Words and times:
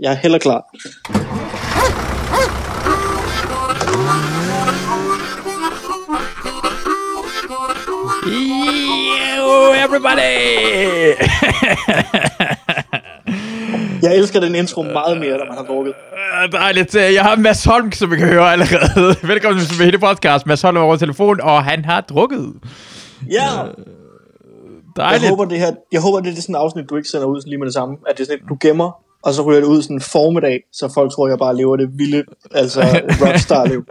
Jeg 0.00 0.12
er 0.12 0.16
heller 0.16 0.38
klar. 0.38 0.64
Yo, 8.26 9.72
everybody! 9.84 11.14
Jeg 14.02 14.16
elsker 14.16 14.40
den 14.40 14.54
intro 14.54 14.82
meget 14.82 15.18
mere, 15.18 15.38
når 15.38 15.44
man 15.46 15.56
har 15.56 15.64
drukket. 15.64 15.94
Øh, 16.44 16.52
Dejligt. 16.52 16.94
Jeg 16.94 17.22
har 17.22 17.36
Mads 17.36 17.64
Holm, 17.64 17.92
som 17.92 18.10
vi 18.10 18.16
kan 18.16 18.28
høre 18.28 18.52
allerede. 18.52 19.16
Velkommen 19.32 19.64
til 19.64 19.84
hele 19.84 19.98
podcast. 19.98 20.46
Mads 20.46 20.62
Holm 20.62 20.76
er 20.76 20.80
over 20.80 20.96
telefon, 20.96 21.40
og 21.40 21.64
han 21.64 21.84
har 21.84 22.00
drukket. 22.00 22.52
Ja! 23.30 23.42
Jeg 23.42 23.68
Dejligt. 24.96 25.28
håber, 25.30 25.44
det 25.44 25.58
her, 25.58 25.72
jeg 25.92 26.00
håber, 26.00 26.20
det 26.20 26.38
er 26.38 26.42
sådan 26.42 26.54
et 26.54 26.58
afsnit, 26.58 26.90
du 26.90 26.96
ikke 26.96 27.08
sender 27.08 27.26
ud 27.26 27.42
lige 27.46 27.58
med 27.58 27.66
det 27.66 27.74
samme. 27.74 27.96
At 28.08 28.16
det 28.18 28.22
er 28.22 28.26
sådan 28.26 28.38
et, 28.42 28.48
du 28.48 28.56
gemmer, 28.60 28.90
og 29.24 29.34
så 29.34 29.42
ryger 29.42 29.60
det 29.60 29.66
ud 29.66 29.82
sådan 29.82 29.96
en 29.96 30.00
formiddag, 30.00 30.60
så 30.72 30.88
folk 30.94 31.12
tror, 31.12 31.28
jeg 31.28 31.38
bare 31.38 31.56
lever 31.56 31.76
det 31.76 31.88
vilde, 31.98 32.24
altså 32.50 32.80
rockstar-liv. 33.22 33.84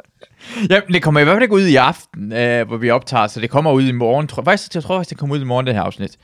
Ja, 0.70 0.80
det 0.94 1.04
kommer 1.04 1.22
i 1.22 1.24
hvert 1.24 1.36
fald 1.36 1.44
ikke 1.44 1.56
ud 1.56 1.68
i 1.68 1.76
aften, 1.76 2.34
øh, 2.34 2.68
hvor 2.68 2.78
vi 2.78 2.90
optager, 2.90 3.28
så 3.28 3.40
det 3.40 3.50
kommer 3.50 3.72
ud 3.72 3.84
i 3.84 3.92
morgen. 3.92 4.28
Tror, 4.28 4.44
faktisk, 4.44 4.76
jeg 4.76 4.84
tror 4.84 4.98
faktisk, 4.98 5.10
det 5.10 5.18
kommer 5.18 5.36
ud 5.36 5.42
i 5.42 5.44
morgen, 5.44 5.68
det 5.68 5.76
her 5.76 5.82
afsnit. 5.82 6.18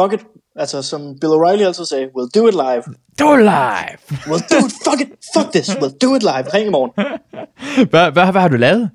Fuck 0.00 0.12
it. 0.12 0.20
Altså, 0.56 0.82
som 0.82 1.00
Bill 1.20 1.32
O'Reilly 1.32 1.62
altid 1.62 1.84
sagde, 1.84 2.06
we'll 2.06 2.40
do 2.40 2.48
it 2.48 2.54
live. 2.54 2.82
Do 3.18 3.34
it 3.34 3.42
live! 3.42 3.98
We'll 4.10 4.46
do 4.54 4.66
it, 4.66 4.72
fuck 4.86 5.00
it, 5.00 5.08
fuck 5.36 5.52
this, 5.52 5.68
we'll 5.70 5.98
do 6.06 6.16
it 6.16 6.22
live. 6.22 6.44
Ring 6.54 6.66
i 6.66 6.70
morgen. 6.70 6.92
Hvad, 7.90 8.12
hvad, 8.12 8.32
hvad 8.32 8.42
har 8.42 8.48
du 8.48 8.56
lavet? 8.56 8.90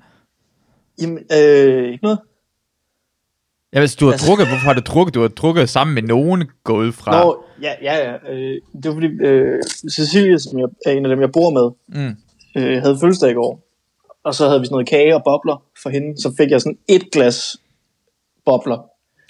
Jamen, 1.00 1.18
øh, 1.32 1.92
ikke 1.92 2.02
noget. 2.02 2.18
Ja, 3.74 3.78
hvis 3.78 3.96
du 3.96 4.04
har 4.04 4.12
Altså- 4.12 4.26
drukket, 4.26 4.46
hvorfor 4.48 4.64
har 4.66 4.72
du 4.74 4.80
drukket? 4.80 5.14
Du 5.14 5.20
har 5.20 5.28
drukket 5.28 5.68
sammen 5.68 5.94
med 5.94 6.02
nogen 6.02 6.44
gået 6.64 6.94
fra. 6.94 7.24
Nå, 7.24 7.44
ja, 7.62 7.72
ja, 7.82 8.10
ja. 8.10 8.32
Øh, 8.32 8.60
det 8.82 8.84
var 8.88 8.92
fordi, 8.94 9.06
øh, 9.06 9.58
Cecilie, 9.92 10.38
som 10.38 10.58
jeg, 10.58 10.66
er 10.86 10.90
en 10.90 11.04
af 11.04 11.08
dem, 11.08 11.20
jeg 11.20 11.32
bor 11.32 11.50
med, 11.50 11.70
Mm. 12.02 12.16
øh, 12.62 12.82
havde 12.82 12.98
fødselsdag 13.00 13.30
i 13.30 13.34
går. 13.34 13.60
Og 14.24 14.34
så 14.34 14.46
havde 14.48 14.60
vi 14.60 14.66
sådan 14.66 14.74
noget 14.74 14.88
kage 14.88 15.14
og 15.14 15.22
bobler 15.24 15.62
for 15.82 15.90
hende. 15.90 16.22
Så 16.22 16.34
fik 16.38 16.50
jeg 16.50 16.60
sådan 16.60 16.78
et 16.88 17.02
glas 17.12 17.56
bobler. 18.46 18.78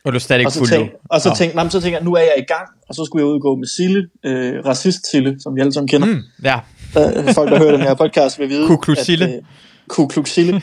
Og 0.04 0.12
du 0.12 0.16
er 0.16 0.20
stadig 0.20 0.52
fuld 0.52 0.68
tænk, 0.68 0.90
og 1.10 1.20
så, 1.20 1.34
tænkte, 1.38 1.56
nej, 1.56 1.64
men 1.64 1.70
så 1.70 1.80
tænkte 1.80 1.96
jeg, 1.98 2.04
nu 2.04 2.14
er 2.14 2.20
jeg 2.20 2.34
i 2.38 2.52
gang. 2.52 2.68
Og 2.88 2.94
så 2.94 3.04
skulle 3.04 3.20
jeg 3.22 3.28
ud 3.28 3.34
og 3.34 3.40
gå 3.40 3.56
med 3.56 3.66
Sille, 3.66 4.08
øh, 4.24 4.64
racist 4.66 5.10
Sille, 5.10 5.36
som 5.40 5.56
vi 5.56 5.60
alle 5.60 5.72
sammen 5.72 5.88
kender. 5.88 6.06
Mm. 6.06 6.20
Ja. 6.44 6.58
Øh, 6.98 7.34
folk, 7.34 7.50
der 7.50 7.58
hører 7.58 7.70
den 7.72 7.80
her 7.80 7.94
podcast, 7.94 8.38
vil 8.38 8.48
vide. 8.48 8.66
Ku 8.66 8.76
Klux 8.76 8.98
Sille. 8.98 9.24
at, 9.28 9.34
øh, 9.36 9.42
Ku 9.88 10.06
Klux 10.06 10.28
Sille. 10.30 10.62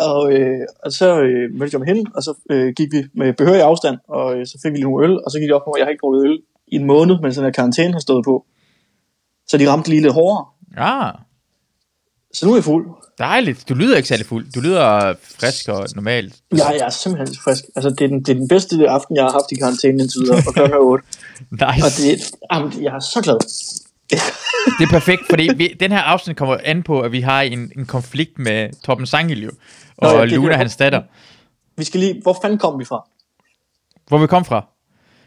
Og, 0.00 0.32
øh, 0.32 0.58
og 0.84 0.92
så 0.92 1.20
øh, 1.20 1.54
mødte 1.58 1.74
jeg 1.74 1.80
med 1.80 1.88
hende, 1.94 2.10
og 2.14 2.22
så 2.22 2.34
øh, 2.50 2.72
gik 2.76 2.92
vi 2.92 3.02
med 3.14 3.32
behørig 3.32 3.62
afstand, 3.62 3.96
og 4.08 4.36
øh, 4.38 4.46
så 4.46 4.58
fik 4.62 4.72
vi 4.72 4.76
lige 4.76 4.84
nogle 4.84 5.06
øl, 5.06 5.18
og 5.24 5.30
så 5.30 5.38
gik 5.38 5.46
det 5.48 5.54
op 5.54 5.62
på 5.64 5.70
mig, 5.70 5.76
at 5.76 5.78
jeg 5.80 5.86
har 5.86 5.90
ikke 5.90 6.00
drukket 6.02 6.24
øl 6.30 6.38
i 6.66 6.76
en 6.76 6.84
måned, 6.86 7.16
mens 7.22 7.34
den 7.36 7.44
her 7.44 7.50
karantæne 7.50 7.92
har 7.92 8.00
stået 8.00 8.24
på. 8.24 8.44
Så 9.48 9.58
de 9.58 9.70
ramte 9.70 9.88
lige 9.90 10.02
lidt 10.02 10.12
hårdere. 10.12 10.44
Ah, 10.76 11.14
Så 12.34 12.46
nu 12.46 12.52
er 12.52 12.56
jeg 12.56 12.64
fuld. 12.64 12.86
dejligt. 13.18 13.68
Du 13.68 13.74
lyder 13.74 13.96
ikke 13.96 14.08
særlig 14.08 14.26
fuld. 14.26 14.46
Du 14.54 14.60
lyder 14.60 15.14
frisk 15.40 15.68
og 15.68 15.86
normalt. 15.94 16.34
Jeg, 16.50 16.58
jeg 16.78 16.86
er 16.86 16.90
simpelthen 16.90 17.36
frisk. 17.44 17.64
Altså, 17.76 17.90
det 17.90 18.00
er, 18.00 18.08
den, 18.08 18.20
det 18.20 18.28
er 18.28 18.34
den 18.34 18.48
bedste 18.48 18.88
aften, 18.88 19.16
jeg 19.16 19.24
har 19.24 19.30
haft 19.32 19.52
i 19.52 19.54
karantæne 19.54 20.02
indtil 20.02 20.20
videre, 20.20 20.42
og 20.46 20.54
klokken 20.54 20.74
er 20.74 20.78
8. 20.78 21.04
Nice. 21.50 21.64
Og 21.86 21.90
det, 21.98 22.30
jamen, 22.52 22.82
jeg 22.82 22.94
er 22.94 23.00
så 23.00 23.20
glad. 23.22 23.38
Det 24.78 24.84
er 24.86 24.90
perfekt, 24.90 25.22
fordi 25.30 25.50
vi, 25.56 25.76
den 25.80 25.92
her 25.92 25.98
afsnit 25.98 26.36
kommer 26.36 26.56
an 26.64 26.82
på, 26.82 27.00
at 27.00 27.12
vi 27.12 27.20
har 27.20 27.42
en, 27.42 27.72
en 27.78 27.86
konflikt 27.86 28.38
med 28.38 28.68
Torben 28.84 29.06
Sangil 29.06 29.50
og 30.06 30.12
Nå, 30.14 30.18
ja, 30.18 30.24
Luna, 30.24 30.48
det. 30.48 30.56
hans 30.56 30.76
datter. 30.76 31.02
Vi 31.76 31.84
skal 31.84 32.00
lige... 32.00 32.20
Hvor 32.22 32.36
fanden 32.42 32.58
kom 32.58 32.78
vi 32.80 32.84
fra? 32.84 33.08
Hvor 34.08 34.18
vi 34.18 34.26
kom 34.26 34.44
fra? 34.44 34.66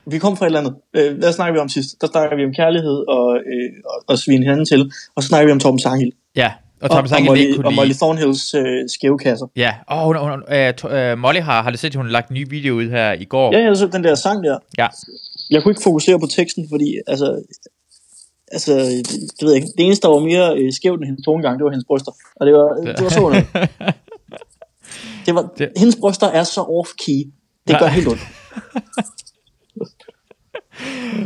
Vi 0.05 0.17
kom 0.19 0.37
fra 0.37 0.45
et 0.45 0.47
eller 0.47 0.59
andet. 0.59 0.75
Øh, 0.93 1.17
hvad 1.17 1.33
snakker 1.33 1.53
vi 1.53 1.59
om 1.59 1.69
sidst? 1.69 2.01
Der 2.01 2.07
snakker 2.07 2.37
vi 2.37 2.45
om 2.45 2.53
kærlighed 2.53 2.97
og, 3.07 3.35
øh, 3.37 3.69
og, 3.85 4.03
og 4.07 4.17
svine 4.17 4.43
hinanden 4.43 4.65
til. 4.65 4.91
Og 5.15 5.23
så 5.23 5.27
snakker 5.29 5.45
vi 5.45 5.51
om 5.51 5.59
Torben 5.59 5.79
Sangil. 5.79 6.11
Ja, 6.35 6.51
og 6.81 6.83
Og, 6.83 6.89
Torben 6.89 7.03
og, 7.03 7.09
Sangil 7.09 7.29
Molly, 7.29 7.39
ikke 7.39 7.55
kunne 7.55 7.67
og 7.67 7.73
Molly. 7.73 7.93
Thornhills 7.93 8.53
øh, 8.53 8.89
skæve 8.89 9.17
kasser. 9.19 9.47
Ja, 9.55 9.73
og 9.87 10.05
hun, 10.05 10.17
hun, 10.17 10.43
øh, 10.55 10.73
to, 10.73 10.89
øh, 10.89 11.17
Molly 11.17 11.39
har, 11.39 11.61
har 11.63 11.69
det 11.69 11.79
set, 11.79 11.89
at 11.89 11.95
hun 11.95 12.05
har 12.05 12.11
lagt 12.11 12.29
en 12.29 12.33
ny 12.33 12.49
video 12.49 12.73
ud 12.75 12.89
her 12.89 13.11
i 13.13 13.25
går. 13.25 13.57
Ja, 13.57 13.63
jeg 13.63 13.77
så 13.77 13.87
den 13.87 14.03
der 14.03 14.15
sang 14.15 14.43
der. 14.43 14.57
ja. 14.77 14.87
Jeg 15.49 15.63
kunne 15.63 15.71
ikke 15.71 15.83
fokusere 15.83 16.19
på 16.19 16.25
teksten, 16.27 16.67
fordi 16.69 16.97
altså, 17.07 17.41
altså, 18.51 18.71
det, 18.79 19.07
det 19.09 19.41
ved 19.41 19.51
jeg 19.53 19.55
ikke. 19.55 19.73
Det 19.77 19.85
eneste, 19.85 20.07
der 20.07 20.13
var 20.13 20.19
mere 20.19 20.57
øh, 20.59 20.73
skævt 20.73 20.97
end 20.99 21.05
hendes 21.05 21.25
tonegang, 21.25 21.57
det 21.59 21.63
var 21.65 21.71
hendes 21.71 21.85
bryster. 21.87 22.11
Og 22.35 22.45
det 22.45 22.53
var, 22.53 22.67
det 22.97 23.03
var 23.03 23.09
sådan 23.09 23.23
noget. 23.23 23.45
Det 25.25 25.35
var, 25.35 25.49
Det-. 25.57 25.71
Hendes 25.77 25.95
bryster 25.95 26.27
er 26.27 26.43
så 26.43 26.61
off-key. 26.61 27.31
Det 27.67 27.79
gør 27.79 27.85
Nej. 27.85 27.89
helt 27.89 28.07
ondt. 28.07 28.21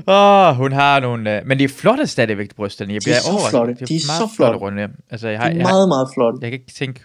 Åh, 0.08 0.56
hun 0.56 0.72
har 0.72 1.00
nogle... 1.00 1.38
Øh, 1.38 1.48
men 1.48 1.60
de 1.60 1.64
er 1.64 1.68
flotte 1.68 2.08
stadigvæk, 2.08 2.56
brysterne. 2.56 2.94
Jeg 2.94 3.06
De 3.06 3.10
er 3.10 3.14
bliver 3.30 3.42
så 3.42 3.50
flotte. 3.50 3.74
De 3.74 3.82
er, 3.82 3.86
De 3.86 3.96
er 3.96 4.00
meget 4.08 4.30
så 4.30 4.36
flotte 4.36 4.36
flotte. 4.36 4.58
runde. 4.58 4.88
Altså, 5.12 5.28
jeg 5.30 5.40
har, 5.40 5.48
jeg, 5.50 5.58
er 5.58 5.62
meget, 5.62 5.88
meget 5.88 6.08
flot. 6.14 6.34
jeg 6.42 6.52
kan 6.52 6.60
ikke 6.60 6.74
tænke... 6.74 7.02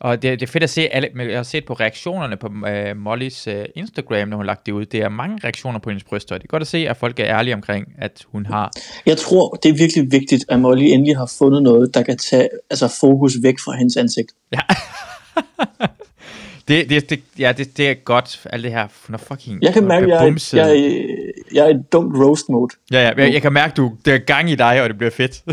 Og 0.00 0.22
det, 0.22 0.40
det 0.40 0.48
er 0.48 0.50
fedt 0.52 0.64
at 0.64 0.70
se, 0.70 0.82
alle, 0.88 1.08
men 1.14 1.28
jeg 1.30 1.38
har 1.38 1.42
set 1.42 1.64
på 1.64 1.72
reaktionerne 1.72 2.36
på 2.36 2.48
øh, 2.68 2.96
Mollys 2.96 3.46
øh, 3.46 3.64
Instagram, 3.76 4.28
når 4.28 4.36
hun 4.36 4.46
lagt 4.46 4.66
det 4.66 4.72
ud. 4.72 4.84
Det 4.86 5.00
er 5.02 5.08
mange 5.08 5.40
reaktioner 5.44 5.78
på 5.78 5.90
hendes 5.90 6.04
bryster. 6.04 6.34
Det 6.34 6.44
er 6.44 6.48
godt 6.48 6.60
at 6.60 6.66
se, 6.66 6.78
at 6.88 6.96
folk 6.96 7.20
er 7.20 7.24
ærlige 7.26 7.54
omkring, 7.54 7.86
at 7.98 8.24
hun 8.26 8.46
har... 8.46 8.70
Jeg 9.06 9.16
tror, 9.18 9.48
det 9.62 9.68
er 9.68 9.74
virkelig 9.74 10.12
vigtigt, 10.12 10.44
at 10.48 10.60
Molly 10.60 10.82
endelig 10.84 11.16
har 11.16 11.32
fundet 11.38 11.62
noget, 11.62 11.94
der 11.94 12.02
kan 12.02 12.18
tage 12.18 12.48
altså, 12.70 12.96
fokus 13.00 13.32
væk 13.42 13.54
fra 13.64 13.76
hendes 13.76 13.96
ansigt. 13.96 14.28
Ja. 14.52 14.60
det, 16.68 16.90
det, 16.90 17.10
det, 17.10 17.20
ja, 17.38 17.52
det, 17.56 17.76
det 17.76 17.88
er 17.90 17.94
godt, 17.94 18.46
alt 18.50 18.64
det 18.64 18.72
her. 18.72 18.88
Er 19.12 19.16
fucking... 19.16 19.62
Jeg 19.62 19.72
kan 19.72 19.84
mærke, 19.84 20.08
jeg, 20.08 20.26
er- 20.28 20.50
jeg, 20.52 20.70
er- 20.76 21.32
jeg 21.54 21.64
er 21.66 21.68
i 21.74 21.78
dumt 21.92 22.16
roast 22.24 22.48
mode. 22.48 22.74
Ja, 22.92 23.00
ja, 23.02 23.12
jeg, 23.16 23.32
jeg 23.32 23.42
kan 23.42 23.52
mærke, 23.52 23.74
du 23.76 23.92
der 24.04 24.14
er 24.14 24.18
gang 24.18 24.50
i 24.50 24.54
dig, 24.54 24.82
og 24.82 24.88
det 24.88 24.98
bliver 24.98 25.10
fedt. 25.10 25.42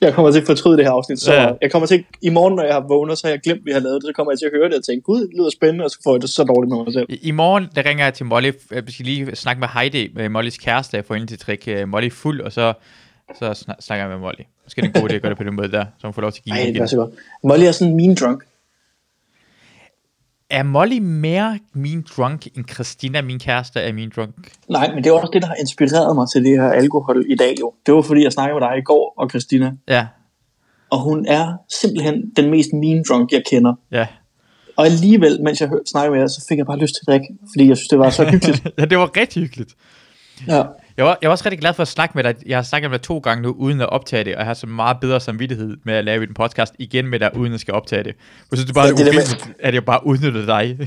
Jeg 0.00 0.14
kommer 0.14 0.30
til 0.32 0.40
at 0.40 0.46
fortryde 0.46 0.76
det 0.76 0.84
her 0.84 0.92
afsnit, 0.92 1.20
så 1.20 1.34
Ja. 1.34 1.50
jeg 1.62 1.70
kommer 1.72 1.86
til, 1.86 2.04
i 2.22 2.28
morgen, 2.28 2.54
når 2.56 2.62
jeg 2.64 2.74
har 2.74 2.84
vågnet, 2.88 3.18
så 3.18 3.26
har 3.26 3.32
jeg 3.32 3.40
glemt, 3.40 3.60
vi 3.64 3.72
har 3.72 3.80
lavet 3.80 3.94
det, 4.02 4.08
så 4.08 4.12
kommer 4.16 4.32
jeg 4.32 4.38
til 4.38 4.46
at 4.46 4.52
høre 4.52 4.68
det 4.68 4.74
og 4.78 4.84
tænke, 4.84 5.02
gud, 5.02 5.20
det 5.20 5.30
lyder 5.38 5.50
spændende, 5.50 5.84
og 5.84 5.90
så 5.90 5.98
får 6.04 6.14
jeg 6.14 6.22
det 6.22 6.30
så 6.30 6.44
dårligt 6.44 6.68
med 6.74 6.84
mig 6.84 6.92
selv. 6.92 7.06
I, 7.08 7.18
I 7.22 7.30
morgen, 7.30 7.68
der 7.74 7.86
ringer 7.86 8.04
jeg 8.04 8.14
til 8.14 8.26
Molly. 8.26 8.52
øh, 8.72 8.86
Vi 8.86 8.92
skal 8.92 9.06
lige 9.06 9.36
snakke 9.36 9.60
med 9.60 9.68
Heidi, 9.74 10.10
med 10.14 10.28
Mollys 10.28 10.58
kæreste, 10.58 10.96
jeg 10.96 11.04
får 11.04 11.14
hende 11.14 11.26
til 11.26 11.34
at 11.36 11.42
drikke 11.46 11.80
øh, 11.80 11.88
Molly 11.88 12.10
fuld, 12.10 12.40
og 12.40 12.52
så, 12.52 12.72
så 13.38 13.54
snak- 13.54 13.76
snakker 13.80 14.04
jeg 14.04 14.10
med 14.10 14.18
Molly. 14.18 14.42
Måske 14.68 14.80
er 14.80 14.86
det 14.86 14.96
en 14.96 15.02
god 15.02 15.10
idé 15.10 15.14
at 15.14 15.22
gøre 15.22 15.30
det 15.30 15.38
på 15.38 15.44
den 15.44 15.54
måde 15.54 15.70
der, 15.72 15.84
så 15.98 16.06
hun 16.06 16.14
får 16.14 16.22
lov 16.22 16.32
til 16.32 16.40
at 16.40 16.44
give 16.44 16.54
Nej, 16.54 16.64
det 16.72 16.76
er 16.76 16.86
så 16.86 16.96
godt. 16.96 17.10
Molly 17.44 17.64
er 17.64 17.72
sådan 17.72 17.96
mean 17.96 18.14
drunk. 18.14 18.44
Er 20.50 20.62
Molly 20.62 20.98
mere 20.98 21.58
mean 21.72 22.04
drunk, 22.16 22.46
end 22.56 22.64
Christina, 22.68 23.22
min 23.22 23.38
kæreste, 23.38 23.80
er 23.80 23.92
mean 23.92 24.12
drunk? 24.16 24.52
Nej, 24.68 24.94
men 24.94 25.04
det 25.04 25.10
er 25.10 25.14
også 25.14 25.30
det, 25.32 25.42
der 25.42 25.48
har 25.48 25.54
inspireret 25.54 26.16
mig 26.16 26.26
til 26.32 26.44
det 26.44 26.60
her 26.60 26.70
alkohol 26.70 27.24
i 27.28 27.34
dag 27.34 27.54
jo. 27.60 27.72
Det 27.86 27.94
var 27.94 28.02
fordi, 28.02 28.22
jeg 28.22 28.32
snakkede 28.32 28.60
med 28.60 28.68
dig 28.68 28.78
i 28.78 28.82
går, 28.82 29.14
og 29.16 29.30
Christina, 29.30 29.72
Ja, 29.88 30.06
og 30.90 31.00
hun 31.00 31.26
er 31.26 31.52
simpelthen 31.80 32.32
den 32.36 32.50
mest 32.50 32.72
mean 32.72 33.04
drunk, 33.08 33.32
jeg 33.32 33.42
kender. 33.50 33.74
ja. 33.92 34.06
Og 34.76 34.86
alligevel, 34.86 35.42
mens 35.42 35.60
jeg 35.60 35.70
snakkede 35.86 36.10
med 36.10 36.20
jer, 36.20 36.26
så 36.26 36.46
fik 36.48 36.58
jeg 36.58 36.66
bare 36.66 36.78
lyst 36.78 36.94
til 36.94 37.00
at 37.02 37.06
drikke, 37.06 37.26
fordi 37.54 37.68
jeg 37.68 37.76
synes, 37.76 37.88
det 37.88 37.98
var 37.98 38.10
så 38.10 38.24
hyggeligt. 38.24 38.66
ja, 38.78 38.84
det 38.84 38.98
var 38.98 39.16
rigtig 39.16 39.42
hyggeligt. 39.42 39.74
Ja. 40.46 40.62
Jeg 40.98 41.06
var, 41.06 41.18
jeg 41.22 41.28
var 41.28 41.32
også 41.32 41.44
rigtig 41.44 41.60
glad 41.60 41.74
for 41.74 41.82
at 41.82 41.88
snakke 41.88 42.12
med 42.14 42.24
dig. 42.24 42.34
Jeg 42.46 42.56
har 42.58 42.62
snakket 42.62 42.90
med 42.90 42.98
dig 42.98 43.04
to 43.06 43.18
gange 43.18 43.42
nu, 43.42 43.50
uden 43.58 43.80
at 43.80 43.90
optage 43.90 44.24
det, 44.24 44.34
og 44.34 44.38
jeg 44.38 44.46
har 44.46 44.54
så 44.54 44.66
meget 44.66 44.96
bedre 45.00 45.20
samvittighed 45.20 45.76
med 45.84 45.94
at 45.94 46.04
lave 46.04 46.22
en 46.28 46.34
podcast 46.34 46.74
igen 46.78 47.06
med 47.06 47.18
dig, 47.20 47.30
uden 47.36 47.52
at 47.54 47.60
skal 47.60 47.74
optage 47.74 48.04
det. 48.04 48.14
Jeg 48.50 48.58
synes, 48.58 48.64
det 48.64 48.74
bare 48.74 48.84
Ja, 48.86 48.90
ja, 48.90 48.96
det 48.96 49.14
er 49.14 49.22
ufilmet, 49.22 49.54
at 49.60 49.74
jeg 49.74 49.84
bare 49.84 50.06
udnytter 50.06 50.46
dig. 50.46 50.78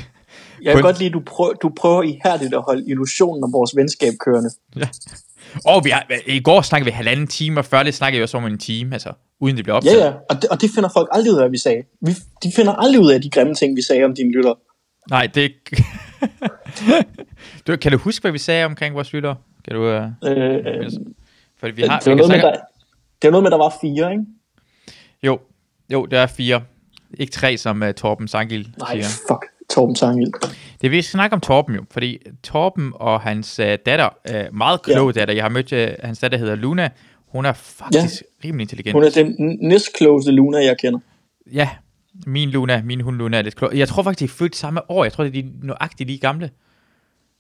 Jeg 0.62 0.74
kan 0.76 0.82
godt 0.82 0.98
lide, 1.00 1.08
at 1.08 1.14
du 1.14 1.20
prøver, 1.26 1.54
du 1.54 1.72
prøver 1.78 2.04
ihærdigt 2.04 2.54
at 2.54 2.62
holde 2.62 2.90
illusionen 2.90 3.44
om 3.44 3.54
vores 3.54 3.72
venskab 3.76 4.14
kørende. 4.26 4.50
Og 5.66 5.86
vi 5.86 5.90
har, 5.90 6.06
i 6.28 6.40
går 6.40 6.62
snakkede 6.62 6.86
vi 6.86 6.92
halvanden 6.92 7.28
time, 7.28 7.60
og 7.60 7.66
før 7.66 7.84
det 7.84 7.94
snakkede 7.94 8.20
vi 8.20 8.24
også 8.24 8.38
om 8.38 8.46
en 8.46 8.58
time, 8.58 8.94
altså, 8.94 9.12
uden 9.40 9.56
det 9.58 9.64
blev 9.66 9.74
Ja, 9.74 9.78
optaget. 9.78 10.00
ja, 10.00 10.12
og 10.30 10.36
det, 10.42 10.50
og 10.50 10.62
det 10.62 10.70
finder 10.76 10.90
folk 10.94 11.10
aldrig 11.12 11.32
ud 11.34 11.38
af, 11.38 11.44
hvad 11.44 11.52
vi 11.52 11.58
sagde. 11.58 11.84
Vi, 12.02 12.12
de 12.44 12.52
finder 12.56 12.74
aldrig 12.74 13.02
ud 13.02 13.12
af 13.12 13.22
de 13.22 13.30
grimme 13.30 13.56
ting, 13.56 13.76
vi 13.76 13.82
sagde 13.82 14.04
om 14.04 14.16
dine 14.16 14.32
lytter. 14.32 14.54
Nej, 15.10 15.28
det 15.36 15.52
du, 17.68 17.76
kan 17.78 17.92
du 17.92 17.98
huske, 17.98 18.24
hvad 18.24 18.32
vi 18.32 18.38
sagde 18.38 18.66
omkring 18.66 18.96
vores 18.96 19.14
lytter? 19.14 19.36
Kan 19.66 19.76
du... 19.76 19.86
Øh, 19.86 20.04
øh, 20.24 20.90
Fordi 21.60 21.74
vi 21.74 21.82
det, 21.82 21.90
har... 21.90 21.96
var 21.96 22.00
vi 22.00 22.04
kan 22.04 22.18
noget 22.18 22.18
med, 22.18 22.26
snakke- 22.26 22.46
der, 22.46 22.54
det 23.22 23.28
var 23.28 23.32
noget 23.32 23.44
med, 23.44 23.52
der 23.52 23.58
var 23.58 23.74
fire, 23.82 24.12
ikke? 24.12 24.26
Jo, 25.24 25.40
jo, 25.94 26.06
der 26.06 26.20
er 26.20 26.28
fire. 26.28 26.64
Ikke 27.20 27.32
tre, 27.32 27.58
som 27.58 27.82
uh, 27.82 27.92
Torben 27.92 28.28
Sangil 28.28 28.74
Nej, 28.80 28.92
siger. 28.92 29.04
fuck. 29.28 29.46
Torben 29.70 29.96
Sangil. 29.96 30.32
Det 30.82 30.92
vi 30.92 31.02
skal 31.02 31.12
snakke 31.12 31.34
om 31.34 31.42
Torben 31.42 31.76
jo, 31.76 31.84
fordi 31.92 32.18
Torben 32.44 32.92
og 32.96 33.22
hans 33.22 33.60
uh, 33.60 33.66
datter, 33.66 34.10
uh, 34.30 34.56
meget 34.56 34.82
klog 34.82 35.16
datter, 35.16 35.34
jeg 35.34 35.44
har 35.44 35.50
mødt, 35.50 35.74
uh, 35.74 36.06
hans 36.06 36.20
datter 36.20 36.38
hedder 36.38 36.56
Luna, 36.56 36.90
hun 37.28 37.46
er 37.46 37.54
faktisk 37.54 38.24
ja. 38.44 38.48
rimelig 38.48 38.64
intelligent. 38.64 38.94
Hun 38.94 39.04
er 39.04 39.10
den 39.10 39.58
næstklogeste 39.62 40.32
Luna, 40.32 40.58
jeg 40.58 40.78
kender. 40.78 41.00
Ja, 41.54 41.70
min 42.26 42.50
Luna, 42.50 42.82
min 42.86 43.02
hund 43.02 43.18
Luna 43.18 43.38
er 43.38 43.42
lidt 43.42 43.56
klog. 43.56 43.78
Jeg 43.78 43.88
tror 43.88 44.04
faktisk, 44.04 44.20
de 44.20 44.26
er 44.26 44.38
født 44.38 44.56
samme 44.56 44.92
år. 44.92 45.04
Jeg 45.04 45.14
tror, 45.14 45.24
de 45.24 45.40
er 45.40 45.44
nøjagtigt 45.64 46.08
lige 46.08 46.20
gamle. 46.20 46.50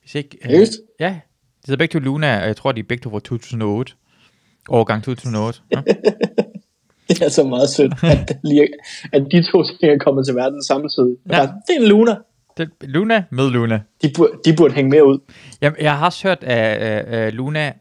Hvis 0.01 0.15
ikke... 0.15 0.37
øh, 0.49 0.67
ja, 0.99 1.19
de 1.65 1.71
hedder 1.71 1.77
begge 1.77 1.93
to 1.93 1.99
Luna, 1.99 2.41
og 2.41 2.47
jeg 2.47 2.55
tror, 2.57 2.71
de 2.71 2.79
er 2.79 2.83
begge 2.89 3.01
to 3.03 3.09
fra 3.09 3.19
2008. 3.19 3.93
Årgang 4.69 5.03
2008. 5.03 5.59
Ja. 5.71 5.81
Det 7.09 7.21
er 7.21 7.29
så 7.29 7.43
meget 7.43 7.69
sødt, 7.69 7.93
at, 8.03 8.37
lige, 8.43 8.67
at 9.13 9.23
de 9.31 9.43
to 9.51 9.63
ting 9.63 9.83
er 9.93 9.97
kommet 9.97 10.25
til 10.27 10.35
verden 10.35 10.63
samtidig. 10.63 11.15
Ja. 11.31 11.41
Det 11.41 11.75
er 11.77 11.81
en 11.81 11.87
Luna. 11.87 12.15
Det, 12.57 12.69
Luna 12.81 13.23
med 13.31 13.49
Luna. 13.49 13.81
De 14.01 14.11
burde, 14.15 14.33
de 14.45 14.55
burde 14.55 14.73
hænge 14.73 14.89
mere 14.89 15.05
ud. 15.05 15.19
Jamen, 15.61 15.77
jeg 15.81 15.97
har 15.97 16.05
også 16.05 16.27
hørt, 16.27 16.43
at 16.43 17.07
uh, 17.07 17.27
uh, 17.27 17.33
Luna 17.33 17.73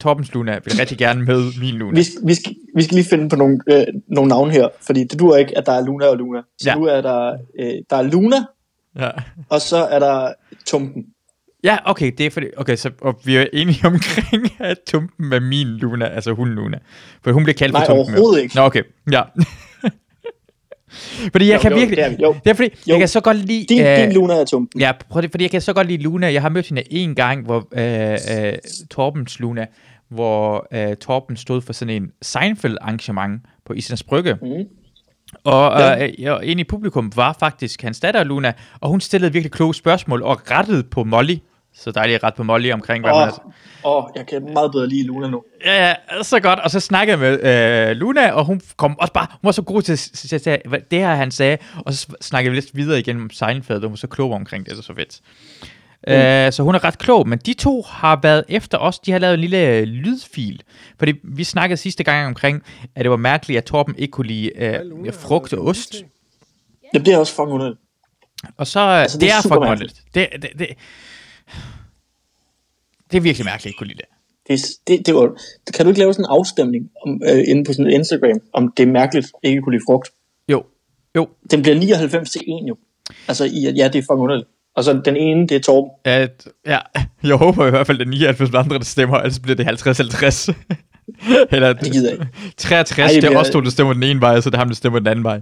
Torbens 0.00 0.34
Luna 0.34 0.52
vil 0.64 0.72
rigtig 0.80 0.98
gerne 0.98 1.24
møde 1.24 1.44
min 1.60 1.74
Luna. 1.74 1.94
Vi, 1.94 2.02
skal- 2.02 2.26
vi, 2.26 2.34
skal, 2.34 2.54
vi 2.76 2.82
skal 2.82 2.94
lige 2.94 3.08
finde 3.10 3.28
på 3.28 3.36
nogle, 3.36 3.58
øh, 3.70 3.86
nogle 4.08 4.28
navne 4.28 4.52
her, 4.52 4.68
fordi 4.86 5.04
det 5.04 5.18
duer 5.20 5.36
ikke, 5.36 5.58
at 5.58 5.66
der 5.66 5.72
er 5.72 5.84
Luna 5.86 6.06
og 6.06 6.16
Luna. 6.16 6.42
Så 6.58 6.70
ja. 6.70 6.74
nu 6.74 6.84
er 6.84 7.00
der, 7.00 7.36
øh, 7.60 7.72
der 7.90 7.96
er 7.96 8.02
Luna, 8.02 8.36
Ja. 8.98 9.10
og 9.48 9.60
så 9.60 9.76
er 9.76 9.98
der 9.98 10.32
Tumpen. 10.66 11.04
Ja, 11.64 11.76
okay, 11.84 12.12
det 12.18 12.26
er 12.26 12.30
fordi, 12.30 12.46
okay, 12.56 12.76
så 12.76 12.90
og 13.00 13.20
vi 13.24 13.36
er 13.36 13.46
enige 13.52 13.86
omkring, 13.92 14.46
at 14.60 14.76
Tumpen 14.86 15.32
er 15.32 15.40
min 15.40 15.66
Luna, 15.66 16.06
altså 16.06 16.32
hun 16.32 16.48
Luna. 16.48 16.78
For 17.24 17.32
hun 17.32 17.44
bliver 17.44 17.56
kaldt 17.56 17.72
Nej, 17.72 17.86
for 17.86 17.94
Tumpen. 17.94 18.14
jo. 18.14 18.20
overhovedet 18.20 18.42
ikke. 18.42 18.56
Nå, 18.56 18.62
okay, 18.62 18.82
ja. 19.12 19.22
fordi 21.32 21.48
jeg 21.48 21.54
Jo, 21.56 21.60
kan 21.62 21.72
jo, 21.72 21.78
virkelig, 21.78 21.96
det 21.96 22.04
er. 22.06 22.16
Jo. 22.22 22.36
det 22.44 22.50
er 22.50 22.54
fordi, 22.54 22.68
Jo. 22.68 22.92
jeg 22.92 22.98
kan 22.98 23.08
så 23.08 23.20
godt 23.20 23.36
lide... 23.36 23.66
Din, 23.74 23.86
øh, 23.86 23.96
din 23.98 24.12
Luna 24.12 24.34
er 24.34 24.44
Tumpen. 24.44 24.80
Ja, 24.80 24.92
fordi 25.12 25.42
jeg 25.44 25.50
kan 25.50 25.60
så 25.60 25.72
godt 25.72 25.86
lide 25.86 26.02
Luna. 26.02 26.32
Jeg 26.32 26.42
har 26.42 26.48
mødt 26.48 26.68
hende 26.68 26.92
en 26.92 27.14
gang, 27.14 27.44
hvor 27.44 27.68
øh, 27.72 28.18
øh, 28.46 28.52
Torbens 28.90 29.40
Luna, 29.40 29.66
hvor 30.10 30.66
øh, 30.72 30.96
Torben 30.96 31.36
stod 31.36 31.62
for 31.62 31.72
sådan 31.72 31.94
en 32.02 32.10
Seinfeld-arrangement 32.22 33.40
på 33.66 33.72
Islands 33.72 34.02
Brygge. 34.02 34.34
Mm. 34.42 34.48
Og 35.44 35.80
Ja. 35.80 36.04
øh, 36.06 36.20
ja, 36.22 36.38
en 36.42 36.58
i 36.58 36.64
publikum 36.64 37.12
var 37.16 37.36
faktisk 37.40 37.82
hans 37.82 38.00
datter 38.00 38.24
Luna, 38.24 38.52
og 38.80 38.90
hun 38.90 39.00
stillede 39.00 39.32
virkelig 39.32 39.52
kloge 39.52 39.74
spørgsmål 39.74 40.22
og 40.22 40.50
rettede 40.50 40.82
på 40.82 41.04
Molly. 41.04 41.34
Så 41.78 41.90
dejligt 41.90 42.16
at 42.16 42.24
rette 42.24 42.36
på 42.36 42.42
Molly 42.42 42.72
omkring, 42.72 43.04
hvad 43.04 43.12
Åh, 43.12 43.20
man 43.20 43.32
oh, 43.82 44.04
oh, 44.04 44.10
jeg 44.16 44.26
kan 44.26 44.52
meget 44.52 44.72
bedre 44.72 44.88
lide 44.88 45.06
Luna 45.06 45.28
nu. 45.28 45.42
Ja, 45.64 45.88
ja, 45.88 46.22
så 46.22 46.40
godt. 46.40 46.58
Og 46.58 46.70
så 46.70 46.80
snakkede 46.80 47.18
jeg 47.18 47.40
med 47.42 47.90
øh, 47.90 47.96
Luna, 47.96 48.30
og 48.30 48.44
hun 48.44 48.60
kom 48.76 48.98
også 48.98 49.12
bare, 49.12 49.26
hun 49.30 49.38
var 49.42 49.52
så 49.52 49.62
god 49.62 49.82
til 49.82 49.92
at 49.92 49.98
sige, 49.98 50.58
det 50.90 50.98
her 50.98 51.14
han 51.14 51.30
sagde, 51.30 51.58
og 51.86 51.94
så 51.94 52.06
snakkede 52.20 52.50
vi 52.50 52.56
lidt 52.56 52.76
videre 52.76 52.98
igen 52.98 53.16
om 53.16 53.30
Seinfeld, 53.30 53.76
og 53.76 53.82
hun 53.82 53.90
var 53.90 53.96
så 53.96 54.06
klog 54.06 54.32
omkring 54.32 54.66
det, 54.66 54.72
det 54.72 54.78
er 54.78 54.82
så 54.82 54.94
fedt. 54.94 55.20
Mm. 56.06 56.12
Øh, 56.12 56.52
så 56.52 56.62
hun 56.62 56.74
er 56.74 56.84
ret 56.84 56.98
klog, 56.98 57.28
men 57.28 57.38
de 57.38 57.54
to 57.54 57.82
har 57.82 58.18
været 58.22 58.44
efter 58.48 58.78
os, 58.78 58.98
de 58.98 59.12
har 59.12 59.18
lavet 59.18 59.34
en 59.34 59.40
lille 59.40 59.66
øh, 59.66 59.82
lydfil, 59.82 60.62
fordi 60.98 61.12
vi 61.24 61.44
snakkede 61.44 61.76
sidste 61.76 62.04
gang 62.04 62.26
omkring, 62.26 62.62
at 62.94 63.02
det 63.02 63.10
var 63.10 63.16
mærkeligt, 63.16 63.58
at 63.58 63.64
Torben 63.64 63.94
ikke 63.98 64.12
kunne 64.12 64.26
lide 64.26 64.50
øh, 64.56 65.12
frugt 65.12 65.52
og 65.52 65.66
ost, 65.66 65.94
Jamen, 66.94 67.06
det 67.06 67.14
er 67.14 67.18
også 67.18 67.34
fucking 67.34 67.52
underligt. 67.52 67.80
og 68.56 68.66
så, 68.66 68.80
altså, 68.80 69.18
det, 69.18 69.20
det 69.20 69.28
det 69.28 69.32
er 69.32 69.38
er 69.38 69.42
fucking 69.42 69.62
underligt. 69.62 70.02
Det, 70.14 70.28
det, 70.42 70.50
det, 70.58 70.68
det 73.10 73.16
er 73.16 73.20
virkelig 73.20 73.44
mærkeligt, 73.44 73.66
at 73.66 73.70
ikke 73.70 73.78
kunne 73.78 73.86
lide 73.88 73.98
det. 73.98 74.06
Det, 74.48 74.54
er- 74.54 74.78
det, 74.96 75.06
det 75.06 75.14
var, 75.14 75.36
kan 75.74 75.84
du 75.84 75.88
ikke 75.90 76.00
lave 76.00 76.12
sådan 76.14 76.24
en 76.24 76.28
afstemning 76.30 76.90
om, 77.06 77.22
øh, 77.28 77.44
inde 77.48 77.64
på 77.64 77.72
sådan 77.72 77.90
Instagram, 77.92 78.40
om 78.52 78.72
det 78.76 78.82
er 78.82 78.86
mærkeligt 78.86 79.26
ikke 79.42 79.56
at 79.56 79.62
kunne 79.64 79.74
lide 79.74 79.84
frugt? 79.88 80.08
Jo, 80.48 80.64
jo, 81.16 81.28
Den 81.50 81.62
bliver 81.62 81.78
99 81.78 82.30
til 82.30 82.40
1 82.40 82.68
jo. 82.68 82.76
Altså, 83.28 83.44
i, 83.44 83.60
ja, 83.76 83.88
det 83.88 83.98
er 83.98 84.02
fucking 84.02 84.20
underligt. 84.20 84.48
Og 84.74 84.84
så 84.84 85.00
den 85.04 85.16
ene, 85.16 85.46
det 85.46 85.52
er 85.56 85.60
Torben. 85.60 85.90
At, 86.04 86.48
ja, 86.66 86.78
jeg 87.22 87.36
håber 87.36 87.66
i 87.66 87.70
hvert 87.70 87.86
fald, 87.86 88.00
at 88.00 88.08
99 88.08 88.54
andre, 88.54 88.78
der 88.78 88.84
stemmer, 88.84 89.16
ellers 89.16 89.38
bliver 89.38 89.56
det 89.56 89.64
50-50. 89.66 90.52
Eller 91.50 91.72
Det 91.82 91.92
gider 91.92 92.10
jeg 92.10 92.20
ikke. 92.20 92.28
63, 92.56 92.98
Ej, 92.98 93.06
det 93.14 93.22
det 93.22 93.24
er 93.24 93.30
bliver- 93.30 93.38
også 93.38 93.52
to, 93.52 93.60
der 93.60 93.70
stemmer 93.70 93.92
den 93.92 94.02
ene 94.02 94.20
vej, 94.20 94.36
og 94.36 94.42
så 94.42 94.48
er 94.48 94.50
det 94.50 94.58
ham, 94.58 94.68
der 94.68 94.74
stemmer 94.74 94.98
den 94.98 95.08
anden 95.08 95.24
vej. 95.24 95.40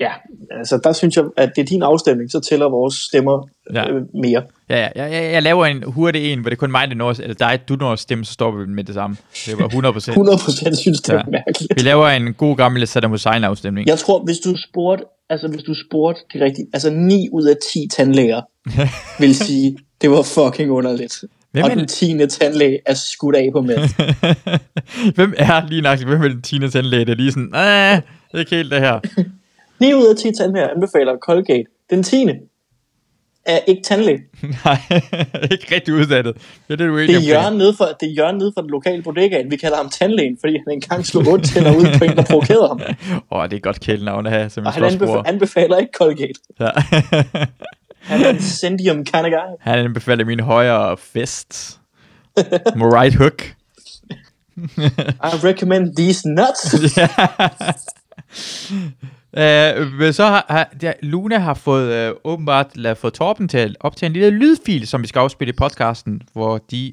Ja, 0.00 0.10
altså 0.58 0.80
der 0.84 0.92
synes 0.92 1.16
jeg, 1.16 1.24
at 1.36 1.50
det 1.56 1.62
er 1.62 1.66
din 1.66 1.82
afstemning, 1.82 2.30
så 2.30 2.40
tæller 2.40 2.68
vores 2.68 2.94
stemmer 2.94 3.48
Ja. 3.74 3.90
øh, 3.90 4.02
mere. 4.22 4.42
Ja, 4.70 4.76
ja, 4.78 4.88
jeg, 4.96 5.12
jeg, 5.12 5.32
jeg 5.32 5.42
laver 5.42 5.66
en 5.66 5.82
hurtig 5.86 6.32
en, 6.32 6.38
hvor 6.40 6.50
det 6.50 6.56
er 6.56 6.58
kun 6.60 6.70
mig, 6.70 6.88
der 6.88 6.94
når, 6.94 7.10
eller 7.10 7.34
dig, 7.34 7.60
du 7.68 7.74
når 7.76 7.92
at 7.92 7.98
stemme, 7.98 8.24
så 8.24 8.32
står 8.32 8.50
vi 8.56 8.66
med 8.66 8.84
det 8.84 8.94
samme. 8.94 9.16
Det 9.46 9.58
var 9.58 9.66
100 9.66 9.92
procent. 9.92 10.16
100% 10.28 10.74
synes, 10.80 11.00
det 11.00 11.12
er 11.14 11.16
Ja. 11.16 11.22
mærkeligt. 11.30 11.72
Vi 11.76 11.80
laver 11.82 12.08
en 12.08 12.34
god 12.34 12.56
gammel 12.56 12.86
Saddam 12.86 13.10
Hussein-afstemning. 13.10 13.88
Jeg 13.88 13.98
tror, 13.98 14.24
hvis 14.24 14.38
du 14.38 14.54
spurgte, 14.70 15.04
altså 15.30 15.48
hvis 15.48 15.62
du 15.62 15.74
spurgte 15.88 16.20
det 16.32 16.40
rigtigt, 16.42 16.68
altså 16.72 16.90
9 16.90 17.28
ud 17.32 17.44
af 17.44 17.54
10 17.72 17.88
tandlæger 17.96 18.40
vil 19.22 19.34
sige, 19.34 19.78
det 20.00 20.10
var 20.10 20.22
fucking 20.22 20.70
underligt. 20.70 21.24
Hvem 21.52 21.64
og 21.64 21.70
er 21.70 21.74
den 21.74 21.86
10. 21.88 22.26
tandlæge 22.26 22.78
er 22.86 22.94
skudt 22.94 23.36
af 23.36 23.48
på 23.52 23.60
med. 23.60 23.76
hvem 25.16 25.34
er 25.36 25.68
lige 25.68 25.82
nok, 25.82 25.98
hvem 25.98 26.22
er 26.22 26.28
den 26.28 26.42
10. 26.42 26.68
tandlæge, 26.68 27.04
der 27.04 27.12
er 27.12 27.16
lige 27.16 27.32
sådan, 27.32 27.52
det 27.52 28.34
er 28.34 28.38
ikke 28.38 28.56
helt 28.56 28.70
det 28.72 28.80
her. 28.80 29.00
9 29.80 29.94
ud 29.94 30.06
af 30.06 30.16
10 30.16 30.32
tandlæger 30.38 30.68
anbefaler 30.68 31.16
Colgate. 31.22 31.64
Den 31.90 32.02
10. 32.02 32.26
er 33.44 33.58
ikke 33.58 33.82
tandlæge. 33.82 34.20
Nej, 34.64 34.78
ikke 35.50 35.74
rigtig 35.74 35.94
uddannet. 35.94 36.34
Det 36.34 36.72
er 36.72 36.76
det, 36.76 36.88
du 36.88 36.98
Det 36.98 37.10
er. 37.10 37.20
Jørgen 37.20 37.58
nede 37.58 37.74
for, 37.76 37.84
det 38.00 38.08
er 38.10 38.12
Jørgen 38.12 38.38
nede 38.38 38.52
for 38.56 38.60
den 38.60 38.70
lokale 38.70 39.02
bodega. 39.02 39.42
Vi 39.50 39.56
kalder 39.56 39.76
ham 39.76 39.88
tandlægen, 39.88 40.38
fordi 40.40 40.52
han 40.52 40.64
engang 40.70 41.06
slog 41.06 41.26
ondt 41.26 41.46
tænder 41.46 41.76
ud 41.76 41.98
på 41.98 42.04
en, 42.04 42.16
der 42.16 42.24
provokerede 42.24 42.68
ham. 42.68 42.80
Åh, 43.32 43.38
oh, 43.38 43.44
det 43.44 43.52
er 43.52 43.56
et 43.56 43.62
godt 43.62 43.80
kælenavn 43.80 44.26
at 44.26 44.32
have, 44.32 44.50
som 44.50 44.66
Og 44.66 44.72
han 44.72 44.84
anbefaler, 44.84 45.22
anbefaler 45.26 45.76
ikke 45.76 45.92
Colgate. 45.96 46.40
Ja. 46.60 46.70
Han 48.00 48.22
er 48.22 48.30
en 48.30 48.40
sendium 48.40 49.04
kind 49.04 49.26
of 49.26 49.30
guy. 49.30 49.56
Han 49.60 49.78
anbefaler 49.78 50.24
min 50.24 50.40
højre 50.40 50.96
fest. 50.96 51.80
Right 52.36 53.14
hook. 53.14 53.42
I 55.30 55.46
recommend 55.48 55.96
these 55.96 56.28
nuts. 56.28 56.74
Øh, 59.36 59.92
men 59.92 60.12
så 60.12 60.24
har, 60.24 60.46
har 60.48 60.72
ja, 60.82 60.92
Luna 61.02 61.38
har 61.38 61.54
fået 61.54 61.92
øh, 61.92 62.14
åbenbart 62.24 62.76
lavet 62.76 62.98
fået 62.98 63.14
Torben 63.14 63.48
til 63.48 63.58
at 63.58 63.76
optage 63.80 64.06
en 64.06 64.12
lille 64.12 64.30
lydfil, 64.30 64.86
som 64.86 65.02
vi 65.02 65.06
skal 65.06 65.20
afspille 65.20 65.52
i 65.52 65.56
podcasten, 65.56 66.22
hvor 66.32 66.58
de 66.58 66.92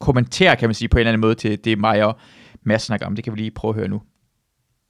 kommenterer, 0.00 0.54
kan 0.54 0.68
man 0.68 0.74
sige, 0.74 0.88
på 0.88 0.96
en 0.96 1.00
eller 1.00 1.10
anden 1.10 1.20
måde 1.20 1.34
til 1.34 1.64
det 1.64 1.78
mig 1.78 2.04
og 2.04 2.16
Mads 2.62 2.82
snakker 2.82 3.06
om. 3.06 3.14
Det 3.14 3.24
kan 3.24 3.32
vi 3.32 3.38
lige 3.38 3.50
prøve 3.50 3.70
at 3.70 3.78
høre 3.78 3.88
nu. 3.88 4.02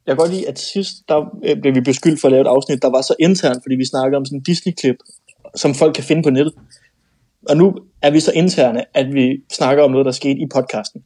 Jeg 0.06 0.17
kan 0.17 0.17
godt 0.17 0.31
lide, 0.31 0.49
at 0.49 0.58
sidst 0.58 1.08
der 1.08 1.38
øh, 1.44 1.61
blev 1.61 1.75
vi 1.75 1.81
beskyldt 1.81 2.20
for 2.20 2.29
at 2.29 2.32
lave 2.32 2.41
et 2.41 2.47
afsnit, 2.47 2.82
der 2.82 2.91
var 2.91 3.02
så 3.02 3.14
internt, 3.20 3.62
fordi 3.64 3.75
vi 3.75 3.85
snakkede 3.85 4.17
om 4.17 4.25
sådan 4.25 4.38
en 4.38 4.43
Disney-klip, 4.43 4.97
som 5.55 5.75
folk 5.75 5.94
kan 5.94 6.05
finde 6.05 6.23
på 6.23 6.31
nettet. 6.31 6.55
Og 7.49 7.56
nu 7.56 7.75
er 8.02 8.11
vi 8.11 8.20
så 8.20 8.32
interne, 8.32 8.85
at 8.94 9.14
vi 9.14 9.43
snakker 9.52 9.85
om 9.85 9.91
noget, 9.91 10.06
der 10.06 10.12
skete 10.12 10.41
i 10.41 10.47
podcasten. 10.55 11.02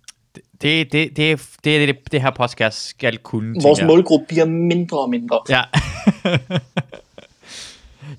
Det, 0.62 0.92
det, 0.92 1.08
det, 1.08 1.16
det, 1.16 1.32
er- 1.32 1.36
det, 1.64 1.82
er 1.82 1.86
det, 1.86 2.12
det 2.12 2.22
her 2.22 2.30
podcast 2.30 2.86
skal 2.88 3.18
kunne. 3.18 3.62
Vores 3.62 3.82
målgruppe 3.82 4.26
bliver 4.28 4.44
mindre 4.44 4.98
og 4.98 5.10
mindre. 5.10 5.40
Ja. 5.48 5.62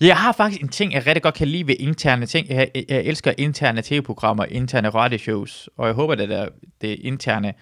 jeg 0.08 0.18
har 0.18 0.32
faktisk 0.32 0.62
en 0.62 0.68
ting, 0.70 0.94
jeg 0.94 1.06
rigtig 1.08 1.22
godt 1.24 1.36
kan 1.36 1.48
lide 1.48 1.68
ved 1.68 1.76
interne 1.80 2.26
ting. 2.26 2.50
Jeg, 2.50 2.70
jeg, 2.76 2.86
jeg 2.90 3.04
elsker 3.04 3.34
interne 3.38 3.82
tv-programmer, 3.82 4.46
interne 4.46 4.90
radioshows, 4.90 5.70
og 5.78 5.88
jeg 5.88 5.94
håber, 5.96 6.14
at 6.14 6.20
det, 6.20 6.50
det 6.82 6.98
interne 7.02 7.54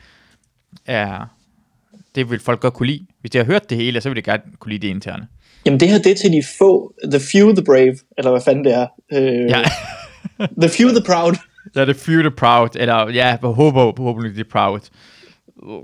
er... 0.86 1.26
Det 2.16 2.30
vil 2.32 2.40
folk 2.40 2.60
godt 2.60 2.74
kunne 2.74 2.88
lide. 2.88 3.06
Hvis 3.22 3.32
de 3.32 3.38
har 3.38 3.46
hørt 3.46 3.70
det 3.70 3.78
hele, 3.78 4.02
så 4.02 4.10
vil 4.10 4.16
de 4.16 4.22
gerne 4.22 4.42
kunne 4.60 4.72
lide 4.72 4.88
det 4.88 4.94
interne. 4.94 5.28
Jamen 5.66 5.80
det 5.80 5.90
her, 5.90 5.98
det 5.98 6.12
er 6.12 6.16
til 6.16 6.32
de 6.32 6.44
få, 6.58 6.94
the 7.12 7.20
few, 7.34 7.56
the 7.56 7.64
brave, 7.66 7.96
eller 8.18 8.32
hvad 8.32 8.42
fanden 8.42 8.66
det 8.66 8.74
er. 8.74 8.88
Øh, 9.14 9.50
Ja, 9.50 9.64
The 10.62 10.70
few, 10.70 10.90
the 10.90 11.02
proud. 11.06 11.34
Ja 11.76 11.82
det 11.86 11.90
er 11.90 12.00
few 12.00 12.20
the 12.22 12.32
proud, 12.32 12.70
eller 12.76 12.96
ja, 13.10 13.26
jeg 13.28 13.40
håber 13.42 14.22
de 14.36 14.40
er 14.40 14.44
proud. 14.52 14.80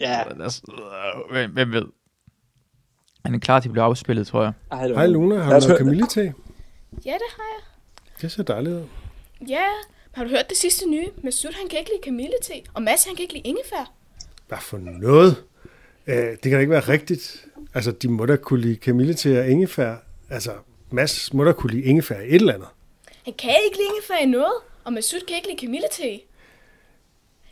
Ja. 0.02 0.24
Lad 0.38 0.46
os- 0.46 0.62
øh, 0.70 1.32
Hvem, 1.32 1.52
hvem 1.52 1.72
ved? 1.72 1.86
Han 3.26 3.36
er 3.36 3.40
klar 3.40 3.60
til 3.60 3.70
at 3.70 3.74
blive 3.74 3.84
afspillet, 3.84 4.28
tror 4.28 4.44
jeg. 4.44 4.54
Hej. 4.72 5.08
Luna, 5.08 5.36
har 5.36 5.60
du 5.60 5.66
noget 5.68 5.78
kamillete? 5.78 6.22
Ja, 7.06 7.12
det 7.12 7.28
har 7.38 7.44
jeg. 7.58 7.64
Det 8.22 8.32
ser 8.32 8.44
dejligt 8.44 8.76
ud. 8.76 8.84
Ja, 9.48 9.64
har 10.14 10.24
du 10.24 10.30
hørt 10.30 10.50
det 10.50 10.58
sidste 10.58 10.90
nye? 10.90 11.08
Masud, 11.24 11.50
han 11.60 11.68
kan 11.70 11.80
ikke 11.80 11.92
lide 11.92 12.02
kamillete, 12.04 12.54
og 12.74 12.82
Mads, 12.82 13.06
han 13.06 13.16
kan 13.16 13.22
ikke 13.24 13.34
lide 13.34 13.48
ingefær. 13.48 13.92
Hvad 14.48 14.58
for 14.62 14.78
noget? 14.78 15.44
Øh, 16.08 16.16
det 16.16 16.42
kan 16.42 16.52
da 16.52 16.60
ikke 16.60 16.72
være 16.72 16.80
rigtigt. 16.90 17.46
Altså, 17.74 17.92
de 17.92 18.08
må 18.08 18.26
da 18.26 18.36
kunne 18.36 18.62
lide 18.62 18.76
kamillete 18.76 19.40
og 19.40 19.48
ingefær. 19.48 19.96
Altså, 20.30 20.52
Mads 20.92 21.34
må 21.34 21.44
da 21.44 21.52
kunne 21.52 21.72
lide 21.72 21.84
ingefær 21.84 22.20
i 22.20 22.28
et 22.28 22.36
eller 22.36 22.54
andet. 22.54 22.68
Han 23.26 23.34
kan 23.34 23.50
ikke 23.66 23.78
lide 23.78 23.88
ingefær 23.96 24.16
i 24.24 24.26
noget, 24.26 24.54
og 24.86 24.94
Masud 24.94 25.20
kan 25.28 25.36
ikke 25.36 25.48
lide 25.48 25.60
kamillete. 25.60 26.20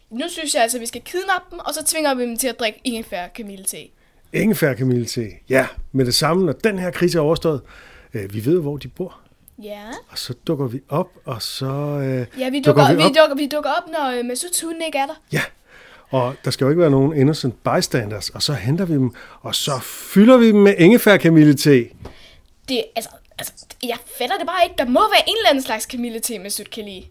Nu 0.09 0.25
synes 0.29 0.53
jeg 0.55 0.61
altså, 0.61 0.77
at 0.77 0.81
vi 0.81 0.85
skal 0.85 1.01
kidnappe 1.01 1.47
dem, 1.51 1.59
og 1.59 1.73
så 1.73 1.83
tvinger 1.85 2.13
vi 2.13 2.23
dem 2.23 2.37
til 2.37 2.47
at 2.47 2.59
drikke 2.59 2.79
ingefær 2.83 3.27
kamillete. 3.27 3.77
Ingefær 4.33 4.73
kamillete. 4.73 5.29
Ja, 5.49 5.67
med 5.91 6.05
det 6.05 6.15
samme, 6.15 6.45
når 6.45 6.53
den 6.53 6.79
her 6.79 6.91
krise 6.91 7.17
er 7.17 7.21
overstået. 7.21 7.61
Øh, 8.13 8.33
vi 8.33 8.45
ved, 8.45 8.59
hvor 8.61 8.77
de 8.77 8.87
bor. 8.87 9.19
Ja. 9.63 9.81
Og 10.09 10.17
så 10.17 10.33
dukker 10.47 10.67
vi 10.67 10.79
op, 10.89 11.09
og 11.25 11.41
så... 11.41 11.65
Øh, 11.65 12.27
Ja, 12.39 12.49
vi 12.49 12.59
dukker 12.59 12.81
dukker, 12.81 12.95
vi 12.95 13.03
vi, 13.03 13.03
op. 13.03 13.15
dukker, 13.15 13.35
vi 13.35 13.47
dukker 13.47 13.69
op, 13.69 13.89
når 13.91 14.17
øh, 14.19 14.25
Masuds 14.25 14.61
hund 14.61 14.83
ikke 14.85 14.97
er 14.97 15.05
der. 15.05 15.21
Ja, 15.31 15.41
og 16.09 16.35
der 16.45 16.51
skal 16.51 16.65
jo 16.65 16.69
ikke 16.69 16.81
være 16.81 16.89
nogen 16.91 17.17
innocent 17.17 17.55
bystanders, 17.63 18.29
og 18.29 18.41
så 18.41 18.53
henter 18.53 18.85
vi 18.85 18.93
dem, 18.93 19.11
og 19.41 19.55
så 19.55 19.79
fylder 19.83 20.37
vi 20.37 20.47
dem 20.47 20.55
med 20.55 20.75
ingefær 20.77 21.17
kamillete. 21.17 21.89
Det, 22.69 22.83
altså, 22.95 23.09
altså, 23.37 23.53
jeg 23.83 23.97
fatter 24.17 24.37
det 24.37 24.47
bare 24.47 24.63
ikke. 24.63 24.75
Der 24.77 24.85
må 24.85 24.99
være 24.99 25.29
en 25.29 25.35
eller 25.37 25.49
anden 25.49 25.63
slags 25.63 25.85
kamillete, 25.85 26.39
Masud 26.39 26.65
kan 26.65 26.85
lide. 26.85 27.03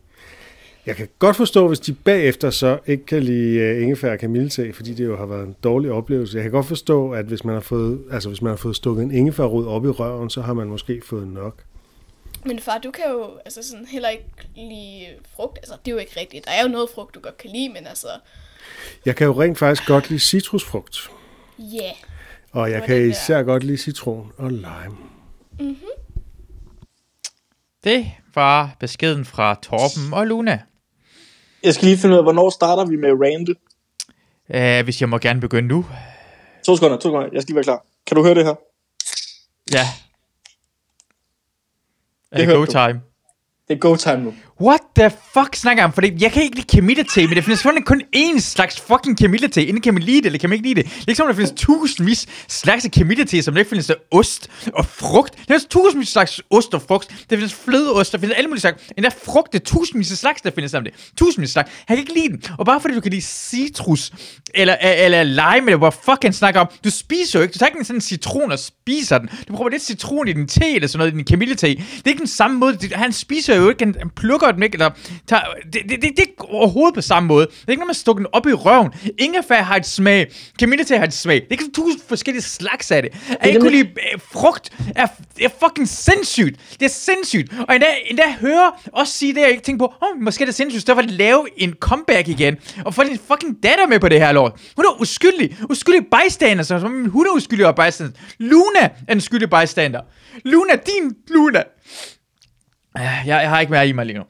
Jeg 0.86 0.96
kan 0.96 1.08
godt 1.18 1.36
forstå, 1.36 1.68
hvis 1.68 1.80
de 1.80 1.92
bagefter 1.94 2.50
så 2.50 2.78
ikke 2.86 3.06
kan 3.06 3.22
lide 3.22 3.76
uh, 3.76 3.82
ingefær 3.82 4.12
og 4.12 4.18
kamillete, 4.18 4.72
fordi 4.72 4.94
det 4.94 5.04
jo 5.04 5.16
har 5.16 5.26
været 5.26 5.46
en 5.46 5.56
dårlig 5.64 5.90
oplevelse. 5.90 6.36
Jeg 6.36 6.42
kan 6.42 6.52
godt 6.52 6.66
forstå, 6.66 7.12
at 7.12 7.24
hvis 7.24 7.44
man 7.44 7.54
har 7.54 7.60
fået, 7.60 8.02
altså 8.10 8.28
hvis 8.28 8.42
man 8.42 8.50
har 8.50 8.56
fået 8.56 8.76
stukket 8.76 9.02
en 9.02 9.10
ingefærrod 9.10 9.66
op 9.66 9.84
i 9.84 9.88
røven, 9.88 10.30
så 10.30 10.40
har 10.40 10.52
man 10.52 10.66
måske 10.66 11.02
fået 11.04 11.28
nok. 11.28 11.64
Men 12.44 12.58
far, 12.58 12.78
du 12.78 12.90
kan 12.90 13.04
jo 13.10 13.30
altså 13.44 13.62
sådan 13.62 13.86
heller 13.86 14.08
ikke 14.08 14.24
lide 14.56 15.06
frugt. 15.36 15.58
Altså, 15.58 15.74
det 15.84 15.90
er 15.90 15.94
jo 15.94 15.98
ikke 15.98 16.20
rigtigt. 16.20 16.44
Der 16.44 16.50
er 16.50 16.62
jo 16.62 16.68
noget 16.68 16.88
frugt, 16.94 17.14
du 17.14 17.20
godt 17.20 17.36
kan 17.36 17.50
lide, 17.50 17.68
men 17.68 17.86
altså, 17.86 18.08
Jeg 19.06 19.16
kan 19.16 19.26
jo 19.26 19.42
rent 19.42 19.58
faktisk 19.58 19.88
godt 19.88 20.10
lide 20.10 20.20
citrusfrugt, 20.20 21.10
ja. 21.58 21.82
Yeah. 21.82 21.94
og 22.52 22.70
jeg 22.70 22.82
kan 22.82 22.96
det 22.96 23.04
der. 23.04 23.10
især 23.10 23.42
godt 23.42 23.64
lide 23.64 23.78
citron 23.78 24.32
og 24.36 24.50
lime. 24.50 24.96
Det 27.84 28.06
var 28.34 28.76
beskeden 28.80 29.24
fra 29.24 29.54
Torben 29.62 30.14
og 30.14 30.26
Luna. 30.26 30.60
Jeg 31.62 31.74
skal 31.74 31.84
lige 31.86 31.98
finde 31.98 32.14
ud 32.14 32.18
af, 32.18 32.24
hvornår 32.24 32.50
starter 32.50 32.84
vi 32.84 32.96
med 32.96 33.10
rante? 33.10 33.54
Uh, 34.48 34.84
hvis 34.84 35.00
jeg 35.00 35.08
må 35.08 35.18
gerne 35.18 35.40
begynde 35.40 35.68
nu. 35.68 35.86
To 36.64 36.76
sekunder, 36.76 36.96
to 36.96 37.02
sekunder. 37.02 37.28
Jeg 37.32 37.42
skal 37.42 37.52
lige 37.52 37.56
være 37.56 37.64
klar. 37.64 37.84
Kan 38.06 38.16
du 38.16 38.24
høre 38.24 38.34
det 38.34 38.44
her? 38.44 38.54
Ja. 39.72 39.84
Er 42.32 42.36
Det 42.36 42.46
hørte 42.46 42.58
go 42.58 42.64
du. 42.64 42.70
time? 42.72 43.00
Det 43.68 43.74
er 43.74 43.78
go 43.78 43.96
time 43.96 44.24
nu. 44.24 44.34
What 44.60 44.80
the 44.96 45.10
fuck 45.34 45.56
snakker 45.56 45.82
jeg 45.82 45.84
om? 45.86 45.92
Fordi 45.92 46.12
jeg 46.20 46.32
kan 46.32 46.42
ikke 46.42 46.56
lide 46.56 46.66
kamillete, 46.76 47.20
men 47.26 47.36
det 47.36 47.44
findes 47.44 47.58
selvfølgelig 47.58 47.86
kun 47.86 48.02
én 48.16 48.40
slags 48.40 48.80
fucking 48.80 49.18
kamillete. 49.18 49.64
Inden 49.64 49.82
kan 49.82 49.94
man 49.94 50.02
lide 50.02 50.16
det, 50.16 50.26
eller 50.26 50.38
kan 50.38 50.50
man 50.50 50.56
ikke 50.56 50.68
lide 50.68 50.82
det. 50.82 50.90
Det 50.90 50.96
er 50.96 51.04
ikke 51.08 51.16
som, 51.16 51.26
der 51.26 51.34
findes 51.34 51.52
tusindvis 51.56 52.26
slags 52.48 52.86
kamillete, 52.92 53.42
som 53.42 53.54
der 53.54 53.58
ikke 53.58 53.68
findes 53.68 53.90
af 53.90 53.94
ost 54.10 54.50
og 54.74 54.86
frugt. 54.86 55.36
Der 55.36 55.44
findes 55.46 55.64
tusindvis 55.64 56.08
slags 56.08 56.40
ost 56.50 56.74
og 56.74 56.82
frugt. 56.82 57.08
Der 57.30 57.36
findes 57.36 57.54
flødeost, 57.54 58.12
der 58.12 58.18
findes 58.18 58.36
alle 58.36 58.48
mulige 58.48 58.60
slags. 58.60 58.82
der 58.98 59.10
frugt, 59.24 59.52
det 59.52 59.60
er 59.60 59.64
tusindvis 59.64 60.12
af 60.12 60.18
slags, 60.18 60.42
der 60.42 60.50
findes 60.54 60.74
af 60.74 60.84
det. 60.84 60.94
Tusindvis 61.16 61.48
af 61.48 61.52
slags. 61.52 61.70
Jeg 61.88 61.96
kan 61.96 61.98
ikke 61.98 62.14
lide 62.14 62.28
den. 62.28 62.42
Og 62.58 62.66
bare 62.66 62.80
fordi 62.80 62.94
du 62.94 63.00
kan 63.00 63.10
lide 63.10 63.22
citrus, 63.22 64.12
eller, 64.54 64.76
eller 64.76 65.22
lime, 65.22 65.66
eller 65.66 65.76
hvad 65.76 65.92
fuck 66.04 66.22
han 66.22 66.32
snakker 66.32 66.60
om. 66.60 66.68
Du 66.84 66.90
spiser 66.90 67.38
jo 67.38 67.42
ikke. 67.42 67.52
Du 67.52 67.58
tager 67.58 67.70
ikke 67.70 67.84
sådan 67.84 67.96
en 67.96 68.00
citron 68.00 68.52
og 68.52 68.58
spiser 68.58 69.18
den. 69.18 69.28
Du 69.48 69.52
prøver 69.56 69.70
lidt 69.70 69.82
citron 69.82 70.28
i 70.28 70.32
din 70.32 70.48
te, 70.48 70.74
eller 70.74 70.88
sådan 70.88 70.98
noget, 70.98 71.12
i 71.12 71.16
din 71.16 71.24
kamillete. 71.24 71.66
Det 71.66 71.78
er 72.04 72.08
ikke 72.08 72.18
den 72.18 72.26
samme 72.26 72.58
måde. 72.58 72.78
Han 72.92 73.12
spiser 73.12 73.56
jo 73.56 73.68
ikke, 73.68 73.84
han, 73.84 74.10
plukker 74.16 74.41
plukker 74.42 74.52
den 74.52 74.62
ikke, 74.62 74.74
eller 74.74 74.90
tager, 75.26 75.42
det, 75.72 75.72
det, 75.72 75.90
det, 75.90 76.02
det, 76.02 76.18
er 76.18 76.22
ikke 76.22 76.44
overhovedet 76.44 76.94
på 76.94 77.00
samme 77.00 77.26
måde. 77.26 77.46
Det 77.46 77.64
er 77.66 77.70
ikke, 77.70 77.80
når 77.80 77.86
man 77.86 77.94
stukker 77.94 78.22
den 78.22 78.30
op 78.32 78.46
i 78.46 78.52
røven. 78.52 78.92
Ingefær 79.18 79.62
har 79.62 79.76
et 79.76 79.86
smag. 79.86 80.32
Kemilite 80.58 80.98
har 80.98 81.04
et 81.04 81.12
smag. 81.12 81.34
Det 81.34 81.46
er 81.48 81.52
ikke 81.52 81.72
tusind 81.74 82.02
forskellige 82.08 82.42
slags 82.42 82.90
af 82.90 83.02
det. 83.02 83.12
At 83.40 83.48
ikke 83.48 83.60
kunne 83.60 83.70
lide 83.70 83.88
øh, 83.88 84.20
frugt 84.32 84.70
er, 84.96 85.06
er 85.40 85.48
fucking 85.60 85.88
sindssygt. 85.88 86.60
Det 86.80 86.82
er 86.82 86.90
sindssygt. 86.90 87.52
Og 87.68 87.74
endda, 87.74 87.86
endda 88.06 88.22
høre 88.40 88.72
også 88.92 89.12
sige 89.12 89.34
det, 89.34 89.40
jeg 89.40 89.50
ikke 89.50 89.62
tænkte 89.62 89.78
på, 89.78 89.94
oh, 90.00 90.22
måske 90.22 90.42
er 90.42 90.46
det 90.46 90.54
sindssygt, 90.54 90.86
derfor 90.86 91.02
lave 91.02 91.46
en 91.56 91.74
comeback 91.80 92.28
igen, 92.28 92.56
og 92.84 92.94
få 92.94 93.02
din 93.04 93.18
fucking 93.28 93.62
datter 93.62 93.86
med 93.86 94.00
på 94.00 94.08
det 94.08 94.20
her 94.20 94.32
lort. 94.32 94.52
Hun 94.76 94.84
er 94.84 95.00
uskyldig. 95.00 95.56
Uskyldig 95.70 96.06
bystander, 96.06 96.64
så 96.64 96.80
som 96.80 97.04
hun 97.10 97.26
er 97.26 97.30
uskyldig 97.36 97.66
og 97.66 97.74
bystander. 97.76 98.12
Luna 98.38 98.84
er 99.08 99.12
en 99.12 99.20
skyldig 99.20 99.50
bystander. 99.50 100.00
Luna, 100.44 100.72
din 100.74 101.16
Luna. 101.28 101.62
Øh, 102.98 103.04
jeg, 103.04 103.26
jeg 103.26 103.48
har 103.48 103.60
ikke 103.60 103.70
mere 103.70 103.88
i 103.88 103.92
mig 103.92 104.06
lige 104.06 104.18
nu. 104.18 104.24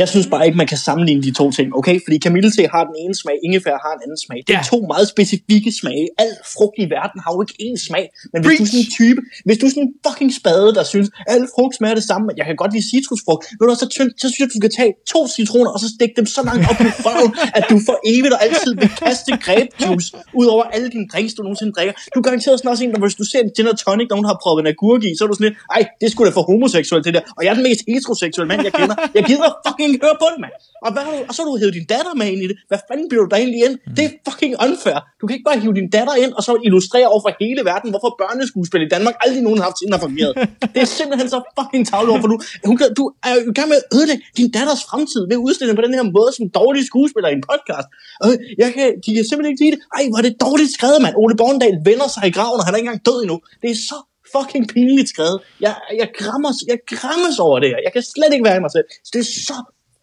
Jeg 0.00 0.08
synes 0.12 0.26
bare 0.34 0.42
ikke, 0.46 0.58
man 0.62 0.66
kan 0.72 0.78
sammenligne 0.88 1.22
de 1.26 1.32
to 1.40 1.46
ting, 1.58 1.66
okay? 1.78 1.96
Fordi 2.04 2.16
kamillete 2.26 2.62
har 2.74 2.82
den 2.90 2.96
ene 3.04 3.14
smag, 3.22 3.36
ingefær 3.46 3.74
har 3.84 3.92
en 3.96 4.00
anden 4.04 4.20
smag. 4.26 4.38
Det 4.46 4.52
er 4.54 4.58
Ja. 4.58 4.64
to 4.72 4.78
meget 4.92 5.06
specifikke 5.14 5.70
smage. 5.80 6.04
Al 6.24 6.32
frugt 6.54 6.76
i 6.84 6.86
verden 6.96 7.18
har 7.24 7.30
jo 7.34 7.38
ikke 7.44 7.56
én 7.66 7.76
smag. 7.86 8.04
Men 8.32 8.38
hvis 8.44 8.58
du 8.58 8.62
er 8.64 8.68
sådan 8.72 8.84
en 8.86 8.90
type, 9.00 9.20
hvis 9.46 9.56
du 9.60 9.64
er 9.66 9.70
sådan 9.74 9.86
en 9.88 9.92
fucking 10.06 10.32
spade, 10.40 10.68
der 10.78 10.84
synes, 10.92 11.08
al 11.34 11.42
frugt 11.54 11.72
smager 11.78 11.96
det 12.00 12.06
samme, 12.10 12.24
men 12.28 12.34
jeg 12.40 12.46
kan 12.48 12.56
godt 12.62 12.72
lide 12.76 12.84
citrusfrugt, 12.92 13.42
ved 13.58 13.62
du, 13.66 13.70
hvad, 13.70 13.78
så, 13.84 13.88
tynd, 13.96 14.10
så 14.22 14.26
synes 14.28 14.40
jeg, 14.42 14.48
du 14.54 14.58
skal 14.62 14.72
tage 14.78 14.92
to 15.12 15.20
citroner, 15.36 15.70
og 15.74 15.78
så 15.84 15.88
stikke 15.96 16.14
dem 16.20 16.26
så 16.36 16.40
langt 16.48 16.62
op 16.70 16.78
i 16.88 16.90
røven, 17.06 17.30
at 17.58 17.64
du 17.70 17.76
for 17.88 17.96
evigt 18.12 18.32
og 18.36 18.40
altid 18.46 18.70
vil 18.82 18.90
kaste 19.04 19.30
grapejuice 19.46 20.08
ud 20.40 20.46
over 20.54 20.64
alle 20.74 20.88
dine 20.94 21.06
drinks, 21.12 21.30
du 21.36 21.40
nogensinde 21.46 21.72
drikker. 21.76 21.94
Du 22.12 22.16
er 22.20 22.24
garanteret 22.28 22.54
sådan 22.58 22.70
også 22.74 22.82
en, 22.84 22.90
der 22.94 23.00
hvis 23.06 23.16
du 23.20 23.24
ser 23.32 23.40
en 23.46 23.50
gin 23.56 23.66
og 23.72 23.76
tonic, 23.82 24.08
nogen 24.14 24.26
har 24.30 24.36
prøvet 24.42 24.58
en 24.64 24.68
agurk 24.72 25.02
i, 25.08 25.10
så 25.16 25.20
er 25.24 25.28
du 25.30 25.34
sådan 25.38 25.48
lidt, 25.48 25.58
ej, 25.76 25.82
det 26.00 26.06
skulle 26.12 26.26
da 26.30 26.32
for 26.38 26.44
homoseksuelt 26.50 27.04
det 27.06 27.12
der. 27.16 27.22
Og 27.36 27.40
jeg 27.44 27.50
er 27.52 27.56
den 27.60 27.64
mest 27.68 27.82
heteroseksuelle 27.92 28.48
mand, 28.52 28.60
jeg 28.68 28.72
kender. 28.80 28.96
Jeg 29.16 29.24
gider 29.30 29.50
fucking 29.66 29.92
høre 30.04 30.16
på 30.22 30.26
det, 30.32 30.38
mand. 30.44 30.54
Og, 30.84 30.90
hvad 30.94 31.02
har 31.06 31.12
du, 31.16 31.20
og 31.28 31.32
så 31.34 31.38
har 31.42 31.48
du 31.50 31.54
hævet 31.62 31.74
din 31.78 31.88
datter 31.94 32.14
med 32.20 32.26
ind 32.34 32.42
i 32.46 32.48
det. 32.50 32.56
Hvad 32.70 32.80
fanden 32.88 33.06
bliver 33.10 33.22
du 33.24 33.28
der 33.32 33.38
egentlig 33.42 33.60
ind? 33.66 33.74
Det 33.96 34.02
er 34.08 34.12
fucking 34.28 34.52
unfair. 34.66 34.98
Du 35.20 35.22
kan 35.26 35.32
ikke 35.36 35.48
bare 35.50 35.58
hive 35.64 35.74
din 35.80 35.90
datter 35.96 36.14
ind, 36.24 36.32
og 36.38 36.42
så 36.48 36.52
illustrere 36.68 37.08
over 37.12 37.22
for 37.24 37.32
hele 37.44 37.62
verden, 37.70 37.88
hvorfor 37.92 38.10
børneskuespil 38.20 38.82
i 38.88 38.90
Danmark 38.94 39.14
aldrig 39.24 39.42
nogen 39.46 39.58
har 39.60 39.66
haft 39.68 39.78
Tinder 39.80 39.98
fungeret. 40.06 40.32
Det 40.74 40.80
er 40.86 40.90
simpelthen 41.00 41.28
så 41.34 41.38
fucking 41.58 41.84
tavle 41.90 42.08
over 42.12 42.20
for 42.24 42.30
du. 42.32 42.36
Hun, 42.70 42.76
du 43.00 43.04
er 43.26 43.30
jo 43.34 43.40
i 43.52 43.54
gang 43.58 43.68
med 43.72 43.78
at 43.82 43.86
ødelægge 43.96 44.22
din 44.38 44.48
datters 44.56 44.82
fremtid 44.90 45.22
ved 45.30 45.36
at 45.38 45.42
udstille 45.46 45.72
på 45.78 45.84
den 45.86 45.94
her 45.98 46.04
måde 46.16 46.30
som 46.38 46.44
dårlige 46.60 46.86
skuespiller 46.90 47.28
i 47.32 47.34
en 47.40 47.44
podcast. 47.50 47.88
Og 48.22 48.28
jeg 48.62 48.68
kan, 48.76 48.86
de 49.04 49.08
kan 49.14 49.24
simpelthen 49.28 49.52
ikke 49.52 49.62
lide 49.64 49.74
det. 49.74 49.80
Ej, 49.96 50.02
hvor 50.10 50.18
er 50.20 50.26
det 50.28 50.34
dårligt 50.46 50.70
skrevet, 50.76 50.98
mand. 51.04 51.14
Ole 51.22 51.34
Borgendal 51.40 51.76
vender 51.90 52.08
sig 52.14 52.22
i 52.30 52.32
graven, 52.36 52.58
og 52.60 52.64
han 52.66 52.72
er 52.74 52.78
ikke 52.78 52.88
engang 52.88 53.06
død 53.08 53.18
endnu. 53.24 53.36
Det 53.62 53.68
er 53.74 53.78
så 53.90 53.98
fucking 54.34 54.68
pinligt 54.74 55.08
skrevet. 55.08 55.38
Jeg, 55.60 55.74
jeg, 56.00 56.08
grammes, 56.18 56.56
jeg 56.68 56.78
grammes 56.86 57.38
over 57.38 57.58
det 57.58 57.68
her. 57.68 57.78
Jeg 57.84 57.92
kan 57.92 58.02
slet 58.02 58.32
ikke 58.32 58.44
være 58.44 58.56
i 58.56 58.60
mig 58.66 58.72
selv. 58.76 58.84
Så 59.04 59.10
det 59.14 59.20
er 59.26 59.30
så 59.50 59.56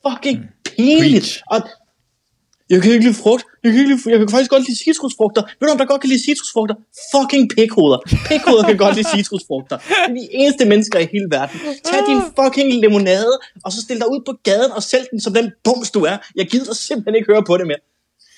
fucking 0.05 0.39
pinligt. 0.63 1.11
Preach. 1.11 1.41
Og 1.53 1.59
jeg 2.69 2.81
kan 2.81 2.91
ikke 2.91 3.05
lide 3.05 3.17
frugt. 3.23 3.43
Jeg 3.63 3.71
kan, 3.71 3.79
ikke 3.79 3.91
lide, 3.95 4.09
jeg 4.13 4.19
kan 4.19 4.29
faktisk 4.29 4.51
godt 4.51 4.63
lide 4.67 4.77
citrusfrugter. 4.83 5.41
Ved 5.59 5.67
du, 5.67 5.71
om 5.71 5.77
der 5.77 5.85
godt 5.85 6.01
kan 6.01 6.09
lide 6.09 6.23
citrusfrugter? 6.27 6.75
Fucking 7.13 7.45
pikhoveder. 7.55 7.99
Pikhoveder 8.29 8.65
kan 8.71 8.77
godt 8.77 8.95
lide 8.95 9.09
citrusfrugter. 9.15 9.77
Det 9.81 9.95
er 10.07 10.13
de 10.13 10.27
eneste 10.31 10.65
mennesker 10.65 10.99
i 10.99 11.07
hele 11.13 11.27
verden. 11.37 11.59
Tag 11.83 11.99
din 12.09 12.21
fucking 12.39 12.69
limonade, 12.83 13.33
og 13.65 13.71
så 13.71 13.81
stil 13.81 13.97
dig 13.99 14.09
ud 14.11 14.21
på 14.25 14.33
gaden 14.43 14.71
og 14.71 14.83
sælg 14.83 15.05
den 15.11 15.19
som 15.21 15.33
den 15.33 15.51
bums 15.63 15.91
du 15.91 16.01
er. 16.11 16.17
Jeg 16.35 16.45
gider 16.47 16.73
simpelthen 16.73 17.15
ikke 17.15 17.27
høre 17.33 17.43
på 17.43 17.57
det 17.57 17.67
mere. 17.67 17.81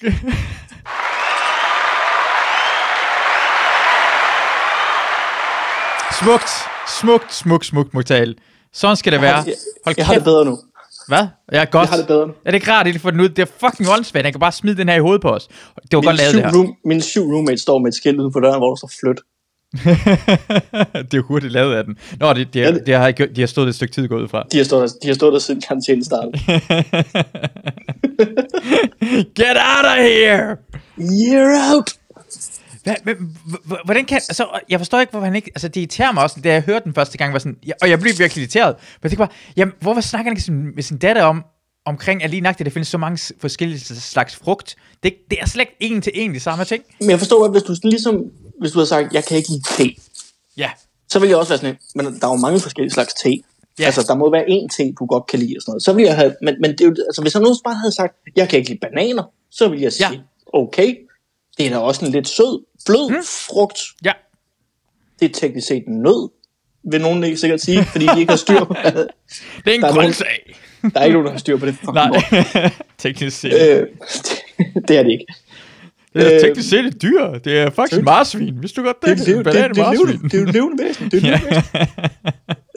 Smukt, 6.22 6.50
smukt, 7.00 7.34
smukt, 7.66 7.66
smukt, 7.66 8.08
tale. 8.08 8.36
Sådan 8.74 8.96
skal 8.96 9.12
det 9.14 9.22
være. 9.22 9.36
Jeg, 9.36 9.54
Hold 9.86 9.96
jeg 9.98 10.06
har 10.06 10.14
det 10.14 10.24
bedre 10.24 10.46
nu. 10.46 10.58
Hvad? 11.08 11.28
Jeg 11.52 11.62
er 11.62 11.66
godt. 11.66 11.84
Jeg 11.84 11.90
har 11.90 11.98
det 11.98 12.08
bedre 12.08 12.28
nu. 12.28 12.34
Er 12.46 12.52
det 12.52 12.54
ikke 12.54 12.72
rart, 12.72 12.88
at 12.88 12.96
I 12.96 12.98
får 13.00 13.12
den 13.12 13.20
ud? 13.20 13.30
Det 13.30 13.40
er 13.40 13.46
fucking 13.60 13.90
åndssvagt. 13.90 14.24
Jeg 14.26 14.34
kan 14.34 14.40
bare 14.40 14.52
smide 14.52 14.78
den 14.78 14.90
her 14.90 14.96
i 14.96 15.00
hovedet 15.00 15.22
på 15.22 15.30
os. 15.30 15.48
Det 15.48 15.56
var 15.92 16.00
Min 16.02 16.06
godt 16.08 16.18
lavet 16.18 16.34
det 16.36 16.44
her. 16.44 16.54
room, 16.54 16.74
min 16.86 17.02
syv 17.02 17.22
roommates 17.24 17.62
står 17.62 17.80
med 17.80 17.88
et 17.88 17.96
skilt 17.96 18.20
uden 18.20 18.34
for 18.34 18.40
døren, 18.40 18.60
hvor 18.60 18.70
der 18.70 18.76
står 18.76 18.92
flyt. 19.02 19.20
det 21.12 21.18
er 21.18 21.22
hurtigt 21.22 21.54
lavet 21.54 21.76
af 21.76 21.84
den. 21.84 21.98
Nå, 22.20 22.34
det, 22.34 22.54
det, 22.54 22.60
Ja, 22.60 22.72
det, 22.72 22.86
det 22.86 22.96
har, 22.96 23.12
gjort- 23.12 23.30
de 23.36 23.42
har 23.42 23.48
stået 23.48 23.68
et 23.68 23.76
stykke 23.76 23.94
tid 23.94 24.08
gået 24.08 24.22
ud 24.22 24.28
fra. 24.28 24.44
De 24.52 24.58
har 24.58 24.66
stået 24.66 24.82
der, 24.90 24.96
de 25.02 25.08
har 25.08 25.16
stået 25.16 25.34
der 25.34 25.40
siden 25.40 25.62
karantænen 25.62 26.04
startede. 26.06 26.32
Get 29.40 29.58
out 29.76 29.86
of 29.86 29.98
here! 29.98 30.58
Year 31.00 31.74
out! 31.76 31.90
Hvad, 32.88 32.96
hvad, 33.04 33.16
h- 33.16 33.86
hvordan 33.86 34.06
kan... 34.06 34.16
Altså, 34.16 34.60
jeg 34.70 34.80
forstår 34.80 35.00
ikke, 35.00 35.12
hvorfor 35.12 35.26
han 35.26 35.36
ikke... 35.36 35.52
Altså, 35.56 35.68
det 35.68 35.78
irriterer 35.78 36.12
mig 36.12 36.24
også, 36.24 36.40
da 36.44 36.54
jeg 36.54 36.62
hørte 36.62 36.84
den 36.84 36.94
første 36.94 37.18
gang, 37.18 37.34
var 37.34 37.40
sådan... 37.40 37.58
Og 37.82 37.90
jeg 37.90 38.00
blev 38.00 38.14
virkelig 38.20 38.42
irriteret. 38.42 38.76
Men 38.76 39.00
jeg 39.04 39.12
tænkte 39.12 39.18
bare, 39.18 39.36
jamen, 39.58 39.74
hvorfor 39.82 40.02
snakker 40.02 40.32
han 40.32 40.38
ikke 40.38 40.52
med 40.76 40.84
sin 40.84 40.98
datter 40.98 41.24
om, 41.24 41.44
omkring 41.86 42.24
at 42.24 42.30
lige 42.30 42.42
nøjagtigt, 42.42 42.68
at 42.68 42.72
der 42.72 42.74
findes 42.74 42.88
så 42.88 42.98
mange 42.98 43.34
forskellige 43.42 43.80
slags 43.80 44.36
frugt. 44.36 44.76
Det, 45.04 45.14
det 45.30 45.38
er 45.42 45.46
slet 45.46 45.62
ikke 45.80 45.94
en 45.96 46.02
til 46.02 46.12
en 46.16 46.34
de 46.34 46.40
samme 46.40 46.66
ting. 46.66 46.84
Men 47.00 47.10
jeg 47.10 47.20
forstår 47.20 47.40
godt, 47.40 47.52
hvis 47.52 47.64
du 47.64 47.76
ligesom, 47.84 48.24
hvis 48.60 48.72
du 48.72 48.78
havde 48.80 48.88
sagt, 48.90 49.14
jeg 49.14 49.26
kan 49.26 49.38
ikke 49.38 49.50
lide 49.50 49.62
te, 49.78 50.02
Ja. 50.58 50.70
så 51.10 51.20
vil 51.20 51.30
jeg 51.30 51.38
også 51.38 51.50
være 51.50 51.58
sådan, 51.60 51.78
men 51.96 52.06
der 52.06 52.28
er 52.28 52.32
jo 52.32 52.36
mange 52.38 52.60
forskellige 52.60 52.94
slags 52.94 53.14
te. 53.14 53.30
Ja. 53.80 53.86
Altså, 53.86 54.04
der 54.08 54.16
må 54.16 54.32
være 54.32 54.44
én 54.46 54.68
te, 54.78 54.94
du 55.00 55.06
godt 55.06 55.28
kan 55.28 55.40
lide 55.40 55.54
og 55.58 55.62
sådan 55.62 55.72
noget. 55.72 55.84
Så 55.84 55.94
ville 55.94 56.08
jeg 56.08 56.16
have, 56.16 56.36
men, 56.42 56.56
men 56.62 56.72
det 56.72 56.82
er 56.82 56.88
altså, 57.08 57.22
hvis 57.22 57.34
han 57.34 57.42
nu 57.42 57.56
bare 57.64 57.76
havde 57.76 57.92
sagt, 57.92 58.14
jeg 58.36 58.50
kan 58.50 58.60
ikke 58.60 58.70
lide 58.70 58.80
bananer, 58.80 59.24
så 59.52 59.68
ville 59.70 59.84
jeg 59.84 59.94
sige, 59.94 60.12
ja. 60.12 60.20
okay, 60.54 60.96
det 61.58 61.66
er 61.66 61.70
da 61.70 61.78
også 61.78 62.06
en 62.06 62.12
lidt 62.12 62.28
sød, 62.28 62.66
blød 62.88 63.10
hmm. 63.10 63.24
frugt. 63.24 63.80
Ja. 64.06 64.12
Det 65.20 65.30
er 65.30 65.34
teknisk 65.34 65.68
set 65.68 65.84
en 65.88 66.02
nød, 66.02 66.30
vil 66.92 67.02
nogen 67.02 67.24
ikke 67.24 67.38
sikkert 67.38 67.62
sige, 67.62 67.84
fordi 67.84 68.06
de 68.06 68.20
ikke 68.20 68.32
har 68.32 68.38
styr 68.38 68.64
på 68.64 68.74
det. 68.84 69.08
Det 69.66 69.72
er 69.72 69.76
en 69.76 69.82
grøntsag. 69.82 70.56
Der 70.82 71.00
er 71.00 71.04
ikke 71.04 71.14
nogen, 71.14 71.26
der 71.26 71.32
har 71.32 71.40
styr 71.40 71.58
på 71.58 71.66
det. 71.66 71.76
Nej, 71.94 72.10
teknisk 72.98 73.40
set. 73.40 73.54
Øh, 73.54 73.88
det 74.88 74.98
er 74.98 75.04
det 75.04 75.12
ikke. 75.12 75.26
det 76.14 76.28
er 76.28 76.34
øh, 76.34 76.42
teknisk 76.42 76.70
set 76.70 76.86
et 76.86 77.02
dyr. 77.02 77.38
Det 77.44 77.58
er 77.58 77.70
faktisk 77.70 78.02
marsvin. 78.02 78.58
Hvis 78.58 78.72
du 78.72 78.84
godt 78.84 78.98
Det, 79.06 79.18
det, 79.18 79.26
det, 79.26 79.46
det, 79.46 79.54
det, 79.54 79.76
det, 79.76 80.34
er 80.34 80.40
jo 80.40 80.46
levende 80.46 80.84
væsen. 80.84 81.12
Det 81.12 81.14
er 81.14 81.18
et 81.18 81.24
levende 81.24 81.56
væsen. 81.56 81.76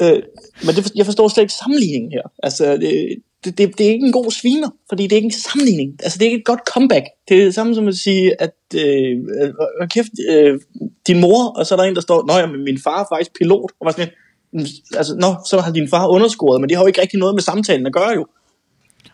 øh, 0.03 0.23
men 0.65 0.75
det, 0.75 0.93
jeg 0.97 1.05
forstår 1.07 1.29
slet 1.29 1.43
ikke 1.43 1.55
sammenligningen 1.55 2.13
her. 2.13 2.33
Altså, 2.43 2.77
det, 2.77 3.17
det, 3.45 3.59
det, 3.59 3.79
det 3.79 3.87
er 3.87 3.91
ikke 3.91 4.07
en 4.07 4.13
god 4.13 4.31
sviner, 4.31 4.69
fordi 4.89 5.03
det 5.03 5.13
er 5.13 5.17
ikke 5.17 5.27
en 5.27 5.33
sammenligning. 5.33 5.93
Altså, 6.03 6.19
det 6.19 6.25
er 6.25 6.31
ikke 6.31 6.39
et 6.39 6.45
godt 6.45 6.61
comeback. 6.73 7.05
Det 7.29 7.41
er 7.41 7.45
det 7.45 7.55
samme 7.55 7.75
som 7.75 7.89
at 7.89 7.95
sige, 7.95 8.43
at 8.43 8.55
øh, 8.75 9.19
øh, 9.43 9.89
kæft, 9.89 10.09
øh, 10.31 10.61
din 11.07 11.21
mor, 11.21 11.47
og 11.59 11.67
så 11.67 11.75
er 11.75 11.79
der 11.79 11.85
en, 11.85 11.95
der 11.95 12.01
står, 12.01 12.25
nå 12.27 12.39
ja, 12.39 12.47
men 12.47 12.65
min 12.65 12.79
far 12.85 13.01
er 13.01 13.07
faktisk 13.15 13.31
pilot. 13.39 13.71
Og 13.81 13.85
var 13.85 13.91
sådan, 13.93 14.09
"Mm, 14.53 14.65
altså, 14.97 15.15
nå, 15.21 15.35
så 15.49 15.61
har 15.61 15.73
din 15.73 15.89
far 15.89 16.07
underscoret, 16.09 16.61
men 16.61 16.69
det 16.69 16.77
har 16.77 16.85
jo 16.85 16.87
ikke 16.87 17.01
rigtig 17.01 17.19
noget 17.19 17.35
med 17.35 17.43
samtalen 17.43 17.87
at 17.87 17.93
gøre 17.93 18.09
jo. 18.11 18.27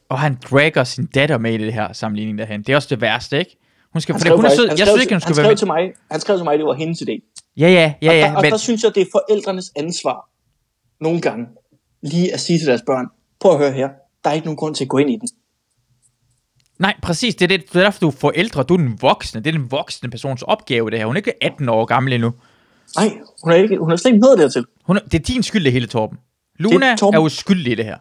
Og 0.08 0.18
han 0.18 0.38
dragger 0.50 0.84
sin 0.84 1.06
datter 1.06 1.38
med 1.38 1.54
i 1.54 1.58
det 1.58 1.72
her 1.72 1.92
sammenligning 1.92 2.38
derhen. 2.38 2.60
Det 2.62 2.68
er 2.72 2.76
også 2.76 2.88
det 2.90 3.00
værste, 3.00 3.38
ikke? 3.38 3.56
Hun 3.92 4.00
skal, 4.00 4.12
Han 4.12 4.20
skrev, 4.20 4.36
hun 4.36 4.44
er 4.44 4.48
sød. 4.50 4.68
han 4.68 4.78
Jeg 4.78 4.86
skrev, 4.86 4.86
synes 4.96 5.02
ikke, 5.04 5.14
hun 5.14 5.14
han 5.14 5.20
skulle 5.20 5.34
skrev 5.34 5.42
være 5.44 5.50
med. 5.50 5.56
til 5.56 5.66
mig, 5.66 5.92
han 6.10 6.20
skrev 6.20 6.36
til 6.38 6.44
mig, 6.44 6.52
at 6.52 6.58
det 6.58 6.66
var 6.66 6.74
hendes 6.74 7.02
idé. 7.02 7.14
Ja, 7.56 7.68
ja, 7.68 7.94
ja, 8.02 8.08
og, 8.10 8.14
ja. 8.16 8.20
der, 8.20 8.34
og 8.36 8.42
Men, 8.42 8.50
der 8.52 8.56
synes 8.58 8.82
jeg, 8.84 8.94
det 8.94 9.00
er 9.00 9.06
forældrenes 9.12 9.72
ansvar 9.76 10.28
nogle 11.00 11.20
gange 11.20 11.46
lige 12.02 12.34
at 12.34 12.40
sige 12.40 12.58
til 12.58 12.66
deres 12.66 12.82
børn, 12.86 13.06
prøv 13.40 13.52
at 13.52 13.58
høre 13.58 13.72
her, 13.72 13.88
der 14.26 14.30
er 14.30 14.34
ikke 14.34 14.46
nogen 14.46 14.56
grund 14.56 14.74
til 14.74 14.84
at 14.84 14.88
gå 14.88 14.98
ind 14.98 15.10
i 15.10 15.16
den. 15.16 15.28
nej, 16.78 16.94
præcis. 17.02 17.34
Det 17.34 17.44
er, 17.44 17.48
det, 17.48 17.72
det 17.72 17.78
er 17.78 17.84
derfor, 17.84 18.00
du 18.00 18.08
er 18.08 18.12
forældre. 18.12 18.62
Du 18.62 18.74
er 18.74 18.78
den 18.78 18.98
voksne. 19.00 19.40
Det 19.40 19.54
er 19.54 19.58
den 19.58 19.70
voksne 19.70 20.10
persons 20.10 20.42
opgave, 20.42 20.90
det 20.90 20.98
her. 20.98 21.06
Hun 21.06 21.16
er 21.16 21.18
ikke 21.18 21.44
18 21.44 21.68
år 21.68 21.84
gammel 21.84 22.12
endnu. 22.12 22.32
Nej, 22.96 23.18
hun 23.42 23.52
er, 23.52 23.56
ikke, 23.56 23.78
hun 23.78 23.92
er 23.92 23.96
slet 23.96 24.12
ikke 24.12 24.26
nået 24.26 24.38
dertil. 24.38 24.64
Hun 24.84 24.96
er, 24.96 25.00
det 25.00 25.14
er 25.14 25.22
din 25.22 25.42
skyld, 25.42 25.64
det 25.64 25.72
hele, 25.72 25.86
Torben. 25.86 26.18
Luna 26.58 26.86
er, 26.86 26.96
Torben. 26.96 27.14
er 27.14 27.24
uskyldig 27.24 27.72
i 27.72 27.74
det 27.74 27.84
her. 27.84 27.98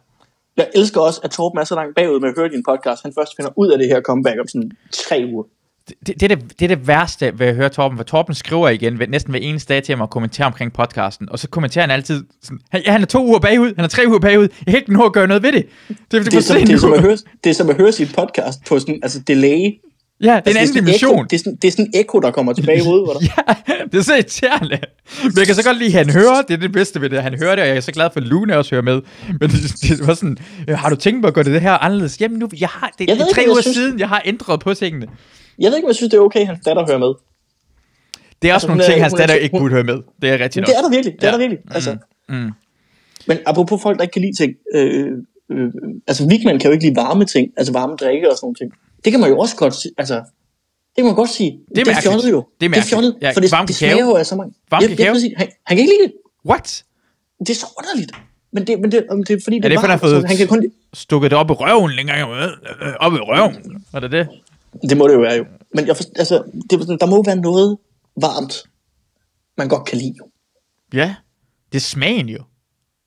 Jeg 0.57 0.69
elsker 0.75 1.01
også, 1.01 1.21
at 1.23 1.31
Torben 1.31 1.59
er 1.59 1.63
så 1.63 1.75
langt 1.75 1.95
bagud 1.95 2.19
med 2.19 2.29
at 2.29 2.35
høre 2.37 2.49
din 2.49 2.63
podcast. 2.69 3.03
Han 3.03 3.13
først 3.17 3.31
finder 3.35 3.51
ud 3.55 3.69
af 3.69 3.77
det 3.77 3.87
her 3.87 4.01
comeback 4.01 4.39
om 4.39 4.47
sådan 4.47 4.71
tre 4.93 5.29
uger. 5.33 5.43
Det, 5.89 5.95
det, 6.19 6.23
er 6.31 6.35
det, 6.35 6.59
det 6.59 6.71
er 6.71 6.75
det 6.75 6.87
værste 6.87 7.31
ved 7.39 7.47
at 7.47 7.55
høre 7.55 7.69
Torben, 7.69 7.97
for 7.97 8.03
Torben 8.03 8.35
skriver 8.35 8.69
igen 8.69 8.99
ved, 8.99 9.07
næsten 9.07 9.31
hver 9.31 9.39
eneste 9.39 9.73
dag 9.73 9.83
til 9.83 9.97
mig 9.97 10.03
og 10.03 10.09
kommenterer 10.09 10.47
omkring 10.47 10.73
podcasten, 10.73 11.29
og 11.29 11.39
så 11.39 11.47
kommenterer 11.49 11.83
han 11.83 11.91
altid 11.91 12.23
sådan, 12.43 12.59
"Han- 12.71 12.81
ja, 12.85 12.91
han 12.91 13.01
er 13.01 13.05
to 13.05 13.25
uger 13.25 13.39
bagud, 13.39 13.73
han 13.75 13.85
er 13.85 13.89
tre 13.89 14.03
uger 14.07 14.19
bagud, 14.19 14.41
jeg 14.65 14.71
kan 14.73 14.75
ikke 14.75 14.93
nå 14.93 15.03
at 15.05 15.13
gøre 15.13 15.27
noget 15.27 15.43
ved 15.43 15.51
det. 15.51 15.65
Det, 15.87 15.97
det, 16.11 16.25
Det 16.25 16.33
er, 16.33 16.41
som, 16.41 16.57
det, 16.61 16.69
er 16.71 16.77
som 16.77 16.93
at 16.93 17.01
høre, 17.01 17.17
det 17.43 17.49
er 17.49 17.53
som 17.53 17.69
at 17.69 17.75
høre 17.77 17.91
sin 17.91 18.07
podcast 18.07 18.59
på 18.67 18.79
sådan, 18.79 18.99
altså 19.03 19.19
delay. 19.19 19.59
Ja, 20.21 20.25
det 20.25 20.29
er 20.29 20.31
en 20.31 20.37
Altså, 20.37 20.49
anden 20.59 20.67
sådan 20.67 20.83
dimension. 20.85 21.23
Det, 21.29 21.33
er 21.33 21.37
sådan, 21.37 21.55
det 21.61 21.67
er 21.67 21.71
sådan 21.71 21.85
en 21.85 21.99
ekko, 21.99 22.19
der 22.19 22.31
kommer 22.31 22.53
tilbage 22.53 22.77
i 22.77 22.83
hovedet. 22.83 23.07
Ja, 23.37 23.53
det 23.91 23.97
er 23.97 24.01
så 24.01 24.13
irriterende. 24.13 24.79
Men 25.23 25.37
jeg 25.37 25.45
kan 25.45 25.55
så 25.55 25.63
godt 25.63 25.77
lide, 25.77 25.99
at 25.99 26.05
han 26.05 26.13
hører, 26.13 26.41
det 26.41 26.53
er 26.53 26.57
det 26.57 26.71
bedste 26.71 27.01
ved 27.01 27.09
det, 27.09 27.23
han 27.23 27.35
hører 27.41 27.55
det, 27.55 27.61
og 27.61 27.67
jeg 27.67 27.77
er 27.77 27.81
så 27.81 27.91
glad 27.91 28.09
for, 28.13 28.19
at 28.19 28.25
Lune 28.27 28.57
også 28.57 28.71
hører 28.75 28.81
med. 28.83 29.01
Men 29.39 29.49
det, 29.49 29.75
det 29.81 30.07
var 30.07 30.13
sådan, 30.13 30.37
øh, 30.69 30.77
har 30.77 30.89
du 30.89 30.95
tænkt 30.95 31.21
på 31.21 31.27
at 31.27 31.33
gøre 31.33 31.43
det 31.45 31.61
her 31.61 31.71
anderledes? 31.71 32.21
Jamen 32.21 32.39
nu, 32.39 32.49
jeg 32.59 32.69
har, 32.69 32.91
det, 32.99 33.07
Jeg 33.07 33.15
det 33.15 33.21
er 33.21 33.25
ikke, 33.25 33.35
tre 33.35 33.41
jeg 33.41 33.49
uger 33.51 33.61
synes. 33.61 33.75
siden, 33.77 33.99
jeg 33.99 34.07
har 34.09 34.21
ændret 34.25 34.59
på 34.59 34.73
tingene. 34.73 35.07
Jeg 35.59 35.69
ved 35.69 35.75
ikke, 35.75 35.85
om 35.85 35.89
jeg 35.89 35.95
synes, 35.95 36.11
det 36.11 36.17
er 36.17 36.21
okay, 36.21 36.39
at 36.39 36.47
hans 36.47 36.59
datter 36.65 36.85
hører 36.87 36.97
med. 36.97 37.13
Det 38.41 38.49
er 38.49 38.53
også 38.53 38.67
Altså, 38.67 38.67
nogle 38.67 38.83
hun 38.83 38.89
er- 38.89 38.93
ting, 38.93 39.03
hans 39.03 39.13
hun 39.13 39.19
er- 39.21 39.25
datter 39.27 39.35
ikke 39.35 39.57
burde 39.59 39.73
høre 39.73 39.83
med. 39.83 39.97
Det 40.21 40.29
er 40.29 40.33
rigtigt 40.39 40.55
nok. 40.61 40.67
det 40.67 40.77
er 40.77 40.81
der 40.81 40.89
virkelig. 40.89 41.13
Det 41.13 41.23
er 41.23 41.27
Ja. 41.27 41.31
der 41.31 41.37
virkelig. 41.37 41.59
Altså, 41.71 41.97
Mm. 42.29 42.51
Men 43.27 43.37
apropos 43.45 43.81
folk, 43.81 43.97
der 43.97 44.03
ikke 44.03 44.13
kan 44.13 44.21
lide 44.21 44.37
ting. 44.41 44.51
Øh, 44.75 45.11
øh, 45.51 45.71
altså, 46.07 46.27
Vigman 46.27 46.59
kan 46.59 46.67
jo 46.69 46.73
ikke 46.73 46.85
lide 46.85 46.95
varme 46.95 47.25
ting. 47.25 47.51
Altså 47.57 47.73
varme 47.73 47.95
drikke 47.95 48.31
og 48.31 48.37
sådan 48.37 48.45
nogle 48.45 48.55
ting. 48.55 48.71
Det 49.03 49.11
kan 49.13 49.19
man 49.19 49.29
jo 49.29 49.37
også 49.39 49.55
godt 49.55 49.75
sige. 49.75 49.91
Altså, 49.97 50.15
det 50.15 50.97
kan 50.97 51.05
man 51.05 51.15
godt 51.15 51.29
sige. 51.29 51.51
Det 51.51 51.77
er, 51.81 51.85
mærkeligt. 51.85 52.03
fjollet 52.03 52.31
jo. 52.31 52.45
Det 52.59 52.65
er 52.65 52.69
det 52.69 52.77
er 52.77 52.81
fjollet, 52.83 53.15
Ja, 53.21 53.31
for 53.31 53.39
det, 53.39 53.51
varm 53.51 53.67
det 53.67 53.75
smager 53.75 54.05
jo 54.05 54.15
af 54.15 54.25
så 54.25 54.35
mange. 54.35 54.53
Varm 54.71 54.81
Ja, 54.81 54.87
kakao. 54.87 55.13
præcis. 55.13 55.33
Han, 55.37 55.47
han 55.65 55.77
kan 55.77 55.79
ikke 55.83 55.93
lide 55.93 56.03
det. 56.03 56.13
What? 56.49 56.83
Det 57.39 57.49
er 57.49 57.55
så 57.55 57.67
underligt. 57.79 58.11
Men 58.51 58.67
det, 58.67 58.79
men 58.81 58.91
det, 58.91 59.05
om 59.09 59.23
det 59.23 59.33
er 59.37 59.39
fordi, 59.43 59.55
det 59.55 59.65
Er 59.65 59.69
det 59.69 59.75
er 59.75 59.79
for, 59.79 59.87
han 59.87 59.89
har 59.89 59.97
varmt, 59.97 60.11
fået 60.15 60.27
han 60.27 60.37
kan 60.37 60.47
kun 60.47 60.63
stukket 60.93 61.31
det 61.31 61.37
op 61.39 61.49
i 61.49 61.53
røven 61.53 61.91
længere? 61.91 62.17
Øh, 62.45 62.93
Op 62.99 63.13
i 63.13 63.17
røven? 63.17 63.81
Var 63.93 63.99
det 63.99 64.11
det? 64.11 64.27
Det 64.89 64.97
må 64.97 65.07
det 65.07 65.13
jo 65.13 65.19
være 65.19 65.35
jo. 65.35 65.45
Men 65.73 65.87
jeg 65.87 65.95
forst, 65.95 66.09
altså, 66.15 66.43
det, 66.69 66.89
er 66.89 66.97
der 66.97 67.05
må 67.05 67.23
være 67.23 67.35
noget 67.35 67.77
varmt, 68.21 68.63
man 69.57 69.67
godt 69.69 69.87
kan 69.87 69.97
lide. 69.97 70.15
Ja. 70.93 71.15
Det 71.71 71.77
er 71.77 71.81
smagen 71.81 72.29
jo. 72.29 72.43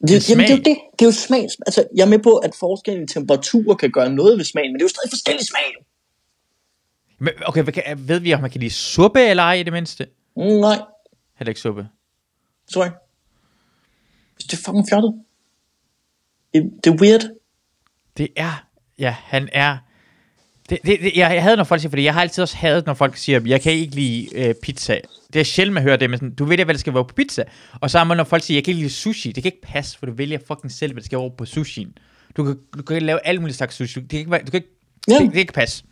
Det, 0.00 0.08
Det 0.08 0.16
er 0.16 0.32
jamen, 0.32 0.46
det 0.46 0.52
er 0.52 0.56
jo 0.56 0.62
det. 0.62 0.78
Det 0.98 1.04
er 1.04 1.08
jo 1.08 1.12
smag. 1.12 1.48
Altså, 1.66 1.84
jeg 1.96 2.02
er 2.02 2.08
med 2.08 2.18
på, 2.18 2.36
at 2.36 2.54
forskellen 2.54 3.04
i 3.04 3.06
temperatur 3.06 3.74
kan 3.74 3.90
gøre 3.90 4.10
noget 4.10 4.38
ved 4.38 4.44
smagen, 4.44 4.72
men 4.72 4.74
det 4.74 4.82
er 4.82 4.84
jo 4.84 4.88
stadig 4.88 5.10
forskellig 5.10 5.46
smag. 5.46 5.62
jo. 5.78 5.84
Men, 7.18 7.32
okay, 7.46 7.64
ved 7.96 8.20
vi, 8.20 8.34
om 8.34 8.40
man 8.40 8.50
kan 8.50 8.60
lide 8.60 8.70
suppe 8.70 9.20
eller 9.20 9.42
ej 9.42 9.54
i 9.54 9.62
det 9.62 9.72
mindste? 9.72 10.06
Mm, 10.36 10.42
nej, 10.42 10.80
Heller 11.38 11.50
ikke 11.50 11.60
suppe. 11.60 11.88
tror 12.72 12.82
jeg. 12.84 12.92
Det 14.38 14.52
er 14.52 14.56
fucking 14.56 14.88
fjollet. 14.88 15.14
Det, 16.54 16.72
det 16.84 16.92
er 16.92 16.96
weird. 17.00 17.30
Det 18.16 18.28
er, 18.36 18.66
ja, 18.98 19.10
han 19.10 19.48
er... 19.52 19.78
Det, 20.70 20.78
det, 20.84 21.00
det, 21.00 21.16
jeg, 21.16 21.42
havde, 21.42 21.56
når 21.56 21.64
folk 21.64 21.80
siger, 21.80 21.90
fordi 21.90 22.04
jeg 22.04 22.14
har 22.14 22.20
altid 22.20 22.42
også 22.42 22.56
hadet, 22.56 22.86
når 22.86 22.94
folk 22.94 23.16
siger, 23.16 23.40
jeg 23.46 23.60
kan 23.60 23.72
ikke 23.72 23.94
lide 23.94 24.28
øh, 24.34 24.54
pizza. 24.62 24.98
Det 25.32 25.40
er 25.40 25.44
sjældent, 25.44 25.74
man 25.74 25.82
hører 25.82 25.96
det, 25.96 26.10
men 26.10 26.18
sådan, 26.18 26.34
du 26.34 26.44
ved 26.44 26.56
hvad 26.64 26.74
det 26.74 26.80
skal 26.80 26.94
være 26.94 27.04
på 27.04 27.14
pizza. 27.14 27.44
Og 27.80 27.90
så 27.90 27.98
er 27.98 28.04
man, 28.04 28.16
når 28.16 28.24
folk 28.24 28.42
siger, 28.42 28.56
jeg 28.56 28.64
kan 28.64 28.70
ikke 28.72 28.80
lide 28.82 28.92
sushi. 28.92 29.32
Det 29.32 29.42
kan 29.42 29.52
ikke 29.52 29.62
passe, 29.62 29.98
for 29.98 30.06
du 30.06 30.12
vælger 30.12 30.38
fucking 30.46 30.72
selv, 30.72 30.92
hvad 30.92 31.00
det 31.00 31.06
skal 31.06 31.18
være 31.18 31.30
på 31.38 31.44
sushien. 31.44 31.88
Du 32.36 32.44
kan, 32.44 32.56
du 32.78 32.82
kan 32.82 33.02
lave 33.02 33.26
alle 33.26 33.40
mulige 33.40 33.56
slags 33.56 33.74
sushi. 33.76 34.00
Det 34.00 34.10
kan 34.10 34.18
ikke, 34.18 34.38
du 34.46 34.50
kan 34.50 34.54
ikke, 34.54 34.68
Ja. 35.08 35.12
det, 35.14 35.20
det, 35.22 35.32
kan 35.32 35.40
ikke 35.40 35.52
passe. 35.52 35.84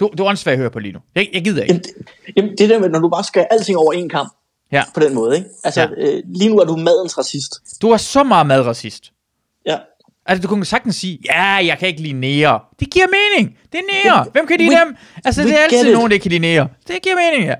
Du, 0.00 0.10
du 0.18 0.22
er 0.24 0.28
åndssvagt 0.28 0.52
at 0.52 0.58
høre 0.58 0.70
på 0.70 0.78
lige 0.78 0.92
nu. 0.92 0.98
Jeg, 1.14 1.28
jeg 1.32 1.44
gider 1.44 1.62
ikke. 1.62 1.72
Jamen, 1.74 1.82
det, 1.84 1.92
jamen, 2.36 2.50
det 2.58 2.68
der 2.70 2.78
med, 2.78 2.88
når 2.88 2.98
du 2.98 3.08
bare 3.08 3.24
skal 3.24 3.46
alting 3.50 3.78
over 3.78 3.92
en 3.92 4.08
kamp, 4.08 4.32
Ja. 4.72 4.82
på 4.94 5.00
den 5.00 5.14
måde, 5.14 5.36
ikke? 5.36 5.48
Altså, 5.64 5.80
ja. 5.80 5.88
øh, 5.96 6.22
lige 6.34 6.50
nu 6.50 6.58
er 6.58 6.64
du 6.64 6.76
madens 6.76 7.18
racist. 7.18 7.52
Du 7.82 7.90
er 7.90 7.96
så 7.96 8.22
meget 8.22 8.46
madracist. 8.46 9.12
Ja. 9.66 9.78
Altså, 10.28 10.42
du 10.42 10.48
kunne 10.48 10.64
sagtens 10.64 10.96
sige, 10.96 11.18
ja, 11.30 11.42
jeg 11.42 11.76
kan 11.78 11.88
ikke 11.88 12.02
lide 12.02 12.12
nære. 12.20 12.60
Det 12.80 12.90
giver 12.90 13.06
mening. 13.06 13.56
Det 13.72 13.78
er 13.80 14.04
nære. 14.04 14.26
Hvem 14.32 14.46
kan 14.46 14.58
lide 14.58 14.70
we- 14.76 14.80
dem? 14.86 14.96
Altså, 15.24 15.42
det 15.42 15.52
er 15.52 15.58
altid 15.58 15.92
nogen, 15.94 16.10
der 16.10 16.18
kan 16.18 16.30
lide 16.30 16.40
nære. 16.40 16.68
Det 16.88 17.02
giver 17.02 17.14
mening, 17.16 17.48
ja. 17.50 17.54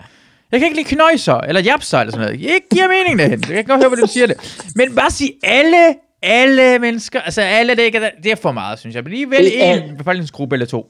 Jeg 0.52 0.60
kan 0.60 0.66
ikke 0.66 0.76
lide 0.82 0.88
knøjser, 0.88 1.34
eller 1.34 1.60
japser, 1.60 1.98
eller 1.98 2.12
sådan 2.12 2.26
noget. 2.26 2.40
Det 2.40 2.68
giver 2.70 2.88
mening, 2.88 3.18
det 3.18 3.48
Jeg 3.50 3.56
kan 3.56 3.64
godt 3.64 3.80
høre, 3.80 3.88
hvad 3.88 3.98
du 3.98 4.06
siger 4.12 4.26
det. 4.26 4.70
Men 4.76 4.94
bare 4.94 5.10
sige 5.10 5.32
alle, 5.42 5.94
alle 6.22 6.78
mennesker, 6.78 7.20
altså 7.20 7.40
alle, 7.40 7.74
det, 7.76 7.82
ikke, 7.82 8.10
det 8.22 8.32
er 8.32 8.36
for 8.36 8.52
meget, 8.52 8.78
synes 8.78 8.94
jeg. 8.96 9.04
Men 9.04 9.12
er- 9.14 9.82
en 9.82 9.96
befolkningsgruppe 9.96 10.54
eller 10.54 10.66
to. 10.66 10.86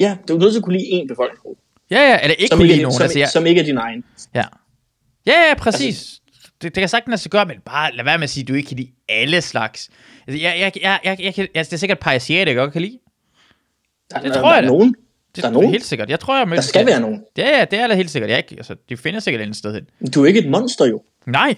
Ja, 0.00 0.16
du 0.28 0.34
er 0.36 0.38
nødt 0.40 0.52
til 0.52 0.58
at 0.58 0.64
kunne 0.64 0.76
lide 0.76 0.86
en 0.90 1.08
befolkningsgruppe, 1.08 1.62
Ja, 1.90 2.00
ja, 2.10 2.18
eller 2.22 2.34
ikke 2.34 2.48
som, 2.48 2.58
kunne 2.58 2.64
ikke 2.64 2.74
lide 2.74 2.82
nogen. 2.82 2.94
som, 2.96 3.02
Altså, 3.02 3.18
jeg, 3.18 3.28
som 3.28 3.46
ikke 3.46 3.60
er 3.60 3.64
din 3.64 3.78
egen. 3.78 4.04
ja. 4.34 4.44
Ja, 5.26 5.32
ja, 5.48 5.54
præcis. 5.58 6.20
Det, 6.62 6.74
det 6.74 6.80
kan 6.80 6.88
sagtens 6.88 7.10
lade 7.12 7.20
sig 7.20 7.30
gøre, 7.30 7.46
men 7.46 7.56
bare 7.64 7.92
lad 7.96 8.04
være 8.04 8.18
med 8.18 8.22
at 8.24 8.30
sige, 8.30 8.42
at 8.44 8.48
du 8.48 8.54
ikke 8.54 8.68
kan 8.68 8.76
lide 8.76 8.90
alle 9.08 9.40
slags. 9.40 9.90
Altså, 10.26 10.42
jeg, 10.42 10.56
jeg, 10.60 10.72
jeg, 10.82 10.98
jeg, 11.04 11.16
jeg, 11.20 11.34
kan, 11.34 11.48
altså, 11.54 11.70
det 11.70 11.76
er 11.76 11.78
sikkert 11.80 11.98
et 11.98 12.02
par 12.02 12.12
asiater, 12.12 12.52
jeg 12.52 12.56
godt 12.56 12.72
kan 12.72 12.82
lide. 12.82 12.98
Der, 14.10 14.18
Det 14.20 14.34
der, 14.34 14.40
tror 14.40 14.42
der 14.42 14.48
jeg 14.50 14.56
er 14.56 14.60
da. 14.60 14.66
nogen. 14.68 14.94
Det 15.36 15.42
Der 15.42 15.48
er 15.48 15.52
nogen. 15.52 15.70
helt 15.70 15.84
sikkert. 15.84 16.10
Jeg 16.10 16.20
tror, 16.20 16.38
jeg 16.38 16.46
Der 16.46 16.60
skal 16.60 16.86
være 16.86 17.00
nogen. 17.00 17.20
Ja, 17.38 17.58
ja, 17.58 17.64
det 17.64 17.78
er 17.78 17.86
der 17.86 17.94
helt 17.94 18.10
sikkert. 18.10 18.30
Jeg, 18.30 18.38
ikke, 18.38 18.54
altså, 18.56 18.76
de 18.88 18.96
finder 18.96 19.20
sikkert 19.20 19.40
et 19.40 19.42
andet 19.42 19.56
sted 19.56 19.74
hen. 19.74 20.10
Du 20.10 20.22
er 20.22 20.26
ikke 20.26 20.40
et 20.40 20.50
monster 20.50 20.86
jo. 20.86 21.02
Nej, 21.26 21.54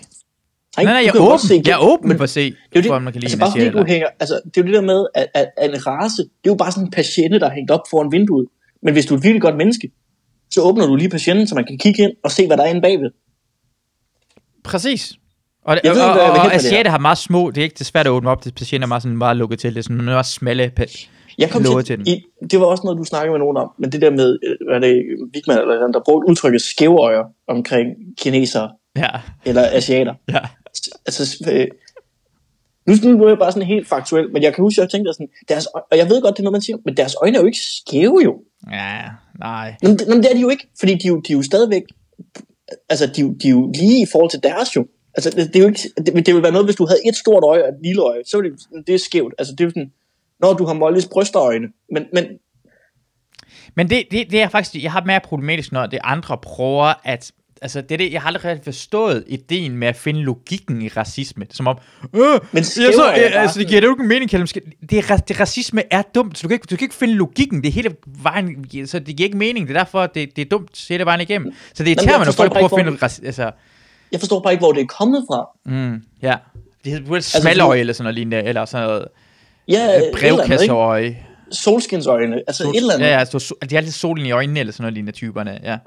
Nej, 0.76 0.84
nej, 0.84 0.92
nej, 0.92 1.02
jeg 1.02 1.14
er 1.14 1.20
åben. 1.20 1.38
se 1.38 1.62
Jeg 1.66 1.72
er 1.72 1.78
åben 1.78 2.08
men 2.08 2.16
for 2.16 2.24
at 2.24 2.30
se, 2.30 2.50
Det 2.72 2.78
er 2.78 2.82
det, 2.82 3.02
man 3.02 3.12
kan 3.12 3.20
lide 3.22 3.26
altså 3.26 3.38
bare 3.38 3.50
fordi 3.50 3.68
du 3.70 3.84
hænger, 3.84 4.06
altså 4.20 4.40
det 4.44 4.56
er 4.56 4.60
jo 4.62 4.66
det 4.66 4.74
der 4.74 4.80
med, 4.80 5.06
at, 5.14 5.26
at, 5.34 5.50
at 5.56 5.70
en 5.70 5.86
race, 5.86 6.22
det 6.22 6.28
er 6.44 6.50
jo 6.50 6.54
bare 6.54 6.72
sådan 6.72 6.86
en 6.86 6.90
patiente, 6.90 7.38
der 7.40 7.46
er 7.50 7.54
hængt 7.54 7.70
op 7.70 7.80
foran 7.90 8.12
vinduet. 8.12 8.46
Men 8.82 8.92
hvis 8.92 9.06
du 9.06 9.14
er 9.14 9.18
et 9.18 9.24
virkelig 9.24 9.42
godt 9.42 9.56
menneske, 9.56 9.90
så 10.50 10.60
åbner 10.60 10.86
du 10.86 10.96
lige 10.96 11.08
patienten, 11.08 11.46
så 11.46 11.54
man 11.54 11.64
kan 11.64 11.78
kigge 11.78 12.02
ind 12.02 12.12
og 12.24 12.30
se, 12.30 12.46
hvad 12.46 12.56
der 12.56 12.62
er 12.64 12.68
inde 12.68 12.80
bagved. 12.80 13.10
Præcis. 14.64 15.12
Og, 15.64 15.78
Jeg 15.84 15.94
ved 15.94 16.00
og, 16.02 16.10
og, 16.10 16.30
og 16.30 16.54
asiater 16.54 16.90
har 16.90 16.98
meget 16.98 17.18
små, 17.18 17.50
det 17.50 17.58
er 17.58 17.62
ikke 17.62 17.74
det 17.74 17.80
er 17.80 17.84
svært 17.84 18.06
at 18.06 18.10
åbne 18.10 18.30
op, 18.30 18.44
det 18.44 18.54
patienter 18.54 18.86
er 18.86 18.88
meget, 18.88 19.02
sådan, 19.02 19.16
meget 19.16 19.36
lukket 19.36 19.58
til, 19.58 19.70
det 19.74 19.78
er 19.78 19.82
sådan 19.82 20.04
meget 20.04 20.26
smalle 20.26 20.72
Jeg 21.38 21.50
kom 21.50 21.64
til, 21.64 21.84
til 21.84 21.98
den. 21.98 22.06
i, 22.06 22.24
det 22.50 22.60
var 22.60 22.66
også 22.66 22.82
noget, 22.84 22.98
du 22.98 23.04
snakkede 23.04 23.30
med 23.30 23.38
nogen 23.38 23.56
om, 23.56 23.70
men 23.78 23.92
det 23.92 24.02
der 24.02 24.10
med, 24.10 24.38
øh, 24.46 24.56
hvad 24.66 24.76
er 24.76 24.80
det, 24.80 25.02
Vigman 25.32 25.58
eller 25.58 25.84
den, 25.84 25.92
der 25.94 26.00
brugte 26.04 26.30
udtrykket 26.30 26.62
skævøjer 26.62 27.24
omkring 27.48 27.88
kinesere 28.18 28.70
Ja, 28.96 29.08
eller 29.44 29.62
asiater. 29.72 30.14
ja. 30.28 30.40
Altså, 31.06 31.44
øh, 31.52 31.66
nu, 32.86 33.10
nu 33.16 33.24
er 33.24 33.28
jeg 33.28 33.38
bare 33.38 33.52
sådan 33.52 33.68
helt 33.68 33.88
faktuel, 33.88 34.32
men 34.32 34.42
jeg 34.42 34.54
kan 34.54 34.62
huske, 34.62 34.80
at 34.80 34.82
jeg 34.84 34.90
tænkte 34.90 35.12
sådan, 35.12 35.28
deres, 35.48 35.66
og 35.66 35.98
jeg 35.98 36.08
ved 36.10 36.22
godt, 36.22 36.34
det 36.36 36.40
er 36.40 36.44
noget, 36.44 36.52
man 36.52 36.62
siger, 36.62 36.76
men 36.84 36.96
deres 36.96 37.14
øjne 37.22 37.36
er 37.36 37.40
jo 37.40 37.46
ikke 37.46 37.58
skæve 37.58 38.20
jo. 38.24 38.34
Ja, 38.72 39.00
nej. 39.38 39.74
Men 39.82 39.98
men 40.08 40.18
det 40.22 40.30
er 40.30 40.34
de 40.34 40.40
jo 40.40 40.48
ikke, 40.48 40.68
fordi 40.80 40.94
de 40.94 41.08
jo, 41.08 41.20
de 41.20 41.32
er 41.32 41.36
jo 41.36 41.42
stadigvæk, 41.42 41.82
altså 42.88 43.06
de, 43.06 43.22
de 43.42 43.46
er 43.48 43.50
jo 43.50 43.72
lige 43.74 44.02
i 44.02 44.06
forhold 44.12 44.30
til 44.30 44.42
deres 44.42 44.76
jo. 44.76 44.86
Altså 45.14 45.30
det, 45.30 45.46
det 45.46 45.56
er 45.56 45.60
jo 45.60 45.66
ikke, 45.66 45.90
det, 45.96 46.06
det 46.06 46.26
ville 46.26 46.42
være 46.42 46.52
noget, 46.52 46.66
hvis 46.66 46.76
du 46.76 46.86
havde 46.86 47.00
et 47.08 47.16
stort 47.16 47.44
øje 47.44 47.62
og 47.62 47.68
et 47.68 47.78
lille 47.84 48.02
øje, 48.02 48.22
så 48.26 48.40
ville 48.40 48.56
det, 48.56 48.86
det 48.86 48.94
er 48.94 48.98
skævt. 48.98 49.34
Altså 49.38 49.52
det 49.52 49.60
er 49.60 49.64
jo 49.64 49.70
sådan, 49.70 49.92
når 50.40 50.52
du 50.52 50.64
har 50.64 50.74
Mollys 50.74 51.06
brysterøjne, 51.06 51.68
men, 51.90 52.06
men 52.12 52.24
Men 53.76 53.90
det, 53.90 54.04
det, 54.10 54.30
det 54.30 54.42
er 54.42 54.48
faktisk, 54.48 54.82
jeg 54.82 54.92
har 54.92 55.04
mere 55.04 55.20
problematisk, 55.20 55.72
når 55.72 55.86
det 55.86 55.98
andre 56.04 56.38
prøver 56.38 56.92
at, 57.04 57.32
altså 57.64 57.80
det 57.80 57.92
er 57.92 57.96
det, 57.96 58.12
jeg 58.12 58.20
har 58.20 58.28
aldrig 58.28 58.44
rigtig 58.44 58.64
forstået 58.64 59.24
ideen 59.26 59.76
med 59.76 59.88
at 59.88 59.96
finde 59.96 60.20
logikken 60.22 60.82
i 60.82 60.88
racisme. 60.88 61.46
Som 61.50 61.66
om, 61.66 61.78
øh, 62.14 62.20
Men 62.52 62.64
så, 62.64 62.92
bare 62.98 63.14
altså 63.14 63.58
det 63.58 63.68
giver 63.68 63.80
det 63.80 63.86
jo 63.88 63.92
ikke 63.92 64.02
mening, 64.04 64.30
Callum. 64.30 64.46
Det, 64.90 65.10
er, 65.10 65.16
det 65.16 65.40
racisme 65.40 65.82
er 65.90 66.02
dumt, 66.14 66.38
så 66.38 66.42
du 66.42 66.48
kan, 66.48 66.54
ikke, 66.54 66.66
du 66.70 66.76
kan 66.76 66.84
ikke 66.84 66.94
finde 66.94 67.14
logikken, 67.14 67.62
det 67.62 67.68
er 67.68 67.72
hele 67.72 67.94
vejen, 68.06 68.66
så 68.86 68.98
det 68.98 69.16
giver 69.16 69.26
ikke 69.26 69.36
mening, 69.38 69.68
det 69.68 69.76
er 69.76 69.78
derfor, 69.80 70.06
det, 70.06 70.36
det 70.36 70.42
er 70.42 70.48
dumt 70.48 70.86
hele 70.88 71.04
vejen 71.04 71.20
igennem. 71.20 71.52
Så 71.74 71.82
det 71.84 71.90
er 71.90 71.94
jeg 71.94 71.96
irriterer 71.96 72.18
mig, 72.18 72.26
når 72.26 72.32
folk 72.32 72.52
prøver 72.52 72.66
at 72.66 72.72
ikke, 72.78 72.90
finde, 72.90 73.06
rac- 73.06 73.26
altså, 73.26 73.50
jeg 74.12 74.20
forstår 74.20 74.40
bare 74.40 74.52
ikke, 74.52 74.60
hvor 74.62 74.72
det 74.72 74.82
er 74.82 74.86
kommet 74.86 75.24
fra. 75.30 75.48
mm, 75.66 76.02
ja. 76.22 76.34
Det 76.84 76.92
hedder 76.92 77.06
vel 77.08 77.14
Altså, 77.14 77.40
smaløje 77.40 77.80
eller 77.80 77.92
sådan 77.92 78.04
noget 78.04 78.14
lignende, 78.14 78.42
eller 78.42 78.64
sådan 78.64 78.86
noget 78.88 79.08
Ja, 79.68 79.92
ikke? 79.92 80.18
brevkasseøje. 80.18 81.18
Solskinsøjne, 81.50 82.36
altså 82.46 82.64
et 82.64 82.76
eller 82.76 82.94
andet. 82.94 83.06
Ja, 83.06 83.12
ja, 83.12 83.18
altså, 83.18 83.54
de 83.70 83.74
har 83.74 83.76
altid 83.76 83.92
solen 83.92 84.26
i 84.26 84.30
øjnene, 84.30 84.60
eller 84.60 84.72
sådan 84.72 84.82
noget 84.82 84.92
lignende 84.94 85.12
typerne, 85.12 85.60
ja. 85.62 85.78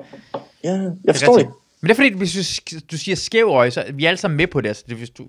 ja 0.63 0.71
jeg 1.05 1.15
forstår 1.15 1.37
rigtigt. 1.37 1.55
Men 1.81 1.87
det 1.87 1.91
er 1.91 1.95
fordi, 1.95 2.13
hvis 2.13 2.61
du, 2.71 2.77
du 2.91 2.97
siger 2.97 3.15
skæv 3.15 3.47
øje, 3.47 3.71
så 3.71 3.81
er 3.81 3.91
vi 3.91 4.05
alle 4.05 4.17
sammen 4.17 4.37
med 4.37 4.47
på 4.47 4.61
det. 4.61 4.67
Altså, 4.67 4.83
det 4.85 4.93
er, 4.93 4.97
hvis 4.97 5.09
du... 5.09 5.27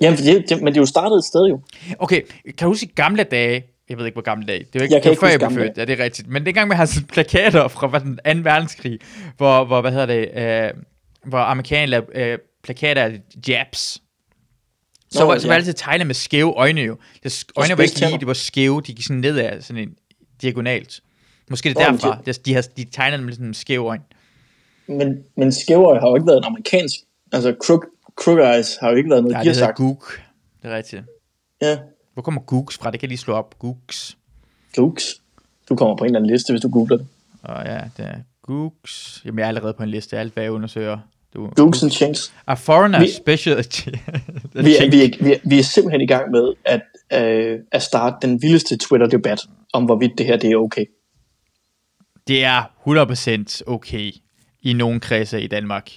Jamen, 0.00 0.18
det, 0.18 0.44
det, 0.48 0.62
men 0.62 0.66
det 0.66 0.76
er 0.76 0.82
jo 0.82 0.86
startet 0.86 1.16
et 1.16 1.24
sted 1.24 1.46
jo. 1.50 1.60
Okay, 1.98 2.22
kan 2.44 2.54
du 2.66 2.66
huske 2.66 2.86
gamle 2.86 3.22
dage, 3.22 3.64
jeg 3.88 3.98
ved 3.98 4.06
ikke, 4.06 4.14
hvor 4.14 4.22
gamle 4.22 4.46
dage, 4.46 4.58
det 4.58 4.68
var 4.74 4.80
ikke, 4.82 4.94
Jeg 4.94 5.02
det 5.02 5.02
kan 5.02 5.08
var 5.08 5.12
ikke 5.12 5.20
før 5.20 5.46
jeg 5.46 5.54
blev 5.54 5.66
født, 5.66 5.78
ja, 5.78 5.84
det 5.84 6.00
er 6.00 6.04
rigtigt. 6.04 6.28
Men 6.28 6.46
dengang 6.46 6.68
med 6.68 6.76
hans 6.76 7.02
plakater 7.12 7.68
fra 7.68 7.98
den 7.98 8.44
2. 8.44 8.50
verdenskrig, 8.50 8.98
hvor, 9.36 9.64
hvor 9.64 9.80
hvad 9.80 9.92
hedder 9.92 10.06
det, 10.06 10.30
øh, 10.34 10.82
hvor 11.24 11.38
amerikanerne 11.38 11.90
lavede 11.90 12.06
øh, 12.14 12.38
plakater 12.62 13.02
af 13.02 13.20
jabs, 13.48 13.98
så, 15.10 15.20
Nå, 15.20 15.26
var, 15.26 15.38
så 15.38 15.46
var 15.46 15.54
ja. 15.54 15.60
det 15.60 15.66
altid 15.66 15.72
tegnet 15.72 16.06
med 16.06 16.14
skæve 16.14 16.54
øjne 16.56 16.80
jo. 16.80 16.96
Det, 17.22 17.44
øjnene 17.56 17.78
var 17.78 17.84
ikke 17.84 18.00
lige, 18.00 18.18
de 18.20 18.26
var 18.26 18.32
skæve, 18.32 18.82
de 18.86 18.92
gik 18.92 19.04
sådan 19.04 19.20
nedad, 19.20 19.60
sådan 19.60 19.82
en 19.82 19.94
diagonalt. 20.42 21.00
Måske 21.50 21.68
det 21.68 21.76
er 21.76 21.90
derfra, 21.90 22.18
de, 22.26 22.32
de, 22.32 22.54
har, 22.54 22.62
de 22.76 22.84
tegnede 22.84 23.22
med 23.22 23.32
sådan 23.32 23.54
skæve 23.54 23.88
øjne. 23.88 24.02
Men, 24.88 25.24
men 25.36 25.52
skævøje 25.52 26.00
har 26.00 26.08
jo 26.08 26.14
ikke 26.14 26.26
været 26.26 26.38
en 26.38 26.44
amerikansk. 26.44 26.94
Altså, 27.32 27.56
crook, 27.64 27.86
crook 28.20 28.38
eyes 28.38 28.76
har 28.80 28.90
jo 28.90 28.96
ikke 28.96 29.10
været 29.10 29.22
noget, 29.22 29.32
Nej, 29.34 29.42
de 29.42 29.48
har 29.48 29.54
sagt. 29.54 29.76
Gook. 29.76 30.20
Det 30.62 30.70
er 30.70 30.76
rigtigt. 30.76 31.02
Ja, 31.62 31.78
Hvor 32.14 32.22
kommer 32.22 32.40
Gooks 32.40 32.78
fra? 32.78 32.90
Det 32.90 33.00
kan 33.00 33.06
jeg 33.06 33.08
lige 33.08 33.18
slå 33.18 33.34
op. 33.34 33.58
Gooks. 33.58 34.16
gooks. 34.76 35.20
Du 35.68 35.76
kommer 35.76 35.96
på 35.96 36.04
en 36.04 36.08
eller 36.10 36.18
anden 36.18 36.30
liste, 36.32 36.52
hvis 36.52 36.60
du 36.62 36.68
googler 36.68 36.96
det. 36.96 37.06
Og 37.42 37.64
ja, 37.66 37.80
det 37.96 38.04
er 38.04 38.14
Gooks. 38.42 39.22
Jamen, 39.24 39.38
jeg 39.38 39.44
er 39.44 39.48
allerede 39.48 39.72
på 39.74 39.82
en 39.82 39.88
liste. 39.88 40.18
Alt, 40.18 40.34
hvad 40.34 40.42
jeg 40.42 40.52
undersøger. 40.52 40.98
Du. 41.34 41.50
Gooks 41.56 41.82
and 41.82 41.90
Chinks. 41.90 42.32
A 42.46 42.54
foreigner 42.54 43.00
Vi- 43.00 43.10
special... 43.10 43.56
Vi 44.64 44.76
er, 44.76 44.90
vi, 44.90 45.04
er, 45.04 45.24
vi, 45.24 45.32
er, 45.32 45.38
vi 45.44 45.58
er 45.58 45.62
simpelthen 45.62 46.00
i 46.00 46.06
gang 46.06 46.30
med 46.30 46.52
at, 46.64 46.82
øh, 47.12 47.58
at 47.72 47.82
starte 47.82 48.26
den 48.28 48.42
vildeste 48.42 48.76
Twitter-debat 48.76 49.40
om, 49.72 49.84
hvorvidt 49.84 50.18
det 50.18 50.26
her 50.26 50.36
det 50.36 50.50
er 50.50 50.56
okay. 50.56 50.84
Det 52.28 52.44
er 52.44 52.62
100% 53.60 53.62
okay 53.66 54.12
i 54.62 54.72
nogle 54.72 55.00
kredse 55.00 55.40
i 55.42 55.46
Danmark. 55.46 55.90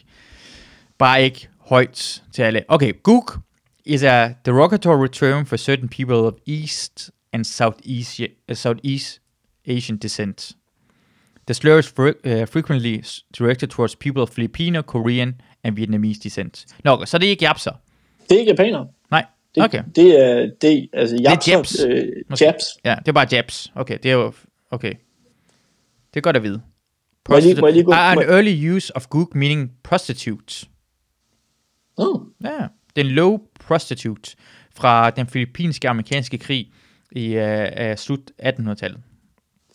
Bare 0.98 1.24
ikke 1.24 1.48
højt 1.60 2.24
til 2.34 2.42
alle. 2.42 2.64
Okay, 2.68 2.94
Gook 3.04 3.38
is 3.86 4.04
a 4.04 4.28
derogatory 4.46 5.08
term 5.12 5.46
for 5.46 5.58
certain 5.58 5.90
people 5.90 6.16
of 6.16 6.34
East 6.48 7.12
and 7.34 7.46
Southeast, 7.46 8.20
uh, 8.50 8.56
Southeast 8.56 9.22
Asian 9.68 9.98
descent. 9.98 10.52
The 11.48 11.54
slur 11.54 11.78
is 11.78 11.88
fre- 11.88 12.42
uh, 12.42 12.48
frequently 12.48 13.04
directed 13.40 13.68
towards 13.70 13.96
people 13.96 14.22
of 14.22 14.30
Filipino, 14.30 14.82
Korean 14.82 15.42
and 15.64 15.76
Vietnamese 15.76 16.20
descent. 16.20 16.66
Nå, 16.84 17.06
så 17.06 17.18
det 17.18 17.26
er 17.26 17.30
ikke 17.30 17.46
japser. 17.46 17.72
Det 18.30 18.36
er 18.36 18.40
ikke 18.40 18.50
japanere. 18.52 18.88
Nej, 19.12 19.26
Det, 19.56 19.64
okay. 19.64 19.84
Det 19.96 20.20
er, 20.26 20.50
det, 20.62 20.90
altså, 20.94 21.16
japser, 21.22 21.52
jabs. 21.58 21.80
Øh, 21.88 22.08
Måske. 22.30 22.46
jabs. 22.46 22.64
Ja, 22.86 22.96
det 23.00 23.08
er 23.08 23.12
bare 23.12 23.28
jabs. 23.32 23.72
Okay, 23.76 23.98
det 24.04 24.12
er 24.12 24.16
jo... 24.16 24.34
Okay. 24.72 24.94
Det 26.14 26.18
er 26.20 26.22
godt 26.22 26.36
at 26.36 26.44
vide. 26.44 26.62
Jeg 27.30 27.42
lige- 27.42 27.72
lige 27.72 27.84
må 27.84 27.92
an 27.94 28.18
early 28.20 28.70
use 28.76 28.96
of 28.96 29.08
gook 29.08 29.36
meaning 29.36 29.72
prostitute. 29.84 30.68
Oh. 31.98 32.22
Ja, 32.44 32.68
den 32.96 33.06
low 33.06 33.40
prostitute 33.60 34.36
fra 34.76 35.10
den 35.10 35.28
filippinske 35.28 35.90
amerikanske 35.90 36.38
krig 36.38 36.74
i 37.12 37.38
uh, 37.38 37.90
uh, 37.90 37.96
slut 37.96 38.32
1800-tallet. 38.44 39.00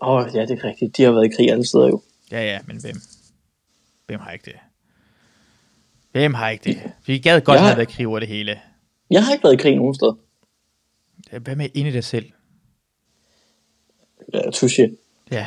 Åh, 0.02 0.08
oh, 0.08 0.30
ja, 0.34 0.40
det 0.46 0.50
er 0.50 0.64
rigtigt. 0.64 0.96
De 0.96 1.02
har 1.02 1.10
været 1.12 1.24
i 1.32 1.36
krig 1.36 1.50
alle 1.50 1.66
steder 1.66 1.86
jo. 1.88 2.02
Ja, 2.32 2.42
ja, 2.44 2.58
men 2.66 2.80
hvem? 2.80 2.96
Hvem 4.06 4.20
har 4.20 4.30
ikke 4.32 4.44
det? 4.44 4.56
Hvem 6.12 6.34
har 6.34 6.50
ikke 6.50 6.64
det? 6.64 6.92
Vi 7.06 7.18
gad 7.18 7.40
godt 7.40 7.56
Jeg- 7.56 7.66
have 7.66 7.76
været 7.76 7.90
i 7.90 7.92
krig 7.96 8.06
over 8.06 8.18
det 8.18 8.28
hele. 8.28 8.60
Jeg 9.10 9.24
har 9.24 9.32
ikke 9.32 9.44
været 9.44 9.54
i 9.54 9.56
krig 9.62 9.76
nogen 9.76 9.94
sted. 9.94 10.12
Hvad 11.40 11.56
med 11.56 11.68
inde 11.74 11.90
i 11.90 11.92
dig 11.92 12.04
selv? 12.04 12.32
Ja, 14.34 14.40
touché. 14.40 14.96
Ja. 15.30 15.46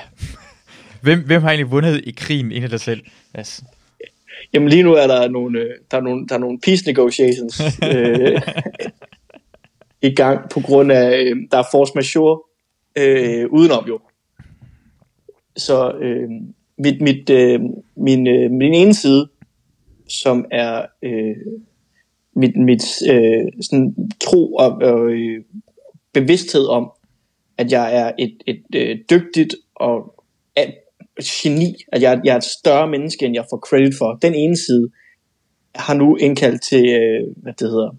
Hvem, 1.02 1.26
hvem 1.26 1.42
har 1.42 1.50
egentlig 1.50 1.72
vundet 1.72 2.02
i 2.04 2.12
krigen 2.12 2.52
inde 2.52 2.68
i 2.68 2.70
dig 2.70 2.80
selv? 2.80 3.02
Altså, 3.34 3.64
Jamen 4.54 4.70
lige 4.70 4.84
nu 4.84 4.94
er 4.94 5.08
der 5.08 5.30
nogle, 5.30 5.60
øh, 5.60 5.70
der 5.92 5.98
er 5.98 6.02
nogle, 6.02 6.28
der 6.28 6.36
er 6.36 6.40
nogle 6.40 6.60
peace 6.60 6.88
negotiations 6.88 7.62
øh, 7.94 8.42
i 10.02 10.16
gang 10.16 10.50
på 10.50 10.60
grund 10.60 10.92
af, 10.92 11.20
øh, 11.20 11.38
der 11.52 11.58
er 11.58 11.64
force 11.72 11.92
majeure 11.96 12.40
øh, 12.98 13.50
udenom 13.50 13.86
jo. 13.88 14.00
Så 15.58 15.92
øh, 16.02 16.30
mit, 16.78 17.02
mit, 17.02 17.30
øh, 17.30 17.60
min, 17.96 18.28
øh, 18.28 18.52
min 18.52 18.74
ene 18.74 18.94
side, 18.94 19.30
som 20.08 20.46
er 20.52 20.86
øh, 21.04 21.36
mit, 22.36 22.58
mit 22.58 22.84
øh, 23.10 23.46
sådan, 23.62 23.96
tro 24.22 24.56
og 24.56 24.82
øh, 25.12 25.44
bevidsthed 26.14 26.68
om, 26.68 26.92
at 27.58 27.72
jeg 27.72 27.96
er 27.96 28.12
et, 28.20 28.38
et 28.48 28.64
øh, 28.76 28.98
dygtigt 29.10 29.56
og 29.76 30.19
geni, 31.24 31.76
at 31.92 32.02
jeg, 32.02 32.22
jeg 32.24 32.34
er 32.34 32.38
et 32.38 32.44
større 32.44 32.88
menneske, 32.88 33.26
end 33.26 33.36
jeg 33.36 33.46
får 33.50 33.58
credit 33.58 33.94
for. 33.98 34.14
Den 34.22 34.36
ene 34.36 34.58
side 34.58 34.90
har 35.76 35.94
nu 35.94 36.16
indkaldt 36.16 36.62
til, 36.62 36.86
øh, 36.86 37.44
hvad 37.44 37.54
det 37.54 37.70
hedder, 37.70 37.96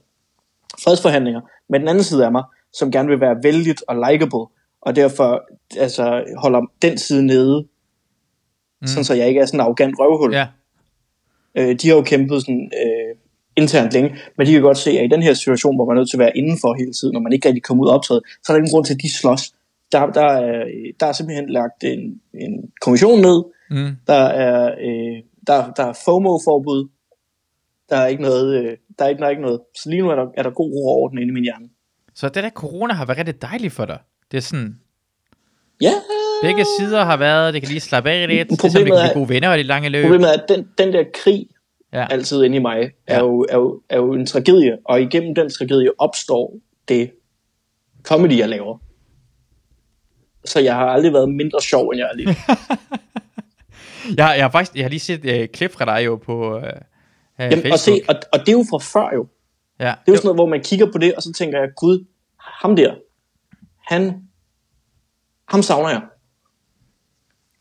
fredsforhandlinger, 0.85 1.41
men 1.69 1.81
den 1.81 1.89
anden 1.89 2.05
side 2.05 2.25
af 2.25 2.33
mig, 2.33 2.45
som 2.73 2.91
gerne 2.91 3.09
vil 3.09 3.21
være 3.21 3.37
vældigt 3.43 3.83
og 3.89 3.97
likable, 3.97 4.47
og 4.83 4.97
derfor 4.97 5.43
altså, 5.77 6.25
holder 6.39 6.61
den 6.83 6.99
side 6.99 7.27
nede, 7.27 7.67
mm. 8.81 8.87
sådan 8.87 9.05
så 9.05 9.15
jeg 9.15 9.29
ikke 9.29 9.41
er 9.41 9.47
sådan 9.47 9.61
en 9.61 9.65
arrogant 9.65 9.95
røvhul. 9.99 10.35
ja. 10.35 10.47
Øh, 11.55 11.75
de 11.75 11.89
har 11.89 11.97
jo 11.97 12.03
kæmpet 12.03 12.41
sådan, 12.41 12.71
øh, 12.85 13.17
internt 13.57 13.93
længe, 13.93 14.11
men 14.37 14.47
de 14.47 14.53
kan 14.53 14.63
godt 14.63 14.79
se, 14.79 14.91
at 14.91 15.05
i 15.05 15.09
den 15.09 15.23
her 15.23 15.35
situation, 15.35 15.77
hvor 15.77 15.85
man 15.85 15.97
er 15.97 16.01
nødt 16.01 16.11
til 16.11 16.17
at 16.17 16.21
være 16.21 16.37
indenfor 16.37 16.75
hele 16.79 16.93
tiden, 16.93 17.13
når 17.13 17.21
man 17.21 17.33
ikke 17.33 17.49
rigtig 17.49 17.63
kommer 17.63 17.85
ud 17.85 17.89
og 17.89 17.95
optræde, 17.95 18.21
så 18.43 18.53
er 18.53 18.55
der 18.55 18.59
ingen 18.59 18.71
grund 18.71 18.85
til, 18.85 18.95
at 18.95 19.01
de 19.03 19.19
slås. 19.21 19.53
Der, 19.92 20.07
der, 20.07 20.22
er, 20.24 20.64
der 21.00 21.07
er 21.07 21.12
simpelthen 21.12 21.48
lagt 21.50 21.85
en, 21.85 22.20
en 22.35 22.70
kommission 22.81 23.20
ned, 23.20 23.42
Mm. 23.72 23.96
der 24.07 24.14
er, 24.14 24.74
øh, 24.81 25.22
der, 25.46 25.72
der 25.72 25.85
er 25.85 25.92
FOMO-forbud, 26.05 26.88
der 27.90 27.96
er 27.96 28.07
ikke 28.07 28.22
noget, 28.22 28.55
øh, 28.64 28.76
der 28.98 29.05
er 29.05 29.09
ikke, 29.09 29.18
der 29.20 29.26
er 29.26 29.31
ikke 29.31 29.42
noget. 29.42 29.61
Så 29.83 29.90
lige 29.90 30.03
nu 30.03 30.11
er 30.11 30.14
der, 30.14 30.26
er 30.37 30.42
der 30.42 30.50
god 30.50 30.72
ro 30.72 30.88
og 30.88 30.96
orden 31.03 31.18
inde 31.18 31.31
i 31.31 31.35
min 31.35 31.42
hjerne. 31.44 31.68
Så 32.14 32.29
det 32.29 32.42
der 32.44 32.50
corona 32.50 32.94
har 32.94 33.07
været 33.07 33.18
rigtig 33.18 33.42
dejligt 33.42 33.72
for 33.72 33.85
dig. 33.85 33.98
Det 34.31 34.37
er 34.37 34.40
sådan, 34.40 34.81
Ja, 35.81 35.92
begge 36.42 36.64
sider 36.79 37.05
har 37.05 37.16
været, 37.16 37.55
det 37.55 37.62
kan 37.62 37.68
lige 37.68 37.81
slappe 37.81 38.11
af 38.11 38.29
lidt. 38.29 38.50
Det 38.50 38.64
er 38.64 38.68
som, 38.68 38.81
vi 38.85 38.85
Problemet 38.90 39.03
kan 39.05 39.14
gode 39.14 39.29
venner 39.29 39.55
i 39.55 39.59
det 39.59 39.66
lange 39.66 39.88
løb. 39.88 40.03
problemet 40.05 40.29
er, 40.29 40.42
at 40.42 40.48
den, 40.48 40.68
den 40.79 40.92
der 40.92 41.05
krig, 41.14 41.46
Ja. 41.92 42.07
altid 42.11 42.42
inde 42.42 42.57
i 42.57 42.61
mig, 42.61 42.90
er, 43.07 43.14
Ja. 43.14 43.20
jo, 43.20 43.46
er, 43.48 43.57
jo, 43.57 43.83
er 43.88 43.96
jo 43.96 44.12
en 44.12 44.26
tragedie, 44.26 44.79
og 44.85 45.03
igennem 45.03 45.35
den 45.35 45.50
tragedie 45.50 45.90
opstår 45.98 46.55
det 46.88 47.11
comedy, 48.03 48.38
jeg 48.38 48.48
laver. 48.48 48.79
Så 50.44 50.61
jeg 50.61 50.74
har 50.74 50.87
aldrig 50.87 51.12
været 51.12 51.29
mindre 51.29 51.61
sjov, 51.61 51.88
end 51.88 51.98
jeg 51.98 52.09
er 52.12 52.14
lige. 52.16 52.37
Jeg, 54.16 54.35
jeg, 54.37 54.44
har 54.44 54.50
faktisk, 54.50 54.76
jeg 54.76 54.85
har 54.85 54.88
lige 54.88 55.00
set 55.00 55.24
et 55.24 55.42
uh, 55.42 55.53
klip 55.53 55.72
fra 55.72 55.85
dig 55.85 56.05
jo 56.07 56.16
på 56.16 56.57
uh, 56.57 56.62
Jamen, 57.38 57.53
Facebook. 57.53 57.72
og, 57.72 57.79
se, 57.79 58.00
og, 58.09 58.14
og 58.33 58.38
det 58.40 58.48
er 58.48 58.53
jo 58.53 58.64
fra 58.70 58.79
før 58.79 59.14
jo. 59.14 59.26
ja. 59.79 59.85
Det 59.85 59.90
er 59.90 59.94
jo 60.12 60.16
sådan 60.16 60.26
noget, 60.26 60.37
hvor 60.37 60.46
man 60.46 60.62
kigger 60.62 60.92
på 60.92 60.98
det, 60.98 61.14
og 61.14 61.22
så 61.22 61.33
tænker 61.33 61.59
jeg, 61.61 61.68
gud, 61.76 62.05
ham 62.38 62.76
der, 62.76 62.94
han, 63.88 64.22
ham 65.48 65.62
savner 65.62 65.88
jeg. 65.90 66.00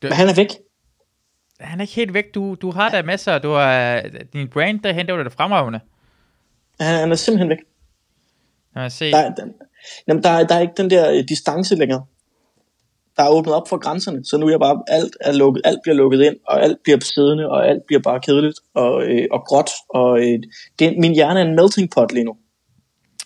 Det- 0.02 0.10
Men 0.10 0.14
han 0.14 0.28
er 0.30 0.34
væk. 0.36 0.48
Han 1.60 1.80
er 1.80 1.84
ikke 1.84 1.94
helt 1.94 2.14
væk. 2.14 2.26
Du, 2.36 2.56
du 2.56 2.72
har 2.72 2.90
da 2.90 3.02
masser. 3.02 3.40
Du 3.40 3.52
har 3.52 4.02
din 4.34 4.48
brand, 4.48 4.80
der 4.80 4.92
henter 4.94 5.16
du 5.16 5.24
det 5.24 5.32
fremragende. 5.34 5.80
Han, 6.80 7.00
han 7.00 7.12
er 7.12 7.16
simpelthen 7.16 7.50
væk. 7.50 7.58
Lad 8.76 8.84
mig 8.84 8.92
se. 8.92 9.12
Der, 9.12 9.18
er- 9.18 9.36
der, 9.36 9.46
jamen, 10.08 10.24
der, 10.24 10.30
er, 10.30 10.48
der 10.48 10.56
er 10.56 10.60
ikke 10.60 10.74
den 10.78 10.90
der 10.90 11.12
øh, 11.12 11.24
distance 11.30 11.76
længere. 11.76 12.06
Der 13.20 13.26
er 13.26 13.30
åbnet 13.30 13.56
op 13.56 13.68
for 13.68 13.78
grænserne, 13.78 14.26
så 14.26 14.38
nu 14.38 14.46
er 14.46 14.50
jeg 14.50 14.60
bare, 14.60 14.84
alt 14.88 15.18
er 15.22 15.32
lukket, 15.32 15.62
alt 15.66 15.80
bliver 15.84 15.96
lukket 15.96 16.22
ind, 16.22 16.36
og 16.48 16.64
alt 16.64 16.78
bliver 16.84 17.00
siddende, 17.00 17.50
og 17.50 17.68
alt 17.70 17.84
bliver 17.88 18.02
bare 18.02 18.20
kedeligt 18.20 18.60
og, 18.74 19.04
øh, 19.04 19.28
og 19.32 19.42
gråt, 19.48 19.70
og 19.90 20.20
øh, 20.20 20.40
det, 20.80 20.98
min 20.98 21.14
hjerne 21.14 21.40
er 21.40 21.46
en 21.46 21.56
melting 21.56 21.92
pot 21.92 22.14
lige 22.14 22.24
nu. 22.24 22.38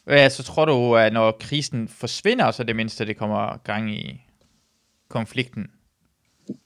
Ja, 0.07 0.29
så 0.29 0.43
tror 0.43 0.65
du, 0.65 0.95
at 0.95 1.13
når 1.13 1.37
krisen 1.39 1.87
forsvinder, 1.87 2.51
så 2.51 2.63
det 2.63 2.75
mindste, 2.75 3.05
det 3.05 3.17
kommer 3.17 3.57
gang 3.63 3.91
i 3.91 4.21
konflikten. 5.09 5.67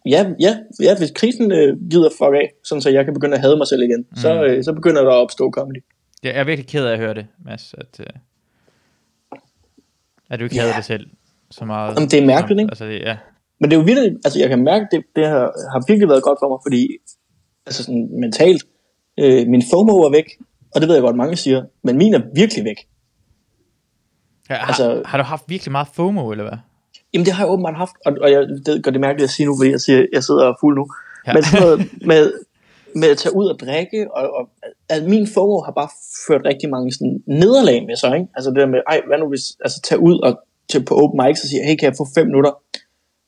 Ja, 0.06 0.26
ja, 0.40 0.58
ja 0.82 0.98
hvis 0.98 1.12
krisen 1.16 1.52
øh, 1.52 1.78
gider 1.92 2.10
fuck 2.10 2.34
af, 2.36 2.54
sådan 2.64 2.82
så 2.82 2.90
jeg 2.90 3.06
kan 3.06 3.14
begynde 3.14 3.36
at 3.36 3.42
hade 3.42 3.58
mig 3.58 3.68
selv 3.68 3.82
igen, 3.82 4.06
mm. 4.10 4.16
så, 4.18 4.44
øh, 4.44 4.64
så 4.64 4.74
begynder 4.74 5.04
der 5.04 5.12
at 5.12 5.18
opstå 5.18 5.52
comedy. 5.52 5.84
Jeg 6.24 6.32
er 6.36 6.44
virkelig 6.44 6.68
ked 6.70 6.86
af 6.86 6.94
at 6.94 7.00
høre 7.00 7.14
det, 7.14 7.28
Mads, 7.46 7.76
at, 7.78 8.00
uh, 8.00 8.06
at 10.30 10.40
du 10.40 10.44
ikke 10.44 10.56
Ja. 10.56 10.62
havde 10.62 10.74
det 10.74 10.86
selv 10.86 11.08
så 11.52 11.66
meget. 11.66 11.96
Jamen, 11.96 12.10
det 12.10 12.22
er 12.22 12.26
mærkeligt, 12.26 12.60
ikke? 12.60 12.72
Altså, 12.72 12.86
det, 12.86 13.00
ja. 13.00 13.18
Men 13.60 13.70
det 13.72 13.76
er 13.78 13.80
jo 13.80 13.86
virkelig, 13.86 14.12
altså 14.26 14.40
jeg 14.40 14.50
kan 14.50 14.64
mærke, 14.64 14.86
det, 14.92 15.04
det 15.16 15.28
har, 15.28 15.40
har 15.72 15.84
virkelig 15.88 16.10
været 16.10 16.24
godt 16.24 16.40
for 16.42 16.50
mig, 16.50 16.60
fordi 16.66 16.88
altså 17.66 17.84
sådan 17.84 18.10
mentalt, 18.20 18.64
øh, 19.20 19.48
min 19.48 19.64
FOMO 19.72 19.94
er 19.94 20.12
væk, 20.12 20.26
og 20.76 20.82
det 20.82 20.88
ved 20.88 20.96
jeg 20.96 21.02
godt, 21.02 21.16
mange 21.16 21.36
siger, 21.36 21.64
men 21.84 21.98
min 21.98 22.14
er 22.14 22.22
virkelig 22.36 22.64
væk. 22.66 22.76
Ja, 24.50 24.56
har, 24.56 24.68
Altså- 24.68 24.90
altså, 24.90 25.10
har 25.10 25.18
du 25.18 25.24
haft 25.24 25.44
virkelig 25.48 25.72
meget 25.72 25.88
FOMO, 25.94 26.32
eller 26.32 26.44
hvad? 26.44 26.58
Jamen 27.14 27.26
det 27.26 27.34
har 27.34 27.44
jeg 27.46 27.52
åbenbart 27.52 27.76
haft, 27.78 27.96
og, 28.06 28.18
og 28.22 28.32
jeg 28.32 28.48
det 28.66 28.84
gør 28.84 28.92
det 28.92 29.02
mærkeligt 29.02 29.24
at 29.24 29.30
sige 29.30 29.46
nu, 29.46 29.58
fordi 29.60 29.72
jeg 29.72 29.82
siger, 29.82 30.06
jeg 30.14 30.24
sidder 30.24 30.50
er 30.50 30.54
fuld 30.62 30.78
nu. 30.78 30.88
Ja. 31.28 31.34
Men 31.34 31.44
sådan 31.44 31.62
noget 31.68 31.80
med, 32.12 32.34
med 32.96 33.10
at 33.10 33.18
tage 33.18 33.36
ud 33.36 33.46
og 33.46 33.60
drikke, 33.60 34.08
og, 34.16 34.24
og 34.38 34.50
at 34.90 35.04
min 35.04 35.28
FOMO 35.28 35.62
har 35.62 35.72
bare 35.72 35.90
ført 36.28 36.42
rigtig 36.46 36.70
mange 36.70 36.92
sådan 36.92 37.24
nederlag 37.28 37.86
med 37.86 37.96
sig, 37.96 38.14
ikke? 38.16 38.28
Altså 38.36 38.50
det 38.52 38.58
der 38.58 38.66
med, 38.66 38.80
ej, 38.88 39.02
hvad 39.08 39.18
nu 39.18 39.30
hvis, 39.30 39.46
altså 39.66 39.82
tage 39.82 40.00
ud 40.00 40.20
og 40.20 40.40
til 40.70 40.86
på 40.86 40.94
open 41.02 41.18
mics 41.22 41.44
og 41.44 41.50
sige, 41.50 41.64
hey, 41.68 41.76
kan 41.76 41.86
jeg 41.90 41.96
få 41.98 42.06
fem 42.16 42.26
minutter? 42.28 42.54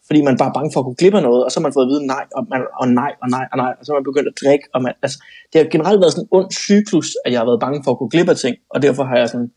Fordi 0.08 0.22
man 0.22 0.38
bare 0.38 0.50
er 0.50 0.54
bange 0.54 0.72
for 0.74 0.80
at 0.80 0.86
gå 0.86 0.94
glip 0.94 1.14
af 1.14 1.24
noget, 1.24 1.46
og 1.46 1.52
så 1.52 1.60
har 1.60 1.64
man 1.68 1.74
fået 1.74 1.86
at 1.86 1.92
vide 1.94 2.08
nej, 2.08 2.24
og, 2.38 2.48
man, 2.50 2.62
og 2.82 2.88
nej, 2.88 3.12
og 3.22 3.30
nej, 3.30 3.46
og 3.52 3.58
nej, 3.58 3.74
og 3.80 3.86
så 3.86 3.92
har 3.92 4.00
man 4.00 4.08
begyndt 4.12 4.28
at 4.34 4.38
drikke, 4.44 4.66
og 4.74 4.82
man, 4.82 4.94
altså, 5.02 5.18
det 5.54 5.62
har 5.62 5.68
generelt 5.76 6.00
været 6.02 6.12
sådan 6.14 6.24
en 6.26 6.30
ond 6.38 6.52
cyklus, 6.52 7.08
at 7.26 7.32
jeg 7.32 7.40
har 7.40 7.46
været 7.46 7.60
bange 7.66 7.84
for 7.84 7.92
at 7.92 7.98
gå 8.02 8.08
glip 8.08 8.30
af 8.30 8.38
ting, 8.38 8.56
og 8.74 8.82
derfor 8.82 9.04
har 9.04 9.18
jeg 9.18 9.30
sådan 9.30 9.52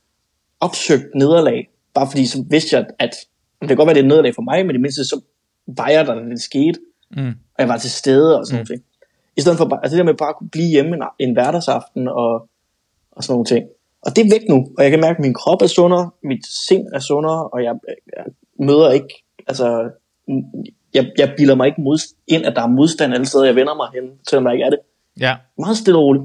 opsøgt 0.61 1.07
nederlag, 1.15 1.59
bare 1.95 2.07
fordi 2.11 2.27
så 2.27 2.39
vidste 2.51 2.77
jeg, 2.77 2.87
at 2.99 3.13
det 3.61 3.69
kan 3.69 3.77
godt 3.77 3.87
være, 3.87 3.95
det 3.95 4.01
er 4.01 4.05
et 4.05 4.13
nederlag 4.13 4.35
for 4.35 4.43
mig, 4.43 4.67
men 4.67 4.77
i 4.77 4.79
mindste 4.79 5.05
så 5.05 5.21
vejer 5.67 6.03
der, 6.05 6.15
da 6.15 6.21
det 6.21 6.43
skete, 6.43 6.79
Mm. 7.17 7.29
og 7.29 7.59
jeg 7.59 7.69
var 7.69 7.77
til 7.79 7.91
stede 7.91 8.39
og 8.39 8.47
sådan 8.47 8.55
mm. 8.55 8.59
nogle 8.59 8.67
ting. 8.67 8.83
I 9.37 9.41
stedet 9.41 9.59
for 9.59 9.65
bare, 9.69 9.81
altså 9.83 9.97
det 9.97 9.99
der 9.99 10.11
med 10.13 10.19
bare 10.19 10.29
at 10.29 10.37
kunne 10.39 10.51
blive 10.51 10.69
hjemme 10.69 10.97
en, 10.97 11.03
en 11.19 11.33
hverdagsaften 11.33 12.09
og, 12.09 12.49
og 13.13 13.25
sådan 13.25 13.33
nogle 13.33 13.45
ting. 13.45 13.65
Og 14.03 14.17
det 14.17 14.27
er 14.27 14.31
væk 14.39 14.49
nu, 14.49 14.57
og 14.79 14.83
jeg 14.85 14.91
kan 14.91 15.01
mærke, 15.01 15.17
at 15.17 15.23
min 15.23 15.35
krop 15.35 15.63
er 15.63 15.67
sundere, 15.67 16.11
mit 16.25 16.47
sind 16.47 16.87
er 16.95 16.99
sundere, 16.99 17.49
og 17.49 17.63
jeg, 17.65 17.75
jeg 18.17 18.25
møder 18.61 18.91
ikke, 18.93 19.25
altså, 19.47 19.91
jeg, 20.95 21.11
jeg 21.19 21.35
bilder 21.37 21.55
mig 21.55 21.67
ikke 21.67 21.81
mod, 21.81 21.99
ind, 22.27 22.45
at 22.45 22.57
der 22.57 22.63
er 22.63 22.67
modstand 22.67 23.15
alle 23.15 23.27
steder, 23.27 23.45
jeg 23.45 23.57
vender 23.57 23.75
mig 23.75 23.89
hen, 23.95 24.11
selvom 24.29 24.45
der 24.45 24.53
ikke 24.53 24.65
er 24.65 24.71
det. 24.71 24.79
Ja, 25.21 25.37
Meget 25.59 25.77
stille 25.77 25.99
og 25.99 26.05
roligt. 26.05 26.25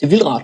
Det 0.00 0.06
er 0.06 0.10
vildt 0.10 0.24
rart. 0.26 0.42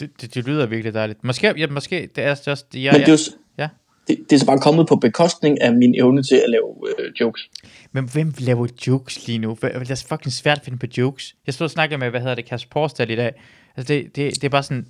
det, 0.00 0.10
det, 0.20 0.34
det 0.34 0.46
lyder 0.46 0.66
virkelig 0.66 0.94
dejligt. 0.94 1.24
Måske, 1.24 1.54
ja, 1.58 1.66
måske 1.66 2.08
det 2.16 2.24
er 2.24 2.40
just, 2.46 2.74
ja, 2.74 2.92
Men 2.92 3.00
det 3.00 3.02
er, 3.02 3.06
ja. 3.06 3.10
jo, 3.10 3.16
s- 3.16 3.36
ja. 3.58 3.68
det, 4.08 4.18
det 4.30 4.36
er 4.36 4.40
så 4.40 4.46
bare 4.46 4.58
kommet 4.58 4.86
på 4.88 4.96
bekostning 4.96 5.60
af 5.60 5.74
min 5.74 5.94
evne 5.94 6.22
til 6.22 6.34
at 6.36 6.50
lave 6.50 6.76
øh, 6.98 7.12
jokes. 7.20 7.50
Men 7.92 8.08
hvem 8.12 8.32
laver 8.38 8.66
jokes 8.86 9.26
lige 9.26 9.38
nu? 9.38 9.58
Det 9.62 9.90
er 9.90 10.04
fucking 10.08 10.32
svært 10.32 10.58
at 10.58 10.64
finde 10.64 10.78
på 10.78 10.86
jokes. 10.98 11.34
Jeg 11.46 11.54
stod 11.54 11.64
og 11.64 11.70
snakkede 11.70 11.98
med, 11.98 12.10
hvad 12.10 12.20
hedder 12.20 12.34
det, 12.34 12.44
Kasper 12.44 12.70
Porsdal 12.72 13.10
i 13.10 13.16
dag. 13.16 13.32
Altså, 13.76 13.94
det, 13.94 14.16
det, 14.16 14.34
det 14.34 14.44
er 14.44 14.48
bare 14.48 14.62
sådan... 14.62 14.86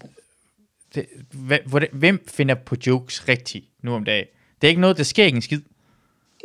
Det, 0.95 1.07
hvem 1.93 2.25
finder 2.29 2.55
på 2.55 2.77
jokes 2.87 3.29
rigtigt 3.29 3.65
nu 3.83 3.95
om 3.95 4.05
dagen? 4.05 4.25
Det 4.61 4.67
er 4.67 4.69
ikke 4.69 4.81
noget, 4.81 4.97
der 4.97 5.03
sker 5.03 5.25
ikke 5.25 5.37
en 5.37 5.43
skid. 5.43 5.61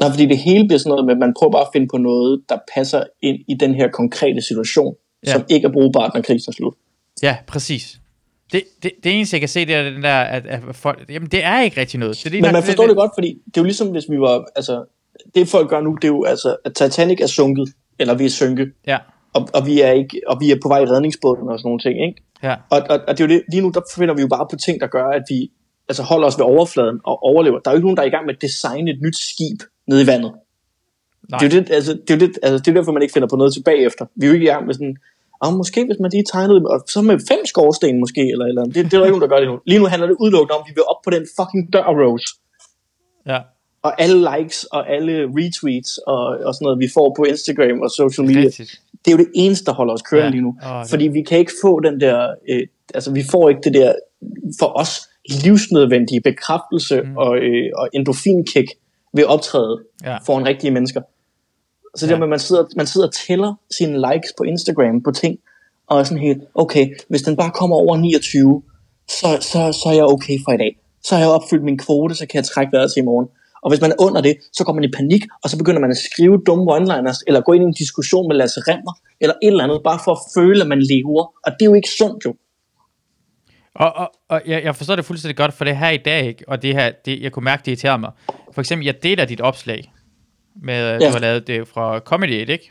Nej, 0.01 0.09
fordi 0.09 0.25
det 0.25 0.37
hele 0.37 0.67
bliver 0.67 0.79
sådan 0.79 0.89
noget 0.89 1.05
med, 1.05 1.13
at 1.13 1.19
man 1.19 1.33
prøver 1.39 1.51
bare 1.51 1.61
at 1.61 1.67
finde 1.73 1.87
på 1.87 1.97
noget, 1.97 2.41
der 2.49 2.57
passer 2.75 3.03
ind 3.21 3.39
i 3.47 3.53
den 3.59 3.75
her 3.75 3.87
konkrete 3.87 4.41
situation, 4.41 4.95
Ja. 5.25 5.31
som 5.31 5.45
ikke 5.49 5.67
er 5.67 5.71
brugbart, 5.71 6.11
når 6.13 6.21
krisen 6.21 6.51
er 6.51 6.53
slut. 6.53 6.73
Ja, 7.23 7.37
præcis. 7.47 7.99
Det, 8.51 8.63
det, 8.83 8.91
det 9.03 9.11
eneste, 9.13 9.33
jeg 9.35 9.41
kan 9.41 9.49
se, 9.49 9.65
det 9.65 9.75
er 9.75 9.83
den 9.83 10.03
der, 10.03 10.15
at, 10.19 10.45
at 10.45 10.75
folk, 10.75 11.05
jamen 11.09 11.29
det 11.29 11.43
er 11.43 11.61
ikke 11.61 11.79
rigtig 11.81 11.99
noget. 11.99 12.15
Det 12.17 12.25
er 12.25 12.31
Men 12.31 12.41
nok 12.41 12.51
man 12.53 12.63
forstår 12.63 12.87
det 12.87 12.95
godt, 12.95 13.11
fordi 13.17 13.27
det 13.45 13.57
er 13.57 13.61
jo 13.61 13.63
ligesom, 13.63 13.87
hvis 13.87 14.03
vi 14.09 14.19
var, 14.19 14.45
altså, 14.55 14.85
det 15.35 15.47
folk 15.47 15.69
gør 15.69 15.81
nu, 15.81 15.95
det 15.95 16.03
er 16.03 16.07
jo, 16.07 16.23
altså, 16.23 16.55
at 16.65 16.73
Titanic 16.75 17.19
er 17.21 17.27
sunket. 17.27 17.73
eller 17.99 18.13
vi 18.15 18.25
er 18.25 18.29
synke, 18.29 18.67
Ja, 18.87 18.97
og, 19.35 19.49
og, 19.53 19.65
vi 19.65 19.81
er 19.81 19.91
ikke, 19.91 20.21
og 20.27 20.37
vi 20.41 20.51
er 20.51 20.57
på 20.63 20.67
vej 20.67 20.79
i 20.79 20.85
redningsbåden 20.85 21.49
og 21.49 21.59
sådan 21.59 21.67
nogle 21.67 21.79
ting, 21.79 21.95
ikke? 22.07 22.21
ja, 22.43 22.55
Og, 22.69 22.79
og, 22.89 22.97
og 23.07 23.17
det 23.17 23.23
er 23.23 23.27
jo 23.27 23.33
det, 23.33 23.43
lige 23.51 23.61
nu, 23.61 23.69
der 23.73 23.81
finder 23.95 24.15
vi 24.15 24.21
jo 24.21 24.27
bare 24.27 24.47
på 24.51 24.55
ting, 24.65 24.81
der 24.81 24.87
gør, 24.87 25.07
at 25.19 25.23
vi 25.29 25.51
altså 25.89 26.03
holder 26.03 26.27
os 26.27 26.37
ved 26.39 26.45
overfladen 26.45 26.99
og 27.03 27.23
overlever. 27.23 27.59
Der 27.59 27.69
er 27.69 27.73
jo 27.73 27.77
ikke 27.77 27.87
nogen, 27.87 27.97
der 27.97 28.03
er 28.03 28.07
i 28.07 28.15
gang 28.15 28.25
med 28.25 28.35
at 28.35 28.41
designe 28.41 28.91
et 28.91 28.99
nyt 29.01 29.17
skib 29.17 29.59
nede 29.87 30.01
i 30.03 30.07
vandet. 30.07 30.31
nej. 31.29 31.39
Det 31.39 31.45
er 31.45 31.57
jo 31.57 31.61
det, 31.61 31.71
altså, 31.71 31.93
det, 31.93 32.09
er 32.09 32.15
jo 32.17 32.21
det, 32.25 32.39
altså, 32.43 32.57
det 32.57 32.67
er 32.67 32.73
derfor, 32.73 32.91
man 32.91 33.01
ikke 33.01 33.13
finder 33.13 33.27
på 33.27 33.35
noget 33.35 33.53
tilbage 33.53 33.85
efter. 33.85 34.05
Vi 34.15 34.25
er 34.25 34.29
jo 34.29 34.33
ikke 34.33 34.45
i 34.45 34.49
gang 34.49 34.65
med 34.65 34.73
sådan, 34.73 34.97
og 35.43 35.53
måske 35.53 35.85
hvis 35.85 35.99
man 35.99 36.11
lige 36.11 36.25
tegnede, 36.33 36.61
og 36.73 36.83
så 36.87 37.01
med 37.01 37.17
fem 37.31 37.41
skorsten 37.45 37.99
måske, 37.99 38.21
eller, 38.33 38.45
eller 38.45 38.63
det, 38.63 38.75
det 38.75 38.93
er 38.93 38.99
der 38.99 39.05
ikke 39.05 39.17
nogen, 39.17 39.21
der 39.21 39.33
gør 39.35 39.41
det 39.43 39.47
nu. 39.47 39.59
Lige 39.65 39.79
nu 39.79 39.85
handler 39.85 40.07
det 40.07 40.15
udelukkende 40.19 40.55
om, 40.57 40.61
at 40.63 40.67
vi 40.69 40.73
vil 40.77 40.83
op 40.91 41.01
på 41.05 41.09
den 41.15 41.23
fucking 41.37 41.73
dør, 41.73 41.87
Rose. 42.01 42.27
Ja, 43.31 43.39
Og 43.87 44.01
alle 44.01 44.17
likes 44.31 44.63
og 44.63 44.81
alle 44.95 45.13
retweets 45.37 45.97
og, 45.97 46.21
og 46.47 46.51
sådan 46.55 46.65
noget, 46.65 46.79
vi 46.79 46.89
får 46.97 47.07
på 47.17 47.23
Instagram 47.23 47.77
og 47.85 47.89
social 47.91 48.27
media, 48.27 48.41
rigtigt. 48.45 48.81
Det 49.05 49.11
er 49.11 49.11
jo 49.11 49.17
det 49.17 49.31
eneste, 49.35 49.65
der 49.65 49.73
holder 49.73 49.93
os 49.93 50.01
kørende 50.01 50.25
Ja. 50.27 50.31
lige 50.31 50.41
nu. 50.41 50.55
Det- 50.81 50.89
Fordi 50.89 51.07
vi 51.07 51.21
kan 51.21 51.37
ikke 51.39 51.51
få 51.63 51.79
den 51.79 51.99
der, 51.99 52.29
øh, 52.49 52.67
altså 52.93 53.11
vi 53.13 53.23
får 53.31 53.49
ikke 53.49 53.61
det 53.63 53.73
der, 53.73 53.93
for 54.59 54.79
os, 54.79 54.89
livsnødvendige 55.43 56.21
bekræftelse 56.21 57.01
mm. 57.01 57.17
og, 57.17 57.37
øh, 57.37 57.69
og 57.75 57.89
endorfinkick 57.93 58.69
ved 59.13 59.23
at 59.23 59.29
optræde 59.29 59.83
Ja. 60.03 60.17
foran 60.25 60.45
rigtige 60.45 60.71
mennesker. 60.71 61.01
Så 61.95 62.05
det 62.05 62.09
Ja. 62.11 62.13
der 62.13 62.19
med, 62.19 62.25
at 62.27 62.29
man 62.29 62.39
sidder, 62.39 62.65
man 62.75 62.87
sidder 62.87 63.07
og 63.07 63.13
tæller 63.13 63.53
sine 63.77 63.97
likes 63.97 64.33
på 64.37 64.43
Instagram 64.43 65.03
på 65.03 65.11
ting, 65.11 65.39
og 65.87 65.99
er 65.99 66.03
sådan 66.03 66.23
helt, 66.23 66.41
okay, 66.55 66.87
hvis 67.09 67.21
den 67.21 67.35
bare 67.35 67.51
kommer 67.51 67.75
over 67.75 67.97
29, 67.97 68.61
så, 69.09 69.27
så, 69.41 69.71
så 69.83 69.89
er 69.89 69.93
jeg 69.93 70.05
okay 70.05 70.37
for 70.45 70.51
i 70.51 70.57
dag. 70.57 70.77
Så 71.03 71.15
har 71.15 71.21
jeg 71.21 71.29
opfyldt 71.29 71.63
min 71.63 71.77
kvote, 71.77 72.15
så 72.15 72.25
kan 72.27 72.35
jeg 72.37 72.43
trække 72.45 72.71
vejret 72.71 72.91
til 72.93 73.01
i 73.01 73.05
morgen. 73.05 73.27
Og 73.65 73.71
hvis 73.71 73.81
man 73.81 73.91
er 73.91 73.95
under 73.99 74.21
det, 74.21 74.35
så 74.53 74.63
går 74.63 74.73
man 74.73 74.83
i 74.83 74.91
panik, 74.99 75.23
og 75.43 75.49
så 75.49 75.57
begynder 75.57 75.81
man 75.81 75.91
at 75.91 75.97
skrive 75.97 76.41
dumme 76.47 76.65
one-liners, 76.75 77.19
eller 77.27 77.41
gå 77.41 77.53
ind 77.53 77.63
i 77.63 77.67
en 77.67 77.73
diskussion 77.73 78.27
med 78.27 78.35
Lasse 78.35 78.61
Remmer, 78.67 78.93
eller 79.21 79.33
et 79.43 79.47
eller 79.47 79.63
andet, 79.63 79.81
bare 79.83 79.99
for 80.03 80.11
at 80.11 80.21
føle, 80.35 80.61
at 80.61 80.67
man 80.67 80.81
lever. 80.81 81.23
Og 81.45 81.51
det 81.51 81.61
er 81.61 81.65
jo 81.65 81.73
ikke 81.73 81.89
sundt 81.97 82.25
jo. 82.25 82.35
Og, 83.75 83.95
og, 83.95 84.11
og 84.29 84.41
jeg, 84.47 84.63
jeg 84.63 84.75
forstår 84.75 84.95
det 84.95 85.05
fuldstændig 85.05 85.37
godt, 85.37 85.53
for 85.53 85.65
det 85.65 85.77
her 85.77 85.89
i 85.89 85.97
dag, 85.97 86.27
ikke? 86.27 86.43
og 86.47 86.61
det 86.61 86.73
her, 86.73 86.91
det, 87.05 87.21
jeg 87.21 87.31
kunne 87.31 87.43
mærke, 87.43 87.61
det 87.65 87.67
irriterer 87.67 87.97
mig. 87.97 88.11
For 88.53 88.61
eksempel, 88.61 88.85
jeg 88.85 89.03
deler 89.03 89.25
dit 89.25 89.41
opslag, 89.41 89.91
med, 90.63 90.87
ja. 90.87 90.93
Ja. 90.93 91.07
du 91.07 91.11
har 91.11 91.19
lavet 91.19 91.47
det 91.47 91.67
fra 91.67 91.99
Comedy 91.99 92.41
8, 92.41 92.53
ikke? 92.53 92.69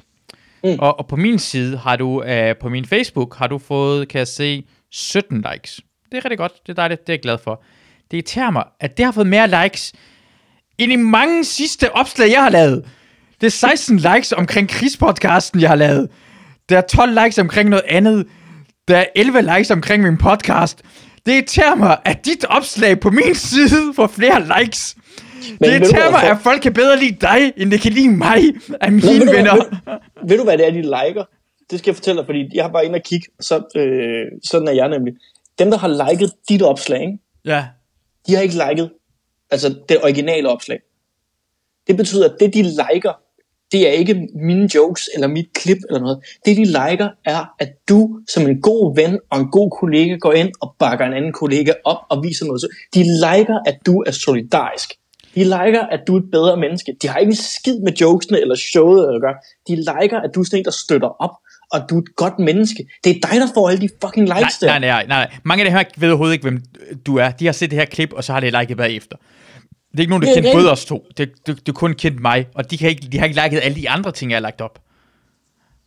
Mm. 0.64 0.78
Og, 0.78 0.98
og 0.98 1.06
på 1.06 1.16
min 1.16 1.38
side 1.38 1.76
har 1.76 1.96
du, 1.96 2.22
uh, 2.22 2.56
på 2.60 2.68
min 2.68 2.84
Facebook, 2.84 3.36
har 3.36 3.46
du 3.46 3.58
fået, 3.58 4.08
kan 4.08 4.18
jeg 4.18 4.28
se, 4.28 4.64
17 4.90 5.44
likes. 5.52 5.80
Det 6.12 6.18
er 6.18 6.24
rigtig 6.24 6.38
godt, 6.38 6.52
det 6.66 6.72
er 6.72 6.74
dejligt, 6.74 7.00
det 7.00 7.08
er 7.08 7.12
jeg 7.12 7.20
glad 7.20 7.38
for. 7.38 7.62
Det 8.10 8.16
irriterer 8.16 8.50
mig, 8.50 8.64
at 8.80 8.96
det 8.96 9.04
har 9.04 9.12
fået 9.12 9.26
mere 9.26 9.64
likes, 9.64 9.92
end 10.78 10.92
i 10.92 10.96
mange 10.96 11.44
sidste 11.44 11.96
opslag, 11.96 12.30
jeg 12.30 12.42
har 12.42 12.50
lavet. 12.50 12.84
Det 13.40 13.46
er 13.46 13.50
16 13.50 13.96
likes 13.96 14.32
omkring 14.32 14.68
krigspodcasten, 14.68 15.60
jeg 15.60 15.68
har 15.68 15.76
lavet. 15.76 16.08
Der 16.68 16.76
er 16.76 16.80
12 16.80 17.18
likes 17.24 17.38
omkring 17.38 17.68
noget 17.68 17.84
andet. 17.88 18.26
Der 18.88 18.96
er 18.96 19.04
11 19.16 19.40
likes 19.56 19.70
omkring 19.70 20.02
min 20.02 20.18
podcast. 20.18 20.82
Det 21.26 21.32
irriterer 21.32 21.74
mig, 21.74 21.98
at 22.04 22.24
dit 22.24 22.44
opslag 22.44 23.00
på 23.00 23.10
min 23.10 23.34
side 23.34 23.94
får 23.94 24.06
flere 24.06 24.60
likes. 24.60 24.96
Men 24.96 25.58
det 25.58 25.60
ved 25.60 25.68
du, 25.68 25.74
irriterer 25.74 26.10
mig, 26.10 26.20
hvorfor? 26.20 26.34
at 26.34 26.40
folk 26.42 26.62
kan 26.62 26.72
bedre 26.72 26.98
lide 26.98 27.16
dig, 27.20 27.52
end 27.56 27.70
det 27.70 27.80
kan 27.80 27.92
lide 27.92 28.10
mig 28.10 28.38
af 28.80 28.92
mine 28.92 29.02
ved, 29.02 29.26
du, 29.26 29.32
venner. 29.32 29.54
hvad, 29.54 29.94
ved, 30.20 30.28
ved 30.28 30.38
du, 30.38 30.44
hvad 30.44 30.58
det 30.58 30.66
er, 30.66 30.70
de 30.70 30.82
liker? 30.82 31.24
Det 31.70 31.78
skal 31.78 31.90
jeg 31.90 31.96
fortælle 31.96 32.18
dig, 32.18 32.26
fordi 32.26 32.50
jeg 32.54 32.64
har 32.64 32.72
bare 32.72 32.86
ind 32.86 32.94
og 32.94 33.02
kigge, 33.02 33.26
så, 33.40 33.54
øh, 33.76 34.40
sådan 34.44 34.68
er 34.68 34.72
jeg 34.72 34.88
nemlig. 34.88 35.14
Dem, 35.58 35.70
der 35.70 35.78
har 35.78 36.10
liket 36.10 36.32
dit 36.48 36.62
opslag, 36.62 37.00
ikke? 37.00 37.18
Ja, 37.44 37.64
de 38.26 38.34
har 38.34 38.42
ikke 38.42 38.54
liket 38.68 38.90
altså 39.50 39.74
det 39.88 40.02
originale 40.02 40.48
opslag. 40.48 40.78
Det 41.86 41.96
betyder, 41.96 42.24
at 42.24 42.36
det 42.40 42.54
de 42.54 42.62
liker, 42.62 43.12
det 43.72 43.88
er 43.88 43.92
ikke 43.92 44.28
mine 44.34 44.68
jokes 44.74 45.10
eller 45.14 45.26
mit 45.26 45.52
klip 45.54 45.78
eller 45.88 46.00
noget. 46.00 46.18
Det 46.44 46.56
de 46.56 46.64
liker 46.64 47.08
er, 47.24 47.54
at 47.58 47.68
du 47.88 48.20
som 48.28 48.46
en 48.46 48.60
god 48.60 48.96
ven 48.96 49.18
og 49.30 49.40
en 49.40 49.50
god 49.50 49.70
kollega 49.70 50.16
går 50.16 50.32
ind 50.32 50.52
og 50.60 50.74
bakker 50.78 51.06
en 51.06 51.12
anden 51.12 51.32
kollega 51.32 51.72
op 51.84 51.98
og 52.10 52.22
viser 52.22 52.46
noget. 52.46 52.60
Så 52.60 52.68
de 52.94 53.02
liker, 53.02 53.58
at 53.66 53.78
du 53.86 54.02
er 54.06 54.10
solidarisk. 54.10 54.90
De 55.34 55.44
liker, 55.44 55.80
at 55.80 56.00
du 56.06 56.14
er 56.16 56.20
et 56.20 56.30
bedre 56.30 56.56
menneske. 56.56 56.96
De 57.02 57.08
har 57.08 57.18
ikke 57.18 57.30
en 57.30 57.36
skid 57.36 57.78
med 57.78 57.92
jokesene 57.92 58.40
eller 58.40 58.54
showet 58.54 59.14
at 59.14 59.20
gøre. 59.20 59.34
De 59.68 59.76
liker, 59.76 60.20
at 60.20 60.30
du 60.34 60.40
er 60.40 60.44
sådan 60.44 60.58
en, 60.58 60.64
der 60.64 60.70
støtter 60.70 61.08
op, 61.08 61.30
og 61.74 61.90
du 61.90 61.96
er 61.96 62.02
et 62.02 62.16
godt 62.16 62.38
menneske. 62.38 62.86
Det 63.04 63.10
er 63.10 63.28
dig, 63.28 63.40
der 63.40 63.48
får 63.54 63.68
alle 63.68 63.80
de 63.80 63.88
fucking 64.04 64.26
nej, 64.26 64.38
likes 64.40 64.58
der. 64.58 64.66
nej, 64.66 64.78
nej, 64.78 65.06
nej. 65.06 65.30
Mange 65.44 65.64
af 65.64 65.70
dem 65.70 65.78
her 65.78 65.84
ved 65.96 66.08
overhovedet 66.08 66.32
ikke, 66.32 66.42
hvem 66.42 66.62
du 67.06 67.16
er. 67.16 67.30
De 67.30 67.46
har 67.46 67.52
set 67.52 67.70
det 67.70 67.78
her 67.78 67.86
klip, 67.86 68.12
og 68.12 68.24
så 68.24 68.32
har 68.32 68.40
de 68.40 68.60
liket 68.60 68.76
bagefter. 68.76 69.16
Det 69.92 69.98
er 69.98 70.02
ikke 70.02 70.10
nogen, 70.10 70.22
der 70.22 70.30
er 70.30 70.34
kender 70.34 70.52
både 70.52 70.72
os 70.72 70.84
to. 70.84 71.06
Det, 71.16 71.30
det, 71.46 71.56
det 71.58 71.68
er 71.68 71.72
kun 71.72 71.94
kendt 71.94 72.20
mig, 72.20 72.46
og 72.54 72.70
de, 72.70 72.78
kan 72.78 72.88
ikke, 72.88 73.08
de 73.12 73.18
har 73.18 73.26
ikke 73.26 73.42
liket 73.42 73.60
alle 73.62 73.76
de 73.76 73.90
andre 73.90 74.12
ting, 74.12 74.30
jeg 74.30 74.36
har 74.36 74.40
lagt 74.40 74.60
op. 74.60 74.78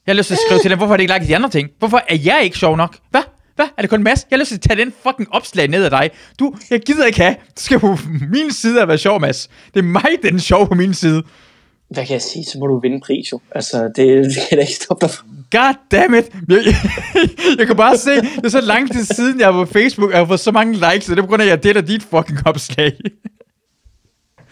Jeg 0.07 0.13
har 0.13 0.17
lyst 0.17 0.27
til 0.27 0.33
at 0.33 0.39
skrive 0.47 0.59
til 0.59 0.69
dem, 0.69 0.77
hvorfor 0.77 0.91
har 0.91 0.97
de 0.97 1.03
ikke 1.03 1.13
liket 1.13 1.27
de 1.27 1.35
andre 1.35 1.49
ting? 1.49 1.69
Hvorfor 1.79 2.01
er 2.09 2.17
jeg 2.25 2.41
ikke 2.43 2.57
sjov 2.57 2.77
nok? 2.77 2.97
Hvad? 3.09 3.23
Hvad? 3.55 3.67
Er 3.77 3.81
det 3.81 3.89
kun 3.89 4.03
Mads? 4.03 4.27
Jeg 4.31 4.37
har 4.37 4.39
lyst 4.39 4.49
til 4.49 4.55
at 4.55 4.61
tage 4.61 4.79
den 4.79 4.93
fucking 5.03 5.33
opslag 5.33 5.67
ned 5.67 5.83
af 5.83 5.89
dig. 5.89 6.09
Du, 6.39 6.55
jeg 6.69 6.81
gider 6.81 7.05
ikke 7.05 7.19
have. 7.19 7.33
Du 7.33 7.61
skal 7.61 7.79
på 7.79 7.97
min 8.31 8.51
side 8.51 8.81
at 8.81 8.87
være 8.87 8.97
sjov, 8.97 9.21
Mads. 9.21 9.49
Det 9.73 9.79
er 9.79 9.83
mig, 9.83 10.05
er 10.23 10.29
den 10.29 10.39
sjov 10.39 10.67
på 10.67 10.73
min 10.73 10.93
side. 10.93 11.23
Hvad 11.89 12.05
kan 12.05 12.13
jeg 12.13 12.21
sige? 12.21 12.45
Så 12.45 12.59
må 12.59 12.67
du 12.67 12.79
vinde 12.79 12.99
pris 13.05 13.31
jo. 13.31 13.39
Altså, 13.51 13.83
det, 13.83 14.25
det 14.25 14.37
kan 14.49 14.57
da 14.57 14.61
ikke 14.61 14.73
stoppe 14.73 15.05
dig 15.05 15.13
fra. 15.13 15.23
God 15.51 15.73
damn 15.91 16.13
it. 16.13 16.25
Jeg, 16.49 16.75
jeg, 17.59 17.67
kan 17.67 17.75
bare 17.75 17.97
se, 17.97 18.15
det 18.15 18.45
er 18.45 18.49
så 18.49 18.61
lang 18.61 18.91
tid 18.91 19.05
siden, 19.05 19.39
jeg 19.39 19.55
var 19.55 19.65
på 19.65 19.71
Facebook, 19.71 20.09
og 20.09 20.11
jeg 20.13 20.19
har 20.19 20.25
fået 20.25 20.39
så 20.39 20.51
mange 20.51 20.73
likes, 20.73 21.09
og 21.09 21.15
det 21.15 21.17
er 21.17 21.21
på 21.21 21.27
grund 21.27 21.41
af, 21.41 21.45
at 21.45 21.49
jeg 21.49 21.63
deler 21.63 21.81
dit 21.81 22.03
fucking 22.03 22.39
opslag. 22.47 22.93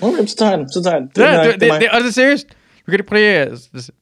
Okay, 0.01 0.25
så 0.27 0.35
tager 0.35 0.51
jeg 0.51 0.59
den. 0.59 0.69
Så 0.71 0.83
tager 0.83 0.95
jeg 0.95 1.01
den. 1.01 1.11
Det, 1.15 1.23
er 1.25 1.43
det, 1.43 1.53
det, 1.53 1.71
det, 1.71 1.81
det, 1.81 1.89
og 1.89 1.99
det 2.01 2.07
er 2.07 2.11
seriøst. 2.11 2.45
Du 2.85 2.91
kan 2.91 2.99
det 2.99 3.05
prøve 3.05 3.21
at... 3.27 3.49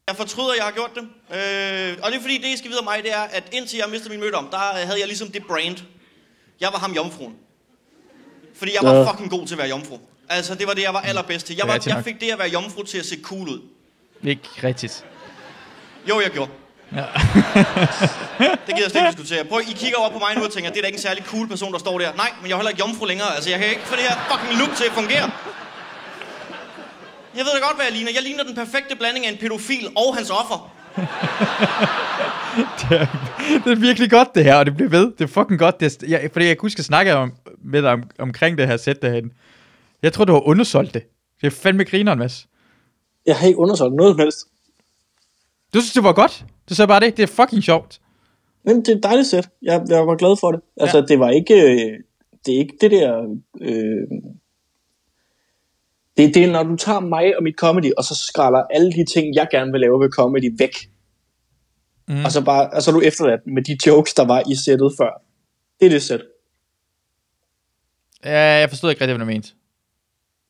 Jeg 0.08 0.16
fortryder, 0.16 0.50
at 0.50 0.58
jeg 0.58 0.66
har 0.66 0.72
gjort 0.72 0.92
det. 0.96 1.02
Øh, 1.04 1.98
og 2.04 2.12
det 2.12 2.18
er 2.18 2.22
fordi, 2.22 2.38
det 2.38 2.48
I 2.54 2.58
skal 2.58 2.70
vide 2.70 2.80
om 2.80 2.86
mig, 2.86 3.00
det 3.04 3.12
er, 3.14 3.22
at 3.38 3.44
indtil 3.52 3.78
jeg 3.78 3.88
mistede 3.92 4.10
min 4.10 4.20
mødom, 4.20 4.48
der 4.52 4.58
havde 4.58 5.00
jeg 5.00 5.08
ligesom 5.08 5.28
det 5.28 5.44
brand. 5.48 5.78
Jeg 6.62 6.70
var 6.74 6.80
ham 6.80 6.92
jomfruen. 6.92 7.34
Fordi 8.56 8.72
jeg 8.82 8.90
var 8.90 8.96
Ja. 8.96 9.12
fucking 9.12 9.30
god 9.30 9.48
til 9.48 9.54
at 9.54 9.58
være 9.58 9.68
jomfru. 9.70 9.98
Altså, 10.30 10.56
det 10.56 10.68
var 10.68 10.74
det, 10.74 10.82
jeg 10.82 10.94
var 10.94 11.02
allerbedst 11.02 11.46
til. 11.48 11.56
Jeg, 11.56 11.68
var, 11.68 11.80
jeg 11.86 12.04
fik 12.04 12.22
det 12.22 12.32
at 12.32 12.40
være 12.40 12.50
jomfru 12.50 12.84
til 12.84 12.98
at 12.98 13.06
se 13.06 13.22
cool 13.22 13.50
ud. 13.50 13.62
Ikke 14.24 14.50
rigtigt. 14.64 15.06
Jo, 16.10 16.22
jeg 16.22 16.32
gjorde. 16.32 16.52
Ja. 17.00 17.06
Det 18.66 18.72
gider 18.76 18.86
jeg 18.88 18.92
slet 18.92 19.02
ikke 19.02 19.12
diskutere. 19.12 19.46
Prøv, 19.46 19.60
I 19.72 19.74
kigger 19.84 19.98
over 20.02 20.12
på 20.16 20.20
mig 20.20 20.32
nu 20.38 20.44
og 20.44 20.52
tænker, 20.52 20.70
det 20.70 20.78
er 20.78 20.82
da 20.82 20.88
ikke 20.92 21.02
en 21.02 21.08
særlig 21.10 21.24
cool 21.32 21.48
person, 21.48 21.72
der 21.74 21.80
står 21.80 22.00
der. 22.00 22.14
Nej, 22.24 22.30
men 22.40 22.46
jeg 22.48 22.54
er 22.54 22.60
heller 22.60 22.74
ikke 22.74 22.84
jomfru 22.86 23.06
længere. 23.06 23.30
Altså, 23.36 23.50
jeg 23.50 23.60
kan 23.60 23.68
ikke 23.70 23.82
få 23.92 23.96
det 23.96 24.06
her 24.10 24.16
fucking 24.32 24.54
look 24.60 24.74
til 24.80 24.86
at 24.90 24.94
fungere. 25.00 25.28
Jeg 27.38 27.44
ved 27.46 27.52
da 27.56 27.60
godt, 27.68 27.76
hvad 27.78 27.86
jeg 27.90 27.96
ligner. 27.98 28.12
Jeg 28.18 28.24
ligner 28.24 28.44
den 28.44 28.56
perfekte 28.56 28.96
blanding 28.96 29.26
af 29.26 29.32
en 29.32 29.38
pædofil 29.38 29.86
og 30.02 30.16
hans 30.18 30.30
offer. 30.30 30.60
det, 32.80 32.92
er, 33.02 33.08
det 33.64 33.72
er 33.72 33.76
virkelig 33.76 34.10
godt, 34.10 34.36
det 34.36 34.44
her, 34.44 34.56
og 34.56 34.66
det 34.66 34.76
bliver 34.76 34.90
ved. 34.90 35.06
Det 35.18 35.22
er 35.22 35.28
fucking 35.28 35.60
godt. 35.60 35.80
Det 35.80 35.86
er, 35.86 36.08
jeg, 36.08 36.30
fordi 36.34 36.46
jeg 36.46 36.58
kunne 36.58 36.68
huske 36.68 36.80
at 36.80 36.86
snakke 36.86 37.14
om, 37.16 37.32
med 37.64 37.82
dig 37.82 37.92
om, 37.92 38.04
omkring 38.20 38.58
det 38.58 38.68
her 38.68 38.78
sæt 38.78 39.02
derhen. 39.02 39.32
Jeg 40.04 40.14
tror, 40.14 40.26
du 40.26 40.34
har 40.34 40.48
undersolgt 40.48 40.94
det. 40.94 41.04
Det 41.42 41.48
er 41.48 41.52
fandme 41.52 41.84
grineren, 41.84 42.20
Mads. 42.20 42.48
Jeg 43.26 43.36
har 43.36 43.48
ikke 43.48 43.60
undersøgt 43.60 43.94
noget 43.94 44.14
som 44.14 44.20
helst. 44.20 44.40
Du 45.74 45.80
synes, 45.82 45.94
det 45.94 46.04
var 46.04 46.14
godt? 46.14 46.46
Du 46.70 46.76
sagde 46.76 46.88
bare 46.88 47.00
det. 47.00 47.18
Det 47.18 47.24
er 47.24 47.28
fucking 47.28 47.64
sjovt. 47.64 48.02
Men 48.66 48.78
det 48.78 48.88
er 48.90 48.96
et 48.96 49.04
dejligt 49.04 49.28
sæt. 49.28 49.50
Jeg, 49.62 49.86
jeg 49.90 50.08
var 50.08 50.16
glad 50.16 50.38
for 50.40 50.52
det. 50.52 50.62
Altså, 50.78 50.98
Ja. 50.98 51.06
det 51.06 51.20
var 51.20 51.30
ikke... 51.30 51.54
øh, 51.54 52.00
Det 52.46 52.54
er 52.56 52.60
ikke 52.60 52.78
det 52.82 52.92
der... 52.92 53.38
Øh, 53.62 54.08
det, 56.18 56.36
det 56.36 56.44
er, 56.44 56.52
når 56.52 56.64
du 56.64 56.76
tager 56.76 57.00
mig 57.00 57.38
og 57.38 57.44
mit 57.44 57.56
comedy, 57.58 57.92
og 57.98 58.04
så 58.04 58.16
skræller 58.16 58.60
alle 58.60 58.92
de 58.92 59.06
ting, 59.06 59.36
jeg 59.36 59.48
gerne 59.52 59.72
vil 59.72 59.82
lave 59.82 60.00
ved 60.00 60.10
comedy 60.10 60.56
væk. 60.60 60.76
Mm. 62.08 62.26
Og, 62.26 62.32
så 62.32 62.44
bare, 62.46 62.70
og 62.70 62.82
så 62.82 62.92
er 62.92 62.96
du 62.96 63.02
efterladt 63.02 63.42
med 63.48 63.62
de 63.64 63.78
jokes, 63.88 64.14
der 64.14 64.26
var 64.26 64.44
i 64.52 64.56
sættet 64.56 64.94
før. 65.00 65.22
Det 65.80 65.86
er 65.86 65.90
det 65.90 66.02
sæt. 66.02 66.22
Ja, 68.26 68.40
jeg 68.60 68.70
forstod 68.70 68.90
ikke 68.90 69.02
rigtig, 69.02 69.18
hvad 69.18 69.26
du 69.26 69.32
mente. 69.32 69.50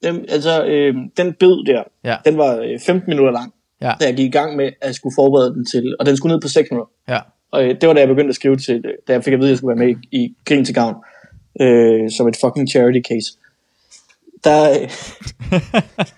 Dem, 0.03 0.25
altså, 0.29 0.65
øh, 0.65 0.95
den 1.17 1.33
bid 1.33 1.65
der, 1.73 1.83
Ja. 2.03 2.17
den 2.25 2.37
var 2.37 2.57
øh, 2.57 2.79
15 2.85 3.09
minutter 3.09 3.31
lang, 3.31 3.53
Ja, 3.83 3.93
da 4.01 4.05
jeg 4.05 4.15
gik 4.15 4.25
i 4.25 4.29
gang 4.31 4.55
med, 4.55 4.71
at 4.81 4.95
skulle 4.95 5.13
forberede 5.17 5.53
den 5.53 5.65
til, 5.65 5.95
og 5.99 6.05
den 6.05 6.17
skulle 6.17 6.33
ned 6.35 6.41
på 6.41 6.47
6 6.47 6.71
minutter. 6.71 6.91
ja. 7.07 7.19
Og 7.51 7.63
øh, 7.63 7.81
det 7.81 7.87
var 7.87 7.93
da 7.93 7.99
jeg 7.99 8.07
begyndte 8.07 8.29
at 8.29 8.35
skrive 8.35 8.55
til, 8.57 8.75
øh, 8.85 8.93
da 9.07 9.13
jeg 9.13 9.23
fik 9.23 9.33
at 9.33 9.39
vide, 9.39 9.49
at 9.49 9.51
jeg 9.51 9.57
skulle 9.57 9.79
være 9.79 9.87
med 9.87 9.95
i, 10.11 10.17
i 10.23 10.35
Grin 10.45 10.65
til 10.65 10.75
Gavn, 10.75 10.95
øh, 11.61 12.11
som 12.11 12.27
et 12.27 12.37
fucking 12.41 12.69
charity 12.69 13.01
case. 13.09 13.37
Der, 14.43 14.71
øh, 14.81 14.89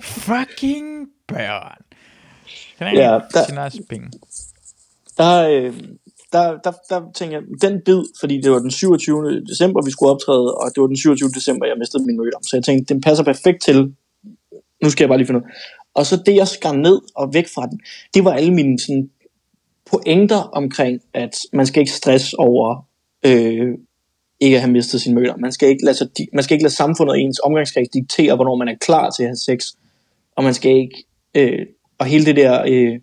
Fucking 0.00 1.08
børn. 1.28 1.78
Kan 2.78 2.86
jeg 2.86 2.94
Ja, 2.94 3.00
der- 3.40 3.46
der... 3.54 3.64
nice 3.64 3.82
penge? 3.90 4.10
der, 5.18 5.48
øh, 5.48 5.74
der, 6.32 6.58
der, 6.64 6.72
der 6.90 7.10
tænker 7.14 7.36
jeg, 7.38 7.44
den 7.70 7.80
bid, 7.84 8.02
fordi 8.20 8.40
det 8.40 8.50
var 8.52 8.58
den 8.58 8.70
27. 8.70 9.40
december, 9.50 9.82
vi 9.84 9.90
skulle 9.90 10.12
optræde, 10.12 10.54
og 10.54 10.70
det 10.74 10.80
var 10.80 10.86
den 10.86 10.96
27. 10.96 11.28
december, 11.34 11.66
jeg 11.66 11.76
mistede 11.78 12.06
min 12.06 12.16
mødom. 12.16 12.42
Så 12.42 12.56
jeg 12.56 12.64
tænkte, 12.64 12.94
den 12.94 13.00
passer 13.02 13.24
perfekt 13.24 13.62
til, 13.62 13.94
nu 14.82 14.90
skal 14.90 15.04
jeg 15.04 15.08
bare 15.08 15.18
lige 15.18 15.26
finde 15.26 15.40
ud. 15.40 15.46
Og 15.94 16.06
så 16.06 16.22
det, 16.26 16.34
jeg 16.36 16.48
skar 16.48 16.72
ned 16.72 17.00
og 17.14 17.34
væk 17.34 17.48
fra 17.54 17.66
den, 17.66 17.80
det 18.14 18.24
var 18.24 18.32
alle 18.32 18.54
mine 18.54 18.78
sådan, 18.78 19.10
pointer 19.90 20.36
omkring, 20.36 21.00
at 21.14 21.38
man 21.52 21.66
skal 21.66 21.80
ikke 21.80 21.92
stresse 21.92 22.38
over 22.38 22.86
øh, 23.26 23.68
ikke 24.40 24.56
at 24.56 24.62
have 24.62 24.72
mistet 24.72 25.00
sin 25.00 25.14
møder. 25.14 25.36
Man 25.36 25.52
skal 25.52 25.68
ikke 25.68 25.84
lade, 25.84 25.96
sig, 25.96 26.08
man 26.32 26.44
skal 26.44 26.54
ikke 26.54 26.64
lade 26.64 26.74
samfundet 26.74 27.12
og 27.12 27.20
ens 27.20 27.40
omgangskreds 27.44 27.88
diktere, 27.88 28.34
hvornår 28.34 28.56
man 28.56 28.68
er 28.68 28.74
klar 28.80 29.10
til 29.10 29.22
at 29.22 29.28
have 29.28 29.36
sex. 29.36 29.66
Og 30.36 30.44
man 30.44 30.54
skal 30.54 30.70
ikke... 30.70 31.04
Øh, 31.34 31.66
og 31.98 32.06
hele 32.06 32.24
det 32.24 32.36
der 32.36 32.64
øh, 32.68 33.00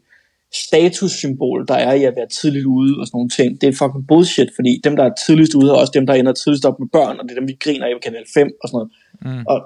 statussymbol, 0.54 1.68
der 1.68 1.74
er 1.74 1.94
i 1.94 2.04
at 2.04 2.14
være 2.16 2.28
tidligt 2.28 2.66
ude 2.66 3.00
og 3.00 3.08
sådan 3.08 3.18
nogle 3.18 3.30
ting, 3.30 3.62
det 3.62 3.68
er 3.68 3.74
fucking 3.74 4.08
bullshit, 4.08 4.50
fordi 4.56 4.82
dem, 4.84 4.96
der 4.96 5.04
er 5.04 5.14
tidligst 5.26 5.56
ude, 5.56 5.72
er 5.72 5.76
også 5.76 5.92
dem, 5.96 6.08
der 6.08 6.14
ender 6.14 6.34
tidligst 6.34 6.66
op 6.66 6.80
med 6.80 6.88
børn, 6.88 7.20
og 7.20 7.24
det 7.24 7.32
er 7.32 7.40
dem, 7.40 7.48
vi 7.48 7.58
griner 7.60 7.86
af 7.86 7.94
på 7.96 8.00
Kanal 8.04 8.26
5 8.34 8.52
og 8.64 8.70
sådan 8.70 8.78
noget. 8.78 8.92
Mm. 9.38 9.46
Og 9.48 9.60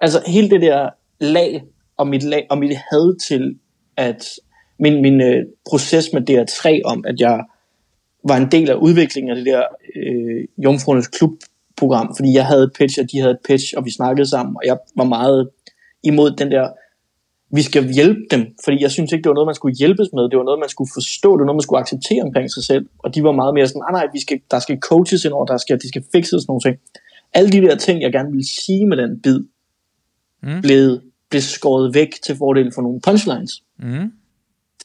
altså 0.00 0.22
hele 0.26 0.50
det 0.50 0.60
der 0.60 0.88
lag, 1.20 1.62
og 2.00 2.08
mit, 2.08 2.22
lag, 2.22 2.46
og 2.50 2.58
mit 2.58 2.76
had 2.76 3.18
til, 3.28 3.58
at 3.96 4.22
min, 4.78 5.02
min 5.02 5.20
øh, 5.20 5.42
proces 5.70 6.12
med 6.12 6.22
DR3 6.30 6.80
om, 6.84 7.04
at 7.06 7.20
jeg 7.20 7.44
var 8.28 8.36
en 8.36 8.48
del 8.50 8.70
af 8.70 8.74
udviklingen 8.74 9.30
af 9.30 9.36
det 9.36 9.46
der 9.46 9.62
øh, 9.96 10.44
Jomfruernes 10.64 11.08
Klub-program, 11.08 12.14
fordi 12.16 12.34
jeg 12.34 12.46
havde 12.46 12.62
et 12.62 12.72
pitch, 12.78 13.00
og 13.00 13.06
de 13.12 13.18
havde 13.18 13.30
et 13.30 13.44
pitch, 13.48 13.66
og 13.76 13.84
vi 13.84 13.90
snakkede 13.90 14.30
sammen, 14.30 14.56
og 14.56 14.62
jeg 14.66 14.78
var 14.96 15.04
meget 15.04 15.50
imod 16.02 16.30
den 16.30 16.50
der, 16.50 16.68
vi 17.52 17.62
skal 17.62 17.92
hjælpe 17.92 18.20
dem, 18.30 18.42
fordi 18.64 18.82
jeg 18.82 18.90
synes 18.90 19.12
ikke, 19.12 19.22
det 19.22 19.28
var 19.28 19.38
noget, 19.38 19.50
man 19.52 19.60
skulle 19.60 19.76
hjælpes 19.76 20.08
med, 20.16 20.22
det 20.30 20.38
var 20.38 20.44
noget, 20.44 20.60
man 20.64 20.68
skulle 20.68 20.90
forstå, 20.94 21.28
det 21.32 21.40
var 21.40 21.48
noget, 21.48 21.60
man 21.60 21.68
skulle 21.68 21.80
acceptere 21.80 22.22
omkring 22.22 22.52
sig 22.56 22.64
selv, 22.64 22.84
og 22.98 23.14
de 23.14 23.22
var 23.22 23.32
meget 23.32 23.54
mere 23.54 23.66
sådan, 23.66 23.82
nej, 23.86 23.92
nej, 23.98 24.06
vi 24.12 24.20
skal, 24.20 24.40
der 24.50 24.58
skal 24.58 24.78
coaches 24.90 25.24
ind 25.24 25.32
over, 25.32 25.46
der 25.46 25.56
skal, 25.56 25.76
de 25.82 25.88
skal 25.88 26.02
sådan 26.24 26.44
nogle 26.48 26.64
ting. 26.66 26.76
Alle 27.32 27.50
de 27.54 27.60
der 27.66 27.76
ting, 27.76 28.02
jeg 28.02 28.12
gerne 28.12 28.30
ville 28.30 28.48
sige 28.64 28.86
med 28.86 28.96
den 28.96 29.20
bid, 29.24 29.40
mm. 30.42 30.60
blev, 30.62 31.00
blev 31.30 31.40
skåret 31.42 31.94
væk 31.94 32.08
til 32.26 32.36
fordel 32.36 32.72
for 32.74 32.82
nogle 32.82 33.00
punchlines. 33.00 33.62
Mm. 33.78 34.12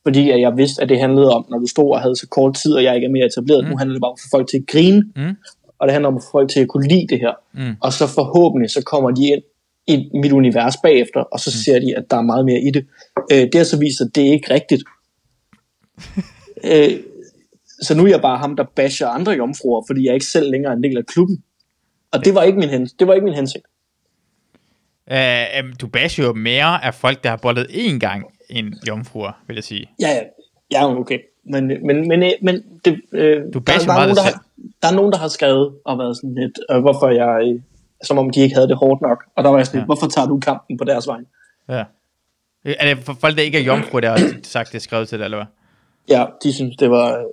Fordi 0.04 0.30
at 0.30 0.40
jeg 0.42 0.58
vidste, 0.58 0.82
at 0.84 0.90
det 0.90 1.00
handlede 1.00 1.30
om, 1.32 1.46
når 1.50 1.58
du 1.60 1.68
stod 1.68 1.92
og 1.92 2.02
havde 2.02 2.16
så 2.16 2.28
kort 2.28 2.56
tid, 2.56 2.74
og 2.74 2.84
jeg 2.84 2.96
ikke 2.96 3.06
er 3.06 3.12
mere 3.12 3.26
etableret, 3.26 3.64
mm. 3.64 3.70
nu 3.70 3.78
handler 3.78 3.94
det 3.94 4.02
bare 4.02 4.10
om 4.12 4.16
at 4.18 4.22
få 4.24 4.30
folk 4.38 4.48
til 4.50 4.58
at 4.58 4.68
grine, 4.68 5.04
Mm. 5.16 5.36
og 5.80 5.88
det 5.88 5.92
handler 5.94 6.08
om 6.08 6.16
at 6.18 6.24
få 6.24 6.32
folk 6.32 6.50
til 6.50 6.60
at 6.60 6.68
kunne 6.68 6.88
lide 6.88 7.08
det 7.10 7.20
her. 7.20 7.34
Mm. 7.54 7.76
Og 7.82 7.94
så 7.94 8.08
forhåbentlig, 8.08 8.70
så 8.70 8.82
kommer 8.84 9.12
de 9.12 9.28
ind 9.28 9.44
i 9.88 10.10
mit 10.18 10.32
univers 10.32 10.74
bagefter, 10.84 11.20
og 11.20 11.40
så 11.40 11.52
ser 11.64 11.80
de, 11.80 11.98
at 11.98 12.12
der 12.12 12.18
er 12.18 12.22
meget 12.22 12.46
mere 12.46 12.62
i 12.62 12.72
det. 12.72 12.86
Øh, 13.32 13.38
det 13.42 13.56
har 13.56 13.64
så 13.64 13.80
vist, 13.80 14.02
at 14.02 14.08
det 14.16 14.28
er 14.28 14.32
ikke 14.32 14.54
rigtigt. 14.54 14.84
øh, 16.72 17.00
så 17.82 17.96
nu 17.98 18.04
er 18.04 18.08
jeg 18.08 18.22
bare 18.22 18.38
ham, 18.38 18.56
der 18.56 18.64
basher 18.76 19.08
andre 19.08 19.32
jomfruer, 19.32 19.84
fordi 19.88 20.06
jeg 20.06 20.14
ikke 20.14 20.26
selv 20.26 20.52
længere 20.52 20.72
er 20.74 20.78
en 20.78 20.84
del 20.84 20.98
af 20.98 21.06
klubben. 21.06 21.44
Og 22.12 22.26
det 22.26 22.36
var 22.36 22.44
ikke 22.44 22.60
min, 22.60 22.70
hens- 22.70 22.96
det 23.00 23.08
var 23.08 23.14
ikke 23.14 23.26
min 23.26 23.34
hensigt. 23.34 23.66
Uh, 25.12 25.74
du 25.82 25.88
basher 25.88 26.26
jo 26.26 26.34
mere 26.34 26.86
af 26.86 26.94
folk, 26.94 27.24
der 27.24 27.30
har 27.30 27.38
bollet 27.38 27.66
én 27.70 28.00
gang 28.00 28.24
end 28.50 28.74
jomfruer, 28.88 29.32
vil 29.48 29.56
jeg 29.56 29.64
sige. 29.64 29.90
Ja, 30.02 30.20
ja, 30.72 30.84
jo 30.84 31.00
okay. 31.00 31.20
Men, 31.52 31.68
men, 31.68 32.08
men, 32.08 32.24
øh, 32.24 32.32
men 32.42 32.64
det, 32.86 33.02
øh, 33.12 33.44
Du 33.54 33.60
der, 33.60 33.74
der, 33.78 33.94
er 33.94 33.98
nogen, 33.98 34.10
der, 34.10 34.14
dig 34.16 34.24
har, 34.24 34.44
der 34.82 34.88
er 34.88 34.96
nogen, 34.96 35.12
der 35.12 35.18
har 35.18 35.28
skrevet 35.28 35.74
og 35.86 35.98
været 36.00 36.18
sådan 36.18 36.36
lidt, 36.36 36.60
øh, 36.72 36.80
hvorfor 36.82 37.10
jeg, 37.10 37.48
øh, 37.48 37.62
som 38.04 38.18
om 38.18 38.30
de 38.30 38.40
ikke 38.42 38.56
havde 38.56 38.68
det 38.68 38.78
hårdt 38.78 39.02
nok. 39.02 39.24
Og 39.36 39.44
der 39.44 39.50
var 39.50 39.58
jeg 39.58 39.66
sådan 39.66 39.78
lidt, 39.78 39.84
Ja. 39.84 39.86
hvorfor 39.86 40.08
tager 40.08 40.28
du 40.28 40.40
kampen 40.40 40.78
på 40.78 40.84
deres 40.84 41.08
vej? 41.08 41.20
Ja. 41.70 41.84
Er 42.66 42.96
det 42.96 43.04
for 43.04 43.18
folk, 43.22 43.38
der 43.38 43.44
ikke 43.44 43.58
er 43.58 43.64
jomfruer, 43.64 44.02
der 44.02 44.10
har 44.10 44.34
sagt 44.44 44.72
det 44.74 44.82
skrevet 44.82 45.10
til 45.10 45.20
det, 45.20 45.26
eller 45.26 45.38
hvad? 45.38 45.48
Ja, 46.18 46.26
de 46.44 46.54
synes, 46.54 46.78
det 46.78 46.90
var, 46.92 47.18
øh, 47.18 47.24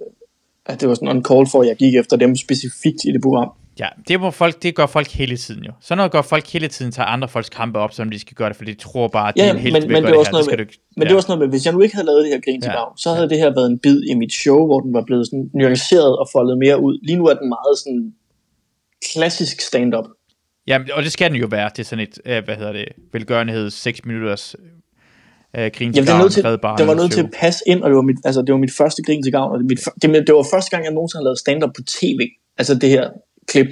at 0.66 0.80
det 0.80 0.88
var 0.88 0.94
sådan 0.94 1.16
en 1.16 1.24
call 1.24 1.46
for, 1.46 1.60
at 1.62 1.68
jeg 1.68 1.76
gik 1.76 1.94
efter 1.94 2.16
dem 2.16 2.36
specifikt 2.36 3.04
i 3.04 3.12
det 3.12 3.22
program. 3.22 3.52
Ja, 3.80 3.88
det, 4.08 4.20
må 4.20 4.30
folk, 4.30 4.62
det 4.62 4.74
gør 4.74 4.86
folk 4.86 5.08
hele 5.08 5.36
tiden 5.36 5.64
jo. 5.64 5.72
Sådan 5.80 5.96
noget 5.96 6.12
gør 6.12 6.22
folk 6.22 6.46
hele 6.46 6.68
tiden, 6.68 6.92
tager 6.92 7.06
andre 7.06 7.28
folks 7.28 7.48
kampe 7.48 7.78
op, 7.78 7.92
som 7.92 8.10
de 8.10 8.18
skal 8.18 8.34
gøre 8.34 8.48
det, 8.48 8.56
fordi 8.56 8.72
de 8.72 8.78
tror 8.78 9.08
bare, 9.08 9.28
at 9.28 9.34
de 9.34 9.40
Ja, 9.40 9.44
er 9.44 9.48
ja, 9.48 9.54
en 9.54 9.60
helt 9.60 9.72
men, 9.72 9.92
men, 9.92 10.04
det 10.04 10.12
var 10.12 10.18
også 10.18 10.32
noget 10.32 10.46
med, 10.50 10.58
du 10.58 10.72
men 10.96 11.06
det 11.06 11.14
var 11.14 11.20
sådan 11.20 11.30
noget 11.30 11.48
med, 11.48 11.58
hvis 11.58 11.64
jeg 11.66 11.74
nu 11.74 11.80
ikke 11.80 11.94
havde 11.94 12.06
lavet 12.06 12.24
det 12.24 12.32
her 12.32 12.40
grin 12.40 12.60
til 12.62 12.68
Ja. 12.68 12.80
ja. 12.80 12.84
så 12.96 13.14
havde 13.14 13.28
det 13.28 13.38
her 13.38 13.50
været 13.58 13.70
en 13.70 13.78
bid 13.78 14.02
i 14.10 14.14
mit 14.14 14.32
show, 14.32 14.66
hvor 14.66 14.80
den 14.80 14.92
var 14.94 15.04
blevet 15.06 15.26
sådan 15.26 15.50
nuanceret 15.54 16.18
og 16.18 16.28
foldet 16.32 16.58
mere 16.58 16.80
ud. 16.80 16.98
Lige 17.02 17.16
nu 17.16 17.24
er 17.26 17.34
den 17.34 17.48
meget 17.48 17.78
sådan 17.78 18.12
klassisk 19.12 19.60
stand-up. 19.60 20.04
Ja, 20.66 20.78
og 20.92 21.02
det 21.02 21.12
skal 21.12 21.30
den 21.30 21.40
jo 21.40 21.46
være 21.50 21.70
til 21.76 21.84
sådan 21.84 22.02
et, 22.06 22.18
øh, 22.26 22.44
hvad 22.44 22.56
hedder 22.56 22.72
det, 22.72 22.84
velgørenhed, 23.12 23.70
6 23.70 24.04
minutters 24.04 24.56
øh, 25.56 25.70
grin 25.74 25.92
til 25.92 26.02
det, 26.02 26.12
er 26.12 26.18
gavn, 26.18 26.30
til, 26.30 26.42
Barnet 26.42 26.78
det 26.78 26.86
var 26.86 26.94
nødt 26.94 27.12
til 27.12 27.20
at 27.20 27.30
passe 27.40 27.60
ind, 27.66 27.82
og 27.82 27.90
det 27.90 27.96
var 27.96 28.02
mit, 28.02 28.16
altså, 28.24 28.42
det 28.42 28.52
var 28.52 28.58
mit 28.58 28.74
første 28.80 29.02
grin 29.02 29.22
til 29.22 29.32
gavn. 29.32 29.52
Og 29.52 29.58
det, 29.58 29.66
mit, 29.66 29.80
det, 30.02 30.26
det 30.26 30.34
var 30.34 30.46
første 30.54 30.70
gang, 30.70 30.84
jeg 30.84 30.92
nogensinde 30.92 31.20
har 31.20 31.24
lavet 31.24 31.38
stand-up 31.38 31.70
på 31.76 31.82
tv. 31.82 32.20
Altså 32.58 32.74
det 32.74 32.88
her 32.88 33.10
klip. 33.48 33.66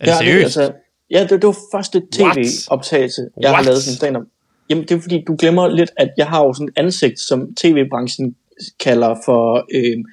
Er 0.00 0.04
det 0.04 0.10
Ja, 0.12 0.18
seriøst? 0.18 0.44
altså, 0.44 0.72
ja, 1.10 1.20
det, 1.22 1.30
det 1.30 1.46
var 1.46 1.56
første 1.74 2.02
tv-optagelse, 2.12 3.22
jeg 3.40 3.48
har 3.50 3.54
What? 3.54 3.66
lavet 3.66 3.82
som 3.82 3.94
stand-up. 3.94 4.24
Jamen, 4.70 4.84
det 4.84 4.90
er 4.96 5.00
fordi, 5.00 5.24
du 5.26 5.36
glemmer 5.38 5.68
lidt, 5.68 5.90
at 5.96 6.08
jeg 6.16 6.26
har 6.26 6.44
jo 6.44 6.52
sådan 6.52 6.68
et 6.68 6.72
ansigt, 6.76 7.20
som 7.20 7.54
tv-branchen 7.56 8.34
kalder 8.80 9.16
for, 9.24 9.66
øh, 9.74 10.04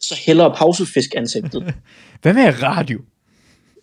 så 0.00 0.14
hellere 0.26 0.54
pausefisk 0.56 1.10
ansigtet. 1.16 1.74
Hvad 2.22 2.34
med 2.34 2.62
radio? 2.62 3.00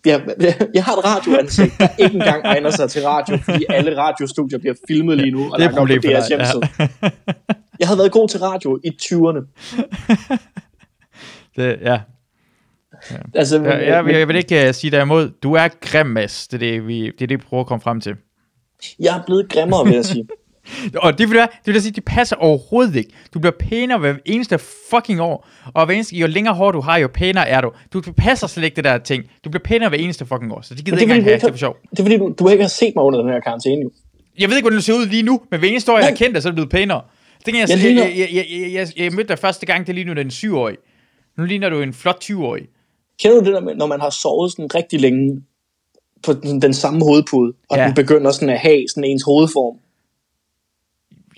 jeg, 0.06 0.22
jeg 0.74 0.84
har 0.84 0.96
et 0.96 1.04
radioansigt, 1.04 1.72
der 1.78 1.88
ikke 1.98 2.14
engang 2.14 2.44
egner 2.44 2.70
sig 2.70 2.90
til 2.90 3.02
radio, 3.02 3.36
fordi 3.36 3.64
alle 3.68 3.96
radiostudier 3.96 4.58
bliver 4.58 4.74
filmet 4.88 5.16
lige 5.16 5.30
nu, 5.30 5.52
og 5.52 5.58
Det 5.58 5.64
er 5.66 5.70
lagt 5.70 5.78
op 5.78 5.86
på 5.86 5.92
DR's 5.92 5.96
dig, 5.96 6.10
ja. 6.10 6.28
hjemmeside. 6.28 6.60
Jeg 7.80 7.88
havde 7.88 7.98
været 7.98 8.12
god 8.12 8.28
til 8.28 8.40
radio 8.40 8.80
i 8.84 8.90
20'erne. 9.02 9.42
Det, 11.56 11.78
ja. 11.82 12.00
Altså, 13.34 13.62
Jeg, 13.62 13.86
jeg, 13.86 14.04
jeg, 14.06 14.18
jeg 14.18 14.28
vil 14.28 14.36
ikke 14.36 14.68
uh, 14.68 14.74
sige 14.74 14.90
dig 14.90 15.02
imod. 15.02 15.30
Du 15.42 15.54
er 15.54 15.68
grim, 15.80 16.06
Mads. 16.06 16.48
Det 16.48 16.54
er 16.62 16.70
det, 16.70 16.86
vi, 16.86 17.04
det 17.04 17.22
er 17.22 17.26
det, 17.26 17.30
vi 17.30 17.44
prøver 17.48 17.60
at 17.60 17.66
komme 17.66 17.82
frem 17.82 18.00
til. 18.00 18.14
jeg 19.00 19.18
er 19.18 19.22
blevet 19.26 19.48
grimmere, 19.48 19.84
vil 19.84 19.94
jeg 19.94 20.04
sige. 20.04 20.28
Og 21.02 21.18
det 21.18 21.28
vil, 21.28 21.36
jeg, 21.36 21.48
det 21.52 21.66
vil 21.66 21.72
jeg 21.74 21.82
sige, 21.82 21.92
det 21.92 22.04
passer 22.04 22.36
overhovedet 22.36 22.96
ikke. 22.96 23.10
Du 23.34 23.38
bliver 23.38 23.52
pænere 23.58 23.98
hver 23.98 24.14
eneste 24.24 24.58
fucking 24.90 25.20
år. 25.20 25.48
Og 25.74 25.86
hver 25.86 25.94
eneste, 25.94 26.16
jo 26.16 26.26
længere 26.26 26.54
hår 26.54 26.72
du 26.72 26.80
har, 26.80 26.98
jo 26.98 27.08
pænere 27.14 27.48
er 27.48 27.60
du. 27.60 27.72
Du 27.92 28.02
passer 28.16 28.46
slet 28.46 28.64
ikke 28.64 28.76
det 28.76 28.84
der 28.84 28.98
ting. 28.98 29.24
Du 29.44 29.50
bliver 29.50 29.62
pænere 29.64 29.88
hver 29.88 29.98
eneste 29.98 30.26
fucking 30.26 30.52
år. 30.52 30.60
Så 30.60 30.74
det 30.74 30.84
gider 30.84 30.96
Men 30.96 30.98
jeg 30.98 31.02
ikke 31.02 31.12
engang 31.14 31.24
have. 31.24 31.34
ikke 31.34 31.46
Det 31.46 31.48
er 31.48 31.52
for 31.52 31.58
sjov. 31.58 31.76
det 31.90 31.98
er 31.98 32.02
fordi, 32.02 32.16
du, 32.18 32.34
du 32.38 32.48
ikke 32.48 32.64
har 32.64 32.68
set 32.68 32.92
mig 32.96 33.04
under 33.04 33.20
den 33.22 33.30
her 33.30 33.40
karantæne, 33.40 33.82
jo. 33.82 33.90
Jeg 34.38 34.48
ved 34.48 34.56
ikke, 34.56 34.64
hvordan 34.64 34.78
du 34.78 34.82
ser 34.82 34.94
ud 34.94 35.06
lige 35.06 35.22
nu, 35.22 35.40
men 35.50 35.60
hver 35.60 35.68
eneste 35.68 35.92
år, 35.92 35.98
jeg 35.98 36.06
har 36.06 36.14
kendt 36.14 36.34
dig, 36.34 36.42
så 36.42 36.48
er 36.48 36.50
du 36.50 36.54
blevet 36.54 36.70
pænere. 36.70 37.02
Det 37.46 37.54
kan 37.54 37.60
jeg, 37.60 37.68
Jeg 37.70 37.96
jeg, 37.96 38.12
jeg, 38.16 38.28
jeg, 38.34 38.72
jeg, 38.72 38.88
jeg, 38.96 39.12
mødte 39.12 39.28
dig 39.28 39.38
første 39.38 39.66
gang, 39.66 39.86
det 39.86 39.94
ligner 39.94 40.14
du 40.14 40.20
en 40.20 40.28
7-årig. 40.28 40.76
Nu 41.38 41.44
ligner 41.44 41.68
du 41.68 41.80
en 41.80 41.92
flot 41.94 42.24
20-årig. 42.24 42.62
Kender 43.22 43.38
du 43.40 43.44
det 43.44 43.54
der 43.54 43.60
med, 43.60 43.74
når 43.74 43.86
man 43.86 44.00
har 44.00 44.10
sovet 44.10 44.52
sådan 44.52 44.74
rigtig 44.74 45.00
længe 45.00 45.42
på 46.22 46.32
den, 46.32 46.62
den 46.62 46.74
samme 46.74 47.00
hovedpude, 47.04 47.52
og 47.70 47.76
Ja. 47.78 47.84
den 47.86 47.94
begynder 47.94 48.30
sådan 48.32 48.48
at 48.50 48.58
have 48.58 48.84
sådan 48.88 49.04
ens 49.04 49.22
hovedform? 49.22 49.76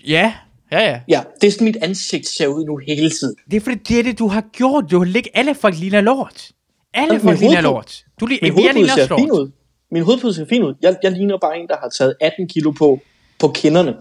Ja, 0.07 0.33
ja, 0.71 0.79
ja. 0.89 0.99
Ja, 1.07 1.21
det 1.41 1.47
er 1.47 1.51
sådan, 1.51 1.65
mit 1.65 1.77
ansigt 1.81 2.27
ser 2.27 2.47
ud 2.47 2.65
nu 2.65 2.77
hele 2.77 3.09
tiden. 3.09 3.35
Det 3.51 3.57
er 3.57 3.61
fordi, 3.61 3.75
det 3.75 3.99
er 3.99 4.03
det, 4.03 4.19
du 4.19 4.27
har 4.27 4.41
gjort. 4.41 4.85
Du 4.91 4.97
har 4.97 5.05
ligget 5.05 5.31
alle 5.33 5.55
folk 5.55 5.75
ligner 5.79 6.01
lort. 6.01 6.51
Alle 6.93 7.19
folk 7.19 7.39
ligner 7.39 7.61
lort. 7.61 8.03
Du 8.19 8.25
li- 8.25 8.39
Min 8.41 8.51
hovedpude 8.53 8.89
ser 8.89 9.01
også 9.01 9.15
fin 9.17 9.27
lort. 9.27 9.39
ud. 9.39 9.51
Min 9.91 10.03
hovedpude 10.03 10.33
ser 10.33 10.45
fin 10.45 10.63
ud. 10.63 10.73
Jeg, 10.81 10.95
jeg 11.03 11.11
ligner 11.11 11.37
bare 11.37 11.57
en, 11.57 11.67
der 11.67 11.75
har 11.81 11.89
taget 11.89 12.15
18 12.21 12.47
kilo 12.47 12.71
på, 12.71 12.99
på 13.39 13.47
kinderne. 13.47 13.95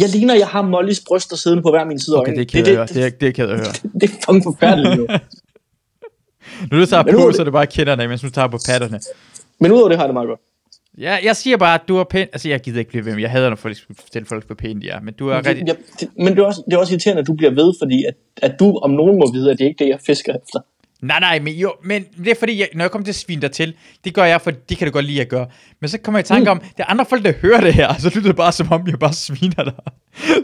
Jeg 0.00 0.08
ligner, 0.08 0.34
jeg 0.34 0.46
har 0.48 0.62
Mollys 0.62 1.00
bryster 1.08 1.36
siddende 1.36 1.62
på 1.62 1.70
hver 1.70 1.84
min 1.84 1.98
side 2.00 2.16
Okay, 2.20 2.36
det 2.36 2.54
er 2.68 2.74
høre. 2.74 2.86
Det 2.86 3.04
er, 3.04 3.10
det 3.10 3.28
er 3.28 3.32
ked 3.32 3.48
at 3.48 3.56
høre. 3.56 3.72
det, 3.72 3.82
det 4.00 4.02
er 4.02 4.08
fucking 4.08 4.42
forfærdeligt 4.44 4.96
nu. 4.96 5.06
Nu 6.72 6.80
du 6.80 6.86
tager 6.86 7.02
Men 7.02 7.14
på, 7.14 7.32
så 7.32 7.42
er 7.42 7.44
det 7.44 7.52
bare 7.52 7.66
kinderne, 7.66 8.08
mens 8.08 8.20
du 8.20 8.30
tager 8.30 8.48
på 8.48 8.58
patterne. 8.68 9.00
Men 9.60 9.72
udover 9.72 9.88
det 9.88 9.98
har 9.98 10.04
jeg 10.04 10.08
det 10.08 10.14
meget 10.14 10.28
godt. 10.28 10.40
Ja, 10.98 11.16
jeg 11.24 11.36
siger 11.36 11.56
bare, 11.56 11.74
at 11.74 11.88
du 11.88 11.96
er 11.96 12.04
pæn. 12.04 12.26
Altså, 12.32 12.48
jeg 12.48 12.60
gider 12.60 12.78
ikke 12.78 12.90
blive 12.90 13.04
ved 13.04 13.12
med. 13.14 13.20
Jeg 13.20 13.30
hader, 13.30 13.48
når 13.48 13.56
folk 13.56 13.76
skulle 13.76 13.98
fortælle 14.00 14.26
folk, 14.26 14.46
hvor 14.46 14.54
pæne 14.54 14.80
de 14.80 14.88
er. 14.88 15.00
Men 15.00 15.14
du 15.14 15.28
er 15.28 15.46
rigtig... 15.46 15.66
Jeg, 15.66 15.76
det, 16.00 16.08
men 16.16 16.26
det 16.26 16.38
er, 16.38 16.44
også, 16.44 16.62
det 16.66 16.72
er 16.72 16.78
også 16.78 16.92
irriterende, 16.92 17.20
at 17.20 17.26
du 17.26 17.34
bliver 17.34 17.50
ved, 17.50 17.74
fordi 17.80 18.04
at, 18.04 18.14
at 18.42 18.60
du 18.60 18.78
om 18.78 18.90
nogen 18.90 19.18
må 19.18 19.32
vide, 19.32 19.50
at 19.50 19.58
det 19.58 19.64
ikke 19.64 19.84
er 19.84 19.84
det, 19.84 19.90
jeg 19.90 20.00
fisker 20.06 20.32
efter. 20.32 20.60
Nej, 21.02 21.20
nej, 21.20 21.38
men, 21.38 21.54
jo, 21.54 21.74
men 21.84 22.04
det 22.24 22.28
er 22.28 22.34
fordi, 22.38 22.58
jeg, 22.58 22.68
når 22.74 22.84
jeg 22.84 22.90
kommer 22.90 23.04
til 23.04 23.12
at 23.12 23.16
svine 23.16 23.42
dig 23.42 23.52
til, 23.52 23.74
det 24.04 24.14
gør 24.14 24.24
jeg, 24.24 24.40
for 24.40 24.50
det 24.50 24.78
kan 24.78 24.86
du 24.86 24.92
godt 24.92 25.04
lide 25.04 25.20
at 25.20 25.28
gøre. 25.28 25.46
Men 25.80 25.88
så 25.88 25.98
kommer 25.98 26.18
jeg 26.18 26.24
i 26.24 26.28
tanke 26.28 26.50
om, 26.50 26.60
det 26.60 26.70
er 26.78 26.84
andre 26.84 27.04
folk, 27.08 27.24
der 27.24 27.32
hører 27.32 27.60
det 27.60 27.74
her, 27.74 27.94
så 27.98 28.10
lyder 28.14 28.26
det 28.26 28.36
bare 28.36 28.52
som 28.52 28.72
om, 28.72 28.86
jeg 28.86 28.98
bare 28.98 29.12
sviner 29.12 29.64
dig. 29.64 29.72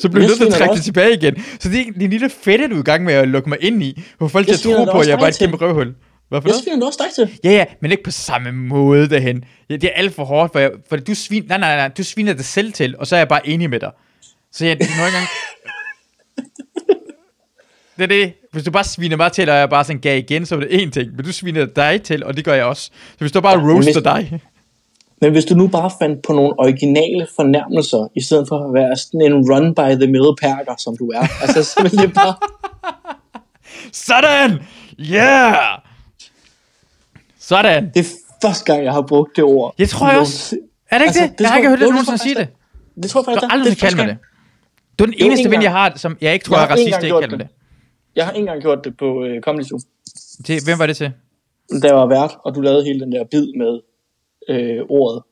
Så 0.01 0.09
bliver 0.09 0.23
Jeg 0.23 0.29
nødt 0.29 0.39
til 0.39 0.47
at 0.47 0.53
trække 0.53 0.75
det 0.75 0.85
tilbage 0.85 1.15
igen. 1.15 1.45
Så 1.61 1.69
det 1.69 1.81
er, 1.81 1.85
er 1.85 2.05
en 2.05 2.11
lille 2.11 2.31
fedte, 2.31 2.69
du 2.69 2.77
er 2.77 2.81
i 2.81 2.83
gang 2.83 3.05
med 3.05 3.15
at 3.15 3.29
lukke 3.29 3.49
mig 3.49 3.59
ind 3.61 3.83
i, 3.83 4.03
hvor 4.19 4.29
folk 4.29 4.49
Jeg 4.49 4.59
sviner 4.59 4.77
tror 4.77 4.85
dig 4.85 4.93
på, 4.93 5.01
at 5.01 5.07
jeg 5.07 5.13
er 5.13 5.17
bare 5.19 5.29
et 5.29 5.35
dig 5.35 5.39
til. 5.39 5.49
kæmpe 5.49 5.65
røvhul. 5.65 5.95
Hvorfor 6.29 6.49
Jeg 6.49 6.55
sviner 6.65 6.87
også 6.87 7.03
dig 7.17 7.29
til. 7.29 7.39
Ja, 7.45 7.51
ja, 7.51 7.65
men 7.81 7.91
ikke 7.91 8.03
på 8.03 8.11
samme 8.11 8.53
måde 8.53 9.09
derhen. 9.09 9.45
Ja, 9.71 9.75
det 9.77 9.85
er 9.85 9.93
alt 9.95 10.15
for 10.15 10.25
hårdt, 10.25 10.53
for, 10.53 10.59
jeg, 10.59 10.71
for 10.89 10.97
du 10.97 11.15
svin, 11.15 11.45
nej, 11.49 11.59
nej, 11.59 11.77
nej, 11.77 11.89
du 11.89 12.03
sviner 12.03 12.33
dig 12.33 12.45
selv 12.45 12.73
til, 12.73 12.97
og 12.99 13.07
så 13.07 13.17
er 13.17 13.21
jeg 13.21 13.29
bare 13.29 13.49
enig 13.49 13.71
med 13.71 13.81
dig. 13.81 13.91
Så 14.53 14.67
jeg, 14.67 14.77
nogle 14.77 15.13
gange... 15.13 15.29
Det 17.97 18.03
er 18.03 18.07
det. 18.07 18.33
Hvis 18.55 18.65
du 18.65 18.71
bare 18.71 18.85
sviner 18.85 19.17
mig 19.17 19.33
til, 19.33 19.49
og 19.51 19.57
jeg 19.57 19.71
bare 19.71 19.85
sådan 19.85 20.01
gav 20.01 20.19
igen, 20.19 20.47
så 20.47 20.55
er 20.55 20.61
det 20.61 20.69
én 20.69 20.91
ting. 20.91 21.17
Men 21.17 21.25
du 21.25 21.33
sviner 21.33 21.67
dig 21.67 22.03
til, 22.03 22.25
og 22.25 22.37
det 22.37 22.45
gør 22.45 22.55
jeg 22.55 22.65
også. 22.65 22.83
Så 22.83 23.17
hvis 23.19 23.33
du 23.33 23.41
bare 23.41 23.57
men 23.57 23.71
roaster 23.73 23.93
hvis- 23.93 24.03
dig... 24.03 24.41
Men 25.21 25.33
hvis 25.33 25.45
du 25.45 25.55
nu 25.55 25.67
bare 25.69 25.91
fandt 26.01 26.23
på 26.23 26.33
nogle 26.33 26.53
originale 26.59 27.27
fornærmelser, 27.37 28.09
i 28.17 28.23
stedet 28.23 28.49
for 28.49 28.69
at 28.69 28.75
være 28.75 28.97
sådan 28.97 29.21
en 29.21 29.33
run 29.51 29.75
by 29.75 30.03
the 30.05 30.13
mill 30.13 30.31
perker, 30.41 30.75
som 30.79 30.97
du 30.97 31.09
er. 31.11 31.27
Altså, 31.43 31.63
så 31.65 31.83
vil 31.83 31.91
det 31.99 32.15
bare... 32.15 32.35
Sådan! 34.09 34.51
Yeah! 35.01 35.55
Sådan! 37.41 37.91
Det 37.95 38.01
er 38.01 38.11
første 38.43 38.65
gang, 38.65 38.85
jeg 38.85 38.93
har 38.93 39.03
brugt 39.03 39.37
det 39.37 39.45
ord. 39.45 39.75
Jeg 39.79 39.89
tror 39.89 40.11
jeg 40.11 40.19
også. 40.19 40.57
Er 40.91 40.99
det 40.99 41.05
ikke 41.05 41.09
Altså, 41.21 41.23
det? 41.23 41.41
Jeg 41.41 41.49
har 41.49 41.57
ikke 41.57 41.69
hørt 41.69 41.79
det 41.79 42.07
tror 42.07 42.17
sige 42.17 42.39
jeg 42.39 42.47
det. 42.47 43.03
Det 43.03 43.11
tror 43.11 43.21
jeg 43.21 43.25
Du 43.27 43.31
faktisk, 43.31 43.51
har 43.51 43.59
aldrig 43.59 43.71
det 43.77 43.83
er 43.83 43.87
kaldt 43.87 43.97
mig 43.97 44.07
det. 44.07 44.17
Du 44.99 45.05
er 45.05 45.07
den 45.07 45.15
eneste 45.19 45.45
en 45.45 45.51
ven, 45.51 45.63
jeg 45.63 45.71
har, 45.71 45.93
som 45.97 46.17
jeg 46.21 46.33
ikke 46.33 46.45
tror 46.45 46.57
Jeg 46.57 46.63
er 46.63 46.67
en 46.67 46.73
racist, 46.73 46.91
jeg 46.91 47.05
ikke 47.05 47.21
kalder 47.21 47.37
det. 47.37 47.49
Det. 48.15 48.17
Jeg 48.17 48.25
har 48.25 48.33
ikke 48.33 48.41
engang 48.41 48.63
gjort 48.63 48.85
det 48.85 48.97
på 48.97 49.25
øh, 49.25 49.41
Comedy 49.41 49.65
Zoo. 49.65 49.79
Til, 50.45 50.61
hvem 50.65 50.79
var 50.79 50.87
det 50.87 50.97
til? 50.97 51.13
Jeg 51.83 51.95
var 51.95 52.07
vært, 52.07 52.31
og 52.45 52.55
du 52.55 52.61
lavede 52.61 52.85
hele 52.85 53.01
den 53.01 53.13
der 53.13 53.25
bid 53.25 53.47
med 53.57 53.81
øh, 54.49 54.83
ordet, 54.89 55.23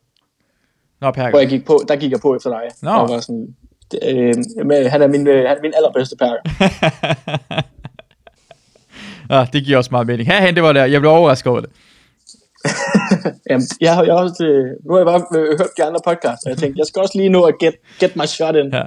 Nå, 1.00 1.10
Perker. 1.10 1.30
hvor 1.30 1.38
jeg 1.38 1.48
gik 1.48 1.66
på, 1.66 1.80
der 1.88 1.96
gik 1.96 2.10
jeg 2.10 2.20
på 2.20 2.36
efter 2.36 2.50
dig. 2.50 2.62
Nå. 2.82 2.90
Og 2.90 3.08
var 3.08 3.20
sådan, 3.20 3.56
Øh, 4.02 4.34
men 4.64 4.86
han, 4.86 5.02
er 5.02 5.06
min, 5.06 5.26
øh, 5.26 5.48
han 5.48 5.56
er 5.56 5.62
min 5.62 5.72
allerbedste 5.76 6.16
perker. 6.16 6.42
Ah, 9.30 9.46
det 9.52 9.64
giver 9.64 9.78
også 9.78 9.88
meget 9.90 10.06
mening. 10.06 10.28
Herhen, 10.28 10.54
det 10.54 10.62
var 10.62 10.72
der. 10.72 10.84
Jeg 10.84 11.00
blev 11.00 11.10
overrasket 11.10 11.50
over 11.50 11.60
det. 11.60 11.70
Jamen, 13.50 13.66
jeg 13.80 13.94
har, 13.94 14.04
jeg 14.04 14.14
har 14.14 14.22
også, 14.22 14.44
øh, 14.44 14.64
nu 14.86 14.92
har 14.92 14.98
jeg 14.98 15.06
bare 15.06 15.40
øh, 15.40 15.48
hørt 15.48 15.70
de 15.76 15.84
andre 15.84 16.00
podcasts, 16.04 16.44
og 16.44 16.50
jeg 16.50 16.58
tænkte, 16.58 16.78
jeg 16.78 16.86
skal 16.86 17.02
også 17.02 17.18
lige 17.18 17.28
nå 17.28 17.42
at 17.42 17.54
get, 17.60 17.74
get 18.00 18.16
my 18.16 18.26
shot 18.26 18.56
in. 18.56 18.74
Ja. 18.74 18.82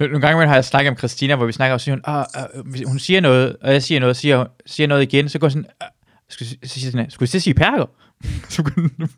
Nogle 0.00 0.20
gange 0.20 0.46
har 0.46 0.54
jeg 0.54 0.64
snakket 0.64 0.90
om 0.90 0.98
Christina, 0.98 1.36
hvor 1.36 1.46
vi 1.46 1.52
snakker, 1.52 1.74
og 1.74 1.80
siger 1.80 1.94
hun, 1.94 2.02
ah, 2.04 2.24
ah, 2.34 2.66
hvis 2.66 2.82
hun 2.86 2.98
siger 2.98 3.20
noget, 3.20 3.56
og 3.62 3.72
jeg 3.72 3.82
siger 3.82 4.00
noget, 4.00 4.10
og 4.10 4.16
siger, 4.16 4.44
siger 4.66 4.86
noget 4.86 5.02
igen, 5.02 5.28
så 5.28 5.38
går 5.38 5.46
jeg 5.46 5.52
sådan, 5.52 5.66
ah, 5.80 5.88
skulle, 6.28 6.48
så 6.48 6.56
siger 6.80 6.90
sådan, 6.90 7.10
skulle 7.10 7.30
jeg 7.32 7.42
sige 7.42 7.54
perker? 7.54 7.86
så 8.48 8.62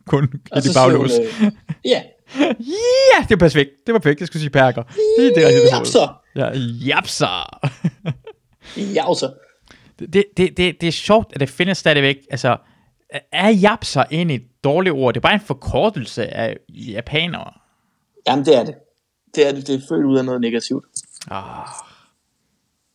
kun 0.07 0.33
Og 0.53 0.63
så 0.63 0.69
det 0.69 0.75
baglås. 0.77 1.11
øh, 1.19 1.53
ja, 1.85 2.03
Ja, 2.39 3.23
det 3.29 3.31
var 3.31 3.37
perfekt. 3.37 3.71
Det 3.87 3.93
var 3.93 3.99
perfekt, 3.99 4.21
jeg 4.21 4.27
skulle 4.27 4.41
sige 4.41 4.51
perker. 4.51 4.83
Det 4.83 5.27
er 5.27 5.35
det 5.35 5.63
det 5.63 5.71
japser, 5.73 6.21
Ja, 6.37 6.51
japser. 6.87 7.61
japser. 8.77 9.31
det, 9.99 10.25
det, 10.37 10.57
det, 10.57 10.81
det 10.81 10.87
er 10.87 10.93
sjovt, 10.93 11.31
at 11.35 11.41
det 11.41 11.49
findes 11.49 11.79
stadigvæk, 11.79 12.17
altså, 12.31 12.57
er 13.33 13.49
japser 13.49 14.05
egentlig 14.11 14.37
et 14.37 14.47
dårligt 14.65 14.95
ord? 14.95 15.15
Det 15.15 15.19
er 15.19 15.23
bare 15.23 15.35
en 15.35 15.41
forkortelse 15.41 16.27
af 16.35 16.57
japanere. 16.69 17.53
Jamen, 18.29 18.45
det 18.45 18.57
er 18.57 18.65
det. 18.65 18.75
Det 19.35 19.49
er 19.49 19.53
det. 19.53 19.69
Er 19.71 19.79
født 19.89 20.05
ud 20.05 20.19
af 20.19 20.25
noget 20.25 20.41
negativt. 20.41 20.85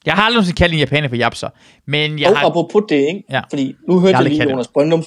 Jeg 0.05 0.15
har 0.15 0.23
aldrig 0.23 0.35
nogensinde 0.35 0.57
kaldt 0.57 0.73
en 0.73 0.79
japaner 0.79 1.07
for 1.09 1.15
japser, 1.15 1.49
men 1.85 2.19
jeg 2.19 2.29
Og 2.29 2.38
har... 2.38 2.47
apropos 2.47 2.83
det, 2.89 2.95
ikke? 2.95 3.23
Ja. 3.29 3.41
Fordi 3.49 3.75
nu 3.88 3.99
hørte 3.99 4.17
Jeg 4.17 4.23
jeg, 4.23 4.31
lige. 4.31 4.49
Jonas 4.49 4.67
Brøndum. 4.67 5.03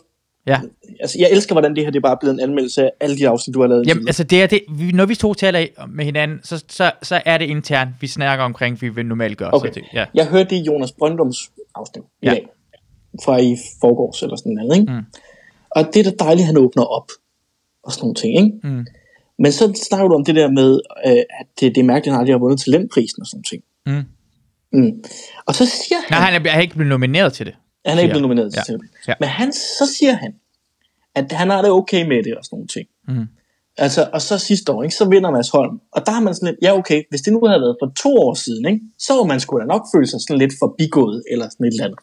Ja. 0.47 0.61
Altså, 1.01 1.17
jeg 1.21 1.29
elsker, 1.33 1.55
hvordan 1.55 1.77
det 1.77 1.85
her 1.85 1.91
det 1.91 1.97
er 1.99 2.01
bare 2.03 2.17
blevet 2.21 2.35
en 2.35 2.41
anmeldelse 2.41 2.83
af 2.83 2.91
alle 3.01 3.17
de 3.19 3.29
afsnit, 3.29 3.55
du 3.55 3.61
har 3.61 3.69
lavet. 3.69 3.87
Jamen, 3.87 4.09
altså 4.09 4.25
det 4.25 4.43
er 4.43 4.47
det, 4.47 4.61
vi, 4.71 4.93
når 4.93 5.07
vi 5.07 5.15
to 5.15 5.35
taler 5.35 5.67
med 5.89 6.05
hinanden, 6.05 6.39
så, 6.43 6.65
så, 6.69 6.93
så 7.03 7.23
er 7.25 7.39
det 7.39 7.45
internt, 7.45 7.91
vi 8.01 8.07
snakker 8.07 8.45
omkring, 8.45 8.81
vi 8.83 8.89
vil 8.89 9.07
normalt 9.07 9.39
gøre. 9.39 9.51
Okay. 9.55 9.69
Så 9.69 9.75
det, 9.75 9.85
ja. 9.95 10.05
Jeg 10.15 10.27
hørte 10.27 10.51
det 10.51 10.57
i 10.57 10.63
Jonas 10.63 10.93
Brøndums 10.93 11.51
afsnit 11.75 12.05
i 12.23 12.27
Ja. 12.27 12.31
dag. 12.31 12.47
Fra 13.25 13.37
i 13.39 13.57
forgårs 13.81 14.23
eller 14.23 14.37
sådan 14.37 14.53
noget, 14.53 14.81
ikke? 14.81 14.93
Mm. 14.93 15.03
Og 15.71 15.85
det 15.95 16.07
er 16.07 16.11
da 16.11 16.25
dejligt, 16.25 16.41
at 16.43 16.47
han 16.47 16.57
åbner 16.57 16.83
op. 16.85 17.09
Og 17.85 17.93
sådan 17.93 18.03
nogle 18.03 18.15
ting, 18.15 18.37
ikke? 18.47 18.69
Mm. 18.69 18.87
Men 19.43 19.53
så 19.53 19.81
snakker 19.89 20.09
du 20.09 20.15
om 20.15 20.25
det 20.25 20.35
der 20.35 20.51
med, 20.51 20.81
øh, 21.07 21.13
at 21.13 21.47
det, 21.61 21.75
det 21.75 21.81
er 21.81 21.85
mærkeligt, 21.85 22.07
at 22.07 22.13
han 22.13 22.21
aldrig 22.21 22.35
har 22.35 22.39
vundet 22.39 22.61
talentprisen 22.61 23.21
og 23.23 23.27
sådan 23.27 23.43
ting. 23.43 23.63
Mm. 23.87 24.03
Mm. 24.73 25.05
Og 25.47 25.55
så 25.55 25.65
siger 25.67 25.99
han, 26.01 26.07
Nej, 26.11 26.21
han 26.21 26.35
er, 26.47 26.51
han 26.51 26.59
er 26.59 26.63
ikke 26.63 26.75
blevet 26.75 26.89
nomineret 26.89 27.33
til 27.33 27.47
det. 27.47 27.55
han 27.87 27.99
er 27.99 28.03
ikke 28.03 28.13
blevet 28.13 28.23
nomineret 28.23 28.53
til 28.53 28.59
Ja. 28.59 28.63
talentprisen. 28.65 29.05
Ja. 29.09 29.15
Men 29.21 29.29
han, 29.29 29.53
så 29.53 29.85
siger 29.99 30.13
han, 30.13 30.33
at 31.15 31.33
han 31.33 31.51
har 31.51 31.63
det 31.63 31.71
okay 31.71 32.03
med 32.09 32.23
det 32.23 32.35
og 32.37 32.45
sådan 32.45 32.55
nogle 32.57 32.69
ting. 32.69 32.87
Mm. 33.09 33.27
Altså, 33.79 34.09
og 34.13 34.23
så 34.23 34.39
sidste 34.39 34.73
år, 34.73 34.83
ikke, 34.83 34.95
så 34.95 35.09
vinder 35.09 35.31
Mads 35.31 35.49
Holm. 35.51 35.81
Og 35.93 36.07
der 36.07 36.13
har 36.13 36.21
man 36.21 36.35
sådan 36.35 36.47
lidt, 36.49 36.59
ja 36.63 36.79
okay, 36.79 37.03
hvis 37.11 37.21
det 37.21 37.33
nu 37.33 37.41
havde 37.47 37.61
været 37.61 37.77
for 37.83 37.93
to 38.03 38.11
år 38.17 38.35
siden, 38.35 38.67
ikke, 38.67 38.81
så 38.99 39.13
var 39.15 39.25
man 39.25 39.41
sgu 39.41 39.59
da 39.61 39.65
nok 39.65 39.83
føle 39.95 40.07
sig 40.07 40.21
sådan 40.21 40.39
lidt 40.39 40.53
forbigået, 40.59 41.23
eller 41.33 41.49
sådan 41.49 41.67
et 41.67 41.71
eller 41.71 41.85
andet. 41.85 41.99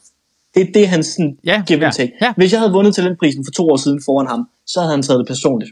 Det 0.56 0.62
er 0.68 0.72
det, 0.74 0.88
han 0.88 1.04
sådan 1.04 1.38
Ja, 1.46 1.64
give 1.68 1.80
ja, 1.86 1.92
take. 1.92 2.14
ja. 2.22 2.34
Hvis 2.38 2.52
jeg 2.52 2.60
havde 2.60 2.72
vundet 2.74 2.96
talentprisen 2.96 3.46
for 3.46 3.52
to 3.52 3.64
år 3.70 3.76
siden 3.78 4.02
foran 4.06 4.28
ham, 4.28 4.50
så 4.66 4.80
havde 4.80 4.92
han 4.92 5.02
taget 5.02 5.20
det 5.20 5.28
personligt. 5.28 5.72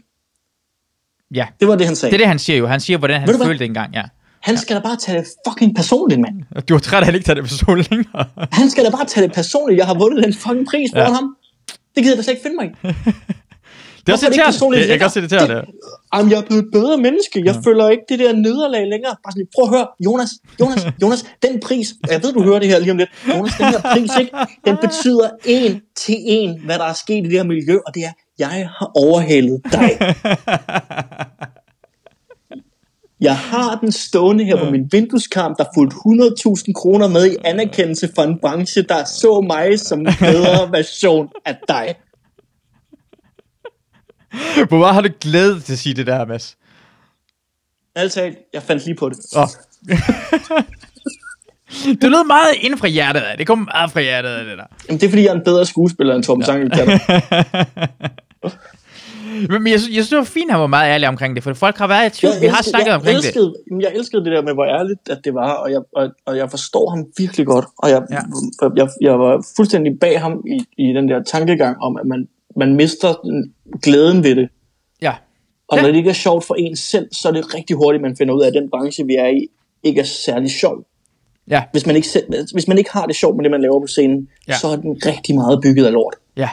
Ja, 1.34 1.46
Det 1.60 1.68
var 1.68 1.76
det, 1.76 1.86
han 1.86 1.96
sagde. 1.96 2.10
det 2.10 2.16
er 2.16 2.24
det, 2.24 2.28
han 2.28 2.38
siger 2.38 2.56
jo. 2.56 2.66
Han 2.66 2.80
siger, 2.80 2.98
hvordan 2.98 3.20
han 3.20 3.28
du 3.28 3.36
hvad? 3.36 3.46
følte 3.46 3.58
det 3.58 3.68
engang, 3.68 3.94
ja. 3.94 4.02
Han 4.40 4.56
skal 4.58 4.76
da 4.76 4.80
bare 4.80 4.96
tage 4.96 5.18
det 5.18 5.26
fucking 5.48 5.74
personligt, 5.76 6.20
mand. 6.20 6.42
Du 6.68 6.74
var 6.74 6.78
træt 6.78 6.96
af, 6.96 7.00
at 7.00 7.06
han 7.06 7.14
ikke 7.14 7.24
tager 7.24 7.34
det 7.34 7.44
personligt. 7.44 7.92
Han 8.52 8.70
skal 8.70 8.84
da 8.84 8.90
bare 8.90 9.04
tage 9.04 9.26
det 9.26 9.34
personligt. 9.34 9.78
Jeg 9.78 9.86
har 9.86 9.94
vundet 9.94 10.24
den 10.24 10.34
fucking 10.34 10.66
pris 10.66 10.90
foran 10.92 11.06
Ja. 11.08 11.12
ham. 11.14 11.36
Det 11.94 12.02
gider 12.04 12.10
jeg 12.10 12.16
da 12.16 12.22
slet 12.22 12.32
ikke 12.34 12.42
finde 12.42 12.56
mig 12.56 12.66
i. 12.66 12.72
Det 14.06 14.12
er 14.12 14.16
også 14.16 14.26
er 14.26 14.30
irriterende. 14.30 14.52
personligt 14.52 14.82
Det, 14.82 14.88
jeg 14.90 14.98
kan 14.98 15.04
også 15.04 15.18
irritere 15.18 15.48
det. 15.48 15.64
Jamen, 16.14 16.30
jeg 16.32 16.38
er 16.38 16.46
blevet 16.48 16.62
et 16.62 16.70
bedre 16.72 16.96
menneske. 16.96 17.42
Jeg 17.44 17.54
føler 17.64 17.88
ikke 17.88 18.04
det 18.08 18.18
der 18.18 18.32
nederlag 18.32 18.86
længere. 18.94 19.14
Bare 19.24 19.32
sådan, 19.32 19.46
prøv 19.54 19.64
at 19.64 19.70
høre, 19.76 19.86
Jonas, 20.06 20.30
Jonas, 20.60 20.86
Jonas, 21.02 21.24
den 21.42 21.60
pris, 21.60 21.88
jeg 22.10 22.22
ved, 22.22 22.32
du 22.32 22.42
hører 22.42 22.58
det 22.58 22.68
her 22.68 22.78
lige 22.78 22.90
om 22.90 22.96
lidt. 22.96 23.10
Jonas, 23.34 23.52
den 23.58 23.66
her 23.66 23.80
pris, 23.92 24.10
ikke, 24.20 24.32
den 24.66 24.76
betyder 24.84 25.28
en 25.44 25.80
til 25.96 26.16
en, 26.18 26.60
hvad 26.66 26.78
der 26.78 26.84
er 26.84 26.92
sket 26.92 27.22
i 27.24 27.28
det 27.28 27.32
her 27.32 27.44
miljø, 27.44 27.76
og 27.86 27.94
det 27.94 28.02
er, 28.04 28.12
jeg 28.38 28.68
har 28.78 28.90
overhalet 28.94 29.60
dig. 29.72 29.90
Jeg 33.20 33.36
har 33.36 33.78
den 33.80 33.92
stående 33.92 34.44
her 34.44 34.64
på 34.64 34.70
min 34.70 34.88
vindueskarm, 34.92 35.54
der 35.58 35.64
fulgte 35.74 35.96
100.000 35.96 36.72
kroner 36.72 37.08
med 37.08 37.32
i 37.32 37.36
anerkendelse 37.44 38.08
for 38.14 38.22
en 38.22 38.38
branche, 38.40 38.82
der 38.82 39.04
så 39.04 39.40
mig 39.46 39.80
som 39.80 40.00
en 40.00 40.06
bedre 40.20 40.72
version 40.78 41.28
af 41.44 41.56
dig. 41.68 41.94
Hvor 44.68 44.78
meget 44.78 44.94
har 44.94 45.00
du 45.00 45.08
glædet 45.20 45.64
til 45.64 45.72
at 45.72 45.78
sige 45.78 45.94
det 45.94 46.06
der, 46.06 46.26
Mads? 46.26 46.56
Altså, 47.94 48.32
jeg 48.54 48.62
fandt 48.62 48.84
lige 48.84 48.94
på 48.94 49.08
det. 49.08 49.18
Oh. 49.36 49.48
det 52.00 52.10
lød 52.10 52.26
meget 52.26 52.54
inden 52.60 52.78
fra 52.78 52.86
hjertet 52.88 53.20
af. 53.20 53.38
Det 53.38 53.46
kom 53.46 53.58
meget 53.74 53.90
fra 53.90 54.00
hjertet 54.00 54.30
af 54.30 54.44
det 54.44 54.58
der. 54.58 54.64
Jamen, 54.88 55.00
det 55.00 55.06
er 55.06 55.10
fordi, 55.10 55.22
jeg 55.22 55.28
er 55.30 55.34
en 55.34 55.44
bedre 55.44 55.66
skuespiller 55.66 56.14
end 56.14 56.24
Torben 56.24 56.44
Sange. 56.44 56.70
kan 56.70 56.86
du. 56.86 56.92
Men 59.50 59.66
jeg, 59.66 59.80
synes, 59.80 59.96
jeg 59.96 60.04
synes, 60.04 60.08
det 60.08 60.18
var 60.18 60.24
fint, 60.24 60.50
at 60.50 60.54
han 60.54 60.60
var 60.60 60.66
meget 60.66 60.90
ærlig 60.90 61.08
omkring 61.08 61.34
det, 61.36 61.44
for 61.44 61.54
folk 61.54 61.78
har 61.78 61.86
været 61.86 62.16
i 62.16 62.20
tvivl. 62.20 62.32
Vi 62.40 62.46
har 62.46 62.62
snakket 62.62 62.86
jeg 62.86 62.94
omkring 62.94 63.16
det. 63.16 63.24
elskede, 63.24 63.44
det. 63.44 63.82
Jeg 63.82 63.92
elskede 63.94 64.24
det 64.24 64.32
der 64.32 64.42
med, 64.42 64.52
hvor 64.54 64.64
ærligt 64.64 65.00
at 65.10 65.18
det 65.24 65.34
var, 65.34 65.52
og 65.52 65.70
jeg, 65.72 65.80
og, 65.96 66.10
og 66.26 66.36
jeg 66.36 66.50
forstår 66.50 66.90
ham 66.90 67.04
virkelig 67.18 67.46
godt. 67.46 67.64
Og 67.78 67.90
jeg, 67.90 68.02
Ja. 68.10 68.16
ja. 68.62 68.68
jeg, 68.76 68.88
jeg 69.00 69.18
var 69.18 69.44
fuldstændig 69.56 69.92
bag 70.00 70.20
ham 70.20 70.42
i, 70.46 70.82
i 70.84 70.92
den 70.92 71.08
der 71.08 71.22
tankegang 71.22 71.82
om, 71.82 71.96
at 71.96 72.06
man, 72.06 72.28
man 72.56 72.74
mister 72.74 73.14
den- 73.24 73.54
glæden 73.82 74.24
ved 74.24 74.36
det. 74.36 74.48
Ja. 75.02 75.12
Og 75.68 75.76
Ja. 75.76 75.82
når 75.82 75.88
det 75.90 75.96
ikke 75.96 76.10
er 76.10 76.14
sjovt 76.14 76.44
for 76.44 76.54
en 76.54 76.76
selv, 76.76 77.08
så 77.12 77.28
er 77.28 77.32
det 77.32 77.54
rigtig 77.54 77.76
hurtigt, 77.76 78.02
man 78.02 78.16
finder 78.16 78.34
ud 78.34 78.42
af, 78.42 78.46
at 78.46 78.54
den 78.54 78.70
branche, 78.70 79.06
vi 79.06 79.14
er 79.14 79.26
i, 79.26 79.46
ikke 79.82 80.00
er 80.00 80.04
særlig 80.04 80.50
sjov. 80.50 80.76
Ja. 81.50 81.62
Hvis 81.72 81.86
man 81.86 81.96
ikke, 81.96 82.08
selv, 82.08 82.24
hvis 82.52 82.68
man 82.68 82.78
ikke 82.78 82.90
har 82.92 83.06
det 83.06 83.16
sjovt 83.16 83.36
med 83.36 83.44
det, 83.44 83.50
man 83.50 83.60
laver 83.62 83.80
på 83.80 83.86
scenen, 83.86 84.28
Ja. 84.48 84.58
så 84.60 84.68
er 84.68 84.76
den 84.76 84.96
rigtig 85.06 85.34
meget 85.34 85.60
bygget 85.62 85.86
af 85.86 85.92
lort. 85.92 86.14
Ja. 86.36 86.48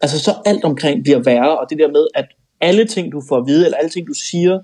Altså 0.00 0.18
så 0.20 0.34
alt 0.46 0.64
omkring 0.64 1.02
bliver 1.02 1.18
værre, 1.24 1.58
og 1.58 1.66
det 1.70 1.78
der 1.78 1.88
med, 1.88 2.06
at 2.14 2.26
alle 2.60 2.84
ting, 2.84 3.12
du 3.12 3.22
får 3.28 3.36
at 3.36 3.46
vide, 3.46 3.64
eller 3.64 3.78
alle 3.78 3.90
ting, 3.90 4.06
du 4.06 4.12
siger, 4.14 4.58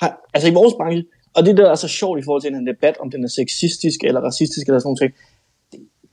har, 0.00 0.20
altså 0.34 0.50
i 0.50 0.54
vores 0.54 0.74
branche, 0.74 1.04
og 1.34 1.46
det 1.46 1.56
der 1.56 1.70
er 1.70 1.74
så 1.74 1.88
sjovt 1.88 2.18
i 2.20 2.22
forhold 2.24 2.42
til 2.42 2.54
en 2.54 2.66
debat, 2.66 2.96
om 3.00 3.10
den 3.10 3.24
er 3.24 3.28
sexistisk 3.28 4.04
eller 4.04 4.20
racistisk 4.20 4.66
eller 4.66 4.78
sådan 4.78 4.96
noget 5.00 5.12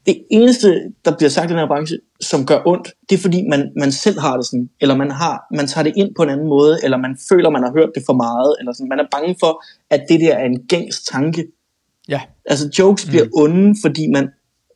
det, 0.06 0.24
eneste, 0.32 0.94
der 1.06 1.18
bliver 1.18 1.30
sagt 1.30 1.46
i 1.46 1.54
den 1.54 1.60
her 1.60 1.68
branche, 1.68 1.98
som 2.22 2.46
gør 2.46 2.62
ondt, 2.66 2.88
det 3.10 3.16
er 3.16 3.22
fordi, 3.22 3.48
man, 3.50 3.72
man 3.80 3.92
selv 3.92 4.20
har 4.20 4.38
det 4.38 4.46
sådan, 4.46 4.70
eller 4.82 4.96
man, 4.96 5.12
har, 5.12 5.44
man 5.56 5.68
tager 5.68 5.84
det 5.84 5.94
ind 5.96 6.16
på 6.16 6.24
en 6.24 6.30
anden 6.30 6.48
måde, 6.48 6.80
eller 6.84 6.98
man 6.98 7.18
føler, 7.30 7.50
man 7.50 7.64
har 7.64 7.72
hørt 7.72 7.90
det 7.96 8.04
for 8.06 8.14
meget, 8.14 8.56
eller 8.60 8.74
sådan. 8.74 8.90
Man 8.90 9.00
er 9.00 9.08
bange 9.12 9.36
for, 9.40 9.64
at 9.90 10.06
det 10.10 10.20
der 10.20 10.34
er 10.36 10.46
en 10.46 10.68
gængs 10.68 11.04
tanke. 11.04 11.48
Ja. 12.10 12.22
Altså 12.46 12.70
jokes 12.80 13.06
bliver 13.06 13.26
mm. 13.26 13.32
onde, 13.34 13.76
fordi 13.82 14.08
man 14.08 14.30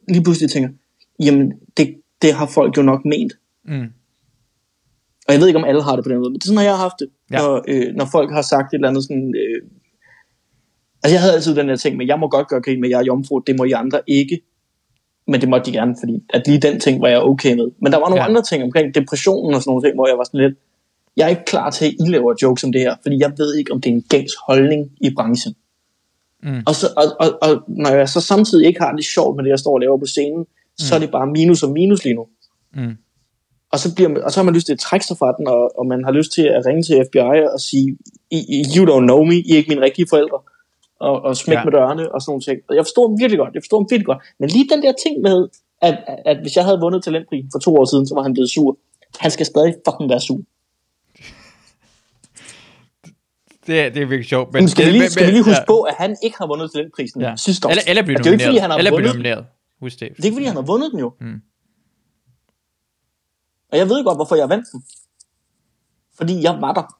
lige 0.09 0.23
pludselig 0.23 0.51
tænker, 0.51 0.69
jamen 1.19 1.53
det, 1.77 1.95
det 2.21 2.33
har 2.33 2.45
folk 2.45 2.77
jo 2.77 2.81
nok 2.81 3.05
ment. 3.05 3.33
Mm. 3.65 3.87
Og 5.27 5.33
jeg 5.33 5.39
ved 5.39 5.47
ikke, 5.47 5.59
om 5.59 5.65
alle 5.65 5.83
har 5.83 5.95
det 5.95 6.05
på 6.05 6.09
den 6.09 6.17
måde, 6.17 6.29
men 6.29 6.35
det 6.35 6.43
er 6.43 6.47
sådan, 6.47 6.57
har 6.57 6.63
jeg 6.63 6.77
haft 6.77 6.99
det. 6.99 7.09
Ja. 7.31 7.37
Når, 7.37 7.63
øh, 7.67 7.95
når 7.95 8.05
folk 8.05 8.31
har 8.31 8.41
sagt 8.41 8.73
et 8.73 8.77
eller 8.77 8.89
andet 8.89 9.03
sådan... 9.03 9.33
Øh, 9.35 9.61
altså 11.03 11.13
jeg 11.15 11.21
havde 11.21 11.33
altid 11.33 11.55
den 11.55 11.69
der 11.69 11.75
ting 11.75 11.97
med, 11.97 12.05
jeg 12.05 12.19
må 12.19 12.27
godt 12.27 12.47
gøre 12.47 12.61
grin 12.61 12.81
med, 12.81 12.89
jeg 12.89 12.99
er 12.99 13.03
jomfru, 13.03 13.39
det 13.47 13.55
må 13.57 13.63
I 13.63 13.71
andre 13.71 14.01
ikke. 14.07 14.41
Men 15.27 15.41
det 15.41 15.49
måtte 15.49 15.65
de 15.71 15.77
gerne, 15.77 15.95
fordi 16.01 16.23
at 16.29 16.47
lige 16.47 16.59
den 16.59 16.79
ting 16.79 17.01
var 17.01 17.07
jeg 17.07 17.19
okay 17.21 17.55
med. 17.55 17.67
Men 17.81 17.91
der 17.91 17.97
var 17.99 18.09
nogle 18.09 18.23
Ja. 18.23 18.29
andre 18.29 18.41
ting 18.41 18.63
omkring 18.63 18.95
depressionen 18.95 19.53
og 19.55 19.61
sådan 19.61 19.69
nogle 19.71 19.83
ting, 19.87 19.95
hvor 19.95 20.07
jeg 20.07 20.17
var 20.17 20.23
sådan 20.23 20.39
lidt, 20.39 20.57
jeg 21.17 21.25
er 21.25 21.29
ikke 21.29 21.45
klar 21.45 21.69
til, 21.69 21.85
at 21.85 21.91
I 21.91 22.09
laver 22.09 22.33
jokes 22.41 22.63
om 22.63 22.71
det 22.71 22.81
her, 22.81 22.95
fordi 23.01 23.17
jeg 23.19 23.31
ved 23.37 23.55
ikke, 23.55 23.71
om 23.71 23.81
det 23.81 23.89
er 23.89 23.93
en 23.93 24.05
gængs 24.09 24.33
holdning 24.47 24.91
i 25.01 25.09
branchen. 25.15 25.55
Mm. 26.43 26.61
Og, 26.67 26.75
så, 26.75 26.87
og, 26.97 27.03
og, 27.19 27.37
og 27.49 27.63
når 27.67 27.89
jeg 27.89 28.09
så 28.09 28.21
samtidig 28.21 28.67
ikke 28.67 28.79
har 28.81 28.91
det 28.95 29.05
sjovt 29.05 29.35
med 29.35 29.43
det, 29.43 29.49
jeg 29.49 29.59
står 29.59 29.73
og 29.73 29.79
laver 29.79 29.97
på 29.97 30.05
scenen, 30.05 30.39
mm. 30.39 30.77
så 30.77 30.95
er 30.95 30.99
det 30.99 31.11
bare 31.11 31.27
minus 31.27 31.63
og 31.63 31.71
minus 31.71 32.03
lige 32.03 32.15
nu. 32.15 32.27
Mm. 32.73 32.97
Og 33.71 33.79
så, 33.79 33.95
bliver 33.95 34.09
man, 34.09 34.23
og 34.23 34.31
så 34.31 34.39
har 34.39 34.43
man 34.45 34.53
lyst 34.53 34.65
til 34.65 34.73
at 34.73 34.79
trække 34.79 35.05
sig 35.05 35.17
fra 35.17 35.31
den, 35.37 35.47
og, 35.47 35.79
og 35.79 35.85
man 35.87 36.03
har 36.03 36.11
lyst 36.11 36.31
til 36.31 36.41
at 36.41 36.65
ringe 36.65 36.83
til 36.83 37.03
FBI 37.11 37.39
og 37.53 37.59
sige, 37.59 37.97
"I- 38.31 38.45
I- 38.55 38.77
you 38.77 38.85
don't 38.85 39.03
know 39.09 39.23
me, 39.23 39.35
I 39.35 39.51
er 39.51 39.57
ikke 39.57 39.69
mine 39.69 39.81
rigtige 39.81 40.07
forældre. 40.09 40.39
Og, 40.99 41.21
og 41.21 41.37
smække 41.37 41.59
Ja. 41.59 41.63
med 41.65 41.71
dørene 41.71 42.11
og 42.13 42.21
sådan 42.21 42.31
nogle 42.31 42.41
ting. 42.41 42.59
Og 42.69 42.75
jeg 42.75 42.83
forstår 42.85 43.07
dem 43.07 43.19
virkelig 43.19 43.39
godt, 43.39 43.53
jeg 43.53 43.63
forstår 43.63 43.79
dem 43.79 43.87
virkelig 43.91 44.05
godt. 44.05 44.21
Men 44.39 44.49
lige 44.49 44.67
den 44.73 44.81
der 44.83 44.93
ting 45.03 45.21
med, 45.21 45.47
at, 45.81 45.95
at, 46.25 46.37
hvis 46.41 46.55
jeg 46.55 46.63
havde 46.63 46.79
vundet 46.79 47.03
talentprisen 47.03 47.49
for 47.53 47.59
to 47.59 47.75
år 47.75 47.85
siden, 47.91 48.07
så 48.07 48.15
var 48.15 48.23
han 48.23 48.33
blevet 48.33 48.49
sur. 48.49 48.77
Han 49.19 49.31
skal 49.31 49.45
stadig 49.45 49.75
fucking 49.87 50.09
være 50.09 50.21
sur. 50.21 50.39
Det, 53.67 53.79
er- 53.81 53.89
det 53.89 54.01
er 54.01 54.05
virkelig 54.05 54.25
sjovt. 54.25 54.53
Men 54.53 54.69
skal, 54.69 54.85
vi 54.85 54.91
lige, 54.91 55.01
men- 55.01 55.09
skal 55.09 55.25
vi 55.27 55.31
lige 55.31 55.43
huske 55.43 55.59
ja. 55.59 55.65
på, 55.67 55.81
at 55.81 55.95
han 55.97 56.17
ikke 56.23 56.37
har 56.37 56.47
vundet 56.47 56.71
talentprisen 56.73 57.21
Ja. 57.21 57.31
år. 57.31 57.69
Eller, 57.69 57.83
eller 57.87 58.03
blive 58.03 58.17
Og 58.17 58.23
det 58.23 58.29
er 58.29 58.31
jo 58.31 58.33
ikke, 58.33 58.43
fordi 58.43 58.45
nomineret. 58.45 58.61
han 58.61 58.71
har 58.71 58.77
eller 58.77 58.91
vundet. 58.91 59.11
nomineret. 59.11 59.45
Husk 59.79 59.99
det. 59.99 60.09
Det 60.09 60.19
er 60.19 60.23
ikke, 60.25 60.35
fordi 60.35 60.45
han 60.45 60.55
har 60.55 60.61
vundet 60.63 60.91
den 60.91 60.99
jo. 60.99 61.13
Mm. 61.21 61.41
Og 63.71 63.77
jeg 63.77 63.89
ved 63.89 64.03
godt, 64.03 64.17
hvorfor 64.17 64.35
jeg 64.35 64.49
vandt 64.49 64.65
den. 64.71 64.83
Fordi 66.17 66.43
jeg 66.43 66.57
var 66.61 66.73
der. 66.73 66.83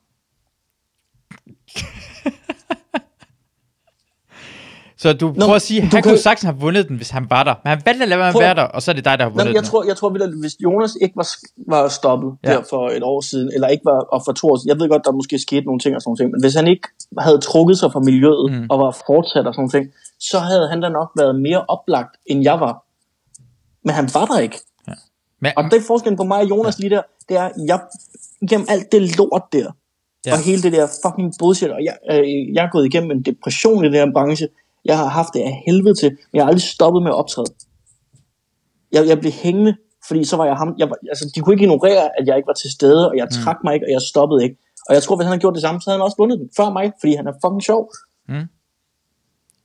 Så 5.06 5.14
du 5.14 5.28
Nå, 5.28 5.34
prøver 5.46 5.56
at 5.56 5.62
sige, 5.62 5.78
at 5.78 5.84
han 5.84 5.92
kan- 5.92 6.04
kunne 6.04 6.18
sagtens 6.18 6.44
have 6.44 6.58
vundet 6.60 6.88
den, 6.90 6.96
hvis 6.98 7.10
han 7.10 7.26
var 7.30 7.44
der. 7.44 7.56
Men 7.64 7.70
han 7.70 7.82
valgte 7.86 8.04
at 8.04 8.10
lade 8.10 8.24
at 8.24 8.36
være 8.40 8.56
der, 8.56 8.62
og 8.76 8.82
så 8.82 8.92
er 8.92 8.96
det 8.96 9.06
dig, 9.06 9.18
der 9.20 9.24
har 9.24 9.30
Nå, 9.30 9.34
vundet 9.34 9.46
men 9.48 9.54
jeg 9.56 9.64
den. 9.64 9.70
tror, 9.70 9.84
jeg 9.92 9.98
tror 9.98 10.10
at 10.24 10.40
hvis 10.42 10.56
Jonas 10.64 10.98
ikke 11.02 11.16
var, 11.22 11.28
var 11.74 11.88
stoppet 11.88 12.32
Ja. 12.44 12.52
ja. 12.52 12.56
der 12.58 12.64
for 12.70 12.90
et 12.90 13.04
år 13.04 13.22
siden, 13.22 13.52
eller 13.56 13.68
ikke 13.68 13.86
var, 13.86 14.00
og 14.16 14.22
for 14.26 14.32
to 14.32 14.48
år 14.52 14.58
siden, 14.58 14.70
jeg 14.70 14.80
ved 14.80 14.90
godt, 14.90 15.06
der 15.06 15.12
måske 15.12 15.40
skete 15.40 15.66
nogle 15.66 15.80
ting 15.80 15.96
og 15.96 16.02
sådan 16.02 16.16
ting, 16.18 16.32
men 16.32 16.42
hvis 16.44 16.54
han 16.56 16.68
ikke 16.68 16.88
havde 17.20 17.38
trukket 17.50 17.78
sig 17.80 17.92
fra 17.92 18.00
miljøet 18.00 18.52
Mm. 18.52 18.68
og 18.70 18.80
var 18.80 18.92
fortsat 19.08 19.48
og 19.48 19.54
sådan 19.54 19.70
ting, 19.70 19.86
så 20.20 20.40
havde 20.40 20.68
han 20.72 20.82
da 20.82 20.90
nok 20.90 21.10
været 21.18 21.36
mere 21.48 21.62
oplagt, 21.76 22.14
end 22.26 22.44
jeg 22.44 22.60
var. 22.60 22.74
Men 23.86 23.94
han 24.00 24.10
var 24.14 24.26
der 24.26 24.40
ikke. 24.40 24.60
Men, 25.42 25.52
Og 25.58 25.64
det 25.64 25.74
er 25.74 25.86
forskellen 25.88 26.18
på 26.18 26.24
mig 26.24 26.40
og 26.42 26.50
Jonas 26.50 26.80
lige 26.80 26.90
der, 26.96 27.02
det 27.30 27.38
er, 27.38 27.50
jeg, 27.68 27.80
gennem 28.50 28.68
alt 28.70 28.92
det 28.92 29.18
lort 29.18 29.44
der, 29.54 29.60
Ja. 29.60 30.30
ja. 30.30 30.34
og 30.34 30.40
hele 30.40 30.62
det 30.62 30.72
der 30.74 30.88
fucking 31.06 31.34
bullshit, 31.40 31.70
og 31.70 31.82
jeg, 31.84 31.96
øh, 32.12 32.54
jeg 32.56 32.66
er 32.66 32.70
gået 32.72 32.86
igennem 32.86 33.12
en 33.12 33.22
depression 33.22 33.86
i 33.86 33.88
den 33.88 33.94
her 33.96 34.12
branche, 34.14 34.48
jeg 34.86 34.98
har 34.98 35.08
haft 35.08 35.34
det 35.34 35.40
af 35.40 35.64
helvede 35.68 35.96
til, 36.02 36.10
men 36.10 36.34
jeg 36.34 36.44
har 36.44 36.48
aldrig 36.48 36.62
stoppet 36.62 37.04
med 37.04 37.12
at 37.12 37.16
optræde. 37.16 37.48
Jeg, 38.92 39.08
jeg 39.08 39.20
blev 39.20 39.32
hængende, 39.32 39.76
fordi 40.08 40.24
så 40.24 40.38
var 40.38 40.46
jeg 40.46 40.56
ham, 40.56 40.76
jeg 40.78 40.88
altså 41.10 41.32
de 41.36 41.40
kunne 41.40 41.54
ikke 41.54 41.64
ignorere, 41.64 42.04
at 42.20 42.28
jeg 42.28 42.36
ikke 42.38 42.48
var 42.48 42.54
til 42.64 42.72
stede, 42.72 43.10
og 43.10 43.18
jeg 43.18 43.28
Mm. 43.32 43.36
trak 43.44 43.58
mig 43.64 43.74
ikke, 43.74 43.86
og 43.88 43.92
jeg 43.92 44.02
stoppede 44.02 44.44
ikke. 44.44 44.56
Og 44.90 44.96
jeg 44.96 45.04
tror, 45.04 45.16
hvis 45.16 45.24
han 45.26 45.32
havde 45.32 45.42
gjort 45.42 45.54
det 45.54 45.62
samme, 45.62 45.82
så 45.82 45.90
havde 45.90 46.00
han 46.00 46.06
også 46.08 46.18
vundet 46.20 46.40
den 46.40 46.50
før 46.58 46.70
mig, 46.70 46.86
fordi 47.02 47.16
han 47.16 47.28
er 47.28 47.34
fucking 47.44 47.64
sjov. 47.64 47.82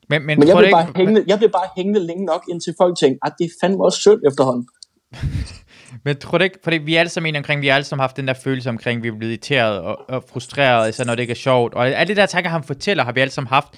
men, 0.08 0.26
men, 0.26 0.38
Men 0.38 0.48
jeg 0.48 0.56
blev, 0.56 0.70
bare 0.70 0.82
ikke, 0.88 0.98
hængende, 0.98 1.24
jeg 1.26 1.38
blev 1.38 1.50
bare 1.50 1.68
hængende 1.76 2.00
længe 2.06 2.24
nok, 2.24 2.42
indtil 2.50 2.74
folk 2.78 2.98
tænkte, 2.98 3.18
at 3.26 3.32
det 3.38 3.44
er 3.44 3.50
fandme 3.60 3.84
også 3.84 3.98
synd 4.00 4.20
efterhånden. 4.30 4.68
Men 6.04 6.16
tror 6.16 6.38
du 6.38 6.44
ikke, 6.44 6.58
fordi 6.64 6.76
vi 6.76 6.96
alle 6.96 7.10
sammen 7.10 7.36
omkring, 7.36 7.62
vi 7.62 7.68
alle 7.68 7.84
sammen 7.84 8.02
haft 8.02 8.16
den 8.16 8.28
der 8.28 8.34
følelse 8.34 8.68
omkring, 8.68 9.02
vi 9.02 9.08
er 9.08 9.12
blevet 9.18 9.30
irriteret 9.32 9.80
og, 9.80 9.96
og 10.08 10.24
frustreret, 10.32 10.88
især 10.88 11.04
når 11.04 11.14
det 11.14 11.22
ikke 11.22 11.30
er 11.30 11.34
sjovt. 11.36 11.74
Og 11.74 11.88
alle 11.88 12.14
de 12.14 12.20
der 12.20 12.26
tanker, 12.26 12.50
han 12.50 12.62
fortæller, 12.64 13.04
har 13.04 13.12
vi 13.12 13.20
alle 13.20 13.30
sammen 13.30 13.48
haft. 13.48 13.68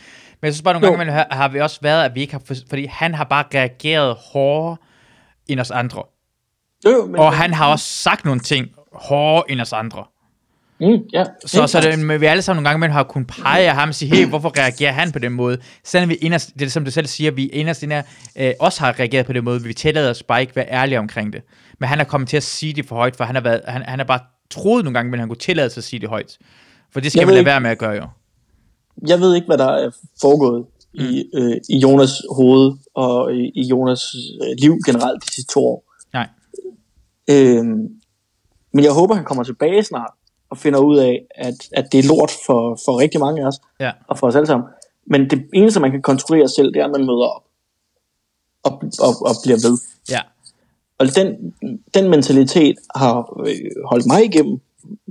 Men 0.42 0.46
jeg 0.46 0.54
synes 0.54 0.62
bare, 0.62 0.74
nogle 0.74 0.86
Jo. 0.86 0.96
gange 0.96 1.24
har, 1.30 1.48
vi 1.48 1.60
også 1.60 1.78
været, 1.82 2.04
at 2.04 2.14
vi 2.14 2.20
ikke 2.20 2.32
har, 2.32 2.42
for, 2.44 2.54
fordi 2.68 2.86
han 2.86 3.14
har 3.14 3.24
bare 3.24 3.44
reageret 3.54 4.16
hårdere 4.32 4.76
end 5.46 5.60
os 5.60 5.70
andre. 5.70 6.02
Jo, 6.86 7.06
men, 7.06 7.16
Og 7.16 7.32
han 7.32 7.54
har 7.54 7.66
også 7.70 7.84
sagt 7.86 8.24
nogle 8.24 8.40
ting 8.40 8.68
hårdere 8.92 9.50
end 9.50 9.60
os 9.60 9.72
andre. 9.72 10.04
Mm, 10.80 10.98
ja. 11.12 11.24
Så, 11.46 11.66
så 11.66 11.80
det, 11.80 11.98
men 11.98 12.20
vi 12.20 12.26
alle 12.26 12.42
sammen 12.42 12.56
nogle 12.62 12.68
gange 12.68 12.78
imellem 12.78 12.92
har 12.92 13.02
kunnet 13.02 13.26
pege 13.28 13.68
af 13.68 13.74
ham 13.74 13.88
og 13.88 13.94
sige, 13.94 14.16
hey, 14.16 14.26
hvorfor 14.26 14.58
reagerer 14.58 14.92
han 14.92 15.12
på 15.12 15.18
den 15.18 15.32
måde? 15.32 15.58
Selvom 15.84 16.08
vi 16.08 16.14
inderst, 16.14 16.54
det 16.58 16.62
er 16.66 16.70
som 16.70 16.84
du 16.84 16.90
selv 16.90 17.06
siger, 17.06 17.30
vi 17.30 17.46
inderst 17.46 17.82
inde 17.82 18.02
øh, 18.36 18.52
også 18.60 18.80
har 18.80 18.98
reageret 19.00 19.26
på 19.26 19.32
den 19.32 19.44
måde, 19.44 19.62
vi 19.62 19.74
tillader 19.74 20.10
os 20.10 20.22
bare 20.22 20.40
ikke 20.40 20.56
være 20.56 20.66
ærlige 20.70 20.98
omkring 20.98 21.32
det. 21.32 21.42
Men 21.80 21.88
han 21.88 22.00
er 22.00 22.04
kommet 22.04 22.28
til 22.28 22.36
at 22.36 22.42
sige 22.42 22.72
det 22.72 22.86
for 22.88 22.96
højt, 22.96 23.16
for 23.16 23.24
han 23.24 23.34
har, 23.34 23.42
været, 23.42 23.60
han, 23.68 23.82
han 23.82 23.98
har 23.98 24.06
bare 24.06 24.20
troet 24.50 24.84
nogle 24.84 24.98
gange, 24.98 25.10
men 25.10 25.20
han 25.20 25.28
kunne 25.28 25.36
tillade 25.36 25.70
sig 25.70 25.80
at 25.80 25.84
sige 25.84 26.00
det 26.00 26.08
højt. 26.08 26.38
For 26.92 27.00
det 27.00 27.12
skal 27.12 27.26
ved 27.26 27.34
lade 27.34 27.46
være 27.46 27.60
med 27.60 27.70
at 27.70 27.78
gøre 27.78 27.92
jo. 27.92 28.06
Jeg 29.06 29.20
ved 29.20 29.34
ikke, 29.34 29.46
hvad 29.46 29.58
der 29.58 29.68
er 29.68 29.90
foregået 30.20 30.66
mm. 30.94 31.00
i, 31.00 31.24
øh, 31.34 31.56
i 31.68 31.78
Jonas 31.78 32.10
hoved 32.36 32.72
og 32.94 33.34
i, 33.34 33.52
i 33.54 33.62
Jonas 33.62 34.02
øh, 34.42 34.56
liv 34.58 34.78
generelt 34.86 35.24
de 35.24 35.34
sidste 35.34 35.54
to 35.54 35.66
år. 35.66 35.84
Nej. 36.12 36.28
Øhm, 37.30 37.88
men 38.72 38.84
jeg 38.84 38.92
håber, 38.92 39.14
han 39.14 39.24
kommer 39.24 39.44
tilbage 39.44 39.82
snart 39.82 40.10
og 40.50 40.58
finder 40.58 40.78
ud 40.78 40.96
af, 40.96 41.26
at, 41.34 41.54
at 41.72 41.92
det 41.92 41.98
er 41.98 42.08
lort 42.08 42.30
for, 42.46 42.78
for 42.84 42.98
rigtig 42.98 43.20
mange 43.20 43.42
af 43.42 43.46
os 43.46 43.60
Ja. 43.80 43.92
og 44.08 44.18
for 44.18 44.26
os 44.26 44.34
alle 44.36 44.46
sammen. 44.46 44.68
Men 45.06 45.30
det 45.30 45.46
eneste, 45.54 45.80
man 45.80 45.90
kan 45.90 46.02
kontrollere 46.02 46.48
selv, 46.48 46.72
det 46.74 46.80
er, 46.80 46.84
at 46.84 46.90
man 46.90 47.06
møder 47.06 47.24
op 47.24 47.44
og, 48.62 48.72
og, 49.00 49.12
og 49.28 49.34
bliver 49.44 49.68
ved. 49.68 49.78
Ja. 50.10 50.20
Og 50.98 51.06
den, 51.16 51.54
den 51.94 52.10
mentalitet 52.10 52.76
har 52.94 53.40
øh, 53.46 53.70
holdt 53.90 54.06
mig 54.06 54.24
igennem. 54.24 54.60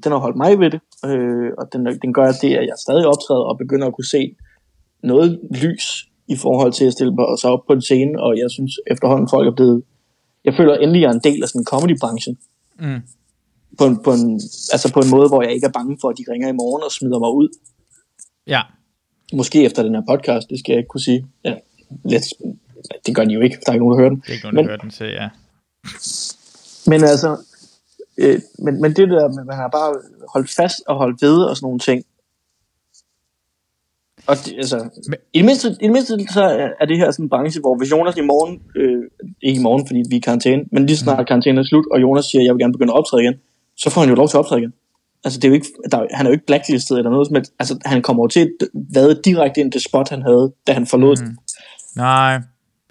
Den 0.03 0.11
har 0.11 0.19
holdt 0.19 0.37
mig 0.37 0.59
ved 0.59 0.71
det. 0.71 0.79
Øh, 1.05 1.51
og 1.57 1.73
den, 1.73 1.85
den 2.01 2.13
gør 2.13 2.31
det, 2.41 2.53
at 2.55 2.65
jeg 2.65 2.75
stadig 2.77 3.05
optræder 3.07 3.41
og 3.41 3.57
begynder 3.57 3.87
at 3.87 3.95
kunne 3.95 4.05
se 4.05 4.35
noget 5.03 5.39
lys 5.63 6.07
i 6.27 6.35
forhold 6.35 6.73
til 6.73 6.85
at 6.85 6.93
stille 6.93 7.13
mig 7.15 7.25
så 7.41 7.47
op 7.47 7.63
på 7.67 7.73
en 7.73 7.81
scene. 7.81 8.23
Og 8.23 8.37
jeg 8.37 8.51
synes 8.51 8.71
efterhånden, 8.87 9.27
folk 9.29 9.47
er 9.47 9.55
blevet... 9.55 9.83
Jeg 10.45 10.53
føler 10.53 10.73
endelig, 10.73 11.01
jeg 11.01 11.09
er 11.09 11.13
en 11.13 11.19
del 11.23 11.43
af 11.43 11.49
sådan 11.49 11.61
en 11.61 11.65
comedy-branchen. 11.65 12.37
Mm. 12.79 13.01
På 13.77 13.85
en, 13.85 14.03
på, 14.03 14.13
en, 14.13 14.33
altså 14.73 14.91
på 14.93 14.99
en 14.99 15.09
måde, 15.09 15.27
hvor 15.27 15.41
jeg 15.41 15.53
ikke 15.53 15.67
er 15.67 15.71
bange 15.71 15.97
for, 16.01 16.09
at 16.09 16.17
de 16.17 16.25
ringer 16.31 16.49
i 16.49 16.51
morgen 16.51 16.83
og 16.83 16.91
smider 16.91 17.19
mig 17.19 17.31
ud. 17.31 17.49
Ja. 18.47 18.61
Måske 19.33 19.63
efter 19.63 19.83
den 19.83 19.95
her 19.95 20.03
podcast, 20.09 20.49
det 20.49 20.59
skal 20.59 20.73
jeg 20.73 20.77
ikke 20.77 20.87
kunne 20.87 21.01
sige. 21.01 21.27
Ja, 21.45 21.55
lidt, 22.05 22.23
det 23.05 23.15
gør 23.15 23.23
de 23.23 23.33
jo 23.33 23.41
ikke, 23.41 23.57
der 23.65 23.71
er 23.71 23.73
ikke 23.73 23.85
nogen, 23.85 23.97
der 23.97 24.01
hører 24.01 24.09
den. 24.09 24.19
Det 24.19 24.29
er 24.29 24.33
ikke 24.33 24.45
nogen, 24.45 24.57
der 24.57 24.63
hører 24.63 24.77
den, 24.77 24.91
så 24.91 25.05
ja. 25.05 25.29
Men 26.91 27.03
altså, 27.03 27.37
øh, 28.17 28.39
men, 28.59 28.81
men 28.81 28.95
det 28.95 29.09
der, 29.09 29.43
man 29.45 29.55
har 29.55 29.67
bare 29.67 29.95
holdt 30.33 30.49
fast 30.49 30.81
og 30.87 30.95
holdt 30.95 31.21
ved 31.21 31.37
og 31.43 31.55
sådan 31.55 31.65
nogle 31.65 31.79
ting. 31.79 32.03
Og 34.27 34.35
det, 34.45 34.53
altså, 34.57 34.89
Men- 35.07 35.19
i, 35.33 35.37
det 35.37 35.45
mindste, 35.45 35.67
i 35.69 35.83
det 35.83 35.91
mindste 35.91 36.13
så 36.33 36.73
er 36.81 36.85
det 36.85 36.97
her 36.97 37.11
sådan 37.11 37.25
en 37.25 37.29
branche, 37.29 37.61
hvor 37.61 37.77
hvis 37.77 37.91
Jonas 37.91 38.17
i 38.17 38.21
morgen, 38.21 38.61
øh, 38.75 39.03
ikke 39.41 39.59
i 39.59 39.63
morgen, 39.63 39.87
fordi 39.87 39.99
vi 40.09 40.15
er 40.15 40.19
i 40.19 40.19
karantæne, 40.19 40.63
men 40.71 40.85
lige 40.85 40.97
snart 40.97 41.27
karantænen 41.27 41.57
er 41.57 41.63
slut, 41.63 41.85
og 41.91 42.01
Jonas 42.01 42.25
siger, 42.25 42.41
at 42.41 42.45
jeg 42.45 42.53
vil 42.53 42.59
gerne 42.59 42.73
begynde 42.73 42.93
at 42.93 42.97
optræde 42.97 43.23
igen, 43.23 43.33
så 43.77 43.89
får 43.89 44.01
han 44.01 44.09
jo 44.09 44.15
lov 44.15 44.27
til 44.27 44.37
at 44.37 44.39
optræde 44.39 44.61
igen. 44.61 44.73
Altså, 45.23 45.39
det 45.39 45.45
er 45.45 45.49
jo 45.49 45.53
ikke, 45.53 45.67
der, 45.91 46.07
han 46.13 46.25
er 46.25 46.29
jo 46.29 46.33
ikke 46.33 46.45
blacklistet 46.45 46.97
eller 46.97 47.11
noget, 47.11 47.31
men 47.31 47.45
altså, 47.59 47.79
han 47.85 48.01
kommer 48.01 48.23
jo 48.23 48.27
til 48.27 48.39
at 48.39 48.67
vade 48.73 49.21
direkte 49.25 49.61
ind 49.61 49.71
det 49.71 49.83
spot, 49.83 50.09
han 50.09 50.21
havde, 50.21 50.53
da 50.67 50.73
han 50.73 50.87
forlod 50.87 51.17
mm. 51.25 51.37
Nej, 51.95 52.39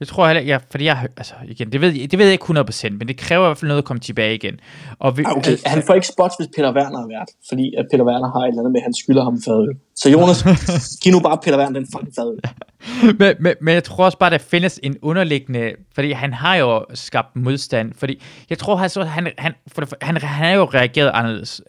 det 0.00 0.08
tror 0.08 0.24
jeg 0.24 0.28
heller 0.28 0.40
ikke, 0.40 0.52
ja, 0.52 0.58
fordi 0.70 0.84
jeg, 0.84 1.08
altså 1.16 1.34
igen, 1.48 1.72
det 1.72 1.80
ved, 1.80 1.88
jeg- 1.92 2.10
det 2.10 2.18
ved 2.18 2.26
jeg 2.26 2.32
ikke 2.32 2.44
100%, 2.44 2.98
men 2.98 3.08
det 3.08 3.16
kræver 3.16 3.44
i 3.44 3.48
hvert 3.48 3.58
fald 3.58 3.68
noget 3.68 3.78
at 3.82 3.84
komme 3.84 4.00
tilbage 4.00 4.34
igen. 4.34 4.60
Og 4.98 5.18
vi, 5.18 5.22
Ah, 5.26 5.36
Okay, 5.36 5.56
han 5.66 5.82
får 5.86 5.94
ikke 5.94 6.06
spots, 6.06 6.34
hvis 6.38 6.48
Peter 6.56 6.74
Werner 6.74 6.98
er 6.98 7.06
vært, 7.06 7.28
fordi 7.48 7.74
at 7.78 7.86
Peter 7.92 8.04
Werner 8.04 8.30
har 8.32 8.40
et 8.40 8.48
eller 8.48 8.60
andet 8.60 8.72
med, 8.72 8.80
at 8.80 8.84
han 8.84 8.94
skylder 8.94 9.24
ham 9.24 9.42
fadøl. 9.44 9.68
Så 9.96 10.10
Jonas, 10.10 10.44
giv 11.02 11.12
nu 11.12 11.20
bare 11.20 11.38
Peter 11.44 11.58
Werner 11.58 11.78
den 11.80 11.88
fucking 11.94 12.14
fadøl. 12.18 12.38
men, 13.20 13.34
men, 13.44 13.54
men 13.60 13.74
jeg 13.74 13.84
tror 13.84 14.04
også 14.04 14.18
bare, 14.18 14.30
der 14.30 14.38
findes 14.38 14.80
en 14.82 14.96
underliggende, 15.02 15.72
fordi 15.94 16.10
han 16.12 16.32
har 16.32 16.54
jo 16.56 16.84
skabt 16.94 17.36
modstand, 17.36 17.92
fordi 17.96 18.22
jeg 18.50 18.58
tror, 18.58 18.76
han, 18.76 18.88
så, 18.90 19.04
han, 19.04 19.28
han, 19.38 19.52
for 19.68 19.82
han, 20.02 20.16
han 20.16 20.28
har 20.28 20.50
jo 20.50 20.64
reageret 20.64 21.10
anderledes. 21.14 21.60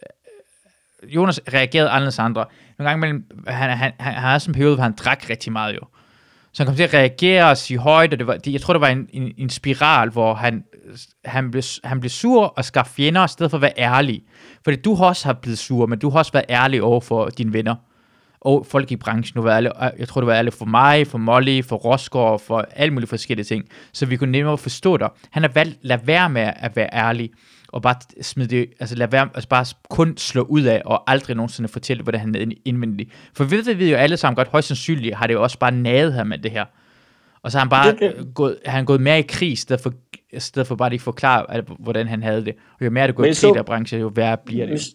Jonas 1.08 1.40
reagerede 1.52 1.88
anderledes 1.88 2.18
andre. 2.18 2.44
Nogle 2.78 2.90
gange 2.90 3.00
mellem, 3.00 3.24
han, 3.46 3.70
han, 3.70 3.78
han, 3.78 3.92
han 4.00 4.14
har 4.14 4.34
også 4.34 4.50
en 4.50 4.54
periode, 4.54 4.74
hvor 4.74 4.82
han 4.82 4.92
drak 4.92 5.30
rigtig 5.30 5.52
meget 5.52 5.74
jo. 5.74 5.80
Så 6.52 6.62
han 6.62 6.66
kom 6.66 6.76
til 6.76 6.82
at 6.82 6.94
reagere 6.94 7.50
og 7.50 7.56
sige 7.56 7.78
højt, 7.78 8.12
og 8.12 8.18
det 8.18 8.26
var, 8.26 8.36
det, 8.36 8.52
jeg 8.52 8.60
tror, 8.60 8.74
det 8.74 8.80
var 8.80 8.88
en, 8.88 9.08
en, 9.12 9.32
en 9.38 9.50
spiral, 9.50 10.10
hvor 10.10 10.34
han, 10.34 10.64
han, 11.24 11.50
blev, 11.50 11.62
han 11.84 12.00
blev 12.00 12.10
sur 12.10 12.44
og 12.44 12.64
skar 12.64 12.90
fjender, 12.96 13.24
i 13.24 13.28
stedet 13.28 13.50
for 13.50 13.58
at 13.58 13.62
være 13.62 13.78
ærlig. 13.78 14.22
Fordi 14.64 14.76
du 14.76 14.94
har 14.94 15.04
også 15.06 15.28
har 15.28 15.32
blevet 15.32 15.58
sur, 15.58 15.86
men 15.86 15.98
du 15.98 16.10
har 16.10 16.18
også 16.18 16.32
været 16.32 16.44
ærlig 16.48 16.82
over 16.82 17.00
for 17.00 17.28
dine 17.28 17.52
venner 17.52 17.74
og 18.40 18.66
folk 18.66 18.92
i 18.92 18.96
branchen. 18.96 19.36
Du 19.36 19.42
var 19.42 19.56
ærlig, 19.56 19.72
jeg 19.98 20.08
tror, 20.08 20.20
du 20.20 20.26
var 20.26 20.34
ærlig 20.34 20.52
for 20.52 20.64
mig, 20.64 21.06
for 21.06 21.18
Molly, 21.18 21.62
for 21.64 21.76
Rosgaard, 21.76 22.40
for 22.40 22.66
alle 22.76 22.94
mulige 22.94 23.08
forskellige 23.08 23.44
ting. 23.44 23.64
Så 23.92 24.06
vi 24.06 24.16
kunne 24.16 24.32
nemmere 24.32 24.58
forstå 24.58 24.96
dig. 24.96 25.08
Han 25.30 25.42
har 25.42 25.50
valgt, 25.50 25.74
at 25.74 25.78
lade 25.82 26.06
være 26.06 26.30
med 26.30 26.52
at 26.56 26.76
være 26.76 26.88
ærlig, 26.92 27.30
og 27.72 27.82
bare 27.82 27.94
smide 28.22 28.48
det, 28.48 28.66
altså 28.80 28.94
lad 28.96 29.08
være, 29.08 29.28
altså 29.34 29.48
bare 29.48 29.66
kun 29.90 30.16
slå 30.16 30.42
ud 30.42 30.62
af, 30.62 30.82
og 30.84 31.10
aldrig 31.10 31.36
nogensinde 31.36 31.68
fortælle, 31.68 32.02
hvordan 32.02 32.20
han 32.20 32.34
er 32.34 32.44
indvendig. 32.64 33.08
For 33.34 33.44
vi 33.44 33.56
ved, 33.56 33.74
vi 33.74 33.90
jo 33.90 33.96
alle 33.96 34.16
sammen 34.16 34.36
godt, 34.36 34.48
højst 34.48 34.68
sandsynligt 34.68 35.14
har 35.14 35.26
det 35.26 35.34
jo 35.34 35.42
også 35.42 35.58
bare 35.58 35.70
naget 35.72 36.12
ham 36.12 36.26
med 36.26 36.38
det 36.38 36.50
her. 36.50 36.64
Og 37.42 37.52
så 37.52 37.58
har 37.58 37.64
han 37.64 37.70
bare 37.70 37.90
Det 37.90 37.98
kan- 37.98 38.32
gået, 38.34 38.58
han 38.66 38.84
gået 38.84 39.00
mere 39.00 39.18
i 39.18 39.22
krig, 39.22 39.52
i 39.52 39.56
stedet 39.56 39.82
for, 39.82 39.92
i 40.32 40.40
stedet 40.40 40.68
for 40.68 40.74
bare 40.76 40.90
lige 40.90 41.00
forklare, 41.00 41.54
at- 41.54 41.64
hvordan 41.78 42.08
han 42.08 42.22
havde 42.22 42.44
det. 42.44 42.54
Og 42.80 42.84
jo 42.84 42.90
mere 42.90 43.06
det 43.06 43.14
går 43.14 43.24
i 43.24 43.26
krig, 43.34 43.54
der 43.54 43.62
branche, 43.62 43.98
jo 43.98 44.12
værre 44.14 44.36
bliver 44.46 44.66
det. 44.66 44.88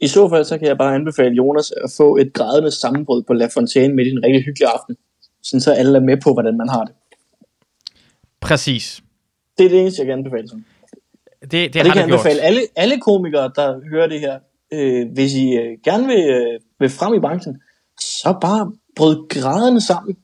I 0.00 0.06
så 0.08 0.28
fald, 0.28 0.44
så 0.44 0.58
kan 0.58 0.68
jeg 0.68 0.78
bare 0.78 0.94
anbefale 0.94 1.34
Jonas 1.34 1.70
at 1.84 1.90
få 1.96 2.16
et 2.16 2.32
grædende 2.32 2.70
sammenbrud 2.70 3.22
på 3.22 3.32
La 3.32 3.48
Fontaine 3.54 3.94
midt 3.94 4.08
i 4.08 4.10
en 4.10 4.24
rigtig 4.24 4.44
hyggelig 4.44 4.68
aften. 4.74 4.96
Sådan 5.42 5.60
så 5.60 5.72
alle 5.72 5.96
er 5.98 6.02
med 6.02 6.16
på, 6.24 6.32
hvordan 6.32 6.56
man 6.56 6.68
har 6.68 6.84
det. 6.84 6.94
Præcis. 8.40 9.02
Det 9.58 9.66
er 9.66 9.70
det 9.70 9.80
eneste, 9.80 10.00
jeg 10.00 10.06
kan 10.06 10.18
anbefale. 10.18 10.48
Sådan. 10.48 10.64
Det, 11.42 11.50
det, 11.52 11.66
Og 11.66 11.72
det 11.74 11.82
har 11.86 11.92
kan 11.92 12.00
jeg 12.00 12.08
gjort. 12.08 12.20
anbefale 12.20 12.40
alle, 12.40 12.60
alle 12.76 13.00
komikere, 13.00 13.50
der 13.56 13.80
hører 13.90 14.06
det 14.06 14.20
her. 14.20 14.38
Øh, 14.72 15.06
hvis 15.14 15.34
I 15.34 15.46
øh, 15.56 15.78
gerne 15.84 16.06
vil, 16.06 16.24
øh, 16.30 16.60
vil 16.80 16.90
frem 16.90 17.14
i 17.14 17.20
branchen, 17.20 17.60
så 18.00 18.38
bare 18.40 18.72
brød 18.96 19.28
grædende 19.28 19.80
sammen. 19.86 20.16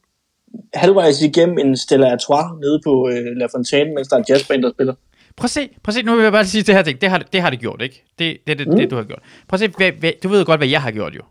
Halvvejs 0.74 1.22
igennem 1.22 1.58
en 1.58 1.76
Stella 1.76 2.10
Artois 2.12 2.44
nede 2.60 2.80
på 2.86 3.08
øh, 3.08 3.24
La 3.36 3.46
Fontaine, 3.54 3.94
mens 3.94 4.08
der 4.08 4.16
er 4.16 4.20
en 4.20 4.24
jazzband, 4.28 4.62
der 4.62 4.70
spiller. 4.70 4.94
Prøv 5.36 5.44
at 5.44 5.50
se, 5.50 5.68
prøv 5.82 5.90
at 5.90 5.94
se, 5.94 6.02
nu 6.02 6.14
vil 6.14 6.22
jeg 6.22 6.32
bare 6.32 6.46
sige 6.46 6.62
det 6.62 6.74
her 6.74 6.82
ting. 6.82 7.00
Det 7.00 7.10
har, 7.10 7.18
det 7.18 7.40
har 7.40 7.50
det 7.50 7.60
gjort, 7.60 7.82
ikke? 7.82 8.04
Det 8.18 8.36
det, 8.46 8.58
det, 8.58 8.66
Mm. 8.68 8.76
det, 8.76 8.90
du 8.90 8.96
har 8.96 9.02
gjort. 9.02 9.22
Prøv 9.48 9.56
at 9.56 9.60
se, 9.60 9.68
hvad, 9.76 9.92
hvad, 9.92 10.12
du 10.22 10.28
ved 10.28 10.44
godt, 10.44 10.60
hvad 10.60 10.68
jeg 10.68 10.82
har 10.82 10.90
gjort 10.90 11.14
jo. 11.14 11.22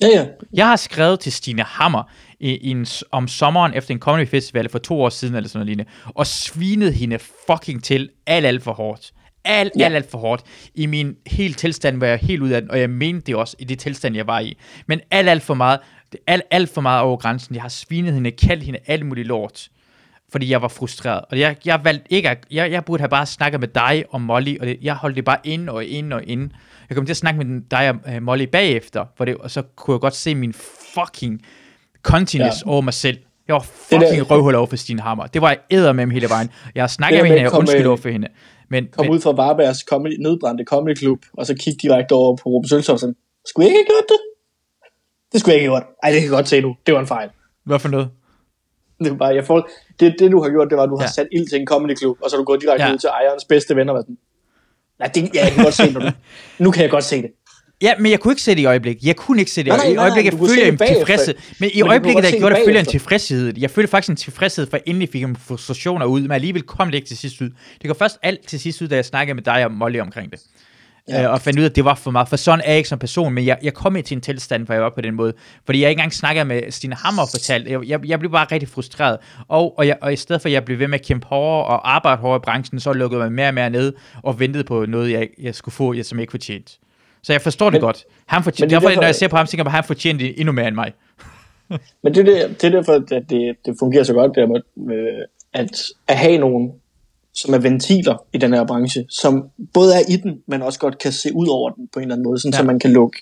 Ja, 0.00 0.06
ja. 0.08 0.26
Jeg 0.52 0.68
har 0.68 0.76
skrevet 0.76 1.20
til 1.20 1.32
Stine 1.32 1.62
Hammer 1.62 2.02
i, 2.44 2.56
i 2.56 2.70
en, 2.70 2.86
om 3.10 3.28
sommeren 3.28 3.74
efter 3.74 3.94
en 3.94 4.00
comedy 4.00 4.26
festival 4.28 4.68
for 4.68 4.78
to 4.78 5.02
år 5.02 5.08
siden, 5.08 5.34
eller 5.34 5.48
sådan 5.48 5.58
noget 5.58 5.66
lignende, 5.66 5.90
og 6.04 6.26
svinet 6.26 6.94
hende 6.94 7.18
fucking 7.18 7.84
til 7.84 8.10
alt, 8.26 8.46
alt 8.46 8.62
for 8.62 8.72
hårdt. 8.72 9.12
Alt, 9.44 9.72
Ja. 9.78 9.84
alt, 9.84 9.94
alt 9.94 10.10
for 10.10 10.18
hårdt. 10.18 10.42
I 10.74 10.86
min 10.86 11.16
helt 11.26 11.58
tilstand 11.58 11.98
var 12.00 12.06
jeg 12.06 12.18
helt 12.18 12.42
ud 12.42 12.50
af 12.50 12.60
den, 12.62 12.70
og 12.70 12.80
jeg 12.80 12.90
mente 12.90 13.20
det 13.26 13.36
også 13.36 13.56
i 13.58 13.64
det 13.64 13.78
tilstand, 13.78 14.16
jeg 14.16 14.26
var 14.26 14.40
i. 14.40 14.58
Men 14.86 15.00
alt, 15.10 15.28
alt 15.28 15.42
for 15.42 15.54
meget, 15.54 15.80
alt, 16.26 16.42
alt 16.50 16.70
for 16.74 16.80
meget 16.80 17.02
over 17.02 17.16
grænsen. 17.16 17.54
Jeg 17.54 17.62
har 17.62 17.68
svinet 17.68 18.14
hende, 18.14 18.30
kaldt 18.30 18.62
hende 18.62 18.78
alt 18.86 19.06
muligt 19.06 19.26
lort 19.26 19.68
fordi 20.32 20.50
jeg 20.50 20.62
var 20.62 20.68
frustreret. 20.68 21.20
Og 21.30 21.38
jeg, 21.38 21.56
jeg 21.64 21.80
valgte 21.84 22.12
ikke 22.12 22.30
at, 22.30 22.46
jeg, 22.50 22.70
jeg 22.70 22.84
burde 22.84 23.00
have 23.00 23.08
bare 23.08 23.26
snakket 23.26 23.60
med 23.60 23.68
dig 23.68 24.04
og 24.10 24.20
Molly, 24.20 24.58
og 24.60 24.66
det, 24.66 24.78
jeg 24.82 24.94
holdt 24.94 25.16
det 25.16 25.24
bare 25.24 25.38
inde 25.44 25.72
og 25.72 25.84
inde 25.84 26.16
og 26.16 26.24
inde. 26.24 26.50
Jeg 26.88 26.96
kom 26.96 27.06
til 27.06 27.12
at 27.12 27.16
snakke 27.16 27.44
med 27.44 27.62
dig 27.70 27.90
og 27.90 27.96
uh, 28.16 28.22
Molly 28.22 28.42
bagefter, 28.44 29.04
for 29.16 29.24
det, 29.24 29.36
og 29.36 29.50
så 29.50 29.62
kunne 29.62 29.94
jeg 29.94 30.00
godt 30.00 30.14
se 30.14 30.34
min 30.34 30.52
fucking 30.94 31.40
continence 32.04 32.62
ja. 32.66 32.70
Over 32.72 32.80
mig 32.80 32.94
selv. 32.94 33.18
Jeg 33.48 33.54
var 33.54 33.60
Det 33.60 33.68
fucking 33.68 34.10
der- 34.10 34.22
røvhul 34.22 34.54
over 34.54 34.66
for 34.66 34.76
Stine 34.76 35.00
Hammer. 35.02 35.26
Det 35.26 35.42
var 35.42 35.48
jeg 35.48 35.58
æder 35.70 35.92
med 35.92 36.06
hele 36.06 36.28
vejen. 36.28 36.50
Jeg 36.74 36.82
har 36.82 36.88
Det 36.88 36.98
der 36.98 37.10
med 37.10 37.30
hende, 37.30 37.42
jeg 37.42 37.52
undskyld 37.52 37.86
over 37.86 37.96
for 37.96 38.08
hende. 38.08 38.28
Men, 38.70 38.88
Kom 38.92 39.04
men 39.06 39.14
ud 39.14 39.20
fra 39.20 39.32
Varbergs 39.32 39.78
comedy, 39.78 40.16
nedbrændte 40.22 40.64
comedy 40.64 40.98
club, 40.98 41.18
og 41.38 41.46
så 41.46 41.54
kigge 41.54 41.78
direkte 41.88 42.12
over 42.12 42.36
på 42.36 42.48
Ruben 42.48 42.68
Søltoft 42.68 43.00
sådan, 43.00 43.14
skulle 43.46 43.64
jeg 43.68 43.68
ikke 43.78 43.78
have 43.78 43.86
gjort 43.96 44.08
det? 44.08 44.18
Det 45.32 45.40
skulle 45.40 45.52
jeg 45.52 45.60
ikke 45.62 45.70
have 45.70 45.80
gjort. 45.80 45.88
Ej, 46.02 46.10
det 46.10 46.20
kan 46.20 46.30
jeg 46.30 46.36
godt 46.36 46.48
se 46.48 46.60
nu. 46.60 46.76
Det 46.86 46.94
var 46.94 47.00
en 47.00 47.06
fejl. 47.06 47.28
hvad 47.64 47.78
for 47.78 47.88
noget? 47.88 48.08
Det, 48.98 49.10
var 49.10 49.16
bare, 49.16 49.34
jeg 49.34 49.44
får, 49.44 49.68
det, 50.00 50.14
det, 50.18 50.32
du 50.32 50.42
har 50.42 50.50
gjort, 50.50 50.68
det 50.70 50.76
var, 50.76 50.82
at 50.82 50.88
du 50.90 50.96
har 50.96 51.04
Ja. 51.04 51.10
sat 51.10 51.28
ild 51.32 51.48
til 51.48 51.60
en 51.60 51.66
comedy 51.66 51.98
club, 51.98 52.16
og 52.22 52.30
så 52.30 52.36
er 52.36 52.38
du 52.40 52.44
gået 52.44 52.60
direkte 52.60 52.84
Ja. 52.86 52.92
ud 52.92 52.98
til 52.98 53.08
ejerens 53.08 53.44
bedste 53.44 53.76
venner 53.76 53.92
og 53.92 54.02
sådan, 54.02 54.18
Nej, 54.98 55.08
det, 55.14 55.34
ja, 55.34 55.44
jeg 55.44 55.52
kan 55.52 55.64
godt 55.64 55.74
se 55.74 55.82
det 55.82 55.94
nu. 55.94 56.10
Nu 56.64 56.70
kan 56.70 56.82
jeg 56.82 56.90
godt 56.90 57.04
se 57.04 57.22
det. 57.22 57.30
Ja, 57.82 57.92
men 57.98 58.12
jeg 58.12 58.20
kunne 58.20 58.32
ikke 58.32 58.42
se 58.42 58.50
det 58.50 58.60
i 58.60 58.64
øjeblikket. 58.64 59.06
Jeg 59.06 59.16
kunne 59.16 59.40
ikke 59.40 59.50
se 59.50 59.64
det. 59.64 59.68
Nej, 59.68 59.76
nej, 59.76 59.86
I 59.86 59.94
nej, 59.94 60.04
øjeblikket 60.04 60.32
føler 60.32 60.48
se 60.48 60.60
jeg 60.60 60.72
det 60.72 60.88
en 60.90 60.96
tilfredshed. 60.96 61.34
Men 61.58 61.70
i 61.74 61.82
Men 61.82 61.90
øjeblikket, 61.90 62.24
der 62.24 62.38
gjorde 62.38 62.54
det 62.54 62.74
jeg 62.74 62.80
en 62.80 62.86
tilfredshed. 62.86 63.52
Jeg 63.58 63.70
følte 63.70 63.90
faktisk 63.90 64.10
en 64.10 64.16
tilfredshed, 64.16 64.66
for 64.70 64.78
endelig 64.86 65.08
fik 65.12 65.20
jeg 65.20 65.30
frustrationer 65.38 66.06
ud, 66.06 66.20
men 66.20 66.30
alligevel 66.30 66.62
kom 66.62 66.88
det 66.88 66.94
ikke 66.94 67.08
til 67.08 67.16
sidst 67.16 67.40
ud. 67.40 67.50
Det 67.82 67.88
går 67.88 67.94
først 67.94 68.18
alt 68.22 68.46
til 68.46 68.60
sidst 68.60 68.82
ud, 68.82 68.88
da 68.88 68.96
jeg 68.96 69.04
snakkede 69.04 69.34
med 69.34 69.42
dig 69.42 69.64
og 69.64 69.72
Molly 69.72 69.98
omkring 69.98 70.32
det. 70.32 70.40
Ja. 71.08 71.20
Ja. 71.22 71.28
og 71.28 71.40
fandt 71.40 71.58
ud 71.58 71.64
af, 71.64 71.68
at 71.68 71.76
det 71.76 71.84
var 71.84 71.94
for 71.94 72.10
meget. 72.10 72.28
For 72.28 72.36
sådan 72.36 72.60
er 72.60 72.68
jeg 72.68 72.76
ikke 72.76 72.88
som 72.88 72.98
person, 72.98 73.34
men 73.34 73.46
jeg, 73.46 73.58
jeg 73.62 73.74
kom 73.74 73.96
ikke 73.96 74.06
til 74.06 74.14
en 74.14 74.20
tilstand, 74.20 74.66
hvor 74.66 74.74
jeg 74.74 74.82
var 74.82 74.92
på 74.94 75.00
den 75.00 75.14
måde. 75.14 75.32
Fordi 75.66 75.80
jeg 75.80 75.90
ikke 75.90 76.00
engang 76.00 76.12
snakkede 76.12 76.44
med 76.44 76.70
Stine 76.70 76.94
Hammer 76.94 77.22
og 77.22 77.28
fortalte. 77.30 77.70
Jeg, 77.70 77.80
jeg, 77.86 78.06
jeg 78.06 78.18
blev 78.18 78.30
bare 78.30 78.46
rigtig 78.52 78.68
frustreret. 78.68 79.18
Og, 79.48 79.78
og, 79.78 79.86
jeg, 79.86 79.98
og 80.02 80.12
i 80.12 80.16
stedet 80.16 80.42
for, 80.42 80.48
at 80.48 80.52
jeg 80.52 80.64
blev 80.64 80.78
ved 80.78 80.88
med 80.88 80.98
at 80.98 81.06
kæmpe 81.06 81.26
hårdere 81.26 81.66
og 81.66 81.94
arbejde 81.94 82.20
hårdere 82.20 82.36
i 82.36 82.44
branchen, 82.44 82.80
så 82.80 82.92
lukkede 82.92 83.22
jeg 83.22 83.30
mig 83.30 83.36
mere 83.36 83.48
og 83.48 83.54
mere 83.54 83.70
ned 83.70 83.92
og 84.22 84.40
ventede 84.40 84.64
på 84.64 84.86
noget, 84.86 85.10
jeg, 85.10 85.28
jeg 85.38 85.54
skulle 85.54 85.72
få, 85.72 85.94
jeg, 85.94 86.04
som 86.06 86.18
jeg 86.18 86.22
ikke 86.22 86.30
fortjente. 86.30 86.78
Så 87.24 87.32
jeg 87.32 87.40
forstår 87.40 87.66
det 87.70 87.72
Men- 87.72 87.80
godt. 87.80 88.04
Han 88.26 88.38
men 88.38 88.44
fortjente, 88.44 88.70
det 88.70 88.76
er 88.76 88.80
derfor, 88.80 88.88
derfor- 88.88 89.00
når 89.00 89.06
jeg 89.06 89.14
ser 89.14 89.28
på 89.28 89.36
ham, 89.36 89.46
tænker 89.46 89.64
jeg, 89.64 89.66
at 89.66 89.72
han 89.72 89.84
fortjente 89.84 90.24
det 90.24 90.40
endnu 90.40 90.52
mere 90.52 90.68
end 90.68 90.74
mig. 90.74 90.92
Men 92.02 92.14
det, 92.14 92.20
er 92.20 92.24
det, 92.48 92.62
det 92.62 92.66
er 92.66 92.70
derfor, 92.70 92.92
at 92.92 93.30
det, 93.30 93.56
det 93.66 93.76
fungerer 93.78 94.04
så 94.04 94.12
godt, 94.12 94.32
det 94.34 94.36
der 94.36 94.46
med, 94.46 94.96
øh, 94.96 95.24
at, 95.52 95.70
at 96.08 96.16
have 96.18 96.38
nogen, 96.38 96.72
som 97.34 97.54
er 97.54 97.58
ventiler 97.58 98.24
i 98.32 98.38
den 98.38 98.52
her 98.54 98.66
branche, 98.66 99.04
som 99.08 99.48
både 99.74 99.94
er 99.94 100.00
i 100.08 100.16
den, 100.16 100.42
men 100.46 100.62
også 100.62 100.78
godt 100.78 100.98
kan 100.98 101.12
se 101.12 101.28
ud 101.34 101.48
over 101.48 101.70
den 101.70 101.88
på 101.92 101.98
en 101.98 102.02
eller 102.02 102.14
anden 102.14 102.24
måde, 102.28 102.38
sådan, 102.40 102.52
ja. 102.52 102.58
Så 102.58 102.64
man 102.64 102.78
kan 102.78 102.92
lukke 102.92 103.18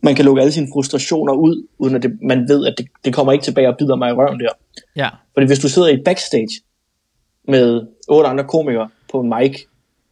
man 0.00 0.14
kan 0.14 0.24
lukke 0.24 0.42
alle 0.42 0.52
sine 0.52 0.66
frustrationer 0.72 1.32
ud, 1.32 1.66
uden 1.78 1.94
at 1.96 2.02
det, 2.02 2.18
man 2.22 2.48
ved, 2.48 2.66
at 2.66 2.74
det, 2.78 2.86
det 3.04 3.14
kommer 3.14 3.32
ikke 3.32 3.44
tilbage 3.44 3.68
og 3.68 3.76
bider 3.78 3.96
mig 3.96 4.08
i 4.10 4.12
røven 4.12 4.40
der. 4.40 4.48
Ja, 4.96 5.08
Fordi 5.34 5.46
hvis 5.46 5.58
du 5.58 5.68
sidder 5.68 5.88
i 5.88 6.02
backstage 6.04 6.48
med 7.48 7.86
otte 8.08 8.28
andre 8.28 8.44
komikere 8.44 8.88
på 9.12 9.20
en 9.20 9.28
mic, 9.38 9.64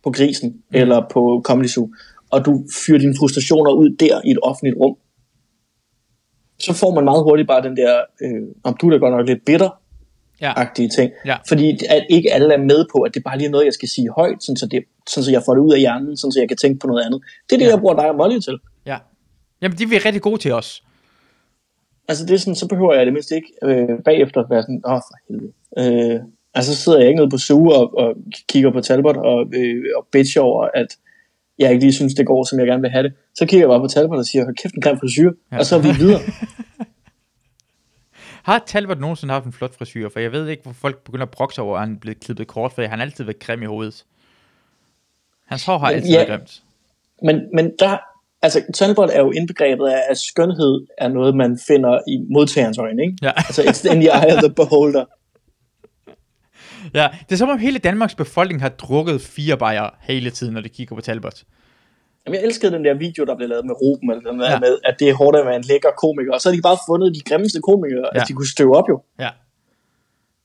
på 0.05 0.11
Grisen 0.11 0.51
mm. 0.51 0.63
eller 0.71 1.03
på 1.13 1.43
Comedy 1.45 1.67
Zoo, 1.67 1.91
og 2.35 2.45
du 2.47 2.53
fyrer 2.87 2.99
dine 2.99 3.15
frustrationer 3.19 3.71
ud 3.73 3.89
der 4.03 4.21
i 4.25 4.31
et 4.31 4.39
offentligt 4.43 4.77
rum, 4.81 4.97
så 6.59 6.73
får 6.73 6.95
man 6.95 7.05
meget 7.05 7.23
hurtigt 7.23 7.49
bare 7.49 7.63
den 7.63 7.77
der, 7.77 7.93
øh, 8.25 8.43
om 8.65 8.77
du 8.81 8.87
er 8.87 8.91
da 8.91 8.97
godt 8.97 9.15
nok 9.17 9.27
lidt 9.27 9.43
bitter-agtige 9.51 10.89
ja, 10.91 10.95
ting. 10.99 11.11
Ja. 11.27 11.37
Fordi 11.49 11.67
at 11.91 12.07
ikke 12.11 12.33
alle 12.33 12.55
er 12.55 12.59
med 12.73 12.85
på, 12.93 12.99
at 13.07 13.15
det 13.15 13.23
bare 13.25 13.37
lige 13.39 13.47
er 13.47 13.51
noget, 13.51 13.65
jeg 13.65 13.73
skal 13.73 13.89
sige 13.89 14.09
højt, 14.17 14.43
sådan 14.45 14.57
så, 14.57 14.67
det, 14.67 14.85
sådan 15.09 15.25
så 15.25 15.31
jeg 15.31 15.43
får 15.47 15.55
det 15.55 15.61
ud 15.63 15.73
af 15.73 15.79
hjernen, 15.81 16.17
sådan 16.17 16.33
så 16.33 16.41
jeg 16.41 16.49
kan 16.49 16.57
tænke 16.57 16.79
på 16.79 16.87
noget 16.87 17.05
andet. 17.07 17.21
Det 17.51 17.55
er 17.55 17.59
det, 17.59 17.67
Ja. 17.67 17.71
jeg 17.71 17.81
bruger 17.81 17.95
dig 17.95 18.09
og 18.11 18.17
Molly 18.17 18.39
til. 18.39 18.59
ja. 18.87 18.99
Jamen, 19.63 19.79
de 19.79 19.85
er 19.85 20.05
rigtig 20.07 20.23
gode 20.23 20.39
til 20.41 20.53
os. 20.53 20.83
Altså 22.09 22.27
det 22.27 22.35
er 22.35 22.39
sådan, 22.39 22.55
så 22.55 22.69
behøver 22.69 22.95
jeg 22.95 23.07
det 23.07 23.13
mindst 23.13 23.31
ikke 23.31 23.49
øh, 23.65 23.89
bagefter 24.05 24.41
at 24.41 24.51
være 24.51 24.63
sådan, 24.63 24.83
åh 24.87 25.01
for 25.09 25.17
helvede. 25.29 25.53
Øh, 26.15 26.21
altså 26.55 26.75
så 26.77 26.83
sidder 26.83 26.99
jeg 26.99 27.09
ikke 27.09 27.21
nede 27.21 27.31
på 27.31 27.39
Zoo 27.39 27.69
og, 27.69 27.99
og 27.99 28.15
kigger 28.49 28.71
på 28.73 28.81
Talbot 28.81 29.17
og, 29.17 29.47
øh, 29.55 29.85
og 29.97 30.07
bitcher 30.13 30.43
over, 30.43 30.69
at 30.75 30.87
jeg 31.59 31.71
ikke 31.71 31.85
lige 31.85 31.93
synes, 31.93 32.15
det 32.15 32.27
går, 32.27 32.45
som 32.45 32.59
jeg 32.59 32.67
gerne 32.67 32.83
vil 32.83 32.91
have 32.91 33.03
det. 33.03 33.13
Så 33.35 33.47
kigger 33.47 33.67
jeg 33.67 33.69
bare 33.69 33.81
på 33.81 33.87
Talbot 33.87 34.19
og 34.19 34.27
siger, 34.27 34.45
hold 34.45 34.57
kæft 34.57 34.75
en 34.75 34.83
grim 34.83 34.99
frisyr, 34.99 35.33
ja. 35.53 35.59
og 35.59 35.67
så 35.67 35.77
er 35.77 35.81
vi 35.81 35.89
videre. 35.99 36.21
Har 38.45 38.63
Talbot 38.67 39.01
nogensinde 39.01 39.33
haft 39.35 39.47
en 39.47 39.53
flot 39.53 39.79
frisyr? 39.79 40.09
For 40.09 40.21
jeg 40.21 40.33
ved 40.33 40.49
ikke, 40.49 40.63
hvor 40.63 40.73
folk 40.73 41.05
begynder 41.05 41.27
at 41.27 41.31
brokse 41.31 41.63
over, 41.63 41.77
at 41.77 41.81
han 41.81 41.95
er 41.95 41.99
blevet 41.99 42.21
klippet 42.21 42.47
kort, 42.47 42.73
for 42.73 42.83
han 42.83 42.99
har 42.99 43.07
altid 43.07 43.25
været 43.25 43.39
grim 43.39 43.63
i 43.63 43.67
hovedet. 43.67 44.05
Hans 45.47 45.65
hår 45.65 45.79
har 45.79 45.87
altid 45.87 46.11
ja. 46.11 46.17
været 46.17 46.29
grimt. 46.29 46.63
Men, 47.23 47.41
men 47.55 47.73
der, 47.79 47.99
altså 48.43 48.63
Talbot 48.75 49.11
er 49.13 49.21
jo 49.21 49.31
indbegrebet 49.31 49.87
af, 49.87 50.03
at 50.11 50.19
skønhed 50.19 50.87
er 50.99 51.09
noget, 51.09 51.37
man 51.37 51.59
finder 51.67 51.99
i 52.09 52.19
modtagerens 52.31 52.79
øjne, 52.79 53.03
ikke? 53.03 53.17
Ja. 53.23 53.31
Altså 53.37 53.63
it's 53.63 53.95
in 53.95 54.01
the 54.01 54.11
eye 54.11 54.37
of 54.37 54.43
the 54.43 54.55
beholder. 54.55 55.05
ja, 56.95 57.09
det 57.29 57.33
er 57.33 57.37
som 57.37 57.49
om 57.49 57.59
hele 57.59 57.79
Danmarks 57.79 58.15
befolkning 58.15 58.61
har 58.63 58.69
drukket 58.69 59.21
fire 59.21 59.57
bajer 59.57 59.89
hele 60.01 60.31
tiden, 60.31 60.55
når 60.55 60.61
de 60.61 60.69
kigger 60.69 60.95
på 60.97 61.01
Talbot. 61.01 61.43
Jamen, 62.27 62.35
jeg 62.41 62.45
elskede 62.47 62.73
den 62.73 62.85
der 62.85 62.95
video, 62.95 63.25
der 63.25 63.37
blev 63.37 63.49
lavet 63.49 63.65
med 63.67 63.75
Ruben, 63.83 64.11
eller 64.11 64.31
den 64.31 64.41
der 64.41 64.47
Ja. 64.47 64.53
ja. 64.53 64.59
med, 64.61 64.79
at 64.85 64.95
det 64.99 65.09
er 65.09 65.15
hårdt 65.15 65.37
at 65.37 65.47
være 65.47 65.57
en 65.57 65.65
lækker 65.71 65.91
komiker. 66.03 66.33
Og 66.35 66.41
så 66.41 66.49
har 66.49 66.57
de 66.57 66.63
bare 66.63 66.79
fundet 66.89 67.15
de 67.15 67.21
grimmeste 67.29 67.61
komikere, 67.61 68.07
ja. 68.07 68.19
Ja. 68.19 68.21
at 68.23 68.29
de 68.29 68.33
kunne 68.33 68.49
støve 68.57 68.77
op 68.77 68.89
jo. 68.89 69.03
Ja. 69.25 69.31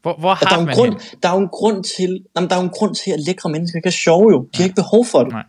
Hvor, 0.02 0.14
hvor 0.20 0.30
Altså, 0.30 0.46
der, 0.46 0.50
har 0.56 0.62
er 0.62 0.66
man 0.66 0.74
en 0.74 0.78
grund, 0.78 0.94
hende? 1.02 1.18
der 1.24 1.30
er 1.30 1.34
jo 1.38 1.42
en 1.48 1.54
grund 1.60 1.84
til, 1.98 2.12
jamen, 2.36 2.50
der 2.50 2.56
er 2.56 2.60
jo 2.62 2.68
en 2.72 2.76
grund 2.80 2.94
til, 3.02 3.12
at 3.12 3.20
lækre 3.28 3.50
mennesker 3.56 3.80
er 3.84 3.90
sjove 4.06 4.28
jo. 4.36 4.40
De 4.54 4.58
har 4.58 4.64
ikke 4.64 4.76
behov 4.84 5.06
for 5.06 5.20
det. 5.26 5.32
Nej. 5.40 5.46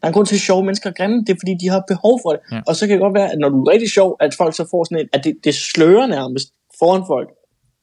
Der 0.00 0.04
er 0.06 0.10
en 0.12 0.14
grund 0.16 0.26
til, 0.26 0.34
at 0.40 0.40
sjove 0.50 0.62
mennesker 0.68 0.90
er 0.90 0.94
grimme. 1.00 1.16
Det 1.26 1.30
er, 1.34 1.38
fordi 1.42 1.54
de 1.62 1.68
har 1.74 1.82
behov 1.88 2.14
for 2.24 2.30
det. 2.34 2.40
Ja. 2.52 2.60
Og 2.68 2.76
så 2.76 2.86
kan 2.86 2.92
det 2.96 3.00
godt 3.06 3.14
være, 3.14 3.28
at 3.32 3.38
når 3.38 3.48
du 3.48 3.58
er 3.64 3.72
rigtig 3.72 3.90
sjov, 3.90 4.16
at 4.20 4.30
folk 4.40 4.54
så 4.56 4.64
får 4.70 4.84
sådan 4.84 4.98
en, 5.04 5.08
at 5.12 5.24
det, 5.24 5.32
det 5.44 5.54
slører 5.54 6.06
nærmest 6.06 6.48
foran 6.78 7.02
folk. 7.12 7.28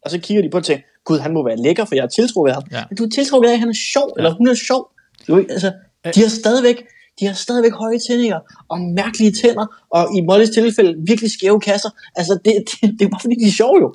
Og 0.05 0.11
så 0.11 0.17
kigger 0.19 0.41
de 0.43 0.49
på 0.49 0.57
det 0.57 0.63
og 0.63 0.65
tænker, 0.65 0.83
gud, 1.05 1.19
han 1.19 1.33
må 1.33 1.45
være 1.45 1.57
lækker, 1.57 1.85
for 1.85 1.95
jeg 1.95 2.03
har 2.03 2.07
tiltro 2.09 2.41
ved 2.41 2.51
ham. 2.51 2.63
Ja. 2.71 2.83
Men 2.89 2.97
du 2.97 3.03
har 3.03 3.09
tiltro 3.09 3.37
ved, 3.37 3.51
at 3.51 3.59
han 3.59 3.69
er 3.69 3.79
sjov, 3.93 4.13
eller 4.17 4.33
hun 4.33 4.47
er 4.47 4.53
sjov. 4.53 4.91
Du, 5.27 5.35
er 5.35 5.43
altså, 5.49 5.71
de 6.15 6.21
har 6.21 6.29
stadigvæk, 6.29 6.77
de 7.19 7.25
har 7.25 7.33
stadigvæk 7.33 7.73
høje 7.73 7.99
tændinger, 8.09 8.39
og 8.69 8.79
mærkelige 8.79 9.31
tænder, 9.31 9.65
og 9.89 10.03
i 10.17 10.21
Mollys 10.21 10.49
tilfælde 10.49 10.93
virkelig 11.07 11.31
skæve 11.31 11.59
kasser. 11.59 11.89
Altså, 12.15 12.39
det, 12.45 12.53
det, 12.71 12.99
det 12.99 13.05
er 13.05 13.09
bare 13.09 13.21
fordi, 13.21 13.35
de 13.35 13.47
er 13.47 13.51
sjove 13.51 13.79
jo. 13.81 13.93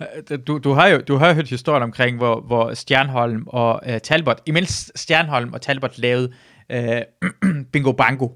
Øh, 0.00 0.38
Du, 0.46 0.58
du 0.58 0.72
har 0.72 0.86
jo 0.88 0.98
du 1.00 1.16
har 1.16 1.28
jo 1.28 1.34
hørt 1.34 1.48
historien 1.48 1.82
omkring, 1.82 2.16
hvor, 2.16 2.40
hvor 2.40 2.74
Stjernholm 2.74 3.42
og 3.46 3.80
uh, 3.88 3.98
Talbot, 3.98 4.42
imens 4.46 4.92
Stjernholm 4.94 5.52
og 5.52 5.60
Talbot 5.60 5.98
lavede 5.98 6.32
uh, 6.74 7.50
Bingo 7.72 7.92
Bango, 7.92 8.28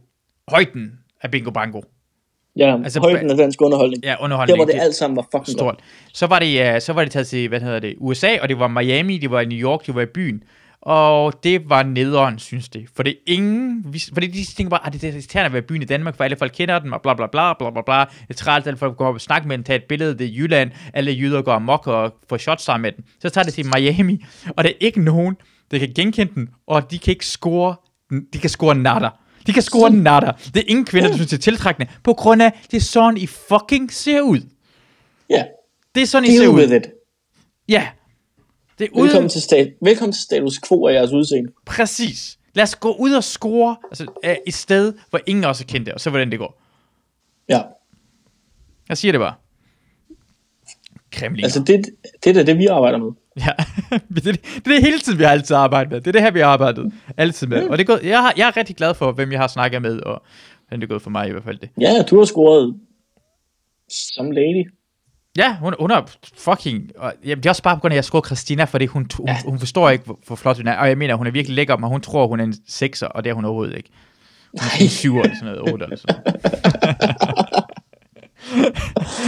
højden 0.49 0.93
af 1.23 1.31
Bingo 1.31 1.51
Bango, 1.51 1.81
Ja, 2.57 2.77
Altså, 2.85 3.01
højden 3.01 3.31
af 3.31 3.37
dansk 3.37 3.63
underholdning. 3.63 4.05
ja, 4.05 4.11
Der, 4.11 4.17
underholdning. 4.21 4.59
hvor 4.59 4.65
det 4.65 4.75
alt 4.81 4.95
sammen 4.95 5.17
var 5.17 5.27
fucking 5.33 5.59
stort. 5.59 5.75
godt. 5.77 5.81
Så 6.13 6.27
var 6.27 6.39
det, 6.39 6.83
så 6.83 6.93
var 6.93 7.03
det 7.03 7.13
taget 7.13 7.27
til, 7.27 7.49
hvad 7.49 7.61
hedder 7.61 7.79
det, 7.81 7.95
USA, 7.99 8.37
og 8.43 8.49
det 8.49 8.59
var 8.59 8.69
Miami, 8.69 9.19
det 9.19 9.31
var 9.31 9.41
i 9.41 9.45
New 9.45 9.59
York, 9.59 9.87
det 9.87 9.95
var 9.95 10.03
i 10.03 10.07
byen. 10.07 10.43
Og 10.83 11.45
det 11.45 11.71
var 11.71 11.83
nederen, 11.83 12.39
synes 12.39 12.69
det. 12.69 12.85
For 12.97 13.03
det 13.03 13.17
ingen, 13.27 13.95
fordi 14.15 14.27
de 14.27 14.45
tænker 14.57 14.71
bare, 14.71 14.87
at 14.87 14.93
det 14.93 15.05
er 15.05 15.09
irriterende 15.13 15.47
at 15.47 15.53
være 15.53 15.63
byen 15.63 15.83
i 15.83 15.85
Danmark, 15.85 16.17
for 16.17 16.25
alle 16.25 16.37
folk 16.37 16.53
kender 16.55 16.79
dem, 16.79 16.93
og 16.93 17.03
bla 17.03 17.15
bla 17.15 17.27
bla 17.27 17.53
bla 17.59 17.71
bla 17.71 17.83
bla. 17.87 18.01
Det 18.01 18.31
er 18.31 18.35
trælt, 18.35 18.67
alle 18.67 18.77
folk 18.77 18.97
går 18.97 19.07
op 19.07 19.15
og 19.15 19.21
snakker 19.21 19.49
med 19.49 19.57
dem, 19.57 19.65
tager 19.65 19.79
et 19.79 19.85
billede, 19.85 20.19
det 20.19 20.27
er 20.27 20.31
Jylland, 20.35 20.71
alle 20.95 21.13
jyder 21.13 21.43
går 21.43 21.53
amok 21.53 21.87
og 21.87 22.15
får 22.29 22.37
shots 22.37 22.63
sammen 22.65 22.83
med 22.83 22.93
den. 22.93 23.05
Så 23.21 23.31
tager 23.31 23.45
det 23.45 23.55
til 23.55 23.67
Miami, 23.77 24.25
og 24.57 24.65
der 24.65 24.71
er 24.71 24.75
ikke 24.81 25.01
nogen, 25.03 25.37
der 25.71 25.79
kan 25.79 25.93
genkende 25.97 26.35
den, 26.35 26.49
og 26.67 26.91
de 26.91 26.99
kan 26.99 27.11
ikke 27.13 27.27
score, 27.27 27.75
de 28.33 28.39
kan 28.39 28.51
score 28.51 28.75
natter. 28.75 29.11
De 29.47 29.53
kan 29.53 29.63
score 29.63 29.91
natter. 29.91 30.33
Det 30.33 30.57
er 30.57 30.65
ingen 30.67 30.85
kvinder, 30.85 31.09
der 31.09 31.17
synes, 31.17 31.31
det 31.31 31.37
er 31.37 31.41
tiltrækkende, 31.43 31.91
på 32.05 32.13
grund 32.15 32.43
af, 32.43 32.61
det 32.71 32.77
er 32.77 32.81
sådan, 32.81 33.17
I 33.17 33.27
fucking 33.27 33.93
ser 33.93 34.21
ud. 34.21 34.41
Ja, 35.31 35.45
Det 35.95 36.03
er 36.03 36.07
sådan, 36.07 36.29
I 36.29 36.33
ser 36.33 36.39
deal 36.39 36.49
ud. 36.51 36.61
with 36.61 36.73
it. 36.75 36.83
Ja. 37.69 37.89
Det 38.79 38.85
er 38.85 38.89
Velkommen 39.03 39.25
ude... 39.25 39.29
til, 39.33 39.43
stat, 39.43 39.73
velkommen 39.83 40.13
til 40.13 40.23
status 40.23 40.61
quo 40.69 40.87
af 40.87 40.95
jeres 40.95 41.13
udseende. 41.13 41.53
Præcis. 41.67 42.39
Lad 42.55 42.63
os 42.63 42.77
gå 42.77 42.95
ud 42.95 43.13
og 43.13 43.25
score 43.25 43.77
altså, 43.91 44.07
øh, 44.25 44.37
et 44.47 44.55
sted, 44.55 44.93
hvor 45.11 45.21
ingen 45.27 45.45
også 45.45 45.67
kendte, 45.67 45.95
og 45.95 46.01
så 46.01 46.11
hvordan 46.11 46.31
det 46.31 46.39
går. 46.39 46.63
Ja, 47.49 47.63
Jeg 48.89 48.99
siger 48.99 49.13
det 49.13 49.19
bare. 49.19 49.35
Kremlinger. 51.13 51.47
altså 51.47 51.63
det, 51.63 51.87
det 52.25 52.37
er 52.37 52.43
det, 52.43 52.59
vi 52.59 52.67
arbejder 52.67 52.99
med. 52.99 53.13
Ja, 53.37 53.51
det, 54.15 54.25
det, 54.25 54.41
det 54.65 54.77
er 54.77 54.81
hele 54.81 54.99
tiden, 54.99 55.19
vi 55.19 55.25
har 55.25 55.31
altid 55.31 55.57
arbejdet 55.57 55.93
med. 55.93 56.01
Det 56.01 56.07
er 56.07 56.13
det 56.13 56.23
her, 56.23 56.31
vi 56.31 56.39
har 56.41 56.47
arbejdet 56.47 56.93
altid 57.17 57.47
med. 57.47 57.69
Og 57.69 57.79
det 57.79 57.85
er 57.85 57.97
gået, 57.97 58.03
jeg, 58.09 58.19
har, 58.23 58.33
jeg 58.37 58.49
er 58.49 58.57
rigtig 58.57 58.77
glad 58.77 58.95
for, 58.95 59.13
hvem 59.13 59.33
jeg 59.33 59.41
har 59.41 59.47
snakket 59.47 59.83
med, 59.83 60.01
og 60.01 60.23
hvordan 60.69 60.81
det 60.81 60.87
er 60.87 60.89
gået 60.89 61.03
for 61.03 61.11
mig 61.11 61.29
i 61.29 61.31
hvert 61.31 61.45
fald 61.45 61.59
det. 61.59 61.69
Ja, 61.81 62.03
du 62.11 62.19
har 62.19 62.25
scoret 62.25 62.75
som 64.15 64.31
lady. 64.31 64.71
Ja, 65.37 65.57
hun, 65.59 65.75
hun 65.81 65.91
er 65.91 66.03
fucking... 66.39 66.91
Og, 66.99 67.13
jamen, 67.25 67.37
det 67.43 67.47
er 67.47 67.51
også 67.51 67.63
bare 67.63 67.77
på 67.77 67.81
grund 67.81 67.93
af, 67.93 67.95
at 67.95 67.97
jeg 67.97 68.05
skruer 68.05 68.23
Christina, 68.23 68.65
fordi 68.65 68.87
hun, 68.87 69.07
hun, 69.17 69.29
Ja. 69.29 69.37
hun 69.45 69.59
forstår 69.59 69.91
ikke, 69.91 70.05
hvor, 70.05 70.19
hvor 70.27 70.37
flot 70.37 70.57
hun 70.57 70.67
er. 70.67 70.77
Og 70.77 70.89
jeg 70.89 70.99
mener, 70.99 71.15
hun 71.15 71.27
er 71.27 71.31
virkelig 71.31 71.55
lækker, 71.57 71.77
men 71.77 71.89
hun 71.91 72.01
tror, 72.01 72.27
hun 72.27 72.41
er 72.41 72.45
en 72.45 72.55
sekser, 72.69 73.07
og 73.07 73.25
det 73.25 73.31
er 73.31 73.35
hun 73.35 73.45
overhovedet 73.45 73.77
ikke. 73.77 73.91
Hun 74.51 74.59
er 74.79 74.83
en 74.83 74.89
syver 74.89 75.23
eller 75.23 75.37
sådan 75.37 75.55
noget, 75.55 75.73
otte 75.73 75.85
eller 75.85 75.97
sådan. 75.97 76.23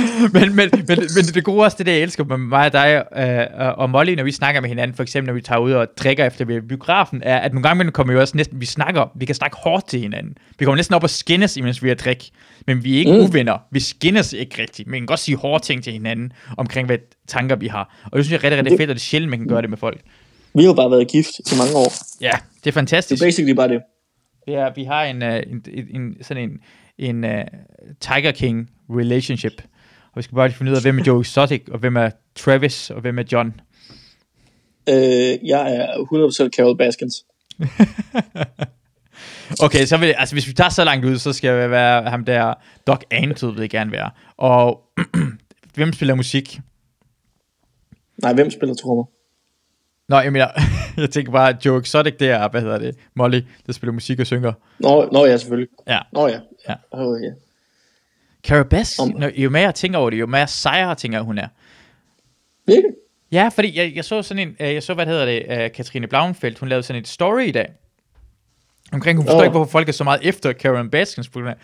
men, 0.34 0.56
men, 0.56 0.70
men, 0.72 0.86
men 0.88 1.24
det 1.34 1.44
gode 1.44 1.64
også, 1.64 1.76
det 1.78 1.86
der, 1.86 1.92
jeg 1.92 2.02
elsker 2.02 2.24
med 2.24 2.36
mig 2.38 2.66
og 2.66 2.72
dig 2.72 3.04
øh, 3.16 3.78
og 3.78 3.90
Molly, 3.90 4.14
når 4.14 4.24
vi 4.24 4.32
snakker 4.32 4.60
med 4.60 4.68
hinanden, 4.68 4.96
for 4.96 5.02
eksempel 5.02 5.26
når 5.26 5.34
vi 5.34 5.40
tager 5.40 5.58
ud 5.58 5.72
og 5.72 5.86
drikker 5.96 6.24
efter 6.24 6.44
er 6.56 6.60
biografen, 6.68 7.22
er, 7.24 7.38
at 7.38 7.52
nogle 7.52 7.68
gange 7.68 7.90
kommer 7.90 8.14
vi 8.14 8.18
også 8.20 8.36
næsten, 8.36 8.60
vi 8.60 8.66
snakker, 8.66 9.12
vi 9.16 9.24
kan 9.24 9.34
snakke 9.34 9.56
hårdt 9.60 9.88
til 9.88 10.00
hinanden. 10.00 10.34
Vi 10.58 10.64
kommer 10.64 10.76
næsten 10.76 10.94
op 10.94 11.02
og 11.02 11.10
skændes, 11.10 11.56
imens 11.56 11.82
vi 11.82 11.90
er 11.90 11.94
drik. 11.94 12.30
Men 12.66 12.84
vi 12.84 12.94
er 12.94 12.98
ikke 12.98 13.12
mm. 13.12 13.18
Uvenner. 13.18 13.58
Vi 13.70 13.80
skændes 13.80 14.32
ikke 14.32 14.62
rigtigt. 14.62 14.88
Men 14.88 14.92
vi 14.94 14.98
kan 14.98 15.06
godt 15.06 15.20
sige 15.20 15.36
hårde 15.36 15.64
ting 15.64 15.84
til 15.84 15.92
hinanden, 15.92 16.32
omkring 16.56 16.86
hvad 16.86 16.98
tanker 17.28 17.56
vi 17.56 17.66
har. 17.66 18.00
Og 18.04 18.16
det 18.16 18.24
synes 18.24 18.32
jeg 18.32 18.38
er 18.38 18.44
rigtig, 18.44 18.58
rigtig 18.58 18.70
Det- 18.70 18.78
fedt, 18.80 18.90
og 18.90 18.94
det 18.94 19.00
er 19.00 19.04
sjældent, 19.04 19.30
man 19.30 19.38
kan 19.38 19.48
gøre 19.48 19.62
det 19.62 19.70
med 19.70 19.78
folk. 19.78 20.00
Vi 20.54 20.62
har 20.62 20.68
jo 20.68 20.74
bare 20.74 20.90
været 20.90 21.08
gift 21.10 21.52
i 21.52 21.56
mange 21.58 21.76
år. 21.76 21.92
Ja, 22.20 22.26
det 22.30 22.34
er 22.34 22.40
Det 22.64 22.74
fantastisk. 22.74 23.22
er 23.22 23.26
basically 23.26 23.54
bare 23.56 23.68
det. 23.68 23.80
Ja, 24.48 24.68
vi 24.76 24.84
har 24.84 25.04
en, 25.04 25.22
en, 25.22 25.62
en, 25.74 26.00
en 26.02 26.16
sådan 26.22 26.42
en, 26.42 26.58
en 27.08 27.24
uh, 27.24 27.30
Tiger 28.00 28.32
King 28.32 28.70
relationship. 28.90 29.52
Og 30.16 30.20
vi 30.20 30.22
skal 30.22 30.34
bare 30.34 30.48
lige 30.48 30.56
finde 30.56 30.72
ud 30.72 30.76
af, 30.76 30.82
hvem 30.82 30.98
er 30.98 31.02
Joe 31.06 31.20
Exotic, 31.20 31.62
og 31.70 31.78
hvem 31.78 31.96
er 31.96 32.10
Travis, 32.34 32.90
og 32.90 33.00
hvem 33.00 33.18
er 33.18 33.22
John. 33.32 33.60
Øh, 34.88 35.48
jeg 35.48 35.74
er 35.76 35.86
100% 36.48 36.50
Carol 36.56 36.76
Baskins. 36.76 37.14
Okay, 39.62 39.84
så 39.84 39.96
vil, 39.96 40.06
altså 40.06 40.34
hvis 40.34 40.48
vi 40.48 40.52
tager 40.52 40.70
så 40.70 40.84
langt 40.84 41.04
ud, 41.04 41.18
så 41.18 41.32
skal 41.32 41.48
jeg 41.48 41.70
være 41.70 42.10
ham 42.10 42.24
der, 42.24 42.54
Doc 42.86 43.00
Antle 43.10 43.48
vil 43.48 43.60
jeg 43.60 43.70
gerne 43.70 43.92
være. 43.92 44.10
Og 44.36 44.82
hvem 45.74 45.92
spiller 45.92 46.14
musik? 46.14 46.60
Nej, 48.22 48.32
hvem 48.34 48.50
spiller 48.50 48.74
trommer? 48.74 49.04
Nå, 50.08 50.20
jeg 50.20 50.32
mener, 50.32 50.48
jeg 51.02 51.10
tænker 51.10 51.32
bare, 51.32 51.56
Joe 51.64 51.80
Exotic, 51.80 52.14
det 52.18 52.30
er, 52.30 52.48
hvad 52.48 52.60
hedder 52.60 52.78
det, 52.78 52.96
Molly, 53.14 53.40
der 53.66 53.72
spiller 53.72 53.92
musik 53.92 54.20
og 54.20 54.26
synger. 54.26 54.52
Nå, 54.78 55.08
nå 55.12 55.26
ja, 55.26 55.36
selvfølgelig. 55.36 55.68
Ja. 55.86 55.98
Nå 56.12 56.26
ja. 56.28 56.40
Ja. 56.68 56.74
Oh, 56.90 57.22
ja. 57.22 57.30
Cara 58.46 58.62
Bass, 58.62 58.98
Om- 58.98 59.14
når, 59.18 59.30
jo 59.36 59.50
mere 59.50 59.62
jeg 59.62 59.74
tænker 59.74 59.98
over 59.98 60.10
det, 60.10 60.20
jo 60.20 60.26
mere 60.26 60.46
sejere 60.48 60.94
tænker 60.94 61.20
hun 61.20 61.38
er. 61.38 61.48
Virkelig? 62.66 62.90
Ja, 63.32 63.48
fordi 63.54 63.78
jeg, 63.78 63.92
jeg 63.96 64.04
så 64.04 64.22
sådan 64.22 64.48
en, 64.48 64.56
øh, 64.60 64.74
jeg 64.74 64.82
så, 64.82 64.94
hvad 64.94 65.06
hedder 65.06 65.24
det, 65.24 65.72
Katrine 65.72 66.06
Blauenfeldt, 66.06 66.58
hun 66.58 66.68
lavede 66.68 66.82
sådan 66.82 67.02
et 67.02 67.08
story 67.08 67.42
i 67.42 67.50
dag, 67.50 67.68
omkring, 68.92 69.18
hun 69.18 69.26
forstår 69.26 69.38
Åh. 69.40 69.44
ikke, 69.44 69.50
hvorfor 69.56 69.70
folk 69.70 69.88
er 69.88 69.92
så 69.92 70.04
meget 70.04 70.20
efter 70.22 70.52
Karen 70.52 70.90
Baskins, 70.90 71.30
af- 71.36 71.54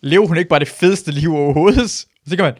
lever 0.00 0.26
hun 0.26 0.36
ikke 0.36 0.48
bare 0.48 0.60
det 0.60 0.68
fedeste 0.68 1.10
liv 1.12 1.34
overhovedet? 1.36 1.90
Så 1.90 2.06
tænker 2.28 2.44
man, 2.44 2.54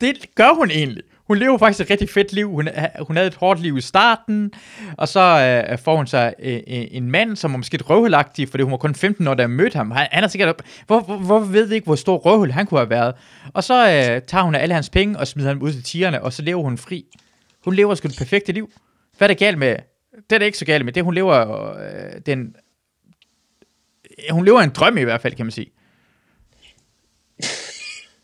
det 0.00 0.34
gør 0.34 0.54
hun 0.54 0.70
egentlig. 0.70 1.02
Hun 1.26 1.38
lever 1.38 1.58
faktisk 1.58 1.80
et 1.80 1.90
rigtig 1.90 2.10
fedt 2.10 2.32
liv. 2.32 2.50
Hun, 2.50 2.68
hun 3.00 3.16
havde 3.16 3.28
et 3.28 3.34
hårdt 3.34 3.60
liv 3.60 3.76
i 3.76 3.80
starten, 3.80 4.52
og 4.98 5.08
så 5.08 5.20
øh, 5.70 5.78
får 5.78 5.96
hun 5.96 6.06
sig 6.06 6.34
øh, 6.38 6.54
øh, 6.54 6.86
en 6.90 7.10
mand, 7.10 7.36
som 7.36 7.54
er 7.54 7.56
måske 7.56 7.74
et 7.74 7.90
røvhulagtig, 7.90 8.48
fordi 8.48 8.62
hun 8.62 8.70
var 8.70 8.78
kun 8.78 8.94
15 8.94 9.28
år, 9.28 9.34
da 9.34 9.42
jeg 9.42 9.50
mødte 9.50 9.76
ham. 9.76 9.90
Han, 9.90 10.08
han 10.12 10.24
er 10.24 10.28
sikkert... 10.28 10.62
Hvor, 10.86 11.00
hvor, 11.00 11.16
hvor 11.16 11.40
ved 11.40 11.66
vi 11.66 11.74
ikke, 11.74 11.84
hvor 11.84 11.94
stor 11.94 12.16
røvhul 12.16 12.50
han 12.50 12.66
kunne 12.66 12.80
have 12.80 12.90
været? 12.90 13.14
Og 13.54 13.64
så 13.64 13.86
øh, 13.86 14.22
tager 14.22 14.42
hun 14.42 14.54
alle 14.54 14.74
hans 14.74 14.90
penge 14.90 15.18
og 15.18 15.26
smider 15.26 15.48
ham 15.48 15.62
ud 15.62 15.72
til 15.72 15.82
tigerne, 15.82 16.22
og 16.22 16.32
så 16.32 16.42
lever 16.42 16.62
hun 16.62 16.78
fri. 16.78 17.04
Hun 17.64 17.74
lever 17.74 17.94
sgu 17.94 18.08
det 18.08 18.18
perfekte 18.18 18.52
liv. 18.52 18.70
Hvad 19.18 19.28
er 19.28 19.34
det 19.34 19.38
galt 19.38 19.58
med? 19.58 19.76
Det 20.30 20.32
er 20.32 20.38
det 20.38 20.46
ikke 20.46 20.58
så 20.58 20.64
galt 20.64 20.84
med. 20.84 20.92
Det 20.92 21.04
hun 21.04 21.14
lever 21.14 21.68
øh, 21.76 22.20
den... 22.26 22.56
Hun 24.30 24.44
lever 24.44 24.60
en 24.60 24.70
drøm 24.70 24.98
i 24.98 25.02
hvert 25.02 25.20
fald, 25.20 25.34
kan 25.34 25.46
man 25.46 25.50
sige. 25.50 25.70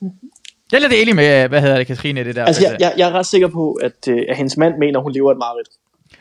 Jeg 0.73 0.79
er 0.79 0.89
lidt 0.89 0.93
enig 0.93 1.17
med, 1.17 1.49
hvad 1.49 1.61
hedder 1.61 1.77
det, 1.79 1.87
Katrine, 1.87 2.25
det 2.25 2.35
der. 2.37 2.45
Altså, 2.45 2.63
jeg, 2.63 2.77
jeg, 2.81 2.93
jeg 2.97 3.09
er 3.09 3.13
ret 3.13 3.27
sikker 3.27 3.49
på, 3.49 3.73
at, 3.73 4.09
øh, 4.09 4.19
at 4.29 4.37
hendes 4.37 4.57
mand 4.57 4.79
mener, 4.79 5.01
hun 5.01 5.13
lever 5.13 5.33
et 5.33 5.39
mareridt. 5.39 5.69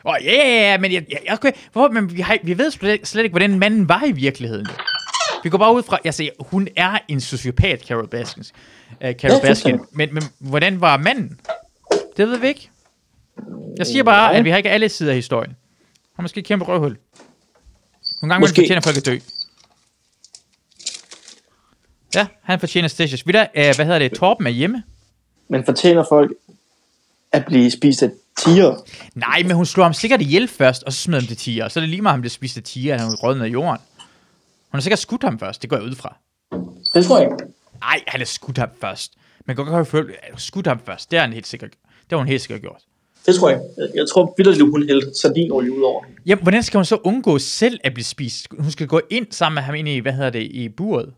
Åh, 0.04 0.14
ja, 0.24 0.32
ja, 0.32 0.70
ja, 0.70 0.78
men 0.78 0.92
jeg, 0.92 1.04
jeg, 1.10 1.32
okay. 1.32 1.52
Hvorfor, 1.72 1.88
men 1.88 2.16
vi, 2.16 2.20
har, 2.20 2.38
vi 2.42 2.58
ved 2.58 2.70
slet, 2.70 3.06
slet 3.08 3.22
ikke, 3.22 3.32
hvordan 3.32 3.58
manden 3.58 3.88
var 3.88 4.04
i 4.06 4.12
virkeligheden. 4.12 4.66
Vi 5.42 5.50
går 5.50 5.58
bare 5.58 5.74
ud 5.74 5.82
fra, 5.82 5.98
jeg 6.04 6.14
siger, 6.14 6.30
hun 6.40 6.68
er 6.76 6.98
en 7.08 7.20
sociopat, 7.20 7.82
Carol 7.88 8.08
Baskins. 8.08 8.52
Uh, 9.04 9.12
Carol 9.12 9.34
Ja, 9.42 9.48
Baskin. 9.48 9.80
Men, 9.92 10.14
men 10.14 10.22
hvordan 10.38 10.80
var 10.80 10.96
manden? 10.96 11.40
Det 12.16 12.28
ved 12.28 12.38
vi 12.38 12.48
ikke. 12.48 12.70
Jeg 13.78 13.86
siger 13.86 14.02
bare, 14.02 14.30
Nej. 14.32 14.38
at 14.38 14.44
vi 14.44 14.50
har 14.50 14.56
ikke 14.56 14.70
alle 14.70 14.88
sider 14.88 15.10
af 15.10 15.16
historien. 15.16 15.56
Han 16.16 16.22
måske 16.22 16.38
et 16.38 16.46
kæmpe 16.46 16.64
røvhul. 16.64 16.96
Nogle 18.22 18.34
gange 18.34 18.40
Måske. 18.40 18.60
fortjener 18.60 18.80
folk 18.80 18.96
at 18.96 19.06
dø. 19.06 19.18
Ja, 22.14 22.26
han 22.42 22.60
fortjener 22.60 22.88
stages. 22.88 23.26
Vi 23.26 23.32
der, 23.32 23.42
uh, 23.42 23.76
hvad 23.76 23.84
hedder 23.84 23.98
det, 23.98 24.12
Torben 24.12 24.46
er 24.46 24.50
hjemme. 24.50 24.82
Men 25.48 25.64
fortjener 25.64 26.04
folk 26.08 26.32
at 27.32 27.44
blive 27.46 27.70
spist 27.70 28.02
af 28.02 28.10
tiger? 28.38 28.76
Nej, 29.14 29.42
men 29.42 29.50
hun 29.56 29.66
slog 29.66 29.86
ham 29.86 29.92
sikkert 29.94 30.20
ihjel 30.20 30.48
først, 30.48 30.82
og 30.82 30.92
så 30.92 30.98
smed 30.98 31.20
ham 31.20 31.26
til 31.26 31.36
tiger. 31.36 31.68
Så 31.68 31.78
er 31.78 31.82
det 31.82 31.88
lige 31.88 32.02
meget, 32.02 32.12
han 32.14 32.20
blev 32.20 32.30
spist 32.30 32.56
af 32.56 32.62
tiger, 32.62 32.94
at 32.94 33.00
han 33.00 33.14
rød 33.14 33.38
ned 33.38 33.46
i 33.46 33.50
jorden. 33.50 33.78
Hun 34.70 34.78
har 34.78 34.80
sikkert 34.80 34.98
skudt 34.98 35.22
ham 35.22 35.38
først, 35.38 35.62
det 35.62 35.70
går 35.70 35.76
jeg 35.76 35.86
ud 35.86 35.94
fra. 35.94 36.16
Det 36.94 37.04
tror 37.04 37.18
jeg 37.18 37.26
ikke. 37.32 37.44
Nej, 37.80 38.00
han 38.06 38.20
har 38.20 38.24
skudt 38.24 38.58
ham 38.58 38.68
først. 38.80 39.12
Man 39.46 39.56
kan 39.56 39.64
godt 39.64 39.88
føle, 39.88 40.12
at 40.22 40.40
skudt 40.40 40.66
ham 40.66 40.80
først, 40.86 41.10
det 41.10 41.18
har 41.18 41.26
han 41.26 41.34
helt 41.34 41.46
sikkert, 41.46 41.70
det 41.70 42.10
har 42.10 42.16
hun 42.16 42.26
helt 42.28 42.40
sikkert 42.42 42.60
gjort. 42.60 42.80
Det 43.26 43.34
tror 43.34 43.48
jeg 43.50 43.60
ikke. 43.60 43.98
Jeg- 43.98 44.08
tror 44.08 44.34
vildt, 44.36 44.60
hun 44.70 44.86
hældte 44.88 45.18
sardinolie 45.20 45.72
ud 45.72 45.82
over. 45.82 46.04
Jamen, 46.26 46.42
hvordan 46.42 46.62
skal 46.62 46.78
hun 46.78 46.84
så 46.84 46.96
undgå 47.04 47.38
selv 47.38 47.80
at 47.84 47.94
blive 47.94 48.04
spist? 48.04 48.46
Hun 48.58 48.70
skal 48.70 48.86
gå 48.86 49.00
ind 49.10 49.26
sammen 49.30 49.54
med 49.54 49.62
ham 49.62 49.74
ind 49.74 49.88
i, 49.88 49.98
hvad 49.98 50.12
hedder 50.12 50.30
det, 50.30 50.42
i 50.42 50.68
buret. 50.68 51.12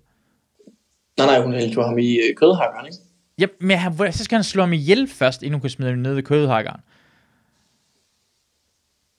Nej, 1.18 1.26
nej, 1.26 1.40
hun 1.40 1.52
hældte 1.54 1.74
jo 1.74 1.82
ham 1.82 1.98
i 1.98 2.16
øh, 2.16 2.34
kødhakkeren, 2.36 2.86
ikke? 2.86 2.98
Ja, 3.38 3.46
men 3.60 3.78
han, 3.78 4.12
så 4.12 4.24
skal 4.24 4.36
han 4.36 4.44
slå 4.44 4.62
ham 4.62 4.72
ihjel 4.72 5.08
først, 5.08 5.42
inden 5.42 5.52
hun 5.54 5.60
kan 5.60 5.70
smide 5.70 5.90
ham 5.90 5.98
ned 5.98 6.14
ved 6.14 6.22
kødhakkeren. 6.22 6.80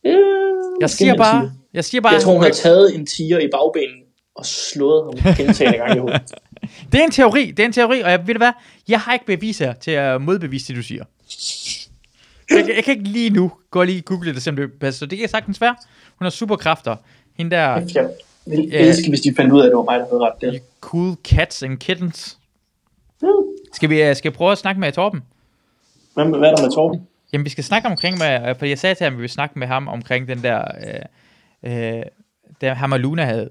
Øh, 0.06 0.14
Jeg 0.82 0.90
siger 0.90 1.18
bare, 1.18 1.52
jeg 1.74 1.86
siger 1.86 2.02
bare, 2.02 2.14
Jeg 2.14 2.22
tror, 2.22 2.34
hun 2.34 2.44
har 2.44 2.50
taget 2.50 2.96
en 2.96 3.06
tiger 3.06 3.40
i 3.40 3.48
bagbenen 3.52 4.04
og 4.36 4.46
slået 4.46 5.04
ham 5.24 5.34
gentagende 5.36 5.78
gange 5.78 5.96
i 5.96 6.00
hovedet. 6.00 6.22
det 6.92 7.00
er 7.00 7.04
en 7.04 7.12
teori, 7.12 7.46
det 7.52 7.60
er 7.60 7.66
en 7.68 7.74
teori, 7.74 8.02
og 8.02 8.12
jeg 8.12 8.28
ved 8.28 8.34
du 8.34 8.38
hvad, 8.38 8.52
jeg 8.88 9.00
har 9.00 9.14
ikke 9.14 9.26
beviser 9.26 9.74
til 9.74 9.92
at 9.92 10.22
modbevise 10.22 10.68
det, 10.68 10.76
du 10.76 10.84
siger. 10.84 11.04
Jeg, 12.50 12.66
kan- 12.66 12.76
jeg 12.76 12.84
kan 12.84 12.98
ikke 12.98 13.10
lige 13.10 13.30
nu 13.30 13.52
gå 13.72 13.80
og 13.80 13.86
lige 13.86 14.02
google 14.02 14.34
det, 14.34 14.44
simpelthen 14.44 14.80
passer. 14.80 15.00
Så 15.00 15.06
det 15.06 15.18
kan 15.20 15.30
sagtens 15.30 15.62
være. 15.62 15.76
Hun 16.20 16.26
har 16.26 16.30
superkræfter. 16.30 16.96
Hende 17.38 17.56
der 17.56 17.62
Jeg 17.96 18.10
vil 18.46 18.70
Ja. 18.72 18.80
elske, 18.80 19.10
hvis 19.10 19.22
de 19.22 19.34
fandt 19.36 19.54
ud 19.54 19.60
af, 19.62 19.66
at 19.66 19.70
det 19.70 19.78
var 19.78 19.84
mig, 19.84 20.00
der 20.00 20.06
havde 20.06 20.20
ret 20.20 20.42
der. 20.42 20.60
cool 20.82 21.16
cats 21.24 21.64
and 21.64 21.78
kittens. 21.78 22.38
Hmm. 23.20 23.30
Skal 23.74 23.90
vi, 23.90 24.04
øh, 24.04 24.16
skal 24.16 24.32
prøve 24.32 24.52
at 24.52 24.58
snakke 24.58 24.80
med 24.82 24.92
Torben? 24.92 25.22
Hvad, 26.14 26.26
hvad 26.26 26.50
er 26.50 26.56
der 26.56 26.64
med 26.64 26.72
Torben? 26.72 27.08
Jamen, 27.34 27.46
vi 27.46 27.50
skal 27.50 27.64
snakke 27.64 27.88
omkring, 27.88 28.18
med, 28.18 28.56
for 28.56 28.66
jeg 28.66 28.80
sagde 28.80 28.96
til 28.96 29.04
ham, 29.04 29.14
at 29.14 29.18
vi 29.18 29.22
vil 29.22 29.30
snakke 29.30 29.60
med 29.60 29.68
ham 29.68 29.88
omkring 29.88 30.28
den 30.28 30.44
der, 30.44 30.62
øh, 31.64 31.98
øh, 31.98 32.04
der 32.62 32.74
ham 32.74 32.92
og 32.92 33.00
Luna 33.00 33.26
havde. 33.26 33.50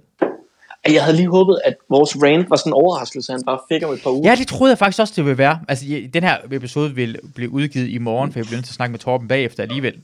Jeg 0.89 1.05
havde 1.05 1.17
lige 1.17 1.29
håbet, 1.31 1.61
at 1.65 1.75
vores 1.91 2.17
rant 2.23 2.51
var 2.51 2.57
sådan 2.57 2.71
en 2.71 2.75
overraskelse, 2.75 3.33
han 3.33 3.43
bare 3.47 3.59
fik 3.73 3.85
om 3.87 3.93
et 3.95 4.01
par 4.03 4.11
uger. 4.11 4.31
Ja, 4.31 4.35
det 4.35 4.47
troede 4.47 4.71
jeg 4.71 4.79
faktisk 4.79 5.01
også, 5.01 5.13
det 5.17 5.25
ville 5.25 5.39
være. 5.39 5.61
Altså, 5.69 5.85
den 6.15 6.23
her 6.23 6.37
episode 6.53 6.95
vil 6.95 7.19
blive 7.35 7.51
udgivet 7.51 7.89
i 7.89 7.99
morgen, 7.99 8.33
for 8.33 8.39
jeg 8.39 8.47
bliver 8.47 8.57
nødt 8.57 8.65
til 8.67 8.71
at 8.73 8.75
snakke 8.75 8.91
med 8.93 8.99
Torben 8.99 9.29
bagefter 9.29 9.63
alligevel. 9.63 9.95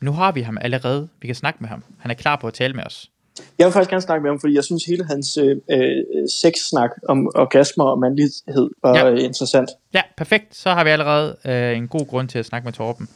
Men 0.00 0.06
nu 0.06 0.12
har 0.12 0.32
vi 0.32 0.40
ham 0.40 0.58
allerede. 0.60 1.08
Vi 1.20 1.26
kan 1.26 1.34
snakke 1.34 1.58
med 1.60 1.68
ham. 1.68 1.84
Han 1.98 2.10
er 2.10 2.14
klar 2.14 2.36
på 2.36 2.46
at 2.46 2.54
tale 2.54 2.74
med 2.74 2.84
os. 2.86 3.10
Jeg 3.58 3.66
vil 3.66 3.72
faktisk 3.72 3.90
gerne 3.90 4.02
snakke 4.02 4.22
med 4.22 4.30
ham, 4.30 4.40
fordi 4.40 4.54
jeg 4.54 4.64
synes, 4.64 4.84
hele 4.84 5.04
hans 5.04 5.36
øh, 5.36 5.56
øh, 5.70 6.28
sexsnak 6.42 6.90
om 7.08 7.26
orgasmer 7.34 7.84
og 7.84 7.98
mandlighed 7.98 8.70
var 8.82 8.96
Ja. 8.96 9.14
interessant. 9.14 9.70
Ja, 9.94 10.02
perfekt. 10.16 10.56
Så 10.56 10.70
har 10.70 10.84
vi 10.84 10.90
allerede 10.90 11.36
øh, 11.44 11.76
en 11.76 11.88
god 11.88 12.06
grund 12.06 12.28
til 12.28 12.38
at 12.38 12.46
snakke 12.46 12.64
med 12.64 12.72
Torben. 12.72 13.08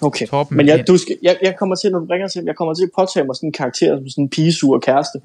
Okay. 0.00 0.26
Torben 0.26 0.56
Men 0.56 0.66
jeg, 0.66 0.84
du 0.88 0.96
skal, 0.96 1.18
jeg, 1.22 1.38
jeg 1.42 1.56
kommer 1.58 1.76
til, 1.76 1.90
når 1.92 1.98
du 1.98 2.06
ringer 2.10 2.28
til, 2.28 2.44
jeg 2.44 2.56
kommer 2.56 2.74
til 2.74 2.84
at 2.84 2.90
påtage 2.98 3.26
mig 3.26 3.36
sådan 3.36 3.48
en 3.48 3.52
karakter 3.52 3.96
som 3.96 4.08
sådan 4.08 4.24
en 4.24 4.30
pigesur 4.30 4.78
kæreste. 4.78 5.20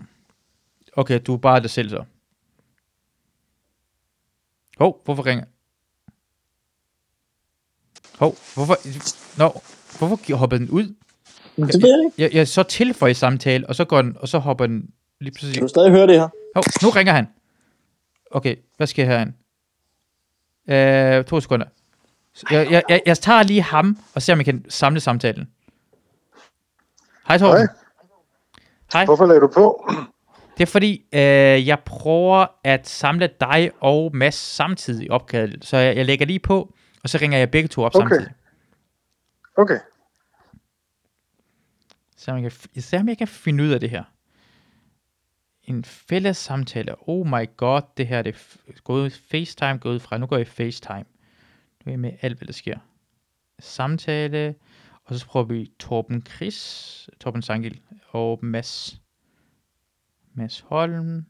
Okay, 0.93 1.19
du 1.27 1.33
er 1.33 1.37
bare 1.37 1.61
dig 1.61 1.69
selv 1.69 1.89
så. 1.89 2.03
Hov, 4.77 4.87
oh, 4.87 5.05
hvorfor 5.05 5.25
ringer? 5.25 5.45
Hov, 8.19 8.29
oh, 8.29 8.35
hvorfor? 8.55 8.77
Nå, 9.37 9.61
hvorfor 9.97 10.35
hoppede 10.35 10.59
den 10.59 10.69
ud? 10.69 10.95
Men 11.57 11.67
det 11.67 11.81
ved 11.83 11.89
jeg 11.89 12.05
ikke. 12.05 12.21
Jeg, 12.21 12.33
jeg 12.33 12.47
så 12.47 12.63
tilføje 12.63 13.13
samtale, 13.13 13.67
og 13.69 13.75
så 13.75 13.85
går 13.85 14.01
den, 14.01 14.17
og 14.19 14.27
så 14.27 14.37
hopper 14.39 14.65
den 14.65 14.89
lige 15.19 15.31
Kan 15.31 15.39
pludselig. 15.39 15.61
du 15.61 15.67
stadig 15.67 15.91
høre 15.91 16.07
det 16.07 16.19
her? 16.19 16.27
Hov, 16.55 16.63
nu 16.83 16.89
ringer 16.89 17.13
han. 17.13 17.27
Okay, 18.31 18.55
hvad 18.77 18.87
sker 18.87 19.05
herinde? 19.05 19.33
Øh, 20.69 21.25
to 21.25 21.39
sekunder. 21.39 21.65
Jeg, 22.51 22.71
jeg, 22.71 22.83
jeg, 22.89 23.01
jeg 23.05 23.17
tager 23.17 23.43
lige 23.43 23.61
ham, 23.61 23.97
og 24.15 24.21
ser 24.21 24.33
om 24.33 24.39
jeg 24.39 24.45
kan 24.45 24.65
samle 24.69 24.99
samtalen. 24.99 25.47
Hej 27.27 27.37
Torben. 27.37 27.57
Hej. 27.57 27.67
Hej. 28.93 29.05
Hvorfor 29.05 29.25
lagde 29.25 29.41
du 29.41 29.47
på? 29.47 29.89
Det 30.57 30.63
er 30.63 30.67
fordi, 30.71 31.05
øh, 31.13 31.67
jeg 31.67 31.79
prøver 31.85 32.45
at 32.63 32.87
samle 32.87 33.29
dig 33.41 33.71
og 33.79 34.11
Mads 34.15 34.35
samtidig 34.35 35.05
i 35.05 35.09
opkaldet. 35.09 35.65
Så 35.65 35.77
jeg, 35.77 35.95
jeg 35.95 36.05
lægger 36.05 36.25
lige 36.25 36.39
på, 36.39 36.73
og 37.03 37.09
så 37.09 37.17
ringer 37.21 37.37
jeg 37.37 37.51
begge 37.51 37.67
to 37.67 37.83
op 37.83 37.95
Okay. 37.95 38.03
samtidig. 38.09 38.31
Okay. 39.57 39.79
Så 42.27 42.33
jeg 42.33 42.41
kan, 42.41 42.51
f- 42.51 42.79
se 42.81 42.97
om 42.97 43.07
jeg 43.07 43.17
kan 43.17 43.27
finde 43.27 43.63
ud 43.63 43.69
af 43.69 43.79
det 43.79 43.89
her. 43.89 44.03
En 45.63 45.83
fælles 45.83 46.37
samtale. 46.37 47.09
Oh 47.09 47.27
my 47.27 47.47
god, 47.57 47.81
det 47.97 48.07
her 48.07 48.21
det 48.21 48.35
er 48.67 48.81
gået 48.83 49.13
FaceTime 49.13 49.77
gået 49.77 50.01
fra. 50.01 50.17
Nu 50.17 50.25
går 50.25 50.35
jeg 50.37 50.47
i 50.47 50.49
FaceTime. 50.49 51.05
Nu 51.85 51.89
er 51.89 51.91
jeg 51.91 51.99
med 51.99 52.11
alt, 52.21 52.37
hvad 52.37 52.45
der 52.45 52.53
sker. 52.53 52.79
Samtale. 53.59 54.55
Og 55.03 55.15
så 55.15 55.25
prøver 55.25 55.45
vi 55.45 55.71
Torben 55.79 56.25
Chris, 56.25 57.09
Torben 57.19 57.41
Sangil 57.41 57.81
og 58.09 58.39
Mads. 58.45 59.01
Mads 60.33 60.59
Holm. 60.59 61.25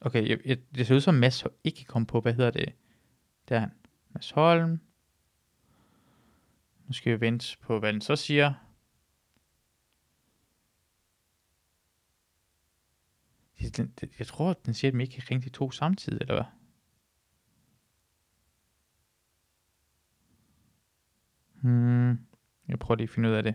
Okay, 0.00 0.28
jeg, 0.28 0.38
jeg, 0.44 0.58
det 0.74 0.86
ser 0.86 0.94
ud 0.94 1.00
som 1.00 1.14
Mads 1.14 1.44
ikke 1.64 1.84
kom 1.84 2.06
på, 2.06 2.20
hvad 2.20 2.34
hedder 2.34 2.50
det? 2.50 2.74
Der 3.48 3.56
er 3.56 3.60
han. 3.60 3.72
Mads 4.10 4.30
Holm. 4.30 4.80
Nu 6.86 6.92
skal 6.92 7.12
vi 7.12 7.20
vente 7.20 7.58
på, 7.60 7.78
hvad 7.78 7.92
den 7.92 8.00
så 8.00 8.16
siger. 8.16 8.54
Den, 13.76 13.94
jeg 14.18 14.26
tror, 14.26 14.52
den 14.52 14.74
siger, 14.74 14.90
at 14.90 14.94
man 14.94 15.00
ikke 15.00 15.14
kan 15.14 15.30
ringe 15.30 15.44
de 15.44 15.48
to 15.48 15.70
samtidig, 15.70 16.20
eller 16.20 16.34
hvad? 16.34 16.44
Hmm. 21.62 22.26
Jeg 22.68 22.78
prøver 22.78 22.96
lige 22.96 23.04
at 23.04 23.10
finde 23.10 23.28
ud 23.28 23.34
af 23.34 23.42
det. 23.42 23.54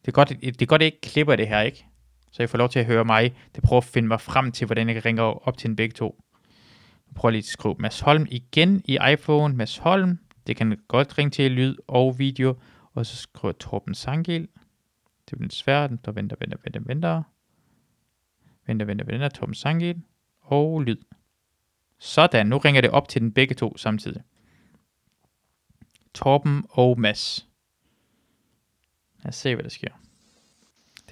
Det 0.00 0.08
er 0.08 0.12
godt, 0.12 0.28
det 0.28 0.62
er 0.62 0.66
godt, 0.66 0.80
det 0.80 0.86
ikke 0.86 1.00
klipper 1.00 1.36
det 1.36 1.48
her, 1.48 1.60
ikke? 1.60 1.86
Så 2.34 2.42
jeg 2.42 2.50
får 2.50 2.58
lov 2.58 2.68
til 2.68 2.78
at 2.78 2.86
høre 2.86 3.04
mig. 3.04 3.34
Det 3.54 3.62
prøver 3.62 3.80
at 3.80 3.84
finde 3.84 4.08
mig 4.08 4.20
frem 4.20 4.52
til, 4.52 4.66
hvordan 4.66 4.86
jeg 4.86 4.94
kan 4.94 5.04
ringe 5.04 5.22
op 5.22 5.58
til 5.58 5.70
en 5.70 5.76
begge 5.76 5.92
to. 5.92 6.22
Jeg 7.06 7.14
prøver 7.14 7.30
lige 7.30 7.38
at 7.38 7.44
skrive 7.44 7.76
Mads 7.78 8.00
Holm 8.00 8.26
igen 8.30 8.82
i 8.84 8.98
iPhone. 9.12 9.56
Mads 9.56 9.78
Holm. 9.78 10.18
Det 10.46 10.56
kan 10.56 10.78
godt 10.88 11.18
ringe 11.18 11.30
til 11.30 11.50
lyd 11.50 11.76
og 11.86 12.18
video. 12.18 12.60
Og 12.94 13.06
så 13.06 13.16
skriver 13.16 13.52
Torben 13.52 13.94
Sangel. 13.94 14.48
Det 15.30 15.38
bliver 15.38 15.50
svært. 15.50 15.90
Der 16.04 16.12
venter, 16.12 16.36
venter, 16.40 16.58
venter, 16.64 16.80
venter. 16.80 17.22
Venter, 18.66 18.86
venter, 18.86 19.04
venter. 19.04 19.28
Torben 19.28 19.54
Sangel. 19.54 20.02
Og 20.40 20.82
lyd. 20.82 20.98
Sådan, 21.98 22.46
nu 22.46 22.58
ringer 22.58 22.80
det 22.80 22.90
op 22.90 23.08
til 23.08 23.20
den 23.20 23.32
begge 23.32 23.54
to 23.54 23.76
samtidig. 23.76 24.22
Torben 26.14 26.64
og 26.70 27.00
Mads. 27.00 27.48
Lad 29.18 29.28
os 29.28 29.36
se, 29.36 29.54
hvad 29.54 29.62
der 29.62 29.70
sker. 29.70 30.03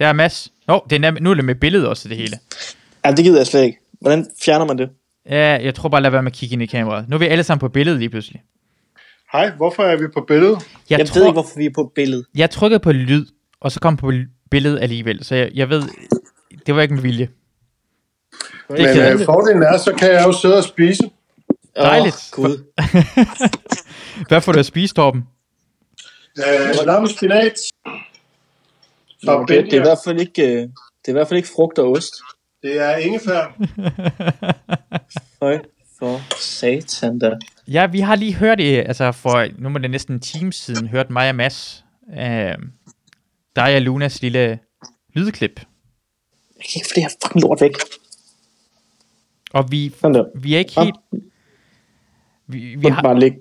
Det 0.03 0.09
er 0.09 0.13
Mads. 0.13 0.51
Nå, 0.67 0.85
det 0.89 1.05
er 1.05 1.11
nem- 1.11 1.19
nu 1.19 1.29
er 1.31 1.33
det 1.33 1.45
med 1.45 1.55
billedet 1.55 1.87
også, 1.87 2.09
det 2.09 2.17
hele. 2.17 2.37
Ja, 3.05 3.11
det 3.11 3.25
gider 3.25 3.39
jeg 3.39 3.47
slet 3.47 3.63
ikke. 3.63 3.79
Hvordan 4.01 4.27
fjerner 4.45 4.65
man 4.65 4.77
det? 4.77 4.89
Ja, 5.29 5.59
jeg 5.63 5.75
tror 5.75 5.89
bare, 5.89 6.01
lad 6.01 6.11
være 6.11 6.23
med 6.23 6.31
at 6.31 6.35
kigge 6.37 6.53
ind 6.53 6.63
i 6.63 6.65
kameraet. 6.65 7.09
Nu 7.09 7.15
er 7.15 7.19
vi 7.19 7.25
alle 7.27 7.43
sammen 7.43 7.59
på 7.59 7.69
billedet 7.69 7.99
lige 7.99 8.09
pludselig. 8.09 8.41
Hej, 9.33 9.51
hvorfor 9.57 9.83
er 9.83 9.95
vi 9.97 10.07
på 10.13 10.25
billedet? 10.27 10.57
Jeg, 10.89 10.99
Jeg 10.99 11.07
tror, 11.07 11.19
ved 11.19 11.25
ikke, 11.27 11.33
hvorfor 11.33 11.57
vi 11.57 11.65
er 11.65 11.69
på 11.75 11.91
billedet. 11.95 12.25
jeg 12.35 12.49
trykkede 12.49 12.79
på 12.79 12.91
lyd, 12.91 13.25
og 13.61 13.71
så 13.71 13.79
kom 13.79 13.97
på 13.97 14.11
billedet 14.51 14.79
alligevel. 14.81 15.23
Så 15.23 15.35
jeg, 15.35 15.51
jeg 15.53 15.69
ved, 15.69 15.83
det 16.65 16.75
var 16.75 16.81
ikke 16.81 16.93
med 16.93 17.01
vilje. 17.01 17.29
Det 18.71 18.79
er 18.97 19.11
Men 19.11 19.19
øh, 19.19 19.25
fordelen 19.25 19.63
er, 19.63 19.77
så 19.77 19.93
kan 19.99 20.11
jeg 20.11 20.23
jo 20.27 20.31
sidde 20.33 20.57
og 20.57 20.63
spise. 20.63 21.03
Dejligt. 21.77 22.31
Åh, 22.37 22.43
Gud. 22.43 22.57
Hvad 24.27 24.41
får 24.41 24.51
du 24.51 24.59
at 24.59 24.65
spise, 24.65 24.93
Torben? 24.95 25.23
Øh, 26.37 26.85
lam 26.85 27.07
spinat. 27.07 27.53
Fra 29.25 29.41
Okay, 29.41 29.65
det, 29.65 29.73
er 29.73 29.77
i 29.77 29.79
hvert 29.79 29.97
fald 30.05 30.19
ikke, 30.19 30.41
øh, 30.41 30.57
det 30.57 31.07
er 31.07 31.09
i 31.09 31.11
hvert 31.11 31.27
fald 31.27 31.37
ikke 31.37 31.49
frugt 31.55 31.79
og 31.79 31.91
ost. 31.91 32.13
Det 32.63 32.79
er 32.79 32.95
ingefær. 32.95 33.57
Høj 35.41 35.59
for 35.99 36.19
satan 36.39 37.19
da. 37.19 37.37
Ja, 37.67 37.85
vi 37.85 37.99
har 37.99 38.15
lige 38.15 38.33
hørt 38.33 38.57
det, 38.57 38.77
altså 38.77 39.11
for, 39.11 39.47
nu 39.61 39.69
må 39.69 39.79
det 39.79 39.91
næsten 39.91 40.13
en 40.15 40.19
time 40.19 40.53
siden, 40.53 40.87
hørt 40.87 41.09
mig 41.09 41.29
og 41.29 41.35
Mads, 41.35 41.85
øh, 42.19 42.55
dig 43.55 43.75
og 43.75 43.81
Lunas 43.81 44.21
lille 44.21 44.59
lydklip. 45.13 45.59
Jeg 46.57 46.65
kan 46.71 46.79
ikke 46.79 46.87
få 46.87 46.93
det 46.95 47.03
her 47.03 47.09
fucking 47.23 47.41
lort 47.41 47.61
væk. 47.61 47.71
Og 49.53 49.71
vi, 49.71 49.93
der. 50.01 50.25
vi 50.35 50.53
er 50.55 50.59
ikke 50.59 50.81
helt... 50.81 50.95
Vi, 52.47 52.75
vi, 52.75 52.87
har, 52.87 53.31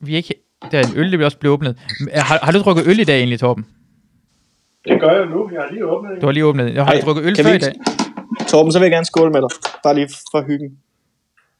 vi 0.00 0.12
er 0.12 0.16
ikke... 0.16 0.34
Der 0.72 0.78
er 0.78 0.86
en 0.86 0.96
øl, 0.96 1.12
der 1.12 1.24
også 1.24 1.38
blive 1.38 1.52
åbnet. 1.52 1.78
Men 2.00 2.08
Har, 2.14 2.38
har 2.42 2.52
du 2.52 2.58
drukket 2.58 2.86
øl 2.86 3.00
i 3.00 3.04
dag 3.04 3.18
egentlig, 3.18 3.40
Torben? 3.40 3.66
Det 4.84 5.00
gør 5.00 5.10
jeg 5.10 5.26
nu. 5.26 5.50
Jeg 5.52 5.60
har 5.60 5.70
lige 5.70 5.86
åbnet 5.86 6.12
en. 6.14 6.20
Du 6.20 6.26
har 6.26 6.32
lige 6.32 6.44
åbnet. 6.44 6.74
Jeg 6.74 6.84
har 6.84 6.92
Ej, 6.92 7.00
drukket 7.00 7.24
øl 7.24 7.36
før 7.36 7.50
vi 7.50 7.56
i 7.56 7.58
dag? 7.58 7.74
Torben, 8.48 8.72
så 8.72 8.78
vil 8.78 8.84
jeg 8.84 8.92
gerne 8.92 9.06
skåle 9.06 9.30
med 9.32 9.40
dig. 9.42 9.48
Bare 9.82 9.94
lige 9.94 10.08
for 10.30 10.42
hyggen. 10.42 10.78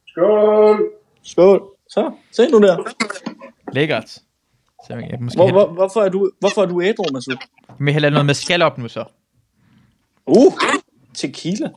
Skål! 0.06 0.90
Skål. 1.22 1.62
Så, 1.88 2.12
se 2.32 2.50
nu 2.50 2.58
der. 2.58 2.76
Lækkert. 3.72 4.08
Så 4.08 4.94
jeg, 4.94 5.08
jeg 5.10 5.18
måske 5.20 5.36
Hvor, 5.36 5.50
hvor, 5.50 5.66
hvor, 5.66 5.74
hvorfor, 5.74 6.02
er 6.02 6.08
du, 6.08 6.30
hvorfor 6.40 6.62
er 6.62 6.66
du 6.66 6.82
ædru, 6.82 7.04
Masud? 7.12 7.36
vil 7.78 7.92
hælde 7.92 8.10
noget 8.10 8.26
med 8.26 8.34
skal 8.34 8.62
op 8.62 8.78
nu 8.78 8.88
så. 8.88 9.04
Uh, 10.26 10.52
tequila. 11.14 11.70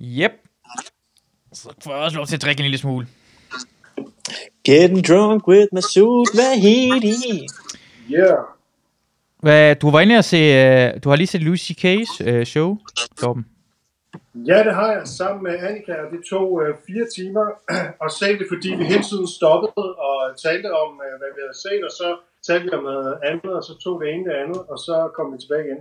Yep. 0.00 0.32
Så 1.52 1.68
får 1.84 1.94
jeg 1.94 2.00
også 2.00 2.16
lov 2.16 2.26
til 2.26 2.36
at 2.36 2.42
drikke 2.42 2.60
en 2.60 2.64
lille 2.64 2.78
smule. 2.78 3.06
Getting 4.64 5.08
drunk 5.08 5.48
with 5.48 5.66
Masud 5.72 6.36
Vahidi. 6.36 7.46
Yeah. 8.10 8.53
Hvad, 9.44 9.74
du 9.74 9.90
var 9.90 10.00
inde 10.00 10.16
og 10.18 10.24
se... 10.24 10.40
Uh, 10.62 11.02
du 11.02 11.08
har 11.08 11.16
lige 11.16 11.26
set 11.26 11.42
Lucy 11.42 11.72
K's 11.72 12.12
uh, 12.28 12.44
show, 12.44 12.78
Torben. 13.20 13.46
Ja, 14.34 14.58
det 14.66 14.74
har 14.74 14.92
jeg 14.92 15.06
sammen 15.06 15.42
med 15.42 15.58
Annika, 15.58 15.92
og 15.92 16.08
det 16.12 16.20
tog 16.30 16.62
øh, 16.62 16.74
fire 16.86 17.06
timer 17.16 17.46
at 18.04 18.12
se 18.12 18.28
det, 18.38 18.46
fordi 18.52 18.68
vi 18.78 18.84
hele 18.84 19.04
tiden 19.10 19.28
stoppede 19.38 19.94
og 20.08 20.18
talte 20.44 20.68
om, 20.82 20.90
øh, 21.04 21.18
hvad 21.18 21.30
vi 21.36 21.40
havde 21.44 21.58
set, 21.64 21.82
og 21.88 21.90
så 21.90 22.08
talte 22.46 22.64
vi 22.64 22.70
om 22.76 22.82
noget 22.82 23.18
andet, 23.24 23.52
og 23.58 23.62
så 23.62 23.78
tog 23.84 24.00
det 24.00 24.08
ene 24.14 24.24
det 24.30 24.36
andet, 24.42 24.60
og 24.72 24.78
så 24.78 25.10
kom 25.16 25.32
vi 25.32 25.38
tilbage 25.38 25.64
igen. 25.68 25.80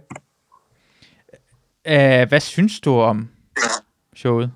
Uh, 1.93 2.29
hvad 2.29 2.39
synes 2.39 2.79
du 2.79 2.91
om 2.99 3.29
showet? 4.15 4.51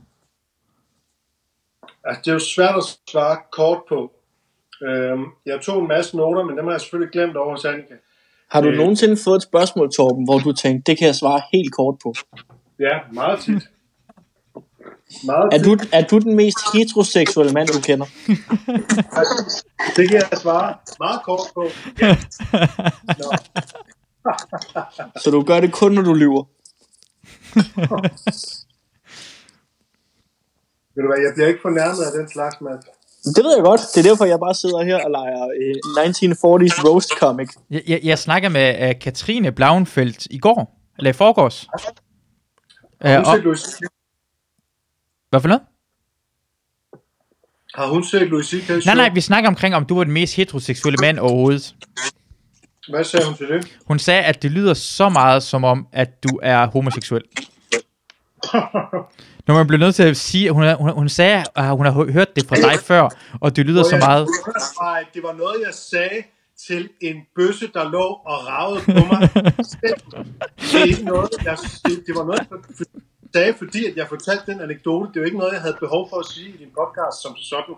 Altså, 2.03 2.21
det 2.25 2.29
er 2.29 2.33
jo 2.39 2.49
svært 2.55 2.75
at 2.77 2.83
svare 3.11 3.37
kort 3.51 3.81
på. 3.89 3.99
Øhm, 4.81 5.25
jeg 5.45 5.61
tog 5.61 5.81
en 5.81 5.87
masse 5.87 6.17
noter, 6.17 6.43
men 6.43 6.57
dem 6.57 6.65
har 6.65 6.71
jeg 6.71 6.81
selvfølgelig 6.81 7.11
glemt 7.11 7.37
over 7.37 7.51
hos 7.51 7.65
Annika. 7.65 7.95
Har 8.49 8.61
du 8.61 8.67
Øh. 8.67 8.77
nogensinde 8.77 9.17
fået 9.23 9.35
et 9.35 9.43
spørgsmål, 9.43 9.91
Torben, 9.91 10.23
hvor 10.23 10.39
du 10.39 10.51
tænkte, 10.53 10.91
det 10.91 10.97
kan 10.97 11.07
jeg 11.07 11.15
svare 11.15 11.41
helt 11.53 11.73
kort 11.73 11.95
på? 12.03 12.13
Ja, 12.79 12.95
meget 13.13 13.39
tit. 13.39 13.63
Meget 15.25 15.49
Er 15.53 15.63
du, 15.63 15.77
er 15.93 16.01
du 16.07 16.17
den 16.19 16.35
mest 16.35 16.57
heteroseksuelle 16.73 17.53
mand, 17.53 17.67
du 17.67 17.81
kender? 17.81 18.05
Det 19.97 20.09
kan 20.09 20.21
jeg 20.31 20.39
svare 20.41 20.75
meget 20.99 21.21
kort 21.23 21.39
på. 21.55 21.63
Ja. 22.01 22.17
Nå. 23.17 23.31
Så 25.23 25.31
du 25.31 25.43
gør 25.43 25.59
det 25.59 25.73
kun, 25.73 25.91
når 25.91 26.01
du 26.01 26.13
lyver? 26.13 26.43
Ved 30.95 31.03
du 31.03 31.07
hvad, 31.11 31.21
jeg 31.25 31.31
bliver 31.35 31.47
ikke 31.47 31.59
fornærmet 31.61 32.03
af 32.07 32.11
den 32.19 32.29
slags, 32.29 32.55
Mads. 32.61 32.85
Det 33.35 33.43
ved 33.43 33.55
jeg 33.55 33.63
godt. 33.63 33.81
Det 33.95 34.05
er 34.05 34.09
derfor, 34.09 34.25
jeg 34.25 34.39
bare 34.39 34.55
sidder 34.55 34.83
her 34.83 35.05
og 35.05 35.11
leger 35.11 35.43
øh, 35.61 35.75
1940s 35.99 36.75
roast 36.87 37.09
comic. 37.19 37.49
Jeg, 37.69 37.81
jeg, 37.87 37.99
jeg 38.03 38.19
snakker 38.19 38.49
med 38.49 38.89
uh, 38.89 38.99
Katrine 39.01 39.51
Blauenfeldt 39.51 40.25
i 40.25 40.37
går, 40.37 40.79
eller 40.97 41.09
i 41.09 41.13
forgårs. 41.13 41.67
Uh, 43.05 43.09
Har 43.09 43.17
hun 43.17 43.25
og, 43.25 43.35
set 43.35 43.43
Louis, 43.43 43.79
hvad 45.29 45.41
for 45.41 45.47
noget? 45.47 45.61
har 47.77 47.87
hun 47.87 48.03
set 48.03 48.27
Louis 48.27 48.45
C.K. 48.45 48.85
Nej, 48.85 48.95
nej, 48.95 49.09
vi 49.13 49.21
snakker 49.21 49.49
omkring, 49.49 49.75
om 49.75 49.85
du 49.85 49.95
var 49.95 50.03
den 50.03 50.13
mest 50.13 50.35
heteroseksuelle 50.35 50.97
mand 51.01 51.19
overhovedet. 51.19 51.75
Hvad 52.89 53.03
sagde 53.03 53.25
hun 53.25 53.35
til 53.35 53.47
det? 53.47 53.77
Hun 53.85 53.99
sagde, 53.99 54.21
at 54.21 54.41
det 54.43 54.51
lyder 54.51 54.73
så 54.73 55.09
meget 55.09 55.43
som 55.43 55.63
om, 55.63 55.87
at 55.91 56.23
du 56.23 56.39
er 56.43 56.67
homoseksuel. 56.67 57.23
Når 59.47 59.53
man 59.53 59.67
bliver 59.67 59.79
nødt 59.79 59.95
til 59.95 60.03
at 60.03 60.17
sige, 60.17 60.51
hun, 60.51 60.75
hun, 60.75 60.89
hun 60.89 61.09
sagde, 61.09 61.43
at 61.55 61.69
hun 61.77 61.85
har 61.85 61.93
hø- 61.93 62.11
hørt 62.11 62.35
det 62.35 62.45
fra 62.47 62.55
dig 62.55 62.79
før, 62.79 63.09
og 63.41 63.55
det 63.55 63.65
lyder 63.65 63.83
så 63.83 63.97
meget... 63.97 64.27
Nej, 64.81 65.05
det 65.13 65.23
var 65.23 65.33
noget, 65.33 65.55
jeg 65.65 65.73
sagde 65.73 66.23
til 66.67 66.89
en 67.01 67.15
bøsse, 67.35 67.67
der 67.73 67.91
lå 67.91 68.05
og 68.31 68.37
ragede 68.47 68.81
på 68.85 68.91
mig. 69.11 69.29
det, 70.71 70.81
er 70.81 70.85
ikke 70.85 71.03
noget, 71.05 71.29
jeg, 71.45 71.57
det, 71.85 72.03
det 72.07 72.15
var 72.15 72.25
noget, 72.25 72.39
jeg 72.51 72.59
sagde, 73.33 73.53
fordi 73.57 73.85
at 73.85 73.95
jeg 73.95 74.05
fortalte 74.09 74.43
den 74.51 74.61
anekdote. 74.61 75.07
Det 75.09 75.15
er 75.17 75.21
jo 75.21 75.25
ikke 75.25 75.37
noget, 75.37 75.53
jeg 75.53 75.61
havde 75.61 75.77
behov 75.79 76.09
for 76.09 76.17
at 76.19 76.25
sige 76.25 76.49
i 76.49 76.57
din 76.57 76.71
podcast 76.79 77.21
som 77.23 77.35
sådan. 77.35 77.75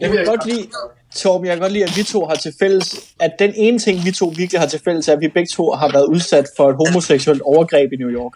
Jeg 0.00 0.10
kan 0.10 0.24
godt 0.24 0.46
lide, 0.46 0.68
Torben, 1.16 1.46
jeg 1.46 1.54
kan 1.54 1.60
godt 1.60 1.72
lide, 1.72 1.84
at 1.84 1.92
vi 1.96 2.02
to 2.02 2.26
har 2.26 2.34
til 2.34 2.52
fælles, 2.58 3.14
at 3.20 3.32
den 3.38 3.52
ene 3.56 3.78
ting, 3.78 4.04
vi 4.04 4.10
to 4.10 4.32
virkelig 4.36 4.60
har 4.60 4.68
til 4.68 4.80
fælles, 4.84 5.08
er, 5.08 5.12
at 5.12 5.20
vi 5.20 5.28
begge 5.28 5.48
to 5.48 5.72
har 5.72 5.92
været 5.92 6.04
udsat 6.04 6.46
for 6.56 6.70
et 6.70 6.76
homoseksuelt 6.76 7.42
overgreb 7.42 7.92
i 7.92 7.96
New 7.96 8.10
York. 8.10 8.32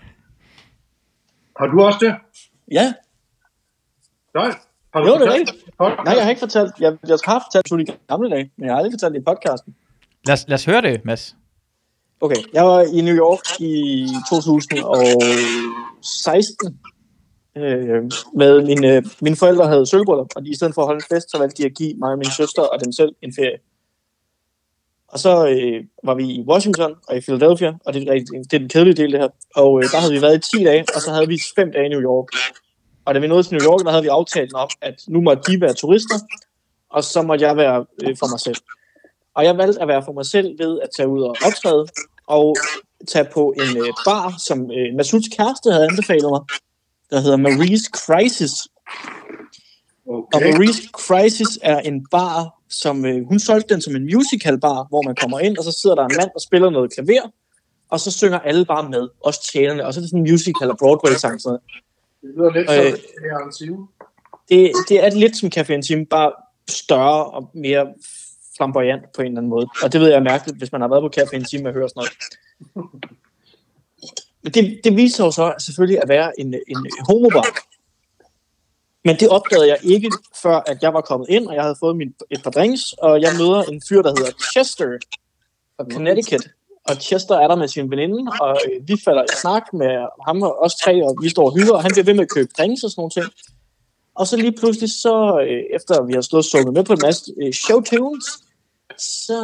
Har 1.59 1.67
du 1.67 1.83
også 1.83 1.99
det? 2.01 2.15
Ja, 2.71 2.95
Nej. 4.35 4.59
Har 4.93 5.01
du 5.01 5.07
Jo, 5.09 5.15
det 5.15 5.23
er 5.29 5.33
rigtigt. 5.33 5.65
nej, 5.79 6.15
jeg 6.15 6.23
har 6.23 6.31
ikke 6.31 6.41
fortalt, 6.41 6.73
jeg, 6.81 6.97
jeg 7.09 7.19
har 7.25 7.45
fortalt 7.47 7.71
det 7.71 7.89
i 7.89 7.93
gamle 8.09 8.31
dage, 8.31 8.51
men 8.57 8.65
jeg 8.67 8.73
har 8.73 8.77
aldrig 8.79 8.93
fortalt 8.93 9.15
det 9.15 9.21
i 9.21 9.25
podcasten. 9.25 9.75
Lad 10.27 10.33
os, 10.33 10.49
lad 10.49 10.55
os 10.55 10.65
høre 10.65 10.83
det, 10.83 11.05
Mads. 11.05 11.37
Okay, 12.21 12.37
jeg 12.53 12.65
var 12.65 12.81
i 12.81 13.01
New 13.01 13.15
York 13.17 13.61
i 13.61 14.07
2016, 14.31 16.79
øh, 17.57 18.03
med 18.35 18.67
mine, 18.67 19.03
mine 19.21 19.37
forældre 19.37 19.69
havde 19.69 19.87
sølvbryllup, 19.87 20.29
og 20.37 20.45
de, 20.45 20.51
i 20.51 20.55
stedet 20.55 20.75
for 20.75 20.83
at 20.83 20.87
holde 20.87 21.03
en 21.11 21.15
fest, 21.17 21.31
så 21.31 21.39
valgte 21.39 21.63
de 21.63 21.67
at 21.67 21.75
give 21.75 21.95
mig 21.99 22.11
og 22.11 22.19
min 22.19 22.31
søster 22.31 22.63
og 22.63 22.85
dem 22.85 22.93
selv 22.93 23.15
en 23.23 23.33
ferie. 23.39 23.59
Og 25.09 25.19
så 25.19 25.49
øh, 25.49 25.85
var 26.05 26.15
vi 26.15 26.25
i 26.25 26.45
Washington 26.49 26.95
og 27.09 27.17
i 27.17 27.21
Philadelphia, 27.21 27.73
og 27.87 27.95
det 27.95 28.09
er, 28.09 28.13
det 28.15 28.55
er 28.55 28.59
den 28.59 28.69
kedelige 28.69 28.95
del 28.95 29.13
det 29.13 29.21
her. 29.21 29.29
Og 29.57 29.79
øh, 29.79 29.91
der 29.91 30.01
havde 30.01 30.13
vi 30.13 30.23
været 30.23 30.55
i 30.55 30.57
10 30.57 30.65
dage, 30.65 30.85
og 30.95 31.01
så 31.01 31.11
havde 31.11 31.29
vi 31.29 31.39
5 31.57 31.73
dage 31.73 31.87
i 31.87 31.89
New 31.89 32.01
York. 32.01 32.29
Og 33.05 33.15
da 33.15 33.19
vi 33.21 33.27
nåede 33.27 33.43
til 33.43 33.55
New 33.57 33.67
York, 33.71 33.85
der 33.85 33.91
havde 33.91 34.03
vi 34.03 34.09
aftalt 34.09 34.55
om, 34.55 34.69
at 34.81 34.95
nu 35.09 35.21
måtte 35.21 35.53
de 35.53 35.61
være 35.61 35.75
turister, 35.75 36.19
og 36.91 37.05
så 37.05 37.23
måtte 37.23 37.45
jeg 37.45 37.57
være 37.57 37.87
øh, 38.03 38.17
for 38.19 38.31
mig 38.33 38.41
selv. 38.41 38.57
Og 39.35 39.45
jeg 39.45 39.59
valgte 39.59 39.83
at 39.83 39.89
være 39.89 40.03
for 40.05 40.13
mig 40.13 40.27
selv 40.27 40.59
ved 40.59 40.81
at 40.81 40.89
tage 40.97 41.09
ud 41.09 41.23
og 41.23 41.37
optræde, 41.47 41.87
og 42.27 42.57
tage 43.09 43.27
på 43.35 43.55
en 43.57 43.77
øh, 43.77 43.93
bar, 44.05 44.35
som 44.47 44.71
øh, 44.71 44.95
Masuds 44.97 45.29
kæreste 45.37 45.71
havde 45.73 45.85
anbefalet 45.91 46.31
mig, 46.31 46.41
der 47.11 47.21
hedder 47.21 47.37
Marie's 47.37 47.91
Crisis. 47.91 48.53
Og 50.09 50.29
Okay. 50.35 50.53
Marie's 50.53 50.91
Crisis 50.91 51.59
er 51.63 51.81
en 51.81 52.07
bar, 52.11 52.56
som 52.69 53.05
øh, 53.07 53.27
hun 53.29 53.39
solgte 53.39 53.75
den 53.75 53.83
som 53.83 53.97
en 53.97 54.05
musical 54.15 54.61
bar, 54.61 54.87
hvor 54.89 55.03
man 55.03 55.15
kommer 55.15 55.39
ind, 55.39 55.59
og 55.59 55.65
så 55.65 55.73
sidder 55.73 55.97
der 55.97 56.05
en 56.05 56.17
mand 56.17 56.31
og 56.35 56.41
spiller 56.41 56.71
noget 56.71 56.93
klaver, 56.95 57.31
og 57.89 58.01
så 58.01 58.11
synger 58.11 58.39
alle 58.39 58.65
bare 58.65 58.89
med, 58.89 59.09
også 59.21 59.53
tjenerne, 59.53 59.87
og 59.87 59.95
så 59.95 60.01
er 60.01 60.03
det 60.03 60.11
sådan 60.11 60.27
en 60.27 60.33
musical 60.33 60.71
og 60.71 60.79
Broadway-sang. 60.79 61.41
Sådan 61.41 61.49
noget. 61.49 61.61
Det 62.23 62.31
lyder 62.37 62.53
lidt 62.53 62.71
Øh, 62.71 62.99
som 62.99 63.25
her 63.25 63.47
en 63.47 63.53
time. 63.53 63.89
Det, 64.49 64.73
det 64.89 65.05
er 65.05 65.11
lidt 65.11 65.37
som 65.37 65.51
Café 65.57 65.73
Intime, 65.73 66.07
bare 66.07 66.33
større 66.69 67.25
og 67.25 67.51
mere 67.55 67.87
flamboyant 68.57 69.03
på 69.17 69.23
en 69.23 69.27
eller 69.27 69.39
anden 69.39 69.51
måde. 69.51 69.67
Og 69.83 69.93
det 69.93 70.01
ved 70.01 70.09
jeg 70.09 70.17
er 70.17 70.23
mærkeligt, 70.23 70.59
hvis 70.59 70.73
man 70.73 70.81
har 70.81 70.89
været 70.89 71.03
på 71.03 71.21
Café 71.21 71.35
Intime 71.37 71.69
og 71.69 71.75
hører 71.75 71.89
sådan 71.89 72.09
noget. 72.75 72.93
Men 74.43 74.53
det, 74.53 74.81
det 74.85 74.97
viser 74.97 75.25
jo 75.25 75.31
så 75.31 75.55
selvfølgelig 75.59 76.03
at 76.03 76.09
være 76.09 76.41
en, 76.41 76.55
en 76.55 76.91
homobar. 77.09 77.47
Men 79.07 79.15
det 79.21 79.29
opdagede 79.29 79.69
jeg 79.69 79.79
ikke, 79.83 80.11
før 80.43 80.57
at 80.71 80.79
jeg 80.83 80.95
var 80.95 81.01
kommet 81.01 81.29
ind, 81.29 81.47
og 81.47 81.55
jeg 81.55 81.63
havde 81.63 81.77
fået 81.81 81.97
min, 81.97 82.15
et 82.31 82.43
par 82.43 82.51
drinks, 82.51 82.93
og 82.93 83.21
jeg 83.21 83.33
møder 83.39 83.63
en 83.63 83.83
fyr, 83.89 84.03
der 84.03 84.13
hedder 84.19 84.33
Chester 84.53 84.99
fra 85.77 85.85
Connecticut. 85.93 86.45
Og 86.89 86.95
Chester 86.97 87.35
er 87.35 87.49
der 87.49 87.57
med 87.57 87.69
sin 87.69 87.91
veninde, 87.91 88.33
og 88.41 88.57
øh, 88.67 88.89
vi 88.89 88.95
falder 89.05 89.23
i 89.23 89.37
snak 89.43 89.63
med 89.73 89.93
ham 90.27 90.43
og 90.43 90.63
os 90.65 90.75
tre, 90.75 91.05
og 91.07 91.17
vi 91.23 91.29
står 91.29 91.45
og 91.51 91.55
hygger, 91.57 91.75
og 91.75 91.83
han 91.83 91.91
bliver 91.93 92.05
ved 92.05 92.15
med 92.15 92.23
at 92.23 92.31
købe 92.31 92.49
drinks 92.59 92.85
og 92.85 92.91
sådan 92.91 93.01
nogle 93.01 93.11
ting. 93.11 93.27
Og 94.15 94.27
så 94.27 94.37
lige 94.37 94.57
pludselig, 94.61 94.91
så 94.91 95.41
øh, 95.49 95.63
efter 95.77 96.03
vi 96.03 96.13
har 96.13 96.21
stået 96.21 96.45
og 96.45 96.45
sunget 96.45 96.73
med 96.75 96.85
på 96.85 96.93
en 96.93 96.99
masse 97.03 97.33
øh, 97.43 97.53
showtunes, 97.53 98.27
så 98.99 99.39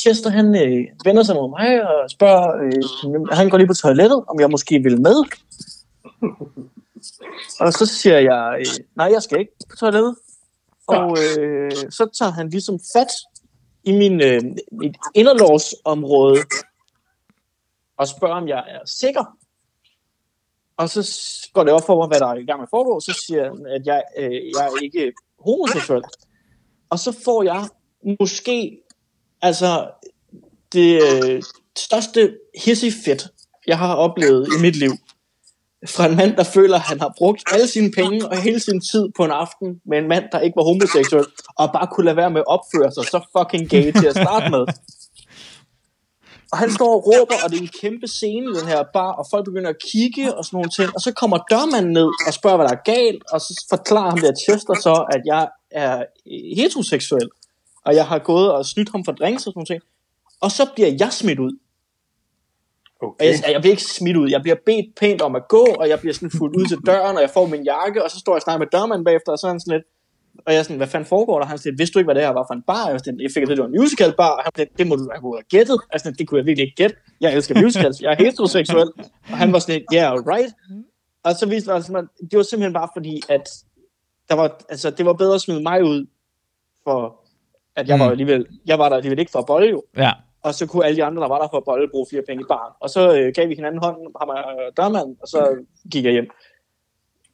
Chester 0.00 0.30
han 0.30 0.46
øh, 0.62 0.84
vender 1.04 1.22
sig 1.22 1.34
mod 1.34 1.50
mig 1.58 1.68
og 1.90 2.10
spørger, 2.10 2.48
øh, 2.62 3.36
han 3.38 3.48
går 3.50 3.58
lige 3.58 3.72
på 3.72 3.74
toilettet, 3.74 4.24
om 4.28 4.40
jeg 4.40 4.50
måske 4.50 4.78
vil 4.78 5.00
med. 5.00 5.16
Og 7.60 7.72
så 7.72 7.86
siger 7.86 8.18
jeg, 8.18 8.56
øh, 8.60 8.84
nej, 8.96 9.10
jeg 9.12 9.22
skal 9.22 9.40
ikke 9.40 9.52
på 9.70 9.76
toilettet. 9.76 10.16
Og 10.86 11.16
øh, 11.38 11.72
så 11.90 12.10
tager 12.18 12.32
han 12.32 12.48
ligesom 12.48 12.78
fat 12.92 13.12
i 13.84 13.92
min, 13.92 14.20
øh, 14.20 14.42
mit 14.72 14.96
inderlovsområde 15.14 16.38
og 17.96 18.08
spørger, 18.08 18.34
om 18.34 18.48
jeg 18.48 18.64
er 18.68 18.80
sikker. 18.86 19.24
Og 20.76 20.88
så 20.88 21.02
går 21.52 21.64
det 21.64 21.72
op 21.72 21.86
for 21.86 21.96
mig, 21.96 22.08
hvad 22.08 22.20
der 22.20 22.26
er 22.26 22.34
i 22.34 22.44
gang 22.44 22.58
med 22.58 22.66
at 22.66 22.70
foregå. 22.70 23.00
Så 23.00 23.22
siger 23.26 23.44
han, 23.44 23.66
at 23.66 23.86
jeg, 23.86 24.02
øh, 24.18 24.32
jeg 24.32 24.66
er 24.66 24.82
ikke 24.82 25.12
homoseksuel. 25.38 26.02
Og 26.90 26.98
så 26.98 27.12
får 27.24 27.42
jeg 27.42 27.68
måske 28.20 28.82
altså 29.42 29.90
det 30.72 31.02
øh, 31.02 31.42
største 31.78 32.38
hissig-fedt, 32.64 33.28
jeg 33.66 33.78
har 33.78 33.94
oplevet 33.94 34.48
i 34.58 34.62
mit 34.62 34.76
liv. 34.76 34.92
Fra 35.88 36.06
en 36.06 36.16
mand, 36.16 36.36
der 36.36 36.44
føler, 36.44 36.74
at 36.74 36.80
han 36.80 37.00
har 37.00 37.14
brugt 37.18 37.42
alle 37.52 37.66
sine 37.66 37.90
penge 37.90 38.28
og 38.28 38.36
hele 38.36 38.60
sin 38.60 38.80
tid 38.80 39.08
på 39.16 39.24
en 39.24 39.30
aften 39.30 39.80
med 39.86 39.98
en 39.98 40.08
mand, 40.08 40.24
der 40.32 40.40
ikke 40.40 40.56
var 40.56 40.62
homoseksuel, 40.62 41.26
og 41.58 41.72
bare 41.72 41.86
kunne 41.92 42.04
lade 42.04 42.16
være 42.16 42.30
med 42.30 42.40
at 42.40 42.46
opføre 42.46 42.92
sig 42.92 43.04
så 43.04 43.20
fucking 43.38 43.70
gay 43.70 43.92
til 44.00 44.06
at 44.06 44.16
starte 44.16 44.50
med. 44.50 44.64
Og 46.52 46.58
han 46.58 46.70
står 46.70 46.94
og 46.96 47.06
råber, 47.06 47.34
og 47.44 47.50
det 47.50 47.58
er 47.58 47.62
en 47.62 47.78
kæmpe 47.80 48.08
scene 48.08 48.46
i 48.50 48.54
den 48.58 48.66
her 48.68 48.82
bar, 48.92 49.12
og 49.12 49.26
folk 49.30 49.44
begynder 49.44 49.70
at 49.70 49.82
kigge 49.92 50.34
og 50.34 50.44
sådan 50.44 50.56
nogle 50.56 50.70
ting. 50.70 50.90
Og 50.94 51.00
så 51.00 51.12
kommer 51.12 51.38
dørmanden 51.50 51.92
ned 51.92 52.10
og 52.26 52.32
spørger, 52.32 52.56
hvad 52.56 52.68
der 52.68 52.72
er 52.72 52.84
galt, 52.94 53.22
og 53.32 53.40
så 53.40 53.66
forklarer 53.70 54.10
ham 54.10 54.18
der 54.18 54.32
Chester 54.44 54.74
så, 54.74 55.06
at 55.14 55.22
jeg 55.26 55.48
er 55.70 56.04
heteroseksuel, 56.56 57.28
og 57.86 57.94
jeg 57.94 58.06
har 58.06 58.18
gået 58.18 58.52
og 58.52 58.66
snydt 58.66 58.90
ham 58.90 59.04
for 59.04 59.12
drinks 59.12 59.46
og 59.46 59.52
sådan 59.52 59.58
nogle 59.58 59.66
ting. 59.66 59.82
Og 60.40 60.50
så 60.50 60.66
bliver 60.74 60.90
jeg 60.98 61.12
smidt 61.12 61.38
ud. 61.38 61.58
Og 63.02 63.08
Okay. 63.08 63.24
jeg, 63.26 63.52
jeg 63.52 63.60
bliver 63.60 63.72
ikke 63.72 63.82
smidt 63.84 64.16
ud. 64.16 64.28
Jeg 64.30 64.42
bliver 64.42 64.56
bedt 64.66 64.86
pænt 65.00 65.22
om 65.22 65.36
at 65.36 65.48
gå, 65.48 65.64
og 65.80 65.88
jeg 65.88 66.00
bliver 66.00 66.14
sådan 66.14 66.30
fuldt 66.38 66.56
ud 66.56 66.66
til 66.66 66.78
døren, 66.86 67.16
og 67.16 67.22
jeg 67.22 67.30
får 67.30 67.46
min 67.46 67.64
jakke, 67.64 68.04
og 68.04 68.10
så 68.10 68.18
står 68.18 68.32
jeg 68.32 68.36
og 68.36 68.42
snakker 68.42 68.58
med 68.58 68.66
dørmanden 68.72 69.04
bagefter, 69.04 69.32
og 69.32 69.38
så 69.38 69.46
er 69.46 69.50
han 69.50 69.60
sådan 69.60 69.76
lidt, 69.78 69.86
og 70.46 70.52
jeg 70.52 70.58
er 70.58 70.62
sådan, 70.62 70.76
hvad 70.76 70.86
fanden 70.86 71.08
foregår 71.08 71.38
der? 71.38 71.46
Han 71.46 71.58
siger, 71.58 71.74
vidste 71.78 71.94
du 71.94 71.98
ikke, 71.98 72.06
hvad 72.06 72.14
det 72.14 72.22
her 72.24 72.30
var 72.32 72.44
for 72.48 72.54
en 72.54 72.62
bar? 72.62 72.88
Jeg, 72.90 72.98
sådan, 73.00 73.20
jeg 73.20 73.30
fik 73.34 73.42
at 73.42 73.48
vide, 73.48 73.56
det 73.56 73.62
var 73.62 73.68
en 73.74 73.80
musical 73.80 74.12
bar, 74.16 74.30
og 74.30 74.42
han 74.44 74.52
sagde, 74.56 74.70
det 74.78 74.86
må 74.86 74.94
du 74.96 75.10
have 75.12 75.42
gættet. 75.50 75.78
Sådan, 75.96 76.14
det 76.18 76.28
kunne 76.28 76.38
jeg 76.38 76.46
virkelig 76.46 76.64
ikke 76.66 76.76
gætte. 76.76 76.96
Jeg 77.20 77.34
elsker 77.34 77.62
musicals, 77.62 78.00
jeg 78.02 78.10
er 78.12 78.16
heteroseksuel. 78.24 78.88
Og 79.32 79.36
han 79.42 79.52
var 79.52 79.58
sådan, 79.58 79.74
lidt, 79.74 79.84
yeah, 79.94 80.12
right. 80.34 80.52
Og 81.24 81.34
så 81.34 81.46
viste 81.46 81.68
det, 81.70 81.74
altså, 81.76 82.06
det 82.30 82.36
var 82.36 82.42
simpelthen 82.42 82.72
bare 82.72 82.88
fordi, 82.96 83.22
at 83.28 83.44
der 84.28 84.34
var, 84.34 84.60
altså, 84.68 84.90
det 84.90 85.06
var 85.06 85.12
bedre 85.12 85.34
at 85.34 85.40
smide 85.40 85.62
mig 85.62 85.84
ud, 85.84 86.06
for 86.84 87.20
at 87.76 87.88
jeg 87.88 87.96
Mm. 87.96 88.00
var 88.00 88.10
alligevel, 88.10 88.46
jeg 88.66 88.78
var 88.78 88.88
der 88.88 88.96
alligevel 88.96 89.18
ikke 89.18 89.32
for 89.32 89.38
at 89.38 89.46
bolle 89.46 89.68
jo 89.70 89.82
Ja. 89.96 90.12
Og 90.42 90.54
så 90.54 90.66
kunne 90.66 90.84
alle 90.84 90.96
de 90.96 91.04
andre, 91.04 91.22
der 91.22 91.28
var 91.28 91.40
der 91.40 91.48
for 91.50 91.56
at 91.56 91.64
bolle, 91.64 91.88
bruge 91.90 92.06
flere 92.10 92.22
penge 92.28 92.42
i 92.42 92.46
baren. 92.48 92.72
Og 92.80 92.90
så 92.90 93.18
øh, 93.18 93.32
gav 93.34 93.48
vi 93.48 93.54
hinanden 93.54 93.82
hånden, 93.82 94.06
ham 94.20 94.28
og 94.28 94.76
dørmanden, 94.76 95.16
og 95.22 95.28
så 95.28 95.64
gik 95.92 96.04
jeg 96.04 96.12
hjem. 96.12 96.30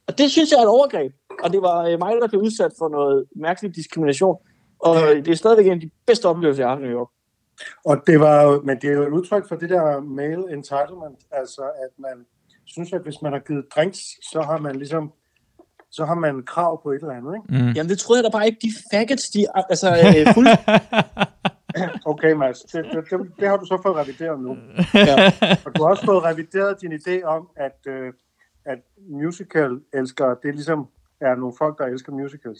Og 0.07 0.17
det 0.17 0.31
synes 0.31 0.51
jeg 0.51 0.57
er 0.57 0.61
et 0.61 0.67
overgreb. 0.67 1.11
Og 1.43 1.53
det 1.53 1.61
var 1.61 1.85
øh, 1.87 1.99
mig, 1.99 2.15
der 2.21 2.27
blev 2.27 2.41
udsat 2.41 2.71
for 2.77 2.89
noget 2.89 3.25
mærkelig 3.35 3.75
diskrimination. 3.75 4.37
Og 4.79 4.95
øh, 4.95 5.25
det 5.25 5.31
er 5.31 5.35
stadigvæk 5.35 5.65
en 5.65 5.71
af 5.71 5.79
de 5.79 5.89
bedste 6.07 6.25
oplevelser, 6.25 6.63
jeg 6.63 6.69
har 6.69 6.77
i 6.77 6.81
New 6.81 6.91
York. 6.91 7.09
Og 7.85 7.97
det 8.07 8.19
var 8.19 8.61
men 8.63 8.77
det 8.81 8.89
er 8.89 8.93
jo 8.93 9.03
et 9.03 9.09
udtryk 9.09 9.47
for 9.47 9.55
det 9.55 9.69
der 9.69 9.99
male 10.01 10.53
entitlement, 10.53 11.19
altså 11.31 11.61
at 11.61 11.91
man 11.97 12.25
synes, 12.65 12.93
at 12.93 13.01
hvis 13.01 13.21
man 13.21 13.31
har 13.31 13.39
givet 13.39 13.65
drinks, 13.75 13.99
så 14.31 14.41
har 14.41 14.57
man 14.57 14.75
ligesom, 14.75 15.11
så 15.91 16.05
har 16.05 16.15
man 16.15 16.43
krav 16.45 16.83
på 16.83 16.91
et 16.91 17.01
eller 17.01 17.13
andet, 17.13 17.35
ikke? 17.35 17.63
Mm. 17.63 17.71
Jamen, 17.71 17.89
det 17.89 17.99
troede 17.99 18.23
jeg 18.23 18.31
da 18.31 18.37
bare 18.37 18.45
ikke, 18.45 18.59
de 18.61 18.71
faggots, 18.91 19.29
de 19.29 19.45
altså, 19.55 19.89
øh, 19.89 20.33
fuld... 20.33 20.47
Okay, 22.05 22.31
Mads, 22.31 22.61
det, 22.61 22.85
det, 22.85 23.09
det, 23.09 23.31
det 23.39 23.47
har 23.47 23.57
du 23.57 23.65
så 23.65 23.79
fået 23.83 23.95
revideret 23.95 24.39
nu. 24.39 24.57
ja. 24.93 25.31
Og 25.65 25.75
du 25.75 25.83
har 25.83 25.89
også 25.89 26.05
fået 26.05 26.23
revideret 26.23 26.81
din 26.81 26.93
idé 26.93 27.23
om, 27.23 27.49
at, 27.55 27.77
øh, 27.87 28.13
at 28.65 28.79
musical-elskere, 29.09 30.35
det 30.43 30.55
ligesom 30.55 30.87
er 31.21 31.35
nogle 31.35 31.53
folk, 31.57 31.77
der 31.77 31.85
elsker 31.85 32.11
musicals. 32.11 32.59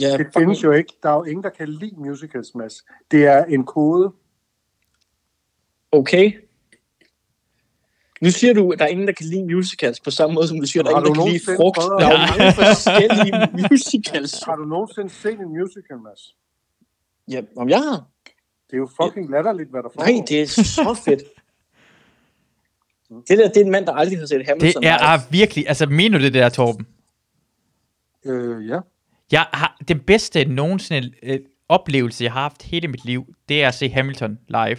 ja, 0.00 0.16
Det 0.16 0.26
findes 0.36 0.62
jo 0.62 0.72
ikke. 0.72 0.92
Der 1.02 1.08
er 1.08 1.14
jo 1.14 1.24
ingen, 1.24 1.44
der 1.44 1.50
kan 1.50 1.68
lide 1.68 1.94
musicals, 1.96 2.54
Mads. 2.54 2.74
Det 3.10 3.26
er 3.26 3.44
en 3.44 3.64
kode. 3.64 4.12
Okay. 5.92 6.32
Nu 8.20 8.30
siger 8.30 8.54
du, 8.54 8.72
at 8.72 8.78
der 8.78 8.84
er 8.84 8.88
ingen, 8.88 9.06
der 9.06 9.12
kan 9.12 9.26
lide 9.26 9.54
musicals, 9.54 10.00
på 10.00 10.10
samme 10.10 10.34
måde 10.34 10.48
som 10.48 10.60
du 10.60 10.66
siger, 10.66 10.82
at 10.82 10.86
der 10.86 10.96
er 10.96 10.98
ingen, 10.98 11.14
du 11.14 11.20
der 11.20 11.24
kan 11.24 11.32
lide 11.32 11.44
frugt. 11.56 11.76
Der 11.76 12.06
er 12.06 12.12
jo 12.12 12.18
mange 12.30 12.52
forskellige 12.62 13.32
musicals. 13.70 14.42
Har 14.42 14.56
du 14.56 14.64
nogensinde 14.64 15.10
set 15.10 15.38
en 15.40 15.48
musical, 15.58 15.98
Mads? 15.98 16.36
Ja, 17.30 17.40
om 17.56 17.68
jeg 17.68 17.78
har? 17.78 18.04
Det 18.66 18.72
er 18.72 18.76
jo 18.76 18.88
fucking 19.02 19.30
latterligt, 19.30 19.70
hvad 19.70 19.82
der 19.82 19.88
foregår. 19.94 20.12
Nej, 20.12 20.24
det 20.28 20.42
er 20.42 20.46
så 20.46 21.00
fedt. 21.04 21.22
Det 23.28 23.38
der, 23.38 23.48
det 23.48 23.56
er 23.56 23.64
en 23.64 23.70
mand, 23.70 23.86
der 23.86 23.92
aldrig 23.92 24.18
har 24.18 24.26
set 24.26 24.38
Det 24.38 24.46
Hamilton. 24.46 24.84
er, 24.84 24.98
live. 24.98 25.12
er 25.14 25.18
virkelig, 25.30 25.68
altså 25.68 25.86
mener 25.86 26.18
du 26.18 26.24
det 26.24 26.34
der, 26.34 26.48
Torben? 26.48 26.86
Øh, 28.24 28.68
ja. 28.68 28.78
Jeg 29.32 29.46
har, 29.52 29.76
den 29.88 30.00
bedste 30.00 30.44
nogensinde 30.44 31.12
øh, 31.22 31.40
oplevelse, 31.68 32.24
jeg 32.24 32.32
har 32.32 32.40
haft 32.40 32.62
hele 32.62 32.88
mit 32.88 33.04
liv, 33.04 33.34
det 33.48 33.62
er 33.62 33.68
at 33.68 33.74
se 33.74 33.88
Hamilton 33.88 34.38
live. 34.48 34.78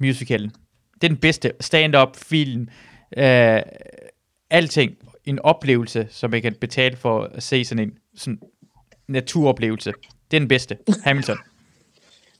Musicalen. 0.00 0.50
Det 0.94 1.04
er 1.04 1.08
den 1.08 1.16
bedste. 1.16 1.52
Stand-up, 1.60 2.16
film, 2.16 2.68
øh, 3.16 3.60
alting. 4.50 4.96
En 5.24 5.38
oplevelse, 5.38 6.06
som 6.10 6.34
jeg 6.34 6.42
kan 6.42 6.54
betale 6.60 6.96
for 6.96 7.20
at 7.24 7.42
se 7.42 7.64
sådan 7.64 7.88
en 7.88 7.98
sådan 8.14 8.40
naturoplevelse. 9.08 9.92
Det 10.32 10.36
er 10.36 10.40
den 10.40 10.48
bedste. 10.48 10.76
Hamilton. 11.04 11.36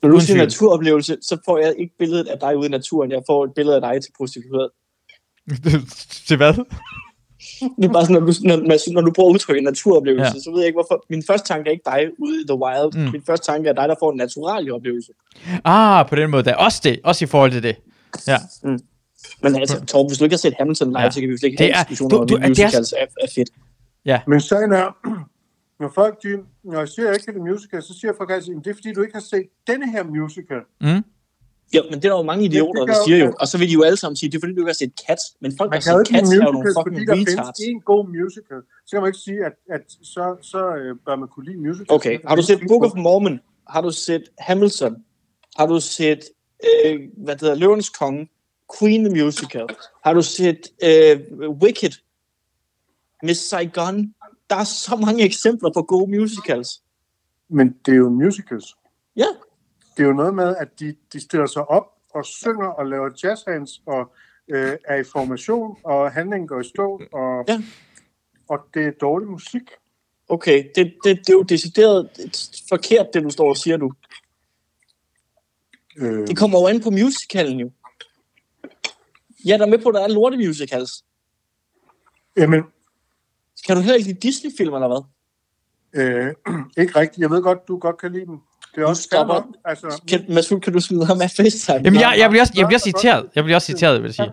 Når 0.02 0.08
du 0.08 0.20
siger 0.20 0.36
naturoplevelse, 0.36 1.16
så 1.22 1.36
får 1.44 1.58
jeg 1.58 1.74
ikke 1.78 1.94
billedet 1.98 2.26
af 2.26 2.38
dig 2.38 2.56
ude 2.56 2.66
i 2.66 2.70
naturen. 2.70 3.10
Jeg 3.10 3.22
får 3.26 3.44
et 3.44 3.50
billede 3.54 3.76
af 3.76 3.80
dig 3.82 4.02
til 4.02 4.10
prostitueret. 4.16 4.70
Til 6.28 6.36
hvad? 6.36 6.52
Det 7.78 7.84
er 7.84 7.92
bare 7.92 8.04
sådan, 8.06 8.22
når 8.22 8.26
du, 8.26 8.32
når, 8.44 8.92
når 8.92 9.00
du 9.00 9.12
bruger 9.12 9.32
udtrykket 9.32 9.64
naturoplevelse, 9.64 10.22
Ja. 10.24 10.32
ja. 10.34 10.40
så 10.40 10.50
ved 10.50 10.58
jeg 10.60 10.66
ikke, 10.66 10.76
hvorfor. 10.76 11.04
Min 11.10 11.22
første 11.26 11.48
tanke 11.48 11.68
er 11.68 11.72
ikke 11.72 11.82
dig 11.86 12.00
ude 12.18 12.40
i 12.42 12.44
the 12.48 12.54
wild. 12.64 12.96
Mm. 12.98 13.04
Mm. 13.04 13.12
Min 13.12 13.22
første 13.26 13.46
tanke 13.52 13.68
er 13.68 13.72
dig, 13.72 13.88
der 13.88 13.94
får 14.00 14.10
en 14.12 14.16
natural 14.16 14.72
oplevelse. 14.72 15.12
Ah, 15.64 16.08
på 16.08 16.16
den 16.16 16.30
måde. 16.30 16.42
Der. 16.44 16.54
Også 16.54 16.80
det. 16.84 17.00
Også 17.04 17.24
i 17.24 17.28
forhold 17.28 17.50
til 17.52 17.62
det. 17.62 17.76
Ja. 18.26 18.38
Men 19.42 19.56
altså, 19.56 19.84
Torben, 19.84 20.10
hvis 20.10 20.18
du 20.18 20.24
ikke 20.24 20.34
har 20.34 20.38
set 20.38 20.54
Hamilton 20.58 20.88
live, 20.88 20.98
Ja. 20.98 21.04
ja. 21.04 21.10
så 21.10 21.20
kan 21.20 21.28
vi 21.28 21.32
jo 21.32 21.38
slet 21.38 21.48
ikke 21.48 21.58
Det 21.64 21.66
have 21.66 21.74
er- 21.76 21.80
en 21.84 21.88
diskussion 21.88 22.10
du- 22.10 22.18
om, 22.18 22.26
du- 22.28 22.36
at 22.36 22.40
det 22.42 22.46
er- 22.46 22.48
musicals 22.64 22.92
er, 22.92 23.06
er 23.22 23.26
fedt. 23.34 23.50
Men 24.28 24.40
sagen 24.40 24.72
er, 24.72 24.86
når 25.82 25.90
folk, 26.00 26.14
de, 26.22 26.30
når 26.70 26.78
jeg 26.78 26.88
siger, 26.88 27.04
at 27.06 27.08
jeg 27.08 27.14
ikke 27.16 27.24
kan 27.24 27.34
lide 27.34 27.44
musical, 27.52 27.82
så 27.82 27.92
siger 28.00 28.12
folk 28.18 28.30
altid, 28.30 28.50
at 28.58 28.64
det 28.64 28.70
er 28.70 28.74
fordi, 28.80 28.92
du 28.92 29.02
ikke 29.06 29.14
har 29.20 29.26
set 29.32 29.46
denne 29.70 29.86
her 29.94 30.02
musical. 30.04 30.62
Mm. 30.80 31.02
Ja, 31.74 31.80
men 31.90 31.94
det 32.00 32.04
er 32.04 32.10
der 32.12 32.16
jo 32.22 32.22
mange 32.32 32.44
idioter, 32.44 32.80
det 32.80 32.88
der 32.88 32.94
gør 32.94 33.00
jo- 33.00 33.04
siger 33.06 33.18
jo. 33.24 33.34
Og 33.40 33.46
så 33.48 33.58
vil 33.58 33.68
de 33.68 33.72
jo 33.72 33.82
alle 33.82 33.96
sammen 34.02 34.16
sige, 34.16 34.30
det 34.30 34.36
er 34.36 34.40
fordi, 34.40 34.52
du 34.54 34.60
ikke 34.60 34.68
har 34.74 34.80
set 34.84 34.92
Cats. 35.06 35.24
Men 35.40 35.50
folk, 35.58 35.70
Man 35.70 35.80
der 35.80 35.90
har 35.90 35.98
set 36.04 36.08
Cats, 36.14 36.30
er 36.32 36.36
jo 36.36 36.42
nogle 36.42 36.68
fucking 36.76 36.96
fordi 36.96 37.06
der 37.06 37.12
retards. 37.12 37.58
findes 37.60 37.74
en 37.76 37.80
god 37.80 38.02
musical. 38.18 38.60
Så 38.86 38.90
kan 38.92 39.00
man 39.02 39.08
ikke 39.08 39.18
sige, 39.28 39.40
at, 39.48 39.54
at 39.76 39.84
så, 40.14 40.24
så 40.52 40.60
øh, 40.80 40.96
bør 41.06 41.16
man 41.16 41.28
kunne 41.28 41.46
lide 41.48 41.58
musicals. 41.66 41.90
Okay, 41.96 42.18
har 42.28 42.36
du 42.36 42.42
set 42.42 42.60
Book 42.68 42.82
of 42.84 42.92
Mormon? 42.96 43.40
Har 43.68 43.80
du 43.80 43.90
set 43.90 44.24
Hamilton? 44.38 44.94
Har 45.58 45.66
du 45.66 45.80
set, 45.80 46.20
øh, 46.84 47.00
hvad 47.24 47.34
det 47.34 47.40
hedder, 47.40 47.54
Løvens 47.54 47.88
Konge? 48.00 48.28
Queen 48.78 49.00
the 49.04 49.24
Musical? 49.24 49.66
Har 50.04 50.12
du 50.18 50.22
set 50.22 50.60
øh, 50.88 51.20
Wicked? 51.62 51.92
Miss 53.22 53.40
Saigon? 53.48 54.14
Der 54.52 54.58
er 54.58 54.64
så 54.64 54.96
mange 54.96 55.24
eksempler 55.30 55.70
på 55.74 55.82
gode 55.82 56.10
musicals. 56.18 56.82
Men 57.48 57.76
det 57.86 57.92
er 57.92 57.96
jo 57.96 58.08
musicals. 58.10 58.74
Ja, 59.16 59.26
Det 59.96 60.02
er 60.02 60.06
jo 60.06 60.12
noget 60.12 60.34
med, 60.34 60.56
at 60.56 60.80
de, 60.80 60.94
de 61.12 61.20
stiller 61.20 61.46
sig 61.46 61.70
op 61.70 61.86
og 62.14 62.24
synger 62.24 62.66
og 62.66 62.86
laver 62.86 63.10
jazzhands 63.24 63.70
og 63.86 64.12
øh, 64.48 64.76
er 64.84 64.96
i 64.96 65.04
formation, 65.04 65.76
og 65.84 66.12
handlingen 66.12 66.48
går 66.48 66.60
i 66.60 66.64
stå, 66.64 67.02
og, 67.12 67.44
Ja. 67.48 67.62
og 68.48 68.58
det 68.74 68.86
er 68.86 68.90
dårlig 68.90 69.28
musik. 69.28 69.62
okay. 70.28 70.64
Det, 70.74 70.94
det, 71.04 71.18
det 71.18 71.28
er 71.28 71.32
jo 71.32 71.42
decideret 71.42 72.10
forkert, 72.68 73.06
det 73.14 73.22
du 73.22 73.30
står 73.30 73.48
og 73.48 73.56
siger 73.56 73.76
nu. 73.76 73.92
Øh, 75.96 76.26
Det 76.26 76.36
kommer 76.38 76.60
jo 76.60 76.66
an 76.66 76.80
på 76.82 76.90
musicalen 76.90 77.60
jo. 77.60 77.70
Jeg 79.44 79.54
er 79.54 79.58
da 79.58 79.66
med 79.66 79.78
på, 79.78 79.88
at 79.88 79.94
der 79.94 80.00
er 80.04 80.08
lorte 80.08 80.36
musicals. 80.36 81.04
jamen, 82.36 82.62
kan 83.66 83.76
du 83.76 83.82
heller 83.82 83.94
ikke 83.94 84.08
lide 84.08 84.20
Disney-film, 84.20 84.74
eller 84.74 84.88
hvad? 84.88 85.02
Øh, 85.94 86.34
ikke 86.82 86.98
rigtigt. 87.00 87.18
Jeg 87.18 87.30
ved 87.30 87.42
godt, 87.42 87.68
du 87.68 87.78
godt 87.78 87.98
kan 87.98 88.12
lide 88.12 88.26
dem. 88.26 88.38
Det 88.74 88.82
er 88.82 88.86
også 88.86 89.02
stopper. 89.02 89.42
Altså, 89.64 90.02
kan, 90.08 90.24
Mads 90.28 90.48
Fuld, 90.48 90.60
kan 90.60 90.72
du 90.72 90.80
smide 90.80 91.06
ham 91.06 91.20
af 91.20 91.30
FaceTime? 91.30 91.80
Jamen, 91.84 92.00
jeg, 92.00 92.14
jeg, 92.18 92.30
bliver 92.30 92.42
også, 92.42 92.52
jeg 92.56 92.66
bliver 92.66 92.76
også 92.76 92.84
citeret. 92.84 93.28
Jeg 93.34 93.44
bliver 93.44 93.56
også 93.56 93.66
citeret, 93.66 94.02
vil 94.02 94.08
jeg 94.08 94.14
sige. 94.14 94.32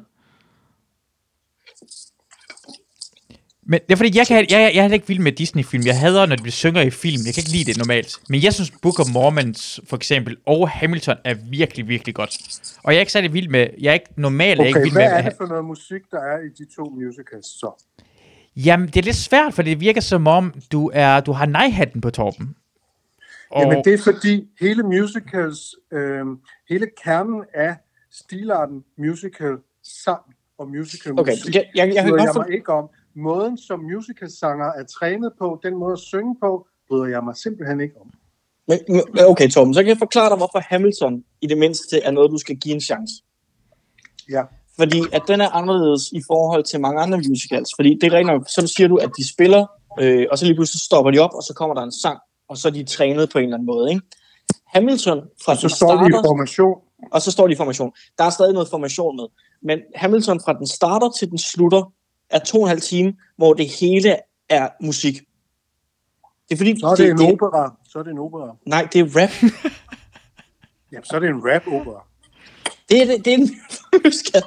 Men 3.72 3.80
det 3.88 3.92
er 3.92 3.96
fordi, 3.96 4.18
jeg, 4.18 4.28
kan, 4.28 4.38
jeg, 4.38 4.48
jeg, 4.52 4.72
jeg 4.76 4.86
er 4.86 4.94
ikke 4.94 5.08
vild 5.08 5.20
med 5.20 5.32
Disney-film. 5.32 5.86
Jeg 5.86 6.00
hader, 6.00 6.26
når 6.26 6.36
de 6.36 6.52
synger 6.52 6.82
i 6.82 6.90
film. 6.90 7.22
Jeg 7.26 7.34
kan 7.34 7.42
ikke 7.42 7.52
lide 7.52 7.64
det 7.64 7.78
normalt. 7.78 8.20
Men 8.30 8.44
jeg 8.44 8.54
synes, 8.54 8.72
Book 8.82 9.00
of 9.00 9.08
Mormons 9.14 9.80
for 9.88 9.96
eksempel 9.96 10.38
og 10.46 10.70
Hamilton 10.70 11.18
er 11.26 11.36
virkelig, 11.50 11.88
virkelig 11.88 12.16
godt. 12.16 12.38
Og 12.84 12.94
jeg 12.94 12.98
er 12.98 13.00
ikke 13.00 13.12
særlig 13.12 13.34
vild 13.34 13.48
med... 13.48 13.68
Jeg 13.82 13.90
er 13.90 13.94
ikke 13.94 14.10
normalt 14.16 14.60
okay, 14.60 14.66
er 14.66 14.68
ikke 14.68 14.80
vild 14.80 14.92
hvad 14.92 15.04
med... 15.04 15.12
hvad 15.12 15.24
er 15.24 15.30
det 15.30 15.38
for 15.38 15.46
noget 15.46 15.66
musik, 15.66 16.02
der 16.12 16.20
er 16.20 16.38
i 16.38 16.50
de 16.58 16.76
to 16.76 16.84
musicals 16.84 17.46
så? 17.46 17.84
Jamen, 18.56 18.88
det 18.88 18.98
er 18.98 19.02
lidt 19.02 19.16
svært, 19.16 19.54
for 19.54 19.62
det 19.62 19.80
virker 19.80 20.02
som 20.02 20.28
om, 20.28 20.54
du, 20.72 20.92
er, 20.94 21.20
du 21.20 21.32
har 21.32 21.46
nej-hatten 21.46 22.02
på 22.02 22.10
toppen. 22.10 22.56
Og, 23.52 23.62
Jamen 23.62 23.84
det 23.84 23.94
er 23.94 23.98
fordi 24.04 24.48
hele 24.60 24.84
musicals, 24.84 25.76
øh, 25.92 26.26
hele 26.70 26.88
kernen 27.04 27.44
af 27.54 27.76
stilarten 28.12 28.84
musical 28.98 29.58
sang 29.84 30.22
og 30.58 30.70
musical 30.70 31.20
Okay, 31.20 31.32
musik, 31.32 31.56
jeg, 31.56 31.66
jeg, 31.76 31.94
jeg 31.96 32.06
bryder 32.10 32.24
jeg 32.24 32.34
mig 32.36 32.56
ikke 32.56 32.74
om. 32.74 32.90
Måden 33.16 33.58
som 33.58 33.80
musicalsanger 33.80 34.66
er 34.66 34.84
trænet 34.84 35.32
på, 35.40 35.60
den 35.64 35.76
måde 35.78 35.94
at 35.94 36.00
synge 36.00 36.36
på, 36.42 36.68
bryder 36.88 37.06
jeg 37.06 37.24
mig 37.24 37.38
simpelthen 37.38 37.80
ikke 37.80 37.96
om. 38.02 38.12
Men, 38.68 38.80
men- 38.88 39.26
okay, 39.28 39.50
Torben, 39.50 39.74
så 39.74 39.80
kan 39.82 39.90
jeg 39.90 39.98
forklare 39.98 40.30
dig, 40.30 40.38
hvorfor 40.38 40.60
Hamilton 40.60 41.24
i 41.42 41.48
det 41.48 41.58
mindste 41.58 42.00
er 42.04 42.12
noget, 42.12 42.32
du 42.32 42.38
skal 42.38 42.56
give 42.56 42.76
en 42.76 42.82
chance. 42.82 43.14
Ja. 44.30 44.44
Fordi 44.80 45.02
at 45.12 45.24
den 45.28 45.42
er 45.42 45.50
anderledes 45.50 46.04
i 46.12 46.22
forhold 46.28 46.64
til 46.64 46.80
mange 46.80 47.02
andre 47.02 47.18
musicals. 47.30 47.70
Fordi 47.76 47.98
det 48.02 48.14
er 48.14 48.18
rent 48.18 48.28
nok, 48.28 48.44
så 48.50 48.68
siger 48.78 48.88
du, 48.88 48.96
at 48.96 49.10
de 49.18 49.30
spiller, 49.34 49.66
øh, 50.00 50.26
og 50.32 50.38
så 50.38 50.46
lige 50.46 50.56
pludselig 50.56 50.82
stopper 50.82 51.12
de 51.12 51.20
op, 51.20 51.34
og 51.34 51.44
så 51.44 51.54
kommer 51.54 51.76
der 51.76 51.82
en 51.84 51.92
sang, 51.92 52.20
og 52.50 52.58
så 52.58 52.68
er 52.68 52.72
de 52.72 52.84
trænet 52.84 53.30
på 53.30 53.38
en 53.38 53.44
eller 53.44 53.58
anden 53.58 53.66
måde. 53.66 53.90
Ikke? 53.90 54.02
Hamilton 54.68 55.22
fra 55.46 55.56
Så 55.56 55.62
den 55.62 55.70
står 55.70 55.92
de 55.92 56.08
i 56.08 56.12
starter, 56.12 56.28
formation. 56.30 56.78
og 57.12 57.22
så 57.22 57.32
står 57.32 57.48
de 57.48 57.54
i 57.54 57.56
formation. 57.56 57.92
Der 58.18 58.24
er 58.24 58.30
stadig 58.30 58.54
noget 58.54 58.70
formation 58.70 59.16
med. 59.16 59.26
Men 59.64 59.80
Hamilton 59.96 60.40
fra 60.46 60.54
den 60.54 60.68
starter 60.68 61.10
til 61.20 61.30
den 61.30 61.38
slutter, 61.38 61.92
er 62.30 62.40
to 62.40 62.58
og 62.58 62.64
en 62.64 62.70
halv 62.70 62.82
time, 62.82 63.14
hvor 63.38 63.54
det 63.54 63.68
hele 63.70 64.16
er 64.50 64.70
musik. 64.82 65.14
Det 66.50 66.56
er 66.56 66.58
fordi, 66.58 66.80
Så 66.80 66.88
er 66.88 66.96
det 66.96 67.10
en 67.10 67.22
opera. 67.34 67.76
Så 67.90 68.00
er 68.00 68.04
det 68.04 68.12
en 68.12 68.20
opera. 68.20 68.56
Nej, 68.66 68.88
det 68.94 69.00
er 69.02 69.22
rap. 69.22 69.30
Jamen, 70.92 71.04
så 71.06 71.16
er 71.16 71.20
det 71.20 71.30
en 71.30 71.42
rap-opera. 71.46 72.06
Det 72.90 73.02
er, 73.02 73.06
det, 73.06 73.26
det 73.26 73.34
er 73.34 73.38
en 73.38 73.50
musical. 74.06 74.44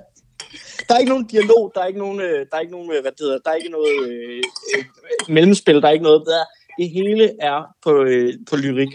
Der 0.89 0.95
er 0.95 0.99
ikke 0.99 1.13
nogen 1.13 1.27
dialog, 1.27 1.73
der 1.75 1.81
er 1.81 1.87
ikke 1.87 1.99
nogen, 1.99 2.21
øh, 2.21 2.47
der 2.51 2.57
er 2.57 2.61
ikke 2.61 2.73
nogen 2.73 2.93
øh, 2.93 3.01
hvad 3.01 3.13
det 3.13 3.21
hedder, 3.21 3.39
der 3.45 3.51
er 3.51 3.55
ikke 3.55 3.69
noget 3.69 4.09
øh, 4.09 4.43
øh, 4.77 4.85
mellemspil, 5.29 5.83
der 5.83 5.89
er 5.89 5.93
ikke 5.93 6.03
noget 6.03 6.23
der. 6.27 6.45
Det 6.79 6.91
hele 6.91 7.37
er 7.41 7.63
på, 7.83 8.03
øh, 8.03 8.35
på 8.51 8.57
lyrik. 8.57 8.89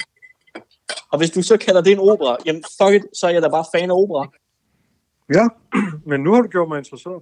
Og 1.11 1.17
hvis 1.17 1.31
du 1.31 1.41
så 1.41 1.57
kalder 1.57 1.81
det 1.81 1.91
en 1.91 1.99
opera, 1.99 2.37
jamen 2.45 2.63
fuck 2.81 2.93
it, 2.93 3.17
så 3.17 3.27
er 3.27 3.31
jeg 3.31 3.41
da 3.41 3.47
bare 3.47 3.65
fan 3.75 3.91
af 3.91 3.95
opera. 3.95 4.27
Ja, 5.33 5.47
men 6.09 6.21
nu 6.21 6.33
har 6.33 6.41
du 6.41 6.47
gjort 6.47 6.67
mig 6.67 6.77
interesseret. 6.77 7.21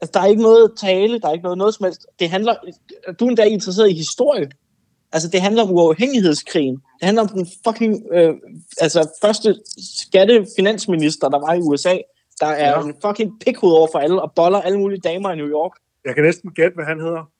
Altså, 0.00 0.10
der 0.14 0.20
er 0.20 0.26
ikke 0.26 0.42
noget 0.42 0.72
tale, 0.80 1.20
der 1.20 1.28
er 1.28 1.32
ikke 1.32 1.42
noget, 1.42 1.58
noget 1.58 1.74
som 1.74 1.84
helst. 1.84 2.06
Det 2.18 2.30
handler, 2.30 2.54
du 3.20 3.24
er 3.24 3.28
endda 3.28 3.44
interesseret 3.44 3.90
i 3.90 3.94
historie. 3.94 4.50
Altså, 5.12 5.28
det 5.28 5.40
handler 5.40 5.62
om 5.62 5.70
uafhængighedskrigen. 5.70 6.74
Det 6.74 7.02
handler 7.02 7.22
om 7.22 7.28
den 7.28 7.46
fucking, 7.66 8.06
øh, 8.12 8.34
altså, 8.80 9.18
første 9.20 9.60
skattefinansminister, 10.00 11.28
der 11.28 11.38
var 11.38 11.54
i 11.54 11.60
USA, 11.60 11.96
der 12.40 12.46
er 12.46 12.70
Ja. 12.70 12.80
en 12.82 12.94
fucking 13.04 13.40
pikhoved 13.40 13.74
over 13.76 13.88
for 13.92 13.98
alle, 13.98 14.22
og 14.22 14.32
boller 14.36 14.60
alle 14.60 14.78
mulige 14.78 15.00
damer 15.00 15.30
i 15.32 15.36
New 15.36 15.48
York. 15.48 15.72
Jeg 16.04 16.14
kan 16.14 16.24
næsten 16.24 16.50
gætte, 16.54 16.74
hvad 16.74 16.84
han 16.84 17.00
hedder. 17.00 17.30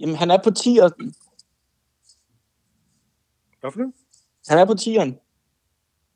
Jamen, 0.00 0.16
han 0.16 0.30
er 0.30 0.38
på 0.44 0.50
10'er. 0.58 0.88
Hvad 3.60 3.72
for 3.72 3.80
det? 3.80 3.92
Han 4.48 4.58
er 4.58 4.64
på 4.64 4.72
10'eren. 4.80 5.26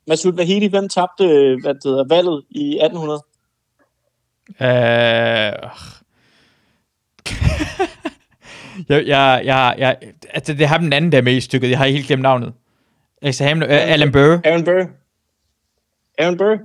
Masoud 0.07 0.33
Vahedi, 0.33 0.67
hvem 0.67 0.89
tabte 0.89 1.25
hvad 1.63 1.75
det 1.75 1.83
hedder, 1.85 2.05
valget 2.09 2.45
i 2.51 2.79
1800? 2.83 3.23
Øh, 4.61 4.67
jeg, 8.89 9.07
jeg, 9.07 9.43
jeg, 9.45 9.75
jeg, 9.79 9.97
altså, 10.31 10.53
det 10.53 10.63
er 10.63 10.67
ham 10.67 10.83
den 10.83 10.93
anden, 10.93 11.13
der 11.13 11.19
er 11.19 11.23
med 11.23 11.33
i 11.37 11.41
stykket. 11.41 11.71
Jeg 11.71 11.79
har 11.79 11.87
helt 11.87 12.07
glemt 12.07 12.23
navnet. 12.23 12.53
Altså, 13.23 13.45
ham, 13.45 13.63
øh, 13.63 13.69
Alan 13.71 14.13
Burr. 14.13 14.41
Aaron 14.45 14.65
Burr. 14.65 14.87
Aaron 16.19 16.37
Burr. 16.37 16.59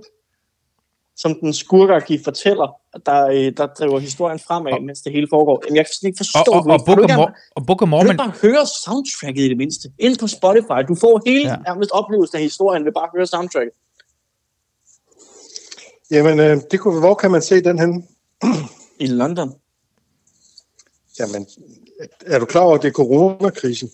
Som 1.22 1.40
den 1.42 1.54
skurkagtige 1.54 2.20
fortæller, 2.24 2.68
der, 3.06 3.26
øh, 3.28 3.52
der 3.58 3.68
driver 3.80 4.00
historien 4.00 4.40
fremad, 4.48 4.82
mens 4.86 5.02
det 5.02 5.12
hele 5.12 5.28
foregår. 5.30 5.62
Jamen, 5.66 5.76
jeg 5.78 5.86
kan 5.86 5.94
slet 5.94 6.08
ikke 6.10 6.18
forstå 6.18 6.52
Og, 6.52 6.58
og, 6.58 6.64
det. 6.64 6.72
og, 6.74 6.80
Kan 6.86 6.96
Book 6.96 7.10
du 7.10 7.22
of 7.24 7.30
og 7.56 7.66
Book 7.66 7.82
of 7.82 7.86
Kan 7.86 7.88
du 7.88 7.90
Mormon. 7.90 8.08
ikke 8.12 8.18
bare 8.18 8.34
høre 8.42 8.64
soundtracket 8.84 9.42
i 9.46 9.50
det 9.50 9.58
mindste? 9.58 9.92
Ind 10.00 10.18
på 10.20 10.28
Spotify. 10.28 10.80
Du 10.88 10.96
får 10.96 11.22
hele 11.30 11.50
Ja. 11.50 11.56
nærmest 11.68 11.92
oplevelsen 11.92 12.36
af 12.38 12.44
historien 12.44 12.86
ved 12.86 12.92
bare 12.92 13.04
at 13.04 13.10
høre 13.18 13.28
soundtracket. 13.28 13.74
Jamen, 16.12 16.40
øh, 16.40 16.58
det 16.72 16.80
kunne, 16.80 17.00
hvor 17.00 17.14
kan 17.14 17.32
man 17.32 17.42
se 17.42 17.62
den 17.64 17.80
henne? 17.80 18.04
I 19.00 19.08
London. 19.08 19.54
Jamen, 21.20 21.48
er 22.26 22.40
du 22.40 22.46
klar 22.46 22.62
over, 22.62 22.76
at 22.76 22.82
det 22.82 22.88
er 22.88 22.92
coronakrisen? 22.94 23.90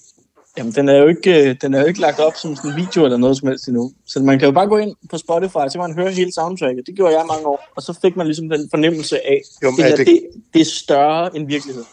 Jamen, 0.57 0.71
den 0.73 0.89
er 0.89 0.97
jo 0.97 1.07
ikke, 1.07 1.49
øh, 1.49 1.55
den 1.61 1.73
er 1.73 1.79
jo 1.79 1.85
ikke 1.85 1.99
lagt 2.01 2.19
op 2.19 2.33
som 2.35 2.55
sådan 2.55 2.71
en 2.71 2.77
video 2.77 3.05
eller 3.05 3.17
noget 3.17 3.37
som 3.37 3.47
helst 3.47 3.67
endnu. 3.67 3.91
Så 4.05 4.19
man 4.19 4.39
kan 4.39 4.45
jo 4.45 4.51
bare 4.51 4.67
gå 4.67 4.77
ind 4.77 4.95
på 5.09 5.17
Spotify, 5.17 5.53
så 5.53 5.69
kan 5.71 5.79
man 5.79 5.93
høre 5.93 6.11
hele 6.11 6.31
soundtracket. 6.33 6.87
Det 6.87 6.95
gjorde 6.95 7.17
jeg 7.17 7.25
mange 7.25 7.47
år. 7.47 7.63
Og 7.75 7.81
så 7.81 7.93
fik 8.01 8.15
man 8.15 8.27
ligesom 8.27 8.49
den 8.49 8.69
fornemmelse 8.69 9.27
af, 9.27 9.41
Jo, 9.63 9.71
det, 9.71 9.77
her, 9.85 9.91
er 9.91 9.95
det... 9.95 10.07
det- 10.07 10.21
Det, 10.33 10.41
det 10.53 10.61
er 10.61 10.65
større 10.65 11.35
end 11.35 11.47
virkelighed. 11.47 11.83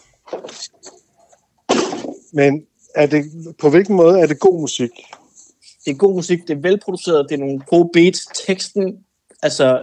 Men 2.33 2.63
er 2.95 3.07
det, 3.07 3.25
på 3.59 3.71
hvilken 3.71 3.97
måde 3.97 4.21
er 4.21 4.27
det 4.27 4.39
god 4.41 4.61
musik? 4.61 4.91
Det 5.85 5.91
er 5.91 5.95
god 5.95 6.15
musik, 6.15 6.39
det 6.49 6.57
er 6.57 6.61
velproduceret, 6.61 7.27
det 7.29 7.35
er 7.35 7.39
nogle 7.39 7.61
gode 7.67 7.91
beats. 7.93 8.27
Teksten, 8.47 8.99
altså, 9.43 9.83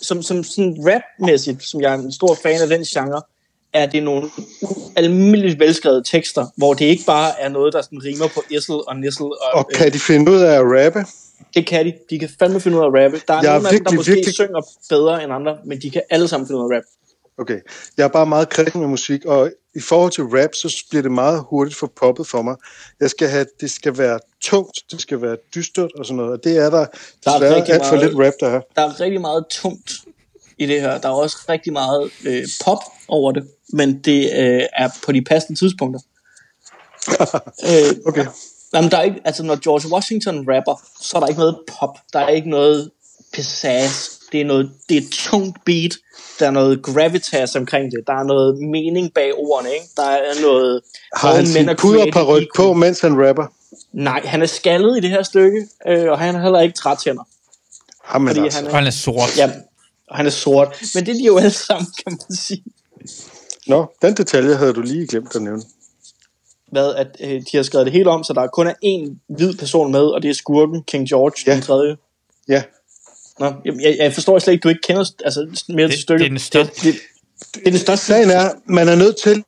som, 0.00 0.22
som 0.22 0.44
sådan 0.44 0.76
rap-mæssigt, 0.80 1.64
som 1.64 1.80
jeg 1.80 1.94
er 1.94 1.98
en 1.98 2.12
stor 2.12 2.34
fan 2.42 2.60
af 2.62 2.68
den 2.68 2.84
genre, 2.84 3.22
er 3.72 3.86
det 3.86 4.02
nogle 4.02 4.30
almindeligt 4.96 5.58
velskrevede 5.58 6.02
tekster, 6.04 6.46
hvor 6.56 6.74
det 6.74 6.84
ikke 6.84 7.04
bare 7.06 7.40
er 7.40 7.48
noget, 7.48 7.72
der 7.72 7.82
sådan 7.82 8.04
rimer 8.04 8.28
på 8.34 8.42
issel 8.50 8.74
og 8.74 8.96
nissel. 8.96 9.24
Og, 9.24 9.34
Og 9.52 9.68
kan 9.74 9.92
de 9.92 9.98
finde 9.98 10.32
ud 10.32 10.36
af 10.40 10.52
at 10.58 10.62
rappe? 10.86 10.98
øh, 10.98 11.04
det 11.54 11.66
kan 11.66 11.86
de. 11.86 11.92
De 12.10 12.18
kan 12.18 12.28
fandme 12.38 12.60
finde 12.60 12.76
ud 12.78 12.82
af 12.82 12.86
at 12.86 13.04
rappe. 13.04 13.20
Der 13.28 13.34
er 13.34 13.42
Jeg 13.42 13.48
er 13.50 13.52
nogle 13.54 13.68
af 13.68 13.74
dem, 13.74 13.84
der 13.84 13.92
måske 13.92 14.12
virkelig- 14.12 14.34
synger 14.34 14.60
bedre 14.88 15.24
end 15.24 15.32
andre, 15.32 15.56
men 15.64 15.82
de 15.82 15.90
kan 15.90 16.02
alle 16.10 16.28
sammen 16.28 16.46
finde 16.46 16.58
ud 16.60 16.64
af 16.64 16.68
at 16.68 16.76
rappe. 16.76 16.88
Okay. 17.38 17.60
Jeg 17.96 18.04
er 18.04 18.08
bare 18.08 18.26
meget 18.26 18.48
kristen 18.48 18.80
med 18.80 18.88
musik, 18.88 19.24
og 19.24 19.50
i 19.74 19.80
forhold 19.80 20.12
til 20.12 20.24
rap, 20.24 20.54
så 20.54 20.84
bliver 20.90 21.02
det 21.02 21.12
meget 21.12 21.44
hurtigt 21.50 21.76
for 21.76 21.92
poppet 21.96 22.26
for 22.26 22.42
mig. 22.42 22.56
Jeg 23.00 23.10
skal 23.10 23.28
have, 23.28 23.46
det 23.60 23.70
skal 23.70 23.98
være 23.98 24.18
tungt, 24.42 24.78
det 24.90 25.00
skal 25.00 25.22
være 25.22 25.36
dystert 25.54 25.90
og 25.98 26.06
sådan 26.06 26.16
noget, 26.16 26.32
og 26.32 26.44
det 26.44 26.56
er 26.56 26.70
der 26.70 26.86
Der 27.24 27.30
er 27.30 27.54
alt 27.54 27.86
for 27.86 27.94
meget- 27.96 28.06
lidt 28.10 28.18
rap, 28.26 28.32
der 28.40 28.46
er. 28.48 28.60
Der 28.76 28.82
er 28.82 29.00
rigtig 29.00 29.20
meget 29.20 29.44
tungt 29.50 29.92
i 30.58 30.66
det 30.66 30.80
her. 30.80 30.98
Der 30.98 31.08
er 31.08 31.12
også 31.12 31.36
rigtig 31.48 31.72
meget 31.72 32.10
øh, 32.26 32.44
pop 32.64 32.78
over 33.08 33.32
det, 33.32 33.48
men 33.72 33.98
det 33.98 34.30
øh, 34.38 34.62
er 34.76 34.88
på 35.04 35.12
de 35.12 35.22
passende 35.22 35.58
tidspunkter. 35.60 36.00
øh, 37.70 37.96
Okay. 38.06 38.26
Jamen, 38.74 38.90
der 38.90 38.96
er 38.98 39.02
ikke, 39.02 39.20
altså, 39.24 39.42
når 39.42 39.56
George 39.64 39.92
Washington 39.92 40.38
rapper, 40.38 40.82
så 41.00 41.16
er 41.16 41.20
der 41.20 41.26
ikke 41.26 41.40
noget 41.40 41.58
pop. 41.78 41.98
Der 42.12 42.18
er 42.18 42.28
ikke 42.28 42.50
noget 42.50 42.90
pizzazz. 43.32 44.10
Det 44.32 44.40
er, 44.40 44.44
noget, 44.44 44.70
det 44.88 44.96
er 44.96 45.00
et 45.00 45.10
tungt 45.10 45.58
beat. 45.64 45.92
Der 46.38 46.46
er 46.46 46.50
noget 46.50 46.82
gravitas 46.82 47.56
omkring 47.56 47.92
det. 47.92 48.00
Der 48.06 48.12
er 48.12 48.22
noget 48.22 48.58
mening 48.58 49.14
bag 49.14 49.34
ordene, 49.34 49.70
ikke? 49.74 49.86
Der 49.96 50.02
er 50.02 50.42
noget... 50.42 50.80
Har 51.16 51.34
han 51.34 51.46
sin 51.46 51.68
created 51.68 52.46
på, 52.56 52.72
mens 52.72 53.00
han 53.00 53.28
rapper? 53.28 53.46
Nej, 53.92 54.20
han 54.24 54.42
er 54.42 54.46
skaldet 54.46 54.96
i 54.96 55.00
det 55.00 55.10
her 55.10 55.22
stykke, 55.22 55.66
øh, 55.86 56.10
og 56.10 56.18
han 56.18 56.34
har 56.34 56.42
heller 56.42 56.60
ikke 56.60 56.74
trætænder. 56.74 57.22
Jamen 58.12 58.28
Fordi 58.28 58.40
altså. 58.40 58.58
han 58.58 58.68
er, 58.68 58.74
han 58.74 58.86
er 58.86 58.90
sort. 58.90 59.36
ja, 59.36 59.50
og 60.08 60.16
han 60.16 60.26
er 60.26 60.30
sort. 60.30 60.68
Men 60.94 61.06
det 61.06 61.12
er 61.12 61.18
de 61.18 61.24
jo 61.24 61.38
alle 61.38 61.50
sammen, 61.50 61.86
kan 62.04 62.12
man 62.12 62.36
sige. 62.36 62.64
Nå, 63.70 63.86
den 64.02 64.14
detalje 64.16 64.54
havde 64.54 64.72
du 64.72 64.80
lige 64.80 65.06
glemt 65.06 65.36
at 65.36 65.42
nævne. 65.42 65.62
Hvad, 66.72 66.94
at 66.94 67.16
øh, 67.20 67.42
de 67.52 67.56
har 67.56 67.62
skrevet 67.62 67.86
det 67.86 67.92
hele 67.92 68.10
om, 68.10 68.24
så 68.24 68.32
der 68.32 68.46
kun 68.46 68.66
er 68.66 68.74
én 68.84 69.18
hvid 69.36 69.54
person 69.54 69.92
med, 69.92 70.00
og 70.00 70.22
det 70.22 70.30
er 70.30 70.34
skurken, 70.34 70.82
King 70.82 71.08
George, 71.08 71.32
Ja. 71.46 71.50
ja. 71.50 71.54
den 71.56 71.62
tredje. 71.62 71.96
Ja, 72.48 72.62
Nå, 73.38 73.46
jeg, 73.64 73.74
jeg, 73.82 73.96
jeg 73.98 74.12
forstår 74.14 74.38
slet 74.38 74.52
ikke, 74.52 74.62
du 74.62 74.68
ikke 74.68 74.80
kender 74.80 75.04
altså, 75.24 75.46
mere 75.68 75.86
Det- 75.86 75.92
til 75.94 76.02
stykket. 76.02 76.20
det 76.20 76.26
er 76.26 76.30
den 76.30 76.38
største- 76.38 76.86
Det, 76.86 76.94
det, 76.94 77.54
det 77.54 77.66
er 77.66 77.70
den 77.70 77.78
største. 77.80 78.06
sagen 78.06 78.30
er, 78.30 78.50
man 78.66 78.88
er 78.88 78.94
nødt 78.96 79.16
til 79.22 79.44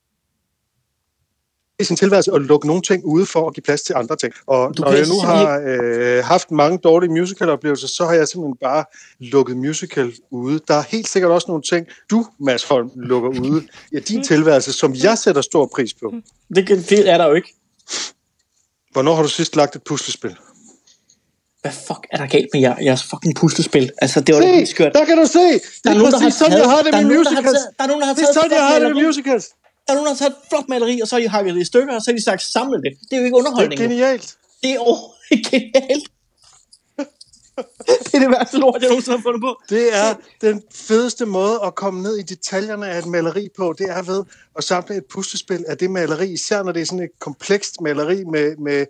i 1.81 1.85
sin 1.85 1.97
tilværelse 1.97 2.33
at 2.35 2.41
lukke 2.43 2.67
nogle 2.67 2.83
ting 2.83 3.05
ude 3.05 3.27
for 3.27 3.49
at 3.49 3.55
give 3.55 3.63
plads 3.63 3.83
til 3.83 3.95
andre 3.95 4.17
ting. 4.17 4.33
Og 4.47 4.77
Du 4.77 4.83
når 4.83 4.93
jeg 4.93 5.07
nu 5.09 5.21
har 5.21 5.63
øh, 5.67 6.25
haft 6.25 6.51
mange 6.51 6.79
dårlige 6.79 7.11
musical-oplevelser, 7.11 7.89
så 7.89 8.05
har 8.07 8.13
jeg 8.13 8.29
simpelthen 8.29 8.57
bare 8.63 8.85
lukket 9.21 9.57
musical 9.57 10.13
ude. 10.31 10.61
Der 10.69 10.75
er 10.75 10.83
helt 10.89 11.09
sikkert 11.09 11.31
også 11.33 11.45
nogle 11.49 11.63
ting, 11.63 11.87
du, 12.11 12.27
Mads 12.41 12.65
Holm, 12.65 12.91
lukker 12.97 13.29
ude 13.31 13.63
i 13.93 14.01
din 14.01 14.23
tilværelse, 14.25 14.73
som 14.73 14.95
jeg 14.95 15.19
sætter 15.19 15.43
stor 15.43 15.67
pris 15.75 15.95
på. 15.95 16.13
Det, 16.55 16.67
kan- 16.67 16.83
det 16.89 17.09
er 17.11 17.19
der 17.19 17.27
jo 17.27 17.35
ikke. 17.35 17.55
Hvornår 18.93 19.15
har 19.15 19.23
du 19.23 19.29
sidst 19.29 19.57
lagt 19.57 19.77
et 19.77 19.83
puslespil? 19.85 20.37
Hvad 21.63 21.73
fuck 21.73 22.07
er 22.13 22.17
der 22.17 22.27
galt 22.27 22.47
med 22.53 22.61
jer, 22.61 22.77
jeres 22.83 23.03
fucking 23.03 23.35
puslespil? 23.37 23.91
Altså, 23.99 24.21
det 24.21 24.35
var 24.35 24.43
Se, 24.43 24.67
skørt. 24.67 24.93
der 24.95 25.05
kan 25.05 25.17
du 25.19 25.27
se! 25.27 25.39
Det 25.39 25.63
Der 25.85 25.91
er 25.91 25.95
er 25.95 25.99
nogen, 25.99 26.13
der 26.13 26.19
har 26.19 26.27
præcis 26.27 26.39
sådan, 26.39 26.51
taget, 26.53 26.63
jeg 26.63 26.71
har 26.71 26.83
det 26.83 26.93
der 26.93 26.99
er 26.99 27.03
med 27.03 27.11
nogen, 27.11 27.25
der 27.25 27.31
har 27.31 27.43
musicals. 27.43 27.59
taget, 27.59 27.77
der 27.79 27.85
er 27.85 27.89
nogen, 27.89 28.01
der 28.01 28.07
har 28.07 28.15
Det 28.15 28.23
er 28.23 28.27
taget 28.27 28.35
sådan, 28.35 28.51
jeg 28.59 28.67
har 28.67 28.79
det 28.79 28.97
med 28.97 29.05
musicals. 29.07 29.47
Der 29.87 29.93
er 29.93 29.95
nogen, 29.95 30.07
der 30.07 30.13
har 30.13 30.19
taget 30.19 30.31
et 30.33 30.49
flot 30.49 30.69
maleri, 30.69 31.01
og 31.01 31.09
så 31.09 31.15
har 31.17 31.21
de 31.21 31.29
hakket 31.29 31.55
det 31.55 31.61
i 31.61 31.65
stykker, 31.65 31.95
og 31.95 32.03
så 32.03 32.11
har 32.11 32.17
de 32.17 32.25
sagt, 32.25 32.43
samle 32.43 32.77
det. 32.77 32.93
Det 33.11 33.17
er 33.17 33.21
jo 33.21 33.25
ikke 33.25 33.35
Det 33.37 33.41
er 33.41 33.47
underholdning. 33.49 33.81
genialt. 33.81 34.37
Det 34.63 34.71
er 34.71 34.79
overhovedet 34.79 35.17
ikke 35.31 35.51
genialt. 35.51 36.09
det 38.05 38.15
er 38.15 38.19
det 38.19 38.31
værste 38.31 38.59
lort, 38.59 38.83
jeg 38.83 38.89
nogensinde 38.89 39.19
har 39.19 39.23
fundet 39.23 39.43
på. 39.43 39.57
Det 39.69 39.97
er 39.97 40.15
den 40.41 40.63
fedeste 40.75 41.27
måde 41.27 41.61
at 41.65 41.75
komme 41.75 42.03
ned 42.03 42.17
i 42.19 42.23
detaljerne 42.23 42.87
af 42.89 42.99
et 42.99 43.07
maleri 43.07 43.49
på. 43.57 43.75
Det 43.79 43.87
er 43.91 44.03
ved 44.03 44.25
at 44.59 44.65
samle 44.65 44.97
et 44.97 45.05
puslespil 45.13 45.65
af 45.69 45.79
det 45.79 45.91
maleri, 45.91 46.29
især 46.33 46.63
når 46.63 46.73
det 46.73 46.83
er 46.83 46.87
sådan 46.87 47.05
et 47.05 47.11
komplekst 47.21 47.81
maleri 47.81 48.25
med, 48.25 48.57
med 48.57 48.87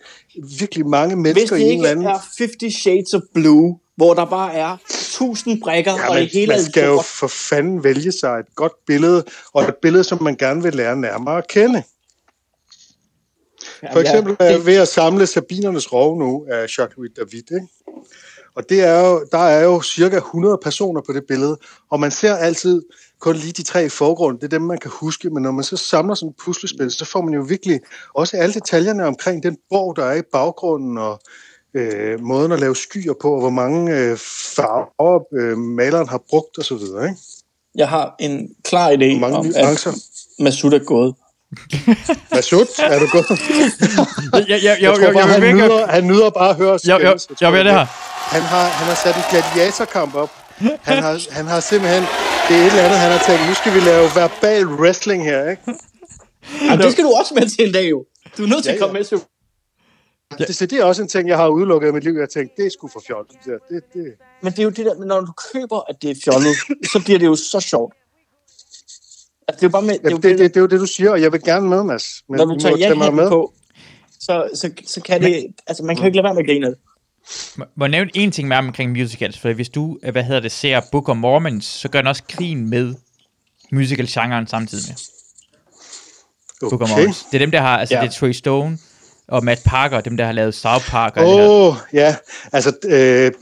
virkelig 0.59 0.87
mange 0.89 1.15
Hvis 1.15 1.23
mennesker 1.23 1.57
det 1.57 1.63
i 1.63 1.65
en 1.67 1.71
ikke 1.71 1.81
eller 1.81 1.91
anden... 1.91 2.07
er 2.07 2.19
50 2.39 2.75
Shades 2.75 3.15
of 3.15 3.23
Blue, 3.35 3.79
hvor 4.03 4.15
der 4.15 4.25
bare 4.25 4.55
er 4.55 4.77
1000 4.91 5.61
brækker, 5.63 5.93
Ja, 5.93 6.09
og 6.09 6.15
man, 6.15 6.23
det 6.23 6.33
hele 6.33 6.53
man 6.53 6.65
skal 6.65 6.85
jo 6.85 7.03
for 7.03 7.27
fanden 7.27 7.85
vælge 7.85 8.13
sig 8.13 8.39
et 8.39 8.55
godt 8.55 8.73
billede, 8.87 9.25
og 9.53 9.63
et 9.63 9.77
billede, 9.83 10.05
som 10.05 10.23
man 10.23 10.37
gerne 10.37 10.63
vil 10.63 10.75
lære 10.75 10.97
nærmere 10.97 11.39
at 11.39 11.49
kende. 11.49 11.83
For 13.93 14.01
eksempel 14.01 14.37
er 14.41 14.51
jeg 14.51 14.67
ved 14.67 14.77
at 14.77 14.89
samle 14.89 15.27
Sabinernes 15.27 15.93
rov 15.93 16.19
nu 16.19 16.47
af 16.51 16.67
Jacques-Louis 16.67 17.15
David. 17.17 17.53
Ikke? 17.53 17.69
Og 18.55 18.69
det 18.69 18.81
er 18.85 19.09
jo, 19.09 19.27
der 19.33 19.39
er 19.39 19.65
jo 19.65 19.83
cirka 19.83 20.17
100 20.17 20.59
personer 20.63 21.01
på 21.07 21.13
det 21.13 21.23
billede, 21.29 21.59
og 21.91 22.01
man 22.01 22.11
ser 22.11 22.35
altid 22.35 22.83
kun 23.21 23.37
lige 23.37 23.53
de 23.53 23.63
tre 23.63 23.85
i 23.85 23.89
forgrund. 23.89 24.39
Det 24.39 24.45
er 24.45 24.59
dem, 24.59 24.63
man 24.63 24.79
kan 24.79 24.91
huske, 24.95 25.31
men 25.31 25.43
når 25.43 25.51
man 25.51 25.65
så 25.65 25.77
samler 25.77 26.15
sådan 26.15 26.31
et 26.31 26.37
puslespil, 26.45 26.91
så 26.91 27.05
får 27.05 27.23
man 27.23 27.35
jo 27.35 27.43
virkelig 27.49 27.81
også 28.15 28.37
alle 28.37 28.55
detaljerne 28.55 29.07
omkring 29.07 29.43
den 29.43 29.57
borg, 29.71 29.97
der 29.97 30.05
er 30.05 30.15
i 30.15 30.23
baggrunden, 30.33 30.99
og 30.99 31.21
øh, 31.77 32.21
måden 32.21 32.53
at 32.53 32.61
lave 32.61 32.77
skyer 32.77 33.13
på, 33.23 33.35
og 33.35 33.41
hvor 33.41 33.51
mange 33.51 33.97
øh, 33.99 34.17
farver 34.57 35.23
øh, 35.41 35.59
maleren 35.59 36.09
har 36.09 36.21
brugt 36.31 36.59
osv. 36.59 36.73
Ikke? 36.75 37.17
Jeg 37.75 37.89
har 37.89 38.15
en 38.21 38.49
klar 38.65 38.91
idé 38.91 39.11
Hvor 39.11 39.19
mange 39.19 39.37
om, 39.37 39.47
nuancer. 39.47 39.91
at 39.91 39.97
Masud 40.39 40.73
er 40.73 40.79
gået. 40.79 41.15
Masud, 42.35 42.67
er 42.79 42.99
du 42.99 43.07
gået? 43.13 43.29
Ja, 44.49 44.57
ja, 44.67 44.77
Jeg 44.81 44.83
jo, 44.83 44.95
tror 44.95 45.13
bare, 45.13 45.27
jo, 45.27 45.33
han, 45.33 45.55
nyder, 45.57 45.87
han 45.87 46.07
nyder 46.07 46.31
bare 46.31 46.51
at 46.51 46.57
høre 46.57 46.71
os 46.73 46.81
skændes. 46.81 47.03
Jeg 47.03 47.31
jo, 47.31 47.35
tror, 47.35 47.57
jo, 47.57 47.65
det 47.65 47.73
her. 47.73 47.87
Han 48.35 48.43
har, 48.43 48.65
han 48.67 48.87
har 48.87 48.95
sat 48.95 49.17
en 49.17 49.23
gladiatorkamp 49.31 50.15
op. 50.15 50.31
Han 50.83 51.03
har, 51.03 51.21
han 51.31 51.47
har 51.47 51.61
simpelthen... 51.61 52.03
Det 52.49 52.57
er 52.57 52.61
et 52.61 52.67
eller 52.67 52.83
andet, 52.83 52.99
han 52.99 53.11
har 53.13 53.23
tænkt, 53.27 53.49
nu 53.49 53.55
skal 53.55 53.75
vi 53.75 53.81
lave 53.81 54.05
verbal 54.15 54.67
wrestling 54.67 55.25
her, 55.25 55.51
ikke? 55.51 55.63
Jamen, 56.63 56.79
det 56.79 56.93
skal 56.93 57.05
du 57.05 57.13
også 57.21 57.35
med 57.35 57.49
til 57.49 57.67
en 57.67 57.73
dag, 57.73 57.91
jo. 57.91 58.05
Du 58.39 58.43
er 58.45 58.49
nødt 58.49 58.63
til 58.65 58.71
Ja, 58.71 58.75
at 58.75 58.81
komme 58.81 58.93
med 58.99 59.05
til. 59.05 59.19
Ja. 60.41 60.45
Det, 60.45 60.57
så 60.57 60.67
det 60.67 60.79
er 60.79 60.85
også 60.85 61.03
en 61.03 61.09
ting, 61.09 61.29
jeg 61.29 61.37
har 61.37 61.49
udelukket 61.49 61.89
i 61.89 61.93
mit 61.93 62.05
liv. 62.05 62.13
Jeg 62.13 62.21
har 62.23 62.27
tænkt, 62.27 62.57
det 62.57 62.67
er 62.67 62.71
sgu 62.71 62.89
for 62.89 63.03
fjollet. 63.07 63.33
Det, 63.45 63.59
det, 63.69 63.83
det. 63.95 64.13
Men 64.43 64.53
det 64.53 64.59
er 64.59 64.63
jo 64.63 64.71
det 64.71 64.87
der, 64.87 65.05
når 65.05 65.21
du 65.21 65.33
køber, 65.53 65.81
at 65.91 65.97
det 66.03 66.11
er 66.11 66.15
fjollet, 66.25 66.57
så 66.93 67.01
bliver 67.05 67.19
det 67.19 67.27
jo 67.27 67.37
så 67.37 67.61
sjovt. 67.61 67.95
Altså, 69.49 69.57
det 69.61 69.63
er 69.63 69.69
jo 69.69 69.73
bare 69.73 69.83
med, 69.83 69.95
det 69.95 69.99
er 69.99 70.03
jo 70.05 70.09
Jamen, 70.11 70.23
det, 70.23 70.39
det, 70.39 70.51
det, 70.55 70.57
er 70.57 70.61
jo 70.61 70.67
det, 70.67 70.81
du 70.81 70.87
siger, 70.87 71.11
og 71.11 71.21
jeg 71.23 71.33
vil 71.33 71.43
gerne 71.43 71.69
med, 71.69 71.85
Mads. 71.85 72.23
Men 72.29 72.37
når 72.39 72.45
du 72.45 72.59
tager 72.61 72.77
tage 72.77 72.95
mig 72.95 73.05
Jan 73.05 73.29
på, 73.29 73.53
så, 74.21 74.51
så, 74.55 74.71
så 74.87 75.01
kan 75.01 75.23
det, 75.23 75.47
altså 75.67 75.83
man 75.85 75.97
kan 75.97 76.03
jo 76.03 76.07
ikke 76.07 76.17
lade 76.17 76.25
være 76.25 76.35
med 76.35 76.43
at 76.43 76.47
grine 76.49 76.67
det. 76.67 76.77
Må- 77.57 77.65
jeg 77.81 77.89
nævne 77.89 78.11
en 78.15 78.31
ting 78.33 78.49
mere 78.49 78.59
omkring 78.59 78.91
musicals, 78.93 79.39
for 79.39 79.53
hvis 79.53 79.69
du, 79.69 79.99
øh, 80.03 80.13
hvad 80.13 80.23
hedder 80.25 80.41
det, 80.41 80.53
ser 80.53 80.81
Book 80.93 81.09
of 81.09 81.17
Mormons, 81.17 81.65
så 81.65 81.89
gør 81.89 81.99
den 82.01 82.07
også 82.07 82.23
krigen 82.29 82.71
med 82.71 82.95
musical-genren 83.73 84.47
samtidig 84.47 84.85
med 84.89 84.97
Book 86.61 86.73
of 86.83 86.91
Okay. 86.91 87.01
Mormons. 87.01 87.25
Det 87.31 87.35
er 87.35 87.39
dem, 87.39 87.51
der 87.51 87.61
har, 87.61 87.79
altså 87.79 87.95
Ja. 87.95 88.01
det 88.01 88.07
er 88.09 88.13
Trey 88.13 88.33
Stone 88.33 88.79
og 89.29 89.45
Matt 89.45 89.61
Parker, 89.65 90.01
dem 90.01 90.17
der 90.17 90.25
har 90.25 90.33
lavet 90.33 90.55
South 90.55 90.91
Park. 90.91 91.17
Åh, 91.17 91.25
oh, 91.25 91.75
ja. 91.93 92.17
Altså, 92.53 92.73
øh, 92.85 93.33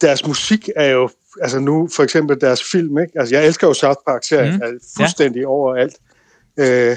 deres 0.00 0.26
musik 0.26 0.68
er 0.76 0.86
jo... 0.86 1.10
Altså 1.42 1.58
nu, 1.58 1.88
for 1.96 2.02
eksempel 2.02 2.40
deres 2.40 2.64
film, 2.64 2.98
ikke? 2.98 3.12
Altså, 3.18 3.34
jeg 3.34 3.46
elsker 3.46 3.66
jo 3.66 3.74
South 3.74 3.98
Park-serien. 4.06 4.54
Mm. 4.54 4.56
Mm. 4.56 4.74
Er 4.74 4.78
fuldstændig 4.96 5.40
ja. 5.40 5.46
overalt. 5.46 5.96
Øh, 6.56 6.96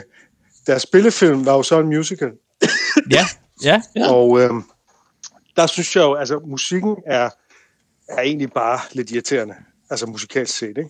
deres 0.68 0.82
spillefilm 0.82 1.46
var 1.46 1.56
jo 1.56 1.64
så 1.64 1.80
en 1.80 1.88
musical. 1.88 2.32
Ja, 3.12 3.26
ja. 3.64 3.82
Ja. 3.96 4.12
Og 4.12 4.42
øh, 4.42 4.50
der 5.56 5.68
synes 5.68 5.96
jeg 5.96 6.02
jo, 6.02 6.16
altså 6.16 6.40
musikken 6.40 6.96
er, 7.06 7.30
er 8.10 8.22
egentlig 8.22 8.52
bare 8.52 8.80
lidt 8.92 9.12
irriterende. 9.12 9.56
Altså 9.90 10.06
musikalsk 10.06 10.58
set, 10.58 10.78
ikke? 10.78 10.90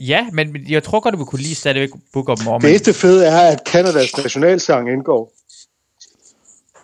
Ja, 0.00 0.26
men 0.32 0.56
jeg 0.68 0.82
tror 0.82 1.00
godt, 1.00 1.12
du 1.12 1.18
vil 1.18 1.26
kunne 1.26 1.42
lide 1.42 1.54
stadigvæk 1.54 1.90
Book 2.12 2.28
of 2.28 2.44
Mormon. 2.44 2.62
Det 2.62 2.70
eneste 2.70 2.92
fede 2.92 3.26
er, 3.26 3.40
at 3.40 3.64
Kanadas 3.64 4.16
nationalsang 4.16 4.92
indgår. 4.92 5.32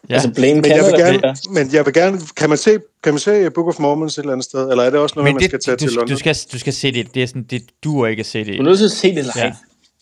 Ja. 0.08 0.14
Altså 0.14 0.30
Blame 0.34 0.60
Men 0.60 0.70
jeg, 0.70 0.84
vil 0.84 0.92
Canada. 0.96 1.26
gerne, 1.26 1.36
men 1.50 1.72
jeg 1.72 1.86
vil 1.86 1.94
gerne... 1.94 2.20
Kan 2.36 2.48
man, 2.48 2.58
se, 2.58 2.78
kan 3.02 3.12
man 3.12 3.20
se 3.20 3.50
Book 3.50 3.66
of 3.68 3.78
Mormons 3.78 4.18
et 4.18 4.22
eller 4.22 4.32
andet 4.32 4.44
sted? 4.44 4.70
Eller 4.70 4.84
er 4.84 4.90
det 4.90 5.00
også 5.00 5.12
noget, 5.16 5.24
men 5.24 5.34
man 5.34 5.40
det, 5.40 5.50
skal 5.50 5.60
tage 5.60 5.76
du, 5.76 5.78
til 5.78 5.90
London? 5.92 6.08
du, 6.08 6.18
skal, 6.18 6.36
du 6.52 6.58
skal 6.58 6.72
se 6.72 6.92
det. 6.92 7.14
Det 7.14 7.22
er 7.22 7.26
sådan, 7.26 7.42
det 7.42 7.62
duer 7.84 8.06
ikke 8.06 8.20
at 8.20 8.26
se 8.26 8.38
det. 8.38 8.46
Du 8.46 8.52
er 8.52 8.62
nødt 8.62 8.78
til 8.78 8.84
at 8.84 8.90
se 8.90 9.08
det 9.14 9.14
live. 9.24 9.32
Ja. 9.36 9.44
Ja. 9.46 9.52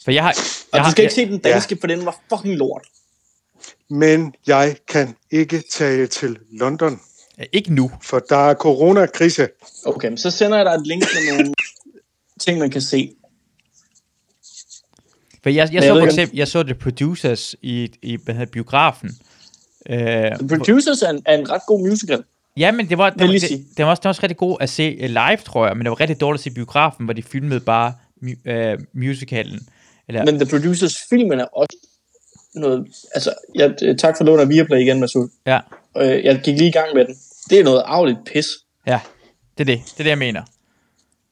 For 0.05 0.11
jeg 0.11 0.23
har... 0.23 0.31
Og 0.31 0.37
Jeg 0.73 0.79
du 0.79 0.85
har 0.85 0.91
skal 0.91 1.05
ikke 1.05 1.21
jeg, 1.21 1.27
se 1.27 1.33
den 1.33 1.39
danske, 1.39 1.77
for 1.81 1.87
den 1.87 2.05
var 2.07 2.21
fucking 2.33 2.55
lort. 2.57 2.83
Men 3.91 4.35
jeg 4.47 4.77
kan 4.89 5.17
ikke 5.31 5.63
tage 5.71 6.07
til 6.07 6.39
London, 6.53 7.01
Ikke 7.53 7.75
nu. 7.75 7.91
for 8.03 8.19
der 8.19 8.37
er 8.37 8.55
coronakrise. 8.55 9.49
Okay, 9.87 10.09
men 10.09 10.19
så 10.19 10.31
sender 10.31 10.57
jeg 10.57 10.67
dig 10.67 10.73
et 10.73 10.87
link 10.87 11.03
med 11.15 11.33
nogle 11.33 11.55
ting, 12.47 12.59
man 12.59 12.71
kan 12.71 12.81
se. 12.81 13.13
For 15.43 15.51
jeg, 15.51 15.57
jeg, 15.57 15.75
jeg 15.75 15.83
så 15.83 15.89
for 15.99 16.07
eksempel, 16.07 16.37
jeg 16.37 16.49
så 16.49 16.63
The 16.63 16.75
Producers 16.75 17.57
i, 17.63 17.91
i 18.03 18.19
hvad 18.25 18.35
hedder, 18.35 18.53
biografen. 18.53 19.11
Øh, 19.89 19.97
The 19.99 20.49
Producers 20.49 21.03
er 21.03 21.11
en, 21.11 21.23
er 21.27 21.39
en 21.39 21.51
ret 21.51 21.63
god 21.67 21.89
musical. 21.89 22.25
ja, 22.57 22.73
men 22.73 22.89
det 22.89 22.99
var, 22.99 23.11
det, 23.11 23.19
det, 23.29 23.65
det, 23.77 23.85
var 23.85 23.91
også, 23.91 24.01
det 24.01 24.05
var 24.05 24.09
også 24.11 24.23
rigtig 24.23 24.37
god 24.37 24.57
at 24.61 24.71
se 24.71 24.83
øh, 24.83 25.09
live, 25.09 25.37
tror 25.37 25.67
jeg, 25.67 25.77
men 25.77 25.85
det 25.85 25.91
var 25.91 26.01
rigtig 26.01 26.21
dårligt 26.21 26.41
at 26.41 26.45
se 26.45 26.51
biografen, 26.51 27.05
hvor 27.05 27.13
de 27.15 27.23
filmede 27.23 27.61
bare 27.61 27.95
øh, 28.45 28.79
musicalen. 28.93 29.61
Eller, 30.09 30.25
Men 30.25 30.35
The 30.35 30.47
Producers 30.47 30.97
filmen 31.11 31.41
er 31.41 31.45
også 31.45 31.77
noget... 32.55 32.87
Altså, 33.15 33.35
jeg, 33.55 33.75
tak 33.99 34.17
for 34.17 34.25
lån 34.25 34.41
af 34.41 34.49
Viaplay 34.49 34.81
igen, 34.81 35.01
Masud. 35.01 35.29
ja, 35.47 35.61
Øh, 35.97 36.25
jeg 36.25 36.41
gik 36.45 36.59
lige 36.59 36.69
i 36.69 36.73
gang 36.73 36.95
med 36.95 37.05
den. 37.05 37.17
Det 37.51 37.61
er 37.61 37.65
noget 37.65 37.83
arveligt 37.87 38.19
pis. 38.27 38.47
ja, 38.87 39.01
det 39.59 39.71
er 39.71 39.77
det. 39.77 39.85
Det 39.85 40.01
er 40.01 40.03
det, 40.03 40.11
jeg 40.11 40.19
mener. 40.19 40.43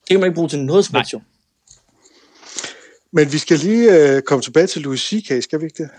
Det 0.09 0.10
kan 0.10 0.20
man 0.20 0.26
ikke 0.28 0.35
bruge 0.35 0.48
til 0.48 0.59
noget 0.59 0.85
som 0.85 0.94
helst, 0.94 1.12
jo. 1.12 1.20
Men 3.12 3.32
vi 3.32 3.39
skal 3.39 3.59
lige 3.59 3.93
øh, 4.16 4.22
komme 4.22 4.43
tilbage 4.43 4.66
til 4.66 4.82
Louis 4.82 5.01
C.K., 5.01 5.43
skal 5.43 5.60
vi 5.60 5.64
ikke 5.64 5.82
det? 5.82 5.90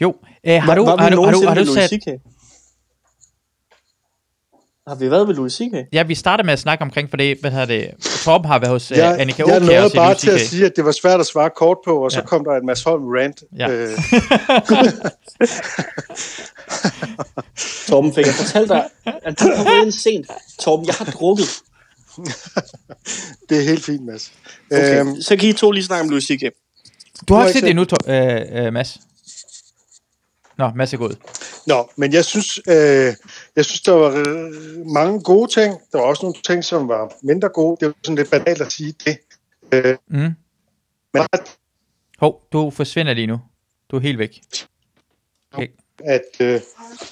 Jo, 0.00 0.14
øh, 0.46 0.54
har, 0.62 0.66
Var- 0.66 0.74
du, 0.74 0.84
var 0.84 0.96
har, 0.96 1.10
du, 1.10 1.22
har, 1.24 1.32
du, 1.32 1.46
har 1.46 1.54
du 1.54 1.64
Louis 1.64 1.90
sat... 1.90 2.00
Har 4.88 4.94
vi 4.94 5.10
været 5.10 5.28
ved 5.28 5.34
Louis 5.34 5.52
C.K.? 5.52 5.74
Ja, 5.92 6.02
vi 6.02 6.14
starter 6.14 6.44
med 6.44 6.52
at 6.52 6.58
snakke 6.58 6.82
omkring, 6.82 7.10
for 7.10 7.16
det, 7.16 7.38
hvad 7.40 7.50
hedder 7.50 7.66
det, 7.66 7.90
Torben 8.24 8.46
har 8.46 8.58
været 8.58 8.72
hos 8.72 8.90
øh, 8.90 8.98
Jeg, 8.98 9.20
Annika 9.20 9.42
jeg 9.46 9.54
Aukjær 9.54 9.80
nåede 9.80 9.94
bare 9.94 10.14
til 10.14 10.30
at 10.30 10.40
sige, 10.40 10.66
at 10.66 10.72
det 10.76 10.84
var 10.84 10.92
svært 10.92 11.20
at 11.20 11.26
svare 11.26 11.50
kort 11.56 11.76
på, 11.84 12.04
og 12.04 12.12
så 12.12 12.18
Ja. 12.18 12.24
kom 12.26 12.44
der 12.44 12.52
en 12.52 12.66
masse 12.66 12.84
Holm 12.84 13.04
rant. 13.08 13.42
Ja. 13.58 13.68
Øh, 13.70 13.88
Torben 17.88 18.14
fik 18.14 18.26
jeg 18.26 18.34
fortalt 18.34 18.68
dig, 18.68 18.88
at 19.04 19.40
du 19.40 19.44
kom 19.56 19.66
ind 19.82 19.92
sent. 19.92 20.26
Torben, 20.60 20.86
jeg 20.86 20.94
har 20.94 21.04
drukket. 21.04 21.46
det 23.48 23.58
er 23.58 23.62
helt 23.62 23.84
fint, 23.84 24.04
Mads. 24.04 24.32
Okay, 24.72 25.00
Øhm, 25.00 25.20
så 25.22 25.36
kan 25.36 25.48
I 25.48 25.52
to 25.52 25.70
lige 25.70 25.84
snakke 25.84 26.02
om 26.02 26.08
Louis 26.08 26.24
C.K. 26.24 26.42
Du 27.28 27.34
har 27.34 27.46
ikke 27.46 27.52
set 27.52 27.62
det 27.62 27.70
endnu, 27.70 27.86
øh, 28.06 28.66
øh, 28.66 28.72
Mads. 28.72 28.98
Nå, 30.58 30.70
Mads 30.76 30.92
er 30.92 30.96
gået. 30.98 31.18
Nå, 31.66 31.90
men 31.96 32.12
jeg 32.12 32.24
synes, 32.24 32.58
øh, 32.68 33.14
jeg 33.56 33.64
synes, 33.64 33.80
der 33.80 33.92
var 33.92 34.10
øh, 34.10 34.86
mange 34.86 35.20
gode 35.22 35.50
ting. 35.52 35.74
Der 35.92 35.98
var 35.98 36.04
også 36.04 36.22
nogle 36.22 36.34
ting, 36.46 36.64
som 36.64 36.88
var 36.88 37.12
mindre 37.22 37.48
gode. 37.48 37.76
Det 37.80 37.86
var 37.86 37.94
sådan 38.04 38.16
lidt 38.16 38.30
banalt 38.30 38.60
at 38.60 38.72
sige 38.72 38.94
det. 39.04 39.18
Øh, 39.72 39.96
Mm. 40.08 40.30
men 41.14 41.22
Hov, 42.18 42.42
du 42.52 42.70
forsvinder 42.70 43.14
lige 43.14 43.26
nu. 43.26 43.40
Du 43.90 43.96
er 43.96 44.00
helt 44.00 44.18
væk. 44.18 44.40
Okay. 45.52 45.68
at, 46.04 46.22
øh, 46.40 46.60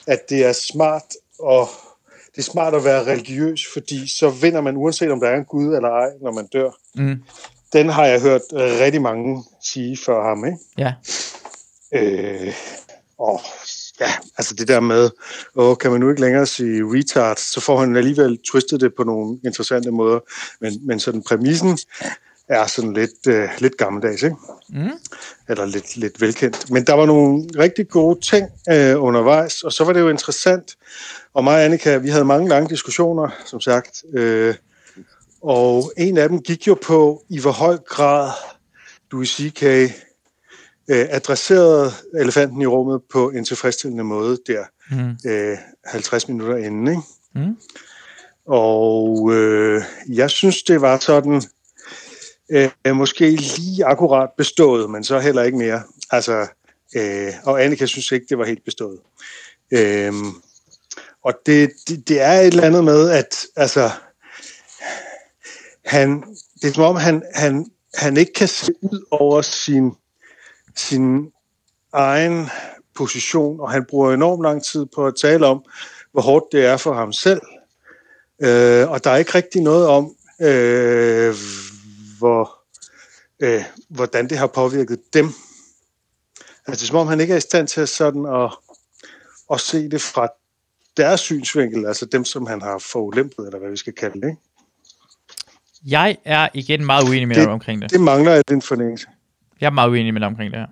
at 0.06 0.18
det 0.30 0.44
er 0.44 0.52
smart 0.52 1.02
og 1.38 1.68
det 2.38 2.44
er 2.44 2.50
smart 2.50 2.74
at 2.74 2.84
være 2.84 3.06
religiøs, 3.06 3.60
fordi 3.72 4.18
så 4.18 4.30
vinder 4.30 4.60
man 4.60 4.76
uanset 4.76 5.10
om 5.10 5.20
der 5.20 5.28
er 5.28 5.36
en 5.36 5.44
Gud 5.44 5.74
eller 5.74 5.88
ej, 5.88 6.10
når 6.22 6.32
man 6.32 6.46
dør. 6.46 6.70
Mm. 6.94 7.22
Den 7.72 7.88
har 7.88 8.04
jeg 8.06 8.20
hørt 8.20 8.40
øh, 8.52 8.80
rigtig 8.80 9.02
mange 9.02 9.44
sige 9.62 9.98
før 10.06 10.28
ham, 10.28 10.44
ikke? 10.44 10.58
Ja. 10.78 10.92
Øh, 11.94 12.54
og 13.18 13.40
ja, 14.00 14.10
altså 14.38 14.54
det 14.54 14.68
der 14.68 14.80
med, 14.80 15.10
åh, 15.54 15.76
kan 15.76 15.90
man 15.90 16.00
nu 16.00 16.08
ikke 16.08 16.20
længere 16.20 16.46
sige 16.46 16.82
retard, 16.84 17.36
så 17.36 17.60
får 17.60 17.80
han 17.80 17.96
alligevel 17.96 18.38
twistet 18.52 18.80
det 18.80 18.94
på 18.96 19.04
nogle 19.04 19.38
interessante 19.44 19.90
måder. 19.90 20.20
Men, 20.60 20.86
men 20.86 21.00
sådan 21.00 21.22
præmissen 21.22 21.78
er 22.48 22.66
sådan 22.66 22.92
lidt, 22.92 23.26
øh, 23.28 23.48
lidt 23.58 23.76
gammeldags, 23.76 24.22
ikke? 24.22 24.36
Mm. 24.68 24.90
Eller 25.48 25.66
lidt, 25.66 25.96
lidt 25.96 26.20
velkendt. 26.20 26.70
Men 26.70 26.84
der 26.84 26.94
var 26.94 27.06
nogle 27.06 27.48
rigtig 27.58 27.88
gode 27.88 28.20
ting 28.20 28.48
øh, 28.70 29.02
undervejs, 29.02 29.62
og 29.62 29.72
så 29.72 29.84
var 29.84 29.92
det 29.92 30.00
jo 30.00 30.08
interessant. 30.08 30.76
Og 31.34 31.44
mig 31.44 31.54
og 31.54 31.64
Annika, 31.64 31.96
vi 31.96 32.08
havde 32.08 32.24
mange 32.24 32.48
lange 32.48 32.68
diskussioner, 32.68 33.28
som 33.46 33.60
sagt. 33.60 34.04
Øh, 34.14 34.54
og 35.42 35.92
en 35.96 36.18
af 36.18 36.28
dem 36.28 36.42
gik 36.42 36.66
jo 36.66 36.76
på, 36.82 37.22
i 37.28 37.40
hvor 37.40 37.50
høj 37.50 37.76
grad 37.76 38.30
Louis 39.10 39.28
C.K. 39.28 39.62
Øh, 39.62 41.06
adresserede 41.10 41.92
elefanten 42.20 42.62
i 42.62 42.66
rummet 42.66 43.00
på 43.12 43.30
en 43.30 43.44
tilfredsstillende 43.44 44.04
måde 44.04 44.38
der 44.46 44.64
Mm. 44.90 45.30
øh, 45.30 45.58
50 45.84 46.28
minutter 46.28 46.56
inden. 46.56 46.88
Ikke? 46.88 47.02
Mm. 47.34 47.56
Og 48.46 49.32
øh, 49.32 49.82
jeg 50.08 50.30
synes, 50.30 50.62
det 50.62 50.80
var 50.80 50.98
sådan 50.98 51.42
øh, 52.50 52.96
måske 52.96 53.30
lige 53.30 53.84
akkurat 53.84 54.30
bestået, 54.36 54.90
men 54.90 55.04
så 55.04 55.18
heller 55.18 55.42
ikke 55.42 55.58
mere. 55.58 55.82
Altså, 56.10 56.46
øh, 56.96 57.32
og 57.44 57.64
Annika 57.64 57.86
synes 57.86 58.12
ikke, 58.12 58.26
det 58.28 58.38
var 58.38 58.44
helt 58.44 58.64
bestået. 58.64 58.98
Øh, 59.70 60.12
og 61.24 61.34
det, 61.46 61.70
det, 61.88 62.08
det 62.08 62.20
er 62.20 62.32
et 62.32 62.46
eller 62.46 62.62
andet 62.62 62.84
med, 62.84 63.10
at 63.10 63.46
altså, 63.56 63.90
han, 65.84 66.22
det 66.62 66.68
er 66.68 66.72
som 66.72 66.84
om, 66.84 66.96
han, 66.96 67.22
han, 67.34 67.66
han 67.94 68.16
ikke 68.16 68.32
kan 68.32 68.48
se 68.48 68.72
ud 68.82 69.06
over 69.10 69.42
sin, 69.42 69.92
sin 70.76 71.32
egen 71.92 72.48
position, 72.94 73.60
og 73.60 73.70
han 73.70 73.84
bruger 73.88 74.12
enormt 74.12 74.42
lang 74.42 74.64
tid 74.64 74.86
på 74.94 75.06
at 75.06 75.14
tale 75.20 75.46
om, 75.46 75.64
hvor 76.12 76.22
hårdt 76.22 76.44
det 76.52 76.66
er 76.66 76.76
for 76.76 76.94
ham 76.94 77.12
selv. 77.12 77.40
Øh, 78.42 78.90
og 78.90 79.04
der 79.04 79.10
er 79.10 79.16
ikke 79.16 79.34
rigtig 79.34 79.62
noget 79.62 79.86
om, 79.86 80.14
øh, 80.40 81.34
hvor, 82.18 82.58
øh, 83.40 83.64
hvordan 83.88 84.28
det 84.28 84.38
har 84.38 84.46
påvirket 84.46 85.00
dem. 85.14 85.26
Altså, 86.66 86.80
det 86.80 86.82
er 86.82 86.86
som 86.86 86.96
om, 86.96 87.06
han 87.06 87.20
ikke 87.20 87.32
er 87.32 87.38
i 87.38 87.40
stand 87.40 87.68
til 87.68 87.88
sådan 87.88 88.26
at, 88.26 88.50
at 89.50 89.60
se 89.60 89.88
det 89.88 90.02
fra 90.02 90.28
deres 90.98 91.20
synsvinkel, 91.20 91.86
altså 91.86 92.06
dem, 92.06 92.24
som 92.24 92.46
han 92.46 92.62
har 92.62 92.78
forulæmpet, 92.92 93.46
eller 93.46 93.58
hvad 93.58 93.70
vi 93.70 93.76
skal 93.76 93.92
kalde 93.92 94.20
det. 94.20 94.26
Ikke? 94.28 94.40
Jeg 95.86 96.16
er 96.24 96.48
igen 96.54 96.86
meget 96.86 97.08
uenig 97.08 97.28
med 97.28 97.36
Det- 97.36 97.44
dig 97.44 97.52
omkring 97.52 97.82
det. 97.82 97.90
Det 97.90 98.00
mangler 98.00 98.32
jeg 98.32 98.42
den 98.48 98.62
fornemmelse. 98.62 99.06
Jeg 99.60 99.66
er 99.66 99.70
meget 99.70 99.88
uenig 99.90 100.12
med 100.12 100.20
dig 100.20 100.26
omkring 100.26 100.52
det 100.52 100.60
her. 100.60 100.66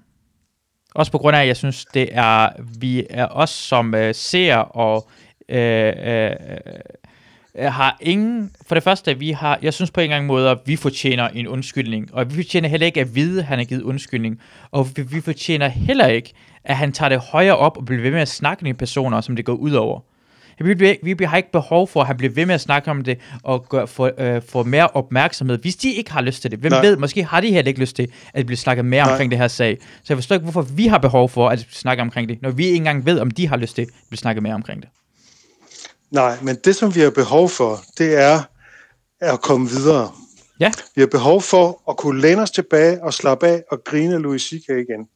Også 0.94 1.12
på 1.12 1.18
grund 1.18 1.36
af, 1.36 1.40
at 1.40 1.46
jeg 1.46 1.56
synes, 1.56 1.84
det 1.84 2.08
er, 2.12 2.48
vi 2.78 3.06
er 3.10 3.26
os 3.30 3.50
som 3.50 3.94
øh, 3.94 4.14
ser 4.14 4.56
og 4.56 5.08
øh, 5.48 5.92
øh, 6.06 6.30
øh, 7.54 7.72
har 7.72 7.96
ingen, 8.00 8.52
for 8.66 8.74
det 8.74 8.84
første, 8.84 9.18
vi 9.18 9.30
har, 9.30 9.58
jeg 9.62 9.74
synes 9.74 9.90
på 9.90 10.00
en 10.00 10.10
gang 10.10 10.26
måde, 10.26 10.50
at 10.50 10.58
vi 10.66 10.76
fortjener 10.76 11.28
en 11.28 11.48
undskyldning, 11.48 12.14
og 12.14 12.30
vi 12.30 12.34
fortjener 12.34 12.68
heller 12.68 12.86
ikke 12.86 13.00
at 13.00 13.14
vide, 13.14 13.38
at 13.40 13.46
han 13.46 13.58
har 13.58 13.64
givet 13.64 13.82
undskyldning, 13.82 14.40
og 14.70 14.88
vi, 14.96 15.02
vi 15.02 15.20
fortjener 15.20 15.68
heller 15.68 16.06
ikke, 16.06 16.32
at 16.64 16.76
han 16.76 16.92
tager 16.92 17.08
det 17.08 17.18
højere 17.18 17.56
op 17.56 17.76
og 17.76 17.84
bliver 17.84 18.02
ved 18.02 18.10
med 18.10 18.20
at 18.20 18.28
snakke 18.28 18.64
med 18.64 18.74
personer, 18.74 19.20
som 19.20 19.36
det 19.36 19.44
går 19.44 19.52
ud 19.54 19.72
over. 19.72 20.00
Vi, 20.58 20.96
vi, 21.02 21.12
vi 21.12 21.24
har 21.24 21.36
ikke 21.36 21.52
behov 21.52 21.88
for, 21.88 22.00
at 22.00 22.06
han 22.06 22.16
bliver 22.16 22.32
ved 22.32 22.46
med 22.46 22.54
at 22.54 22.60
snakke 22.60 22.90
om 22.90 23.04
det, 23.04 23.18
og 23.42 23.68
gør, 23.68 23.86
få, 23.86 24.10
øh, 24.18 24.42
få 24.48 24.62
mere 24.62 24.88
opmærksomhed, 24.88 25.58
hvis 25.58 25.76
de 25.76 25.92
ikke 25.92 26.12
har 26.12 26.20
lyst 26.20 26.42
til 26.42 26.50
det. 26.50 26.58
Hvem 26.58 26.72
Nej. 26.72 26.80
ved, 26.82 26.96
måske 26.96 27.24
har 27.24 27.40
de 27.40 27.52
heller 27.52 27.68
ikke 27.68 27.80
lyst 27.80 27.96
til, 27.96 28.02
at 28.02 28.38
det 28.38 28.46
bliver 28.46 28.56
snakket 28.56 28.84
mere 28.84 29.04
Nej. 29.04 29.12
omkring 29.12 29.30
det 29.30 29.38
her 29.38 29.48
sag. 29.48 29.78
Så 29.80 30.04
jeg 30.08 30.16
forstår 30.16 30.34
ikke, 30.34 30.44
hvorfor 30.44 30.62
vi 30.62 30.86
har 30.86 30.98
behov 30.98 31.28
for 31.28 31.48
at 31.48 31.66
snakke 31.70 32.00
omkring 32.00 32.28
det, 32.28 32.42
når 32.42 32.50
vi 32.50 32.64
ikke 32.64 32.76
engang 32.76 33.06
ved, 33.06 33.20
om 33.20 33.30
de 33.30 33.48
har 33.48 33.56
lyst 33.56 33.74
til, 33.74 33.82
at 33.82 33.88
det 33.88 33.94
bliver 34.08 34.18
snakket 34.18 34.42
mere 34.42 34.54
omkring 34.54 34.82
det. 34.82 34.88
Nej, 36.10 36.36
men 36.42 36.56
det, 36.64 36.76
som 36.76 36.94
vi 36.94 37.00
har 37.00 37.10
behov 37.10 37.48
for, 37.48 37.80
det 37.98 38.22
er 38.22 38.40
at 39.20 39.40
komme 39.40 39.68
videre. 39.70 40.10
Ja, 40.60 40.72
Vi 40.94 41.02
har 41.02 41.06
behov 41.06 41.42
for 41.42 41.82
at 41.90 41.96
kunne 41.96 42.20
læne 42.20 42.42
os 42.42 42.50
tilbage 42.50 43.04
og 43.04 43.14
slappe 43.14 43.46
af 43.46 43.62
og 43.70 43.84
grine 43.84 44.18
Louis 44.18 44.42
C.K. 44.42 44.68
igen. 44.68 45.06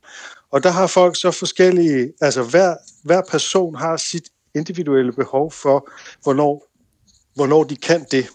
Og 0.52 0.62
der 0.62 0.70
har 0.70 0.86
folk 0.86 1.20
så 1.20 1.30
forskellige, 1.30 2.12
altså 2.20 2.42
hver, 2.42 2.74
hver 3.04 3.22
person 3.30 3.74
har 3.74 3.96
sit 3.96 4.24
individuelle 4.54 5.12
behov 5.12 5.52
for, 5.52 5.90
hvornår, 6.22 6.66
hvornår 7.34 7.64
de 7.64 7.76
kan 7.76 8.06
det. 8.10 8.26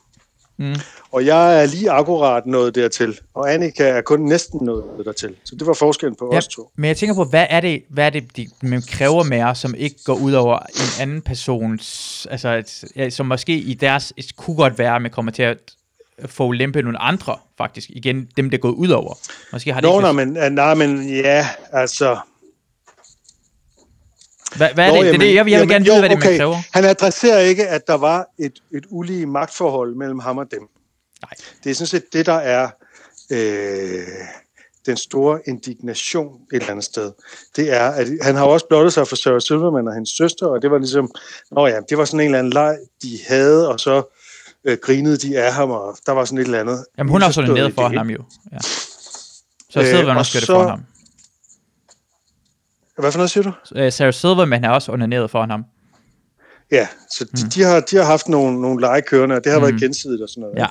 Mm. 0.57 0.75
Og 1.11 1.25
jeg 1.25 1.61
er 1.61 1.65
lige 1.65 1.91
akkurat 1.91 2.45
nået 2.45 2.75
dertil, 2.75 3.19
og 3.33 3.53
Annika 3.53 3.83
er 3.83 4.01
kun 4.01 4.19
næsten 4.19 4.59
nået 4.63 5.05
dertil. 5.05 5.35
Så 5.43 5.55
det 5.55 5.67
var 5.67 5.73
forskellen 5.73 6.15
på 6.15 6.29
ja. 6.31 6.37
os 6.37 6.47
to. 6.47 6.71
Men 6.75 6.87
jeg 6.87 6.97
tænker 6.97 7.15
på, 7.15 7.23
hvad 7.23 7.47
er 7.49 7.59
det, 7.59 7.83
hvad 7.89 8.05
er 8.05 8.09
det 8.09 8.37
de, 8.37 8.47
man 8.61 8.81
kræver 8.81 9.23
med 9.23 9.55
som 9.55 9.75
ikke 9.77 9.95
går 10.05 10.13
ud 10.13 10.33
over 10.33 10.59
en 10.59 11.01
anden 11.01 11.21
persons, 11.21 12.27
altså 12.31 12.63
et, 12.95 13.13
som 13.13 13.25
måske 13.25 13.57
i 13.57 13.73
deres, 13.73 14.13
det 14.17 14.35
kunne 14.35 14.55
godt 14.55 14.77
være, 14.79 14.95
at 14.95 15.01
man 15.01 15.11
kommer 15.11 15.31
til 15.31 15.43
at 15.43 15.59
få 16.25 16.51
lempe 16.51 16.81
nogle 16.81 17.01
andre, 17.01 17.37
faktisk. 17.57 17.89
Igen, 17.89 18.29
dem, 18.37 18.49
der 18.49 18.57
går 18.57 18.69
ud 18.69 18.89
over. 18.89 19.13
Måske 19.51 19.73
har 19.73 19.81
det 19.81 19.89
Nå, 19.89 19.99
ikke 19.99 20.13
nej, 20.13 20.25
men, 20.25 20.53
nej, 20.53 20.73
men 20.75 21.09
ja, 21.09 21.47
altså... 21.71 22.17
Hvad, 24.57 24.69
hvad 24.73 24.87
er 24.87 24.91
Nå, 24.91 25.03
det? 25.03 25.11
det, 25.11 25.19
det 25.19 25.27
jeg, 25.27 25.35
jeg 25.35 25.45
vil 25.45 25.51
jamen, 25.51 25.69
gerne 25.69 25.85
vide, 25.85 25.99
hvad 25.99 26.09
det 26.09 26.15
er, 26.15 26.19
man 26.19 26.27
okay. 26.27 26.37
kræver. 26.37 26.57
Han 26.73 26.85
adresserer 26.85 27.39
ikke, 27.39 27.67
at 27.67 27.87
der 27.87 27.93
var 27.93 28.27
et, 28.39 28.53
et 28.73 28.85
ulige 28.89 29.25
magtforhold 29.25 29.95
mellem 29.95 30.19
ham 30.19 30.37
og 30.37 30.51
dem. 30.51 30.61
Nej. 31.21 31.29
Det 31.63 31.69
er 31.69 31.75
sådan 31.75 31.87
set 31.87 32.13
det, 32.13 32.25
der 32.25 32.33
er 32.33 32.69
øh, 33.31 34.03
den 34.85 34.97
store 34.97 35.39
indignation 35.47 36.33
et 36.53 36.59
eller 36.59 36.69
andet 36.69 36.85
sted. 36.85 37.11
Det 37.55 37.73
er, 37.73 37.89
at 37.89 38.07
han 38.21 38.35
har 38.35 38.45
også 38.45 38.67
blottet 38.67 38.93
sig 38.93 39.07
for 39.07 39.15
Sarah 39.15 39.41
Silverman 39.41 39.87
og 39.87 39.93
hendes 39.93 40.09
søster, 40.09 40.47
og 40.47 40.61
det 40.61 40.71
var 40.71 40.77
ligesom, 40.77 41.11
nå 41.51 41.67
ja, 41.67 41.79
det 41.89 41.97
var 41.97 42.05
sådan 42.05 42.19
en 42.19 42.25
eller 42.25 42.39
anden 42.39 42.53
leg, 42.53 42.77
de 43.01 43.19
havde, 43.27 43.69
og 43.69 43.79
så 43.79 44.15
øh, 44.65 44.77
grinede 44.81 45.17
de 45.17 45.39
af 45.39 45.53
ham, 45.53 45.71
og 45.71 45.97
der 46.05 46.11
var 46.11 46.25
sådan 46.25 46.37
et 46.37 46.45
eller 46.45 46.59
andet. 46.59 46.85
Jamen, 46.97 47.11
hun 47.11 47.21
har 47.21 47.41
nede 47.41 47.69
i 47.69 47.71
for 47.71 47.87
det, 47.87 47.97
ham 47.97 48.09
jo. 48.09 48.23
Ja. 48.51 48.57
Så 49.69 49.79
Øh, 49.79 49.85
Silverman 49.85 50.09
og 50.09 50.19
også 50.19 50.33
gør 50.33 50.39
det 50.39 50.47
for 50.47 50.67
ham. 50.67 50.85
Hvad 52.99 53.11
for 53.11 53.17
noget 53.17 53.31
siger 53.31 53.43
du? 53.43 53.51
Øh, 53.75 53.91
Sarah 53.91 54.13
Silverman 54.13 54.63
er 54.63 54.69
også 54.69 54.91
onaneret 54.91 55.31
for 55.31 55.45
ham. 55.45 55.63
Ja, 56.71 56.87
så 57.11 57.25
de, 57.25 57.49
de, 57.55 57.63
har, 57.63 57.79
de 57.79 57.95
har 57.95 58.03
haft 58.03 58.27
nogle, 58.29 58.61
nogle 58.61 58.81
lege 58.81 59.01
kørende, 59.01 59.35
og 59.35 59.43
det 59.43 59.51
har 59.51 59.59
mm. 59.59 59.65
været 59.65 59.79
gensidigt 59.79 60.21
og 60.21 60.29
sådan 60.29 60.41
noget. 60.41 60.57
Ja. 60.57 60.67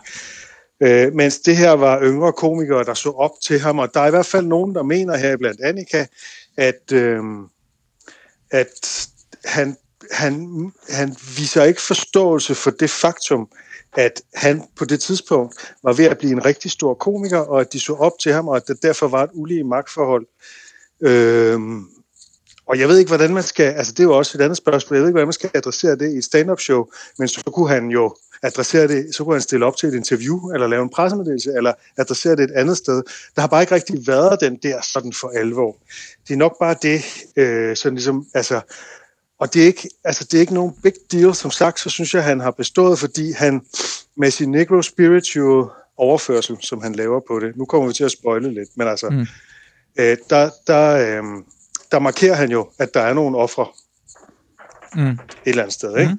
Øh, 1.06 1.14
mens 1.14 1.38
det 1.38 1.56
her 1.56 1.70
var 1.70 2.02
yngre 2.02 2.32
komikere, 2.32 2.84
der 2.84 2.94
så 2.94 3.10
op 3.10 3.30
til 3.42 3.60
ham, 3.60 3.78
og 3.78 3.94
der 3.94 4.01
er 4.01 4.06
i 4.06 4.10
hvert 4.10 4.26
fald 4.26 4.46
nogen, 4.46 4.74
der 4.74 4.82
mener 4.82 5.16
her 5.16 5.36
blandt 5.36 5.60
Annika, 5.60 6.06
at, 6.56 6.92
øh, 6.92 7.20
at 8.51 9.06
han, 9.44 9.76
han, 10.12 10.72
han 10.90 11.16
viser 11.36 11.64
ikke 11.64 11.82
forståelse 11.82 12.55
for 12.55 12.70
det 12.70 12.90
faktum, 12.90 13.48
at 13.96 14.22
han 14.34 14.62
på 14.76 14.84
det 14.84 15.01
tidspunkt 15.01 15.74
var 15.82 15.92
ved 15.92 16.05
at 16.05 16.18
blive 16.18 16.32
en 16.32 16.44
rigtig 16.44 16.70
stor 16.70 16.94
komiker, 16.94 17.38
og 17.38 17.60
at 17.60 17.72
de 17.72 17.80
så 17.80 17.94
op 17.94 18.12
til 18.22 18.32
ham, 18.32 18.48
og 18.48 18.56
at 18.56 18.68
der 18.68 18.74
derfor 18.82 19.09
var 19.09 19.22
et 19.22 19.30
ulige 19.32 19.64
magtforhold. 19.64 20.26
Øh, 21.01 21.60
og 22.66 22.78
jeg 22.78 22.89
ved 22.89 22.99
ikke, 22.99 23.09
hvordan 23.09 23.35
man 23.35 23.43
skal, 23.43 23.65
altså 23.65 23.93
det 23.93 24.01
er 24.01 24.05
jo 24.05 24.16
også 24.16 24.39
et 24.39 24.43
andet 24.43 24.57
spørgsmål, 24.57 24.97
jeg 24.97 25.03
ved 25.03 25.09
ikke, 25.09 25.15
hvordan 25.15 25.27
man 25.27 25.32
skal 25.32 25.51
adressere 25.55 25.97
det 25.97 26.12
i 26.12 26.16
et 26.16 26.24
stand-up 26.24 26.61
show, 26.61 26.86
men 27.19 27.28
så 27.28 27.43
kunne 27.47 27.69
han 27.69 27.89
jo 27.89 28.16
adressere 28.43 28.89
det, 28.89 29.15
så 29.15 29.24
kunne 29.24 29.35
han 29.35 29.43
stille 29.43 29.66
op 29.66 29.77
til 29.77 29.89
et 29.89 29.95
interview, 29.95 30.51
eller 30.51 30.66
lave 30.66 30.82
en 30.82 30.89
pressemeddelelse, 30.89 31.53
eller 31.57 31.73
adressere 31.99 32.36
det 32.36 32.45
et 32.45 32.51
andet 32.51 32.77
sted. 32.77 33.03
Der 33.35 33.41
har 33.41 33.49
bare 33.49 33.62
ikke 33.62 33.74
rigtig 33.74 34.07
været 34.07 34.41
den 34.41 34.57
der 34.62 34.81
sådan 34.93 35.12
for 35.12 35.28
alvor. 35.28 35.77
Det 36.28 36.35
er 36.35 36.39
nok 36.39 36.59
bare 36.59 36.77
det, 36.82 37.03
øh, 37.36 37.77
sådan 37.77 37.95
ligesom, 37.95 38.27
altså, 38.35 38.61
og 39.39 39.55
det 39.55 39.62
er, 39.62 39.66
ikke, 39.66 39.89
altså 40.05 40.24
det 40.24 40.35
er 40.35 40.41
ikke 40.41 40.55
nogen 40.55 40.73
big 40.82 40.93
deal, 41.12 41.35
som 41.35 41.51
sagt, 41.51 41.81
så 41.81 41.91
synes 41.91 42.15
jeg, 42.15 42.24
han 42.24 42.41
har 42.41 42.51
bestået, 42.51 42.99
fordi 42.99 43.32
han 43.32 43.62
med 44.16 44.31
sin 44.31 44.51
negro 44.51 44.82
spiritual 44.82 45.65
overførsel, 45.97 46.57
som 46.61 46.82
han 46.82 46.95
laver 46.95 47.20
på 47.28 47.41
det, 47.41 47.57
nu 47.57 47.65
kommer 47.65 47.89
vi 47.89 47.95
til 47.95 48.05
at 48.05 48.11
spoile 48.11 48.55
lidt, 48.55 48.69
men 48.77 48.89
altså, 48.89 49.11
Mm. 49.11 49.27
øh, 49.99 50.16
der, 50.31 50.51
der, 50.66 51.19
øh, 51.19 51.24
der 51.95 52.01
markerer 52.01 52.35
han 52.35 52.51
jo, 52.51 52.71
at 52.79 52.95
der 52.95 53.01
er 53.01 53.15
nogle 53.15 53.39
ofre 53.39 53.66
Mm. 54.97 55.11
et 55.11 55.19
eller 55.45 55.62
andet 55.62 55.75
sted. 55.75 55.97
Ikke? 55.99 56.16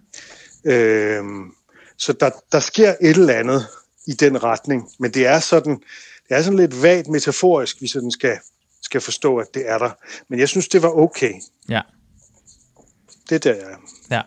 Øhm, 0.66 1.52
så 1.98 2.14
der, 2.14 2.30
der 2.52 2.60
sker 2.60 2.90
et 3.02 3.10
eller 3.10 3.34
andet 3.34 3.68
i 4.08 4.12
den 4.12 4.44
retning, 4.44 4.90
men 5.00 5.12
det 5.12 5.28
er 5.28 5.40
sådan, 5.40 5.76
det 6.30 6.38
er 6.38 6.42
sådan 6.42 6.60
lidt 6.60 6.84
vagt 6.84 7.08
metaforisk, 7.08 7.82
vi 7.82 7.88
sådan 7.88 8.12
skal, 8.12 8.38
skal 8.82 9.02
forstå, 9.02 9.38
at 9.38 9.48
det 9.54 9.70
er 9.70 9.78
der. 9.78 9.90
Men 10.30 10.40
jeg 10.40 10.50
synes, 10.50 10.68
det 10.68 10.82
var 10.82 10.90
okay. 10.90 11.34
Ja. 11.70 11.82
Det 13.30 13.44
der, 13.44 13.56
ja. 13.56 13.76
Ja. 14.16 14.22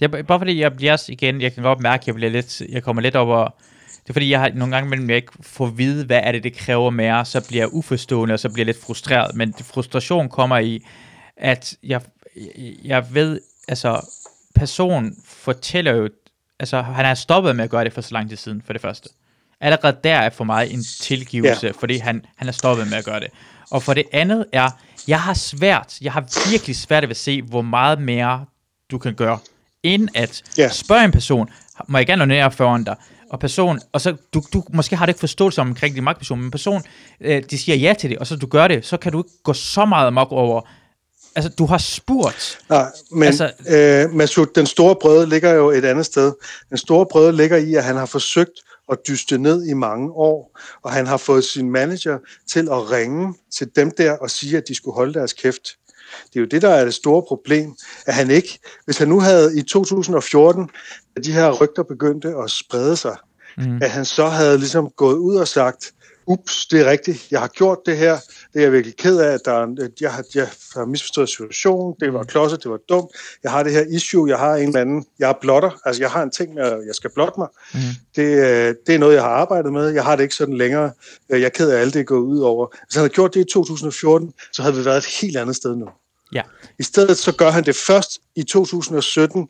Det 0.00 0.14
er 0.14 0.22
bare 0.22 0.40
fordi, 0.40 0.60
jeg 0.60 0.76
bliver 0.76 1.04
igen, 1.08 1.40
jeg 1.40 1.52
kan 1.52 1.62
godt 1.62 1.80
mærke, 1.80 2.02
at 2.02 2.06
jeg, 2.06 2.14
bliver 2.14 2.30
lidt, 2.30 2.60
jeg 2.60 2.82
kommer 2.82 3.02
lidt 3.02 3.16
over... 3.16 3.50
Det 4.06 4.10
er 4.10 4.14
fordi, 4.14 4.30
jeg 4.30 4.40
har 4.40 4.50
nogle 4.54 4.74
gange 4.74 4.90
mellem, 4.90 5.08
jeg 5.10 5.16
ikke 5.16 5.32
får 5.42 5.66
at 5.66 5.78
vide, 5.78 6.04
hvad 6.04 6.20
er 6.22 6.32
det, 6.32 6.42
det 6.42 6.56
kræver 6.56 6.90
mere, 6.90 7.24
så 7.24 7.46
bliver 7.48 7.62
jeg 7.62 7.74
uforstående, 7.74 8.34
og 8.34 8.40
så 8.40 8.48
bliver 8.48 8.64
jeg 8.64 8.66
lidt 8.74 8.84
frustreret. 8.84 9.34
Men 9.36 9.54
frustration 9.62 10.28
kommer 10.28 10.58
i, 10.58 10.82
at 11.36 11.74
jeg, 11.82 12.00
jeg 12.84 13.04
ved, 13.14 13.40
altså, 13.68 14.00
person 14.54 15.12
fortæller 15.24 15.92
jo, 15.92 16.08
altså, 16.60 16.82
han 16.82 17.04
har 17.04 17.14
stoppet 17.14 17.56
med 17.56 17.64
at 17.64 17.70
gøre 17.70 17.84
det 17.84 17.92
for 17.92 18.00
så 18.00 18.08
lang 18.14 18.28
tid 18.28 18.36
siden, 18.36 18.62
for 18.66 18.72
det 18.72 18.82
første. 18.82 19.08
Allerede 19.60 19.96
der 20.04 20.14
er 20.16 20.30
for 20.30 20.44
mig 20.44 20.70
en 20.72 20.84
tilgivelse, 21.00 21.66
ja. 21.66 21.72
fordi 21.80 21.96
han, 21.96 22.24
han 22.36 22.48
er 22.48 22.52
stoppet 22.52 22.90
med 22.90 22.98
at 22.98 23.04
gøre 23.04 23.20
det. 23.20 23.28
Og 23.70 23.82
for 23.82 23.94
det 23.94 24.04
andet 24.12 24.44
er, 24.52 24.70
jeg 25.08 25.20
har 25.20 25.34
svært, 25.34 25.98
jeg 26.00 26.12
har 26.12 26.50
virkelig 26.50 26.76
svært 26.76 27.02
ved 27.02 27.10
at 27.10 27.16
se, 27.16 27.42
hvor 27.42 27.62
meget 27.62 28.00
mere 28.00 28.44
du 28.90 28.98
kan 28.98 29.14
gøre, 29.14 29.38
end 29.82 30.08
at 30.14 30.42
Ja. 30.58 30.68
spørge 30.68 31.04
en 31.04 31.12
person, 31.12 31.48
må 31.88 31.98
jeg 31.98 32.06
gerne 32.06 32.22
onanere 32.22 32.50
foran 32.52 32.84
dig, 32.84 32.96
og 33.30 33.40
person, 33.40 33.80
og 33.92 34.00
så 34.00 34.16
du, 34.34 34.42
du 34.52 34.62
måske 34.72 34.96
har 34.96 35.06
du 35.06 35.10
ikke 35.10 35.20
forståelse 35.20 35.60
omkring 35.60 35.94
din 35.94 36.04
magtperson, 36.04 36.40
men 36.40 36.50
person, 36.50 36.82
øh, 37.20 37.42
de 37.50 37.58
siger 37.58 37.76
ja 37.76 37.94
til 37.98 38.10
det, 38.10 38.18
og 38.18 38.26
så 38.26 38.36
du 38.36 38.46
gør 38.46 38.68
det, 38.68 38.86
så 38.86 38.96
kan 38.96 39.12
du 39.12 39.18
ikke 39.20 39.42
gå 39.44 39.52
så 39.52 39.84
meget 39.84 40.06
amok 40.06 40.28
over, 40.32 40.60
altså 41.36 41.50
du 41.58 41.66
har 41.66 41.78
spurgt, 41.78 42.58
Nej, 42.68 42.86
men 43.12 43.22
Altså- 43.22 43.44
altså, 43.44 44.08
øh, 44.08 44.14
Masud, 44.14 44.46
den 44.54 44.66
store 44.66 44.96
brøde 45.00 45.28
ligger 45.28 45.52
jo 45.52 45.70
et 45.70 45.84
andet 45.84 46.06
sted. 46.06 46.32
Den 46.70 46.78
store 46.78 47.06
brøde 47.06 47.32
ligger 47.32 47.56
i, 47.56 47.74
at 47.74 47.84
han 47.84 47.96
har 47.96 48.06
forsøgt 48.06 48.52
at 48.92 48.98
dyste 49.08 49.38
ned 49.38 49.66
i 49.66 49.72
mange 49.74 50.10
år, 50.12 50.58
og 50.82 50.92
han 50.92 51.06
har 51.06 51.16
fået 51.16 51.44
sin 51.44 51.70
manager 51.70 52.18
til 52.48 52.68
at 52.70 52.90
ringe 52.90 53.34
til 53.58 53.68
dem 53.76 53.90
der 53.90 54.12
og 54.12 54.30
sige, 54.30 54.56
at 54.56 54.62
de 54.68 54.74
skulle 54.74 54.94
holde 54.94 55.14
deres 55.14 55.32
kæft. 55.32 55.62
Det 56.24 56.36
er 56.36 56.40
jo 56.40 56.46
det, 56.46 56.62
der 56.62 56.68
er 56.68 56.84
det 56.84 56.94
store 56.94 57.22
problem, 57.22 57.74
at 58.06 58.14
han 58.14 58.30
ikke, 58.30 58.58
hvis 58.84 58.98
han 58.98 59.08
nu 59.08 59.20
havde 59.20 59.58
i 59.58 59.62
2014, 59.62 60.70
da 61.16 61.22
de 61.22 61.32
her 61.32 61.50
rygter 61.50 61.82
begyndte 61.82 62.28
at 62.44 62.50
sprede 62.50 62.96
sig, 62.96 63.16
mm. 63.58 63.78
at 63.82 63.90
han 63.90 64.04
så 64.04 64.26
havde 64.26 64.58
ligesom 64.58 64.90
gået 64.96 65.16
ud 65.16 65.36
og 65.36 65.48
sagt, 65.48 65.92
ups, 66.26 66.66
det 66.66 66.80
er 66.80 66.90
rigtigt, 66.90 67.30
jeg 67.30 67.40
har 67.40 67.48
gjort 67.48 67.78
det 67.86 67.96
her, 67.96 68.18
det 68.52 68.58
er 68.58 68.62
jeg 68.62 68.72
virkelig 68.72 68.96
ked 68.96 69.18
af, 69.18 69.32
at 69.32 69.40
der 69.44 69.52
er, 69.52 69.84
at 69.84 70.00
jeg, 70.00 70.12
har, 70.12 70.24
jeg 70.34 70.48
har 70.74 70.84
misforstået 70.84 71.28
situationen, 71.28 71.94
det 72.00 72.12
var 72.12 72.24
klodset, 72.24 72.62
det 72.62 72.70
var 72.70 72.78
dumt, 72.88 73.10
jeg 73.42 73.50
har 73.50 73.62
det 73.62 73.72
her 73.72 73.84
issue, 73.90 74.28
jeg 74.28 74.38
har 74.38 74.54
en 74.54 74.68
eller 74.68 74.80
anden, 74.80 75.04
jeg 75.18 75.28
er 75.28 75.34
blotter, 75.40 75.70
altså 75.84 76.02
jeg 76.02 76.10
har 76.10 76.22
en 76.22 76.30
ting 76.30 76.54
med, 76.54 76.62
at 76.62 76.86
jeg 76.86 76.94
skal 76.94 77.10
blotte 77.14 77.40
mig, 77.40 77.48
mm. 77.74 77.80
det, 78.16 78.22
øh, 78.22 78.74
det 78.86 78.94
er 78.94 78.98
noget, 78.98 79.14
jeg 79.14 79.22
har 79.22 79.30
arbejdet 79.30 79.72
med, 79.72 79.88
jeg 79.88 80.04
har 80.04 80.16
det 80.16 80.22
ikke 80.22 80.34
sådan 80.34 80.56
længere, 80.56 80.90
Øh, 81.30 81.40
jeg 81.40 81.46
er 81.46 81.50
ked 81.50 81.70
af, 81.70 81.74
at 81.74 81.80
alt 81.80 81.94
det 81.94 82.00
er 82.00 82.04
gået 82.04 82.20
ud 82.20 82.40
over. 82.40 82.66
Hvis 82.86 82.94
han 82.94 83.00
havde 83.00 83.14
gjort 83.14 83.34
det 83.34 83.40
i 83.40 83.52
2014, 83.52 84.32
så 84.52 84.62
havde 84.62 84.76
vi 84.76 84.84
været 84.84 84.98
et 84.98 85.06
helt 85.20 85.36
andet 85.36 85.56
sted 85.56 85.76
nu. 85.76 85.86
Ja. 86.32 86.42
I 86.78 86.82
stedet 86.82 87.18
så 87.18 87.32
gør 87.32 87.50
han 87.50 87.64
det 87.64 87.76
først 87.76 88.18
i 88.36 88.42
2017, 88.42 89.48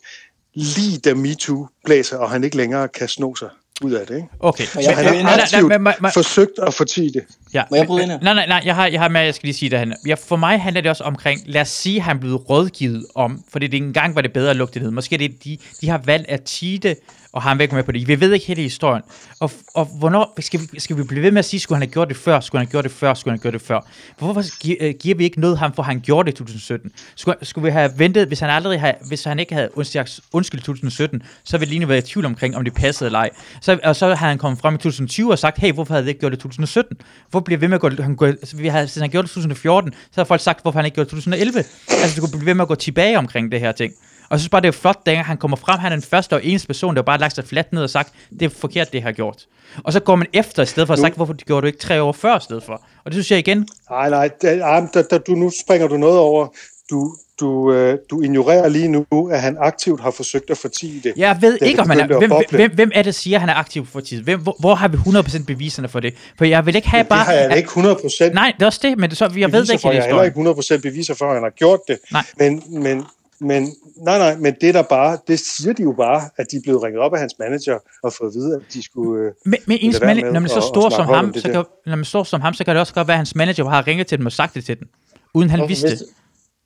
lige 0.55 0.99
da 0.99 1.15
MeToo 1.15 1.69
blæser, 1.85 2.17
og 2.19 2.31
han 2.31 2.45
ikke 2.45 2.57
længere 2.57 2.89
kan 2.89 3.09
sno 3.09 3.35
sig 3.35 3.49
ud 3.83 3.93
af 3.93 4.07
det. 4.07 4.15
Ikke? 4.17 4.29
Okay. 4.41 4.65
Og 4.77 4.83
jeg- 4.83 4.97
Han 4.97 5.05
har 5.05 5.13
nej, 5.13 5.23
nej, 5.23 5.33
aktivt 5.43 5.83
nej, 6.03 6.13
forsøgt 6.13 6.59
at 6.67 6.75
fortige 6.75 7.13
det. 7.13 7.25
Ja. 7.55 7.63
Må 7.71 7.77
jeg 7.77 7.87
bryde 7.87 8.03
ind 8.03 8.11
her? 8.11 8.19
Nej, 8.21 8.35
nej, 8.35 8.47
nej, 8.47 8.63
jeg 8.65 8.75
har, 8.75 8.87
jeg 8.87 9.01
har 9.01 9.09
med, 9.09 9.21
jeg 9.21 9.35
skal 9.35 9.47
lige 9.47 9.57
sige 9.57 9.71
det 9.71 9.79
han. 9.79 9.97
Ja, 10.07 10.15
for 10.15 10.37
mig 10.37 10.61
handler 10.61 10.81
det 10.81 10.91
også 10.91 11.05
omkring, 11.05 11.41
lad 11.47 11.61
os 11.61 11.69
sige, 11.69 11.97
at 11.97 12.03
han 12.03 12.21
blevet 12.21 12.51
rådgivet 12.51 13.07
om, 13.15 13.43
fordi 13.53 13.67
det 13.67 13.77
engang 13.77 14.15
var 14.15 14.21
det 14.21 14.33
bedre 14.33 14.51
at 14.51 14.57
lukke 14.57 14.75
det 14.75 14.83
ned. 14.83 14.91
Måske 14.91 15.19
det, 15.19 15.45
de, 15.45 15.59
de 15.81 15.89
har 15.89 15.99
valgt 16.05 16.29
at 16.29 16.49
cheate, 16.49 16.97
og 17.37 17.43
har 17.43 17.49
han 17.49 17.59
væk 17.59 17.73
med 17.73 17.83
på 17.83 17.93
det. 17.93 18.09
Vi 18.09 18.21
ved 18.21 18.33
ikke 18.33 18.47
hele 18.47 18.63
historien. 18.63 19.03
Og, 19.41 19.51
og 19.75 19.85
hvornår, 19.99 20.35
skal 20.41 20.61
vi, 20.73 20.81
skal 20.81 20.97
vi 20.97 21.03
blive 21.03 21.23
ved 21.23 21.31
med 21.31 21.39
at 21.39 21.45
sige, 21.45 21.61
skulle 21.61 21.77
han 21.77 21.83
have 21.83 21.93
gjort 21.93 22.09
det 22.09 22.17
før, 22.17 22.41
skulle 22.41 22.61
han 22.61 22.67
have 22.67 22.71
gjort 22.71 22.85
det 22.85 22.93
før, 22.93 23.15
skulle 23.15 23.33
han 23.33 23.39
have 23.39 23.43
gjort 23.51 23.61
det 23.61 23.63
før? 23.69 23.81
Hvorfor 24.19 24.59
gi- 24.63 24.77
øh, 24.81 24.95
giver 25.01 25.15
vi 25.17 25.25
ikke 25.25 25.41
noget 25.41 25.59
ham, 25.59 25.75
for 25.75 25.83
han 25.83 26.01
gjorde 26.01 26.27
det 26.27 26.35
i 26.35 26.37
2017? 26.39 26.91
Skulle, 27.17 27.37
skulle 27.43 27.65
vi 27.65 27.71
have 27.71 27.91
ventet, 27.97 28.27
hvis 28.29 28.41
han 28.41 28.51
aldrig 28.51 28.81
havde, 28.81 28.95
hvis 29.09 29.25
han 29.25 29.39
ikke 29.39 29.55
havde 29.55 29.69
undskyld, 29.75 30.07
undskyld 30.33 30.61
2017, 30.61 31.23
så 31.45 31.59
ville 31.59 31.73
Line 31.73 31.89
være 31.89 31.99
i 31.99 32.03
tvivl 32.03 32.27
omkring, 32.27 32.57
om 32.57 32.65
det 32.65 32.75
passede 32.75 33.09
eller 33.09 33.19
ej. 33.19 33.31
Så, 33.61 33.79
og 33.85 33.97
så 33.97 34.07
havde 34.07 34.29
han 34.31 34.39
kommet 34.39 34.61
frem 34.61 34.75
i 34.75 34.79
2020 34.79 35.31
og 35.33 35.39
sagt, 35.39 35.59
hey, 35.59 35.73
hvorfor 35.73 35.95
havde 35.95 36.03
det 36.05 36.09
ikke 36.09 36.21
gjort 36.21 36.33
det 36.33 36.39
i 36.39 36.43
2017? 36.43 36.97
Hvorfor 37.31 37.45
bliver 37.45 37.59
vi 37.59 37.61
ved 37.61 37.69
med 37.69 37.75
at 37.75 37.81
gå, 37.81 38.03
han 38.03 38.17
går, 38.17 38.33
så 38.45 38.57
vi 38.57 38.69
havde, 38.69 38.89
siden 38.89 39.03
han 39.03 39.11
gjorde 39.11 39.27
det 39.27 39.33
i 39.33 39.35
2014, 39.35 39.93
så 39.93 40.21
har 40.21 40.25
folk 40.25 40.41
sagt, 40.41 40.63
hvorfor 40.63 40.79
han 40.79 40.85
ikke 40.85 40.95
gjorde 40.95 41.11
det 41.11 41.13
i 41.13 41.17
2011. 41.17 41.65
Altså, 42.03 42.17
du 42.17 42.21
kunne 42.21 42.31
blive 42.39 42.47
ved 42.47 42.55
med 42.55 42.63
at 42.63 42.69
gå 42.69 42.75
tilbage 42.75 43.19
omkring 43.19 43.53
det 43.53 43.61
her 43.61 43.73
ting. 43.73 43.93
Og 44.29 44.35
jeg 44.35 44.41
synes 44.41 44.49
bare, 44.49 44.61
det 44.61 44.69
er 44.69 44.73
flot, 44.73 45.01
at 45.07 45.17
han 45.17 45.37
kommer 45.37 45.57
frem, 45.57 45.79
han 45.79 45.93
er 45.93 45.97
den 45.97 46.03
første 46.03 46.35
og 46.35 46.45
eneste 46.45 46.67
person, 46.67 46.97
der 46.97 47.03
bare 47.03 47.17
har 47.17 47.21
lagt 47.21 47.35
sig 47.35 47.45
fladt 47.45 47.73
ned 47.73 47.83
og 47.83 47.91
sagt, 47.91 48.13
det 48.31 48.43
er 48.43 48.49
forkert, 48.49 48.93
det 48.93 49.03
har 49.03 49.13
gjort. 49.13 49.47
Og 49.85 49.93
så 49.93 50.01
går 50.01 50.17
man 50.17 50.27
efter 50.33 50.63
i 50.63 50.67
stedet 50.67 50.87
for 50.87 50.95
at 50.95 51.01
sagt, 51.01 51.17
hvorfor 51.17 51.35
gjorde 51.35 51.63
du 51.63 51.67
ikke 51.67 51.79
tre 51.79 52.03
år 52.03 52.13
før 52.13 52.37
i 52.37 52.41
stedet 52.41 52.63
for? 52.63 52.73
Og 52.73 53.05
det 53.05 53.13
synes 53.13 53.31
jeg 53.31 53.39
igen, 53.39 53.69
Nej, 53.91 54.11
nej, 54.11 54.31
det, 54.41 54.61
ej, 54.61 54.87
der, 54.95 55.03
der, 55.03 55.19
du, 55.19 55.33
nu 55.33 55.51
springer 55.65 55.89
du 55.89 55.97
noget 55.97 56.19
over. 56.19 56.49
Du, 56.91 57.17
du, 57.41 57.73
øh, 57.73 57.99
du 58.11 58.23
ignorerer 58.23 58.69
lige 58.69 58.89
nu, 58.89 59.29
at 59.33 59.41
han 59.41 59.57
aktivt 59.61 60.01
har 60.01 60.11
forsøgt 60.11 60.51
at 60.51 60.59
fortige 60.59 61.01
det. 61.05 61.13
jeg 61.17 61.39
ved 61.41 61.59
Det 61.59 61.67
ikke, 61.67 61.81
om 61.81 61.91
han 61.91 62.01
er, 62.01 62.17
at 62.17 62.19
hvem, 62.19 62.33
hvem, 62.51 62.75
hvem 62.75 62.91
er 62.95 62.99
det, 62.99 63.05
der 63.05 63.11
siger, 63.11 63.37
at 63.37 63.41
han 63.41 63.49
er 63.49 63.55
aktiv 63.55 63.87
for 63.87 64.01
tid? 64.01 64.23
Hvem, 64.23 64.41
hvor, 64.41 64.57
hvor, 64.61 64.75
har 64.75 64.89
vi 64.89 64.97
100% 64.97 65.45
beviserne 65.45 65.89
for 65.89 66.01
det? 66.01 66.15
For 66.39 66.45
jeg 66.45 66.67
vil 66.67 66.77
ikke 66.77 66.89
have 66.89 67.03
Det 67.03 67.09
bare... 67.09 67.25
har 67.25 67.33
jeg 67.33 67.51
da 67.51 67.55
ikke 67.55 67.69
100% 67.69 68.33
Nej, 68.33 68.53
det 68.57 68.63
er 68.63 68.67
også 68.67 68.81
det, 68.83 68.99
men 68.99 69.11
det, 69.11 69.19
så, 69.19 69.33
jeg 69.37 69.53
ved 69.53 69.61
det 69.61 69.73
ikke 69.73 69.83
for. 69.83 69.89
hele 69.91 70.05
Jeg 70.05 70.15
har 70.15 70.23
heller 70.23 70.55
ikke 70.57 70.77
100% 70.77 70.81
beviser 70.81 71.15
for, 71.15 71.27
at 71.27 71.35
han 71.35 71.43
har 71.43 71.51
gjort 71.51 71.81
det. 71.89 71.99
Nej. 72.13 72.25
Men, 72.39 72.63
men, 72.83 73.05
men, 73.41 73.63
nej, 73.97 74.19
nej, 74.19 74.37
men 74.37 74.55
det 74.61 74.75
der 74.75 74.83
bare, 74.83 75.19
det 75.29 75.41
siger 75.41 75.73
de 75.73 75.83
jo 75.83 75.93
bare, 75.93 76.31
at 76.37 76.47
de 76.51 76.57
er 76.57 76.61
blevet 76.63 76.83
ringet 76.83 77.01
op 77.03 77.15
af 77.15 77.21
hans 77.21 77.35
manager 77.39 77.79
og 78.03 78.13
fået 78.13 78.29
at 78.29 78.35
vide, 78.35 78.55
at 78.57 78.63
de 78.73 78.83
skulle... 78.83 79.23
Øh, 79.27 79.33
Men, 79.45 79.59
men 79.67 79.79
ens 79.81 80.01
være 80.01 80.15
man, 80.15 80.25
med 80.25 80.33
når 80.33 80.41
man 80.41 80.49
så 80.49 80.55
og- 80.57 80.63
og 80.63 80.69
står 80.69 80.91
som 80.91 81.07
ham, 81.07 81.33
det 81.33 81.43
så 81.43 81.49
kan, 81.53 81.65
når 81.87 81.97
man 81.97 82.05
står 82.05 82.25
som 82.25 82.41
ham, 82.41 82.55
så 82.55 82.65
kan 82.65 82.75
det 82.75 82.81
også 82.81 82.95
godt 82.95 83.09
være, 83.09 83.15
at 83.15 83.19
hans 83.19 83.35
manager 83.35 83.65
har 83.69 83.87
ringet 83.87 84.07
til 84.07 84.19
dem 84.19 84.27
og 84.27 84.33
sagt 84.33 84.55
det 84.55 84.65
til 84.65 84.79
dem, 84.79 84.89
uden 85.35 85.51
han 85.51 85.59
Hvorfor 85.59 85.69
vidste 85.69 85.91
det. 85.91 86.03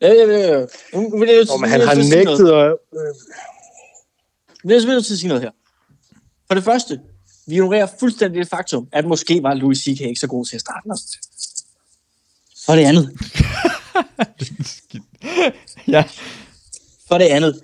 Ja, 0.00 0.08
ja, 0.08 0.24
ja. 0.26 0.38
ja. 0.38 0.58
Vil 0.94 1.28
jeg 1.28 1.46
jo 1.48 1.52
og 1.52 1.60
nu 1.60 1.66
han 1.66 1.80
vil 1.80 1.88
har 1.88 1.94
nægtet 1.94 2.52
at... 2.52 2.66
Øh, 2.66 3.00
Nu 4.64 4.68
vil 4.68 4.72
jeg 4.74 4.80
simpelthen 4.80 5.04
til 5.04 5.14
at 5.14 5.18
sige 5.18 5.28
noget 5.28 5.42
her. 5.42 5.50
For 6.46 6.54
det 6.54 6.64
første, 6.64 7.00
vi 7.46 7.54
ignorerer 7.54 7.86
fuldstændig 8.00 8.40
det 8.40 8.48
faktum, 8.48 8.88
at 8.92 9.04
måske 9.04 9.42
var 9.42 9.54
Louis 9.54 9.78
C.K. 9.78 10.00
ikke 10.00 10.20
så 10.20 10.26
god 10.26 10.44
til 10.46 10.54
at 10.56 10.60
starte 10.60 10.88
med. 10.88 10.96
For 12.66 12.72
det 12.72 12.82
andet, 12.84 13.10
Ja. 15.88 16.04
For 17.10 17.18
det 17.18 17.24
andet, 17.24 17.60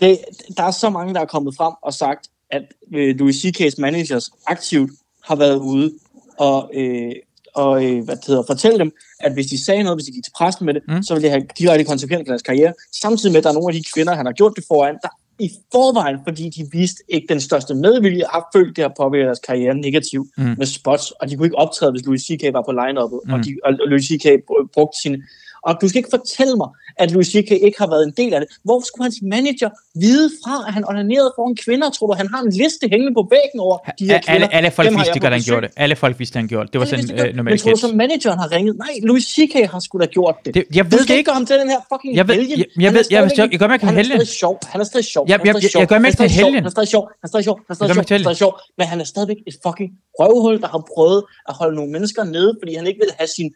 det, 0.00 0.18
der 0.56 0.62
er 0.62 0.70
så 0.70 0.90
mange, 0.90 1.14
der 1.14 1.20
er 1.20 1.24
kommet 1.24 1.54
frem 1.56 1.72
og 1.82 1.94
sagt, 1.94 2.28
at 2.50 2.62
øh, 2.94 3.16
Louis 3.18 3.36
C.K.'s 3.36 3.78
managers 3.78 4.30
aktivt 4.46 4.90
har 5.24 5.36
været 5.36 5.56
ude 5.58 5.92
og, 6.38 6.70
øh, 6.74 7.12
og 7.54 7.84
øh, 7.84 8.04
hvad 8.04 8.16
det 8.16 8.24
hedder, 8.26 8.42
fortælle 8.46 8.78
dem, 8.78 8.92
at 9.20 9.32
hvis 9.32 9.46
de 9.46 9.64
sagde 9.64 9.82
noget, 9.82 9.96
hvis 9.96 10.06
de 10.06 10.12
gik 10.12 10.24
til 10.24 10.32
pressen 10.36 10.66
med 10.66 10.74
det, 10.74 10.82
Mm. 10.88 11.02
så 11.02 11.14
ville 11.14 11.22
det 11.22 11.30
have 11.30 11.46
direkte 11.58 11.84
konsekvenser 11.84 12.24
for 12.24 12.32
deres 12.32 12.42
karriere. 12.42 12.72
Samtidig 13.02 13.32
med, 13.32 13.38
at 13.38 13.44
der 13.44 13.50
er 13.50 13.54
nogle 13.54 13.68
af 13.68 13.74
de 13.74 13.82
kvinder, 13.94 14.14
han 14.14 14.26
har 14.26 14.32
gjort 14.32 14.52
det 14.56 14.64
foran, 14.68 14.94
der 15.02 15.08
i 15.40 15.50
forvejen, 15.72 16.16
fordi 16.26 16.48
de 16.48 16.68
viste 16.72 17.02
ikke 17.08 17.26
den 17.28 17.40
største 17.40 17.74
medvilje, 17.74 18.24
har 18.32 18.48
følt 18.54 18.76
det 18.76 18.82
har 18.84 18.92
påvirket 18.96 19.26
deres 19.26 19.38
karriere 19.38 19.74
negativt 19.74 20.28
Mm. 20.38 20.54
med 20.58 20.66
spots, 20.66 21.10
og 21.10 21.30
de 21.30 21.36
kunne 21.36 21.46
ikke 21.46 21.58
optræde, 21.58 21.92
hvis 21.92 22.04
Louis 22.06 22.22
C.K. 22.22 22.42
var 22.52 22.62
på 22.68 22.72
line-uppet, 22.72 23.20
mm. 23.26 23.32
Og, 23.32 23.38
de, 23.44 23.56
og 23.64 23.72
Louis 23.72 24.04
C.K. 24.04 24.26
br- 24.26 24.68
brugte 24.74 24.98
sine... 25.02 25.22
Og 25.66 25.72
du 25.80 25.88
skal 25.88 25.98
ikke 25.98 26.12
fortælle 26.18 26.56
mig, 26.62 26.68
at 27.02 27.10
Louis 27.10 27.26
C.K. 27.26 27.50
ikke 27.66 27.78
har 27.78 27.88
været 27.94 28.04
en 28.10 28.14
del 28.16 28.34
af 28.34 28.40
det. 28.40 28.48
Hvor 28.64 28.78
skulle 28.88 29.04
hans 29.04 29.18
manager 29.34 29.70
vide 30.04 30.30
fra, 30.44 30.54
at 30.68 30.72
han 30.76 30.82
onanerede 30.90 31.32
foran 31.36 31.56
kvinder? 31.64 31.90
Tror 31.90 32.06
du, 32.06 32.12
han 32.22 32.28
har 32.34 32.40
en 32.42 32.52
liste 32.62 32.84
hængende 32.92 33.14
på 33.18 33.22
væggen 33.34 33.58
over 33.66 33.76
de 33.98 34.04
her 34.10 34.20
kvinder? 34.20 34.32
Alle, 34.34 34.54
alle 34.54 34.70
folk 34.70 34.88
vidste 34.90 35.12
jeg 35.14 35.24
at 35.24 35.32
han 35.32 35.40
gjorde 35.50 35.62
det. 35.66 35.70
Alle 35.84 35.96
folk 35.96 36.18
vidste, 36.18 36.36
han 36.42 36.48
gjorde 36.48 36.64
det. 36.66 36.72
Det 36.72 36.78
var 36.80 36.86
Alle 36.86 37.02
sådan 37.06 37.16
godt. 37.16 37.20
øh, 37.20 37.26
Men 37.26 37.36
normal 37.36 37.58
tror 37.58 37.70
du 37.70 37.80
så, 37.80 37.88
manageren 38.04 38.38
har 38.42 38.48
ringet? 38.56 38.74
Nej, 38.84 38.92
Louis 39.08 39.24
C.K. 39.34 39.54
har 39.72 39.80
sgu 39.86 39.98
da 39.98 40.06
gjort 40.06 40.36
det. 40.44 40.54
Det, 40.54 40.64
jeg 40.74 40.84
ved 40.92 40.98
det 41.10 41.14
ikke 41.20 41.30
ham 41.30 41.46
til 41.46 41.56
den 41.62 41.68
her 41.74 41.80
fucking 41.92 42.12
Jeg 42.16 42.28
ved- 42.28 42.34
helgen. 42.34 42.58
jeg- 42.58 42.66
jeg 42.84 42.92
ved- 42.94 43.04
jeg 43.10 43.30
stadigvæk- 43.30 43.52
jeg 43.52 43.58
gør 43.62 43.66
mig 43.66 43.74
ikke 43.74 43.82
til 43.82 43.88
Han 43.88 43.98
er 43.98 44.02
helgen. 44.02 44.16
stadig 44.18 44.28
sjov. 44.42 44.54
Han 44.72 44.80
er 44.80 44.84
stadig 44.84 45.04
sjov. 45.14 45.24
Jeg- 45.28 45.36
Han 45.38 45.40
er 45.40 45.44
jeg- 45.48 45.54
stadig 45.54 45.74
jeg- 45.74 45.80
jeg 45.80 45.88
gør 45.92 45.98
mig 45.98 46.08
ikke 46.08 46.28
helgen. 46.40 46.54
Han 46.54 46.66
er 46.66 46.70
stadig 46.76 46.88
sjov. 46.94 47.04
Han 47.20 47.24
er 47.26 47.28
stadig 47.32 47.44
sjov. 47.44 47.56
Er 47.56 47.62
Jeg 47.68 47.94
Han 47.94 47.98
er 47.98 48.18
stadig 48.24 48.36
sjov. 48.44 48.52
Men 48.78 48.86
han 48.92 48.98
er 49.00 49.04
stadigvæk 49.14 49.36
et 49.50 49.56
fucking 49.66 49.90
røvhul, 50.20 50.54
der 50.64 50.68
har 50.74 50.82
prøvet 50.94 51.20
at 51.50 51.54
holde 51.60 51.74
nogle 51.78 51.90
mennesker 51.92 52.22
nede, 52.24 52.50
fordi 52.60 52.72
han 52.74 52.86
ikke 52.90 53.00
vil 53.04 53.10
have 53.18 53.28
sin 53.38 53.48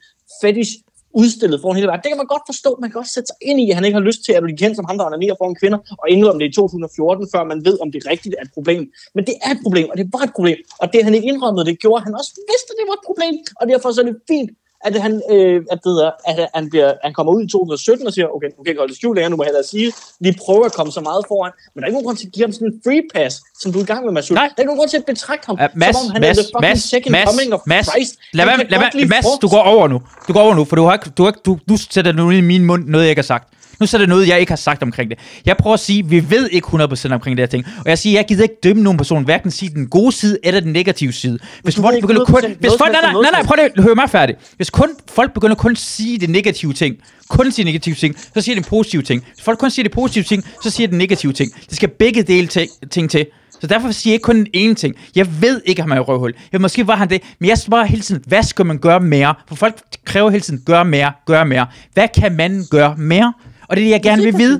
fetish 0.43 0.73
udstillet 1.21 1.61
foran 1.61 1.77
hele 1.77 1.89
verden. 1.89 2.03
Det 2.03 2.11
kan 2.13 2.23
man 2.23 2.31
godt 2.35 2.47
forstå. 2.51 2.71
Man 2.81 2.91
kan 2.91 2.99
også 3.03 3.15
sætte 3.17 3.29
sig 3.31 3.39
ind 3.49 3.59
i, 3.61 3.71
at 3.71 3.77
han 3.79 3.85
ikke 3.85 3.99
har 4.01 4.07
lyst 4.09 4.25
til 4.25 4.33
at 4.33 4.43
blive 4.43 4.59
kendt 4.63 4.77
som 4.77 4.85
ham, 4.89 4.97
der 4.99 5.05
onanerer 5.11 5.35
foran 5.41 5.57
kvinder, 5.61 5.79
og 6.03 6.07
indrømme 6.15 6.41
det 6.41 6.49
i 6.51 6.55
2014, 6.55 7.29
før 7.35 7.43
man 7.45 7.59
ved, 7.69 7.77
om 7.83 7.89
det 7.93 8.07
rigtigt 8.13 8.35
er 8.39 8.43
et 8.49 8.53
problem. 8.57 8.83
Men 9.15 9.23
det 9.29 9.35
er 9.47 9.51
et 9.57 9.61
problem, 9.65 9.87
og 9.93 9.97
det 9.99 10.07
var 10.15 10.23
et 10.29 10.35
problem. 10.39 10.59
Og 10.81 10.87
det, 10.93 11.05
han 11.05 11.15
ikke 11.15 11.29
indrømmede, 11.33 11.65
det 11.71 11.79
gjorde, 11.85 12.01
at 12.01 12.05
han 12.09 12.15
også 12.21 12.33
vidste, 12.51 12.69
at 12.73 12.79
det 12.81 12.87
var 12.91 12.97
et 13.01 13.07
problem. 13.09 13.35
Og 13.61 13.65
derfor 13.71 13.89
så 13.93 14.01
er 14.03 14.07
det 14.11 14.17
fint, 14.33 14.51
at 14.85 15.03
han, 15.03 15.23
øh, 15.31 15.63
at, 15.73 15.79
det 15.85 15.91
er, 16.07 16.11
at 16.31 16.49
han, 16.55 16.71
bliver, 16.71 16.93
han 17.05 17.13
kommer 17.15 17.33
ud 17.33 17.43
i 17.45 17.49
2017 17.49 18.07
og 18.07 18.13
siger, 18.13 18.27
okay, 18.37 18.47
nu 18.59 18.63
kan 18.65 18.71
ikke 18.71 18.79
holde 18.81 18.91
det 18.93 18.97
skjult 18.99 19.17
længere, 19.17 19.31
nu 19.31 19.37
må 19.37 19.43
jeg 19.43 19.49
hellere 19.49 19.65
sige, 19.65 19.93
vi 20.21 20.31
prøver 20.45 20.65
at 20.65 20.73
komme 20.73 20.93
så 20.93 21.01
meget 21.01 21.25
foran, 21.29 21.53
men 21.75 21.79
der 21.81 21.85
er 21.85 21.89
ikke 21.89 21.95
nogen 21.95 22.07
grund 22.07 22.17
til 22.17 22.27
at 22.27 22.33
give 22.33 22.45
ham 22.47 22.53
sådan 22.53 22.69
en 22.69 22.81
free 22.85 23.03
pass, 23.15 23.35
som 23.63 23.73
du 23.73 23.79
er 23.79 23.83
i 23.83 23.87
gang 23.87 24.05
med, 24.05 24.13
Masud. 24.13 24.35
Nej. 24.35 24.45
Der 24.45 24.55
er 24.57 24.63
ikke 24.63 24.67
nogen 24.73 24.79
grund 24.79 24.91
til 24.91 24.97
at 24.97 25.05
betragte 25.05 25.47
ham, 25.47 25.57
Uh, 25.65 25.79
Mads, 25.83 25.97
som 25.97 26.07
om 26.07 26.13
han 26.13 26.21
Mads, 26.21 26.39
er 26.39 26.43
the 26.43 26.49
fucking 26.55 26.61
Mads, 26.69 26.83
second 26.95 27.13
Mads, 27.13 27.29
coming 27.31 27.55
of 27.55 27.61
Mads, 27.67 27.87
Christ. 27.87 28.15
lad 28.33 28.45
være, 28.47 28.57
lad 28.73 28.79
være, 28.79 29.07
Mads, 29.15 29.27
du 29.43 29.49
går 29.49 29.63
over 29.75 29.89
nu. 29.89 29.99
Du 30.29 30.33
går 30.33 30.41
over 30.41 30.55
nu, 30.55 30.65
for 30.65 30.77
du, 30.77 30.85
har, 30.85 30.93
ikke- 30.99 31.11
du, 31.19 31.23
har 31.23 31.31
ikke- 31.31 31.41
du, 31.47 31.59
du 31.69 31.77
sætter 31.91 32.13
noget 32.13 32.37
i 32.37 32.41
min 32.41 32.65
mund, 32.65 32.85
noget 32.85 33.05
jeg 33.05 33.11
ikke 33.11 33.21
har 33.21 33.33
sagt. 33.35 33.52
Nu 33.83 33.87
sætter 33.87 34.07
noget, 34.07 34.29
jeg 34.29 34.41
ikke 34.41 34.53
har 34.53 34.57
sagt 34.57 34.83
omkring 34.83 35.11
det. 35.11 35.19
Jeg 35.47 35.57
prøver 35.57 35.75
at 35.75 35.81
sige, 35.81 36.09
vi 36.09 36.31
ved 36.31 36.49
ikke 36.51 36.67
100% 36.67 37.13
omkring 37.13 37.37
det 37.37 37.43
her 37.43 37.47
ting. 37.47 37.67
Og 37.79 37.89
jeg 37.89 37.99
siger, 37.99 38.19
jeg 38.19 38.25
gider 38.29 38.43
ikke 38.43 38.55
dømme 38.65 38.83
nogen 38.83 38.97
person, 38.97 39.25
hverken 39.25 39.51
sige 39.51 39.75
den 39.75 39.89
gode 39.89 40.13
side 40.13 40.39
eller 40.43 40.61
den 40.61 40.73
negative 40.73 41.13
side. 41.13 41.39
Hvis 41.63 41.77
folk 41.77 42.01
begynder 42.01 42.25
kun... 42.25 42.45
100% 42.45 42.55
Hvis 42.61 42.73
folk, 42.79 42.93
nej, 42.93 43.01
nej, 43.03 43.13
nej, 43.13 43.31
nej, 43.33 43.43
prøv 43.43 43.65
at 43.65 43.83
høre 43.85 43.95
mig 43.95 44.11
færdig. 44.11 44.35
Hvis 44.57 44.71
kun, 44.71 44.89
folk 45.15 45.35
begynder 45.35 45.57
kun 45.57 45.71
at 45.71 45.79
sige 45.79 46.19
det 46.19 46.31
negative 46.31 46.73
ting, 46.73 46.97
kun 47.29 47.53
sige 47.53 47.65
negative 47.65 47.95
ting, 47.95 48.17
så 48.35 48.41
siger 48.41 48.57
de 48.57 48.63
positive 48.63 49.03
ting. 49.03 49.25
Hvis 49.35 49.45
folk 49.45 49.59
kun 49.59 49.71
siger 49.71 49.85
det 49.85 49.93
positive 49.93 50.25
ting, 50.25 50.45
så 50.63 50.71
siger 50.71 50.89
de 50.89 50.97
negative 50.97 51.33
ting. 51.33 51.53
Det 51.69 51.77
skal 51.77 51.89
begge 51.89 52.23
dele 52.23 52.47
ting, 52.47 52.71
ting 52.91 53.11
til. 53.11 53.27
Så 53.61 53.67
derfor 53.67 53.91
siger 53.91 54.13
jeg 54.13 54.15
ikke 54.15 54.25
kun 54.25 54.37
den 54.37 54.47
ene 54.53 54.75
ting. 54.75 54.95
Jeg 55.17 55.43
ved 55.43 55.61
ikke, 55.65 55.83
at 55.83 55.89
han 55.89 55.99
er 55.99 56.03
røvhul. 56.03 56.35
Jeg, 56.53 56.61
måske 56.61 56.87
var 56.87 56.97
han 56.97 57.11
det, 57.11 57.23
men 57.39 57.49
jeg 57.49 57.59
spørger 57.59 57.85
hele 57.85 58.03
tiden, 58.03 58.23
hvad 58.27 58.43
skal 58.43 58.67
man 58.67 58.79
gøre 58.79 59.01
mere? 59.01 59.35
For 59.49 59.55
folk 59.55 59.75
kræver 60.05 60.31
hele 60.31 60.41
tiden, 60.41 60.63
gør 60.67 60.83
mere, 60.83 61.13
gør 61.27 61.45
mere. 61.45 61.67
Hvad 61.95 62.09
kan 62.15 62.37
manden 62.37 62.67
gøre 62.71 62.97
mere? 62.97 63.33
Og 63.73 63.77
det 63.77 63.82
er 63.82 63.86
det, 63.86 63.93
jeg 63.93 64.03
gerne 64.03 64.23
vil 64.23 64.39
vide. 64.39 64.59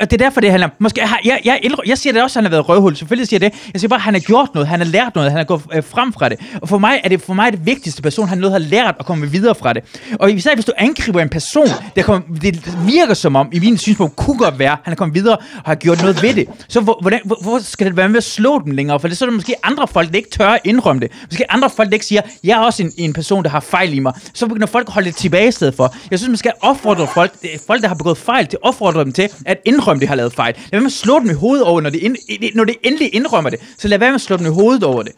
Og 0.00 0.10
det 0.10 0.12
er 0.12 0.16
derfor, 0.24 0.40
det 0.40 0.50
handler 0.50 0.66
om. 0.66 0.72
Måske, 0.78 1.00
jeg, 1.00 1.40
jeg, 1.44 1.60
jeg, 1.62 1.70
jeg 1.86 1.98
siger 1.98 2.12
det 2.12 2.22
også, 2.22 2.38
at 2.38 2.42
han 2.42 2.44
har 2.44 2.50
været 2.50 2.68
røvhul. 2.68 2.96
Selvfølgelig 2.96 3.28
siger 3.28 3.44
jeg 3.44 3.52
det. 3.52 3.58
Jeg 3.72 3.80
siger 3.80 3.88
bare, 3.88 3.96
at 3.96 4.02
han 4.02 4.14
har 4.14 4.20
gjort 4.20 4.48
noget. 4.54 4.68
Han 4.68 4.80
har 4.80 4.86
lært 4.86 5.14
noget. 5.14 5.30
Han 5.30 5.36
har 5.36 5.44
gået 5.44 5.62
øh, 5.74 5.82
frem 5.84 6.12
fra 6.12 6.28
det. 6.28 6.40
Og 6.62 6.68
for 6.68 6.78
mig 6.78 7.00
er 7.04 7.08
det 7.08 7.22
for 7.22 7.34
mig 7.34 7.52
det 7.52 7.66
vigtigste 7.66 8.02
person, 8.02 8.28
han 8.28 8.38
noget 8.38 8.52
har 8.52 8.58
lært 8.58 8.94
at 8.98 9.06
komme 9.06 9.30
videre 9.30 9.54
fra 9.54 9.72
det. 9.72 9.82
Og 10.20 10.32
især 10.32 10.54
hvis 10.54 10.64
du 10.64 10.72
angriber 10.76 11.20
en 11.20 11.28
person, 11.28 11.66
der 11.96 12.02
kommer, 12.02 12.36
det 12.42 12.76
virker 12.86 13.14
som 13.14 13.36
om, 13.36 13.48
i 13.52 13.58
min 13.58 13.78
synspunkt, 13.78 14.16
kunne 14.16 14.38
godt 14.38 14.58
være, 14.58 14.76
han 14.82 14.92
er 14.92 14.96
kommet 14.96 15.14
videre 15.14 15.36
og 15.36 15.42
har 15.64 15.74
gjort 15.74 16.00
noget 16.00 16.22
ved 16.22 16.34
det. 16.34 16.46
Så 16.68 16.80
hvor, 16.80 16.98
hvordan, 17.00 17.20
hvor, 17.24 17.38
hvor 17.42 17.58
skal 17.58 17.86
det 17.86 17.96
være 17.96 18.08
med 18.08 18.16
at 18.16 18.24
slå 18.24 18.62
dem 18.64 18.72
længere? 18.72 19.00
For 19.00 19.08
det, 19.08 19.18
så 19.18 19.24
er 19.24 19.28
der 19.28 19.36
måske 19.36 19.54
andre 19.62 19.88
folk, 19.88 20.10
der 20.10 20.16
ikke 20.16 20.30
tør 20.30 20.48
at 20.48 20.60
indrømme 20.64 21.00
det. 21.00 21.10
Måske 21.30 21.52
andre 21.52 21.70
folk, 21.70 21.88
der 21.88 21.94
ikke 21.94 22.06
siger, 22.06 22.22
jeg 22.44 22.58
er 22.58 22.64
også 22.64 22.82
en, 22.82 22.92
en 22.96 23.12
person, 23.12 23.42
der 23.42 23.50
har 23.50 23.60
fejl 23.60 23.94
i 23.94 23.98
mig. 23.98 24.12
Så 24.34 24.46
begynder 24.46 24.66
folk 24.66 24.88
at 24.88 24.94
holde 24.94 25.06
det 25.06 25.16
tilbage 25.16 25.48
i 25.48 25.52
stedet 25.52 25.74
for. 25.74 25.94
Jeg 26.10 26.18
synes, 26.18 26.28
man 26.28 26.36
skal 26.36 26.52
opfordre 26.60 27.06
folk, 27.14 27.32
folk, 27.66 27.82
der 27.82 27.88
har 27.88 27.94
begået 27.94 28.18
fejl, 28.18 28.39
til 28.48 28.58
at 28.62 28.68
opfordre 28.68 29.04
dem 29.04 29.12
til 29.12 29.28
at 29.46 29.60
indrømme, 29.64 30.00
de 30.00 30.06
har 30.06 30.14
lavet 30.14 30.32
fejl. 30.32 30.54
Lad 30.56 30.70
være 30.70 30.80
med 30.80 30.86
at 30.86 30.92
slå 30.92 31.18
dem 31.18 31.30
i 31.30 31.34
hovedet 31.34 31.64
over, 31.64 31.80
når 31.80 31.90
de, 31.90 31.98
ind, 31.98 32.16
når 32.54 32.64
de 32.64 32.74
endelig 32.82 33.14
indrømmer 33.14 33.50
det. 33.50 33.60
Så 33.78 33.88
lad 33.88 33.98
være 33.98 34.10
med 34.10 34.14
at 34.14 34.20
slå 34.20 34.36
dem 34.36 34.46
i 34.46 34.48
hovedet 34.48 34.84
over 34.84 35.02
det. 35.02 35.12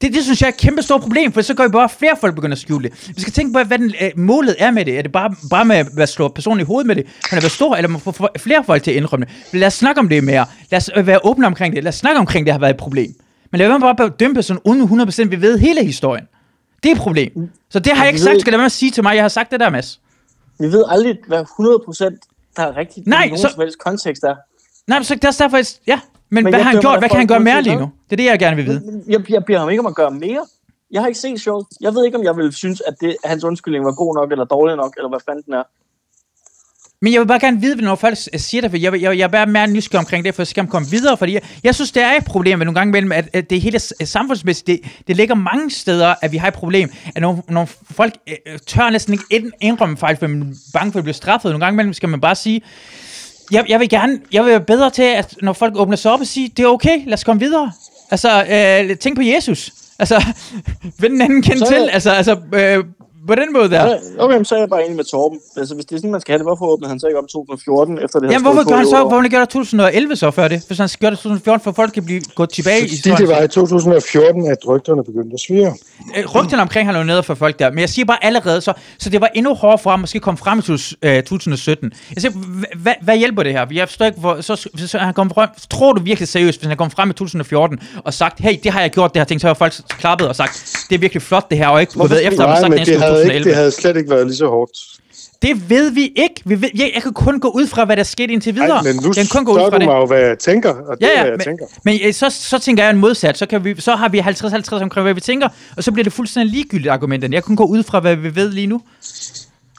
Det, 0.00 0.14
det 0.14 0.24
synes 0.24 0.40
jeg 0.40 0.46
er 0.48 0.52
et 0.52 0.58
kæmpe 0.58 0.82
stort 0.82 1.00
problem, 1.00 1.32
for 1.32 1.42
så 1.42 1.54
gør 1.54 1.64
vi 1.64 1.72
bare, 1.72 1.88
flere 1.88 2.16
folk 2.20 2.34
begynder 2.34 2.54
at 2.54 2.60
skjule 2.60 2.88
det. 2.88 3.12
Vi 3.16 3.20
skal 3.20 3.32
tænke 3.32 3.52
på, 3.52 3.62
hvad 3.62 3.78
den, 3.78 3.94
øh, 4.00 4.10
målet 4.16 4.56
er 4.58 4.70
med 4.70 4.84
det. 4.84 4.98
Er 4.98 5.02
det 5.02 5.12
bare, 5.12 5.34
bare 5.50 5.64
med 5.64 5.84
at 5.98 6.08
slå 6.08 6.28
personen 6.28 6.60
i 6.60 6.64
hovedet 6.64 6.86
med 6.86 6.96
det? 6.96 7.04
Kan 7.04 7.36
det 7.36 7.42
være 7.42 7.50
stor, 7.50 7.76
eller 7.76 7.88
må 7.88 7.98
få 7.98 8.12
få 8.12 8.28
flere 8.38 8.64
folk 8.64 8.82
til 8.82 8.90
at 8.90 8.96
indrømme 8.96 9.26
det? 9.26 9.60
Lad 9.60 9.66
os 9.66 9.74
snakke 9.74 9.98
om 9.98 10.08
det 10.08 10.24
mere. 10.24 10.46
Lad 10.70 10.76
os 10.76 10.90
øh, 10.96 11.06
være 11.06 11.18
åbne 11.24 11.46
omkring 11.46 11.74
det. 11.74 11.84
Lad 11.84 11.88
os 11.88 11.94
snakke 11.94 12.18
omkring, 12.20 12.46
det 12.46 12.52
har 12.52 12.58
været 12.58 12.70
et 12.70 12.76
problem. 12.76 13.14
Men 13.52 13.58
lad 13.58 13.68
være 13.68 13.80
bare 13.80 14.04
at 14.04 14.20
dømme 14.20 14.34
personen 14.34 14.60
uden 14.64 15.00
100% 15.00 15.28
vi 15.28 15.40
ved 15.40 15.58
hele 15.58 15.84
historien. 15.84 16.24
Det 16.82 16.88
er 16.88 16.94
et 16.94 17.00
problem. 17.00 17.50
Så 17.70 17.78
det 17.78 17.92
har 17.92 18.04
jeg 18.04 18.08
ikke 18.08 18.20
sagt, 18.20 18.40
skal 18.40 18.50
lade 18.50 18.58
være 18.58 18.62
med 18.62 18.66
at 18.66 18.72
sige 18.72 18.90
til 18.90 19.02
mig. 19.02 19.14
Jeg 19.14 19.24
har 19.24 19.28
sagt 19.28 19.50
det 19.50 19.60
der, 19.60 19.70
Mads. 19.70 20.00
Vi 20.58 20.66
ved 20.66 20.84
aldrig, 20.88 21.18
hvad 21.26 21.40
100% 21.40 22.29
der 22.56 22.62
er 22.62 22.76
rigtigt 22.76 23.06
Nej, 23.06 23.24
nogen 23.26 23.38
så- 23.38 23.48
som 23.48 23.60
helst 23.60 23.78
kontekst 23.78 24.24
er. 24.24 24.36
Nej, 24.86 25.02
så 25.02 25.14
det 25.14 25.24
er 25.24 25.30
derfor, 25.38 25.56
jeg, 25.56 25.66
ja. 25.86 26.00
Men, 26.32 26.44
Men 26.44 26.52
hvad 26.54 26.62
har 26.62 26.70
han 26.70 26.80
gjort? 26.80 26.98
Hvad 26.98 27.08
kan 27.08 27.18
han 27.18 27.26
gøre 27.26 27.40
mere 27.40 27.62
lige 27.62 27.76
nu? 27.76 27.90
Det 28.04 28.12
er 28.12 28.16
det, 28.16 28.24
jeg 28.24 28.38
gerne 28.38 28.56
vil 28.56 28.66
vide. 28.66 29.02
Jeg, 29.08 29.30
jeg 29.30 29.44
beder 29.44 29.58
ham 29.58 29.70
ikke 29.70 29.80
om 29.80 29.86
at 29.86 29.94
gøre 29.94 30.10
mere. 30.10 30.46
Jeg 30.90 31.00
har 31.02 31.06
ikke 31.08 31.20
set 31.20 31.40
showet. 31.40 31.66
Jeg 31.80 31.94
ved 31.94 32.04
ikke, 32.04 32.18
om 32.18 32.24
jeg 32.24 32.36
vil 32.36 32.52
synes, 32.52 32.82
at, 32.86 32.94
det, 33.00 33.16
hans 33.24 33.44
undskyldning 33.44 33.84
var 33.84 33.92
god 33.94 34.14
nok, 34.14 34.32
eller 34.32 34.44
dårlig 34.44 34.76
nok, 34.76 34.94
eller 34.96 35.08
hvad 35.08 35.18
fanden 35.26 35.42
den 35.46 35.54
er. 35.54 35.62
Men 37.02 37.12
jeg 37.12 37.20
vil 37.20 37.26
bare 37.26 37.40
gerne 37.40 37.60
vide, 37.60 37.82
når 37.82 37.94
folk 37.94 38.16
siger 38.36 38.60
det, 38.60 38.70
for 38.70 38.78
jeg, 38.78 38.92
jeg, 39.02 39.18
jeg 39.18 39.24
er 39.24 39.28
bare 39.28 39.46
mere 39.46 39.66
nysgerrig 39.66 39.98
omkring 39.98 40.24
det, 40.24 40.34
for 40.34 40.44
så 40.44 40.50
skal 40.50 40.62
man 40.64 40.70
komme 40.70 40.88
videre, 40.90 41.16
fordi 41.16 41.32
jeg, 41.34 41.42
jeg 41.64 41.74
synes, 41.74 41.92
det 41.92 42.02
er 42.02 42.12
et 42.12 42.24
problem 42.24 42.58
med 42.58 42.66
nogle 42.66 42.80
gange 42.80 42.90
imellem, 42.90 43.12
at, 43.12 43.28
at 43.32 43.50
det 43.50 43.60
hele 43.60 43.78
s- 43.78 43.92
samfundsmæssigt, 44.04 44.66
det, 44.66 44.80
det 45.08 45.16
ligger 45.16 45.34
mange 45.34 45.70
steder, 45.70 46.14
at 46.22 46.32
vi 46.32 46.36
har 46.36 46.48
et 46.48 46.54
problem, 46.54 46.92
at 47.14 47.22
når, 47.22 47.44
når 47.48 47.68
folk 47.90 48.14
øh, 48.28 48.58
tør 48.66 48.90
næsten 48.90 49.12
ikke 49.14 49.24
ind- 49.30 49.52
indrømme 49.60 49.96
fejl, 49.96 50.16
for 50.16 50.26
man 50.26 50.42
er 50.42 50.54
bange 50.72 50.92
for 50.92 50.98
at 50.98 51.04
blive 51.04 51.14
straffet, 51.14 51.50
nogle 51.50 51.64
gange 51.64 51.74
imellem 51.74 51.92
skal 51.92 52.08
man 52.08 52.20
bare 52.20 52.34
sige, 52.34 52.62
jeg, 53.50 53.64
jeg 53.68 53.80
vil 53.80 53.88
gerne, 53.88 54.18
jeg 54.32 54.42
vil 54.44 54.50
være 54.50 54.60
bedre 54.60 54.90
til, 54.90 55.02
at 55.02 55.34
når 55.42 55.52
folk 55.52 55.72
åbner 55.76 55.96
sig 55.96 56.12
op 56.12 56.20
og 56.20 56.26
siger, 56.26 56.48
det 56.56 56.62
er 56.62 56.66
okay, 56.68 56.98
lad 57.06 57.14
os 57.14 57.24
komme 57.24 57.40
videre. 57.40 57.72
Altså, 58.10 58.44
øh, 58.90 58.96
tænk 58.96 59.16
på 59.16 59.22
Jesus. 59.22 59.70
Altså, 59.98 60.24
vend 61.00 61.12
den 61.12 61.20
anden 61.22 61.42
kendt 61.42 61.66
til. 61.68 61.88
Altså, 61.92 62.10
altså 62.10 62.38
øh, 62.54 62.84
på 63.28 63.34
den 63.34 63.52
måde 63.52 63.70
der. 63.70 63.96
Okay, 64.18 64.44
så 64.44 64.54
er 64.54 64.58
jeg 64.58 64.68
bare 64.68 64.84
enig 64.84 64.96
med 64.96 65.04
Torben. 65.04 65.38
Altså, 65.56 65.74
hvis 65.74 65.84
det 65.84 65.94
er 65.94 65.98
sådan, 65.98 66.10
man 66.10 66.20
skal 66.20 66.32
have 66.32 66.38
det, 66.38 66.46
hvorfor 66.46 66.66
åbnede 66.66 66.88
han 66.88 67.00
så 67.00 67.06
ikke 67.06 67.18
om 67.18 67.26
2014, 67.26 67.98
efter 68.04 68.18
det 68.20 68.30
Jamen, 68.32 68.42
hvorfor 68.42 68.68
gør 68.68 68.76
han 68.76 68.86
så, 68.86 68.96
hvorfor 69.00 69.16
han 69.16 69.24
ikke 69.24 69.36
gør 69.36 69.40
det 69.44 69.48
2011 69.48 70.16
så 70.16 70.30
før 70.30 70.48
det? 70.48 70.62
Hvis 70.66 70.78
han 70.78 70.88
gør 71.00 71.10
det 71.10 71.18
2014, 71.18 71.64
for 71.64 71.72
folk 71.72 71.92
kan 71.92 72.04
blive 72.04 72.20
gået 72.34 72.50
tilbage 72.50 72.80
i 72.80 72.88
Fordi 72.88 72.96
det 73.22 73.28
var 73.28 73.38
i 73.38 73.42
historien. 73.42 73.48
2014, 73.50 74.46
at 74.46 74.58
rygterne 74.68 75.04
begyndte 75.04 75.34
at 75.34 75.40
svire. 75.40 75.72
Øh, 76.16 76.24
Rygterne 76.34 76.62
omkring 76.62 76.88
har 76.90 76.98
jo 76.98 77.04
nede 77.04 77.22
for 77.22 77.34
folk 77.34 77.58
der, 77.58 77.70
men 77.70 77.78
jeg 77.78 77.88
siger 77.88 78.04
bare 78.06 78.24
allerede 78.24 78.60
så, 78.60 78.72
så 78.98 79.10
det 79.10 79.20
var 79.20 79.30
endnu 79.34 79.54
hårdere 79.54 79.78
for 79.78 79.90
ham, 79.90 80.00
måske 80.00 80.20
komme 80.20 80.38
frem 80.38 80.58
i 80.58 80.62
tus- 80.62 80.94
øh, 81.02 81.22
2017. 81.22 81.92
Jeg 82.14 82.20
siger, 82.22 82.32
hva- 82.32 82.78
hva, 82.82 82.94
hvad 83.02 83.16
hjælper 83.16 83.42
det 83.42 83.52
her? 83.52 83.66
Jeg 83.72 83.88
forstår 83.88 84.06
ikke, 84.06 84.20
hvor, 84.20 84.40
så, 84.40 84.56
så, 84.56 84.68
så 84.86 84.98
han 84.98 85.14
kom 85.14 85.30
frem, 85.30 85.48
tror 85.70 85.92
du 85.92 86.02
virkelig 86.02 86.28
seriøst, 86.28 86.60
hvis 86.60 86.68
han 86.68 86.76
kom 86.76 86.90
frem 86.90 87.10
i 87.10 87.12
2014 87.12 87.78
og 88.04 88.14
sagt, 88.14 88.40
hey, 88.40 88.58
det 88.64 88.72
har 88.72 88.80
jeg 88.80 88.90
gjort, 88.90 89.14
det 89.14 89.20
her 89.20 89.24
ting, 89.24 89.40
så 89.40 89.46
har 89.46 89.54
folk 89.54 89.72
klappet 89.88 90.28
og 90.28 90.36
sagt, 90.36 90.72
det 90.88 90.94
er 90.94 90.98
virkelig 91.00 91.22
flot 91.22 91.50
det 91.50 91.58
her, 91.58 91.68
og 91.68 91.80
ikke 91.80 91.92
gået 91.92 92.10
ved 92.10 92.20
efter, 92.22 92.46
Nej, 92.46 92.60
sagt, 92.60 92.72
det 92.86 92.86
havde, 93.10 93.22
ikke, 93.24 93.28
2011. 93.38 93.48
det 93.48 93.54
havde 93.56 93.70
slet 93.70 93.96
ikke 93.96 94.10
været 94.10 94.26
lige 94.26 94.36
så 94.36 94.46
hårdt. 94.48 94.72
Det 95.42 95.70
ved 95.70 95.90
vi 95.90 96.12
ikke. 96.16 96.42
Vi 96.44 96.62
ved, 96.62 96.68
jeg, 96.74 96.90
jeg 96.94 97.02
kan 97.02 97.12
kun 97.12 97.40
gå 97.40 97.48
ud 97.48 97.66
fra, 97.66 97.84
hvad 97.84 97.96
der 97.96 98.02
skete 98.02 98.32
indtil 98.32 98.54
videre. 98.54 98.68
Ej, 98.76 98.82
men 98.82 98.96
nu 98.96 99.02
jeg 99.08 99.14
kan 99.14 99.26
kun 99.30 99.44
gå 99.44 99.52
ud 99.52 99.58
fra 99.58 99.70
du 99.70 99.76
det. 99.78 99.84
mig 99.86 99.94
jo, 99.94 100.06
hvad 100.06 100.20
jeg 100.20 100.38
tænker, 100.38 100.70
og 100.74 100.96
det 101.00 101.06
Ja, 101.06 101.06
er, 101.06 101.10
ja, 101.12 101.16
hvad 101.20 101.30
jeg 101.30 101.36
men, 101.36 101.44
tænker. 101.44 101.66
men 101.84 101.98
øh, 102.04 102.14
så, 102.14 102.30
så 102.30 102.58
tænker 102.58 102.82
jeg 102.82 102.90
en 102.90 102.98
modsat. 102.98 103.38
Så, 103.38 103.46
kan 103.46 103.64
vi, 103.64 103.80
så 103.80 103.96
har 103.96 104.08
vi 104.08 104.18
50-50 104.20 104.82
omkring, 104.82 105.02
hvad 105.04 105.14
vi 105.14 105.20
tænker, 105.20 105.48
og 105.76 105.84
så 105.84 105.92
bliver 105.92 106.04
det 106.04 106.12
fuldstændig 106.12 106.52
ligegyldigt 106.54 106.90
argumenterne. 106.92 107.34
Jeg 107.34 107.42
kan 107.44 107.56
kun 107.56 107.66
gå 107.66 107.72
ud 107.72 107.82
fra, 107.82 108.00
hvad 108.00 108.16
vi 108.16 108.34
ved 108.34 108.50
lige 108.52 108.66
nu. 108.66 108.80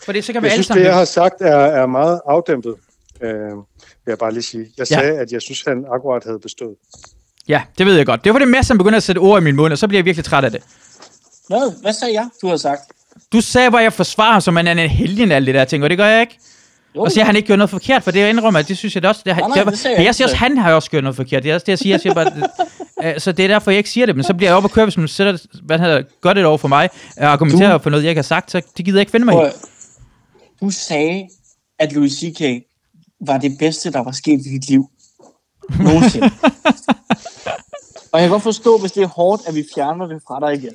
For 0.06 0.12
det, 0.12 0.24
så 0.26 0.34
kan 0.34 0.41
vi 0.41 0.45
Jeg 0.48 0.53
alle 0.53 0.64
synes, 0.64 0.68
sammen... 0.68 0.84
det 0.84 0.90
jeg 0.90 0.98
har 0.98 1.06
sagt 1.06 1.36
er, 1.41 1.56
er 1.56 1.86
meget 1.86 2.20
afdæmpet, 2.28 2.76
øh, 3.22 3.30
vil 3.32 3.64
jeg 4.08 4.18
bare 4.18 4.32
lige 4.34 4.44
sige. 4.44 4.66
Jeg 4.78 4.91
Ja. 4.91 4.95
sagde, 4.99 5.18
at 5.20 5.32
jeg 5.32 5.41
synes, 5.41 5.64
han 5.68 5.86
akkurat 5.94 6.24
havde 6.26 6.40
bestået. 6.40 6.76
Ja, 7.48 7.62
det 7.78 7.86
ved 7.86 7.95
jeg 7.95 8.06
godt. 8.06 8.24
Det 8.24 8.34
var 8.34 8.40
det 8.40 8.48
Mads, 8.48 8.68
som 8.68 8.78
begynder 8.78 8.98
at 8.98 9.03
sætte 9.03 9.20
ord 9.20 9.41
i 9.41 9.44
min 9.44 9.56
mund, 9.56 9.74
og 9.74 9.78
så 9.80 9.88
bliver 9.88 9.99
jeg 9.99 10.06
virkelig 10.06 10.26
træt 10.26 10.44
af 10.44 10.52
det. 10.52 10.62
Hvad? 11.48 11.82
Hvad 11.82 11.94
sagde 11.94 12.14
jeg, 12.14 12.28
du 12.41 12.48
har 12.48 12.58
sagt? 12.58 12.82
Du 13.34 13.41
sagde 13.41 13.72
bare, 13.72 13.82
at 13.82 13.84
jeg 13.84 13.94
forsvarer 13.94 14.32
ham, 14.32 14.41
som 14.41 14.56
han 14.56 14.68
er 14.68 14.72
en 14.72 14.90
helgen 14.90 15.32
alt 15.32 15.48
det 15.48 15.56
der 15.56 15.66
ting, 15.66 15.84
og 15.84 15.90
det 15.90 15.98
gør 15.98 16.06
jeg 16.06 16.22
ikke. 16.22 16.38
Jo, 16.95 17.02
Og 17.02 17.12
siger, 17.12 17.24
at 17.24 17.26
han 17.26 17.36
ikke 17.36 17.45
gjorde 17.45 17.58
noget 17.58 17.70
forkert, 17.70 18.03
for 18.03 18.12
det 18.12 18.30
indrømmer, 18.30 18.60
at 18.60 18.68
det 18.68 18.78
synes 18.78 18.95
jeg 18.95 19.03
da 19.03 19.08
også. 19.08 19.22
Det, 19.26 19.38
Nej, 19.38 19.48
nej, 19.48 19.64
det, 19.64 19.72
det 19.72 19.80
sagde 19.80 19.98
jeg 19.98 20.06
jeg, 20.06 20.16
siger 20.16 20.28
også, 20.28 20.36
han 20.36 20.58
har 20.58 20.74
også 20.74 20.90
gjort 20.90 21.03
noget 21.03 21.16
forkert. 21.16 21.44
Det 21.44 21.52
er 21.52 21.56
også 21.56 21.66
det, 21.66 21.70
jeg 21.72 21.80
siger. 21.80 21.94
Jeg 21.94 22.02
siger 22.02 22.14
bare, 22.14 22.32
øh, 23.14 23.20
så 23.20 23.32
det 23.32 23.44
er 23.45 23.48
derfor, 23.48 23.72
jeg 23.72 23.78
ikke 23.78 23.90
siger 23.90 24.06
det. 24.06 24.16
Men 24.16 24.24
så 24.24 24.34
bliver 24.34 24.49
jeg 24.49 24.56
oppe 24.56 24.68
og 24.68 24.72
køre, 24.72 24.86
hvis 24.86 24.98
man 24.98 25.08
sætter, 25.08 25.38
hvad 25.64 25.80
hedder, 25.80 26.03
gør 26.22 26.34
det 26.34 26.45
over 26.45 26.58
for 26.58 26.68
mig, 26.68 26.90
og 27.18 27.26
argumenterer 27.26 27.78
for 27.78 27.90
noget, 27.90 28.03
jeg 28.03 28.10
ikke 28.10 28.20
har 28.20 28.24
sagt, 28.24 28.52
så 28.52 28.62
det 28.78 28.86
gider 28.86 28.98
jeg 28.98 29.02
ikke 29.02 29.12
finde 29.12 29.26
mig 29.26 29.48
i. 29.48 29.52
Du 30.62 30.70
sagde, 30.70 31.28
at 31.80 31.94
Louis 31.94 32.12
C.K. 32.12 32.41
var 33.28 33.38
det 33.38 33.58
bedste, 33.60 33.91
der 33.91 34.03
var 34.03 34.12
sket 34.12 34.40
i 34.45 34.49
dit 34.49 34.70
liv. 34.70 34.90
Nogensinde. 35.80 36.32
og 38.12 38.20
jeg 38.20 38.22
kan 38.22 38.30
godt 38.30 38.44
forstå, 38.44 38.78
hvis 38.78 38.91
det 38.91 39.03
er 39.03 39.08
hårdt, 39.08 39.48
at 39.48 39.56
vi 39.56 39.66
fjerner 39.76 40.08
det 40.08 40.22
fra 40.28 40.40
dig 40.40 40.64
igen. 40.64 40.74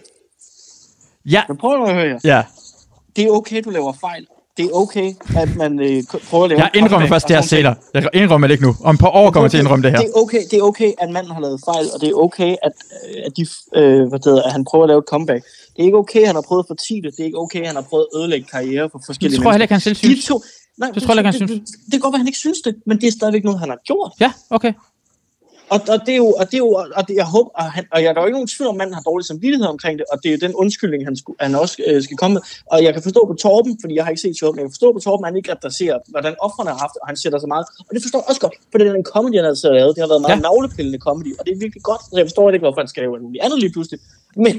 Ja, 1.30 1.42
Men 1.48 1.56
prøv 1.56 1.84
at 1.84 1.94
høre 1.94 2.08
her. 2.08 2.18
ja. 2.24 2.42
Det 3.16 3.24
er 3.24 3.30
okay, 3.30 3.62
du 3.64 3.70
laver 3.70 3.92
fejl. 4.00 4.26
Det 4.56 4.64
er 4.64 4.70
okay, 4.72 5.12
at 5.36 5.56
man 5.56 5.80
øh, 5.80 6.02
prøver 6.30 6.44
at 6.44 6.50
lave 6.50 6.60
Jeg 6.60 6.70
indrømmer 6.74 7.08
først 7.08 7.28
det 7.28 7.36
her 7.36 7.42
senere. 7.42 7.74
Jeg 7.94 8.08
indrømmer 8.14 8.46
det 8.46 8.54
ikke 8.54 8.64
nu. 8.64 8.74
Om 8.84 8.94
et 8.94 9.00
par 9.00 9.08
år 9.08 9.30
kommer 9.30 9.44
jeg 9.44 9.50
til 9.50 9.58
at 9.58 9.62
indrømme 9.64 9.82
det 9.82 9.90
her. 9.90 9.98
Det 9.98 10.08
er 10.14 10.20
okay, 10.22 10.42
det 10.50 10.58
er 10.58 10.62
okay 10.62 10.92
at 10.98 11.10
manden 11.10 11.32
har 11.32 11.40
lavet 11.40 11.60
fejl, 11.64 11.86
og 11.94 12.00
det 12.00 12.08
er 12.08 12.14
okay, 12.14 12.56
at, 12.66 12.72
øh, 13.08 13.22
at, 13.26 13.32
de, 13.36 13.46
øh, 13.76 14.08
hvad 14.08 14.18
det 14.18 14.24
hedder, 14.24 14.42
at 14.42 14.52
han 14.52 14.64
prøver 14.64 14.84
at 14.84 14.88
lave 14.88 14.98
et 14.98 15.04
comeback. 15.08 15.42
Det 15.72 15.78
er 15.82 15.86
ikke 15.90 15.98
okay, 15.98 16.20
at 16.20 16.26
han 16.26 16.34
har 16.34 16.42
prøvet 16.48 16.62
at 16.64 16.66
fortige 16.72 17.02
det. 17.02 17.10
Det 17.16 17.20
er 17.20 17.24
ikke 17.24 17.38
okay, 17.38 17.60
at 17.60 17.66
han 17.66 17.76
har 17.76 17.86
prøvet 17.90 18.06
at 18.12 18.18
ødelægge 18.18 18.46
karriere 18.54 18.88
for 18.92 19.00
forskellige 19.06 19.36
Det 19.36 19.42
tror 19.42 19.50
jeg 19.50 19.54
heller 19.54 19.64
ikke, 19.64 19.74
han 19.74 19.80
selv 19.80 19.94
De 19.94 19.98
synes. 20.00 20.24
to, 20.24 20.36
nej, 20.78 20.90
Det 20.94 21.02
tror 21.02 21.12
jeg 21.14 21.18
ikke, 21.18 21.26
han 21.26 21.38
synes. 21.40 21.50
Det, 21.52 21.60
det, 21.60 21.92
det 21.92 22.00
godt 22.02 22.12
være, 22.12 22.18
han 22.24 22.26
ikke 22.32 22.38
synes 22.46 22.60
det, 22.66 22.74
men 22.86 22.94
det 23.00 23.06
er 23.10 23.12
stadigvæk 23.20 23.44
noget, 23.44 23.60
han 23.60 23.68
har 23.68 23.78
gjort. 23.90 24.12
Ja, 24.20 24.30
okay. 24.50 24.72
Og, 25.74 25.80
og 25.92 25.98
det 26.06 26.12
er 26.16 26.20
jo, 26.24 26.28
og 26.40 26.44
det 26.50 26.54
er 26.54 26.58
jo, 26.66 26.70
og 26.98 27.02
det, 27.08 27.14
jeg 27.22 27.28
håber, 27.34 27.50
og, 27.60 27.64
han, 27.76 27.84
og 27.94 27.98
jeg, 28.02 28.08
der 28.14 28.20
er 28.20 28.24
jo 28.24 28.28
ikke 28.30 28.38
nogen 28.40 28.52
tvivl 28.54 28.68
om, 28.68 28.76
manden 28.76 28.94
har 28.94 29.02
dårlig 29.10 29.24
samvittighed 29.26 29.66
omkring 29.66 29.94
det, 29.98 30.06
og 30.12 30.16
det 30.22 30.28
er 30.28 30.32
jo 30.36 30.40
den 30.46 30.54
undskyldning, 30.62 31.00
han, 31.08 31.16
skulle, 31.16 31.36
han 31.40 31.54
også 31.54 31.76
øh, 31.86 32.02
skal 32.02 32.16
komme 32.16 32.34
med. 32.34 32.42
Og 32.72 32.84
jeg 32.84 32.92
kan 32.94 33.02
forstå 33.02 33.20
på 33.30 33.34
Torben, 33.44 33.74
fordi 33.82 33.94
jeg 33.96 34.04
har 34.04 34.10
ikke 34.10 34.24
set 34.26 34.36
showet, 34.36 34.54
men 34.54 34.60
jeg 34.60 34.66
kan 34.68 34.74
forstå 34.76 34.92
på 34.92 34.98
Torben, 35.06 35.24
at 35.24 35.28
han 35.30 35.36
ikke 35.36 35.50
adresserer, 35.56 35.98
hvordan 36.08 36.34
offrene 36.46 36.70
har 36.70 36.78
haft 36.84 36.96
og 37.02 37.06
han 37.10 37.16
sætter 37.22 37.38
så 37.44 37.48
meget. 37.54 37.66
Og 37.88 37.92
det 37.94 38.02
forstår 38.04 38.18
jeg 38.20 38.28
også 38.30 38.40
godt, 38.40 38.54
for 38.70 38.78
det 38.78 38.86
er 38.88 38.92
den 38.92 39.04
comedy, 39.14 39.36
han 39.40 39.44
har 39.44 39.72
lavet. 39.78 39.92
Det 39.96 40.02
har 40.04 40.10
været 40.14 40.22
meget 40.26 40.36
Ja. 40.36 40.46
navlepillende 40.48 40.98
comedy, 41.08 41.32
og 41.38 41.42
det 41.46 41.52
er 41.56 41.58
virkelig 41.64 41.82
godt. 41.90 42.02
Så 42.10 42.14
jeg 42.20 42.26
forstår 42.30 42.50
ikke, 42.50 42.66
hvorfor 42.66 42.80
han 42.84 42.88
skal 42.92 43.00
lave 43.02 43.18
muligt 43.26 43.44
andet 43.44 43.58
lige 43.64 43.72
pludselig. 43.76 43.98
Men 44.36 44.54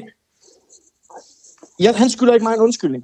ja, 1.79 1.89
han 1.93 2.09
skylder 2.09 2.33
ikke 2.33 2.43
mig 2.47 2.53
en 2.53 2.59
undskyldning. 2.67 3.03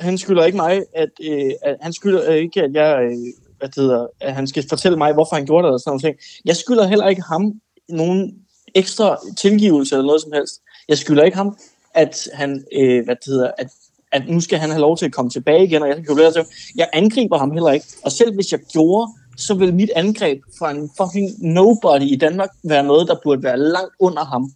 Han 0.00 0.18
skylder 0.18 0.44
ikke 0.44 0.56
mig, 0.56 0.74
at, 1.02 1.12
øh, 1.30 1.50
at 1.62 1.76
han 1.80 1.92
skylder 1.92 2.30
øh, 2.30 2.36
ikke, 2.36 2.62
at 2.62 2.72
jeg, 2.74 2.90
øh, 3.04 3.16
hvad 3.58 3.68
det 3.68 3.76
hedder, 3.76 4.06
at 4.20 4.34
han 4.34 4.46
skal 4.46 4.64
fortælle 4.68 4.98
mig, 4.98 5.12
hvorfor 5.12 5.36
han 5.36 5.46
gjorde 5.46 5.66
det, 5.66 5.74
og 5.74 5.80
sådan 5.80 5.90
noget 5.90 6.02
ting. 6.02 6.16
Jeg 6.44 6.56
skylder 6.56 6.86
heller 6.86 7.08
ikke 7.08 7.22
ham 7.22 7.60
nogen 7.88 8.34
ekstra 8.74 9.18
tilgivelse 9.36 9.94
eller 9.94 10.06
noget 10.06 10.22
som 10.22 10.32
helst. 10.32 10.60
Jeg 10.88 10.98
skylder 10.98 11.24
ikke 11.24 11.36
ham, 11.36 11.56
at 11.94 12.28
han, 12.34 12.64
øh, 12.72 13.04
hvad 13.04 13.16
det 13.16 13.24
hedder, 13.26 13.50
at, 13.58 13.70
at 14.12 14.28
nu 14.28 14.40
skal 14.40 14.58
han 14.58 14.70
have 14.70 14.80
lov 14.80 14.96
til 14.96 15.06
at 15.06 15.12
komme 15.12 15.30
tilbage 15.30 15.64
igen, 15.64 15.82
og 15.82 15.88
jeg 15.88 15.96
kan 15.96 16.04
jo 16.08 16.32
til 16.32 16.44
Jeg 16.76 16.88
angriber 16.92 17.38
ham 17.38 17.50
heller 17.50 17.70
ikke. 17.70 17.86
Og 18.04 18.12
selv 18.12 18.34
hvis 18.34 18.52
jeg 18.52 18.60
gjorde, 18.72 19.12
så 19.36 19.54
vil 19.54 19.74
mit 19.74 19.90
angreb 19.96 20.40
fra 20.58 20.70
en 20.70 20.90
fucking 20.96 21.52
nobody 21.54 22.02
i 22.02 22.16
Danmark 22.16 22.50
være 22.64 22.84
noget, 22.84 23.08
der 23.08 23.16
burde 23.22 23.42
være 23.42 23.58
langt 23.58 23.94
under 23.98 24.24
ham. 24.24 24.52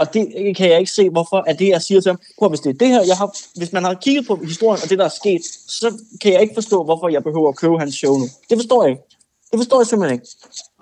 Og 0.00 0.14
det 0.14 0.56
kan 0.56 0.70
jeg 0.70 0.78
ikke 0.78 0.92
se, 0.92 1.10
hvorfor 1.10 1.36
at 1.36 1.58
det, 1.58 1.68
jeg 1.68 1.82
siger 1.82 2.00
til 2.00 2.10
ham, 2.10 2.20
prøv, 2.38 2.48
hvis 2.48 2.60
det 2.60 2.70
er 2.70 2.78
det 2.78 2.88
her, 2.88 3.02
jeg 3.06 3.16
har, 3.16 3.36
hvis 3.58 3.72
man 3.72 3.84
har 3.84 3.94
kigget 3.94 4.26
på 4.26 4.36
historien 4.36 4.82
og 4.82 4.90
det, 4.90 4.98
der 4.98 5.04
er 5.04 5.08
sket, 5.08 5.42
så 5.68 5.98
kan 6.22 6.32
jeg 6.32 6.42
ikke 6.42 6.54
forstå, 6.54 6.84
hvorfor 6.84 7.08
jeg 7.08 7.24
behøver 7.24 7.48
at 7.48 7.56
købe 7.56 7.78
hans 7.78 7.94
show 7.94 8.16
nu. 8.18 8.26
Det 8.50 8.58
forstår 8.58 8.82
jeg 8.82 8.90
ikke. 8.90 9.02
Det 9.50 9.58
forstår 9.58 9.80
jeg 9.80 9.86
simpelthen 9.86 10.14
ikke. 10.14 10.28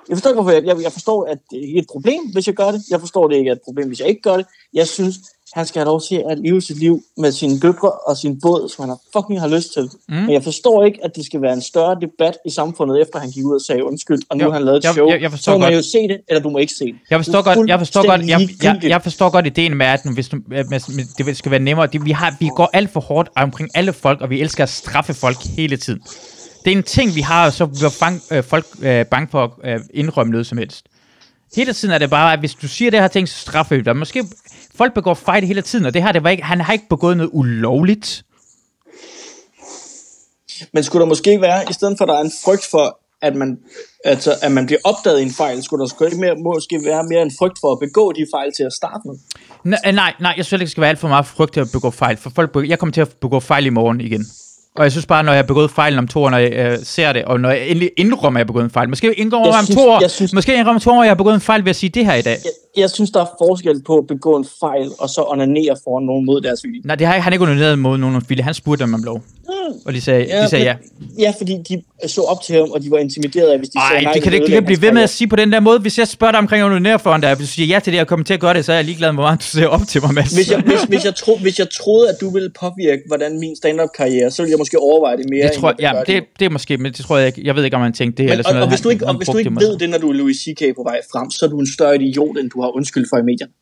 Jeg 0.08 0.16
forstår 0.16 0.30
ikke, 0.30 0.42
hvorfor 0.42 0.50
jeg, 0.50 0.64
jeg, 0.64 0.82
jeg 0.82 0.92
forstår, 0.92 1.24
at 1.24 1.38
det 1.50 1.76
er 1.76 1.78
et 1.78 1.86
problem, 1.90 2.32
hvis 2.32 2.46
jeg 2.46 2.54
gør 2.54 2.70
det. 2.70 2.82
Jeg 2.90 3.00
forstår, 3.00 3.24
at 3.24 3.30
det 3.30 3.36
ikke 3.36 3.48
er 3.48 3.54
et 3.54 3.62
problem, 3.64 3.86
hvis 3.86 4.00
jeg 4.00 4.08
ikke 4.08 4.22
gør 4.22 4.36
det. 4.36 4.46
Jeg 4.72 4.88
synes, 4.88 5.16
han 5.54 5.66
skal 5.66 5.78
have 5.80 5.86
lov 5.86 6.00
til 6.08 6.22
at 6.30 6.38
leve 6.38 6.60
sit 6.62 6.78
liv 6.78 7.02
med 7.16 7.32
sine 7.32 7.60
døtre 7.60 7.90
og 7.90 8.16
sin 8.16 8.40
båd, 8.40 8.68
som 8.68 8.82
han 8.82 8.88
har 8.88 8.98
fucking 9.16 9.40
har 9.40 9.48
lyst 9.48 9.72
til. 9.72 9.82
Mm. 10.08 10.14
Men 10.14 10.30
jeg 10.30 10.44
forstår 10.44 10.84
ikke, 10.84 10.98
at 11.04 11.10
det 11.16 11.26
skal 11.26 11.42
være 11.42 11.52
en 11.52 11.62
større 11.62 11.96
debat 12.00 12.36
i 12.46 12.50
samfundet, 12.50 13.02
efter 13.02 13.18
han 13.18 13.30
gik 13.30 13.44
ud 13.44 13.54
og 13.54 13.60
sagde 13.60 13.84
undskyld, 13.84 14.22
og 14.30 14.36
nu 14.36 14.44
Jo, 14.44 14.50
har 14.50 14.58
han 14.58 14.64
lavet 14.66 14.78
et 14.78 14.84
jeg- 14.84 14.92
show. 14.94 15.08
jeg- 15.08 15.22
jeg 15.22 15.30
forstår 15.30 15.52
så 15.52 15.58
må 15.58 15.64
godt. 15.64 15.74
jo 15.74 15.82
se 15.82 15.98
det, 16.08 16.20
eller 16.28 16.42
du 16.42 16.50
må 16.50 16.58
ikke 16.58 16.72
se 16.72 16.84
det. 16.84 16.94
Jeg 17.10 17.18
forstår 17.18 17.42
godt, 17.42 17.68
jeg 17.68 17.78
forstår 17.78 18.06
godt, 18.06 18.28
jeg, 18.28 18.48
jeg, 18.62 18.80
jeg 18.82 19.02
forstår 19.02 19.30
godt 19.30 19.46
ideen 19.46 19.76
med, 19.76 19.86
at 19.86 20.00
hvis 20.14 20.28
du, 20.28 20.36
med, 20.48 21.24
det 21.24 21.36
skal 21.36 21.50
være 21.50 21.60
nemmere. 21.60 21.86
Det, 21.86 22.04
vi, 22.04 22.10
har, 22.10 22.36
vi 22.40 22.48
går 22.56 22.70
alt 22.72 22.90
for 22.90 23.00
hårdt 23.00 23.28
omkring 23.36 23.70
alle 23.74 23.92
folk, 23.92 24.20
og 24.20 24.30
vi 24.30 24.40
elsker 24.40 24.62
at 24.62 24.68
straffe 24.70 25.14
folk 25.14 25.36
hele 25.56 25.76
tiden. 25.76 26.00
Det 26.64 26.72
er 26.72 26.76
en 26.76 26.82
ting, 26.82 27.14
vi 27.14 27.20
har, 27.20 27.50
så 27.50 27.66
bliver 27.66 27.90
fang, 27.90 28.22
øh, 28.32 28.42
folk 28.44 28.66
øh, 28.82 29.06
bange 29.06 29.28
for 29.30 29.54
at 29.64 29.72
øh, 29.74 29.80
indrømme 29.94 30.30
noget 30.30 30.46
som 30.46 30.58
helst. 30.58 30.86
Hele 31.56 31.72
tiden 31.72 31.94
er 31.94 31.98
det 31.98 32.10
bare, 32.10 32.32
at 32.32 32.38
hvis 32.38 32.54
du 32.54 32.68
siger 32.68 32.90
det 32.90 33.00
her 33.00 33.08
ting, 33.08 33.28
så 33.28 33.38
straffer 33.38 33.76
vi 33.76 33.82
dig. 33.82 33.96
Måske 33.96 34.24
folk 34.74 34.94
begår 34.94 35.14
fejl 35.14 35.44
hele 35.44 35.62
tiden, 35.62 35.86
og 35.86 35.94
det 35.94 36.02
her, 36.02 36.12
det 36.12 36.22
var 36.22 36.30
ikke, 36.30 36.42
han 36.42 36.60
har 36.60 36.72
ikke 36.72 36.88
begået 36.88 37.16
noget 37.16 37.30
ulovligt. 37.32 38.24
Men 40.72 40.84
skulle 40.84 41.00
der 41.00 41.08
måske 41.08 41.40
være, 41.40 41.70
i 41.70 41.72
stedet 41.72 41.94
for 41.98 42.04
at 42.04 42.08
der 42.08 42.14
er 42.14 42.20
en 42.20 42.32
frygt 42.44 42.66
for, 42.70 42.98
at 43.22 43.36
man, 43.36 43.58
altså, 44.04 44.34
at 44.42 44.52
man 44.52 44.66
bliver 44.66 44.78
opdaget 44.84 45.20
i 45.20 45.22
en 45.22 45.30
fejl, 45.30 45.62
skulle 45.62 45.80
der 45.80 45.88
sgu 45.88 46.04
ikke 46.04 46.16
mere, 46.16 46.34
måske 46.36 46.80
være 46.84 47.04
mere 47.10 47.22
en 47.22 47.32
frygt 47.38 47.58
for 47.60 47.72
at 47.72 47.78
begå 47.80 48.12
de 48.12 48.26
fejl 48.34 48.52
til 48.56 48.62
at 48.62 48.72
starte 48.72 49.00
med? 49.04 49.14
Nej, 49.64 49.92
nej, 49.92 50.14
nej, 50.20 50.34
jeg 50.36 50.44
synes 50.44 50.52
ikke, 50.60 50.64
det 50.64 50.70
skal 50.70 50.80
være 50.80 50.90
alt 50.90 50.98
for 50.98 51.08
meget 51.08 51.26
frygt 51.26 51.52
til 51.52 51.60
at 51.60 51.68
begå 51.72 51.90
fejl. 51.90 52.16
For 52.16 52.30
folk, 52.30 52.68
jeg 52.68 52.78
kommer 52.78 52.92
til 52.92 53.00
at 53.00 53.08
begå 53.20 53.40
fejl 53.40 53.66
i 53.66 53.70
morgen 53.70 54.00
igen. 54.00 54.26
Og 54.76 54.82
jeg 54.84 54.92
synes 54.92 55.06
bare, 55.06 55.22
når 55.24 55.32
jeg 55.32 55.38
har 55.38 55.46
begået 55.46 55.70
fejl 55.70 55.98
om 55.98 56.08
to 56.08 56.22
år, 56.22 56.30
når 56.30 56.38
jeg 56.38 56.52
øh, 56.52 56.78
ser 56.82 57.12
det, 57.12 57.24
og 57.24 57.40
når 57.40 57.50
jeg 57.50 57.66
endelig 57.68 57.90
indrømmer, 57.96 58.36
at 58.36 58.40
jeg 58.40 58.44
har 58.44 58.46
begået 58.52 58.64
en 58.64 58.70
fejl. 58.70 58.88
Måske 58.88 59.12
indrømmer 59.14 59.48
Jeg 59.48 59.58
om 59.58 59.64
synes- 59.64 59.76
to 59.80 59.88
år, 59.90 60.00
jeg 60.00 60.10
synes- 60.10 60.32
måske 60.32 60.54
indrømmer 60.58 60.80
to 60.80 60.90
år, 60.90 61.00
at 61.00 61.04
jeg 61.04 61.10
har 61.10 61.14
begået 61.14 61.34
en 61.34 61.40
fejl 61.40 61.64
ved 61.64 61.70
at 61.70 61.76
sige 61.76 61.90
det 61.90 62.06
her 62.06 62.14
i 62.14 62.22
dag. 62.22 62.36
Jeg, 62.44 62.82
jeg 62.82 62.90
synes, 62.90 63.10
der 63.10 63.20
er 63.20 63.26
forskel 63.38 63.82
på 63.86 63.98
at 63.98 64.06
begå 64.06 64.36
en 64.36 64.46
fejl, 64.60 64.90
og 64.98 65.08
så 65.08 65.24
onanere 65.28 65.76
foran 65.84 66.04
nogen 66.06 66.26
mod 66.26 66.40
deres 66.40 66.64
vilje. 66.64 66.80
Nej, 66.84 66.96
det 66.96 67.06
har 67.06 67.18
han 67.18 67.32
ikke 67.32 67.42
underneret 67.42 67.78
mod 67.78 67.98
nogen 67.98 68.22
Philly. 68.22 68.42
Han 68.42 68.54
spurgte 68.54 68.84
dem 68.84 68.94
om 68.94 69.02
lov. 69.02 69.22
Og 69.86 69.92
de 69.92 70.00
sagde 70.00 70.26
ja, 70.30 70.42
de 70.44 70.48
sagde 70.48 70.64
ja. 70.64 70.74
Ja, 71.18 71.32
fordi 71.38 71.56
de 71.68 71.82
så 72.08 72.20
op 72.20 72.42
til 72.42 72.54
ham, 72.56 72.70
og 72.70 72.82
de 72.82 72.90
var 72.90 72.98
intimideret 72.98 73.48
af, 73.48 73.58
hvis 73.58 73.68
de 73.68 73.72
sagde 73.88 73.96
Ej, 73.96 74.02
nej. 74.02 74.12
det 74.12 74.22
kan, 74.22 74.32
det, 74.32 74.40
det 74.42 74.50
kan 74.50 74.64
blive 74.64 74.82
ved 74.82 74.92
med 74.92 75.02
at 75.02 75.10
sige 75.10 75.28
på 75.28 75.36
den 75.36 75.52
der 75.52 75.60
måde. 75.60 75.78
Hvis 75.78 75.98
jeg 75.98 76.08
spørger 76.08 76.30
dig 76.32 76.38
omkring 76.38 76.60
at 76.62 76.66
onanere 76.66 76.98
foran 76.98 77.20
dig, 77.20 77.34
hvis 77.34 77.48
du 77.48 77.52
siger 77.52 77.66
ja 77.66 77.80
til 77.80 77.92
det, 77.92 78.00
og 78.00 78.06
kommer 78.06 78.24
til 78.24 78.34
at 78.34 78.40
gøre 78.40 78.54
det, 78.54 78.64
så 78.64 78.72
er 78.72 78.76
jeg 78.76 78.84
ligeglad 78.84 79.08
med, 79.12 79.16
hvor 79.16 79.22
meget 79.22 79.40
du 79.40 79.44
ser 79.44 79.66
op 79.66 79.80
til 79.88 80.02
mig, 80.02 80.14
Mads. 80.14 80.32
Hvis 80.32 80.50
jeg, 80.50 80.60
hvis, 80.60 80.82
hvis, 80.88 81.04
jeg 81.04 81.14
tro, 81.14 81.36
hvis 81.38 81.58
jeg 81.58 81.66
troede, 81.70 82.08
at 82.08 82.14
du 82.20 82.30
ville 82.30 82.50
påvirke, 82.60 83.02
hvordan 83.06 83.38
min 83.40 83.56
stand-up-karriere, 83.56 84.30
så 84.30 84.42
ville 84.42 84.50
jeg 84.50 84.58
måske 84.62 84.78
overveje 84.78 85.16
det 85.20 85.26
mere, 85.34 85.46
det 85.48 85.52
tror, 85.60 85.70
end 85.70 85.76
jeg 85.80 85.88
ja, 85.88 85.92
gøre 85.96 86.04
det, 86.20 86.24
det 86.38 86.44
er 86.44 86.50
måske, 86.50 86.72
men 86.82 86.92
det 86.92 87.00
tror 87.06 87.16
jeg 87.18 87.26
ikke. 87.30 87.40
Jeg 87.48 87.54
ved 87.56 87.62
ikke, 87.64 87.76
om 87.76 87.82
han 87.88 87.92
tænkte 87.92 88.16
det. 88.18 88.24
Men, 88.24 88.30
eller 88.32 88.42
sådan 88.42 88.56
og, 88.56 88.60
noget. 88.60 88.66
og, 88.66 88.72
hvis 88.74 88.80
du 88.84 88.88
ikke, 88.94 89.04
han 89.06 89.14
og 89.14 89.16
hvis 89.20 89.28
du 89.28 89.36
ikke 89.38 89.50
det 89.50 89.60
ved 89.68 89.78
det, 89.78 89.90
når 89.90 89.98
du 89.98 90.08
er 90.12 90.16
Louis 90.20 90.36
C.K. 90.44 90.60
på 90.78 90.82
vej 90.90 90.98
frem, 91.12 91.30
så 91.30 91.40
er 91.46 91.50
du 91.54 91.58
en 91.64 91.70
større 91.76 91.94
idiot, 92.02 92.34
end 92.40 92.50
du 92.54 92.58
har 92.62 92.68
undskyld 92.78 93.06
for 93.10 93.16
i 93.22 93.22
medierne. 93.30 93.52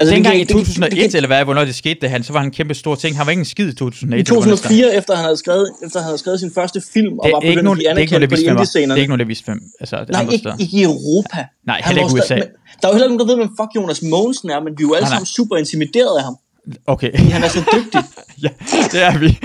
Altså, 0.00 0.14
Dengang 0.14 0.34
det 0.34 0.40
i 0.40 0.44
kan- 0.44 0.56
det 0.58 0.66
kan- 0.66 0.74
2001, 0.74 0.90
det 0.92 0.98
kan- 1.10 1.16
eller 1.20 1.26
hvad, 1.32 1.44
hvornår 1.48 1.64
det 1.70 1.74
skete, 1.74 1.98
det, 2.02 2.08
han, 2.14 2.20
så 2.26 2.32
var 2.32 2.40
han 2.42 2.48
en 2.48 2.56
kæmpe 2.60 2.74
stor 2.84 2.94
ting. 3.02 3.10
Han 3.18 3.26
var 3.26 3.30
ikke 3.34 3.40
en 3.46 3.50
skid 3.54 3.68
i 3.68 3.74
2008. 3.74 4.16
I 4.16 4.20
eller 4.20 4.32
hvornår 4.34 4.50
det 4.50 4.58
startede. 4.58 4.80
2004, 4.80 4.98
efter 5.00 5.12
han 5.18 5.24
havde 5.28 5.38
skrevet, 5.44 5.66
efter 5.86 5.98
han 6.00 6.06
havde 6.10 6.18
skrevet 6.24 6.38
sin 6.44 6.52
første 6.58 6.78
film, 6.94 7.14
og 7.18 7.24
Det 7.24 7.32
var 7.36 7.40
begyndt 7.40 7.64
nogen, 7.68 7.78
at 7.78 7.80
det 7.80 7.84
blive 7.84 7.88
er 7.88 7.94
anerkendt 7.96 8.20
det 8.22 8.28
på 8.30 8.36
de 8.36 8.40
var. 8.40 8.50
Det 8.50 8.56
indie-scenerne. 8.56 8.92
er 8.98 9.02
ikke 9.04 9.10
nogen, 9.12 9.22
det 9.24 9.28
vidste, 9.32 9.44
hvem. 9.48 9.60
Altså, 9.82 9.96
det 10.06 10.08
Nej, 10.08 10.22
ikke, 10.22 10.38
steder. 10.44 10.56
ikke 10.64 10.74
i 10.80 10.82
Europa. 10.92 11.38
Nej, 11.70 11.78
heller 11.86 12.02
ikke 12.04 12.14
USA. 12.14 12.24
stadig- 12.24 12.42
men 12.42 12.76
Der 12.80 12.84
er 12.86 12.90
jo 12.90 12.94
heller 12.96 13.06
ikke 13.06 13.16
nogen, 13.16 13.22
der 13.24 13.30
ved, 13.32 13.38
hvem 13.42 13.52
fuck 13.60 13.70
Jonas 13.78 14.00
Mogensen 14.14 14.48
er, 14.54 14.58
men 14.66 14.72
vi 14.78 14.82
er 14.84 14.88
jo 14.88 14.92
alle 14.96 15.04
Nej, 15.06 15.12
nej. 15.12 15.16
sammen 15.16 15.30
super 15.38 15.54
intimideret 15.64 16.14
af 16.20 16.24
ham. 16.28 16.36
Okay, 16.86 17.16
Han 17.18 17.44
er 17.44 17.48
så 17.48 17.62
dygtig. 17.76 18.00
ja, 18.42 18.48
det 18.92 19.02
er 19.02 19.18
vi. 19.18 19.26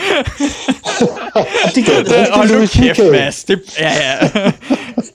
Det 1.76 1.86
gør 1.86 2.04
det. 2.04 2.28
Og 2.30 2.48
nu 2.48 2.66
kæft. 2.68 3.00
Mads. 3.12 3.44
Det, 3.44 3.62
ja, 3.80 3.92
ja. 3.94 4.52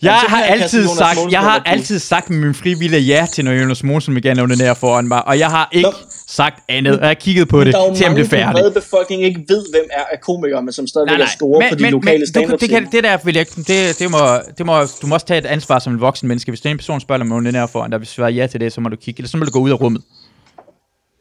Jeg 0.02 0.12
har 0.14 0.44
kan 0.46 0.60
altid 0.60 0.88
sagt, 0.98 1.18
jeg 1.30 1.40
har 1.40 1.56
under 1.58 1.70
altid 1.70 1.98
sagt 1.98 2.30
med 2.30 2.38
min 2.38 2.54
frivillige 2.54 3.02
ja 3.02 3.26
til, 3.32 3.44
når 3.44 3.52
Jonas 3.52 3.82
Mogensen 3.84 4.14
vil 4.14 4.22
gerne 4.22 4.42
undernære 4.42 4.76
foran 4.76 5.08
mig, 5.08 5.26
og 5.28 5.38
jeg 5.38 5.48
har 5.48 5.68
ikke 5.72 5.88
Nå. 5.88 5.94
sagt 6.28 6.58
andet, 6.68 6.92
og 6.94 7.00
jeg 7.00 7.08
har 7.08 7.14
kigget 7.14 7.48
på 7.48 7.64
det, 7.64 7.74
Der 7.74 7.80
er 7.80 7.94
til 7.94 8.06
han 8.06 8.14
blev 8.14 8.26
færdig. 8.26 8.52
brede 8.52 8.70
befolkning 8.70 9.22
ikke 9.22 9.40
ved, 9.48 9.64
hvem 9.72 9.84
er 9.92 10.02
af 10.12 10.20
komikere, 10.20 10.62
men 10.62 10.72
som 10.72 10.86
stadigvæk 10.86 11.10
Nej, 11.10 11.16
nej. 11.18 11.24
er 11.26 11.30
store 11.30 11.62
på 11.70 11.74
de 11.74 11.90
lokale 11.90 12.20
du, 12.20 12.26
stand-up 12.26 12.60
det, 12.60 12.68
kan, 12.68 12.88
det 12.92 13.04
der 13.04 13.18
vil 13.24 13.34
jeg, 13.34 13.40
ikke- 13.40 13.62
det, 13.88 13.98
det, 13.98 14.10
må, 14.10 14.18
det 14.58 14.66
må, 14.66 14.78
du 15.02 15.06
må 15.06 15.14
også 15.14 15.26
tage 15.26 15.38
et 15.38 15.46
ansvar 15.46 15.78
som 15.78 15.92
en 15.92 16.00
voksen 16.00 16.28
menneske. 16.28 16.50
Hvis 16.50 16.60
den 16.60 16.76
person 16.76 17.00
spørger, 17.00 17.22
om 17.22 17.30
hun 17.30 17.46
er 17.46 17.66
foran 17.66 17.90
dig, 17.90 17.98
hvis 17.98 18.08
du 18.08 18.14
svarer 18.14 18.30
ja 18.30 18.46
til 18.46 18.60
det, 18.60 18.72
så 18.72 18.80
må 18.80 18.88
du 18.88 18.96
kigge, 18.96 19.18
eller 19.20 19.28
så 19.28 19.36
må 19.36 19.44
du 19.44 19.50
gå 19.50 19.58
ud 19.58 19.70
af 19.70 19.80
rummet. 19.80 20.02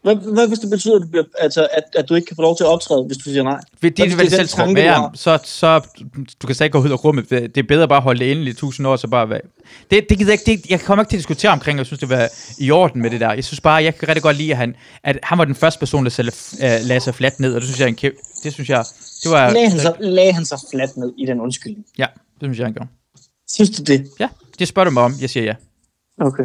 Hvad, 0.03 0.15
hvad 0.15 0.47
hvis 0.47 0.59
det 0.59 0.69
betyder, 0.69 0.95
at 0.95 1.01
du, 1.01 1.07
bliver, 1.07 1.23
altså, 1.39 1.67
at, 1.73 1.83
at 1.95 2.09
du 2.09 2.15
ikke 2.15 2.25
kan 2.25 2.35
få 2.35 2.41
lov 2.41 2.57
til 2.57 2.63
at 2.63 2.67
optræde, 2.67 3.03
hvis 3.03 3.17
du 3.17 3.23
siger 3.23 3.43
nej? 3.43 3.59
Det, 3.81 3.81
det, 3.81 3.97
Hvad 3.97 4.07
det, 4.07 4.15
hvis 4.15 4.15
det, 4.15 4.19
det 4.19 4.31
det 4.31 4.33
er 4.33 4.37
selv 4.37 4.75
tror. 4.75 4.81
ja, 4.81 4.93
har? 4.93 5.11
så, 5.15 5.39
så, 5.43 5.87
du 6.41 6.47
kan 6.47 6.55
stadig 6.55 6.71
gå 6.71 6.79
ud 6.79 6.89
af 6.89 7.05
rummet. 7.05 7.29
Det 7.29 7.57
er 7.57 7.63
bedre 7.63 7.87
bare 7.87 7.97
at 7.97 8.03
holde 8.03 8.19
det 8.25 8.31
inde 8.31 8.49
i 8.49 8.53
tusind 8.53 8.87
år, 8.87 8.95
så 8.95 9.07
bare 9.07 9.29
være... 9.29 9.41
Det, 9.91 10.05
det 10.09 10.17
gider 10.17 10.31
jeg 10.31 10.49
ikke, 10.49 10.61
det, 10.61 10.71
jeg 10.71 10.81
kommer 10.81 11.03
ikke 11.03 11.09
til 11.09 11.17
at 11.17 11.19
diskutere 11.19 11.51
omkring, 11.51 11.77
jeg 11.77 11.85
synes, 11.85 11.99
det 11.99 12.09
var 12.09 12.29
i 12.59 12.71
orden 12.71 13.01
med 13.01 13.09
det 13.09 13.19
der. 13.19 13.33
Jeg 13.33 13.43
synes 13.43 13.61
bare, 13.61 13.83
jeg 13.83 13.95
kan 13.95 14.07
rigtig 14.07 14.23
godt 14.23 14.37
lide, 14.37 14.51
at 14.51 14.57
han, 14.57 14.75
at 15.03 15.19
han 15.23 15.37
var 15.37 15.45
den 15.45 15.55
første 15.55 15.79
person, 15.79 16.03
der 16.03 16.09
selv, 16.09 16.29
uh, 16.53 16.59
lagde 16.59 16.99
sig 16.99 17.15
fladt 17.15 17.39
ned, 17.39 17.55
og 17.55 17.61
det 17.61 17.67
synes 17.67 17.79
jeg 17.79 17.85
er 17.85 17.89
en 17.89 17.95
kæmpe... 17.95 18.17
Det 18.43 18.53
synes 18.53 18.69
jeg... 18.69 18.85
Det 19.23 19.31
var... 19.31 19.51
Lagde 19.51 19.69
han, 19.69 19.79
så, 19.79 19.95
lagde 19.99 20.33
han 20.33 20.45
sig 20.45 20.57
fladt 20.71 20.97
ned 20.97 21.13
i 21.17 21.25
den 21.25 21.41
undskyldning? 21.41 21.85
Ja, 21.97 22.05
det 22.33 22.41
synes 22.41 22.57
jeg, 22.59 22.65
han 22.65 22.73
gjorde. 22.73 22.89
Synes 23.51 23.69
du 23.69 23.83
det? 23.83 24.07
Ja, 24.19 24.29
det 24.59 24.67
spørger 24.67 24.89
du 24.89 24.93
mig 24.93 25.03
om. 25.03 25.13
Jeg 25.21 25.29
siger 25.29 25.43
ja. 25.43 25.55
Okay. 26.21 26.43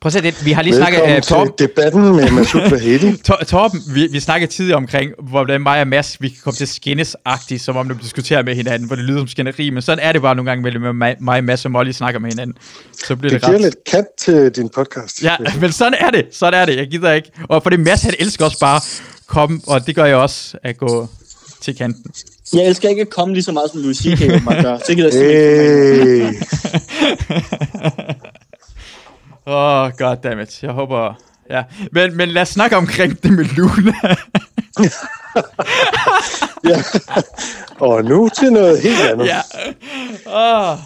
Prøv 0.00 0.08
at 0.08 0.12
se 0.12 0.22
det. 0.22 0.44
Vi 0.44 0.52
har 0.52 0.62
lige 0.62 0.76
snakket... 0.76 1.00
Velkommen 1.00 1.16
Uh, 1.16 1.22
til 1.22 1.32
Torben, 1.34 1.52
debatten 1.58 2.02
med 2.16 2.30
Masoud 2.30 2.70
Vahedi. 2.70 3.12
Tor- 3.28 3.44
Torben, 3.44 3.80
vi, 3.94 4.06
vi 4.12 4.20
snakkede 4.20 4.52
tidligere 4.52 4.76
omkring, 4.76 5.10
hvordan 5.30 5.60
mig 5.60 5.80
og 5.80 5.88
Mads, 5.88 6.16
vi 6.22 6.28
kan 6.28 6.38
komme 6.44 6.56
til 6.56 6.64
at 6.64 6.68
skændes 6.68 7.16
agtigt 7.24 7.62
som 7.62 7.76
om 7.76 7.88
de 7.88 7.96
diskuterer 8.02 8.42
med 8.42 8.54
hinanden, 8.54 8.86
hvor 8.86 8.96
det 8.96 9.04
lyder 9.04 9.18
som 9.18 9.28
skænderi, 9.28 9.70
men 9.70 9.82
sådan 9.82 10.04
er 10.04 10.12
det 10.12 10.22
bare 10.22 10.34
nogle 10.34 10.50
gange 10.50 10.62
mellem 10.62 10.94
mig, 10.96 11.16
mig 11.20 11.44
Mads 11.44 11.64
og 11.64 11.70
Molly 11.70 11.90
snakker 11.92 12.20
med 12.20 12.30
hinanden. 12.30 12.56
Så 13.06 13.16
bliver 13.16 13.32
Det 13.32 13.40
det, 13.40 13.46
giver 13.48 13.54
ret. 13.58 13.62
lidt 13.64 13.76
kat 13.90 14.04
til 14.18 14.50
din 14.56 14.68
podcast. 14.68 15.22
Ja, 15.22 15.36
men 15.60 15.72
sådan 15.72 15.94
er 16.00 16.10
det. 16.10 16.26
Sådan 16.32 16.60
er 16.60 16.66
det. 16.66 16.76
Jeg 16.76 16.86
gider 16.86 17.12
ikke. 17.12 17.30
Og 17.48 17.62
for 17.62 17.70
det 17.70 17.80
Mads, 17.80 18.02
han 18.02 18.14
elsker 18.18 18.44
også 18.44 18.58
bare 18.60 18.80
komme, 19.26 19.60
og 19.66 19.86
det 19.86 19.94
gør 19.94 20.04
jeg 20.04 20.16
også, 20.16 20.56
at 20.62 20.78
gå 20.78 21.08
til 21.60 21.76
kanten. 21.76 22.10
Jeg 22.54 22.66
elsker 22.66 22.88
ikke 22.88 23.02
at 23.02 23.10
komme 23.10 23.34
lige 23.34 23.44
så 23.44 23.52
meget, 23.52 23.70
som 23.70 23.80
Louis 23.82 23.96
C.K. 23.96 24.18
gør. 24.62 24.78
Så 24.86 24.94
gider 24.94 25.10
jeg. 25.18 26.26
Hey. 26.28 26.34
Åh, 29.48 29.82
oh, 29.82 29.92
goddammit. 29.98 30.62
Jeg 30.62 30.72
håber... 30.72 31.14
Ja, 31.50 31.64
men, 31.92 32.16
men 32.16 32.28
lad 32.28 32.42
os 32.42 32.48
snakke 32.48 32.76
omkring 32.76 33.22
det 33.22 33.32
med 33.32 33.44
Luna. 33.44 33.92
ja. 36.70 36.82
Og 37.80 38.04
nu 38.04 38.28
til 38.28 38.52
noget 38.52 38.82
helt 38.82 39.00
andet. 39.00 39.26
ja. 39.26 39.40
Oh. 40.26 40.78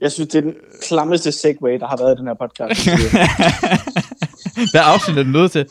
Jeg 0.00 0.12
synes, 0.12 0.28
det 0.28 0.38
er 0.38 0.42
den 0.42 0.54
klammeste 0.82 1.32
segway, 1.32 1.80
der 1.80 1.86
har 1.86 1.96
været 1.96 2.14
i 2.14 2.18
den 2.18 2.26
her 2.26 2.34
podcast. 2.34 2.88
Hvad 4.72 4.80
afsnit 4.84 5.18
er 5.18 5.22
du 5.22 5.28
nødt 5.28 5.52
til? 5.52 5.68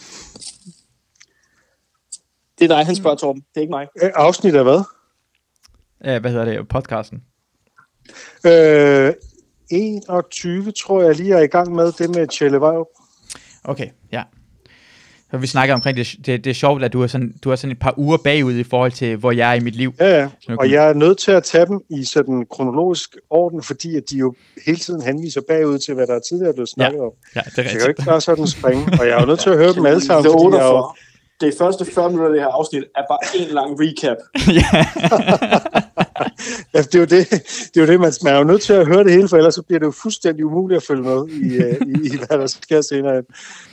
det 2.59 2.71
er 2.71 2.75
dig, 2.75 2.85
han 2.85 2.95
spørger, 2.95 3.17
Torben. 3.17 3.41
Det 3.41 3.57
er 3.57 3.61
ikke 3.61 3.71
mig. 3.71 3.87
Øh, 4.01 4.11
Afsnit 4.15 4.55
af 4.55 4.63
hvad? 4.63 4.83
Ja, 6.03 6.19
hvad 6.19 6.31
hedder 6.31 6.45
det? 6.45 6.67
Podcasten. 6.67 7.23
Øh, 8.45 9.13
21 9.71 10.71
tror 10.71 11.01
jeg 11.01 11.15
lige 11.15 11.33
er 11.33 11.41
i 11.41 11.47
gang 11.47 11.75
med 11.75 11.91
det 11.91 12.15
med 12.15 12.27
Tjelle 12.27 12.59
Vejrup. 12.61 12.87
Okay, 13.63 13.87
ja. 14.11 14.23
Så 15.31 15.37
vi 15.37 15.47
snakker 15.47 15.75
omkring 15.75 15.97
det, 15.97 16.15
det, 16.25 16.43
det 16.43 16.49
er 16.49 16.53
sjovt, 16.53 16.83
at 16.83 16.93
du 16.93 17.01
er, 17.01 17.07
sådan, 17.07 17.33
du 17.43 17.51
er 17.51 17.55
sådan 17.55 17.71
et 17.71 17.79
par 17.79 17.93
uger 17.97 18.17
bagud 18.17 18.53
i 18.53 18.63
forhold 18.63 18.91
til, 18.91 19.15
hvor 19.15 19.31
jeg 19.31 19.49
er 19.49 19.53
i 19.53 19.59
mit 19.59 19.75
liv. 19.75 19.93
Ja, 19.99 20.19
ja. 20.19 20.29
Og 20.59 20.71
jeg 20.71 20.89
er 20.89 20.93
nødt 20.93 21.17
til 21.17 21.31
at 21.31 21.43
tage 21.43 21.65
dem 21.65 21.79
i 21.89 22.03
sådan 22.03 22.45
kronologisk 22.51 23.15
orden, 23.29 23.63
fordi 23.63 23.95
at 23.97 24.03
de 24.09 24.17
jo 24.17 24.35
hele 24.65 24.77
tiden 24.77 25.01
henviser 25.01 25.41
bagud 25.47 25.79
til, 25.79 25.93
hvad 25.93 26.07
der 26.07 26.19
tidligere 26.29 26.49
er 26.49 26.53
blevet 26.53 26.69
snakket 26.69 27.01
om. 27.01 27.11
Ja, 27.35 27.39
det 27.39 27.47
er 27.47 27.51
Så 27.51 27.61
jeg 27.61 27.69
kan 27.69 27.79
jo 27.79 27.87
rigtigt. 27.87 27.99
ikke 27.99 28.09
bare 28.09 28.21
sådan 28.21 28.47
springe, 28.47 28.83
og 28.99 29.07
jeg 29.07 29.15
er 29.15 29.19
jo 29.19 29.25
nødt 29.25 29.39
til 29.39 29.49
at 29.49 29.57
høre 29.57 29.73
dem 29.73 29.85
alle 29.85 30.01
sammen, 30.05 30.31
fordi 30.31 30.55
jeg 30.55 30.65
er 30.65 30.71
jo, 30.71 30.93
det 31.41 31.53
første 31.57 31.85
40 31.85 32.09
minutter 32.09 32.27
af 32.27 32.33
det 32.33 32.41
her 32.41 32.49
afsnit 32.49 32.83
er 32.95 33.01
bare 33.09 33.41
en 33.41 33.49
lang 33.53 33.77
recap. 33.79 34.17
ja, 36.73 36.81
det 36.81 36.95
er 36.95 36.99
jo 36.99 37.05
det, 37.05 37.29
det, 37.73 37.77
er 37.77 37.81
jo 37.81 37.87
det 37.87 37.99
man, 37.99 38.13
man 38.23 38.33
er 38.33 38.37
jo 38.37 38.43
nødt 38.43 38.61
til 38.61 38.73
at 38.73 38.87
høre 38.87 39.03
det 39.03 39.11
hele, 39.11 39.27
for 39.29 39.37
ellers 39.37 39.55
så 39.55 39.61
bliver 39.61 39.79
det 39.79 39.85
jo 39.85 39.91
fuldstændig 39.91 40.45
umuligt 40.45 40.77
at 40.77 40.83
følge 40.83 41.03
med 41.03 41.27
i, 41.27 41.55
øh, 41.55 41.81
i, 41.87 42.07
i 42.13 42.17
hvad 42.17 42.37
der 42.39 42.47
sker 42.47 42.81
senere. 42.81 43.23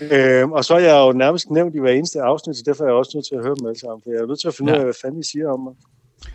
Øhm, 0.00 0.52
og 0.52 0.64
så 0.64 0.74
er 0.74 0.78
jeg 0.78 0.96
jo 0.96 1.12
nærmest 1.12 1.50
nævnt 1.50 1.74
i 1.74 1.78
hver 1.78 1.90
eneste 1.92 2.20
afsnit, 2.22 2.56
så 2.56 2.62
derfor 2.66 2.84
er 2.84 2.88
jeg 2.88 2.94
også 2.96 3.10
nødt 3.14 3.26
til 3.26 3.34
at 3.34 3.42
høre 3.44 3.54
dem 3.58 3.66
alle 3.66 3.80
sammen, 3.80 4.00
for 4.04 4.10
jeg 4.10 4.20
er 4.22 4.26
nødt 4.26 4.40
til 4.40 4.48
at 4.48 4.54
finde 4.54 4.72
ud 4.72 4.74
Ja. 4.76 4.78
af, 4.80 4.86
hvad 4.86 4.94
fanden 5.02 5.20
I 5.20 5.24
siger 5.24 5.48
om 5.50 5.60
mig. 5.60 5.74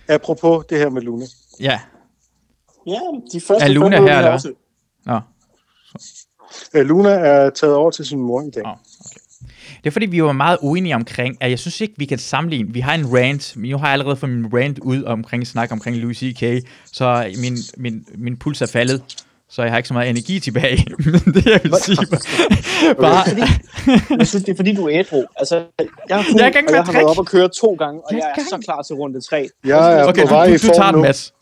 Apropos 0.08 0.66
det 0.70 0.78
her 0.78 0.90
med 0.90 1.02
Luna. 1.02 1.26
Ja. 1.60 1.80
Ja, 2.88 3.00
de 3.34 3.42
første 3.42 3.64
Er 3.66 3.68
Luna 3.70 3.90
40 3.90 4.02
minutter 4.02 4.14
her, 4.14 4.18
eller 4.18 4.32
afsnit. 4.32 4.54
Nå. 5.06 5.20
Øh, 6.76 6.86
Luna 6.86 7.10
er 7.10 7.50
taget 7.50 7.76
over 7.76 7.92
til 7.92 8.06
sin 8.06 8.20
mor 8.20 8.42
i 8.42 8.50
dag. 8.50 8.64
Nå. 8.64 8.70
Det 9.88 9.92
er 9.92 9.94
fordi, 9.94 10.06
vi 10.06 10.24
var 10.24 10.32
meget 10.32 10.58
uenige 10.62 10.96
omkring, 10.96 11.38
at 11.42 11.50
jeg 11.50 11.60
synes 11.60 11.82
ikke, 11.82 11.94
vi 11.98 12.06
kan 12.06 12.18
sammenligne. 12.18 12.74
Vi 12.74 12.80
har 12.80 12.94
en 12.94 13.14
rant, 13.14 13.54
men 13.56 13.72
nu 13.72 13.78
har 13.78 13.86
jeg 13.86 13.94
allerede 13.94 14.16
fået 14.16 14.32
min 14.32 14.54
rant 14.54 14.80
ud 14.80 15.04
omkring 15.04 15.48
snak 15.48 15.72
omkring 15.72 15.98
Louis 15.98 16.18
C.K., 16.18 16.68
så 16.94 17.26
min, 17.42 17.58
min, 17.78 18.06
min 18.18 18.38
puls 18.38 18.62
er 18.62 18.66
faldet, 18.66 19.02
så 19.50 19.62
jeg 19.62 19.72
har 19.72 19.78
ikke 19.78 19.88
så 19.88 19.94
meget 19.94 20.10
energi 20.10 20.40
tilbage. 20.40 20.86
men 21.06 21.34
det 21.34 21.46
jeg 21.46 21.60
vil 21.64 21.74
sige, 21.82 22.08
bare, 23.02 23.24
Jeg 24.20 24.28
synes, 24.28 24.44
det 24.46 24.52
er 24.52 24.56
fordi, 24.56 24.76
du 24.76 24.88
er 24.88 25.00
ædru. 25.00 25.24
Altså, 25.36 25.56
jeg, 26.10 26.20
er 26.20 26.24
fuld, 26.24 26.42
Jeg 26.42 26.52
kan 26.52 26.60
ikke 26.60 26.72
og 26.72 26.76
jeg 26.76 26.84
har 26.84 26.92
været 26.94 27.06
op 27.06 27.20
og 27.20 27.26
køre 27.26 27.50
to 27.50 27.76
gange, 27.80 28.02
og 28.02 28.08
Jeg 28.12 28.22
jeg, 28.38 28.44
er 28.44 28.48
så 28.50 28.58
klar 28.66 28.82
til 28.82 28.96
runde 28.96 29.22
tre. 29.22 29.50
Jeg 29.66 30.00
er 30.00 30.04
okay, 30.04 30.22
på 30.22 30.28
du, 30.28 30.34
vej 30.34 30.48
du, 30.48 30.54
du 30.54 30.58
tager 30.58 30.92
den. 30.92 31.02
Mads. 31.02 31.34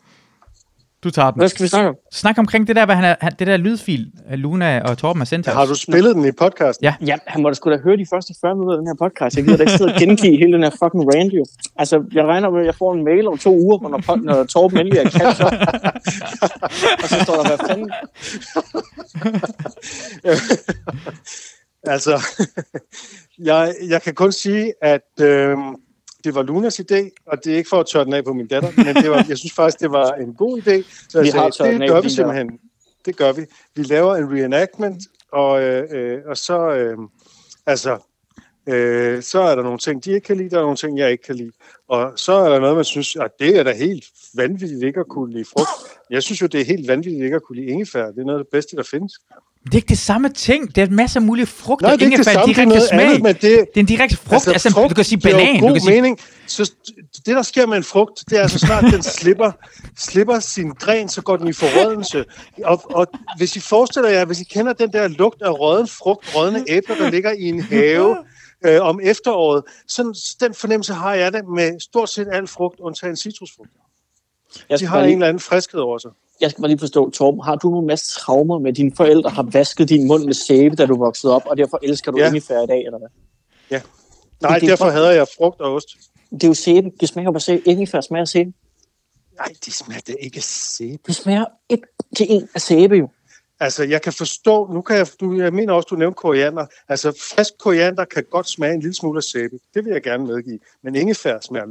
Du 1.04 1.10
tager 1.10 1.30
den. 1.30 1.40
Hvad 1.40 1.48
skal 1.48 1.62
vi 1.62 1.68
snakke 1.68 1.88
om? 1.88 1.94
Snak 2.12 2.38
omkring 2.38 2.66
det 2.68 2.76
der, 2.76 2.84
hvad 2.84 2.94
han 2.94 3.04
er, 3.04 3.14
han, 3.20 3.32
det 3.38 3.46
der 3.46 3.56
lydfil, 3.56 4.06
Luna 4.30 4.80
og 4.82 4.98
Torben 4.98 5.20
har 5.20 5.24
sendt 5.24 5.44
til 5.44 5.52
Har 5.54 5.66
du 5.66 5.74
spillet 5.74 6.14
den 6.16 6.24
i 6.24 6.32
podcasten? 6.32 6.84
Ja. 6.84 6.94
Ja, 7.06 7.16
han 7.26 7.42
må 7.42 7.48
da 7.48 7.54
sgu 7.54 7.70
da 7.70 7.76
høre 7.84 7.96
de 7.96 8.06
første 8.12 8.34
40 8.40 8.54
minutter 8.54 8.74
af 8.74 8.78
den 8.80 8.86
her 8.86 8.94
podcast. 8.98 9.36
Jeg 9.36 9.44
gider 9.44 9.56
da 9.56 9.62
ikke 9.62 9.72
sidde 9.78 9.92
og 9.94 10.00
gengive 10.00 10.36
hele 10.38 10.52
den 10.52 10.62
her 10.62 10.70
fucking 10.70 11.14
rant, 11.14 11.32
jo. 11.32 11.44
Altså, 11.76 12.04
jeg 12.12 12.24
regner 12.24 12.50
med, 12.50 12.60
at 12.60 12.66
jeg 12.66 12.74
får 12.74 12.92
en 12.94 13.04
mail 13.04 13.28
om 13.28 13.38
to 13.38 13.54
uger, 13.58 13.88
når, 13.88 13.98
pod- 13.98 14.24
når 14.24 14.44
Torben 14.44 14.78
endelig 14.78 14.98
er 14.98 15.10
catch 15.10 15.40
up. 15.46 15.52
og 17.02 17.08
så 17.08 17.20
står 17.24 17.34
der, 17.42 17.46
hvad 17.56 17.58
fanden? 17.68 17.90
Altså, 21.88 22.22
jeg, 23.50 23.74
jeg 23.88 24.02
kan 24.02 24.14
kun 24.14 24.32
sige, 24.32 24.72
at 24.82 25.00
øh, 25.20 25.56
det 26.26 26.34
var 26.34 26.42
Lunas 26.42 26.80
idé, 26.80 27.10
og 27.26 27.44
det 27.44 27.52
er 27.52 27.56
ikke 27.56 27.68
for 27.68 27.80
at 27.80 27.86
tørre 27.86 28.04
den 28.04 28.12
af 28.12 28.24
på 28.24 28.32
min 28.32 28.46
datter, 28.46 28.70
men 28.76 28.96
det 28.96 29.10
var, 29.10 29.24
jeg 29.28 29.38
synes 29.38 29.52
faktisk, 29.52 29.80
det 29.80 29.90
var 29.90 30.12
en 30.12 30.34
god 30.34 30.58
idé. 30.58 30.82
Så 31.08 31.18
jeg 31.18 31.24
Vi 31.24 31.30
har 31.30 31.50
sagde, 31.50 31.72
den 31.72 31.80
det 31.80 31.90
gør 31.90 32.00
vi 32.00 32.10
simpelthen. 32.10 32.58
Det 33.04 33.16
gør 33.16 33.32
vi. 33.32 33.42
Vi 33.74 33.82
laver 33.82 34.16
en 34.16 34.32
reenactment, 34.32 35.02
og, 35.32 35.62
øh, 35.62 35.88
øh, 35.90 36.18
og 36.26 36.36
så, 36.36 36.70
øh, 36.70 36.98
altså, 37.66 37.98
øh, 38.68 39.22
så 39.22 39.40
er 39.40 39.54
der 39.54 39.62
nogle 39.62 39.78
ting, 39.78 40.04
de 40.04 40.12
ikke 40.12 40.24
kan 40.24 40.36
lide, 40.36 40.50
der 40.50 40.56
er 40.58 40.62
nogle 40.62 40.76
ting, 40.76 40.98
jeg 40.98 41.10
ikke 41.10 41.24
kan 41.24 41.34
lide. 41.34 41.52
Og 41.88 42.12
så 42.16 42.32
er 42.32 42.48
der 42.48 42.60
noget, 42.60 42.76
man 42.76 42.84
synes, 42.84 43.16
at 43.16 43.30
det 43.40 43.58
er 43.58 43.62
da 43.62 43.72
helt 43.74 44.04
vanvittigt 44.34 44.82
ikke 44.82 45.00
at 45.00 45.08
kunne 45.08 45.32
lide 45.32 45.44
frugt. 45.44 45.70
Jeg 46.10 46.22
synes 46.22 46.42
jo, 46.42 46.46
det 46.46 46.60
er 46.60 46.64
helt 46.64 46.88
vanvittigt 46.88 47.24
ikke 47.24 47.36
at 47.36 47.42
kunne 47.42 47.56
lide 47.60 47.70
ingefær. 47.72 48.06
Det 48.06 48.18
er 48.18 48.24
noget 48.24 48.38
af 48.38 48.44
det 48.44 48.50
bedste, 48.50 48.76
der 48.76 48.82
findes. 48.82 49.12
Det 49.66 49.74
er 49.74 49.78
ikke 49.78 49.88
det 49.88 49.98
samme 49.98 50.28
ting. 50.28 50.74
Det 50.74 50.82
er 50.82 50.86
en 50.86 50.96
masse 50.96 51.20
mulige 51.20 51.46
frugter. 51.46 51.86
Nej, 51.86 51.96
det 51.96 52.02
er 52.02 52.06
ikke 52.06 52.16
det 52.16 52.24
samme, 52.24 52.40
det 52.40 52.50
er 52.50 52.54
direkte 52.54 52.68
noget 52.68 52.88
smag. 52.88 53.06
andet, 53.06 53.22
men 53.22 53.34
det, 53.34 53.42
Det 53.42 53.50
er 53.76 53.80
en 53.80 53.86
direkte 53.86 54.16
frugt. 54.16 54.32
Altså, 54.32 54.50
altså 54.50 54.70
frugt 54.70 54.90
du 54.90 54.94
kan 54.94 55.04
sige 55.04 55.20
banan. 55.20 55.60
God 55.60 55.68
Du 55.68 55.74
kan 55.74 55.82
sige, 55.82 55.94
mening. 55.94 56.18
Så 56.46 56.72
det, 57.26 57.36
der 57.36 57.42
sker 57.42 57.66
med 57.66 57.76
en 57.76 57.84
frugt, 57.84 58.24
det 58.30 58.38
er, 58.38 58.46
så 58.46 58.58
snart 58.58 58.84
den 58.84 59.02
slipper, 59.18 59.52
slipper 59.98 60.38
sin 60.40 60.70
gren, 60.70 61.08
så 61.08 61.22
går 61.22 61.36
den 61.36 61.48
i 61.48 61.52
forrådelse. 61.52 62.24
Og, 62.64 62.82
og 62.94 63.06
hvis 63.36 63.56
I 63.56 63.60
forestiller 63.60 64.10
jer, 64.10 64.24
hvis 64.24 64.40
I 64.40 64.44
kender 64.44 64.72
den 64.72 64.92
der 64.92 65.08
lugt 65.08 65.42
af 65.42 65.50
rådden 65.50 65.88
frugt, 65.88 66.36
rådne 66.36 66.64
æbler, 66.68 66.96
der 66.96 67.10
ligger 67.10 67.32
i 67.32 67.42
en 67.42 67.62
have 67.62 68.16
øh, 68.64 68.80
om 68.82 69.00
efteråret, 69.02 69.62
sådan, 69.88 70.14
den 70.40 70.54
fornemmelse 70.54 70.94
har 70.94 71.14
jeg 71.14 71.32
det 71.32 71.48
med 71.48 71.80
stort 71.80 72.08
set 72.08 72.28
al 72.32 72.46
frugt, 72.46 72.80
undtagen 72.80 73.16
citrusfrugt. 73.16 73.70
Jeg 74.68 74.78
De 74.78 74.86
har 74.86 74.98
en 74.98 75.04
lige, 75.04 75.14
eller 75.14 75.28
anden 75.28 75.40
friskhed 75.40 75.80
over 75.80 75.98
sig. 75.98 76.10
Jeg 76.40 76.50
skal 76.50 76.62
bare 76.62 76.68
lige 76.70 76.78
forstå, 76.78 77.10
Torben, 77.10 77.40
har 77.44 77.56
du 77.56 77.70
nogle 77.70 77.86
masse 77.86 78.20
traumer 78.20 78.58
med, 78.58 78.70
at 78.70 78.76
dine 78.76 78.92
forældre 78.96 79.30
har 79.30 79.42
vasket 79.42 79.88
din 79.88 80.06
mund 80.08 80.24
med 80.24 80.34
sæbe, 80.34 80.76
da 80.76 80.86
du 80.86 80.96
voksede 80.96 81.34
op, 81.34 81.42
og 81.46 81.56
derfor 81.56 81.78
elsker 81.82 82.12
du 82.12 82.18
Ja. 82.18 82.24
ja. 82.24 82.28
ingefær 82.30 82.62
i 82.62 82.66
dag, 82.66 82.84
eller 82.84 82.98
hvad? 82.98 83.08
Nej, 84.42 84.58
Det 84.58 84.62
er 84.64 84.68
derfor 84.68 84.90
hader 84.90 85.10
jeg 85.10 85.26
frugt 85.38 85.60
og 85.60 85.74
ost. 85.74 85.88
Det 86.30 86.44
er 86.44 86.48
jo 86.48 86.54
sæbe. 86.54 86.90
Det 87.00 87.08
smager 87.08 87.30
bare 87.30 87.40
sæbe. 87.40 87.62
Ingefær 87.68 88.00
smager 88.00 88.20
af 88.22 88.28
sæbe. 88.28 88.52
Nej, 89.38 89.48
det 89.64 89.74
smager 89.74 90.00
da 90.06 90.12
ikke 90.20 90.36
af 90.36 90.42
sæbe. 90.42 91.02
Det 91.06 91.14
smager 91.16 91.44
et 91.68 91.80
til 92.16 92.26
en 92.30 92.48
af 92.54 92.60
sæbe 92.60 92.94
jo. 92.94 93.08
Altså, 93.60 93.84
jeg 93.84 94.02
kan 94.02 94.12
forstå, 94.12 94.72
nu 94.72 94.82
kan 94.82 94.96
jeg, 94.96 95.06
du, 95.20 95.34
jeg 95.36 95.52
mener 95.52 95.72
også, 95.72 95.86
du 95.90 95.96
nævnte 95.96 96.16
koriander. 96.16 96.66
Altså, 96.88 97.12
frisk 97.34 97.52
koriander 97.58 98.04
kan 98.04 98.24
godt 98.30 98.48
smage 98.48 98.74
en 98.74 98.80
lille 98.80 98.94
smule 98.94 99.16
af 99.18 99.22
sæbe. 99.22 99.58
Det 99.74 99.84
vil 99.84 99.92
jeg 99.92 100.02
gerne 100.02 100.26
medgive. 100.26 100.58
Men 100.82 100.94
ingefær 100.94 101.38
smager 101.40 101.66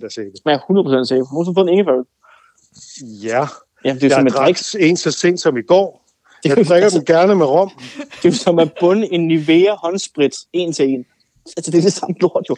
0% 0.00 0.04
af 0.04 0.10
sæbe. 0.12 0.30
Det 0.30 0.40
smager 0.42 0.58
100% 0.58 1.08
sæbe. 1.08 1.18
Har 1.18 1.26
du 1.26 1.32
nogensinde 1.32 1.54
fået 1.54 1.68
en 1.68 1.72
ingefær? 1.74 2.02
Ja, 3.22 3.46
Ja, 3.86 3.94
det 3.94 4.02
er 4.02 4.08
jo 4.08 4.14
som 4.14 4.26
jeg 4.26 4.26
at 4.26 4.32
drak 4.38 4.56
en 4.80 4.96
så 4.96 5.10
sent 5.10 5.40
som 5.40 5.56
i 5.56 5.62
går. 5.62 6.04
Det 6.42 6.52
er 6.52 6.56
Jeg 6.56 6.66
drikker 6.66 6.84
altså, 6.84 6.98
dem 6.98 7.04
gerne 7.04 7.34
med 7.34 7.46
rom. 7.46 7.70
det 7.96 8.24
er 8.24 8.28
jo 8.28 8.32
som 8.32 8.58
at 8.58 8.72
bunde 8.80 9.12
en 9.12 9.28
Nivea 9.28 9.74
håndsprit 9.74 10.34
en 10.52 10.72
til 10.72 10.88
en. 10.88 11.04
Altså, 11.56 11.70
det 11.70 11.78
er 11.78 11.82
det 11.82 11.92
samme 11.92 12.14
lort 12.20 12.46
jo. 12.48 12.56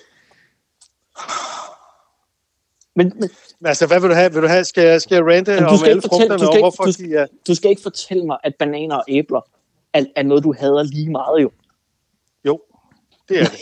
Men, 2.96 3.12
men 3.20 3.30
Altså, 3.64 3.86
hvad 3.86 4.00
vil 4.00 4.10
du 4.10 4.14
have? 4.14 4.32
Vil 4.32 4.42
du 4.42 4.46
have 4.48 4.64
skal, 4.64 4.84
jeg, 4.84 5.02
skal 5.02 5.14
jeg 5.14 5.24
Jamen, 5.48 5.62
du 5.62 5.68
om 5.68 5.76
skal 5.78 5.90
alle 5.90 6.02
frugterne, 6.02 6.38
du 6.38 6.44
skal 6.46 6.48
ikke- 6.48 6.62
hvorfor 6.62 6.84
du- 6.84 6.92
de 6.92 7.14
er... 7.14 7.26
du 7.48 7.54
skal 7.54 7.70
ikke 7.70 7.82
fortælle 7.82 8.24
mig, 8.26 8.36
at 8.44 8.54
bananer 8.58 8.96
og 8.96 9.04
æbler 9.08 9.40
er, 9.94 10.04
er 10.16 10.22
noget, 10.22 10.44
du 10.44 10.54
hader 10.58 10.82
lige 10.82 11.10
meget 11.10 11.42
jo. 11.42 11.50
Jo, 12.44 12.60
det 13.28 13.40
er 13.40 13.44
det. 13.44 13.58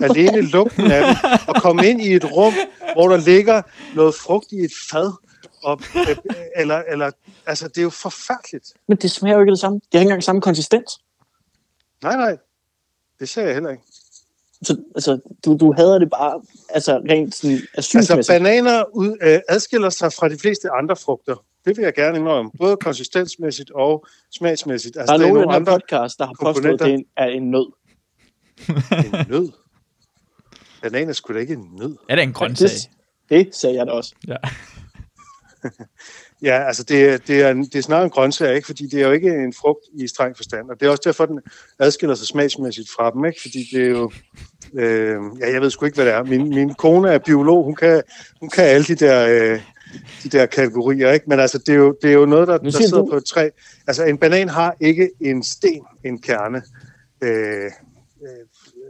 Alene 0.00 0.40
lugten 0.40 0.90
af 0.90 1.02
dem. 1.06 1.30
Og 1.48 1.54
komme 1.62 1.86
ind 1.86 2.00
i 2.02 2.14
et 2.14 2.24
rum, 2.36 2.52
hvor 2.94 3.08
der 3.08 3.16
ligger 3.16 3.62
noget 3.94 4.14
frugt 4.14 4.52
i 4.52 4.56
et 4.56 4.72
fad. 4.90 5.12
Og, 5.62 5.80
øh, 5.96 6.16
eller, 6.56 6.82
eller, 6.88 7.10
altså, 7.46 7.68
det 7.68 7.78
er 7.78 7.82
jo 7.82 7.90
forfærdeligt. 7.90 8.72
Men 8.88 8.96
det 8.98 9.10
smager 9.10 9.34
jo 9.34 9.40
ikke 9.40 9.50
det 9.50 9.58
samme. 9.58 9.74
Det 9.76 9.84
har 9.92 9.98
ikke 9.98 10.08
engang 10.08 10.24
samme 10.24 10.40
konsistens. 10.40 11.00
Nej, 12.02 12.16
nej. 12.16 12.36
Det 13.20 13.28
ser 13.28 13.42
jeg 13.42 13.54
heller 13.54 13.70
ikke. 13.70 13.82
Så 14.62 14.76
altså, 14.94 15.18
du, 15.44 15.56
du 15.56 15.72
hader 15.72 15.98
det 15.98 16.10
bare 16.10 16.40
altså, 16.70 16.98
rent 17.10 17.34
sådan 17.34 17.60
Altså, 17.74 18.26
bananer 18.28 18.84
ud, 18.96 19.16
øh, 19.22 19.40
adskiller 19.48 19.90
sig 19.90 20.12
fra 20.12 20.28
de 20.28 20.38
fleste 20.38 20.70
andre 20.70 20.96
frugter. 20.96 21.44
Det 21.64 21.76
vil 21.76 21.82
jeg 21.82 21.94
gerne 21.94 22.18
indrømme. 22.18 22.50
Både 22.58 22.76
konsistensmæssigt 22.76 23.70
og 23.70 24.06
smagsmæssigt. 24.34 24.96
Altså, 24.96 25.12
der 25.12 25.18
er 25.18 25.22
der 25.22 25.28
nogen 25.28 25.42
i 25.42 25.44
nogle 25.44 25.56
andre 25.56 25.72
podcast, 25.72 26.18
der 26.18 26.26
har 26.26 26.34
påstået, 26.40 26.82
at 26.82 26.86
det 26.86 27.04
er 27.16 27.26
en 27.26 27.50
nød. 27.50 27.72
en 28.68 29.26
nød. 29.28 29.52
Bananer 30.82 31.12
skulle 31.12 31.36
da 31.36 31.40
ikke 31.40 31.54
en 31.54 31.70
nød. 31.78 31.96
er 32.08 32.14
det 32.14 32.22
en 32.22 32.32
grøntsag? 32.32 32.68
Det, 32.68 33.46
det 33.46 33.54
sagde 33.54 33.76
jeg 33.76 33.86
da 33.86 33.92
også. 33.92 34.14
Ja. 34.28 34.36
Ja, 36.42 36.66
altså 36.66 36.82
det, 36.82 37.04
er- 37.08 37.18
det, 37.18 37.42
er, 37.42 37.50
en- 37.50 37.64
det 37.64 37.74
er 37.74 37.82
snarere 37.82 38.04
en 38.04 38.10
grøntsag, 38.10 38.54
ikke? 38.56 38.66
fordi 38.66 38.86
det 38.86 39.02
er 39.02 39.06
jo 39.06 39.12
ikke 39.12 39.28
en 39.30 39.52
frugt 39.52 39.80
i 39.94 40.06
streng 40.08 40.36
forstand. 40.36 40.70
Og 40.70 40.80
det 40.80 40.86
er 40.86 40.90
også 40.90 41.02
derfor, 41.04 41.26
den 41.26 41.40
adskiller 41.78 42.14
sig 42.14 42.26
smagsmæssigt 42.26 42.90
fra 42.96 43.10
dem, 43.10 43.24
ikke? 43.24 43.40
fordi 43.40 43.68
det 43.72 43.82
er 43.84 43.88
jo... 43.88 44.10
Øh, 44.74 45.16
ja, 45.40 45.52
jeg 45.52 45.60
ved 45.60 45.70
sgu 45.70 45.84
ikke, 45.84 45.94
hvad 45.94 46.04
det 46.06 46.14
er. 46.14 46.22
Min, 46.22 46.48
min 46.48 46.74
kone 46.74 47.10
er 47.12 47.18
biolog, 47.18 47.64
hun 47.64 47.74
kan, 47.74 48.02
hun 48.40 48.48
kan 48.50 48.64
alle 48.64 48.84
de 48.86 48.94
der, 48.94 49.26
øh, 49.28 49.60
de 50.22 50.28
der 50.28 50.46
kategorier, 50.46 51.12
ikke? 51.12 51.24
men 51.28 51.40
altså, 51.40 51.58
det, 51.58 51.68
er 51.68 51.74
jo, 51.78 51.96
det 52.02 52.10
er 52.10 52.14
jo 52.14 52.26
noget, 52.26 52.48
der, 52.48 52.58
der 52.58 52.70
sidder 52.70 52.98
du- 53.02 53.10
på 53.10 53.16
et 53.16 53.24
træ. 53.24 53.48
Altså, 53.86 54.04
en 54.04 54.18
banan 54.18 54.48
har 54.48 54.76
ikke 54.80 55.10
en 55.20 55.42
sten, 55.42 55.82
en 56.04 56.22
kerne. 56.22 56.62
Øh, 57.22 57.64
øh, 57.64 57.70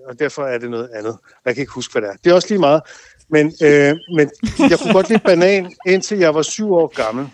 og 0.09 0.19
derfor 0.19 0.43
er 0.43 0.59
det 0.59 0.71
noget 0.71 0.89
andet. 0.95 1.17
Jeg 1.45 1.55
kan 1.55 1.61
ikke 1.63 1.73
huske, 1.73 1.93
hvad 1.93 2.03
det 2.03 2.09
er. 2.11 2.15
Det 2.25 2.31
er 2.31 2.35
også 2.35 2.49
lige 2.49 2.59
meget. 2.61 2.83
Men, 3.31 3.47
øh, 3.63 3.97
men 4.17 4.31
jeg 4.71 4.79
kunne 4.83 4.93
godt 4.93 5.09
lide 5.09 5.21
banan, 5.25 5.73
indtil 5.87 6.19
jeg 6.19 6.35
var 6.35 6.43
syv 6.43 6.73
år 6.73 6.87
gammel. 6.95 7.29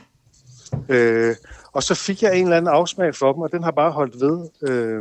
Øh, 0.89 1.35
og 1.73 1.83
så 1.83 1.95
fik 1.95 2.23
jeg 2.23 2.37
en 2.39 2.45
eller 2.45 2.57
anden 2.57 2.73
afsmag 2.75 3.15
for 3.15 3.33
dem, 3.33 3.43
og 3.43 3.53
den 3.53 3.63
har 3.63 3.71
bare 3.71 3.91
holdt 3.93 4.21
ved. 4.21 4.49
Øh, 4.69 5.01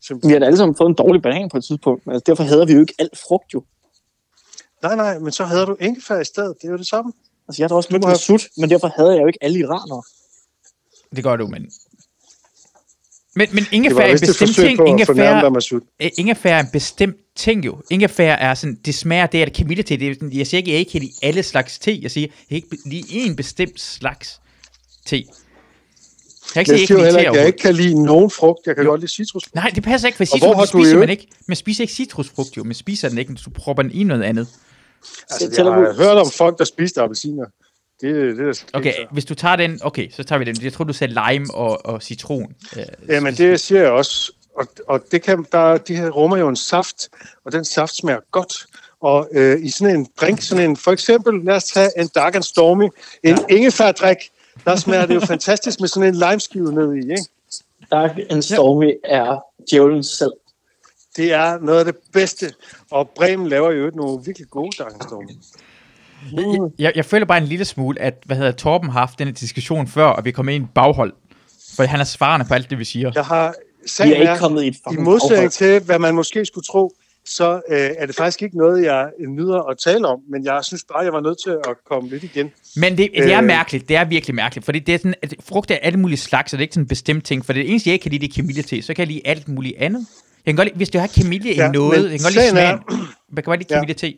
så, 0.00 0.18
Vi 0.26 0.32
har 0.32 0.38
da 0.38 0.46
alle 0.46 0.56
sammen 0.56 0.76
fået 0.76 0.88
en 0.88 0.94
dårlig 0.94 1.22
banan 1.22 1.48
på 1.48 1.56
et 1.56 1.64
tidspunkt. 1.64 2.02
Altså, 2.06 2.22
derfor 2.26 2.42
hader 2.42 2.66
vi 2.66 2.72
jo 2.72 2.80
ikke 2.80 2.94
alt 2.98 3.18
frugt 3.28 3.54
jo. 3.54 3.64
nej, 4.82 4.96
nej, 4.96 5.18
men 5.18 5.32
så 5.32 5.44
havde 5.44 5.66
du 5.66 5.76
ingefær 5.80 6.20
i 6.20 6.24
stedet. 6.24 6.54
Det 6.62 6.68
er 6.68 6.72
jo 6.72 6.78
det 6.78 6.86
samme. 6.86 7.12
Altså, 7.48 7.62
jeg 7.62 7.64
har 7.64 7.68
da 7.68 7.74
også 7.74 7.88
mødt 7.92 8.02
må 8.02 8.06
med 8.06 8.12
have- 8.14 8.18
sut, 8.38 8.42
men 8.56 8.70
derfor 8.70 8.88
hader 8.96 9.12
jeg 9.12 9.22
jo 9.22 9.26
ikke 9.26 9.38
alle 9.42 9.58
iranere. 9.58 10.02
Det 11.16 11.24
gør 11.24 11.36
du, 11.36 11.46
men... 11.46 11.70
Men, 13.36 13.48
men 13.52 13.64
ingefær 13.72 13.96
er 14.02 14.06
en 14.12 14.18
bestemt 14.20 14.54
ting. 14.54 14.78
Ingefær, 14.88 15.50
øh, 16.02 16.10
ingefær 16.18 16.54
er 16.56 16.60
en 16.60 16.68
bestemt 16.72 17.16
ting 17.36 17.66
jo. 17.66 17.76
Ingefær 17.90 18.32
er 18.32 18.54
sådan, 18.54 18.78
det 18.84 18.94
smager, 18.94 19.26
det 19.26 19.40
er 19.40 19.44
det 19.44 19.54
kamille 19.54 19.82
til. 19.82 20.00
Det 20.00 20.08
er, 20.10 20.14
sådan- 20.14 20.32
jeg 20.32 20.46
siger 20.46 20.58
ikke, 20.58 20.70
jeg 20.70 20.78
ikke 20.78 20.92
kan 20.92 21.00
lide 21.00 21.12
alle 21.22 21.42
slags 21.42 21.78
te. 21.78 21.98
Jeg 22.02 22.10
siger, 22.10 22.28
jeg 22.28 22.48
kan 22.48 22.56
ikke 22.56 22.88
lide 22.88 23.12
en 23.26 23.36
bestemt 23.36 23.80
slags 23.80 24.40
te. 25.06 25.16
Jeg 25.16 25.24
kan 26.54 26.60
ikke 26.60 26.72
Jeg 26.72 26.80
jeg 26.80 26.86
siger 26.88 26.98
jo 26.98 27.04
ikke 27.04 27.18
heller 27.18 27.30
at 27.30 27.36
jeg 27.36 27.46
ikke 27.46 27.58
kan 27.58 27.74
lide 27.74 28.02
nogen 28.04 28.30
frugt. 28.30 28.66
Jeg 28.66 28.76
kan 28.76 28.84
godt 28.84 29.00
lide 29.00 29.12
citrusfrugt. 29.12 29.54
Nej, 29.54 29.70
det 29.74 29.82
passer 29.82 30.08
ikke, 30.08 30.16
for 30.16 30.24
citrus 30.24 30.68
spiser 30.68 30.78
man 30.84 30.94
øvrigt- 30.94 31.10
ikke. 31.10 31.26
Man 31.48 31.56
spiser 31.56 31.82
ikke 31.84 31.92
citrusfrugt 31.94 32.56
jo. 32.56 32.64
Man 32.64 32.74
spiser 32.74 33.08
den 33.08 33.18
ikke, 33.18 33.34
du 33.44 33.50
propper 33.50 33.82
den 33.82 33.92
i 33.92 34.04
noget 34.04 34.22
andet. 34.22 34.48
Altså, 35.30 35.62
jeg 35.64 35.72
har 35.72 35.92
hørt 35.96 36.16
om 36.18 36.30
folk, 36.30 36.58
der 36.58 36.64
spiste 36.64 37.00
appelsiner. 37.00 37.44
Det, 38.00 38.36
det 38.36 38.48
er 38.48 38.52
der 38.52 38.64
Okay, 38.72 38.92
sket, 38.92 39.02
så. 39.02 39.06
hvis 39.12 39.24
du 39.24 39.34
tager 39.34 39.56
den, 39.56 39.80
okay, 39.82 40.10
så 40.10 40.24
tager 40.24 40.38
vi 40.38 40.44
den. 40.44 40.56
Jeg 40.62 40.72
tror, 40.72 40.84
du 40.84 40.92
sagde 40.92 41.14
lime 41.30 41.54
og, 41.54 41.86
og 41.86 42.02
citron. 42.02 42.54
Øh, 42.76 42.84
Jamen, 43.08 43.34
det 43.34 43.60
siger 43.60 43.82
jeg 43.82 43.90
også. 43.90 44.32
Og, 44.56 44.66
og 44.88 45.04
det 45.10 45.22
kan, 45.22 45.46
der, 45.52 45.76
de 45.76 45.96
her 45.96 46.10
rummer 46.10 46.36
jo 46.36 46.48
en 46.48 46.56
saft, 46.56 47.08
og 47.44 47.52
den 47.52 47.64
saft 47.64 47.96
smager 47.96 48.20
godt. 48.30 48.66
Og 49.00 49.28
øh, 49.32 49.64
i 49.64 49.70
sådan 49.70 49.96
en 49.96 50.06
drink, 50.20 50.42
sådan 50.42 50.70
en, 50.70 50.76
for 50.76 50.92
eksempel, 50.92 51.44
lad 51.44 51.54
os 51.54 51.64
tage 51.64 51.90
en 52.00 52.08
Dark 52.14 52.34
and 52.34 52.42
Stormy, 52.42 52.88
en 53.22 53.38
ja. 53.50 53.56
ingefærdrik, 53.56 54.16
der 54.64 54.76
smager 54.76 55.06
det 55.06 55.14
jo 55.14 55.20
fantastisk 55.20 55.80
med 55.80 55.88
sådan 55.88 56.08
en 56.08 56.14
limeskive 56.14 56.72
ned 56.72 56.94
i, 56.94 56.98
ikke? 56.98 57.24
Dark 57.90 58.10
and 58.30 58.42
Stormy 58.42 58.92
er 59.04 59.44
djævlen 59.70 60.04
selv. 60.04 60.32
Det 61.16 61.32
er 61.32 61.58
noget 61.58 61.78
af 61.78 61.84
det 61.84 61.96
bedste. 62.12 62.52
Og 62.90 63.10
Bremen 63.16 63.48
laver 63.48 63.70
jo 63.70 63.90
nogle 63.94 64.24
virkelig 64.24 64.48
gode 64.50 64.76
Dark 64.78 64.92
and 64.92 65.02
Stormy. 65.02 65.30
Jeg, 66.32 66.70
jeg, 66.78 66.92
jeg 66.96 67.04
føler 67.04 67.26
bare 67.26 67.38
en 67.38 67.44
lille 67.44 67.64
smule, 67.64 68.00
at 68.00 68.14
hvad 68.26 68.36
hedder 68.36 68.52
Torben 68.52 68.90
har 68.90 68.98
haft 69.00 69.18
denne 69.18 69.32
diskussion 69.32 69.86
før, 69.88 70.04
og 70.06 70.24
vi 70.24 70.30
kommer 70.30 70.52
ind 70.52 70.62
i 70.62 70.66
et 70.66 70.70
baghold. 70.74 71.12
For 71.76 71.82
han 71.82 72.00
er 72.00 72.04
svarende 72.04 72.46
på 72.48 72.54
alt 72.54 72.70
det, 72.70 72.78
vi 72.78 72.84
siger. 72.84 73.12
Jeg 73.14 73.24
har 73.24 73.54
Vi 73.82 73.88
sagen 73.88 74.12
er 74.12 74.16
ikke 74.16 74.26
er, 74.32 74.38
kommet 74.38 74.64
i 74.64 74.68
et 74.68 74.74
i 74.74 74.78
fucking 74.88 75.04
modsætning 75.04 75.52
til, 75.52 75.80
hvad 75.80 75.98
man 75.98 76.14
måske 76.14 76.44
skulle 76.44 76.64
tro, 76.64 76.94
så 77.26 77.52
øh, 77.70 77.90
er 77.98 78.06
det 78.06 78.14
faktisk 78.16 78.42
ikke 78.42 78.58
noget, 78.58 78.84
jeg 78.84 79.08
nyder 79.28 79.62
at 79.70 79.78
tale 79.78 80.08
om, 80.08 80.18
men 80.30 80.44
jeg 80.44 80.60
synes 80.62 80.84
bare, 80.92 81.04
jeg 81.04 81.12
var 81.12 81.20
nødt 81.20 81.38
til 81.44 81.50
at 81.50 81.74
komme 81.90 82.08
lidt 82.10 82.22
igen. 82.24 82.50
Men 82.76 82.98
det, 82.98 83.10
det 83.16 83.32
er 83.32 83.38
Øh. 83.40 83.44
mærkeligt. 83.46 83.88
Det 83.88 83.96
er 83.96 84.04
virkelig 84.04 84.34
mærkeligt. 84.34 84.64
Fordi 84.64 84.78
det 84.78 84.94
er 84.94 84.98
sådan, 84.98 85.14
at 85.22 85.34
frugt 85.48 85.70
er 85.70 85.76
alle 85.82 85.98
mulige 85.98 86.18
slags, 86.18 86.52
og 86.52 86.58
det 86.58 86.60
er 86.60 86.64
ikke 86.64 86.74
sådan 86.74 86.84
en 86.84 86.88
bestemt 86.88 87.24
ting. 87.24 87.44
For 87.46 87.52
det 87.52 87.70
eneste, 87.70 87.88
jeg 87.88 87.92
ikke 87.92 88.02
kan 88.02 88.12
lide, 88.12 88.26
det 88.26 88.32
er 88.32 88.36
kamillete, 88.36 88.82
så 88.82 88.94
kan 88.94 89.00
jeg 89.00 89.06
lide 89.08 89.20
alt 89.24 89.48
muligt 89.48 89.74
andet. 89.78 90.06
Jeg 90.46 90.52
kan 90.52 90.56
godt 90.56 90.66
lide, 90.68 90.76
hvis 90.76 90.88
du 90.90 90.98
har 90.98 91.06
kamille 91.06 91.52
i 91.52 91.56
Ja, 91.56 91.68
noget, 91.70 92.02
men 92.02 92.10
jeg 92.12 92.20
kan 92.20 92.24
godt 92.24 92.34
lide 92.34 92.44
sagen 92.44 92.56
er- 92.56 92.78
smagen. 92.88 93.06
Jeg 93.36 93.44
kan 93.44 93.50
godt 93.50 93.60
lide 93.60 93.68
Ja. 93.74 93.76
kamillete. 93.76 94.14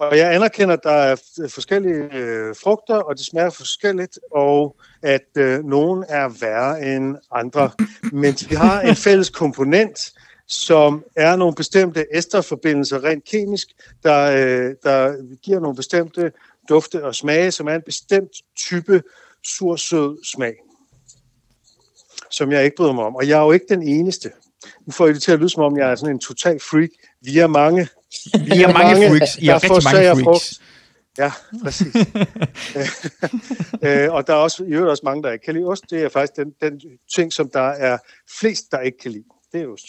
Og 0.00 0.18
jeg 0.18 0.34
anerkender, 0.34 0.74
at 0.74 0.82
der 0.82 0.90
er 0.90 1.16
forskellige 1.48 2.14
øh, 2.14 2.54
frugter, 2.62 2.96
og 2.96 3.18
de 3.18 3.24
smager 3.24 3.50
forskelligt, 3.50 4.18
og 4.32 4.76
at 5.02 5.26
øh, 5.38 5.64
nogen 5.64 6.04
er 6.08 6.28
værre 6.40 6.94
end 6.94 7.16
andre. 7.32 7.70
Men 8.12 8.34
de 8.34 8.56
har 8.56 8.80
en 8.80 8.96
fælles 9.06 9.30
komponent, 9.30 10.12
som 10.48 11.04
er 11.16 11.36
nogle 11.36 11.54
bestemte 11.54 12.06
esterforbindelser 12.16 13.04
rent 13.04 13.24
kemisk, 13.24 13.68
der, 14.02 14.20
øh, 14.30 14.74
der 14.82 15.16
giver 15.42 15.60
nogle 15.60 15.76
bestemte 15.76 16.32
dufte 16.68 17.04
og 17.04 17.14
smage, 17.14 17.50
som 17.50 17.68
er 17.68 17.74
en 17.74 17.82
bestemt 17.86 18.32
type 18.56 19.02
sur-sød 19.46 20.24
smag, 20.24 20.54
som 22.30 22.52
jeg 22.52 22.64
ikke 22.64 22.76
bryder 22.76 22.92
mig 22.92 23.04
om. 23.04 23.16
Og 23.16 23.28
jeg 23.28 23.38
er 23.38 23.44
jo 23.44 23.52
ikke 23.52 23.66
den 23.68 23.82
eneste. 23.82 24.30
Nu 24.86 24.92
får 24.92 25.06
I 25.06 25.12
det 25.12 25.22
til 25.22 25.32
at 25.32 25.38
lyde, 25.38 25.50
som 25.50 25.62
om 25.62 25.78
jeg 25.78 25.90
er 25.90 25.94
sådan 25.94 26.14
en 26.14 26.20
total 26.20 26.60
freak. 26.60 26.90
Vi 27.20 27.38
er 27.38 27.46
mange. 27.46 27.88
Vi 28.34 28.54
I 28.54 28.58
har 28.58 28.72
mange 28.82 29.08
freaks. 29.08 29.36
I 29.36 29.46
har 29.46 29.58
der 29.58 29.70
rigtig 29.70 30.14
mange 30.14 30.24
freaks. 30.24 30.60
Ja, 31.18 31.32
præcis. 31.62 31.94
øh, 33.86 34.12
og 34.12 34.26
der 34.26 34.32
er 34.32 34.38
også, 34.38 34.64
i 34.64 34.72
øvrigt 34.72 34.90
også 34.90 35.02
mange, 35.04 35.22
der 35.22 35.32
ikke 35.32 35.44
kan 35.44 35.54
lide 35.54 35.66
ost. 35.66 35.90
Det 35.90 36.02
er 36.02 36.08
faktisk 36.08 36.36
den, 36.36 36.52
den 36.62 36.80
ting, 37.14 37.32
som 37.32 37.50
der 37.52 37.68
er 37.68 37.98
flest, 38.40 38.72
der 38.72 38.80
ikke 38.80 38.98
kan 38.98 39.10
lide. 39.10 39.24
Det 39.52 39.62
er 39.62 39.66
ost. 39.66 39.86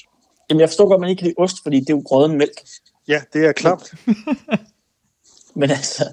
Jamen, 0.50 0.62
jeg 0.62 0.70
forstår 0.70 0.88
godt, 0.88 0.98
at 0.98 1.02
man 1.02 1.10
ikke 1.10 1.20
kan 1.20 1.28
lide 1.28 1.36
ost, 1.38 1.56
fordi 1.64 1.80
det 1.80 1.90
er 1.90 1.94
jo 1.94 2.04
grøden 2.06 2.38
mælk. 2.38 2.62
Ja, 3.08 3.22
det 3.34 3.46
er 3.46 3.52
klamt. 3.52 3.94
Men 5.56 5.72
altså, 5.72 6.06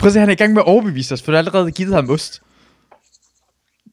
Prøv 0.00 0.06
at 0.06 0.12
se, 0.12 0.20
han 0.20 0.28
er 0.28 0.32
i 0.32 0.36
gang 0.36 0.52
med 0.52 0.62
at 0.62 0.66
overbevise 0.66 1.14
os, 1.14 1.22
for 1.22 1.32
du 1.32 1.34
har 1.34 1.38
allerede 1.38 1.72
givet 1.72 1.94
ham 1.94 2.10
ost. 2.10 2.42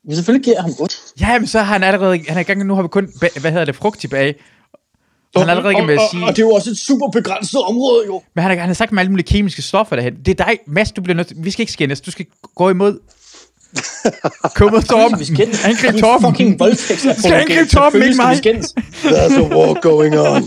Men 0.03 0.15
selvfølgelig 0.15 0.45
giver 0.45 0.61
ham 0.61 0.71
8. 0.79 0.95
Ja, 1.19 1.39
men 1.39 1.47
så 1.47 1.59
har 1.59 1.73
han 1.73 1.83
allerede... 1.83 2.23
Han 2.27 2.37
er 2.37 2.41
i 2.41 2.43
gang, 2.43 2.65
nu 2.65 2.75
har 2.75 2.81
vi 2.81 2.87
kun, 2.87 3.09
hvad 3.19 3.51
hedder 3.51 3.65
det, 3.65 3.75
frugt 3.75 3.99
tilbage. 3.99 4.35
Og 5.35 5.41
han 5.41 5.49
er 5.49 5.51
allerede 5.51 5.73
ikke 5.73 5.85
med 5.85 5.93
at 5.93 6.01
sige... 6.11 6.23
Og, 6.23 6.27
og, 6.27 6.35
det 6.35 6.41
er 6.41 6.45
jo 6.47 6.51
også 6.51 6.69
et 6.69 6.77
super 6.77 7.07
begrænset 7.11 7.61
område, 7.61 8.05
jo. 8.05 8.21
Men 8.35 8.41
han 8.41 8.51
har, 8.51 8.59
han 8.59 8.69
har 8.69 8.73
sagt 8.73 8.91
med 8.91 8.99
alle 8.99 9.09
mulige 9.09 9.25
kemiske 9.25 9.61
stoffer 9.61 9.95
derhen. 9.95 10.13
Det 10.25 10.39
er 10.39 10.45
dig, 10.45 10.57
Mads, 10.67 10.91
du 10.91 11.01
bliver 11.01 11.15
nødt 11.15 11.27
til, 11.27 11.37
Vi 11.39 11.51
skal 11.51 11.61
ikke 11.61 11.73
skændes, 11.73 12.01
du 12.01 12.11
skal 12.11 12.25
gå 12.55 12.69
imod... 12.69 12.99
Kom 14.55 14.71
mod 14.71 14.81
Torben. 14.81 15.19
Vi 15.19 15.25
skændes. 15.25 15.65
Angrib 15.65 15.93
Det 15.93 15.97
er 15.97 16.01
Torben. 16.01 16.29
fucking 16.31 16.59
voldtægt. 16.59 16.99
skal 16.99 17.33
angribe 17.33 17.69
Torben, 17.69 18.03
ikke 18.03 18.15
mig. 18.15 18.35
There's 18.35 19.39
a 19.39 19.55
war 19.57 19.81
going 19.81 20.19
on. 20.19 20.41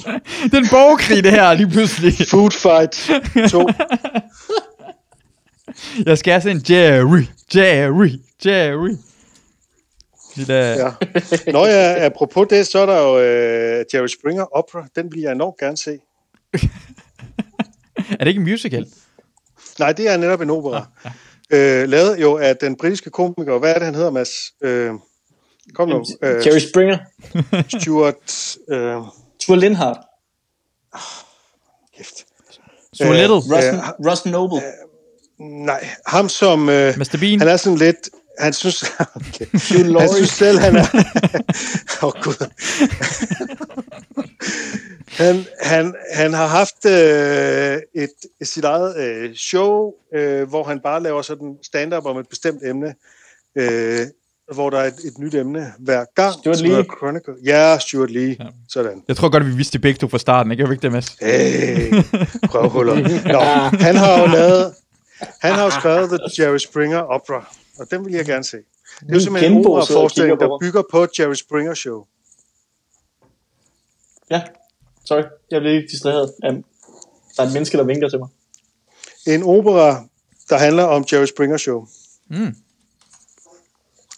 Det 0.45 0.55
er 0.55 0.59
en 0.59 0.69
borgerkrig, 0.71 1.25
det 1.25 1.33
her, 1.33 1.55
lige 1.55 1.69
pludselig. 1.71 2.15
Food 2.31 2.51
fight 2.51 3.11
2. 3.51 3.69
Jeg 6.07 6.19
skal 6.19 6.33
have 6.33 6.41
sådan 6.41 6.57
en 6.57 6.65
Jerry, 6.71 7.23
Jerry, 7.55 8.11
Jerry. 8.47 8.97
Lille, 10.39 10.55
ja. 10.55 10.77
Ja. 11.47 11.53
Nå 11.53 11.67
ja, 11.67 12.05
apropos 12.07 12.47
det, 12.51 12.67
så 12.67 12.79
er 12.79 12.87
der 12.87 12.99
jo 13.01 13.15
uh, 13.15 13.85
Jerry 13.95 14.07
Springer 14.07 14.57
Opera. 14.57 14.87
Den 14.97 15.13
vil 15.13 15.21
jeg 15.21 15.33
enormt 15.33 15.59
gerne 15.59 15.77
se. 15.77 15.99
Er 18.11 18.25
det 18.25 18.27
ikke 18.29 18.39
en 18.39 18.45
musical? 18.51 18.87
Nej, 19.79 19.93
det 19.93 20.09
er 20.09 20.17
netop 20.17 20.41
en 20.41 20.51
opera. 20.51 20.87
Øh, 21.51 21.89
lavet 21.89 22.21
jo 22.21 22.37
af 22.39 22.57
den 22.57 22.77
britiske 22.77 23.11
komiker, 23.11 23.59
hvad 23.59 23.71
er 23.71 23.75
det, 23.75 23.85
han 23.85 23.95
hedder, 23.95 24.11
Mads? 24.11 24.31
Øh, 24.63 24.93
kom 25.75 25.89
nu. 25.89 26.05
Øh, 26.23 26.47
Jerry 26.47 26.59
Springer. 26.59 26.99
Stuart... 27.81 28.57
Øh, 28.71 28.97
Tua 29.41 29.57
Lindhardt. 29.57 29.99
kæft. 31.97 32.27
So 32.93 33.05
Øh, 33.05 33.11
Little. 33.11 33.35
Russ, 33.37 33.67
Øh, 33.67 34.11
Russ 34.11 34.27
Noble. 34.27 34.63
Nej, 35.39 35.89
ham 36.07 36.29
som... 36.29 36.69
Øh, 36.69 36.95
Mr. 36.99 37.17
Bean. 37.21 37.39
han 37.39 37.49
er 37.49 37.57
sådan 37.57 37.79
lidt... 37.79 38.09
Han 38.39 38.53
synes, 38.53 38.85
okay. 39.17 39.47
Hugh 39.53 40.01
han 40.01 40.09
synes 40.15 40.31
selv, 40.31 40.59
han 40.59 40.77
er... 40.77 40.87
Åh, 42.03 42.09
oh, 42.09 42.13
Gud. 42.23 42.47
han, 45.09 45.45
han, 45.63 45.95
han 46.13 46.33
har 46.33 46.47
haft 46.47 46.85
øh, 46.87 48.03
et, 48.03 48.11
et 48.41 48.49
sit 48.49 48.65
eget 48.65 48.97
øh, 48.97 49.35
show, 49.35 49.93
øh, 50.15 50.49
hvor 50.49 50.65
han 50.65 50.81
bare 50.81 51.03
laver 51.03 51.23
sådan 51.23 51.57
stand-up 51.63 52.07
om 52.07 52.19
et 52.19 52.29
bestemt 52.29 52.63
emne, 52.65 52.95
øh, 53.59 54.07
hvor 54.55 54.71
der 54.71 54.79
er 54.79 54.85
et, 54.85 54.99
et 55.05 55.19
nyt 55.19 55.35
emne 55.35 55.73
hver 55.79 56.05
gang. 56.15 56.33
Stuart 56.33 56.61
Lee. 56.61 56.85
Chronicle. 56.99 57.35
Ja, 57.45 57.79
Stuart 57.79 58.11
Lee. 58.11 58.37
Ja. 58.41 58.47
Sådan. 58.69 59.03
Jeg 59.09 59.17
tror 59.17 59.29
godt, 59.29 59.47
vi 59.47 59.51
vidste 59.51 59.73
det 59.73 59.81
begge 59.81 59.99
to 59.99 60.09
fra 60.09 60.19
starten, 60.19 60.53
ikke? 60.53 60.63
Jeg 60.65 60.73
ikke 60.73 60.83
det, 60.83 60.93
Mads? 60.93 61.17
Hey, 61.21 61.93
røvhuller. 62.55 62.95
Nå, 63.35 63.79
han 63.79 63.97
har 63.97 64.21
jo 64.21 64.27
lavet... 64.27 64.75
Han 65.41 65.53
har 65.53 65.65
jo 65.65 65.71
skrevet 65.71 66.09
The 66.11 66.43
Jerry 66.43 66.59
Springer 66.59 66.99
Opera, 66.99 67.55
og 67.79 67.91
den 67.91 68.05
vil 68.05 68.13
jeg 68.15 68.25
gerne 68.25 68.45
se. 68.45 68.57
Det 68.57 69.11
er 69.11 69.15
jo 69.15 69.21
simpelthen 69.21 69.53
en 69.53 69.67
opera-forestilling, 69.67 70.41
der 70.41 70.59
bygger 70.61 70.83
på 70.91 71.07
Jerry 71.19 71.35
Springer 71.35 71.75
Show. 71.75 72.05
Ja, 74.31 74.43
sorry. 75.05 75.23
Jeg 75.51 75.61
blev 75.61 75.75
ikke 75.75 75.89
distraheret. 75.91 76.33
Um, 76.49 76.65
der 77.37 77.43
er 77.43 77.47
et 77.47 77.53
menneske, 77.53 77.79
der 77.79 77.85
vinker 77.85 78.09
til 78.09 78.19
mig. 78.19 78.29
En 79.27 79.43
opera, 79.43 80.05
der 80.49 80.59
handler 80.59 80.85
om 80.85 81.05
Jerry 81.13 81.27
Springer 81.27 81.57
Show. 81.57 81.87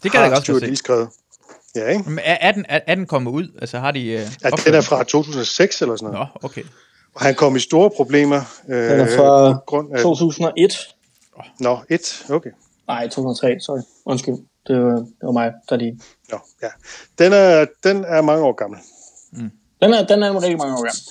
Det 0.03 0.13
kan 0.13 0.21
jeg 0.21 0.31
godt 0.31 0.43
Stuart 0.43 0.63
se. 0.63 0.77
Skrevet. 0.77 1.09
Ja, 1.75 1.89
ikke? 1.89 2.11
Men 2.11 2.19
er, 2.19 2.37
er, 2.41 2.53
den, 2.53 2.65
er, 2.69 2.81
er 2.87 2.95
den 2.95 3.07
kommet 3.07 3.31
ud? 3.31 3.49
Altså 3.61 3.79
har 3.79 3.91
de... 3.91 3.99
Uh, 4.01 4.05
Ja, 4.05 4.51
den 4.65 4.75
er 4.75 4.81
fra 4.81 5.05
2006 5.05 5.83
eller 5.83 5.97
sådan 5.97 6.13
noget. 6.13 6.29
Nå, 6.35 6.47
okay. 6.47 6.63
Og 7.15 7.21
han 7.21 7.35
kom 7.35 7.57
i 7.57 7.61
store 7.61 7.91
problemer. 7.91 8.41
Øh, 8.69 8.77
Den 8.77 9.01
er 9.01 9.17
fra 9.17 9.53
på 9.53 9.59
grund 9.67 9.93
af... 9.93 10.03
2001. 10.03 10.73
Nå, 11.61 11.79
et. 11.89 12.25
Okay. 12.31 12.51
Nej, 12.91 13.09
2003, 13.09 13.61
sorry. 13.61 13.81
Undskyld. 14.05 14.35
Det 14.67 14.77
var, 14.85 14.97
det 14.97 15.23
var 15.23 15.33
mig, 15.33 15.53
der 15.69 15.77
lige... 15.77 16.01
Nå, 16.31 16.39
ja. 16.63 16.69
Den 17.19 17.33
er, 17.33 17.67
den 17.85 18.05
er 18.05 18.23
mange 18.23 18.45
år 18.45 18.53
gammel. 18.53 18.79
Den 19.83 19.95
er, 19.95 20.07
den 20.07 20.23
er 20.23 20.43
rigtig 20.43 20.59
mange 20.59 20.75
år 20.75 20.85
gammel. 20.89 21.03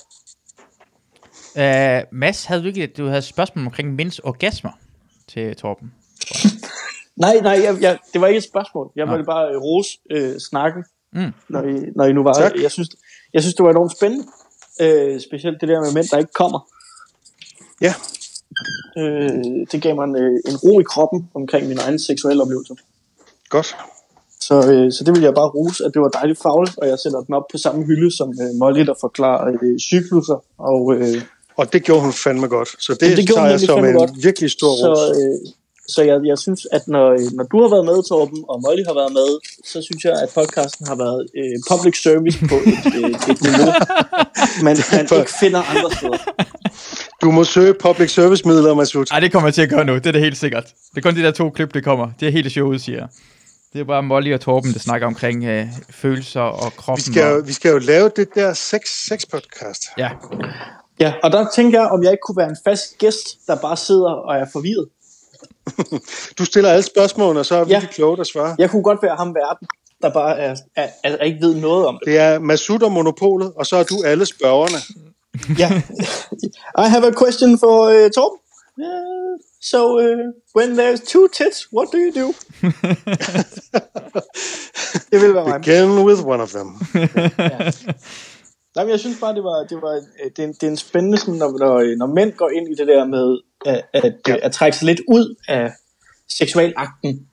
Uh, 1.54 2.18
Mads, 2.18 2.44
havde 2.44 2.62
du 2.62 2.66
ikke 2.66 2.86
du 2.86 3.06
havde 3.06 3.18
et 3.18 3.24
spørgsmål 3.24 3.66
omkring 3.66 3.94
minds 3.94 4.18
orgasmer 4.18 4.70
til 5.28 5.56
Torben? 5.56 5.92
Nej, 7.24 7.40
nej, 7.40 7.60
jeg, 7.64 7.76
jeg, 7.80 7.98
det 8.12 8.20
var 8.20 8.26
ikke 8.26 8.38
et 8.38 8.44
spørgsmål. 8.44 8.92
Jeg 8.96 9.06
Nå. 9.06 9.12
ville 9.12 9.24
bare 9.26 9.50
øh, 9.52 9.56
rose 9.56 9.98
øh, 10.10 10.38
snakken, 10.50 10.84
Mm. 11.12 11.32
når, 11.48 11.62
I, 11.62 11.74
når 11.96 12.04
I 12.04 12.12
nu 12.12 12.22
var 12.22 12.32
Tak. 12.32 12.52
Jeg 12.62 12.70
synes, 12.70 12.88
jeg 13.32 13.42
synes, 13.42 13.54
det 13.54 13.64
var 13.64 13.70
enormt 13.70 13.92
spændende. 13.96 14.26
Øh, 14.80 15.20
specielt 15.20 15.60
det 15.60 15.68
der 15.68 15.80
med 15.80 15.92
mænd, 15.94 16.06
der 16.10 16.18
ikke 16.18 16.32
kommer. 16.34 16.60
Ja, 17.80 17.94
Øh, 18.98 19.66
det 19.72 19.82
gav 19.82 19.94
mig 19.94 20.04
en, 20.04 20.16
øh, 20.16 20.32
en 20.50 20.56
ro 20.56 20.80
i 20.80 20.82
kroppen 20.82 21.28
omkring 21.34 21.68
min 21.68 21.78
egen 21.78 21.98
seksuelle 21.98 22.42
oplevelse. 22.42 22.74
godt. 23.48 23.76
Så, 24.40 24.54
øh, 24.72 24.92
så 24.92 25.04
det 25.04 25.14
vil 25.14 25.22
jeg 25.22 25.34
bare 25.34 25.48
rose, 25.48 25.84
at 25.84 25.90
det 25.94 26.02
var 26.02 26.08
dejligt 26.08 26.42
fagligt, 26.42 26.78
og 26.78 26.88
jeg 26.88 26.98
sætter 26.98 27.20
den 27.20 27.34
op 27.34 27.46
på 27.52 27.58
samme 27.58 27.84
hylde 27.84 28.16
som 28.16 28.28
øh, 28.42 28.54
Molly, 28.58 28.80
der 28.80 28.94
forklarer 29.00 29.56
øh, 29.62 29.78
cykluser. 29.78 30.44
Og, 30.58 30.94
øh, 30.94 31.22
Og 31.56 31.72
det 31.72 31.82
gjorde 31.82 32.00
hun 32.00 32.12
fandme 32.12 32.48
godt. 32.48 32.68
Så 32.78 32.92
det, 33.00 33.16
det 33.16 33.28
tager 33.28 33.46
jeg 33.46 33.60
som 33.60 33.84
en 33.84 33.94
godt. 33.94 34.10
virkelig 34.22 34.50
stor 34.50 34.72
ros. 34.72 34.98
så 34.98 35.20
øh, 35.20 35.52
så 35.94 36.02
jeg, 36.02 36.20
jeg 36.24 36.38
synes, 36.38 36.66
at 36.72 36.88
når, 36.88 37.06
øh, 37.10 37.26
når 37.38 37.44
du 37.44 37.56
har 37.62 37.68
været 37.74 37.84
med, 37.84 37.98
Torben, 38.08 38.44
og 38.48 38.56
Molly 38.64 38.82
har 38.90 38.94
været 39.00 39.12
med, 39.12 39.28
så 39.72 39.78
synes 39.82 40.02
jeg, 40.04 40.14
at 40.22 40.28
podcasten 40.38 40.86
har 40.90 40.96
været 41.04 41.20
øh, 41.40 41.56
public 41.70 41.96
service 42.06 42.38
på 42.50 42.56
et, 42.70 42.84
øh, 42.98 43.10
et 43.30 43.40
niveau, 43.46 43.70
man, 44.66 44.74
man 44.96 45.04
ikke 45.20 45.34
finder 45.42 45.62
andre 45.72 45.88
steder. 45.98 46.20
Du 47.20 47.30
må 47.30 47.44
søge 47.44 47.74
public 47.74 48.10
service 48.10 48.48
midler, 48.48 48.74
Masud. 48.74 49.04
Nej, 49.10 49.20
det 49.20 49.32
kommer 49.32 49.46
jeg 49.46 49.54
til 49.54 49.62
at 49.62 49.68
gøre 49.70 49.84
nu. 49.84 49.94
Det 49.94 50.06
er 50.06 50.12
det 50.12 50.20
helt 50.20 50.36
sikkert. 50.36 50.64
Det 50.64 50.96
er 50.96 51.00
kun 51.10 51.16
de 51.16 51.22
der 51.22 51.30
to 51.30 51.50
klip, 51.50 51.74
det 51.74 51.84
kommer. 51.84 52.10
Det 52.20 52.28
er 52.28 52.32
hele 52.32 52.50
showet, 52.50 52.80
siger 52.82 52.98
jeg. 52.98 53.08
Det 53.72 53.80
er 53.80 53.84
bare 53.84 54.02
Molly 54.02 54.34
og 54.34 54.40
Torben, 54.40 54.72
der 54.72 54.78
snakker 54.78 55.06
omkring 55.06 55.44
øh, 55.44 55.66
følelser 55.90 56.40
og 56.40 56.72
kroppen. 56.76 57.04
Vi 57.06 57.12
skal, 57.12 57.30
jo, 57.30 57.36
og, 57.36 57.46
vi 57.48 57.52
skal 57.52 57.70
jo 57.72 57.78
lave 57.78 58.10
det 58.16 58.28
der 58.34 58.52
sex, 58.54 58.80
sex 59.08 59.20
podcast. 59.32 59.82
ja. 59.98 60.10
Ja, 61.00 61.12
og 61.22 61.32
der 61.32 61.46
tænker 61.54 61.80
jeg, 61.80 61.88
om 61.88 62.02
jeg 62.02 62.12
ikke 62.12 62.22
kunne 62.26 62.36
være 62.36 62.48
en 62.48 62.56
fast 62.64 62.98
gæst, 62.98 63.46
der 63.46 63.56
bare 63.56 63.76
sidder 63.76 64.10
og 64.10 64.36
er 64.36 64.46
forvirret. 64.52 64.88
Du 66.38 66.44
stiller 66.44 66.70
alle 66.70 66.82
spørgsmålene, 66.82 67.40
og 67.40 67.46
så 67.46 67.54
er 67.56 67.64
vi 67.64 67.70
Ja. 67.70 67.78
ja. 67.80 67.86
klogt 67.86 68.20
at 68.20 68.26
svare. 68.26 68.56
Jeg 68.58 68.70
kunne 68.70 68.82
godt 68.82 69.02
være 69.02 69.16
ham 69.16 69.34
verden, 69.34 69.68
der 70.02 70.10
bare 70.12 70.38
er, 70.38 70.56
er, 70.76 70.88
er, 71.04 71.16
er 71.20 71.24
ikke 71.24 71.38
ved 71.40 71.54
noget 71.54 71.86
om 71.86 71.98
det. 72.00 72.06
Det 72.06 72.18
er 72.18 72.38
Masud 72.38 72.82
og 72.82 72.92
Monopolet, 72.92 73.52
og 73.56 73.66
så 73.66 73.76
er 73.76 73.82
du 73.82 74.02
alle 74.04 74.26
spørgerne. 74.26 74.76
Ja. 75.58 75.68
I 76.84 76.88
have 76.88 77.04
a 77.06 77.12
question 77.12 77.58
for 77.58 77.88
uh, 77.88 78.10
Torben. 78.16 78.38
Uh, 78.78 79.38
so, 79.62 79.98
uh, 79.98 80.32
when 80.56 80.76
there's 80.76 81.00
two 81.12 81.28
tits, 81.28 81.68
what 81.72 81.88
do 81.92 81.98
you 81.98 82.12
do? 82.22 82.26
det 85.10 85.20
vil 85.22 85.34
være 85.34 85.44
mig. 85.48 85.60
Begin 85.60 86.04
with 86.06 86.20
one 86.24 86.42
of 86.42 86.50
them. 86.50 86.68
Nej, 88.74 88.84
men 88.84 88.90
jeg 88.90 89.00
synes 89.00 89.20
bare, 89.20 89.34
det 89.34 89.44
var, 89.44 89.66
det 89.70 89.82
var 89.82 89.94
øh, 89.94 90.30
det, 90.36 90.38
er 90.38 90.46
en, 90.48 90.52
det 90.52 90.62
er 90.62 90.68
en 90.70 90.76
spændende, 90.76 91.18
sådan, 91.18 91.34
når, 91.34 91.58
når, 91.58 91.96
når 91.96 92.06
mænd 92.06 92.32
går 92.32 92.50
ind 92.50 92.68
i 92.68 92.74
det 92.74 92.86
der 92.86 93.04
med 93.04 93.38
at, 93.66 93.82
at, 93.92 94.04
Ja. 94.04 94.32
ja. 94.32 94.36
at 94.42 94.52
trække 94.52 94.76
sig 94.78 94.86
lidt 94.86 95.00
ud 95.08 95.34
af 95.48 95.72
seksualakten 96.28 97.26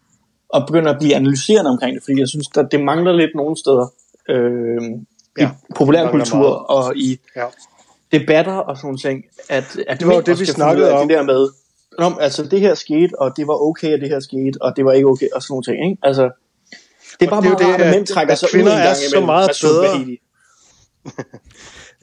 og 0.49 0.67
begynder 0.67 0.91
at 0.93 0.99
blive 0.99 1.15
analyserende 1.15 1.71
omkring 1.71 1.95
det, 1.95 2.03
fordi 2.03 2.19
jeg 2.19 2.27
synes, 2.27 2.47
at 2.57 2.67
det 2.71 2.83
mangler 2.83 3.11
lidt 3.11 3.35
nogle 3.35 3.57
steder 3.57 3.87
øh, 4.29 4.81
Ja, 5.39 5.49
i 5.69 5.73
populærkultur 5.75 6.47
og 6.47 6.97
i 6.97 7.19
Ja. 7.35 7.45
Debatter 8.11 8.53
og 8.53 8.77
sådan 8.77 8.97
ting, 8.97 9.23
at, 9.49 9.63
at 9.87 9.99
Det 9.99 10.07
var 10.07 10.21
det, 10.21 10.39
vi 10.39 10.45
snakkede 10.45 10.91
om. 10.91 11.07
Det 11.07 11.17
der 11.17 11.23
med, 11.23 11.49
om, 11.97 12.17
altså 12.21 12.43
det 12.43 12.59
her 12.59 12.75
skete, 12.75 13.19
og 13.21 13.37
det 13.37 13.47
var 13.47 13.61
okay, 13.69 13.87
at 13.93 14.01
det 14.01 14.09
her 14.09 14.19
skete, 14.19 14.61
og 14.61 14.73
det 14.75 14.85
var 14.85 14.91
ikke 14.91 15.07
okay, 15.07 15.27
og 15.35 15.43
sådan 15.43 15.51
nogle 15.53 15.63
ting. 15.63 15.91
Ikke? 15.91 15.99
Altså, 16.03 16.23
det 17.19 17.25
er 17.25 17.29
bare 17.29 17.41
det 17.41 17.47
er 17.47 17.51
jo 17.51 17.57
meget 17.57 17.69
rart, 17.71 17.79
det, 17.79 17.83
at 17.83 17.89
at- 17.89 17.95
mænd 17.95 18.07
trækker 18.07 18.31
at 18.33 18.39
sig 18.39 18.47
ud 18.47 18.51
kvinder 18.51 18.71
en 18.73 18.77
er 18.79 18.83
gang 18.83 18.95
så 18.97 19.05
imellem. 19.07 19.25
meget 19.25 19.51
bedre. 19.61 20.17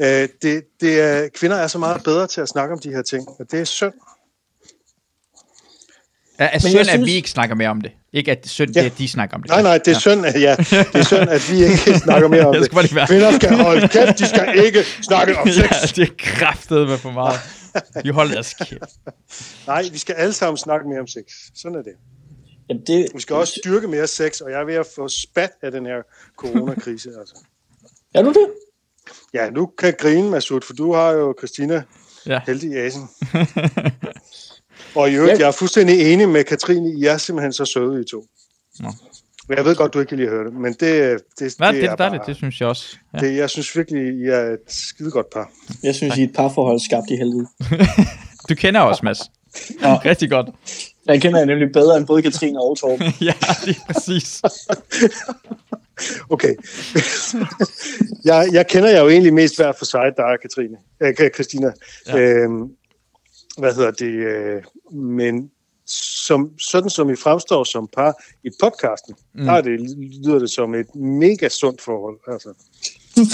Øh, 0.00 0.28
det, 0.42 0.64
det 0.80 1.00
er, 1.00 1.28
kvinder 1.34 1.56
er 1.56 1.66
så 1.66 1.78
meget 1.78 2.04
bedre 2.04 2.26
til 2.26 2.40
at 2.40 2.48
snakke 2.48 2.72
om 2.72 2.78
de 2.78 2.90
her 2.90 3.02
ting, 3.02 3.28
og 3.40 3.46
det 3.50 3.60
er 3.60 3.64
synd. 3.64 3.92
Er, 6.38 6.46
er 6.52 6.58
synd, 6.58 6.78
at 6.80 6.86
synes- 6.86 7.06
vi 7.06 7.12
ikke 7.12 7.30
snakker 7.30 7.54
mere 7.56 7.68
om 7.68 7.80
det. 7.80 7.92
Ikke 8.12 8.30
at 8.30 8.48
synd, 8.48 8.70
Ja. 8.74 8.80
det 8.80 8.86
er, 8.86 8.90
at 8.92 8.98
de 8.98 9.08
snakker 9.08 9.36
om 9.36 9.42
det. 9.42 9.50
Nej, 9.50 9.62
nej, 9.62 9.78
det 9.78 9.88
er 9.96 9.98
synd, 9.98 10.26
at, 10.26 10.40
ja, 10.40 10.56
det 10.58 10.94
er 10.94 11.02
synd, 11.04 11.28
at 11.30 11.50
vi 11.50 11.64
ikke 11.64 11.98
snakker 11.98 12.28
mere 12.28 12.46
om 12.46 12.54
det. 12.56 12.64
skal 12.64 12.74
bare 12.74 12.84
lige 12.84 12.94
være- 12.94 13.06
Kvinder 13.06 13.32
skal 13.32 13.56
holde 13.56 13.88
kæft, 13.88 14.18
de 14.18 14.26
skal 14.28 14.64
ikke 14.66 14.82
snakke 15.02 15.38
om 15.38 15.48
sex. 15.60 15.70
Ja, 15.98 16.02
det 16.02 16.10
er 16.10 16.14
kraftet 16.18 16.88
med 16.88 16.98
for 16.98 17.10
meget. 17.10 17.40
Vi 18.04 18.08
holder 18.08 18.38
os 18.38 18.54
kæft. 18.54 18.80
Nej, 19.66 19.84
vi 19.92 19.98
skal 19.98 20.14
alle 20.14 20.32
sammen 20.32 20.56
snakke 20.56 20.88
mere 20.88 21.00
om 21.00 21.06
sex. 21.06 21.22
Sådan 21.54 21.78
er 21.78 21.82
det. 21.82 21.92
Jamen, 22.68 22.82
det, 22.86 23.06
Vi 23.14 23.20
skal 23.20 23.36
også 23.36 23.54
styrke 23.62 23.88
mere 23.88 24.06
sex, 24.06 24.40
og 24.40 24.50
jeg 24.50 24.60
er 24.60 24.64
ved 24.64 24.74
at 24.74 24.86
få 24.96 25.08
spat 25.08 25.50
af 25.62 25.70
den 25.72 25.86
her 25.86 25.96
coronakrise. 26.36 27.08
Altså. 27.20 27.34
Er 28.14 28.22
du 28.22 28.28
det? 28.28 28.48
Ja, 29.34 29.50
nu 29.50 29.66
kan 29.78 29.86
jeg 29.86 29.96
grine, 29.98 30.30
Masud, 30.30 30.60
for 30.66 30.72
du 30.74 30.92
har 30.94 31.10
jo 31.10 31.34
Christina 31.38 31.82
Ja. 32.26 32.40
heldig 32.46 32.70
i 32.70 32.76
asen. 32.76 33.08
Og 34.94 35.10
i 35.10 35.14
øvrigt, 35.14 35.32
Ja. 35.38 35.38
jeg 35.38 35.46
er 35.48 35.52
fuldstændig 35.52 36.12
enig 36.12 36.28
med 36.28 36.44
Katrine. 36.44 36.92
I 36.98 37.04
er 37.04 37.16
simpelthen 37.16 37.52
så 37.52 37.64
søde, 37.64 38.00
I 38.00 38.04
to. 38.04 38.24
Nå. 38.80 38.88
Men 39.48 39.56
Jeg 39.56 39.64
ved 39.64 39.76
godt, 39.76 39.94
du 39.94 40.00
ikke 40.00 40.08
kan 40.08 40.18
lide 40.18 40.28
at 40.28 40.34
høre 40.34 40.44
det, 40.44 40.52
men 40.54 40.72
det, 40.72 40.80
det, 40.80 41.54
Hvad, 41.58 41.68
det, 41.68 41.74
det, 41.74 41.82
det 41.82 41.84
er 41.84 41.90
er 41.92 41.96
dejligt, 41.96 42.20
bare, 42.20 42.26
det 42.28 42.36
synes 42.36 42.60
jeg 42.60 42.68
også. 42.68 42.96
Ja. 43.14 43.18
det, 43.26 43.36
jeg 43.36 43.50
synes 43.50 43.76
virkelig, 43.76 44.14
I 44.14 44.24
er 44.24 44.40
et 44.40 44.58
skidegodt 44.68 45.30
par. 45.32 45.50
Jeg 45.82 45.94
synes, 45.94 46.16
I 46.16 46.22
er 46.22 46.26
et 46.26 46.32
parforhold 46.34 46.80
skabt 46.80 47.10
i 47.10 47.16
helvede. 47.16 47.46
Du 48.48 48.54
kender 48.54 48.80
os, 48.80 49.02
Mads. 49.02 49.18
Ja. 49.82 49.98
Rigtig 50.10 50.30
godt. 50.30 50.46
Den 51.08 51.20
kender 51.20 51.38
jeg 51.38 51.46
nemlig 51.46 51.72
bedre 51.72 51.96
end 51.96 52.06
både 52.06 52.22
Katrine 52.22 52.60
og 52.60 52.76
Torben. 52.78 53.06
ja, 53.20 53.32
lige 53.64 53.78
præcis. 53.86 54.42
Okay. 56.30 56.54
jeg, 58.24 58.48
jeg 58.52 58.66
kender 58.66 58.88
jer 58.90 59.00
jo 59.00 59.08
egentlig 59.08 59.34
mest 59.34 59.56
hver 59.56 59.72
for 59.78 59.84
sig, 59.84 60.12
dig 60.16 60.24
og 60.24 60.38
Katrine. 60.42 60.76
Øh, 61.02 61.30
Christina. 61.34 61.72
Ja. 62.06 62.16
Ja. 62.16 62.22
Øhm, 62.22 62.62
hvad 63.58 63.74
hedder 63.74 63.90
det? 63.90 64.12
Øh, 64.14 64.62
men 64.92 65.50
som, 65.86 66.50
sådan 66.58 66.90
som 66.90 67.10
I 67.10 67.16
fremstår 67.16 67.64
som 67.64 67.88
par 67.96 68.14
i 68.44 68.48
podcasten, 68.60 69.14
Mm. 69.34 69.44
der 69.44 69.52
er 69.52 69.60
det, 69.60 69.80
lyder 70.24 70.38
det 70.38 70.50
som 70.50 70.74
et 70.74 70.94
mega 70.94 71.48
sundt 71.48 71.80
forhold. 71.82 72.18
Altså. 72.32 72.48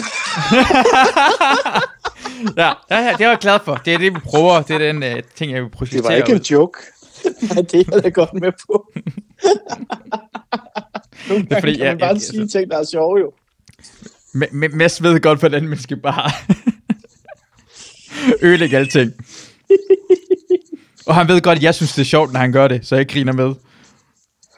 ja, 2.56 2.72
ja, 2.90 2.98
ja, 3.04 3.12
det 3.18 3.20
er 3.24 3.28
jeg 3.28 3.38
glad 3.40 3.58
for. 3.64 3.74
Det 3.84 3.94
er 3.94 3.98
det, 3.98 4.14
vi 4.14 4.18
prøver. 4.24 4.62
Det 4.62 4.74
er 4.74 4.92
den 4.92 4.96
uh, 5.16 5.22
ting, 5.36 5.52
jeg 5.52 5.62
vil 5.62 5.70
Det 5.70 5.78
projektere. 5.78 6.02
var 6.02 6.10
ikke 6.10 6.32
en 6.32 6.38
joke. 6.38 6.78
Nej, 7.54 7.62
det 7.62 7.74
er 7.74 7.84
jeg 7.94 8.02
da 8.04 8.08
godt 8.08 8.34
med 8.34 8.52
på. 8.66 8.92
Nogle 11.28 11.44
Det 11.44 11.52
er 11.52 11.60
fordi, 11.60 11.76
gange 11.76 11.78
kan 11.78 11.78
man 11.78 11.86
jeg- 11.86 11.98
bare 11.98 12.08
jeg- 12.08 12.20
sige 12.20 12.48
ting, 12.48 12.70
der 12.70 12.78
er 12.78 12.84
sjove 12.84 13.18
jo. 13.20 13.32
M- 14.34 14.64
M- 14.64 14.76
Mads 14.76 15.02
ved 15.02 15.20
godt, 15.20 15.38
hvordan 15.38 15.68
man 15.68 15.78
skal 15.78 15.96
bare 16.00 16.30
ødelægge 18.42 18.76
alting. 18.76 19.12
Og 21.06 21.14
han 21.14 21.28
ved 21.28 21.40
godt, 21.40 21.58
at 21.58 21.62
jeg 21.62 21.74
synes, 21.74 21.92
det 21.92 22.00
er 22.00 22.04
sjovt, 22.06 22.32
når 22.32 22.40
han 22.40 22.52
gør 22.52 22.68
det, 22.68 22.86
så 22.86 22.96
jeg 22.96 23.08
griner 23.08 23.32
med. 23.32 23.54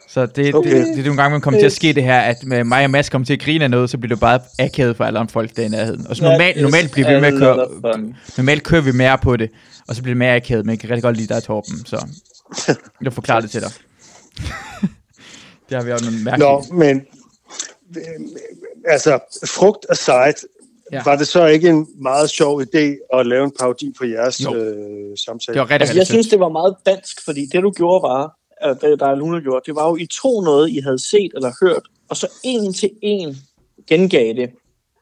Så 0.09 0.27
det, 0.27 0.55
okay. 0.55 0.71
Det, 0.71 0.87
det, 0.87 0.97
det 0.97 0.99
er 0.99 1.05
nogle 1.05 1.23
gange, 1.23 1.33
man 1.33 1.41
kommer 1.41 1.61
til 1.61 1.67
at 1.67 1.73
ske 1.73 1.93
det 1.93 2.03
her, 2.03 2.21
at 2.21 2.37
med 2.45 2.65
mig 2.65 2.85
og 2.85 2.91
Mads 2.91 3.09
kommer 3.09 3.27
til 3.27 3.33
at 3.33 3.41
grine 3.41 3.65
af 3.65 3.71
noget, 3.71 3.91
så 3.91 3.99
bliver 3.99 4.15
det 4.15 4.21
bare 4.21 4.41
akavet 4.59 4.97
for 4.97 5.05
alle 5.05 5.19
andre 5.19 5.33
folk, 5.33 5.57
der 5.57 5.63
er 5.63 5.67
i 5.67 5.69
nærheden. 5.69 6.07
Og 6.07 6.17
så 6.17 6.23
normalt, 6.23 6.63
normalt 6.63 6.93
bliver 6.93 7.15
vi 7.15 7.21
med 7.21 7.29
at 7.29 7.39
køre, 7.39 7.67
normalt 8.37 8.63
kører 8.63 8.81
vi 8.81 8.93
mere 8.93 9.19
på 9.19 9.37
det, 9.37 9.51
og 9.89 9.97
så 9.97 10.03
bliver 10.03 10.15
det 10.15 10.19
mere 10.19 10.37
akavet, 10.37 10.67
men 10.67 10.71
jeg 10.71 10.79
kan 10.81 10.91
rigtig 10.91 11.03
godt 11.03 11.17
lide 11.17 11.35
dig, 11.35 11.43
Torben, 11.43 11.87
så 11.87 12.07
jeg 13.03 13.13
forklarer 13.13 13.41
det 13.41 13.51
til 13.51 13.61
dig. 13.61 13.71
det 15.69 15.77
har 15.77 15.83
vi 15.83 15.91
jo 15.91 15.99
nogle 16.03 16.25
mærkelige. 16.25 16.49
Nå, 16.49 16.65
men 16.73 17.03
øh, 17.97 18.03
altså, 18.89 19.19
frugt 19.47 19.87
aside, 19.91 20.49
Ja. 20.93 21.03
var 21.05 21.17
det 21.17 21.29
så 21.29 21.47
ikke 21.47 21.69
en 21.69 21.87
meget 22.03 22.31
sjov 22.31 22.63
idé 22.63 23.17
at 23.19 23.27
lave 23.27 23.45
en 23.45 23.53
parodi 23.61 23.93
på 23.99 24.05
jeres 24.05 24.45
Jo. 24.45 24.55
øh, 24.55 25.17
samtale? 25.27 25.55
Det 25.55 25.61
var 25.61 25.71
rigtig, 25.71 25.81
Altså, 25.81 25.97
jeg 25.97 26.07
synes, 26.07 26.29
det 26.29 26.41
var 26.41 26.49
meget 26.49 26.77
dansk, 26.87 27.25
fordi 27.25 27.47
det, 27.53 27.63
du 27.63 27.71
gjorde, 27.71 28.03
var, 28.03 28.37
eller 28.63 28.75
det, 28.75 29.01
der 29.01 29.15
Luna 29.15 29.41
gjorde, 29.41 29.63
det 29.67 29.75
var 29.75 29.89
jo, 29.89 29.97
I 29.97 30.07
tog 30.23 30.45
noget, 30.45 30.71
I 30.71 30.81
havde 30.81 31.09
set 31.11 31.31
eller 31.35 31.53
hørt, 31.63 31.83
og 32.09 32.17
så 32.17 32.29
en 32.45 32.73
til 32.73 32.91
en 33.03 33.37
gengav 33.89 34.35
det 34.35 34.51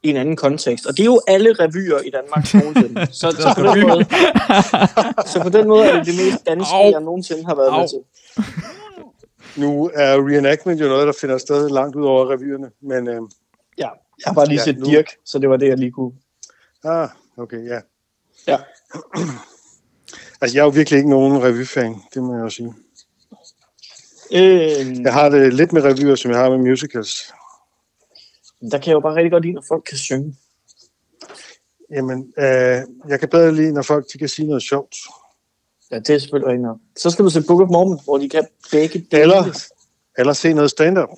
i 0.02 0.10
en 0.10 0.16
anden 0.16 0.36
kontekst. 0.36 0.86
Og 0.86 0.96
det 0.96 1.00
er 1.00 1.04
jo 1.04 1.20
alle 1.28 1.52
revyer 1.52 1.98
i 1.98 2.10
Danmark 2.10 2.44
nogensinde. 2.54 3.06
Så, 3.12 3.30
så, 3.30 3.54
på 3.56 3.62
den 3.62 3.86
måde, 3.88 4.04
så 5.26 5.40
på 5.42 5.48
den 5.48 5.68
måde 5.68 5.84
er 5.84 5.96
det 5.96 6.06
det 6.06 6.14
mest 6.24 6.46
danske, 6.46 6.74
Au. 6.74 6.90
jeg 6.90 7.00
nogensinde 7.00 7.44
har 7.44 7.54
været 7.54 7.68
Au. 7.68 7.80
med 7.80 7.88
til. 7.88 7.98
Nu 9.56 9.90
er 9.94 10.12
reenactment 10.28 10.80
jo 10.80 10.86
noget, 10.88 11.06
der 11.06 11.12
finder 11.20 11.38
sted 11.38 11.68
langt 11.70 11.96
ud 11.96 12.04
over 12.04 12.30
revyerne, 12.30 12.70
men 12.82 13.08
øh, 13.08 13.20
Ja, 13.78 13.88
jeg 14.24 14.30
har 14.30 14.34
bare 14.34 14.46
lige 14.46 14.58
Ja, 14.58 14.64
set 14.64 14.78
nu- 14.78 14.86
Dirk, 14.86 15.06
så 15.24 15.38
det 15.38 15.50
var 15.50 15.56
det, 15.56 15.68
jeg 15.68 15.78
lige 15.78 15.92
kunne. 15.92 16.12
ah, 16.84 17.08
okay, 17.36 17.66
ja. 17.68 17.80
Ja. 18.46 18.58
Altså, 20.42 20.56
jeg 20.56 20.60
er 20.60 20.64
jo 20.64 20.70
virkelig 20.70 20.96
ikke 20.96 21.10
nogen 21.10 21.42
revyfan, 21.42 21.96
det 22.14 22.22
må 22.22 22.34
jeg 22.36 22.42
jo 22.42 22.48
sige. 22.50 22.74
Øh, 24.32 25.00
Jeg 25.02 25.12
har 25.12 25.28
det 25.28 25.54
lidt 25.54 25.72
med 25.72 25.82
revyer, 25.82 26.14
som 26.14 26.30
jeg 26.30 26.40
har 26.40 26.50
med 26.50 26.58
musicals. 26.58 27.32
der 28.70 28.78
kan 28.78 28.86
jeg 28.86 28.92
jo 28.94 29.00
bare 29.00 29.14
rigtig 29.14 29.30
godt 29.32 29.42
lide, 29.44 29.54
når 29.54 29.64
folk 29.68 29.84
kan 29.84 29.96
synge. 29.98 30.36
Jamen, 31.90 32.32
øh, 32.38 32.80
jeg 33.08 33.20
kan 33.20 33.28
bedre 33.28 33.54
lide, 33.54 33.72
når 33.72 33.82
folk 33.82 34.06
de 34.12 34.18
kan 34.18 34.28
sige 34.28 34.48
noget 34.48 34.62
sjovt. 34.62 34.96
Ja, 35.90 35.98
det 35.98 36.10
er 36.10 36.18
selvfølgelig 36.18 36.52
rigtigt. 36.52 37.02
Så 37.02 37.10
skal 37.10 37.24
du 37.24 37.30
se 37.30 37.42
Book 37.48 37.60
of 37.60 37.68
Mormon, 37.68 38.00
hvor 38.04 38.18
de 38.18 38.28
kan 38.28 38.46
begge 38.70 38.98
dele. 39.10 39.22
Eller, 39.22 39.58
eller 40.18 40.32
se 40.32 40.52
noget 40.52 40.70
stand-up. 40.70 41.08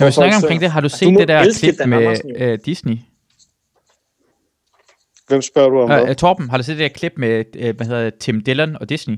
Når 0.00 0.06
vi 0.06 0.12
snakker 0.12 0.36
omkring 0.36 0.60
det, 0.60 0.70
har 0.70 0.80
du 0.80 0.88
Du 0.88 0.96
set 0.96 1.12
må 1.12 1.20
det 1.20 1.28
der 1.28 1.52
klip 1.60 1.78
Dan 1.78 1.88
med 1.88 2.16
øh, 2.36 2.58
Disney? 2.64 2.98
Hvem 5.28 5.42
spørger 5.42 5.68
du 5.68 5.80
om 5.80 5.90
Øh, 5.90 6.08
øh, 6.08 6.14
Torben, 6.16 6.50
har 6.50 6.56
du 6.56 6.62
set 6.62 6.78
det 6.78 6.82
der 6.82 6.88
klip 6.88 7.12
med, 7.16 7.44
øh, 7.56 7.76
hvad 7.76 7.86
hedder 7.86 8.10
Tim 8.20 8.40
Dillon 8.40 8.76
og 8.76 8.88
Disney? 8.88 9.16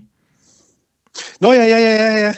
Nå, 1.40 1.52
ja, 1.52 1.64
ja, 1.64 1.78
ja, 1.78 1.94
ja, 1.94 2.16
ja. 2.16 2.34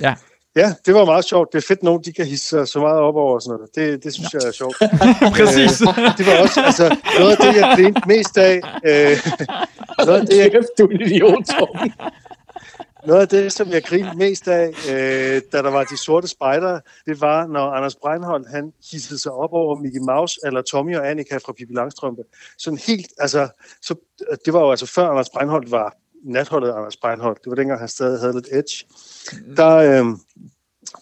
Ja. 0.00 0.14
Ja, 0.56 0.74
det 0.86 0.94
var 0.94 1.04
meget 1.04 1.24
sjovt. 1.24 1.52
Det 1.52 1.58
er 1.58 1.66
fedt, 1.68 1.82
nogen 1.82 2.02
de 2.04 2.12
kan 2.12 2.26
hisse 2.26 2.48
sig 2.48 2.68
så 2.68 2.78
meget 2.78 2.98
op 2.98 3.16
over 3.16 3.34
og 3.34 3.42
sådan 3.42 3.58
noget. 3.58 3.74
Det, 3.74 4.04
det 4.04 4.14
synes 4.14 4.32
jeg 4.34 4.42
er 4.48 4.52
sjovt. 4.52 4.76
Præcis. 5.38 5.78
Det 6.18 6.26
var 6.26 6.42
også 6.42 6.60
altså, 6.64 6.96
noget 7.18 7.30
af 7.30 7.36
det, 7.36 7.60
jeg 7.60 7.72
grinte 7.76 8.00
mest 8.06 8.38
af. 8.38 8.54
Øh, 8.84 9.16
noget, 10.06 10.20
af 10.20 10.26
det, 10.26 10.36
jeg, 10.38 10.50
Kæft, 10.50 10.66
du 10.78 10.86
er 10.86 10.90
en 10.90 11.00
idiot, 11.00 11.44
Torben. 11.44 11.92
Noget 13.06 13.20
af 13.20 13.28
det, 13.28 13.52
som 13.52 13.68
jeg 13.68 13.84
grinede 13.84 14.16
mest 14.16 14.48
af, 14.48 14.68
øh, 14.68 15.42
da 15.52 15.62
der 15.62 15.70
var 15.70 15.84
de 15.84 15.96
sorte 15.96 16.28
spejdere, 16.28 16.80
det 17.06 17.20
var, 17.20 17.46
når 17.46 17.70
Anders 17.70 17.96
Breinholt, 17.96 18.48
han 18.48 18.72
hissede 18.90 19.18
sig 19.18 19.32
op 19.32 19.52
over 19.52 19.76
Mickey 19.76 20.00
Mouse, 20.00 20.40
eller 20.44 20.62
Tommy 20.62 20.96
og 20.96 21.10
Annika 21.10 21.36
fra 21.36 21.52
Pippi 21.52 21.74
Langstrømpe. 21.74 22.22
Sådan 22.58 22.78
helt, 22.78 23.06
altså, 23.18 23.48
så, 23.82 23.94
det 24.44 24.52
var 24.52 24.60
jo 24.60 24.70
altså 24.70 24.86
før 24.86 25.08
Anders 25.08 25.30
Breinholt 25.30 25.70
var 25.70 25.96
natholdet 26.24 26.72
Anders 26.72 26.96
Breinholt. 26.96 27.38
Det 27.44 27.50
var 27.50 27.56
dengang, 27.56 27.80
han 27.80 27.88
stadig 27.88 28.20
havde 28.20 28.32
lidt 28.32 28.48
edge. 28.52 28.86
Der, 29.56 29.76
øh, 29.76 30.04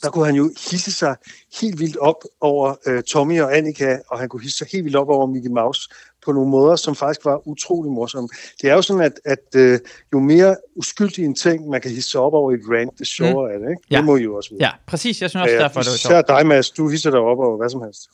der 0.03 0.11
kunne 0.11 0.27
han 0.27 0.35
jo 0.35 0.51
hisse 0.71 0.93
sig 0.93 1.17
helt 1.61 1.81
vildt 1.81 1.97
op 1.97 2.25
over 2.41 2.75
øh, 2.87 3.03
Tommy 3.03 3.41
og 3.41 3.57
Annika, 3.57 3.99
og 4.09 4.19
han 4.19 4.29
kunne 4.29 4.43
hisse 4.43 4.59
sig 4.59 4.67
helt 4.73 4.85
vildt 4.85 4.97
op 4.97 5.09
over 5.09 5.27
Mickey 5.27 5.51
Mouse 5.51 5.89
på 6.25 6.33
nogle 6.33 6.51
måder, 6.51 6.77
som 6.77 6.95
faktisk 6.95 7.25
var 7.25 7.49
utrolig 7.49 7.93
morsomme. 7.93 8.29
Det 8.63 8.71
er 8.71 8.75
jo 8.75 8.83
sådan, 8.83 9.03
at, 9.03 9.21
at 9.25 9.57
øh, 9.57 9.81
jo 10.13 10.19
mere 10.19 10.57
uskyldig 10.77 11.25
en 11.25 11.35
ting, 11.35 11.69
man 11.69 11.81
kan 11.81 11.91
hisse 11.91 12.19
op 12.19 12.33
over 12.33 12.51
i 12.51 12.55
et 12.55 12.61
rant, 12.71 12.99
det 12.99 13.07
sjovere 13.07 13.49
mm. 13.49 13.55
er 13.55 13.59
det, 13.67 13.71
ikke? 13.71 13.83
Ja. 13.91 13.97
Det 13.97 14.05
må 14.05 14.17
I 14.17 14.23
jo 14.23 14.37
også 14.37 14.51
vide. 14.51 14.65
Ja, 14.65 14.71
præcis. 14.87 15.23
Jeg 15.23 15.31
synes 15.31 15.43
også, 15.43 15.55
derfor 15.55 15.81
det 15.81 15.91
var 15.91 15.97
sjovt. 15.97 16.13
Især 16.13 16.23
dig, 16.23 16.47
Mads, 16.47 16.71
du 16.71 16.89
hisser 16.89 17.11
dig 17.11 17.21
op 17.21 17.39
over 17.39 17.57
hvad 17.57 17.71
som 17.71 17.83
helst. 17.83 18.11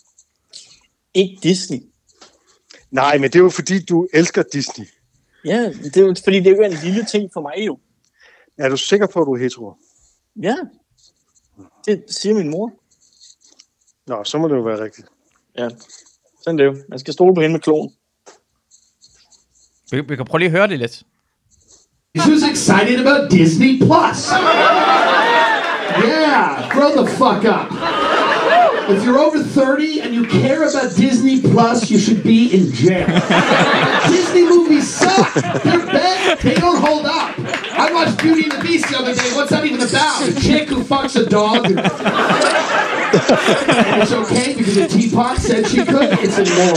Ikke 1.14 1.39
Disney. 1.43 1.78
Nej, 2.90 3.18
men 3.18 3.30
det 3.30 3.36
er 3.36 3.43
jo 3.43 3.51
fordi, 3.51 3.85
du 3.85 4.09
elsker 4.12 4.43
Disney. 4.52 4.86
Ja, 5.44 5.72
det 5.85 5.97
er 5.97 6.01
jo, 6.01 6.14
fordi 6.24 6.39
det 6.40 6.47
er 6.47 6.56
jo 6.56 6.62
en 6.62 6.78
lille 6.85 7.05
ting 7.05 7.30
for 7.32 7.40
mig 7.40 7.66
jo. 7.66 7.78
Er 8.59 8.68
du 8.68 8.76
sikker 8.76 9.06
på, 9.06 9.20
at 9.20 9.26
du 9.26 9.35
er 9.35 9.39
hetero? 9.39 9.74
Ja, 10.43 10.56
det 11.86 12.05
siger 12.09 12.35
min 12.35 12.51
mor. 12.51 12.72
Nå, 14.06 14.24
så 14.24 14.39
må 14.39 14.48
det 14.48 14.55
jo 14.55 14.60
være 14.60 14.85
rigtigt. 14.85 15.09
Ja, 15.59 15.68
sådan 16.43 16.60
er 16.60 16.64
det 16.64 16.78
jo. 16.78 16.85
Man 16.89 16.98
skal 16.98 17.14
stole 17.14 17.35
på 17.35 17.40
hende 17.40 17.52
med 17.52 17.60
klon. 17.60 17.93
Vi, 19.90 20.01
vi 20.09 20.16
kan 20.16 20.24
prøve 20.24 20.39
lige 20.39 20.47
at 20.47 20.52
høre 20.52 20.66
det 20.66 20.78
lidt. 20.78 21.02
Who's 22.19 22.44
excited 22.51 23.06
about 23.06 23.31
Disney 23.31 23.78
Plus? 23.78 24.19
Yeah, 26.05 26.70
grow 26.74 26.90
the 27.01 27.06
fuck 27.20 27.44
up. 27.44 27.66
If 28.90 29.05
you're 29.05 29.19
over 29.19 29.39
30 29.43 30.01
and 30.01 30.15
you 30.15 30.24
care 30.27 30.62
about 30.62 30.97
Disney 30.97 31.40
Plus, 31.43 31.90
you 31.90 31.98
should 31.98 32.23
be 32.23 32.40
in 32.56 32.73
jail. 32.73 33.06
Disney 34.09 34.44
movies 34.55 34.86
suck. 34.89 35.35
They're 35.65 35.86
bad. 35.86 36.39
They 36.39 36.55
don't 36.55 36.81
hold 36.89 37.05
up. 37.06 37.39
I 37.85 37.93
watched 37.93 38.16
Beauty 38.23 38.44
and 38.44 38.52
the 38.52 38.60
Beast 38.66 38.89
the 38.89 38.97
other 38.98 39.15
day. 39.15 39.31
What's 39.36 39.51
that 39.51 39.65
even 39.65 39.82
about? 39.82 40.28
A 40.28 40.32
chick 40.40 40.69
who 40.70 40.82
fucks 40.82 41.16
a 41.23 41.24
dog. 41.28 41.66
it's 44.02 44.12
okay 44.12 44.55
because 44.56 44.77
a 44.77 44.89
teapot 44.89 45.36
said 45.39 45.66
she 45.66 45.85
could. 45.85 46.10
It's 46.24 46.39
immoral. 46.39 46.77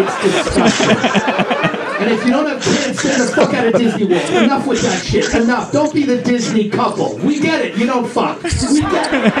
It's 0.00 0.16
disgusting. 0.22 1.79
And 2.00 2.10
if 2.10 2.24
you 2.24 2.30
don't 2.30 2.46
have 2.48 2.62
kids, 2.62 2.98
stay 2.98 3.14
the 3.18 3.26
fuck 3.34 3.52
out 3.52 3.66
of 3.66 3.74
Disney 3.74 4.04
World. 4.06 4.30
Enough 4.30 4.66
with 4.66 4.80
that 4.82 5.04
shit. 5.04 5.34
Enough. 5.34 5.70
Don't 5.70 5.92
be 5.92 6.04
the 6.04 6.22
Disney 6.22 6.70
couple. 6.70 7.18
We 7.18 7.38
get 7.38 7.62
it. 7.62 7.76
You 7.76 7.86
don't 7.86 8.08
fuck. 8.08 8.42
We 8.42 8.50
get 8.50 9.12
it. 9.12 9.34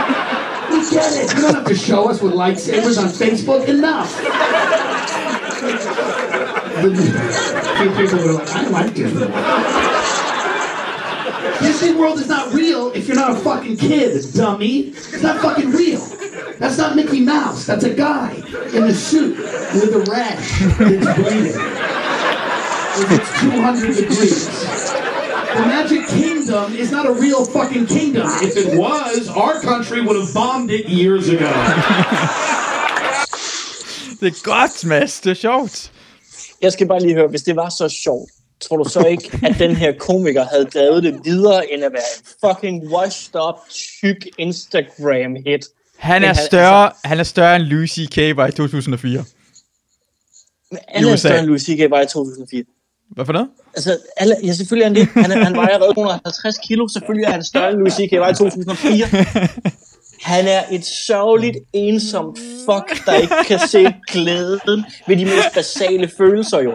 We 0.70 0.90
get 0.90 1.12
it. 1.16 1.34
You 1.34 1.40
don't 1.40 1.54
have 1.54 1.64
to 1.66 1.74
show 1.74 2.10
us 2.10 2.20
with 2.20 2.34
lightsabers 2.34 2.98
on 2.98 3.08
Facebook. 3.08 3.66
Enough. 3.66 4.14
Few 7.78 7.90
people 7.96 8.18
were 8.24 8.32
like, 8.34 8.48
I 8.48 8.68
like 8.68 8.94
Disney 8.94 9.26
World. 9.26 10.20
Disney 11.60 11.94
World 11.94 12.18
is 12.18 12.28
not 12.28 12.52
real 12.52 12.90
if 12.92 13.06
you're 13.08 13.16
not 13.16 13.32
a 13.32 13.36
fucking 13.36 13.76
kid, 13.78 14.22
dummy. 14.34 14.88
It's 14.88 15.22
not 15.22 15.40
fucking 15.40 15.70
real. 15.70 16.00
That's 16.58 16.76
not 16.76 16.94
Mickey 16.94 17.20
Mouse. 17.20 17.64
That's 17.64 17.84
a 17.84 17.94
guy 17.94 18.34
in 18.74 18.84
a 18.84 18.92
suit 18.92 19.38
with 19.38 19.94
a 19.94 20.00
rash 20.10 20.60
that's 20.78 21.18
bleeding. 21.18 22.09
It's 23.16 23.30
200 23.40 23.94
degrees. 24.02 24.46
The 25.56 25.66
Magic 25.66 26.02
Kingdom 26.08 26.74
is 26.82 26.90
not 26.90 27.06
a 27.06 27.12
real 27.24 27.42
fucking 27.56 27.86
kingdom. 27.86 28.26
If 28.48 28.54
it 28.64 28.78
was, 28.78 29.28
our 29.42 29.54
country 29.70 30.00
would 30.06 30.18
have 30.22 30.32
bombed 30.34 30.70
it 30.70 30.84
years 30.88 31.28
ago. 31.28 31.50
Det 34.20 34.26
er 34.28 34.42
godt, 34.42 34.84
Mads. 34.84 35.20
Det 35.20 35.30
er 35.30 35.34
sjovt. 35.34 35.92
Jeg 36.62 36.72
skal 36.72 36.86
bare 36.88 37.00
lige 37.00 37.14
høre, 37.14 37.28
hvis 37.28 37.42
det 37.42 37.56
var 37.56 37.68
så 37.68 37.88
sjovt, 37.88 38.30
tror 38.60 38.76
du 38.76 38.90
så 38.90 39.00
ikke, 39.00 39.38
at 39.42 39.56
den 39.58 39.76
her 39.76 39.92
komiker 39.98 40.44
havde 40.44 40.64
drevet 40.64 41.02
det 41.02 41.20
videre, 41.24 41.72
end 41.72 41.84
at 41.84 41.92
være 41.92 42.02
en 42.18 42.24
fucking 42.48 42.92
washed 42.92 43.34
up, 43.48 43.54
tyk 43.70 44.26
Instagram-hit? 44.38 45.60
Han 45.98 46.22
er 46.22 46.26
han- 46.26 46.46
større, 46.46 46.92
han 47.04 47.18
er 47.20 47.24
større 47.24 47.56
end 47.56 47.88
C.K. 47.88 48.36
var 48.36 48.46
i 48.46 48.52
2004. 48.52 49.24
Han 50.88 51.04
er 51.04 51.12
USA. 51.12 51.16
større 51.16 51.38
end 51.38 51.58
C.K. 51.58 51.90
var 51.90 52.00
i 52.00 52.06
2004. 52.06 52.64
Hvad 53.10 53.24
for 53.26 53.32
noget? 53.32 53.48
Altså, 53.76 53.98
alle, 54.16 54.36
ja, 54.44 54.52
selvfølgelig 54.52 54.84
er 54.84 54.88
han 54.88 54.96
det. 54.96 55.22
Han, 55.22 55.38
er, 55.38 55.44
han 55.44 55.56
vejer 55.56 55.68
allerede 55.68 55.90
150 55.90 56.56
kilo. 56.68 56.88
Selvfølgelig 56.88 57.26
er 57.26 57.30
han 57.32 57.44
større 57.44 57.70
end 57.70 57.78
Louis 57.78 57.92
C.K. 57.92 58.12
var 58.12 58.28
i 58.30 58.34
2004. 58.34 59.06
Han 60.22 60.46
er 60.48 60.62
et 60.70 60.84
sørgeligt, 61.06 61.56
ensomt 61.72 62.38
fuck, 62.38 63.06
der 63.06 63.14
ikke 63.14 63.34
kan 63.46 63.58
se 63.68 63.86
glæden 64.12 64.84
ved 65.08 65.16
de 65.16 65.24
mest 65.24 65.54
basale 65.54 66.10
følelser, 66.18 66.60
jo. 66.60 66.70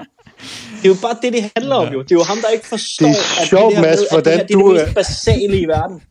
Det 0.77 0.85
er 0.85 0.89
jo 0.89 0.95
bare 1.01 1.15
det, 1.21 1.33
det 1.33 1.51
handler 1.55 1.75
om, 1.75 1.93
jo. 1.93 2.01
Det 2.01 2.11
er 2.11 2.15
jo 2.15 2.23
ham, 2.23 2.37
der 2.41 2.47
ikke 2.49 2.67
forstår, 2.67 3.07
Det 3.07 3.15
er 3.37 3.41
at 3.41 3.47
sjovt, 3.47 3.69
det, 3.71 3.75
her 3.75 3.81
Mads, 3.81 3.99
med, 4.11 4.17
at 4.17 4.25
det, 4.25 4.33
hvordan 4.33 4.37
her, 4.37 4.45
det 4.45 4.53
er 4.55 4.59
du 4.59 4.73
det 4.73 4.81
er- 4.81 4.85
mest 4.85 4.95
basale 4.95 5.59
i 5.59 5.65
verden. 5.65 6.01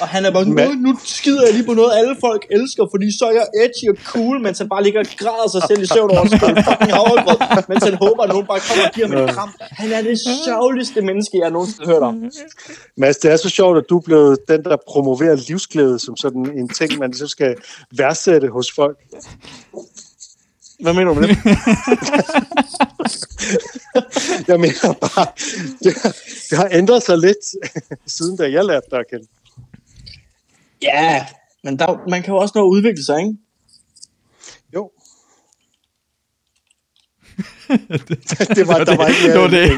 Og 0.00 0.08
han 0.08 0.24
er 0.24 0.30
bare 0.30 0.44
sådan, 0.44 0.58
Ma- 0.58 0.68
"Åh, 0.70 0.76
nu 0.86 0.98
skider 1.04 1.42
jeg 1.46 1.52
lige 1.54 1.66
på 1.66 1.74
noget, 1.74 1.92
alle 1.98 2.16
folk 2.20 2.46
elsker, 2.50 2.84
fordi 2.92 3.18
så 3.18 3.24
er 3.30 3.34
jeg 3.40 3.46
edgy 3.64 3.84
og 3.92 3.96
cool, 4.04 4.40
mens 4.42 4.58
han 4.58 4.68
bare 4.68 4.82
ligger 4.82 5.00
og 5.00 5.06
græder 5.18 5.48
sig 5.54 5.62
selv 5.68 5.82
i 5.82 5.86
søvn 5.86 6.10
over 6.10 6.26
spille 6.26 6.64
fucking 6.68 6.92
havregrød, 6.98 7.38
mens 7.68 7.84
han 7.84 7.94
håber, 7.94 8.22
at 8.22 8.28
nogen 8.28 8.46
bare 8.46 8.60
kommer 8.68 8.84
og 8.88 8.92
giver 8.94 9.06
ham 9.08 9.16
et 9.28 9.34
kram. 9.34 9.50
Han 9.60 9.92
er 9.92 10.02
det 10.02 10.18
sørgeligste 10.46 11.00
menneske, 11.02 11.38
jeg 11.42 11.50
nogensinde 11.50 11.86
har 11.86 11.92
hørt 11.94 12.02
om. 12.02 12.24
Mads, 12.96 13.16
det 13.16 13.32
er 13.32 13.36
så 13.36 13.48
sjovt, 13.48 13.78
at 13.78 13.84
du 13.90 13.96
er 13.98 14.02
blevet 14.02 14.38
den, 14.48 14.64
der 14.64 14.76
promoverer 14.88 15.36
livsglæde 15.48 15.98
som 15.98 16.16
sådan 16.16 16.50
en 16.58 16.68
ting, 16.68 16.98
man 16.98 17.12
så 17.14 17.26
skal 17.26 17.54
værdsætte 17.98 18.48
hos 18.48 18.72
folk. 18.72 18.96
Hvad 20.82 20.92
mener 20.92 21.14
du 21.14 21.20
med 21.20 21.28
det? 21.28 21.38
Jeg 24.48 24.60
mener 24.60 24.92
bare, 25.00 25.26
det, 25.84 25.94
har- 26.02 26.16
det 26.50 26.58
har 26.58 26.68
ændret 26.72 27.02
sig 27.02 27.18
lidt, 27.18 27.44
siden 28.06 28.36
da 28.36 28.50
jeg 28.50 28.64
lærte 28.64 28.86
dig 28.90 28.98
at 28.98 29.04
kende. 29.10 29.26
Ja, 30.82 31.26
men 31.64 31.78
der, 31.78 32.08
man 32.08 32.22
kan 32.22 32.34
jo 32.34 32.38
også 32.38 32.52
nå 32.54 32.60
at 32.66 32.70
udvikle 32.70 33.04
sig, 33.04 33.18
ikke? 33.18 33.34
Jo. 34.74 34.90
det 38.56 38.68
var, 38.68 38.84
der 38.84 38.96
var 38.96 39.06
ikke 39.06 39.32
det 39.32 39.40
var 39.40 39.48
det. 39.48 39.70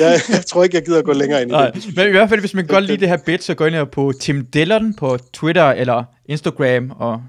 jeg, 0.00 0.20
jeg 0.36 0.46
tror 0.46 0.64
ikke, 0.64 0.76
jeg 0.76 0.84
gider 0.84 0.98
at 0.98 1.04
gå 1.04 1.12
længere 1.12 1.42
ind 1.42 1.50
i 1.50 1.54
Nej, 1.54 1.70
det. 1.70 1.96
men 1.96 2.06
i 2.08 2.10
hvert 2.10 2.28
fald, 2.28 2.40
hvis 2.40 2.54
man 2.54 2.66
kan 2.66 2.74
godt 2.74 2.84
lide 2.84 3.00
det 3.00 3.08
her 3.08 3.16
bit, 3.26 3.44
så 3.44 3.54
gå 3.54 3.66
ind 3.66 3.86
på 3.86 4.12
Tim 4.20 4.46
Dillon 4.46 4.94
på 4.94 5.18
Twitter 5.32 5.70
eller 5.70 6.04
Instagram, 6.26 6.90
og 6.90 7.22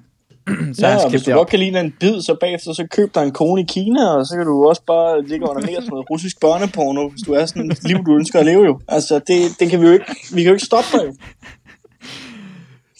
så 0.77 0.87
Ja, 0.87 1.09
hvis 1.09 1.21
du 1.21 1.25
det 1.25 1.33
godt 1.33 1.41
op. 1.41 1.49
kan 1.49 1.59
lide 1.59 1.79
en 1.79 1.93
bid, 1.99 2.21
så 2.21 2.35
bagefter 2.41 2.73
så 2.73 2.87
køb 2.91 3.15
dig 3.15 3.23
en 3.23 3.31
kone 3.31 3.61
i 3.61 3.65
Kina, 3.65 4.05
og 4.07 4.25
så 4.25 4.35
kan 4.37 4.45
du 4.45 4.67
også 4.67 4.81
bare 4.87 5.21
ligge 5.21 5.49
under 5.49 5.61
mere 5.61 5.75
sådan 5.75 5.89
noget 5.89 6.09
russisk 6.09 6.39
børneporno, 6.41 7.09
hvis 7.09 7.21
du 7.21 7.33
er 7.33 7.45
sådan 7.45 7.71
et 7.71 7.83
liv, 7.83 7.97
du 8.05 8.15
ønsker 8.15 8.39
at 8.39 8.45
leve 8.45 8.65
jo. 8.65 8.79
Altså, 8.87 9.19
det, 9.27 9.39
det 9.59 9.69
kan 9.69 9.81
vi 9.81 9.85
jo 9.85 9.93
ikke, 9.93 10.05
vi 10.33 10.41
kan 10.41 10.49
jo 10.49 10.53
ikke 10.53 10.65
stoppe 10.65 10.89
dig 10.93 11.05
jo. 11.07 11.13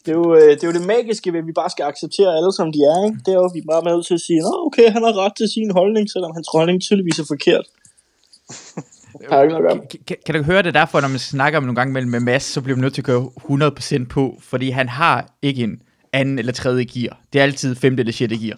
Det 0.06 0.12
er, 0.12 0.16
jo, 0.16 0.36
øh, 0.36 0.50
det 0.50 0.64
er 0.64 0.68
jo 0.68 0.74
det 0.80 0.86
magiske 0.88 1.34
ved, 1.34 1.40
at 1.40 1.48
vi 1.48 1.52
bare 1.62 1.70
skal 1.70 1.84
acceptere 1.84 2.36
alle, 2.38 2.52
som 2.54 2.72
de 2.76 2.80
er, 2.92 3.06
ikke? 3.06 3.18
Det 3.26 3.32
er 3.34 3.38
jo, 3.42 3.46
at 3.46 3.52
vi 3.54 3.62
bare 3.72 3.80
er 3.84 3.88
med 3.90 4.04
til 4.04 4.14
at 4.14 4.24
sige, 4.28 4.40
Nå, 4.40 4.54
okay, 4.68 4.88
han 4.96 5.02
har 5.04 5.14
ret 5.24 5.36
til 5.38 5.48
sin 5.56 5.72
holdning, 5.72 6.06
selvom 6.16 6.32
hans 6.38 6.48
holdning 6.56 6.82
tydeligvis 6.82 7.20
er 7.20 7.26
forkert. 7.28 7.66
At. 9.72 10.06
Kan, 10.08 10.18
kan 10.26 10.36
du 10.36 10.44
høre 10.44 10.58
det 10.58 10.68
er 10.68 10.72
derfor, 10.72 11.02
når 11.02 11.08
man 11.08 11.20
snakker 11.20 11.58
om 11.58 11.64
nogle 11.64 11.76
gange 11.76 11.94
mellem 11.94 12.12
med 12.12 12.20
Mads, 12.20 12.44
så 12.44 12.62
bliver 12.62 12.76
man 12.78 12.82
nødt 12.82 12.94
til 12.94 13.02
at 13.02 13.06
køre 13.06 13.30
100% 14.02 14.08
på, 14.10 14.38
fordi 14.42 14.70
han 14.70 14.90
har 14.90 15.26
ikke 15.42 15.64
en 15.64 15.82
anden 16.14 16.40
eller 16.40 16.52
tredje 16.54 16.84
gear. 16.84 17.22
Det 17.34 17.40
er 17.40 17.44
altid 17.44 17.76
femte 17.76 18.02
eller 18.02 18.14
sjette 18.14 18.38
gear. 18.38 18.58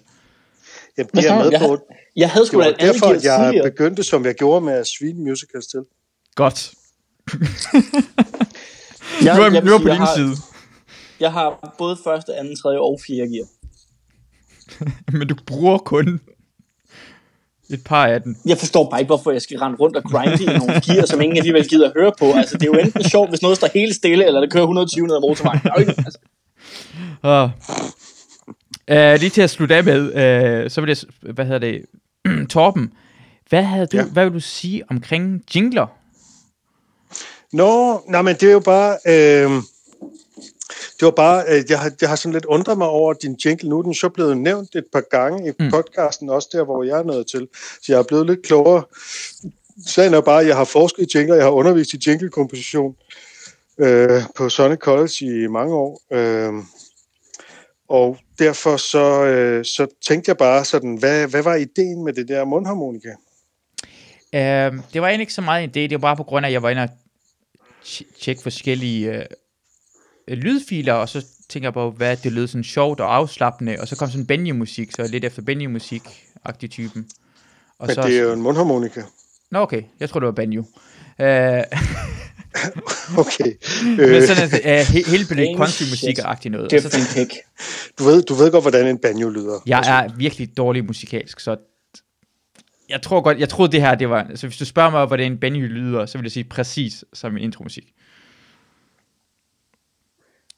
Bliver 0.95 1.07
snakker 1.21 1.43
med 1.43 1.51
jeg, 1.51 1.59
på, 1.59 1.65
havde, 1.67 1.81
jeg 2.15 2.29
havde 2.29 2.41
det 2.41 2.47
sgu 2.47 2.59
da 2.59 2.65
andet 2.65 2.79
derfor, 2.81 3.05
gear 3.05 3.15
at 3.17 3.23
jeg 3.23 3.43
tidligere. 3.45 3.69
begyndte, 3.71 4.03
som 4.03 4.25
jeg 4.25 4.35
gjorde 4.35 4.65
med 4.65 4.73
at 4.73 4.87
svine 4.87 5.23
musicals 5.29 5.67
til. 5.67 5.79
Godt. 6.35 6.71
Jeg, 9.23 9.35
Nu 9.37 9.41
er, 9.43 9.51
jeg 9.51 9.63
nu 9.63 9.73
er 9.73 9.77
på 9.77 9.87
jeg 9.87 9.95
din 9.95 10.01
har, 10.05 10.15
side. 10.15 10.35
Jeg 11.19 11.31
har 11.31 11.75
både 11.77 11.97
første, 12.03 12.35
anden, 12.35 12.55
tredje 12.55 12.79
og 12.79 12.99
fjerde 13.07 13.29
gear. 13.31 13.47
Men 15.17 15.27
du 15.27 15.35
bruger 15.47 15.77
kun 15.77 16.21
et 17.69 17.83
par 17.85 18.07
af 18.07 18.21
dem. 18.21 18.35
Jeg 18.45 18.57
forstår 18.57 18.89
bare 18.89 18.99
ikke, 18.99 19.07
hvorfor 19.07 19.31
jeg 19.31 19.41
skal 19.41 19.59
rende 19.59 19.77
rundt 19.77 19.97
og 19.97 20.03
grinde 20.03 20.43
i 20.43 20.45
nogle 20.45 20.81
gear, 20.85 21.05
som 21.05 21.21
ingen 21.21 21.37
alligevel 21.37 21.67
gider 21.67 21.87
at 21.87 21.93
høre 21.95 22.11
på. 22.19 22.25
Altså, 22.25 22.57
det 22.57 22.63
er 22.63 22.71
jo 22.73 22.79
enten 22.79 23.03
sjovt, 23.03 23.29
hvis 23.29 23.41
noget 23.41 23.57
står 23.57 23.69
helt 23.73 23.95
stille, 23.95 24.25
eller 24.25 24.41
det 24.41 24.51
kører 24.51 24.63
120 24.63 25.07
ned 25.07 25.15
ad 25.15 25.21
motorvejen. 25.21 25.61
Der 25.63 26.11
er 27.23 27.43
ikke- 27.43 27.53
Altså, 28.87 29.15
Uh. 29.15 29.19
Lige 29.19 29.29
til 29.29 29.41
at 29.41 29.49
slutte 29.49 29.75
af 29.75 29.83
med, 29.83 30.01
uh, 30.65 30.71
så 30.71 30.81
vil 30.81 30.87
jeg, 30.87 31.33
hvad 31.33 31.45
hedder 31.45 31.59
det, 31.59 31.85
Torben, 32.49 32.93
hvad, 33.49 33.63
havde 33.63 33.87
du, 33.87 33.97
Ja. 33.97 34.03
hvad 34.03 34.23
vil 34.25 34.33
du 34.33 34.39
sige 34.39 34.83
omkring 34.89 35.43
jingler? 35.55 35.87
Nå, 37.53 38.01
nej, 38.09 38.21
men 38.21 38.35
det 38.35 38.43
er 38.49 38.51
jo 38.53 38.59
bare... 38.59 38.97
Øh, 39.07 39.51
det 40.99 41.05
var 41.05 41.11
bare, 41.11 41.43
øh, 41.49 41.63
jeg 41.69 41.79
har, 41.79 41.91
jeg 42.01 42.09
har 42.09 42.15
sådan 42.15 42.33
lidt 42.33 42.45
undret 42.45 42.77
mig 42.77 42.87
over 42.87 43.13
din 43.13 43.37
jingle. 43.45 43.69
Nu 43.69 43.77
er 43.77 43.81
den 43.81 43.93
så 43.93 44.09
blevet 44.09 44.37
nævnt 44.37 44.75
et 44.75 44.85
par 44.93 45.03
gange 45.11 45.49
i 45.49 45.51
Mm. 45.59 45.71
podcasten, 45.71 46.29
også 46.29 46.49
der, 46.51 46.63
hvor 46.63 46.83
jeg 46.83 46.99
er 46.99 47.03
nået 47.03 47.27
til. 47.27 47.47
Så 47.81 47.91
jeg 47.91 47.99
er 47.99 48.03
blevet 48.03 48.25
lidt 48.25 48.41
klogere. 48.45 48.83
Sagen 49.87 50.13
er 50.13 50.21
bare, 50.21 50.41
at 50.41 50.47
jeg 50.47 50.55
har 50.55 50.63
forsket 50.63 51.13
i 51.13 51.17
jingler, 51.17 51.35
jeg 51.35 51.45
har 51.45 51.51
undervist 51.51 51.93
i 51.93 52.09
jinglekomposition 52.09 52.95
øh, 53.79 54.21
på 54.35 54.49
Sonic 54.49 54.79
College 54.79 55.43
i 55.43 55.47
mange 55.47 55.75
år. 55.75 56.01
Øh, 56.11 56.53
og 57.89 58.17
derfor 58.39 58.77
så, 58.77 59.25
øh, 59.25 59.65
så 59.65 59.87
tænkte 60.07 60.29
jeg 60.29 60.37
bare 60.37 60.65
sådan, 60.65 60.95
hvad, 60.95 61.27
hvad 61.27 61.43
var 61.43 61.55
ideen 61.55 62.03
med 62.03 62.13
det 62.13 62.27
der 62.27 62.45
mundharmonika? 62.45 63.09
Uh, 64.33 64.41
det 64.93 65.01
var 65.01 65.07
egentlig 65.07 65.21
ikke 65.21 65.33
så 65.33 65.41
meget 65.41 65.63
en 65.63 65.69
idé, 65.69 65.73
det 65.73 65.91
var 65.91 65.97
bare 65.97 66.15
på 66.15 66.23
grund 66.23 66.45
af, 66.45 66.49
at 66.49 66.53
jeg 66.53 66.63
var 66.63 66.69
inde 66.69 66.81
og 66.81 66.89
tj- 67.85 68.21
tjekke 68.21 68.41
forskellige 68.41 69.11
uh, 69.11 70.33
lydfiler, 70.33 70.93
og 70.93 71.09
så 71.09 71.25
tænker 71.49 71.67
jeg 71.67 71.73
på, 71.73 71.91
hvad 71.91 72.17
det 72.17 72.31
lød 72.31 72.47
sådan 72.47 72.63
sjovt 72.63 72.99
og 72.99 73.15
afslappende, 73.15 73.77
og 73.79 73.87
så 73.87 73.95
kom 73.95 74.09
sådan 74.09 74.25
Benji-musik, 74.25 74.91
så 74.91 75.07
lidt 75.07 75.25
efter 75.25 75.41
Benji-musik-agtig 75.41 76.69
typen. 76.69 77.09
Og 77.79 77.87
Men 77.87 77.95
så, 77.95 78.01
det 78.01 78.17
er 78.17 78.23
jo 78.23 78.33
en 78.33 78.41
mundharmonika. 78.41 79.01
Nå 79.51 79.59
okay, 79.59 79.83
jeg 79.99 80.09
tror 80.09 80.19
det 80.19 80.27
var 80.27 80.31
Banjo. 80.31 80.63
Uh, 81.19 81.25
Okay. 83.17 83.51
men 83.85 83.99
Øh, 83.99 84.27
sådan 84.27 84.43
uh, 84.43 84.81
he- 84.81 85.09
hele 85.11 85.25
det 85.25 85.35
Ain't 85.47 85.57
country 85.57 85.71
shit. 85.71 85.89
musik-agtigt 85.89 86.51
noget. 86.51 86.73
Og 86.73 86.81
så 86.81 86.87
different 86.89 87.29
pick. 87.29 87.39
du, 87.99 88.03
ved, 88.03 88.23
du 88.23 88.33
ved 88.33 88.51
godt, 88.51 88.63
hvordan 88.63 88.87
en 88.87 88.97
banjo 88.97 89.29
lyder. 89.29 89.59
Jeg 89.65 89.79
er 90.03 90.13
virkelig 90.17 90.57
dårlig 90.57 90.85
musikalsk, 90.85 91.39
så 91.39 91.57
jeg 92.89 93.01
tror 93.01 93.21
godt, 93.21 93.39
jeg 93.39 93.49
troede 93.49 93.71
det 93.71 93.81
her, 93.81 93.95
det 93.95 94.09
var, 94.09 94.27
så 94.35 94.47
hvis 94.47 94.57
du 94.57 94.65
spørger 94.65 94.89
mig, 94.89 95.05
hvordan 95.05 95.31
en 95.31 95.37
Benny 95.37 95.67
lyder, 95.67 96.05
så 96.05 96.17
vil 96.17 96.23
jeg 96.25 96.31
sige 96.31 96.43
præcis 96.43 97.03
som 97.13 97.37
en 97.37 97.43
intromusik. 97.43 97.83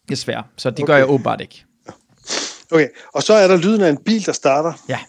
Desværre, 0.10 0.44
så 0.58 0.70
det 0.70 0.80
okay. 0.80 0.88
gør 0.94 0.98
jeg 0.98 1.10
åbenbart 1.10 1.42
ikke. 1.42 1.66
Okay, 2.72 2.88
og 3.14 3.24
så 3.24 3.34
er 3.34 3.48
der 3.48 3.58
lyden 3.58 3.82
af 3.82 3.90
en 3.90 3.98
bil, 3.98 4.26
der 4.26 4.32
starter. 4.32 4.74
Ja. 4.90 5.00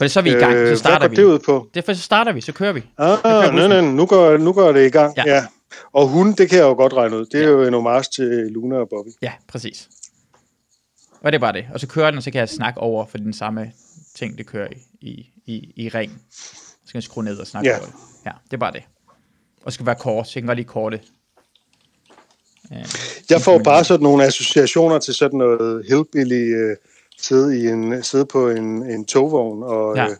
For 0.00 0.08
så 0.08 0.20
er 0.20 0.22
vi 0.24 0.30
i 0.30 0.32
gang, 0.34 0.52
så 0.68 0.76
starter 0.76 0.96
Øh, 0.96 1.00
hvad 1.00 1.08
vi. 1.10 1.16
går 1.16 1.22
det 1.22 1.34
ud 1.34 1.38
på? 1.38 1.68
Derfor 1.74 1.92
så 1.92 2.00
starter 2.02 2.32
vi, 2.32 2.40
så 2.40 2.52
kører 2.52 2.72
vi. 2.72 2.82
Ah, 2.98 3.18
kører 3.22 3.52
nej, 3.52 3.68
nej, 3.68 3.80
nu 3.80 4.06
går, 4.06 4.36
nu 4.36 4.52
går 4.52 4.72
det 4.72 4.86
i 4.86 4.90
gang. 4.90 5.16
Ja. 5.16 5.22
Ja. 5.26 5.34
ja. 5.34 5.46
Og 5.92 6.08
hun, 6.08 6.32
det 6.32 6.48
kan 6.48 6.58
jeg 6.58 6.64
jo 6.64 6.72
godt 6.74 6.92
regne 6.92 7.16
ud. 7.16 7.26
Det 7.26 7.44
er 7.44 7.48
jo 7.48 7.62
en 7.62 7.74
homage 7.74 8.04
til 8.14 8.26
Luna 8.52 8.76
og 8.76 8.88
Bobby. 8.90 9.08
Ja, 9.22 9.32
præcis. 9.48 9.88
Og 11.22 11.32
det 11.32 11.38
er 11.38 11.40
bare 11.40 11.52
det. 11.52 11.64
Og 11.74 11.80
så 11.80 11.86
kører 11.86 12.10
den, 12.10 12.16
og 12.18 12.22
så 12.22 12.30
kan 12.30 12.38
jeg 12.38 12.48
snakke 12.48 12.80
over 12.80 13.06
for 13.06 13.18
den 13.18 13.32
samme 13.32 13.72
ting, 14.16 14.38
det 14.38 14.46
kører 14.46 14.68
i, 14.72 14.76
i, 15.00 15.26
i, 15.46 15.72
i 15.76 15.88
ring. 15.88 16.20
Så 16.30 16.56
skal 16.86 16.98
jeg 16.98 17.02
skrue 17.02 17.24
ned 17.24 17.38
og 17.38 17.46
snakke 17.46 17.68
Ja. 17.68 17.76
over 17.76 17.86
det. 17.86 17.94
Ja, 18.26 18.30
det 18.44 18.52
er 18.52 18.56
bare 18.58 18.72
det. 18.72 18.82
Og 19.60 19.64
det 19.66 19.72
skal 19.74 19.86
være 19.86 19.94
kort, 19.94 20.26
så 20.28 20.32
jeg 20.34 20.42
kan 20.42 20.46
godt 20.46 20.58
lide 20.58 20.68
korte. 20.68 21.00
Øh, 22.72 22.84
Jeg 23.30 23.40
får 23.40 23.58
bare 23.58 23.84
sådan 23.84 24.02
nogle 24.02 24.24
associationer 24.24 24.98
til 24.98 25.14
sådan 25.14 25.38
noget 25.38 25.86
hillbilly 25.88 26.54
øh, 26.54 26.76
sidde, 27.22 27.58
i 27.60 27.66
en, 27.66 28.02
sidde 28.02 28.26
på 28.26 28.48
en, 28.48 28.90
en 28.90 29.04
togvogn 29.04 29.62
og, 29.62 29.96
ja. 29.96 30.08
øh, 30.08 30.16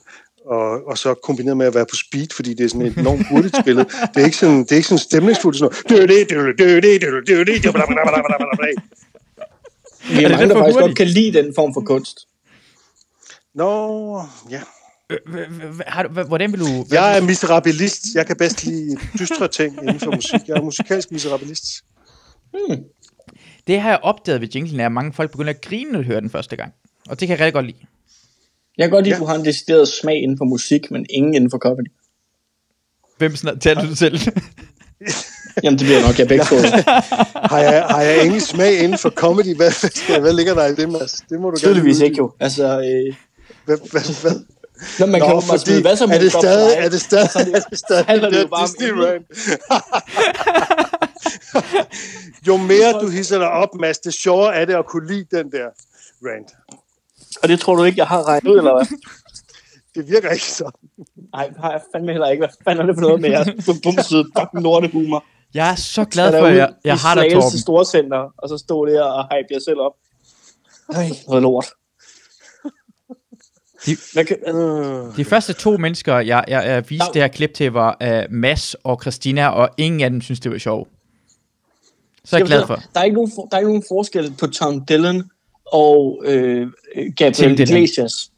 og, 0.47 0.86
og 0.86 0.98
så 0.98 1.14
kombineret 1.14 1.56
med 1.56 1.66
at 1.66 1.74
være 1.74 1.86
på 1.86 1.97
speed, 1.97 2.27
fordi 2.36 2.55
det 2.55 2.64
er 2.64 2.68
sådan 2.68 2.86
et 2.86 2.98
enormt 2.98 3.28
hurtigt 3.31 3.56
spillet. 3.62 3.86
Det 4.14 4.20
er 4.20 4.24
ikke 4.24 4.36
sådan, 4.36 4.59
det 4.59 4.72
er 4.72 4.77
ikke 4.77 4.89
sådan 4.89 4.98
stemningsfuldt, 4.98 5.59
sådan 5.59 5.72
noget. 5.89 5.89
Vi 10.09 10.24
er, 10.24 10.28
er 10.28 10.36
mange, 10.36 10.48
der 10.48 10.59
faktisk 10.59 10.78
godt 10.78 10.97
kan 10.97 11.06
lide 11.06 11.39
den 11.39 11.55
form 11.55 11.74
for 11.74 11.81
kunst. 11.81 12.18
Nå, 13.55 14.22
ja. 14.51 14.60
Har 15.86 16.24
hvordan 16.24 16.52
vil 16.52 16.60
du... 16.60 16.66
Jeg 16.90 17.18
er 17.18 17.22
miserabilist. 17.22 18.05
Jeg 18.14 18.27
kan 18.27 18.36
bedst 18.36 18.64
lide 18.64 18.97
dystre 19.18 19.48
ting 19.48 19.78
inden 19.82 20.01
for 20.01 20.10
musik. 20.10 20.40
Jeg 20.48 20.56
er 20.56 20.62
musikalsk 20.62 21.12
miserabilist. 21.12 21.85
Hmm. 22.52 22.85
Det 23.66 23.81
har 23.81 23.90
jeg 23.90 23.98
opdaget 24.02 24.40
ved 24.40 24.48
jinglen, 24.55 24.81
er, 24.81 24.86
at 24.86 24.93
mange 24.93 25.12
folk 25.12 25.31
begynder 25.31 25.51
at 25.51 25.60
grine, 25.60 25.93
når 25.93 25.98
de 25.98 26.05
hører 26.05 26.20
den 26.20 26.31
første 26.31 26.56
gang. 26.56 26.72
Og 27.11 27.20
det 27.20 27.28
kan 27.28 27.37
jeg 27.39 27.45
rigtig 27.45 27.55
godt 27.55 27.66
lide. 27.66 27.77
Jeg 28.78 28.85
kan 28.85 28.91
godt 28.91 29.05
lide, 29.05 29.15
at 29.15 29.20
Ja. 29.20 29.24
du 29.24 29.28
har 29.28 29.35
en 29.37 29.45
decideret 29.45 29.89
smag 29.89 30.23
inden 30.23 30.39
for 30.39 30.45
musik, 30.45 30.91
men 30.91 31.07
ingen 31.11 31.35
inden 31.35 31.51
for 31.51 31.59
comedy. 31.59 31.91
Hvem 33.19 33.32
taler 33.61 33.87
du 33.87 33.95
selv? 33.97 34.19
Jamen, 35.65 35.78
det 35.78 35.87
bliver 35.87 36.03
nok 36.07 36.19
jeg 36.19 36.28
begge 36.28 36.45
to. 36.45 36.57
Har 37.53 37.59
jeg, 37.59 37.82
har 37.91 38.01
jeg 38.03 38.24
ingen 38.24 38.41
smag 38.41 38.78
inden 38.78 38.99
for 38.99 39.11
comedy? 39.11 39.57
Hvad, 39.57 40.20
hvad, 40.20 40.32
ligger 40.32 40.55
der 40.55 40.66
i 40.66 40.74
det, 40.74 40.89
Mads? 40.89 41.12
Det 41.31 41.41
må 41.41 41.51
du 41.51 41.57
Tydeligvis 41.59 41.97
gerne 41.97 42.07
ikke 42.07 42.16
jo. 42.19 42.32
Altså, 42.41 42.65
øh, 42.81 43.15
Hvad, 43.65 43.77
hvad, 43.91 44.20
hvad? 44.23 44.41
når 44.99 45.07
man 45.07 45.20
kan 45.20 45.31
jo 45.31 45.59
smide 45.59 45.81
hvad 45.81 45.97
som 45.97 46.11
er 46.11 46.15
det 46.15 46.20
helst 46.23 46.37
op 46.37 46.43
stadig, 46.43 46.77
er 46.78 46.89
det 46.89 47.01
stadig, 47.01 47.28
er 47.35 47.45
det- 47.45 47.55
er 47.55 47.61
det 47.70 47.78
stadig 47.78 48.05
handler 48.05 48.31
det 48.31 48.43
jo 48.43 48.47
bare 48.47 48.69
jo 52.47 52.57
mere 52.57 52.93
du 52.93 53.09
hisser 53.09 53.39
dig 53.39 53.49
op, 53.51 53.69
Mads, 53.81 53.99
det 53.99 54.15
sjovere 54.15 54.55
er 54.55 54.65
det 54.65 54.74
at 54.74 54.87
kunne 54.87 55.07
lide 55.12 55.24
den 55.37 55.53
der 55.53 55.66
rant. 56.24 56.49
Og 57.43 57.49
det 57.49 57.61
tror 57.61 57.77
du 57.77 57.85
ikke, 57.85 57.99
jeg 57.99 58.07
har 58.07 58.29
regnet 58.29 58.51
ud, 58.51 58.59
eller 58.59 58.73
hvad? 58.75 58.87
Det 59.95 60.09
virker 60.11 60.31
ikke 60.31 60.45
sådan. 60.45 60.73
Nej, 61.33 61.47
det 61.47 61.57
har 61.61 61.71
jeg 61.71 61.81
fandme 61.95 62.12
heller 62.12 62.29
ikke. 62.29 62.41
Hvad 62.41 62.49
fanden 62.65 62.83
er 62.83 62.87
det 62.87 62.97
for 62.97 63.01
noget 63.01 63.21
med 63.21 63.31
jeres 63.31 63.81
bumsede 63.83 64.25
fucking 64.39 64.62
lortehumor? 64.62 65.25
Jeg 65.55 65.71
er 65.71 65.75
så 65.75 66.05
glad 66.05 66.33
for, 66.33 66.47
at 66.47 66.57
jeg, 66.57 66.73
jeg 66.85 66.97
har 66.97 67.15
dig, 67.15 67.33
Torben. 67.33 67.51
til 67.51 67.61
Storcenter, 67.61 68.35
og 68.39 68.49
så 68.49 68.59
stod 68.59 68.91
der 68.91 69.03
og 69.05 69.25
hype 69.25 69.47
jer 69.55 69.59
selv 69.67 69.79
op. 69.81 69.93
Ej, 70.93 71.11
noget 71.29 71.43
lort. 71.43 71.67
De- 73.87 74.25
kan, 74.25 74.37
Øh. 74.55 75.17
De 75.17 75.25
første 75.25 75.53
to 75.53 75.77
mennesker, 75.77 76.19
jeg, 76.19 76.45
jeg, 76.49 76.65
jeg 76.67 76.91
viste 76.91 77.05
Dav. 77.05 77.11
det 77.15 77.23
her 77.23 77.29
klip 77.29 77.55
til, 77.55 77.73
var 77.73 77.97
uh, 78.05 78.33
Mads 78.33 78.75
og 78.75 78.99
Christina, 79.03 79.49
og 79.49 79.69
ingen 79.77 80.01
af 80.01 80.11
dem 80.11 80.21
synes, 80.21 80.41
det 80.41 80.53
var 80.53 80.59
sjovt. 80.59 80.89
Så 82.25 82.37
er 82.37 82.41
jeg 82.41 82.47
glad 82.47 82.67
for. 82.67 82.75
Der 82.95 83.01
er 83.01 83.05
ikke 83.05 83.15
nogen, 83.15 83.33
for, 83.35 83.49
der 83.51 83.57
er 83.57 83.61
ikke 83.61 83.69
nogen 83.71 83.85
forskel 83.89 84.35
på 84.41 84.47
Tom 84.47 84.85
Dillon 84.85 85.31
og 85.72 86.22
øh, 86.24 86.66
Gabriel. 87.16 87.60
Iglesias. 87.60 88.30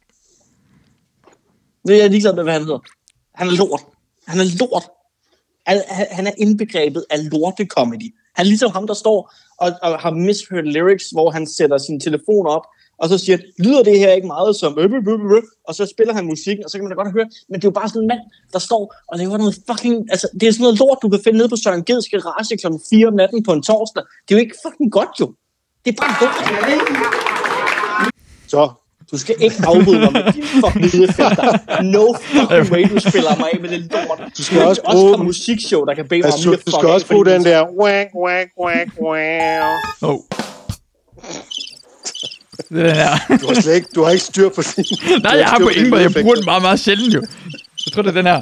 Det 1.86 1.96
er 1.96 2.00
jeg 2.00 2.10
ligeglad 2.10 2.34
med, 2.34 2.42
hvad 2.42 2.52
han 2.52 2.62
hedder. 2.62 2.78
Han 3.34 3.48
er 3.48 3.52
lort. 3.52 3.80
Han 4.26 4.40
er 4.40 4.58
lort. 4.60 4.82
Han, 6.16 6.26
er 6.26 6.32
indbegrebet 6.38 7.04
af 7.10 7.30
lorte-comedy. 7.30 8.08
Han 8.34 8.46
er 8.46 8.48
ligesom 8.48 8.70
ham, 8.70 8.86
der 8.86 8.94
står 8.94 9.34
og, 9.58 9.72
og 9.82 9.98
har 10.00 10.10
misheard 10.10 10.64
lyrics, 10.64 11.10
hvor 11.10 11.30
han 11.30 11.46
sætter 11.46 11.78
sin 11.78 12.00
telefon 12.00 12.46
op, 12.46 12.66
og 12.98 13.08
så 13.08 13.18
siger, 13.18 13.38
lyder 13.58 13.82
det 13.82 13.98
her 13.98 14.12
ikke 14.12 14.26
meget 14.26 14.56
som... 14.56 14.78
øh, 14.78 14.84
øh, 14.84 15.36
øh," 15.36 15.42
Og 15.68 15.74
så 15.74 15.86
spiller 15.86 16.14
han 16.14 16.26
musikken, 16.26 16.64
og 16.64 16.70
så 16.70 16.78
kan 16.78 16.84
man 16.84 16.90
da 16.90 17.02
godt 17.02 17.12
høre, 17.12 17.28
men 17.48 17.54
det 17.60 17.64
er 17.64 17.68
jo 17.68 17.78
bare 17.80 17.88
sådan 17.88 18.02
en 18.02 18.08
mand, 18.08 18.20
der 18.52 18.58
står 18.58 18.94
og 19.08 19.18
laver 19.18 19.36
noget 19.38 19.54
fucking... 19.70 19.96
Altså, 20.10 20.28
det 20.40 20.46
er 20.48 20.52
sådan 20.52 20.62
noget 20.62 20.78
lort, 20.78 20.98
du 21.02 21.08
kan 21.08 21.20
finde 21.24 21.38
nede 21.38 21.48
på 21.48 21.56
Søren 21.56 21.84
Geds 21.84 22.08
garage 22.08 22.56
kl. 22.56 22.66
4 22.90 23.06
om 23.06 23.14
natten 23.14 23.42
på 23.42 23.52
en 23.52 23.62
torsdag. 23.62 24.02
Det 24.24 24.34
er 24.34 24.38
jo 24.38 24.44
ikke 24.46 24.56
fucking 24.66 24.92
godt, 24.92 25.14
jo. 25.20 25.26
Det 25.84 25.98
er 25.98 26.02
bare 26.02 26.14
dumt. 26.20 26.36
Så, 28.48 28.70
Du 29.10 29.18
skal 29.18 29.34
ikke 29.40 29.56
afbryde 29.66 29.98
mig 30.00 30.12
med 30.12 30.32
dine 30.32 30.46
fucking 30.46 30.84
lydeffekter. 30.84 31.82
No 31.82 32.12
fucking 32.14 32.72
way, 32.72 32.82
du 32.94 33.00
spiller 33.10 33.36
mig 33.38 33.48
af 33.52 33.58
med 33.60 33.68
det 33.68 33.80
lort. 33.92 34.20
Du 34.38 34.42
skal 34.42 34.62
også 34.62 34.80
også 34.84 34.98
bruge 35.00 35.16
have 35.16 35.24
musikshow, 35.24 35.84
der 35.84 35.94
kan 35.94 36.08
bede 36.08 36.20
mig 36.20 36.26
om 36.26 36.32
altså, 36.32 36.48
lige 36.50 36.58
at 36.58 36.66
du 36.66 36.70
skal 36.70 36.88
også 36.88 37.06
bruge 37.06 37.24
du- 37.24 37.30
den 37.30 37.44
der... 37.44 37.66
Whack, 37.80 38.08
whack, 38.24 38.48
whack, 38.64 38.90
whack. 39.02 39.64
Oh. 40.02 40.18
Det 42.68 42.80
er 42.80 42.86
den 42.86 42.94
her. 42.96 43.38
Du 43.40 43.46
har 43.46 43.54
slet 43.60 43.74
ikke, 43.74 43.88
du 43.94 44.02
har 44.02 44.10
ikke 44.10 44.24
styr 44.24 44.48
på 44.48 44.62
din... 44.62 44.84
Nej, 45.22 45.32
jeg 45.36 45.46
har 45.46 45.58
på 45.58 45.68
ingen 45.68 45.90
måde. 45.90 46.02
Jeg 46.02 46.12
bruger 46.22 46.34
den 46.34 46.44
meget, 46.44 46.62
meget 46.62 46.80
sjældent 46.80 47.14
jo. 47.14 47.20
Jeg 47.86 47.92
tror, 47.92 48.02
det 48.02 48.08
er 48.10 48.14
den 48.14 48.26
her. 48.26 48.40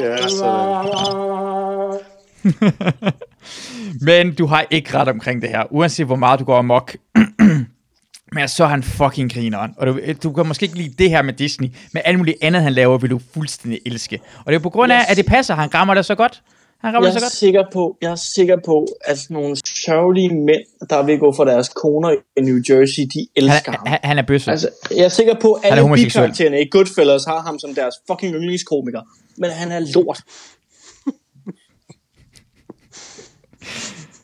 Ja, 0.00 0.28
sådan. 0.28 2.13
Men 4.00 4.34
du 4.34 4.46
har 4.46 4.66
ikke 4.70 4.98
ret 4.98 5.08
omkring 5.08 5.42
det 5.42 5.50
her, 5.50 5.62
uanset 5.70 6.06
hvor 6.06 6.16
meget 6.16 6.40
du 6.40 6.44
går 6.44 6.56
amok. 6.58 6.96
Men 8.36 8.48
så 8.48 8.64
er 8.64 8.68
han 8.68 8.82
fucking 8.82 9.32
grineren. 9.32 9.70
Og 9.76 9.86
du, 9.86 9.98
du 10.22 10.32
kan 10.32 10.46
måske 10.46 10.64
ikke 10.64 10.76
lide 10.78 10.94
det 10.98 11.10
her 11.10 11.22
med 11.22 11.32
Disney, 11.32 11.68
men 11.92 12.02
alt 12.04 12.18
muligt 12.18 12.36
andet, 12.42 12.62
han 12.62 12.72
laver, 12.72 12.98
vil 12.98 13.10
du 13.10 13.20
fuldstændig 13.34 13.80
elske. 13.86 14.20
Og 14.38 14.52
det 14.52 14.54
er 14.54 14.58
på 14.62 14.70
grund 14.70 14.92
af, 14.92 14.98
Yes. 14.98 15.04
at 15.10 15.16
det 15.16 15.26
passer. 15.26 15.54
Han 15.54 15.74
rammer 15.74 15.94
det 15.94 16.04
så 16.06 16.14
godt. 16.14 16.42
Han 16.80 16.94
rammer 16.94 17.08
Jeg 17.08 17.12
det 17.14 17.20
så 17.20 17.24
er, 17.24 17.28
godt. 17.28 17.32
sikker 17.36 17.64
på, 17.72 17.96
jeg 18.02 18.10
er 18.10 18.14
sikker 18.34 18.56
på, 18.66 18.86
at 19.04 19.18
sådan 19.18 19.34
nogle 19.34 19.56
sørgelige 19.66 20.28
mænd, 20.28 20.88
der 20.90 21.02
vil 21.02 21.18
gå 21.18 21.32
for 21.36 21.44
deres 21.44 21.68
koner 21.68 22.10
i 22.36 22.40
New 22.40 22.56
Jersey, 22.68 23.02
de 23.14 23.26
elsker 23.36 23.70
Han, 23.72 23.78
ham. 23.78 23.86
han, 23.86 23.98
han 24.04 24.18
er 24.18 24.22
bøsse. 24.22 24.50
Altså, 24.50 24.68
jeg 24.90 25.04
er 25.04 25.08
sikker 25.08 25.34
på, 25.40 25.52
at 25.52 25.72
alle 25.78 25.90
bikaraktererne 25.94 26.60
i 26.62 26.68
Goodfellas 26.70 27.24
har 27.24 27.40
ham 27.40 27.58
som 27.58 27.74
deres 27.74 27.94
fucking 28.10 28.34
yndlingskomiker. 28.34 29.00
Men 29.38 29.50
han 29.50 29.72
er 29.72 29.80
lort. 29.94 30.20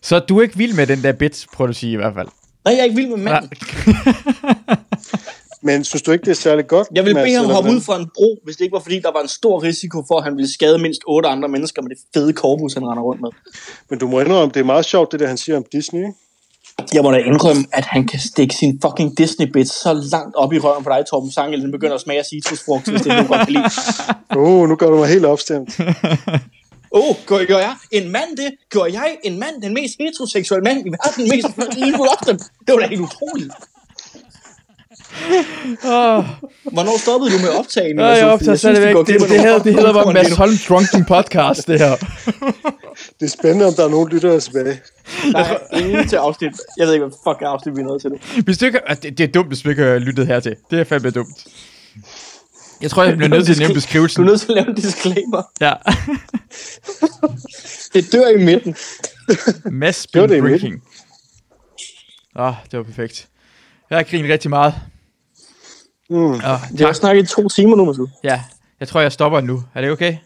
Så 0.02 0.18
du 0.18 0.38
er 0.38 0.42
ikke 0.42 0.56
vild 0.56 0.74
med 0.74 0.86
den 0.86 1.02
der 1.02 1.12
bit, 1.12 1.46
prøver 1.54 1.66
du 1.66 1.70
at 1.70 1.76
sige 1.76 1.92
i 1.92 1.96
hvert 1.96 2.14
fald. 2.14 2.28
Nej, 2.64 2.74
jeg 2.74 2.80
er 2.80 2.84
ikke 2.84 2.96
vild 2.96 3.08
med 3.08 3.16
manden. 3.16 3.50
Men 5.62 5.84
synes 5.84 6.02
du 6.02 6.12
ikke, 6.12 6.24
det 6.24 6.30
er 6.30 6.34
særlig 6.34 6.66
godt? 6.66 6.88
Jeg 6.94 7.04
ville 7.04 7.22
bede 7.22 7.36
ham 7.36 7.50
hoppe 7.50 7.70
ud 7.70 7.80
fra 7.80 7.96
en 7.96 8.08
bro, 8.14 8.38
hvis 8.44 8.56
det 8.56 8.64
ikke 8.64 8.72
var 8.72 8.80
fordi, 8.80 9.00
der 9.00 9.12
var 9.12 9.20
en 9.20 9.28
stor 9.28 9.62
risiko 9.62 10.04
for, 10.08 10.18
at 10.18 10.24
han 10.24 10.36
ville 10.36 10.52
skade 10.52 10.78
mindst 10.78 11.00
otte 11.06 11.28
andre 11.28 11.48
mennesker 11.48 11.82
med 11.82 11.90
det 11.90 11.98
fede 12.14 12.32
korpus, 12.32 12.74
han 12.74 12.86
render 12.86 13.02
rundt 13.02 13.20
med. 13.20 13.30
Men 13.90 13.98
du 13.98 14.08
må 14.08 14.20
indrømme, 14.20 14.52
det 14.54 14.60
er 14.60 14.64
meget 14.64 14.84
sjovt, 14.84 15.12
det 15.12 15.20
der, 15.20 15.26
han 15.26 15.36
siger 15.36 15.56
om 15.56 15.64
Disney, 15.72 16.00
ikke? 16.00 16.14
Jeg 16.92 17.02
må 17.02 17.10
da 17.10 17.16
indrømme, 17.16 17.64
at 17.72 17.84
han 17.84 18.06
kan 18.06 18.20
stikke 18.20 18.54
sin 18.54 18.80
fucking 18.82 19.18
Disney-bit 19.18 19.68
så 19.68 19.92
langt 20.12 20.36
op 20.36 20.52
i 20.52 20.58
røven 20.58 20.84
på 20.84 20.90
dig, 20.90 21.04
Torben 21.10 21.30
Sang, 21.30 21.54
at 21.54 21.60
den 21.60 21.72
begynder 21.72 21.94
at 21.94 22.00
smage 22.00 22.18
af 22.18 22.24
citrusfrugt, 22.24 22.88
hvis 22.88 23.00
det 23.00 23.12
er, 23.12 23.22
du 23.22 23.28
godt 23.28 23.40
kan 23.40 23.52
lide. 23.52 23.64
Åh, 24.36 24.60
oh, 24.60 24.68
nu 24.68 24.76
gør 24.76 24.90
du 24.90 24.96
mig 24.96 25.08
helt 25.08 25.24
opstemt. 25.24 25.80
Åh, 26.92 27.10
oh, 27.10 27.16
gør, 27.26 27.44
gør 27.44 27.58
jeg 27.58 27.74
en 27.90 28.12
mand 28.12 28.36
det? 28.36 28.50
Gør 28.70 28.84
jeg 28.84 29.18
en 29.24 29.38
mand 29.38 29.62
den 29.62 29.74
mest 29.74 29.94
heteroseksuelle 30.00 30.64
mand 30.64 30.86
i 30.86 30.90
verden? 30.90 31.28
Mest 31.28 31.48
evil 31.76 32.00
of 32.00 32.20
them? 32.26 32.38
Det 32.38 32.74
var 32.74 32.78
da 32.80 32.86
helt 32.86 33.00
utroligt. 33.00 33.52
Hvornår 36.72 36.98
stoppede 36.98 37.30
du 37.34 37.38
med 37.38 37.48
at 37.48 37.58
optage 37.58 37.94
nu? 37.94 38.02
Ja, 38.02 38.08
jeg 38.08 38.26
optager 38.26 38.56
stadigvæk. 38.56 38.96
Det, 38.96 39.06
det, 39.06 39.20
det, 39.30 39.40
hedder, 39.40 39.58
det 39.58 39.74
hedder 39.74 39.92
bare 39.92 40.12
Mads 40.12 40.32
Holm 40.32 40.52
Drunken 40.68 41.04
Podcast, 41.04 41.66
det 41.66 41.78
her. 41.78 41.96
Det 43.20 43.26
er 43.26 43.30
spændende, 43.30 43.66
om 43.66 43.74
der 43.74 43.84
er 43.84 43.88
nogen 43.88 44.08
lyttere 44.08 44.40
tilbage. 44.40 44.80
Nej, 45.32 45.58
ingen 45.72 46.08
til 46.08 46.16
afsnit. 46.16 46.52
Jeg 46.78 46.86
ved 46.86 46.94
ikke, 46.94 47.06
hvad 47.06 47.16
fuck 47.26 47.42
afsnit 47.42 47.76
vi 47.76 47.80
er 47.80 47.84
nået 47.84 48.00
til 48.00 48.10
det. 48.10 48.44
Hvis 48.44 48.58
du 48.58 48.66
ikke, 48.66 48.90
ah, 48.90 48.96
det, 49.02 49.18
det 49.18 49.24
er 49.24 49.32
dumt, 49.32 49.48
hvis 49.48 49.60
du 49.60 49.68
ikke 49.70 49.82
har 49.82 49.98
lyttet 49.98 50.26
hertil. 50.26 50.56
Det 50.70 50.80
er 50.80 50.84
fandme 50.84 51.10
dumt. 51.10 51.46
Jeg 52.82 52.90
tror, 52.90 53.04
jeg 53.04 53.16
bliver 53.16 53.28
nødt 53.28 53.44
til 53.46 53.52
at 53.52 53.58
nævne 53.58 53.74
Du 53.74 53.78
er 53.78 53.82
beskrivelsen. 53.82 54.24
nødt 54.24 54.40
til 54.40 54.48
at 54.48 54.54
lave 54.54 54.68
en 54.68 54.74
disclaimer. 54.74 55.42
Ja. 55.60 55.72
Det 57.94 58.12
dør 58.12 58.28
i 58.28 58.44
midten. 58.44 58.76
Var 59.64 60.06
been 60.12 60.28
det 60.30 60.36
i 60.36 60.40
drinking. 60.40 60.82
Åh, 62.36 62.46
oh, 62.46 62.54
det 62.70 62.78
var 62.78 62.82
perfekt. 62.84 63.28
Jeg 63.90 63.98
har 63.98 64.02
grinet 64.02 64.30
rigtig 64.30 64.50
meget. 64.50 64.74
Mm. 66.10 66.16
Oh, 66.16 66.40
Jeg 66.78 66.86
har 66.86 66.92
snakket 66.92 67.22
i 67.22 67.26
to 67.34 67.48
timer 67.48 67.76
nu, 67.76 67.84
måske. 67.84 68.06
Ja, 68.24 68.42
jeg 68.80 68.88
tror, 68.88 69.00
jeg 69.00 69.12
stopper 69.12 69.40
nu. 69.40 69.62
Er 69.74 69.80
det 69.80 69.90
okay? 69.90 70.16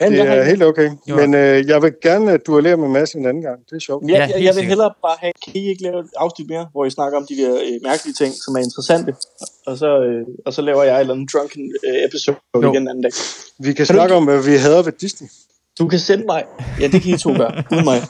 Ja, 0.00 0.10
Det 0.10 0.20
er 0.20 0.42
helt 0.44 0.62
okay. 0.62 0.90
Jo. 1.08 1.16
Men 1.16 1.34
øh, 1.34 1.68
jeg 1.68 1.82
vil 1.82 1.92
gerne 2.02 2.32
at 2.32 2.46
duellere 2.46 2.76
med 2.76 2.88
Mads 2.88 3.12
en 3.12 3.26
anden 3.26 3.42
gang. 3.42 3.58
Det 3.70 3.76
er 3.76 3.80
sjovt. 3.80 4.04
Ja, 4.08 4.14
Ja, 4.14 4.20
jeg, 4.20 4.30
jeg 4.30 4.38
vil 4.38 4.46
sikkert. 4.54 4.64
hellere 4.68 4.92
bare 5.02 5.16
have, 5.20 5.32
kan 5.44 5.52
I 5.56 5.68
ikke 5.68 5.82
lave 5.82 6.00
et 6.00 6.06
afsnit 6.16 6.48
mere, 6.48 6.68
hvor 6.72 6.84
I 6.84 6.90
snakker 6.90 7.18
om 7.18 7.26
de 7.30 7.36
der 7.36 7.54
øh, 7.54 7.78
mærkelige 7.82 8.14
ting, 8.14 8.34
som 8.44 8.54
er 8.54 8.62
interessante, 8.68 9.14
og 9.66 9.78
så, 9.78 9.90
øh, 10.02 10.26
og 10.46 10.52
så 10.52 10.62
laver 10.62 10.82
jeg 10.82 10.94
et 10.96 11.00
eller 11.00 11.14
andet 11.14 11.30
drunken 11.32 11.72
øh, 11.88 12.04
episode 12.08 12.36
Jo. 12.56 12.60
igen 12.72 12.82
en 12.82 12.88
anden 12.88 13.02
dag. 13.02 13.12
Vi 13.58 13.72
kan 13.72 13.86
du 13.86 13.92
snakke 13.92 14.04
ikke- 14.12 14.14
om, 14.16 14.24
hvad 14.24 14.42
vi 14.50 14.56
hader 14.56 14.82
ved 14.82 14.92
Disney. 14.92 15.28
Du 15.78 15.88
kan 15.88 15.98
sende 15.98 16.24
mig. 16.26 16.44
Ja, 16.80 16.86
det 16.88 17.02
kan 17.02 17.14
I 17.14 17.18
to 17.18 17.32
gøre, 17.36 17.64
uden 17.72 17.84
mig. 17.84 18.00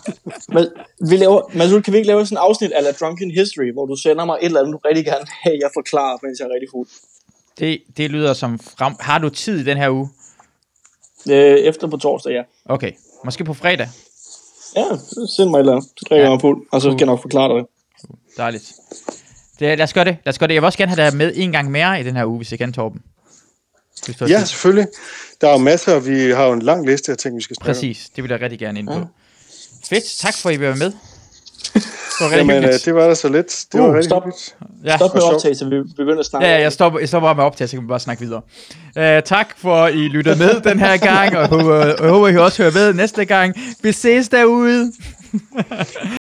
Men, 0.54 0.64
vi 1.10 1.16
laver, 1.16 1.40
Mads, 1.58 1.82
kan 1.84 1.92
vi 1.92 1.98
ikke 1.98 2.06
lave 2.06 2.26
sådan 2.26 2.36
et 2.36 2.40
afsnit 2.48 2.72
af 2.72 2.94
Drunken 3.00 3.30
History, 3.30 3.72
hvor 3.72 3.86
du 3.86 3.96
sender 3.96 4.24
mig 4.24 4.36
et 4.40 4.46
eller 4.46 4.60
andet, 4.60 4.72
du 4.72 4.78
rigtig 4.88 5.04
gerne 5.04 5.18
vil 5.20 5.28
have, 5.42 5.56
jeg 5.62 5.70
forklarer, 5.78 6.18
mens 6.22 6.38
jeg 6.40 6.46
er 6.46 6.52
rigtig 6.54 6.68
fuld. 6.74 6.88
Det, 7.58 7.78
det 7.96 8.10
lyder 8.10 8.32
som 8.32 8.58
frem... 8.58 8.92
Har 9.00 9.18
du 9.18 9.28
tid 9.28 9.58
i 9.60 9.64
den 9.64 9.76
her 9.76 9.90
uge? 9.90 10.08
Øh, 11.30 11.58
efter 11.58 11.86
på 11.88 11.96
torsdag, 11.96 12.32
ja. 12.32 12.42
Okay. 12.74 12.92
Måske 13.24 13.44
på 13.44 13.54
fredag. 13.54 13.88
Ja, 14.76 14.84
send 15.36 15.50
mig 15.50 15.56
et 15.56 15.60
eller 15.60 15.72
andet. 15.72 15.88
Så 15.96 16.04
drikker 16.08 16.16
Ja. 16.16 16.22
jeg 16.22 16.30
mig 16.30 16.40
fuld, 16.40 16.66
og 16.72 16.82
så 16.82 16.88
skal 16.90 16.98
jeg 16.98 17.06
nok 17.06 17.20
forklare 17.22 17.58
dig. 17.58 17.64
Dejligt. 18.36 18.72
Det, 19.58 19.78
lad 19.78 19.84
os 19.84 19.92
gøre 19.92 20.04
det. 20.04 20.16
Lad 20.24 20.32
os 20.32 20.38
gøre 20.38 20.48
det. 20.48 20.54
Jeg 20.54 20.62
vil 20.62 20.66
også 20.66 20.78
gerne 20.78 20.94
have 20.94 21.06
dig 21.10 21.16
med 21.16 21.32
en 21.36 21.52
gang 21.52 21.70
mere 21.70 22.00
i 22.00 22.04
den 22.04 22.16
her 22.16 22.24
uge, 22.24 22.36
hvis 22.36 22.50
jeg 22.50 22.58
kan, 22.58 22.72
Torben. 22.72 23.02
Ja, 24.28 24.44
selvfølgelig. 24.44 24.86
Der 25.40 25.48
er 25.48 25.52
jo 25.52 25.58
masser, 25.58 25.98
vi 26.00 26.30
har 26.30 26.46
jo 26.46 26.52
en 26.52 26.62
lang 26.62 26.86
liste 26.86 27.12
af 27.12 27.18
ting, 27.18 27.36
vi 27.36 27.42
skal 27.42 27.56
snakke. 27.56 27.68
Præcis. 27.68 28.10
Det 28.16 28.24
vil 28.24 28.30
jeg 28.30 28.40
rigtig 28.40 28.58
gerne 28.58 28.78
ind 28.78 28.86
på. 28.88 29.00
Fedt. 29.88 30.04
Tak 30.18 30.34
for, 30.36 30.48
at 30.48 30.54
I 30.54 30.60
var 30.60 30.74
med. 30.74 30.92
Det 31.82 32.30
var 32.30 32.36
Jamen, 32.36 32.50
øh, 32.56 32.62
hyggeligt. 32.62 32.84
det 32.84 32.94
var 32.94 33.06
da 33.08 33.14
så 33.14 33.28
lidt. 33.28 33.64
Det 33.72 33.80
var 33.80 33.86
Uh, 33.88 33.92
rigtig 33.94 34.04
stop. 34.10 34.24
hyggeligt. 34.24 34.54
Ja. 34.84 34.96
Stop 34.96 35.14
med 35.14 35.22
optagelse, 35.22 35.64
vi 35.66 35.76
begynder 35.96 36.18
at 36.18 36.26
snakke. 36.26 36.48
Ja, 36.48 36.54
ja, 36.56 36.62
jeg 36.62 36.72
stopper, 36.72 36.98
jeg 36.98 37.08
stopper 37.08 37.34
med 37.34 37.44
optagelse, 37.44 37.70
så 37.70 37.76
kan 37.76 37.82
vi 37.84 37.88
bare 37.88 38.00
snakke 38.00 38.22
videre. 38.22 38.40
Uh, 39.18 39.22
tak 39.24 39.46
for, 39.58 39.74
at 39.84 39.94
I 39.94 39.98
lytter 40.08 40.36
med 40.36 40.60
den 40.60 40.78
her 40.78 40.96
gang, 40.96 41.36
og 41.36 41.40
jeg 41.40 41.48
håber, 41.48 41.76
jeg 41.86 42.10
håber, 42.10 42.28
I 42.28 42.36
også 42.36 42.62
hører 42.62 42.72
med 42.72 42.92
næste 42.94 43.24
gang. 43.24 43.54
Vi 43.82 43.92
ses 43.92 44.28
derude. 44.28 44.92